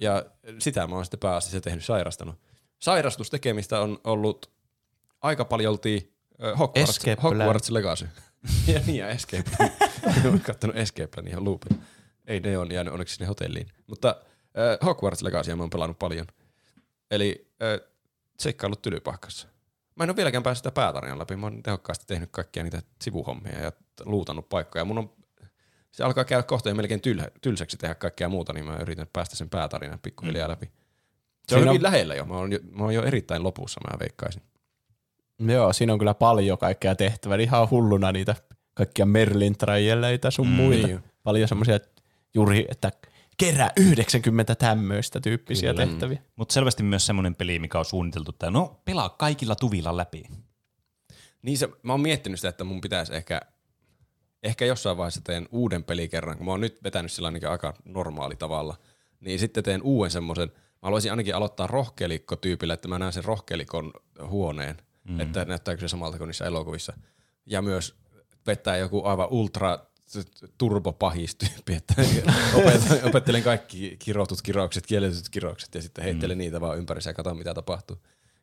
Ja 0.00 0.24
sitä 0.58 0.86
mä 0.86 0.94
oon 0.94 1.04
sitten 1.04 1.20
pääasiassa 1.20 1.60
tehnyt 1.60 1.84
sairastanut. 1.84 2.34
Sairastustekemistä 2.78 3.80
on 3.80 3.98
ollut 4.04 4.50
aika 5.20 5.44
paljolti 5.44 6.14
äh, 6.44 6.58
Hogwarts, 6.58 6.90
Escape. 6.90 7.22
Hogwarts 7.22 7.70
Legacy. 7.70 8.08
ja 8.72 8.80
niin, 8.86 8.98
ja 8.98 9.08
Escape 9.08 9.50
oon 10.24 10.40
kattonut 10.40 10.76
Escape 10.76 11.06
Plan 11.06 11.28
ihan 11.28 11.44
loopilla. 11.44 11.82
Ei 12.26 12.40
ne 12.40 12.58
on 12.58 12.72
jäänyt 12.72 12.92
onneksi 12.92 13.14
sinne 13.14 13.26
hotelliin. 13.26 13.68
Mutta 13.86 14.08
äh, 14.08 14.86
Hogwarts 14.86 15.22
Legacya 15.22 15.56
mä 15.56 15.62
oon 15.62 15.70
pelannut 15.70 15.98
paljon. 15.98 16.26
Eli 17.12 17.46
äh, 17.62 17.80
seikkaillut 18.38 18.82
tylypahkassa. 18.82 19.48
Mä 19.96 20.04
en 20.04 20.10
ole 20.10 20.16
vieläkään 20.16 20.42
päässyt 20.42 20.60
sitä 20.64 20.74
päätarinan 20.74 21.18
läpi. 21.18 21.36
Mä 21.36 21.46
oon 21.46 21.62
tehokkaasti 21.62 22.04
tehnyt 22.06 22.28
kaikkia 22.32 22.62
niitä 22.62 22.82
sivuhommia 23.02 23.58
ja 23.58 23.72
luutannut 24.04 24.48
paikkoja. 24.48 24.84
Mun 24.84 24.98
on, 24.98 25.12
se 25.92 26.04
alkaa 26.04 26.24
käydä 26.24 26.42
kohta 26.42 26.68
jo 26.68 26.74
melkein 26.74 27.00
tyl, 27.00 27.22
tylsäksi 27.40 27.76
tehdä 27.76 27.94
kaikkea 27.94 28.28
muuta, 28.28 28.52
niin 28.52 28.64
mä 28.64 28.76
yritän 28.76 29.06
päästä 29.12 29.36
sen 29.36 29.50
päätarinan 29.50 29.98
pikkuhiljaa 29.98 30.48
läpi. 30.48 30.66
Se 30.66 31.54
on 31.54 31.58
Siinä 31.60 31.70
on- 31.70 31.74
hyvin 31.74 31.82
lähellä 31.82 32.14
jo. 32.14 32.24
Mä 32.24 32.34
oon 32.34 32.52
jo, 32.52 32.58
mä 32.70 32.84
oon 32.84 32.94
jo 32.94 33.02
erittäin 33.04 33.42
lopussa, 33.42 33.80
mä 33.90 33.98
veikkaisin. 33.98 34.42
Joo, 35.38 35.72
siinä 35.72 35.92
on 35.92 35.98
kyllä 35.98 36.14
paljon 36.14 36.58
kaikkea 36.58 36.94
tehtävää. 36.94 37.36
Ihan 37.38 37.70
hulluna 37.70 38.12
niitä 38.12 38.34
kaikkia 38.74 39.06
Merlin 39.06 39.58
trajeleita 39.58 40.30
sun 40.30 40.46
mm, 40.46 40.52
muita. 40.52 40.86
niin. 40.86 41.00
Paljon 41.22 41.48
semmoisia 41.48 41.78
juuri, 42.34 42.66
että 42.70 42.90
kerää 43.38 43.70
90 43.76 44.54
tämmöistä 44.54 45.20
tyyppisiä 45.20 45.74
Kyllä. 45.74 45.86
tehtäviä. 45.86 46.22
Mutta 46.36 46.52
selvästi 46.52 46.82
myös 46.82 47.06
semmoinen 47.06 47.34
peli, 47.34 47.58
mikä 47.58 47.78
on 47.78 47.84
suunniteltu, 47.84 48.30
että 48.30 48.50
no 48.50 48.80
pelaa 48.84 49.08
kaikilla 49.08 49.56
tuvilla 49.56 49.96
läpi. 49.96 50.24
Niin 51.42 51.58
se, 51.58 51.68
mä 51.82 51.92
oon 51.92 52.00
miettinyt 52.00 52.38
sitä, 52.38 52.48
että 52.48 52.64
mun 52.64 52.80
pitäisi 52.80 53.14
ehkä, 53.14 53.40
ehkä 54.42 54.64
jossain 54.64 54.96
vaiheessa 54.96 55.20
teen 55.24 55.48
uuden 55.52 55.84
pelikerran, 55.84 56.36
kun 56.36 56.46
mä 56.46 56.52
oon 56.52 56.60
nyt 56.60 56.84
vetänyt 56.84 57.12
sillä 57.12 57.28
ainakin 57.28 57.48
aika 57.48 57.74
normaali 57.84 58.36
tavalla, 58.36 58.76
niin 59.20 59.38
sitten 59.38 59.64
teen 59.64 59.82
uuden 59.82 60.10
semmoisen, 60.10 60.48
mä 60.54 60.56
haluaisin 60.82 61.10
ainakin 61.10 61.36
aloittaa 61.36 61.66
rohkelikko-tyypillä, 61.66 62.74
että 62.74 62.88
mä 62.88 62.98
näen 62.98 63.12
sen 63.12 63.24
rohkelikon 63.24 63.92
huoneen, 64.26 64.76
mm. 65.04 65.20
että 65.20 65.44
näyttääkö 65.44 65.80
se 65.80 65.88
samalta 65.88 66.18
kuin 66.18 66.26
niissä 66.26 66.44
elokuvissa. 66.44 66.92
Ja 67.46 67.62
myös 67.62 67.94
vetää 68.46 68.76
joku 68.76 69.04
aivan 69.04 69.28
ultra 69.30 69.78
turbopahistyyppi, 70.58 71.74
että 71.74 71.94
opettelen, 72.54 73.04
opettelen 73.10 73.42
kaikki 73.42 73.96
kirotut 73.98 74.42
kiroukset, 74.42 74.86
kielletyt 74.86 75.28
kiroukset 75.28 75.74
ja 75.74 75.82
sitten 75.82 76.04
heittelen 76.04 76.36
mm. 76.36 76.38
niitä 76.38 76.60
vaan 76.60 76.78
ympärissä 76.78 77.10
ja 77.10 77.14
katson 77.14 77.38
mitä 77.38 77.54
tapahtuu. 77.54 77.96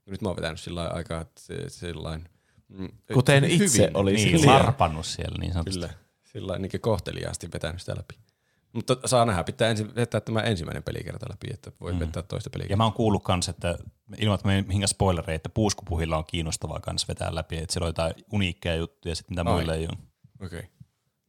Nyt 0.06 0.22
mä 0.22 0.30
oon 0.30 0.36
vetänyt 0.36 0.60
sillä 0.60 0.88
aikaa, 0.88 1.22
että 1.22 1.42
se, 1.42 1.70
sillain, 1.70 2.30
mm, 2.68 2.90
Kuten 3.14 3.44
hyvin, 3.44 3.62
itse 3.62 3.92
oli 3.94 4.14
Niin, 4.14 4.46
larpannut 4.46 5.06
siellä 5.06 5.38
niin 5.40 5.54
sanotusti. 5.54 5.80
Kyllä, 5.80 5.94
sillä 6.24 6.60
niin 6.60 6.82
kohteliaasti 6.82 7.50
vetänyt 7.54 7.80
sitä 7.80 7.96
läpi. 7.98 8.16
Mutta 8.74 8.98
saa 9.06 9.26
nähdä, 9.26 9.44
pitää 9.44 9.70
ensin 9.70 9.96
vetää 9.96 10.22
tämä 10.22 10.42
ensimmäinen 10.42 10.84
pelikerta 10.84 11.26
läpi, 11.30 11.48
että 11.54 11.72
voi 11.82 11.94
mm. 11.94 12.00
vetää 12.00 12.24
toista 12.24 12.48
Ja 12.48 12.52
pelikertaa. 12.52 12.78
mä 12.78 12.84
oon 12.84 12.94
kuullut 12.94 13.24
kans, 13.24 13.50
että 13.50 13.78
ilman, 14.18 14.36
että 14.36 14.48
mihinkään 14.48 14.88
spoilereita, 14.88 15.36
että 15.36 15.50
puuskupuhilla 15.50 16.18
on 16.18 16.26
kiinnostavaa 16.26 16.80
kans 16.80 17.08
vetää 17.08 17.36
läpi, 17.36 17.58
että 17.58 17.74
siellä 17.74 17.86
on 17.86 17.90
jotain 17.90 18.14
uniikkeja 18.32 18.76
juttuja, 18.76 19.16
sitten 19.16 19.36
mitä 19.36 19.50
Ai. 19.50 19.56
muille 19.56 19.76
ei 19.76 19.88
ole. 19.88 19.98
Okei. 20.46 20.64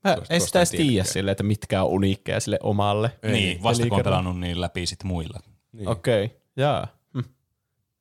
Mä 0.04 0.14
tuosta 0.14 0.38
sitä 0.38 0.58
en 0.58 0.60
edes 0.60 0.70
tiedä 0.70 1.04
silleen, 1.04 1.32
että 1.32 1.42
mitkä 1.42 1.82
on 1.82 1.90
uniikkeja 1.90 2.40
sille 2.40 2.58
omalle. 2.62 3.12
Ei, 3.22 3.32
niin, 3.32 3.62
vasta 3.62 3.86
kun 3.86 3.98
on 3.98 4.04
pelannut 4.04 4.40
niin 4.40 4.60
läpi 4.60 4.86
sitten 4.86 5.06
muilla. 5.06 5.40
Niin. 5.72 5.88
Okei, 5.88 6.24
okay. 6.24 6.36
jaa. 6.56 6.86
Hm. 7.14 7.30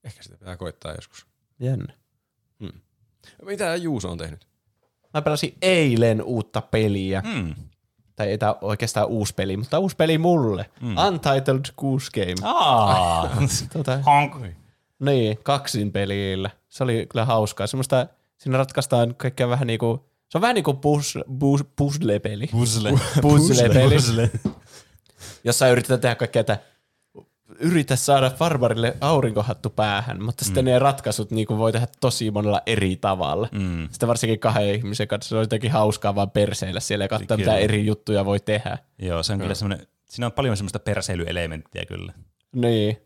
Ehkä 0.04 0.24
sitä 0.24 0.38
pitää 0.38 0.58
koittaa 0.58 0.94
joskus. 0.94 1.26
Jännä. 1.60 2.00
Mitä 3.46 3.76
Juuso 3.76 4.12
on 4.12 4.18
tehnyt? 4.18 4.48
Mä 5.14 5.22
pelasin 5.22 5.58
eilen 5.62 6.24
uutta 6.24 6.62
peliä. 6.62 7.24
Mm. 7.26 7.56
Tai 8.16 8.28
ei 8.28 8.38
tää 8.38 8.56
oikeastaan 8.62 9.08
uusi 9.08 9.34
peli, 9.34 9.58
mutta 9.58 9.80
uusi 9.80 9.96
peli 9.96 10.18
mulle. 10.18 10.70
Mm. 10.82 10.96
Untitled 10.98 11.66
Goose 11.78 12.10
Game. 12.14 12.36
Aa. 12.44 13.30
Tota, 13.74 14.00
niin, 15.00 15.40
kaksin 15.44 15.92
pelillä. 15.92 16.50
Se 16.70 16.84
oli 16.84 17.06
kyllä 17.10 17.26
hauskaa. 17.26 17.68
Semmoista, 17.68 18.08
siinä 18.38 18.58
ratkaistaan 18.58 19.16
kaikkea 19.16 19.50
vähän 19.50 19.68
niinku, 19.68 20.09
se 20.30 20.38
on 20.38 20.42
vähän 20.42 20.56
pus, 20.82 21.18
pus, 21.40 21.64
puzzle-peli. 21.76 22.48
Puzzle. 22.48 22.90
Puzzle-peli. 23.22 23.96
Puzzle. 23.96 24.32
jossa 25.44 25.68
yritetään 25.68 26.00
tehdä 26.00 26.16
kaikkea, 26.16 26.40
että 26.40 26.60
yritä 27.60 27.96
saada 27.96 28.30
farmarille 28.30 28.98
aurinkohattu 29.02 29.70
päähän, 29.70 30.24
mutta 30.24 30.46
sitten 30.46 30.66
ne 30.66 30.80
ratkaisut 30.80 31.32
niin 31.32 31.48
voi 31.50 31.72
tehdä 31.72 31.88
tosi 32.02 32.32
monella 32.32 32.62
eri 32.66 32.96
tavalla. 32.96 33.50
Mm. 33.52 33.88
Sitten 33.92 34.10
varsinkin 34.10 34.40
kahden 34.40 34.76
ihmisen 34.76 35.08
kanssa 35.08 35.30
se 35.30 35.36
on 35.36 35.42
jotenkin 35.42 35.72
hauskaa 35.72 36.16
vaan 36.16 36.32
perseillä 36.32 36.80
siellä 36.80 37.06
ja 37.06 37.10
katsoa, 37.10 37.38
mitä 37.38 37.52
Kyllä. 37.52 37.58
eri 37.58 37.86
juttuja 37.86 38.26
voi 38.26 38.40
tehdä. 38.40 38.78
Joo, 39.00 39.24
se 39.24 39.34
on 39.34 39.40
kyllä 39.40 39.56
semmoinen, 39.56 39.88
siinä 40.10 40.26
on 40.26 40.32
paljon 40.32 40.58
semmoista 40.58 40.80
perseilyelementtiä 40.80 41.86
kyllä. 41.86 42.14
Niin. 42.56 42.98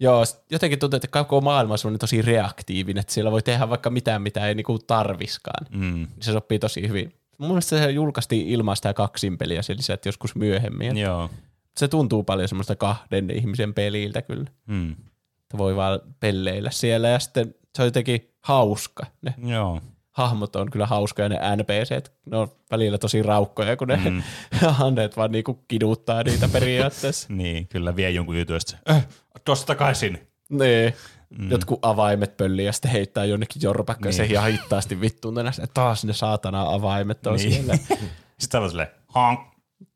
Joo, 0.00 0.24
jotenkin 0.50 0.78
tuntuu, 0.78 0.96
että 0.96 1.08
koko 1.08 1.40
maailma 1.40 1.74
on 1.74 1.78
semmoinen 1.78 1.98
tosi 1.98 2.22
reaktiivinen, 2.22 3.00
että 3.00 3.12
siellä 3.12 3.30
voi 3.30 3.42
tehdä 3.42 3.68
vaikka 3.68 3.90
mitään, 3.90 4.22
mitä 4.22 4.48
ei 4.48 4.54
niinku 4.54 4.78
tarviskaan. 4.78 5.66
Mm. 5.70 6.06
Se 6.20 6.32
sopii 6.32 6.58
tosi 6.58 6.88
hyvin. 6.88 7.12
Mun 7.38 7.48
mielestä 7.48 7.78
se 7.78 7.90
julkaistiin 7.90 8.46
ilman 8.46 8.76
sitä 8.76 8.94
kaksin 8.94 9.38
peliä, 9.38 9.62
se 9.62 9.76
lisättiin 9.76 10.08
joskus 10.08 10.34
myöhemmin. 10.34 10.96
Joo. 10.96 11.30
Se 11.76 11.88
tuntuu 11.88 12.22
paljon 12.22 12.48
semmoista 12.48 12.76
kahden 12.76 13.30
ihmisen 13.30 13.74
peliltä 13.74 14.22
kyllä. 14.22 14.50
Mm. 14.66 14.92
että 14.92 15.58
voi 15.58 15.76
vaan 15.76 16.00
pelleillä 16.20 16.70
siellä 16.70 17.08
ja 17.08 17.18
sitten 17.18 17.54
se 17.74 17.82
on 17.82 17.86
jotenkin 17.86 18.30
hauska. 18.40 19.06
Ne 19.22 19.34
Joo. 19.46 19.80
hahmot 20.10 20.56
on 20.56 20.70
kyllä 20.70 20.86
hauskoja 20.86 21.28
ne 21.28 21.38
NPCt, 21.56 22.12
ne 22.30 22.36
on 22.36 22.48
välillä 22.70 22.98
tosi 22.98 23.22
raukkoja, 23.22 23.76
kun 23.76 23.88
ne 23.88 23.96
mm. 23.96 24.22
vaan 25.16 25.32
niinku 25.32 25.64
kiduttaa 25.68 26.22
niitä 26.22 26.48
periaatteessa. 26.48 27.28
Niin, 27.34 27.68
kyllä 27.68 27.96
vie 27.96 28.10
jonkun 28.10 28.36
se, 28.66 28.76
äh, 28.90 29.06
tosta 29.46 29.66
takaisin. 29.66 30.28
niin. 30.48 30.94
Mm. 31.38 31.50
Jotkut 31.50 31.78
avaimet 31.82 32.36
pöllii 32.36 32.66
ja 32.66 32.72
sitten 32.72 32.90
heittää 32.90 33.24
jonnekin 33.24 33.62
jorpakkaan 33.62 34.04
niin. 34.10 34.14
Se 34.14 34.24
ihan 34.24 34.50
hittaasti 34.50 35.00
vittuun 35.00 35.34
tänä, 35.34 35.48
että 35.48 35.74
taas 35.74 36.04
ne 36.04 36.12
saatana 36.12 36.62
avaimet 36.62 37.26
on 37.26 37.36
niin. 37.36 37.52
Siellä. 37.52 37.78
Sitten 38.38 38.62
on 38.62 38.68
silleen, 38.70 38.88
honk. 39.14 39.40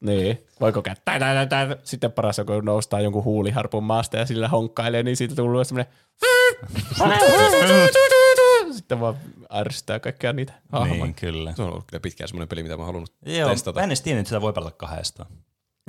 niin. 0.01 0.47
Voiko 0.61 0.83
käydä? 0.83 1.01
Tää, 1.05 1.19
tää, 1.19 1.47
tää, 1.47 1.67
tää. 1.67 1.77
Sitten 1.85 2.13
paras 2.13 2.39
on, 2.39 2.47
kun 2.47 2.65
noustaa 2.65 3.01
jonkun 3.01 3.25
huuliharpun 3.25 3.85
maasta 3.85 4.17
ja 4.17 4.27
sillä 4.27 4.49
honkkailee, 4.49 5.03
niin 5.03 5.17
siitä 5.17 5.35
tulee 5.35 5.65
semmoinen 5.65 5.93
sitten 8.73 9.01
vaan 9.01 9.15
ärsyttää 9.55 10.01
kaikkia 10.01 10.33
niitä 10.33 10.53
hahmoja. 10.73 11.05
Niin, 11.05 11.15
kyllä. 11.15 11.53
Se 11.57 11.63
on 11.63 11.69
ollut 11.69 11.85
kyllä 11.87 12.01
pitkään 12.01 12.29
semmoinen 12.29 12.49
peli, 12.49 12.63
mitä 12.63 12.77
mä 12.77 12.81
oon 12.83 12.87
halunnut 12.87 13.13
Joo, 13.27 13.49
testata. 13.51 13.81
mä 13.81 13.85
en 13.85 13.91
edes 13.91 14.01
tiennyt, 14.01 14.21
että 14.21 14.29
sitä 14.29 14.41
voi 14.41 14.53
pelata 14.53 14.77
kahdesta. 14.77 15.27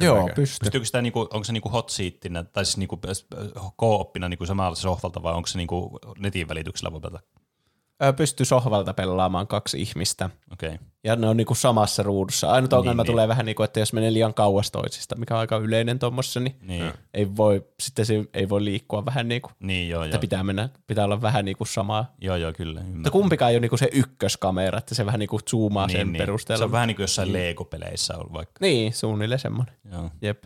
Joo, 0.06 0.30
pystyy. 0.36 0.57
Pystyykö 0.60 0.86
sitä, 0.86 1.02
niinku, 1.02 1.19
onko 1.19 1.44
se 1.44 1.53
niinku 1.53 1.69
hot 1.69 1.90
seatinä, 1.90 2.44
tai 2.44 2.65
siis 2.65 2.78
niinku, 2.78 2.99
äh, 3.07 3.72
co-oppina 3.82 4.30
niinku 4.30 4.45
samalla 4.45 4.76
sohvalta, 4.76 5.23
vai 5.23 5.34
onko 5.34 5.48
se 5.48 5.57
niinku 5.57 5.99
netin 6.19 6.48
välityksellä 6.48 6.91
voi 6.91 7.02
pelata? 7.02 7.23
Pystyy 8.15 8.45
sohvalta 8.45 8.94
pelaamaan 8.94 9.48
kaksi 9.48 9.82
ihmistä. 9.82 10.30
Okei. 10.52 10.69
Okay. 10.69 10.86
Ja 11.03 11.15
ne 11.15 11.28
on 11.28 11.38
niinku 11.38 11.56
samassa 11.56 12.03
ruudussa. 12.03 12.52
Ainut 12.52 12.73
ongelma 12.73 13.03
niin. 13.03 13.11
tulee 13.11 13.28
vähän 13.28 13.45
niin 13.45 13.56
kuin, 13.56 13.65
että 13.65 13.80
jos 13.80 13.94
menee 13.94 14.14
liian 14.14 14.34
kauas 14.34 14.72
toisista, 14.72 15.15
mikä 15.15 15.34
on 15.34 15.40
aika 15.40 15.57
yleinen 15.57 15.99
tuommoissa, 15.99 16.40
niin, 16.40 16.56
Niin. 16.61 16.91
ei 17.14 17.36
voi, 17.36 17.65
sitten 17.80 18.06
se 18.06 18.26
ei 18.34 18.49
voi 18.49 18.64
liikkua 18.64 19.06
vähän 19.06 19.28
niin 19.28 19.41
kuin, 19.41 19.53
Niin, 19.60 19.90
joo, 19.90 20.03
että 20.03 20.15
joo. 20.15 20.22
pitää 20.22 20.44
mennä, 20.44 20.69
pitää 20.88 21.06
olla 21.06 21.22
vähän 21.22 21.45
niin 21.45 21.57
kuin 21.57 21.68
samaa. 21.68 22.15
Joo, 22.22 22.36
joo, 22.36 22.53
kyllä. 22.53 22.80
Mutta 22.80 22.91
Ymmärrän. 22.91 23.11
kumpikaan 23.11 23.52
ei 23.52 23.56
ole 23.56 23.61
niin 23.61 23.69
kuin 23.69 23.80
se 23.80 23.90
ykköskamera, 23.91 24.78
että 24.78 24.95
se 24.95 25.06
vähän 25.06 25.19
niin 25.19 25.30
kuin 25.30 25.41
zoomaa 25.49 25.88
niin, 25.88 25.98
sen 25.98 26.11
niin. 26.11 26.18
perusteella. 26.18 26.57
Se 26.57 26.65
on 26.65 26.72
vähän 26.72 26.88
niin 26.88 26.95
kuin 26.95 27.03
jossain 27.03 27.34
Lego-peleissä 27.34 28.18
ollut 28.18 28.34
vaikka. 28.34 28.53
Niin, 28.61 28.94
suunnilleen 28.94 29.40
semmoinen. 29.40 29.76
Joo. 29.91 30.10
Jep. 30.22 30.44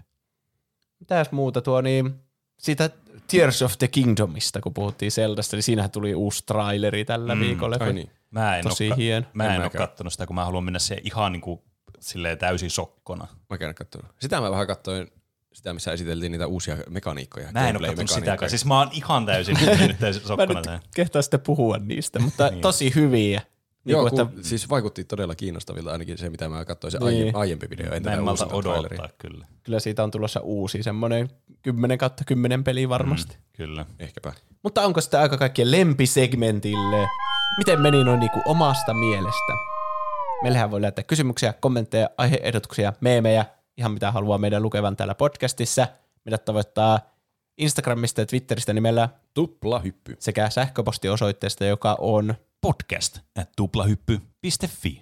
Mitäs 1.00 1.32
muuta 1.32 1.62
tuo, 1.62 1.82
niin 1.82 2.16
siitä 2.60 2.90
Tears 3.28 3.62
of 3.62 3.78
the 3.78 3.88
Kingdomista, 3.88 4.62
kun 4.62 4.74
puhuttiin 4.74 5.12
Zeldasta, 5.12 5.56
niin 5.58 5.64
siinähän 5.64 5.92
tuli 5.92 6.16
uusi 6.16 6.44
traileri 6.46 7.06
tällä 7.06 7.36
mm, 7.36 7.42
viikolla. 7.42 7.78
Ai 7.80 7.94
niin. 7.94 8.10
Mä 8.32 8.58
en 8.58 8.64
Tosi 8.64 8.90
oo, 8.92 8.96
hieno. 8.96 9.26
Mä 9.34 9.46
En 9.46 9.52
en, 9.52 9.62
ole 9.62 9.70
kattonut 9.70 10.14
sitä, 10.14 10.26
kun 10.26 10.36
mä 10.36 10.46
haluan 10.46 10.64
mennä 10.64 10.80
siihen 10.80 11.08
ihan 11.08 11.32
niin 11.32 11.42
kuin, 11.42 11.60
silleen 12.00 12.38
täysin 12.38 12.70
sokkona. 12.70 13.28
Mä 13.50 13.58
käyn 13.58 13.76
katsomaan. 13.76 14.14
Sitä 14.20 14.42
mä 14.42 14.52
vähän 14.52 14.68
katsoin, 14.68 15.12
sitä 15.54 15.74
missä 15.74 15.92
esiteltiin 15.92 16.32
niitä 16.32 16.48
uusia 16.48 16.78
mekaniikkoja. 16.90 17.52
Mä 17.52 17.70
en 17.70 17.78
ole 17.78 17.88
kattonut 17.88 18.10
sitäkään. 18.10 18.50
Siis 18.50 18.66
mä 18.66 18.80
oon 18.80 18.90
ihan 18.92 19.26
täysin 19.26 19.58
täysin 20.00 20.22
Mä 20.22 20.28
sokkona. 20.28 20.54
nyt 20.54 20.62
tähän. 20.64 20.80
kehtaa 20.96 21.22
sitten 21.22 21.42
puhua 21.42 21.78
niistä, 21.78 22.20
mutta 22.20 22.48
niin. 22.50 22.62
tosi 22.62 22.96
hyviä. 22.96 23.42
Niin 23.86 23.92
Joo, 23.94 24.02
kuin, 24.02 24.12
kun, 24.12 24.22
että, 24.22 24.48
siis 24.50 24.70
vaikutti 24.70 25.04
todella 25.04 25.36
kiinnostavilta 25.36 25.92
ainakin 25.92 26.18
se, 26.18 26.30
mitä 26.30 26.50
mä 26.50 26.66
katsoin, 26.66 26.92
se 26.92 26.98
Niin. 27.00 27.10
niin. 27.24 27.36
aiempi 27.36 27.70
video. 27.70 27.86
En 27.86 27.92
Mä 27.94 28.00
tätä 28.00 28.18
en 28.18 28.24
malta 28.24 28.46
traileria. 28.46 28.80
odottaa 28.80 29.10
kyllä. 29.18 29.46
kyllä 29.64 29.80
siitä 29.80 30.04
on 30.04 30.12
tulossa 30.12 30.40
uusi, 30.40 30.84
semmoinen 30.84 31.30
10 31.62 31.98
kautta 31.98 32.24
10 32.24 32.64
peli 32.64 32.90
varmasti. 32.90 33.36
Mm. 33.36 33.42
Kyllä. 33.54 33.86
Ehkäpä. 34.00 34.34
Mutta 34.64 34.82
onko 34.82 35.02
sitä 35.02 35.22
aika 35.22 35.38
kaikkien 35.38 35.72
lempisegmentille? 35.72 37.08
Miten 37.58 37.82
meni 37.82 38.04
noin 38.04 38.20
niinku 38.20 38.42
omasta 38.46 38.94
mielestä? 38.94 39.54
Meillähän 40.44 40.72
voi 40.72 40.82
lähettää 40.82 41.04
kysymyksiä, 41.04 41.54
kommentteja, 41.54 42.10
aiheehdotuksia, 42.18 42.94
meemejä, 43.02 43.46
ihan 43.78 43.92
mitä 43.92 44.12
haluaa 44.12 44.38
meidän 44.38 44.64
lukevan 44.64 44.96
täällä 44.98 45.16
podcastissa. 45.16 45.88
Meidät 46.26 46.46
tavoittaa 46.46 47.00
Instagramista 47.58 48.22
ja 48.22 48.26
Twitteristä 48.26 48.74
nimellä 48.74 49.10
Tupla 49.34 49.80
hyppy. 49.80 50.16
sekä 50.20 50.50
sähköpostiosoitteesta, 50.50 51.66
joka 51.66 51.96
on 52.00 52.36
Podcast 52.66 53.20
at 53.40 53.50
tuplahyppy.fi. 53.58 55.02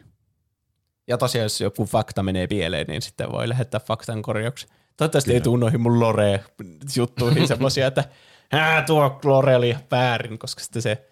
Ja 1.08 1.18
tosiaan, 1.18 1.44
jos 1.44 1.62
joku 1.62 1.86
fakta 1.86 2.24
menee 2.24 2.48
pieleen, 2.48 2.88
niin 2.88 3.02
sitten 3.02 3.32
voi 3.32 3.50
lähettää 3.50 3.80
faktan 3.80 4.22
korjauksia. 4.22 4.70
Toivottavasti 4.98 5.28
Kyllä. 5.28 5.38
ei 5.38 5.42
tule 5.42 5.60
noihin 5.60 5.82
mun 5.82 6.00
lore-juttuihin 6.00 7.48
semmosia, 7.48 7.88
että 7.88 8.04
Ää, 8.52 8.82
tuo 8.82 9.20
lore 9.24 9.56
oli 9.56 9.78
väärin, 9.92 10.40
koska 10.40 10.62
sitten 10.64 10.82
se 10.82 11.08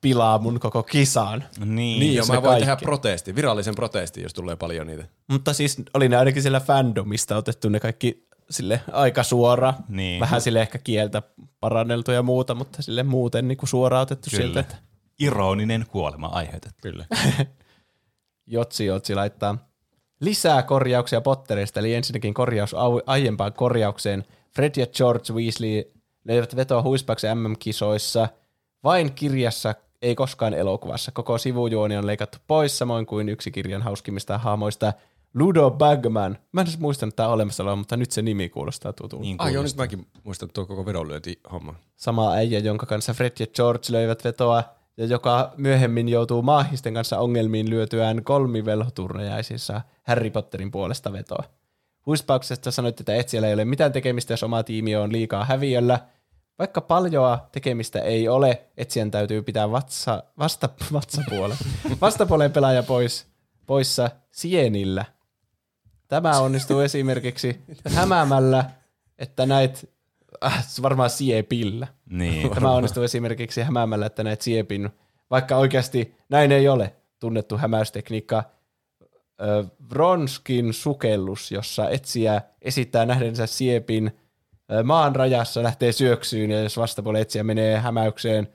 pilaa 0.00 0.38
mun 0.38 0.60
koko 0.60 0.82
kisaan. 0.82 1.44
Niin. 1.58 2.00
Niin, 2.00 2.14
jo, 2.14 2.24
mä 2.24 2.32
voin 2.32 2.42
kaikki. 2.42 2.60
tehdä 2.60 2.76
protesti, 2.76 3.34
virallisen 3.34 3.74
protestin, 3.74 4.22
jos 4.22 4.34
tulee 4.34 4.56
paljon 4.56 4.86
niitä. 4.86 5.04
Mutta 5.28 5.52
siis 5.52 5.82
oli 5.94 6.08
ne 6.08 6.16
ainakin 6.16 6.42
siellä 6.42 6.60
fandomista 6.60 7.36
otettu 7.36 7.68
ne 7.68 7.80
kaikki 7.80 8.26
sille 8.50 8.80
aika 8.92 9.22
suora, 9.22 9.74
Niin. 9.88 10.20
vähän 10.20 10.40
sille 10.40 10.60
ehkä 10.60 10.78
kieltä 10.78 11.22
paranneltu 11.60 12.10
ja 12.10 12.22
muuta, 12.22 12.54
mutta 12.54 12.82
sille 12.82 13.02
muuten 13.02 13.48
niin 13.48 13.58
kuin 13.58 13.68
suoraan 13.68 14.02
otettu 14.02 14.30
Kyllä. 14.30 14.42
sieltä, 14.42 14.60
että 14.60 14.76
Ironinen 15.18 15.86
kuolema 15.88 16.26
aiheutettu. 16.26 16.78
Kyllä. 16.82 17.06
Jotsi 18.46 18.86
Jotsi 18.86 19.14
laittaa 19.14 19.58
lisää 20.20 20.62
korjauksia 20.62 21.20
Potterista, 21.20 21.80
eli 21.80 21.94
ensinnäkin 21.94 22.34
korjaus 22.34 22.74
au- 22.74 23.02
aiempaan 23.06 23.52
korjaukseen. 23.52 24.24
Fred 24.54 24.72
ja 24.76 24.86
George 24.86 25.32
Weasley 25.32 25.92
löivät 26.24 26.56
vetoa 26.56 26.82
huispauksen 26.82 27.38
MM-kisoissa 27.38 28.28
vain 28.84 29.12
kirjassa, 29.12 29.74
ei 30.02 30.14
koskaan 30.14 30.54
elokuvassa. 30.54 31.12
Koko 31.12 31.38
sivujuoni 31.38 31.96
on 31.96 32.06
leikattu 32.06 32.38
pois, 32.46 32.78
samoin 32.78 33.06
kuin 33.06 33.28
yksi 33.28 33.50
kirjan 33.50 33.82
hauskimmista 33.82 34.38
hahmoista, 34.38 34.92
Ludo 35.34 35.70
Bagman. 35.70 36.38
Mä 36.52 36.60
en 36.60 36.66
edes 36.66 36.78
muistanut 36.78 37.16
tämä 37.16 37.28
olemassa 37.28 37.76
mutta 37.76 37.96
nyt 37.96 38.10
se 38.10 38.22
nimi 38.22 38.48
kuulostaa 38.48 38.92
tutulta. 38.92 39.22
Niin 39.22 39.36
Ah 39.38 39.52
joo, 39.52 39.62
nyt 39.62 39.76
mäkin 39.76 40.06
muistan 40.24 40.48
tuo 40.52 40.66
koko 40.66 40.86
vedonlyönti 40.86 41.40
homma. 41.52 41.74
Sama 41.96 42.32
äijä, 42.32 42.58
jonka 42.58 42.86
kanssa 42.86 43.14
Fred 43.14 43.32
ja 43.38 43.46
George 43.46 43.84
löivät 43.90 44.24
vetoa, 44.24 44.64
ja 44.96 45.06
joka 45.06 45.52
myöhemmin 45.56 46.08
joutuu 46.08 46.42
maahisten 46.42 46.94
kanssa 46.94 47.18
ongelmiin 47.18 47.70
lyötyään 47.70 48.24
kolmivelhoturnajaisissa 48.24 49.80
Harry 50.02 50.30
Potterin 50.30 50.70
puolesta 50.70 51.12
vetoa. 51.12 51.44
Huispauksesta 52.06 52.70
sanoitte, 52.70 53.02
että 53.02 53.14
etsijällä 53.14 53.48
ei 53.48 53.54
ole 53.54 53.64
mitään 53.64 53.92
tekemistä, 53.92 54.32
jos 54.32 54.42
oma 54.42 54.62
tiimi 54.62 54.96
on 54.96 55.12
liikaa 55.12 55.44
häviöllä. 55.44 55.98
Vaikka 56.58 56.80
paljoa 56.80 57.48
tekemistä 57.52 58.00
ei 58.00 58.28
ole, 58.28 58.62
etsijän 58.76 59.10
täytyy 59.10 59.42
pitää 59.42 59.70
vatsa, 59.70 60.22
vasta, 60.38 60.68
vatsapuolen, 60.92 61.56
vastapuolen 62.00 62.52
pelaaja 62.52 62.82
pois, 62.82 63.26
poissa 63.66 64.10
sienillä. 64.30 65.04
Tämä 66.08 66.38
onnistuu 66.38 66.80
esimerkiksi 66.80 67.60
hämäämällä, 67.94 68.64
että 69.18 69.46
näit, 69.46 69.84
äh, 69.84 69.95
varmaan 70.82 71.10
siepillä. 71.10 71.86
Niin. 72.10 72.50
Tämä 72.54 72.70
onnistuu 72.70 73.02
esimerkiksi 73.02 73.62
hämäämällä, 73.62 74.06
että 74.06 74.24
näet 74.24 74.40
siepin, 74.40 74.90
vaikka 75.30 75.56
oikeasti 75.56 76.14
näin 76.28 76.52
ei 76.52 76.68
ole 76.68 76.94
tunnettu 77.20 77.58
hämäystekniikka. 77.58 78.44
Vronskin 79.90 80.72
sukellus, 80.72 81.52
jossa 81.52 81.90
etsijä 81.90 82.42
esittää 82.62 83.06
nähdensä 83.06 83.46
siepin 83.46 84.12
maan 84.84 85.16
rajassa, 85.16 85.62
lähtee 85.62 85.92
syöksyyn 85.92 86.50
ja 86.50 86.60
jos 86.62 86.76
vastapuolen 86.76 87.22
etsijä 87.22 87.44
menee 87.44 87.78
hämäykseen, 87.78 88.48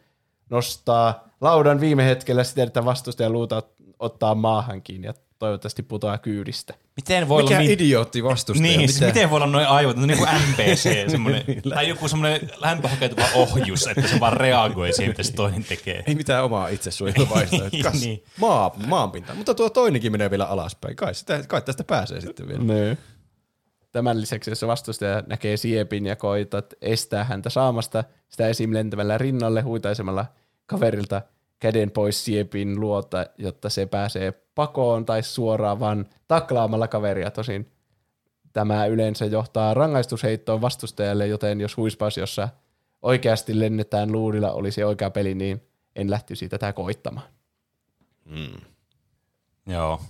nostaa 0.50 1.28
laudan 1.42 1.80
viime 1.80 2.06
hetkellä 2.06 2.44
siten, 2.44 2.68
että 2.68 2.86
vastustajan 2.86 3.34
luuta 3.34 3.60
ot- 3.60 3.94
ottaa 4.00 4.36
maahan 4.36 4.82
kiinni 4.82 5.08
ja 5.08 5.14
toivottavasti 5.42 5.84
putoaa 5.84 6.18
kyydistä. 6.18 6.74
Miten 6.96 7.30
voi 7.30 7.44
Mikä 7.44 7.56
olla 7.56 7.66
mi- 7.68 7.74
idiootti 7.74 8.24
vastustaja? 8.24 8.78
Niin, 8.78 8.80
siis 8.90 9.02
Mitä? 9.02 9.06
miten 9.14 9.30
voi 9.30 9.38
olla 9.38 9.48
noin 9.48 9.68
aivot, 9.68 9.98
no 9.98 10.06
niin 10.08 10.18
kuin 10.18 10.30
NPC, 10.52 11.12
semmoinen, 11.12 11.44
tai 11.70 11.90
joku 11.90 12.08
semmoinen 12.08 12.52
lämpöhakeutuva 12.58 13.26
ohjus, 13.36 13.88
että 13.88 14.08
se 14.08 14.20
vaan 14.20 14.34
reagoi 14.34 14.94
siihen, 14.94 15.10
mitä 15.12 15.24
se 15.24 15.34
toinen 15.34 15.64
tekee. 15.64 16.04
Ei 16.08 16.16
mitään 16.16 16.44
omaa 16.44 16.68
itsesuojeluvaihtoehtoa. 16.68 17.84
Kas, 17.92 18.02
Niin. 18.02 18.24
maa, 18.40 18.76
maanpinta. 18.88 19.34
Mutta 19.34 19.54
tuo 19.54 19.70
toinenkin 19.70 20.12
menee 20.12 20.30
vielä 20.30 20.46
alaspäin. 20.46 20.96
Kai, 20.96 21.14
sitä, 21.16 21.44
kai 21.48 21.62
tästä 21.62 21.84
pääsee 21.84 22.22
sitten 22.22 22.48
vielä. 22.48 22.64
Nee. 22.64 22.98
Tämän 23.92 24.22
lisäksi, 24.22 24.52
jos 24.52 24.62
vastustaja 24.62 25.24
näkee 25.28 25.58
siepin 25.58 26.06
ja 26.06 26.16
koitat 26.16 26.74
estää 26.82 27.24
häntä 27.24 27.50
saamasta 27.50 28.04
sitä 28.30 28.48
esim. 28.48 28.74
lentämällä 28.74 29.18
rinnalle 29.18 29.62
huitaisemalla 29.62 30.26
kaverilta 30.66 31.22
käden 31.62 31.92
pois 31.92 32.26
siepin 32.26 32.80
luota, 32.80 33.26
jotta 33.38 33.70
se 33.70 33.86
pääsee 33.86 34.32
pakoon 34.56 35.06
tai 35.06 35.24
suoraan 35.24 35.80
vaan 35.80 36.06
taklaamalla 36.28 36.88
kaveria. 36.88 37.32
Tosin 37.32 37.72
tämä 38.54 38.86
yleensä 38.86 39.26
johtaa 39.26 39.74
rangaistusheittoon 39.74 40.62
vastustajalle, 40.62 41.28
joten 41.28 41.62
jos 41.62 41.78
huispaus, 41.78 42.18
jossa 42.18 42.50
oikeasti 43.02 43.60
lennetään 43.60 44.12
luudilla 44.12 44.52
olisi 44.52 44.84
oikea 44.84 45.10
peli, 45.10 45.36
niin 45.36 45.62
en 45.96 46.10
lähtisi 46.12 46.50
tätä 46.50 46.74
koittamaan. 46.74 47.28
Joo. 49.68 50.02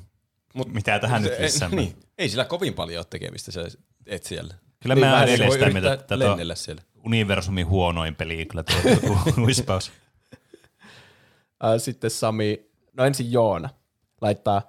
Mut 0.53 0.73
mitä 0.73 0.99
tähän 0.99 1.21
nyt 1.23 1.31
Ei- 1.33 1.43
lisää? 1.43 1.69
niin, 1.75 1.95
ei 2.17 2.29
sillä 2.29 2.45
kovin 2.45 2.73
paljon 2.73 2.99
ole 2.99 3.05
tekemistä 3.09 3.51
se 3.51 3.61
etsijällä. 4.05 4.53
Kyllä 4.79 4.95
Niin 4.95 5.05
mä 5.07 5.23
edelleen 5.23 5.51
sitä 5.51 5.69
mieltä, 5.69 5.93
että 5.93 6.07
tätä 6.07 6.19
lennellä 6.19 6.55
siellä. 6.55 6.81
universumin 7.05 7.67
huonoin 7.67 8.15
peli 8.15 8.45
kyllä 8.45 8.63
tuo 8.63 9.17
huispaus. 9.43 9.91
Ää, 11.61 11.77
Sitten 11.79 12.11
Sami, 12.11 12.69
no 12.93 13.05
ensin 13.05 13.31
Joona, 13.31 13.69
laittaa, 14.21 14.61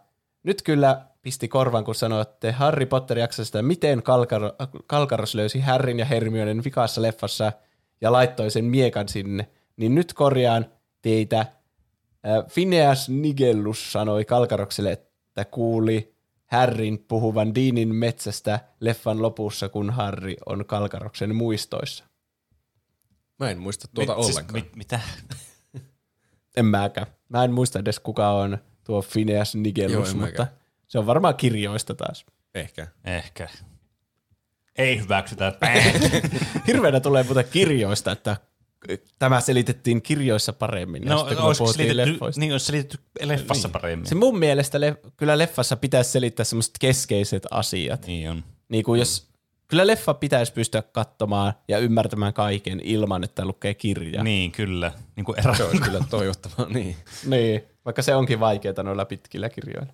nyt 0.42 0.62
kyllä 0.62 1.06
pisti 1.22 1.48
korvan, 1.48 1.84
kun 1.84 1.94
sanoitte 1.94 2.52
Harry 2.52 2.86
Potter-jaksosta, 2.86 3.62
miten 3.62 3.98
Kalkar- 3.98 4.82
Kalkaros 4.86 5.34
löysi 5.34 5.60
Harryn 5.60 5.98
ja 5.98 6.04
Hermionen 6.04 6.64
vikassa 6.64 7.02
leffassa 7.02 7.52
ja 8.00 8.12
laittoi 8.12 8.50
sen 8.50 8.64
miekan 8.64 9.08
sinne, 9.08 9.48
niin 9.76 9.94
nyt 9.94 10.12
korjaan 10.12 10.66
teitä. 11.02 11.46
Ää, 12.24 12.42
Phineas 12.54 13.08
Nigellus 13.08 13.92
sanoi 13.92 14.24
Kalkarokselle, 14.24 14.92
että 14.92 15.44
kuuli 15.44 16.14
Harryn 16.46 16.98
puhuvan 16.98 17.54
Deanin 17.54 17.94
metsästä 17.94 18.60
leffan 18.80 19.22
lopussa, 19.22 19.68
kun 19.68 19.90
Harry 19.90 20.34
on 20.46 20.64
Kalkaroksen 20.66 21.34
muistoissa. 21.34 22.04
Mä 23.38 23.50
en 23.50 23.58
muista 23.58 23.88
tuota 23.94 24.16
Mit- 24.16 24.24
siis 24.24 24.36
ollenkaan. 24.36 24.64
mit- 24.64 24.76
mitä? 24.76 25.00
En 26.56 26.66
mäkään. 26.66 27.06
Mä 27.28 27.44
en 27.44 27.52
muista 27.52 27.78
edes 27.78 28.00
kuka 28.00 28.31
on 28.31 28.58
tuo 28.84 29.02
Phineas 29.12 29.55
Joo, 29.55 29.62
Nigellus, 29.62 30.10
en 30.10 30.16
mutta 30.16 30.42
mäkään. 30.42 30.58
se 30.89 30.98
on 30.98 31.06
varmaan 31.06 31.34
kirjoista 31.36 31.94
taas. 31.94 32.26
Ehkä. 32.55 32.86
Ehkä. 33.05 33.48
Ei 34.78 35.00
hyväksytä. 35.00 35.52
Hirveänä 36.66 37.00
tulee 37.00 37.22
muuten 37.22 37.44
kirjoista, 37.52 38.12
että 38.12 38.36
tämä 39.18 39.40
selitettiin 39.40 40.02
kirjoissa 40.02 40.52
paremmin. 40.52 41.02
no, 41.05 41.18
sitten 41.18 41.39
olisiko 41.39 41.72
selitetty, 41.72 42.10
leffoista. 42.12 42.40
niin, 42.40 42.52
olisi 42.52 42.66
selitetty 42.66 42.98
leffassa 43.24 43.68
paremmin. 43.68 44.06
Se 44.06 44.14
mun 44.14 44.39
mielestä 44.39 44.81
le- 44.81 44.97
kyllä 45.16 45.39
leffassa 45.39 45.76
pitäisi 45.76 46.10
selittää 46.10 46.44
semmoiset 46.44 46.74
keskeiset 46.81 47.47
asiat. 47.50 48.06
Niin 48.06 48.31
on. 48.31 48.44
Niin 48.68 48.84
kuin 48.84 48.98
jos, 48.98 49.32
kyllä 49.73 49.86
leffa 49.86 50.15
pitäisi 50.15 50.52
pystyä 50.52 50.83
katsomaan 50.83 51.52
ja 51.68 51.78
ymmärtämään 51.78 52.33
kaiken 52.33 52.81
ilman, 52.81 53.25
että 53.25 53.44
lukee 53.44 53.75
kirjaa. 53.75 54.25
Niin, 54.25 54.52
kyllä. 54.52 54.92
Niin 55.17 55.25
kuin 55.25 55.39
erä. 55.39 55.55
Se 55.55 55.65
olisi 55.65 55.83
kyllä 55.83 56.01
toivottavaa, 56.10 56.68
niin. 56.68 56.97
Niin, 57.26 57.62
vaikka 57.84 58.02
se 58.02 58.15
onkin 58.15 58.41
vaikeaa 58.41 58.83
noilla 58.83 59.05
pitkillä 59.05 59.49
kirjoilla. 59.49 59.92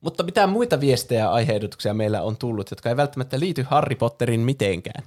Mutta 0.00 0.22
mitä 0.22 0.46
muita 0.46 0.80
viestejä 0.80 1.20
ja 1.20 1.30
aiheehdotuksia 1.30 1.94
meillä 1.94 2.22
on 2.22 2.36
tullut, 2.36 2.70
jotka 2.70 2.88
ei 2.88 2.96
välttämättä 2.96 3.40
liity 3.40 3.62
Harry 3.62 3.96
Potterin 3.96 4.40
mitenkään? 4.40 5.04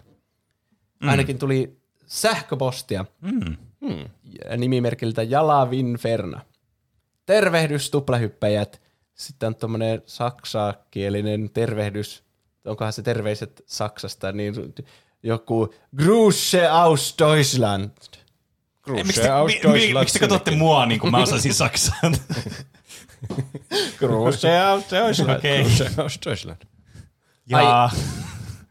Mm. 0.99 1.09
Ainakin 1.09 1.39
tuli 1.39 1.77
sähköpostia 2.05 3.05
Mm. 3.21 3.55
ja 4.49 4.57
nimimerkiltä 4.57 5.23
Jalavinferna. 5.23 6.41
Tervehdys 7.25 7.91
tuplahyppäjät. 7.91 8.81
Sitten 9.13 9.47
on 9.47 9.55
tuommoinen 9.55 10.01
saksakielinen 10.05 11.49
tervehdys. 11.49 12.26
Onkohan 12.67 12.93
se 12.93 13.01
terveiset 13.01 13.63
Saksasta, 13.65 14.31
niin 14.31 14.75
joku 15.23 15.73
Grüße 16.01 16.67
aus 16.71 17.15
Deutschland. 17.19 17.91
Ei, 18.87 19.03
Miksi 19.03 19.21
te, 19.21 19.27
mi, 19.27 19.71
mi, 19.71 19.93
miksi 19.99 20.13
te 20.13 20.19
katsotte 20.19 20.51
mua 20.51 20.85
niin 20.85 20.99
kuin 20.99 21.11
mä 21.11 21.17
osasin 21.17 21.53
saksaa? 21.63 22.11
Grüße 23.97 24.47
aus 24.67 24.85
Deutschland. 24.91 25.37
Okei. 25.37 25.69
Se 25.69 25.83
on 25.97 26.09
Deutschland. 26.25 26.61
Ja 27.49 27.89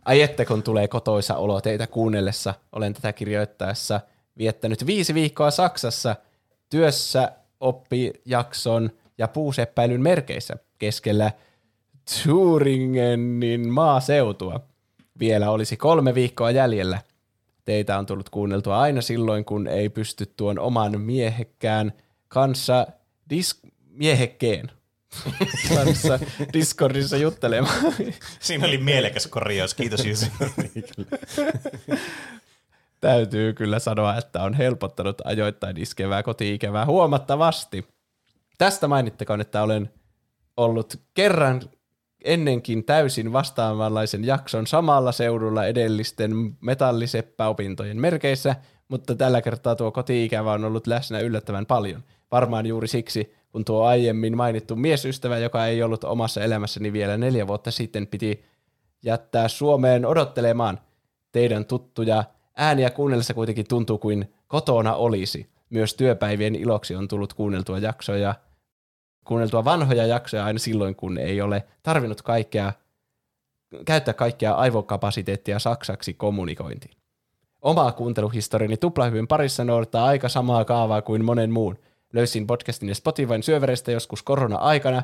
Ai 0.06 0.22
että 0.22 0.44
kun 0.44 0.62
tulee 0.62 0.88
kotoisa 0.88 1.36
olo 1.36 1.60
teitä 1.60 1.86
kuunnellessa, 1.86 2.54
olen 2.72 2.94
tätä 2.94 3.12
kirjoittaessa 3.12 4.00
viettänyt 4.38 4.86
viisi 4.86 5.14
viikkoa 5.14 5.50
Saksassa 5.50 6.16
työssä 6.70 7.32
oppijakson 7.60 8.90
ja 9.18 9.28
puuseppäilyn 9.28 10.02
merkeissä 10.02 10.56
keskellä 10.78 11.32
Thuringenin 12.22 13.68
maaseutua. 13.68 14.60
Vielä 15.18 15.50
olisi 15.50 15.76
kolme 15.76 16.14
viikkoa 16.14 16.50
jäljellä. 16.50 16.98
Teitä 17.64 17.98
on 17.98 18.06
tullut 18.06 18.28
kuunneltua 18.30 18.80
aina 18.80 19.00
silloin, 19.00 19.44
kun 19.44 19.66
ei 19.68 19.88
pysty 19.88 20.26
tuon 20.36 20.58
oman 20.58 21.00
miehekkään 21.00 21.92
kanssa 22.28 22.86
dis- 23.34 23.70
miehekkeen 23.90 24.70
kanssa 25.74 26.18
Discordissa 26.52 27.16
juttelemaan. 27.16 27.94
siinä 28.40 28.66
oli 28.66 28.78
mielekäs 28.78 29.26
korjaus. 29.26 29.74
Kiitos 29.74 30.04
Jussi. 30.06 30.32
Täytyy 33.00 33.52
kyllä 33.52 33.78
sanoa, 33.78 34.16
että 34.16 34.42
on 34.42 34.54
helpottanut 34.54 35.22
ajoittain 35.24 35.76
iskevää 35.76 36.22
koti-ikävää 36.22 36.86
huomattavasti. 36.86 37.88
Tästä 38.58 38.88
mainittakoon, 38.88 39.40
että 39.40 39.62
olen 39.62 39.90
ollut 40.56 41.00
kerran 41.14 41.62
ennenkin 42.26 42.84
täysin 42.84 43.32
vastaavanlaisen 43.32 44.24
jakson 44.24 44.66
samalla 44.66 45.12
seudulla 45.12 45.66
edellisten 45.66 46.56
metalliseppäopintojen 46.60 48.00
merkeissä, 48.00 48.56
mutta 48.88 49.14
tällä 49.14 49.42
kertaa 49.42 49.76
tuo 49.76 49.92
koti-ikävä 49.92 50.52
on 50.52 50.64
ollut 50.64 50.86
läsnä 50.86 51.18
yllättävän 51.18 51.66
paljon. 51.66 52.02
Varmaan 52.30 52.66
juuri 52.66 52.88
siksi, 52.88 53.34
kun 53.52 53.64
tuo 53.64 53.84
aiemmin 53.84 54.36
mainittu 54.36 54.76
miesystävä, 54.76 55.38
joka 55.38 55.66
ei 55.66 55.82
ollut 55.82 56.04
omassa 56.04 56.42
elämässäni 56.42 56.92
vielä 56.92 57.16
neljä 57.16 57.46
vuotta 57.46 57.70
sitten, 57.70 58.06
piti 58.06 58.44
jättää 59.02 59.48
Suomeen 59.48 60.06
odottelemaan 60.06 60.80
teidän 61.32 61.64
tuttuja 61.64 62.24
ääniä 62.56 62.90
kuunnellessa 62.90 63.34
kuitenkin 63.34 63.68
tuntuu 63.68 63.98
kuin 63.98 64.32
kotona 64.48 64.94
olisi. 64.94 65.50
Myös 65.70 65.94
työpäivien 65.94 66.54
iloksi 66.54 66.96
on 66.96 67.08
tullut 67.08 67.34
kuunneltua 67.34 67.78
jaksoja, 67.78 68.34
kuunneltua 69.26 69.64
vanhoja 69.64 70.06
jaksoja 70.06 70.44
aina 70.44 70.58
silloin, 70.58 70.94
kun 70.94 71.18
ei 71.18 71.40
ole 71.40 71.64
tarvinnut 71.82 72.22
kaikkea, 72.22 72.72
käyttää 73.84 74.14
kaikkea 74.14 74.54
aivokapasiteettia 74.54 75.58
saksaksi 75.58 76.14
kommunikointiin. 76.14 76.96
Oma 77.62 77.92
kuunteluhistoriani 77.92 78.76
tuplahyvyn 78.76 79.28
parissa 79.28 79.64
noudattaa 79.64 80.06
aika 80.06 80.28
samaa 80.28 80.64
kaavaa 80.64 81.02
kuin 81.02 81.24
monen 81.24 81.50
muun. 81.50 81.78
Löysin 82.12 82.46
podcastin 82.46 82.88
ja 82.88 82.94
Spotifyn 82.94 83.42
syövereistä 83.42 83.92
joskus 83.92 84.22
korona-aikana. 84.22 85.02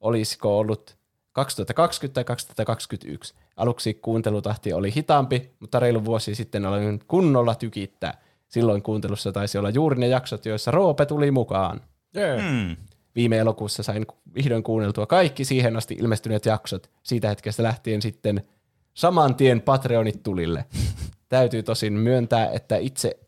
Olisiko 0.00 0.58
ollut 0.58 0.96
2020 1.32 2.14
tai 2.14 2.24
2021. 2.24 3.34
Aluksi 3.56 3.94
kuuntelutahti 3.94 4.72
oli 4.72 4.94
hitaampi, 4.94 5.50
mutta 5.60 5.80
reilu 5.80 6.04
vuosi 6.04 6.34
sitten 6.34 6.66
aloin 6.66 7.00
kunnolla 7.08 7.54
tykittää. 7.54 8.18
Silloin 8.48 8.82
kuuntelussa 8.82 9.32
taisi 9.32 9.58
olla 9.58 9.70
juuri 9.70 10.00
ne 10.00 10.08
jaksot, 10.08 10.46
joissa 10.46 10.70
Roope 10.70 11.06
tuli 11.06 11.30
mukaan. 11.30 11.80
Yeah. 12.16 12.52
Mm. 12.52 12.76
Viime 13.14 13.38
elokuussa 13.38 13.82
sain 13.82 14.06
vihdoin 14.34 14.62
kuunneltua 14.62 15.06
kaikki 15.06 15.44
siihen 15.44 15.76
asti 15.76 15.94
ilmestyneet 15.94 16.46
jaksot. 16.46 16.90
Siitä 17.02 17.28
hetkestä 17.28 17.62
lähtien 17.62 18.02
sitten 18.02 18.42
saman 18.94 19.34
tien 19.34 19.60
Patreonit 19.60 20.22
tulille. 20.22 20.64
Täytyy 21.28 21.62
tosin 21.62 21.92
myöntää, 21.92 22.50
että 22.50 22.76
itse 22.76 23.18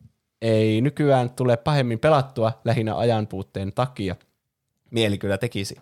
ei 0.41 0.81
nykyään 0.81 1.29
tule 1.29 1.57
pahemmin 1.57 1.99
pelattua 1.99 2.61
lähinnä 2.65 2.97
ajanpuutteen 2.97 3.73
takia. 3.73 4.15
Mieli 4.91 5.17
kyllä 5.17 5.37
tekisi. 5.37 5.77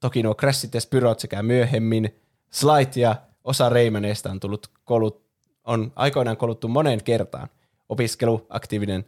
Toki 0.00 0.22
nuo 0.22 0.34
Crashit 0.34 0.74
ja 0.74 0.80
Spyrot 0.80 1.20
sekä 1.20 1.42
myöhemmin 1.42 2.14
Slight 2.50 2.96
ja 2.96 3.16
osa 3.44 3.68
Raymaneista 3.68 4.30
on 4.30 4.40
tullut 4.40 4.70
kolut, 4.84 5.26
on 5.64 5.92
aikoinaan 5.96 6.36
koluttu 6.36 6.68
moneen 6.68 7.04
kertaan. 7.04 7.48
Opiskelu, 7.88 8.46
aktiivinen 8.48 9.04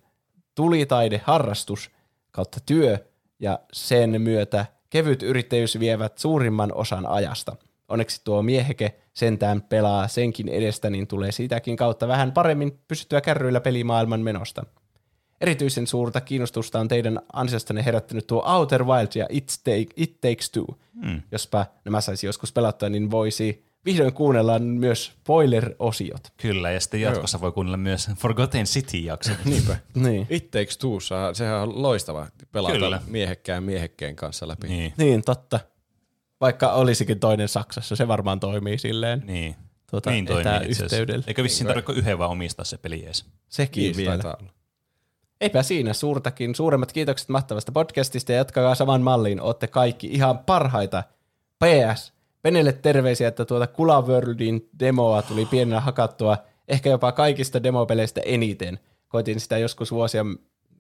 tulitaide, 0.54 1.20
harrastus 1.24 1.90
kautta 2.30 2.60
työ 2.66 2.98
ja 3.40 3.58
sen 3.72 4.22
myötä 4.22 4.66
kevyt 4.90 5.22
yrittäjyys 5.22 5.80
vievät 5.80 6.18
suurimman 6.18 6.74
osan 6.74 7.06
ajasta. 7.06 7.56
Onneksi 7.88 8.20
tuo 8.24 8.42
mieheke 8.42 8.94
sentään 9.14 9.62
pelaa 9.62 10.08
senkin 10.08 10.48
edestä, 10.48 10.90
niin 10.90 11.06
tulee 11.06 11.32
siitäkin 11.32 11.76
kautta 11.76 12.08
vähän 12.08 12.32
paremmin 12.32 12.80
pysyttyä 12.88 13.20
kärryillä 13.20 13.60
pelimaailman 13.60 14.20
menosta. 14.20 14.66
Erityisen 15.40 15.86
suurta 15.86 16.20
kiinnostusta 16.20 16.80
on 16.80 16.88
teidän 16.88 17.20
ansiostanne 17.32 17.84
herättänyt 17.84 18.26
tuo 18.26 18.42
Outer 18.46 18.84
Wild 18.84 19.08
ja 19.14 19.26
It, 19.30 19.60
Take, 19.64 19.86
It 19.96 20.20
Takes 20.20 20.50
Two. 20.50 20.66
Mm. 20.94 21.22
Jospa 21.32 21.66
nämä 21.84 22.00
saisi 22.00 22.26
joskus 22.26 22.52
pelattua, 22.52 22.88
niin 22.88 23.10
voisi 23.10 23.67
vihdoin 23.84 24.12
kuunnella 24.12 24.58
myös 24.58 25.04
spoiler-osiot. 25.04 26.32
Kyllä, 26.36 26.70
ja 26.70 26.80
sitten 26.80 27.00
jatkossa 27.00 27.40
voi 27.40 27.52
kuunnella 27.52 27.76
myös 27.76 28.10
Forgotten 28.16 28.64
City-jakso. 28.66 29.30
Niinpä. 29.44 29.76
Niin. 29.94 30.26
It 30.30 30.50
Takes 30.50 30.78
Two, 30.78 30.98
sehän 31.32 31.56
on 31.60 31.82
loistava 31.82 32.26
pelata 32.52 32.74
Kyllä. 32.74 33.02
miehekkään 33.06 33.62
miehekkeen 33.62 34.16
kanssa 34.16 34.48
läpi. 34.48 34.68
niin, 34.68 34.92
Niin, 34.96 35.22
totta. 35.22 35.60
Vaikka 36.40 36.72
olisikin 36.72 37.20
toinen 37.20 37.48
Saksassa, 37.48 37.96
se 37.96 38.08
varmaan 38.08 38.40
toimii 38.40 38.78
silleen. 38.78 39.22
niin. 39.26 39.56
Tuota, 39.90 40.10
niin 40.10 40.26
toimii 40.26 40.44
itse 40.44 40.54
asiassa. 40.56 40.84
etäyhteydellä. 40.86 41.24
Eikö 41.26 41.42
vissiin 41.42 41.66
tarvitse 41.66 41.92
yhden 41.92 42.18
vaan 42.18 42.30
omistaa 42.30 42.64
se 42.64 42.78
peli 42.78 43.04
edes? 43.04 43.24
Sekin 43.48 43.82
Niin, 43.82 43.96
vielä. 43.96 44.10
taitaa. 44.18 44.36
Eipä 45.40 45.62
siinä 45.62 45.92
suurtakin. 45.92 46.54
Suuremmat 46.54 46.92
kiitokset 46.92 47.28
mahtavasta 47.28 47.72
podcastista 47.72 48.32
ja 48.32 48.38
jatkakaa 48.38 48.74
saman 48.74 49.02
malliin. 49.02 49.40
Ootte 49.40 49.66
kaikki 49.66 50.06
ihan 50.06 50.38
parhaita. 50.38 51.04
PS. 51.64 52.12
Penelle 52.48 52.72
terveisiä, 52.72 53.28
että 53.28 53.44
tuota 53.44 53.66
Kula 53.66 54.02
Worldin 54.02 54.68
demoa 54.78 55.22
tuli 55.22 55.46
pienenä 55.46 55.80
hakattua 55.80 56.38
ehkä 56.68 56.90
jopa 56.90 57.12
kaikista 57.12 57.62
demopeleistä 57.62 58.20
eniten. 58.24 58.78
Koitin 59.08 59.40
sitä 59.40 59.58
joskus 59.58 59.92
vuosia 59.92 60.24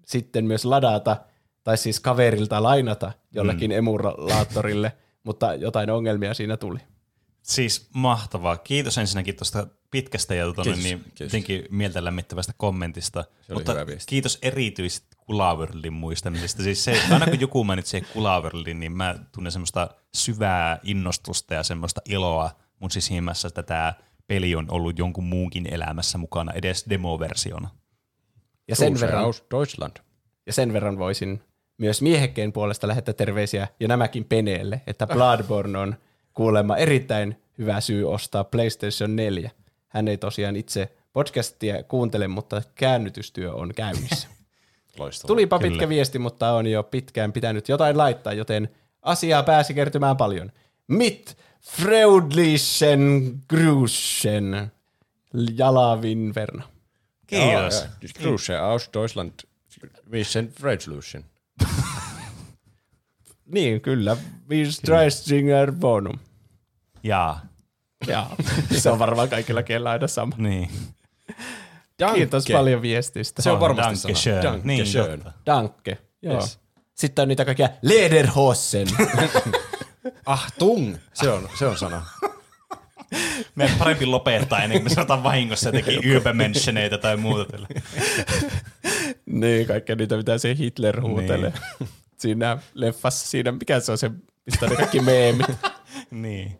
sitten 0.06 0.44
myös 0.44 0.64
ladata, 0.64 1.16
tai 1.64 1.76
siis 1.76 2.00
kaverilta 2.00 2.62
lainata 2.62 3.12
jollekin 3.32 3.70
mm. 3.70 3.76
emulaattorille, 3.76 4.92
mutta 5.24 5.54
jotain 5.54 5.90
ongelmia 5.90 6.34
siinä 6.34 6.56
tuli. 6.56 6.78
Siis 7.42 7.88
mahtavaa. 7.94 8.56
Kiitos 8.56 8.98
ensinnäkin 8.98 9.36
tuosta 9.36 9.66
pitkästä 9.90 10.34
ja 10.34 10.44
tuota, 10.44 10.62
Kiitos, 10.62 10.82
niin, 10.82 10.98
kiitos. 10.98 11.20
jotenkin 11.20 11.64
mieltä 11.70 12.04
lämmittävästä 12.04 12.52
kommentista. 12.56 13.24
oli 13.50 13.54
Mutta 13.54 13.76
kiitos 14.06 14.38
erityisesti 14.42 15.08
Kulaverlin 15.16 15.92
muistamisesta. 15.92 16.62
Siis 16.62 16.84
se, 16.84 17.02
aina 17.10 17.26
kun 17.26 17.40
joku 17.40 17.64
mainitsee 17.64 18.00
Kulaverlin, 18.00 18.80
niin 18.80 18.92
mä 18.92 19.18
tunnen 19.32 19.52
semmoista 19.52 19.90
syvää 20.14 20.78
innostusta 20.82 21.54
ja 21.54 21.62
semmoista 21.62 22.00
iloa 22.08 22.50
mun 22.78 22.90
sisimmässä, 22.90 23.48
että 23.48 23.62
tämä 23.62 23.94
peli 24.26 24.54
on 24.54 24.66
ollut 24.70 24.98
jonkun 24.98 25.24
muunkin 25.24 25.74
elämässä 25.74 26.18
mukana, 26.18 26.52
edes 26.52 26.86
demoversiona. 26.90 27.70
Ja 28.68 28.76
sen, 28.76 29.00
verran, 29.00 29.24
aus 29.24 29.44
Deutschland. 29.50 29.96
ja 30.46 30.52
sen 30.52 30.72
verran 30.72 30.98
voisin 30.98 31.42
myös 31.78 32.02
miehekkeen 32.02 32.52
puolesta 32.52 32.88
lähettää 32.88 33.14
terveisiä 33.14 33.68
ja 33.80 33.88
nämäkin 33.88 34.24
Peneelle, 34.24 34.80
että 34.86 35.06
Bloodborne 35.06 35.78
on 35.78 35.96
kuulemma 36.34 36.76
erittäin 36.76 37.42
hyvä 37.58 37.80
syy 37.80 38.12
ostaa 38.12 38.44
PlayStation 38.44 39.16
4. 39.16 39.50
Hän 39.88 40.08
ei 40.08 40.18
tosiaan 40.18 40.56
itse 40.56 40.92
podcastia 41.12 41.82
kuuntele, 41.82 42.28
mutta 42.28 42.62
käännytystyö 42.74 43.52
on 43.52 43.74
käynnissä. 43.74 44.28
Loistavaa. 44.98 45.28
Tulipa 45.28 45.58
Kyllä. 45.58 45.70
pitkä 45.70 45.88
viesti, 45.88 46.18
mutta 46.18 46.52
on 46.52 46.66
jo 46.66 46.82
pitkään 46.82 47.32
pitänyt 47.32 47.68
jotain 47.68 47.98
laittaa, 47.98 48.32
joten 48.32 48.68
asiaa 49.02 49.42
pääsi 49.42 49.74
kertymään 49.74 50.16
paljon. 50.16 50.52
Mit 50.88 51.38
Freudlisen 51.60 53.34
Grusen 53.48 54.72
Jalavin 55.56 56.34
Verna. 56.34 56.62
Kiitos. 57.26 57.82
Ja, 57.82 58.08
Grüße 58.18 58.54
aus 58.62 58.90
Deutschland. 58.94 59.32
Vincent 60.10 60.60
Revolution. 60.60 61.24
Niin, 63.52 63.80
kyllä. 63.80 64.16
Vi 64.48 64.72
Streistinger 64.72 65.72
Bonum. 65.72 66.18
Jaa, 67.02 67.40
Jaa, 68.06 68.36
se 68.78 68.90
on 68.90 68.98
varmaan 68.98 69.28
kaikilla 69.28 69.62
kielillä 69.62 69.90
aina 69.90 70.06
sama. 70.06 70.34
niin. 70.36 70.70
Kiitos 72.14 72.44
paljon 72.52 72.82
viestistä. 72.82 73.42
Se 73.42 73.50
on 73.50 73.60
varmasti 73.60 73.82
danke 73.88 73.98
sana. 74.00 74.14
schön. 74.14 74.42
Danke 74.42 74.66
Niin, 74.66 74.86
schön. 74.86 75.24
Danke. 75.46 75.98
Joo. 76.22 76.34
Yes. 76.34 76.60
Sitten 76.94 77.22
on 77.22 77.28
niitä 77.28 77.44
kaikkia 77.44 77.68
Lederhosen. 77.82 78.86
Achtung! 80.26 80.96
Se 81.14 81.28
on, 81.30 81.48
se 81.58 81.66
on 81.66 81.78
sana. 81.78 82.06
Meidän 83.54 83.78
parempi 83.78 84.06
lopettaa 84.06 84.62
ennen 84.62 84.78
kuin 84.78 84.90
me 84.90 84.94
sanotaan 84.94 85.22
vahingossa 85.22 85.68
jotenkin 85.68 86.04
ylpementioneita 86.04 86.98
tai 86.98 87.16
muuta. 87.16 87.44
tällä. 87.44 87.68
niin, 89.26 89.66
kaikkea 89.66 89.96
niitä, 89.96 90.16
mitä 90.16 90.38
se 90.38 90.54
Hitler 90.58 91.00
huutelee. 91.00 91.52
Siinä 92.18 92.58
leffassa, 92.74 93.26
siinä, 93.28 93.52
mikä 93.52 93.80
se 93.80 93.92
on 93.92 93.98
se, 93.98 94.10
mistä 94.46 94.66
on 94.66 94.70
ne 94.70 94.76
kaikki 94.76 95.00
meemit. 95.00 95.46
niin. 96.10 96.58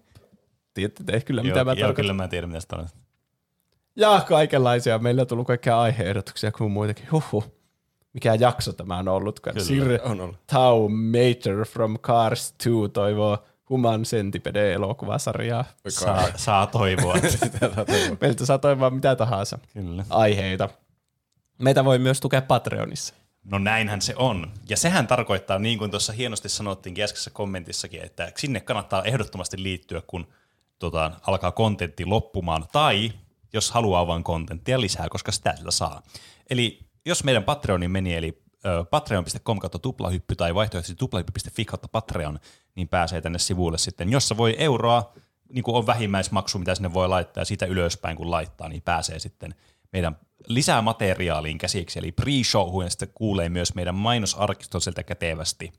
Tiedätte 0.78 1.04
te 1.04 1.20
kyllä, 1.20 1.42
mitä 1.42 1.58
Joo, 1.58 1.64
mä 1.64 1.70
joo, 1.70 1.74
tarkoitan. 1.76 1.94
kyllä 1.94 2.12
mä 2.12 2.28
tiedän, 2.28 2.50
mitä 2.50 2.60
sitä 2.60 2.76
on. 2.76 2.88
Ja 3.96 4.24
kaikenlaisia. 4.28 4.98
Meillä 4.98 5.20
on 5.20 5.26
tullut 5.26 5.46
kaikkea 5.46 5.80
aiheehdotuksia 5.80 6.52
kuin 6.52 6.72
muitakin. 6.72 7.06
Huhhuh. 7.12 7.52
Mikä 8.12 8.34
jakso 8.34 8.72
tämä 8.72 8.98
on. 8.98 9.04
Kyllä, 9.42 9.60
Sirre 9.64 10.00
on 10.02 10.20
ollut. 10.20 10.36
Tau 10.46 10.88
Mater 10.88 11.64
from 11.64 11.98
Cars 11.98 12.52
2 12.52 12.70
toivoo 12.92 13.38
Human 13.70 14.02
Centipede-elokuvasarjaa. 14.02 15.64
Saa, 15.88 16.28
saa 16.36 16.66
toivoa. 16.66 17.14
Meiltä 18.20 18.46
saa 18.46 18.58
toivoa 18.58 18.90
mitä 18.90 19.16
tahansa 19.16 19.58
kyllä. 19.72 20.04
aiheita. 20.10 20.68
Meitä 21.58 21.84
voi 21.84 21.98
myös 21.98 22.20
tukea 22.20 22.42
Patreonissa. 22.42 23.14
No 23.44 23.58
näinhän 23.58 24.02
se 24.02 24.14
on. 24.16 24.50
Ja 24.68 24.76
sehän 24.76 25.06
tarkoittaa, 25.06 25.58
niin 25.58 25.78
kuin 25.78 25.90
tuossa 25.90 26.12
hienosti 26.12 26.48
sanottiin 26.48 27.02
äskeisessä 27.02 27.30
kommentissakin, 27.30 28.02
että 28.02 28.32
sinne 28.36 28.60
kannattaa 28.60 29.04
ehdottomasti 29.04 29.62
liittyä, 29.62 30.02
kun 30.06 30.26
tota, 30.78 31.12
alkaa 31.26 31.52
kontentti 31.52 32.04
loppumaan, 32.04 32.66
tai 32.72 33.12
jos 33.52 33.70
haluaa 33.70 34.06
vain 34.06 34.24
kontenttia 34.24 34.80
lisää, 34.80 35.08
koska 35.10 35.32
sitä 35.32 35.56
sillä 35.56 35.70
saa. 35.70 36.02
Eli 36.50 36.78
jos 37.06 37.24
meidän 37.24 37.44
Patreonin 37.44 37.90
meni, 37.90 38.14
eli 38.14 38.42
patreon.com 38.90 39.58
kautta 39.58 39.78
tuplahyppy 39.78 40.36
tai 40.36 40.54
vaihtoehtoisesti 40.54 40.98
tuplahyppy.fi 40.98 41.64
kautta 41.64 41.88
Patreon, 41.88 42.38
niin 42.74 42.88
pääsee 42.88 43.20
tänne 43.20 43.38
sivulle 43.38 43.78
sitten, 43.78 44.12
jossa 44.12 44.36
voi 44.36 44.56
euroa, 44.58 45.12
niin 45.52 45.64
kuin 45.64 45.74
on 45.74 45.86
vähimmäismaksu, 45.86 46.58
mitä 46.58 46.74
sinne 46.74 46.94
voi 46.94 47.08
laittaa, 47.08 47.40
ja 47.40 47.44
siitä 47.44 47.66
ylöspäin 47.66 48.16
kun 48.16 48.30
laittaa, 48.30 48.68
niin 48.68 48.82
pääsee 48.82 49.18
sitten 49.18 49.54
meidän 49.92 50.16
lisää 50.46 50.82
materiaaliin 50.82 51.58
käsiksi, 51.58 51.98
eli 51.98 52.14
pre-showhun, 52.22 52.84
ja 52.84 52.90
sitten 52.90 53.10
kuulee 53.14 53.48
myös 53.48 53.74
meidän 53.74 53.94
mainosarkiston 53.94 54.80
sieltä 54.80 55.02
kätevästi. 55.02 55.72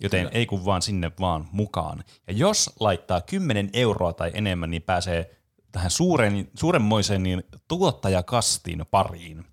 Joten 0.00 0.20
Kyllä. 0.20 0.30
ei 0.38 0.46
kun 0.46 0.64
vaan 0.64 0.82
sinne 0.82 1.12
vaan 1.20 1.48
mukaan. 1.52 2.04
Ja 2.26 2.32
jos 2.32 2.70
laittaa 2.80 3.20
10 3.20 3.70
euroa 3.72 4.12
tai 4.12 4.30
enemmän, 4.34 4.70
niin 4.70 4.82
pääsee 4.82 5.38
tähän 5.72 5.90
suuren, 5.90 6.50
suuremmoiseen 6.54 7.22
niin 7.22 7.44
tuottajakastin 7.68 8.84
pariin. 8.90 9.44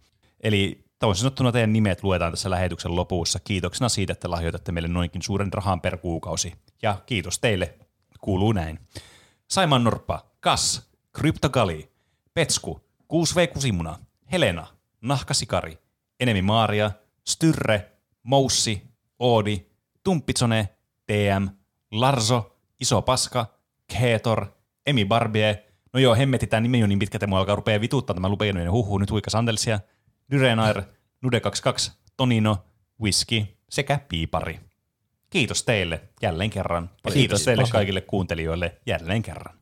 Eli 0.44 0.86
toisin 1.00 1.20
sanottuna 1.20 1.52
teidän 1.52 1.74
nimet 1.74 2.04
luetaan 2.04 2.32
tässä 2.32 2.50
lähetyksen 2.50 2.96
lopussa. 2.96 3.40
Kiitoksena 3.40 3.90
siitä, 3.90 4.14
että 4.14 4.32
lahjoitatte 4.32 4.72
meille 4.72 4.88
noinkin 4.88 5.22
suuren 5.22 5.54
rahan 5.54 5.82
per 5.82 5.98
kuukausi. 5.98 6.54
Ja 6.82 7.02
kiitos 7.06 7.40
teille. 7.40 7.76
Kuuluu 8.22 8.52
näin. 8.52 8.80
Saiman 9.48 9.84
Norppa, 9.84 10.26
Kas, 10.40 10.90
Kryptogali, 11.14 11.92
Petsku, 12.34 12.82
6V 13.14 13.48
Kusimuna, 13.54 14.00
Helena, 14.32 14.68
Nahkasikari, 15.02 15.78
Enemi 16.20 16.42
Maaria, 16.42 16.92
Styrre, 17.28 17.92
Moussi, 18.24 18.82
Oodi, 19.20 19.66
Tumppitsone, 20.06 20.70
TM, 21.06 21.48
Larzo, 21.92 22.58
Iso 22.80 23.02
Paska, 23.02 23.46
Keetor, 23.88 24.46
Emi 24.86 25.06
Barbie, 25.06 25.66
no 25.94 26.00
joo, 26.00 26.16
hemmetti, 26.16 26.48
tämä 26.48 26.62
nimi 26.62 26.84
on 26.84 26.90
niin 26.90 27.00
pitkä, 27.00 27.16
että 27.16 27.28
mua 27.28 27.40
alkaa 27.40 27.56
rupea 27.56 27.82
vituttaa 27.82 28.14
tämä 28.14 28.30
lupeinoinen 28.30 28.72
huhu, 28.72 28.98
nyt 28.98 29.12
huikka 29.12 29.30
Sandelsia, 29.30 29.80
Dyrenair, 30.32 30.82
Nude22, 31.26 31.92
Tonino, 32.18 32.58
Whisky 33.02 33.46
sekä 33.70 34.00
Piipari. 34.10 34.60
Kiitos 35.30 35.64
teille 35.64 36.02
jälleen 36.22 36.50
kerran. 36.50 36.84
Ja 36.84 36.90
kiitos, 36.90 37.14
kiitos 37.14 37.44
teille 37.44 37.62
paljon. 37.62 37.72
kaikille 37.72 38.02
kuuntelijoille 38.02 38.78
jälleen 38.86 39.22
kerran. 39.22 39.56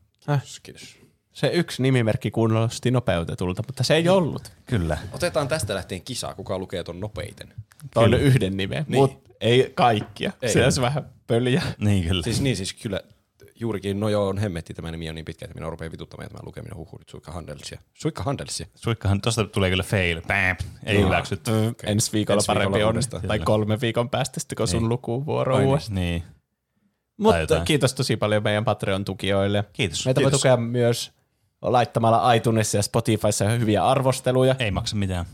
Kiitos. 0.62 0.98
Se 1.32 1.46
yksi 1.46 1.82
nimimerkki 1.82 2.30
kuulosti 2.30 2.90
nopeutetulta, 2.90 3.62
mutta 3.66 3.84
se 3.84 3.94
ei 3.94 4.08
ollut. 4.08 4.52
Kyllä. 4.66 4.98
Otetaan 5.12 5.48
tästä 5.48 5.74
lähtien 5.74 6.02
kisa, 6.02 6.34
kuka 6.34 6.58
lukee 6.58 6.84
ton 6.84 7.00
nopeiten. 7.00 7.54
Toi 7.94 8.04
on 8.04 8.14
yhden 8.14 8.56
nimen, 8.56 8.84
niin. 8.88 9.00
mutta 9.00 9.33
ei 9.44 9.72
kaikkia. 9.74 10.32
Ei. 10.42 10.48
Se 10.52 10.64
olisi 10.64 10.80
vähän 10.80 11.10
pöliä. 11.26 11.62
Niin 11.78 12.08
kyllä. 12.08 12.22
Siis 12.22 12.40
niin, 12.40 12.56
siis 12.56 12.74
kyllä 12.74 13.00
juurikin, 13.60 14.00
no 14.00 14.08
joo, 14.08 14.28
on 14.28 14.38
hemmetti, 14.38 14.74
tämä 14.74 14.90
nimi 14.90 15.08
on 15.08 15.14
niin 15.14 15.24
pitkä, 15.24 15.44
että 15.44 15.54
minä 15.54 15.70
rupeaa 15.70 15.90
vituttamaan 15.92 16.28
tämä 16.30 16.40
lukeminen 16.46 16.76
huhu 16.76 16.98
nyt 16.98 17.08
suikka 17.08 17.32
handelsia. 17.32 17.80
Suikka 17.94 18.22
handelsia. 18.22 18.66
Suikkahan, 18.74 19.20
tosta 19.20 19.44
tulee 19.44 19.70
kyllä 19.70 19.82
fail. 19.82 20.20
Bam. 20.22 20.56
Ei 20.84 20.98
hyväksytty. 21.04 21.50
Okay. 21.50 21.90
Ensi 21.92 22.12
viikolla 22.12 22.38
Ensi 22.38 22.46
parempi 22.46 22.64
viikolla 22.72 22.86
on. 22.86 22.94
uudestaan. 22.94 23.22
Tai 23.22 23.38
kolme 23.38 23.80
viikon 23.80 24.10
päästä 24.10 24.40
sitten, 24.40 24.56
kun 24.56 24.68
sun 24.68 24.82
Niin. 24.82 24.88
lukuvuoro 24.88 25.54
Ai 25.54 25.60
niin. 25.60 25.68
uudestaan. 25.68 25.94
Niin. 25.94 26.22
Mutta 27.16 27.60
kiitos 27.64 27.94
tosi 27.94 28.16
paljon 28.16 28.42
meidän 28.42 28.64
Patreon-tukijoille. 28.64 29.64
Kiitos. 29.72 30.04
Meitä 30.04 30.20
voi 30.20 30.24
Kiitos. 30.30 30.40
tukea 30.40 30.56
myös 30.56 31.12
laittamalla 31.62 32.32
iTunesissa 32.32 32.78
ja 32.78 32.82
Spotifyssa 32.82 33.48
hyviä 33.48 33.84
arvosteluja. 33.86 34.54
Ei 34.58 34.70
maksa 34.70 34.96
mitään. 34.96 35.24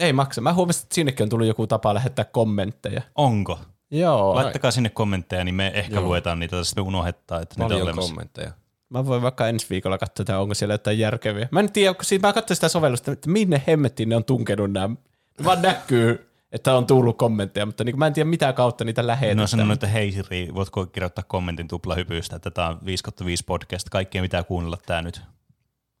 Ei 0.00 0.12
maksa. 0.12 0.40
Mä 0.40 0.52
huomasin, 0.52 0.82
että 0.82 0.94
sinnekin 0.94 1.24
on 1.24 1.28
tullut 1.28 1.46
joku 1.46 1.66
tapa 1.66 1.94
lähettää 1.94 2.24
kommentteja. 2.24 3.02
Onko? 3.14 3.58
Joo. 3.90 4.34
Laittakaa 4.34 4.70
sinne 4.70 4.88
kommentteja, 4.88 5.44
niin 5.44 5.54
me 5.54 5.72
ehkä 5.74 5.94
Joo. 5.94 6.04
luetaan 6.04 6.38
niitä, 6.38 6.56
tai 6.56 6.64
sitten 6.64 6.84
me 6.84 6.88
unohdetaan, 6.88 7.42
että 7.42 7.54
niitä 7.58 7.74
on 7.74 7.82
olemassa. 7.82 8.08
kommentteja. 8.08 8.50
Mä 8.88 9.06
voin 9.06 9.22
vaikka 9.22 9.48
ensi 9.48 9.66
viikolla 9.70 9.98
katsoa, 9.98 10.22
että 10.22 10.38
onko 10.38 10.54
siellä 10.54 10.74
jotain 10.74 10.98
järkeviä. 10.98 11.48
Mä 11.50 11.60
en 11.60 11.72
tiedä, 11.72 11.94
kun 11.94 12.04
siitä 12.04 12.26
mä 12.26 12.32
katsoin 12.32 12.56
sitä 12.56 12.68
sovellusta, 12.68 13.12
että 13.12 13.30
minne 13.30 13.62
hemmettiin 13.66 14.08
ne 14.08 14.16
on 14.16 14.24
tunkenut 14.24 14.72
nämä. 14.72 14.96
Vaan 15.44 15.62
näkyy 15.62 16.30
että 16.52 16.76
on 16.76 16.86
tullut 16.86 17.18
kommentteja, 17.18 17.66
mutta 17.66 17.84
niin 17.84 17.98
mä 17.98 18.06
en 18.06 18.12
tiedä 18.12 18.30
mitä 18.30 18.52
kautta 18.52 18.84
niitä 18.84 19.06
lähetetään. 19.06 19.48
sanonut, 19.48 19.74
että 19.74 19.86
hei 19.86 20.12
Siri, 20.12 20.54
voitko 20.54 20.86
kirjoittaa 20.86 21.24
kommentin 21.28 21.68
tuplahypystä, 21.68 22.36
että 22.36 22.50
tämä 22.50 22.68
on 22.68 22.78
5 22.84 23.04
5 23.24 23.44
podcast, 23.44 23.88
kaikkea 23.88 24.22
pitää 24.22 24.44
kuunnella 24.44 24.78
tämä 24.86 25.02
nyt. 25.02 25.20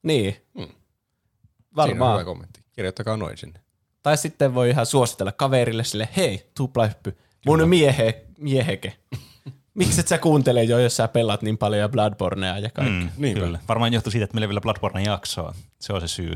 Niin. 0.02 0.32
Siinä 0.34 0.66
on 0.66 1.76
Varmaan. 1.76 2.14
hyvä 2.14 2.24
kommentti. 2.24 2.60
Kirjoittakaa 2.72 3.16
noin 3.16 3.36
sinne. 3.36 3.60
Tai 4.02 4.16
sitten 4.16 4.54
voi 4.54 4.70
ihan 4.70 4.86
suositella 4.86 5.32
kaverille 5.32 5.84
sille, 5.84 6.08
hei, 6.16 6.50
tuplahyppy, 6.56 7.16
mun 7.46 7.68
miehe, 7.68 8.24
mieheke. 8.38 8.96
Miksi 9.74 10.00
et 10.00 10.08
sä 10.08 10.18
kuuntele 10.18 10.64
jo, 10.64 10.78
jos 10.78 10.96
sä 10.96 11.08
pelaat 11.08 11.42
niin 11.42 11.58
paljon 11.58 11.90
Bloodbornea 11.90 12.58
ja 12.58 12.70
kaikki? 12.70 12.92
Mm. 12.94 13.10
Niinpä. 13.16 13.40
kyllä. 13.40 13.58
Varmaan 13.68 13.92
johtuu 13.92 14.10
siitä, 14.10 14.24
että 14.24 14.34
meillä 14.34 14.44
ei 14.44 14.48
vielä 14.48 14.60
Bloodborne 14.60 15.02
jaksoa. 15.02 15.54
Se 15.80 15.92
on 15.92 16.00
se 16.00 16.08
syy. 16.08 16.32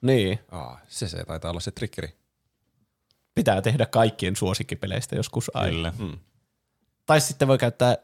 Niin, 0.00 0.38
Aa, 0.50 0.80
se, 0.88 1.08
se 1.08 1.24
taitaa 1.24 1.50
olla 1.50 1.60
se 1.60 1.70
triggeri. 1.70 2.08
pitää 3.34 3.62
tehdä 3.62 3.86
kaikkien 3.86 4.36
suosikkipeleistä 4.36 5.16
joskus 5.16 5.50
aina. 5.54 5.70
Kyllä. 5.70 5.92
Mm. 5.98 6.18
Tai 7.06 7.20
sitten 7.20 7.48
voi 7.48 7.58
käyttää 7.58 7.96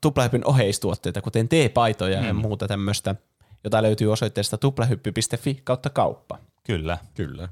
tuplahypyn 0.00 0.46
oheistuotteita, 0.46 1.22
kuten 1.22 1.48
teepaitoja 1.48 2.20
mm. 2.20 2.26
ja 2.26 2.34
muuta 2.34 2.68
tämmöistä, 2.68 3.14
jota 3.64 3.82
löytyy 3.82 4.12
osoitteesta 4.12 4.58
tuplahyppy.fi 4.58 5.60
kautta 5.64 5.90
kauppa. 5.90 6.38
Kyllä. 6.64 6.98
Kyllä. 7.14 7.48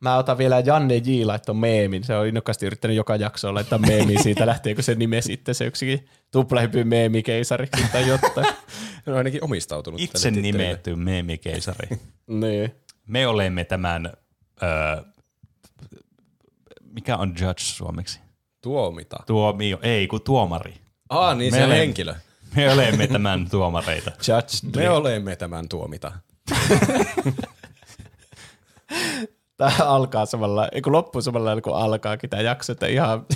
Mä 0.00 0.16
otan 0.16 0.38
vielä 0.38 0.60
Janne 0.60 0.96
J. 0.96 1.24
laitto 1.24 1.54
meemin. 1.54 2.04
Se 2.04 2.16
on 2.16 2.26
innokkaasti 2.26 2.66
yrittänyt 2.66 2.96
joka 2.96 3.16
jaksoa 3.16 3.54
laittaa 3.54 3.78
meemi 3.78 4.22
siitä, 4.22 4.46
lähteekö 4.46 4.82
se 4.82 4.94
nime 4.94 5.20
sitten 5.22 5.54
se 5.54 5.64
yksikin 5.66 6.08
tuplahypyn 6.30 6.88
meemikeisariksi 6.88 7.84
tai 7.92 8.08
jotain. 8.08 8.46
Ne 9.06 9.12
on 9.12 9.18
ainakin 9.18 9.44
omistautunut 9.44 10.00
Itse 10.00 10.12
tälle 10.22 10.34
tittelille. 10.34 10.62
nimetty 10.64 10.96
meemikeisari. 10.96 11.88
niin. 12.26 12.74
Me 13.06 13.26
olemme 13.26 13.64
tämän, 13.64 14.12
öö, 14.62 15.02
mikä 16.82 17.16
on 17.16 17.28
judge 17.40 17.60
suomeksi? 17.62 18.20
Tuomita. 18.60 19.16
Tuomio, 19.26 19.78
ei 19.82 20.06
kun 20.06 20.20
tuomari. 20.22 20.74
Aa, 21.10 21.34
niin 21.34 21.52
Me 21.52 21.56
se 21.58 21.64
olemme- 21.64 21.78
henkilö. 21.80 22.14
Me 22.56 22.72
olemme 22.72 23.06
tämän 23.06 23.50
tuomareita. 23.50 24.10
Judge 24.10 24.78
Me 24.80 24.90
olemme 24.90 25.36
tämän 25.36 25.68
tuomita. 25.68 26.12
Tämä 29.60 29.72
alkaa 29.96 30.26
samalla, 30.26 30.68
ei 30.72 30.82
kun 30.82 30.92
loppuu 30.92 31.22
samalla 31.22 31.60
kuin 31.60 31.76
alkaakin 31.76 32.30
tämä 32.30 32.42
jakso, 32.42 32.72
että 32.72 32.86
ihan 32.86 33.26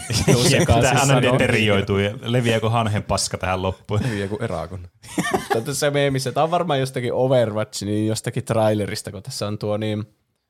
Tämä 0.66 0.88
aina 0.88 1.06
sanoa. 1.06 1.38
perioituu 1.38 1.98
ja 1.98 2.14
leviääkö 2.22 2.70
hanhen 2.70 3.02
paska 3.02 3.38
tähän 3.38 3.62
loppuun. 3.62 4.00
Kuin 4.28 4.42
erakon. 4.42 4.88
Mutta 5.54 5.74
se 5.74 5.90
meemissä, 5.90 6.32
tämä 6.32 6.44
on 6.44 6.50
varmaan 6.50 6.80
jostakin 6.80 7.12
Overwatch, 7.12 7.84
niin 7.84 8.06
jostakin 8.06 8.44
trailerista, 8.44 9.12
kun 9.12 9.22
tässä 9.22 9.46
on 9.46 9.58
tuo 9.58 9.76
niin, 9.76 10.04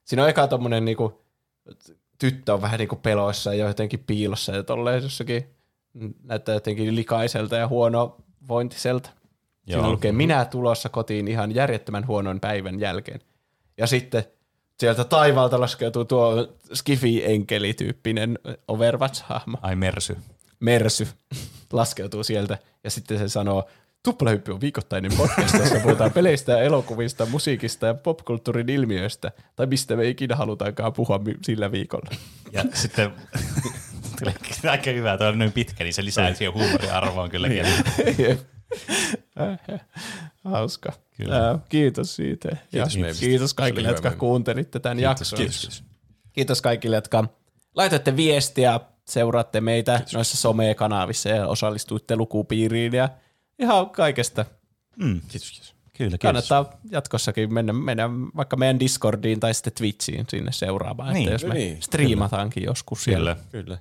siinä 0.04 0.22
on 0.22 0.28
eka 0.28 0.46
tommonen 0.46 0.84
niinku, 0.84 1.24
tyttö 2.18 2.54
on 2.54 2.62
vähän 2.62 2.78
niinku 2.78 2.96
peloissa 2.96 3.54
ja 3.54 3.68
jotenkin 3.68 4.04
piilossa 4.06 4.52
ja 4.52 4.62
tolleen 4.62 5.02
jossakin 5.02 5.44
näyttää 6.22 6.54
jotenkin 6.54 6.96
likaiselta 6.96 7.56
ja 7.56 7.68
huono 7.68 8.16
vointiselta. 8.48 9.10
Siinä 9.64 9.82
Joo. 9.82 9.90
lukee, 9.90 10.12
minä 10.12 10.44
tulossa 10.44 10.88
kotiin 10.88 11.28
ihan 11.28 11.54
järjettömän 11.54 12.06
huonon 12.06 12.40
päivän 12.40 12.80
jälkeen. 12.80 13.20
Ja 13.78 13.86
sitten 13.86 14.24
sieltä 14.80 15.04
taivaalta 15.04 15.60
laskeutuu 15.60 16.04
tuo 16.04 16.48
Skifi-enkeli-tyyppinen 16.74 18.38
Overwatch-hahmo. 18.68 19.58
Ai 19.62 19.76
Mersy. 19.76 20.16
Mersy 20.60 21.08
laskeutuu 21.72 22.24
sieltä 22.24 22.58
ja 22.84 22.90
sitten 22.90 23.18
se 23.18 23.28
sanoo, 23.28 23.68
Tuplahyppy 24.02 24.52
on 24.52 24.60
viikoittainen 24.60 25.12
podcast, 25.16 25.54
jossa 25.54 25.80
puhutaan 25.82 26.12
peleistä 26.12 26.52
ja 26.52 26.62
elokuvista, 26.62 27.26
musiikista 27.26 27.86
ja 27.86 27.94
popkulttuurin 27.94 28.68
ilmiöistä, 28.68 29.32
tai 29.56 29.66
mistä 29.66 29.96
me 29.96 30.08
ikinä 30.08 30.36
halutaankaan 30.36 30.92
puhua 30.92 31.20
sillä 31.42 31.72
viikolla. 31.72 32.10
Ja 32.52 32.64
sitten 32.74 33.10
aika 34.70 34.90
hyvä, 34.90 35.18
tuo 35.18 35.26
on 35.26 35.38
noin 35.38 35.52
pitkä, 35.52 35.84
niin 35.84 35.94
se 35.94 36.04
lisää 36.04 36.34
siihen 36.34 36.54
huumoriarvoon 36.54 37.30
kyllä. 37.30 37.48
Hauska. 40.44 40.92
Kyllä. 41.16 41.46
Ää, 41.48 41.58
kiitos 41.68 42.16
siitä. 42.16 42.48
Ja 42.48 42.56
Kiitos 42.70 42.96
meemistä. 42.96 43.26
kiitos 43.26 43.54
kaikille, 43.54 43.88
jotka 43.88 44.10
kuuntelitte 44.10 44.80
tämän 44.80 44.98
jakson. 45.00 45.36
Kiitos. 45.38 45.84
Kiitos 46.32 46.62
kaikille, 46.62 46.96
jotka 46.96 47.24
laitatte 47.74 48.16
viestiä, 48.16 48.80
seuraatte 49.04 49.60
meitä 49.60 49.96
kiitos. 49.96 50.14
noissa 50.14 50.36
some-kanavissa 50.36 51.28
ja 51.28 51.46
osallistuitte 51.48 52.16
lukupiiriin 52.16 52.92
ja 52.92 53.08
ihan 53.58 53.90
kaikesta. 53.90 54.44
Mm, 54.96 55.20
Kiitos, 55.28 55.50
kiitos. 55.50 55.74
kyllä, 55.96 56.10
kiitos. 56.10 56.18
Kannattaa 56.20 56.78
jatkossakin 56.90 57.54
mennä, 57.54 57.72
mennä 57.72 58.10
vaikka 58.36 58.56
meidän 58.56 58.80
Discordiin 58.80 59.40
tai 59.40 59.54
sitten 59.54 59.72
Twitchiin 59.72 60.26
sinne 60.28 60.52
seuraamaan, 60.52 61.14
Niin, 61.14 61.22
että 61.28 61.34
jos 61.34 61.44
me 61.44 61.54
niin, 61.54 61.82
striimataankin 61.82 62.62
joskus 62.62 63.04
siellä. 63.04 63.34
Kyllä. 63.50 63.64
Kyllä. 63.64 63.78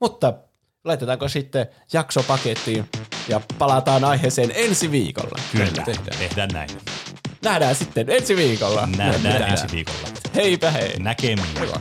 Mutta 0.00 0.34
laitetaanko 0.84 1.28
sitten 1.28 1.66
jakso 1.92 2.22
pakettiin 2.22 2.88
ja 3.28 3.40
palataan 3.58 4.04
aiheeseen 4.04 4.52
ensi 4.54 4.90
viikolla. 4.90 5.38
Kyllä, 5.52 5.66
Tehdään. 5.66 6.18
tehdään. 6.18 6.48
näin. 6.52 6.68
Nähdään 7.44 7.74
sitten 7.74 8.10
ensi 8.10 8.36
viikolla. 8.36 8.88
Nähdään 8.96 9.22
Nähdään. 9.22 9.50
ensi 9.50 9.66
viikolla. 9.72 10.08
Heipä 10.34 10.70
hei. 10.70 10.98
Näkemiin. 10.98 11.60
Hyvä. 11.60 11.80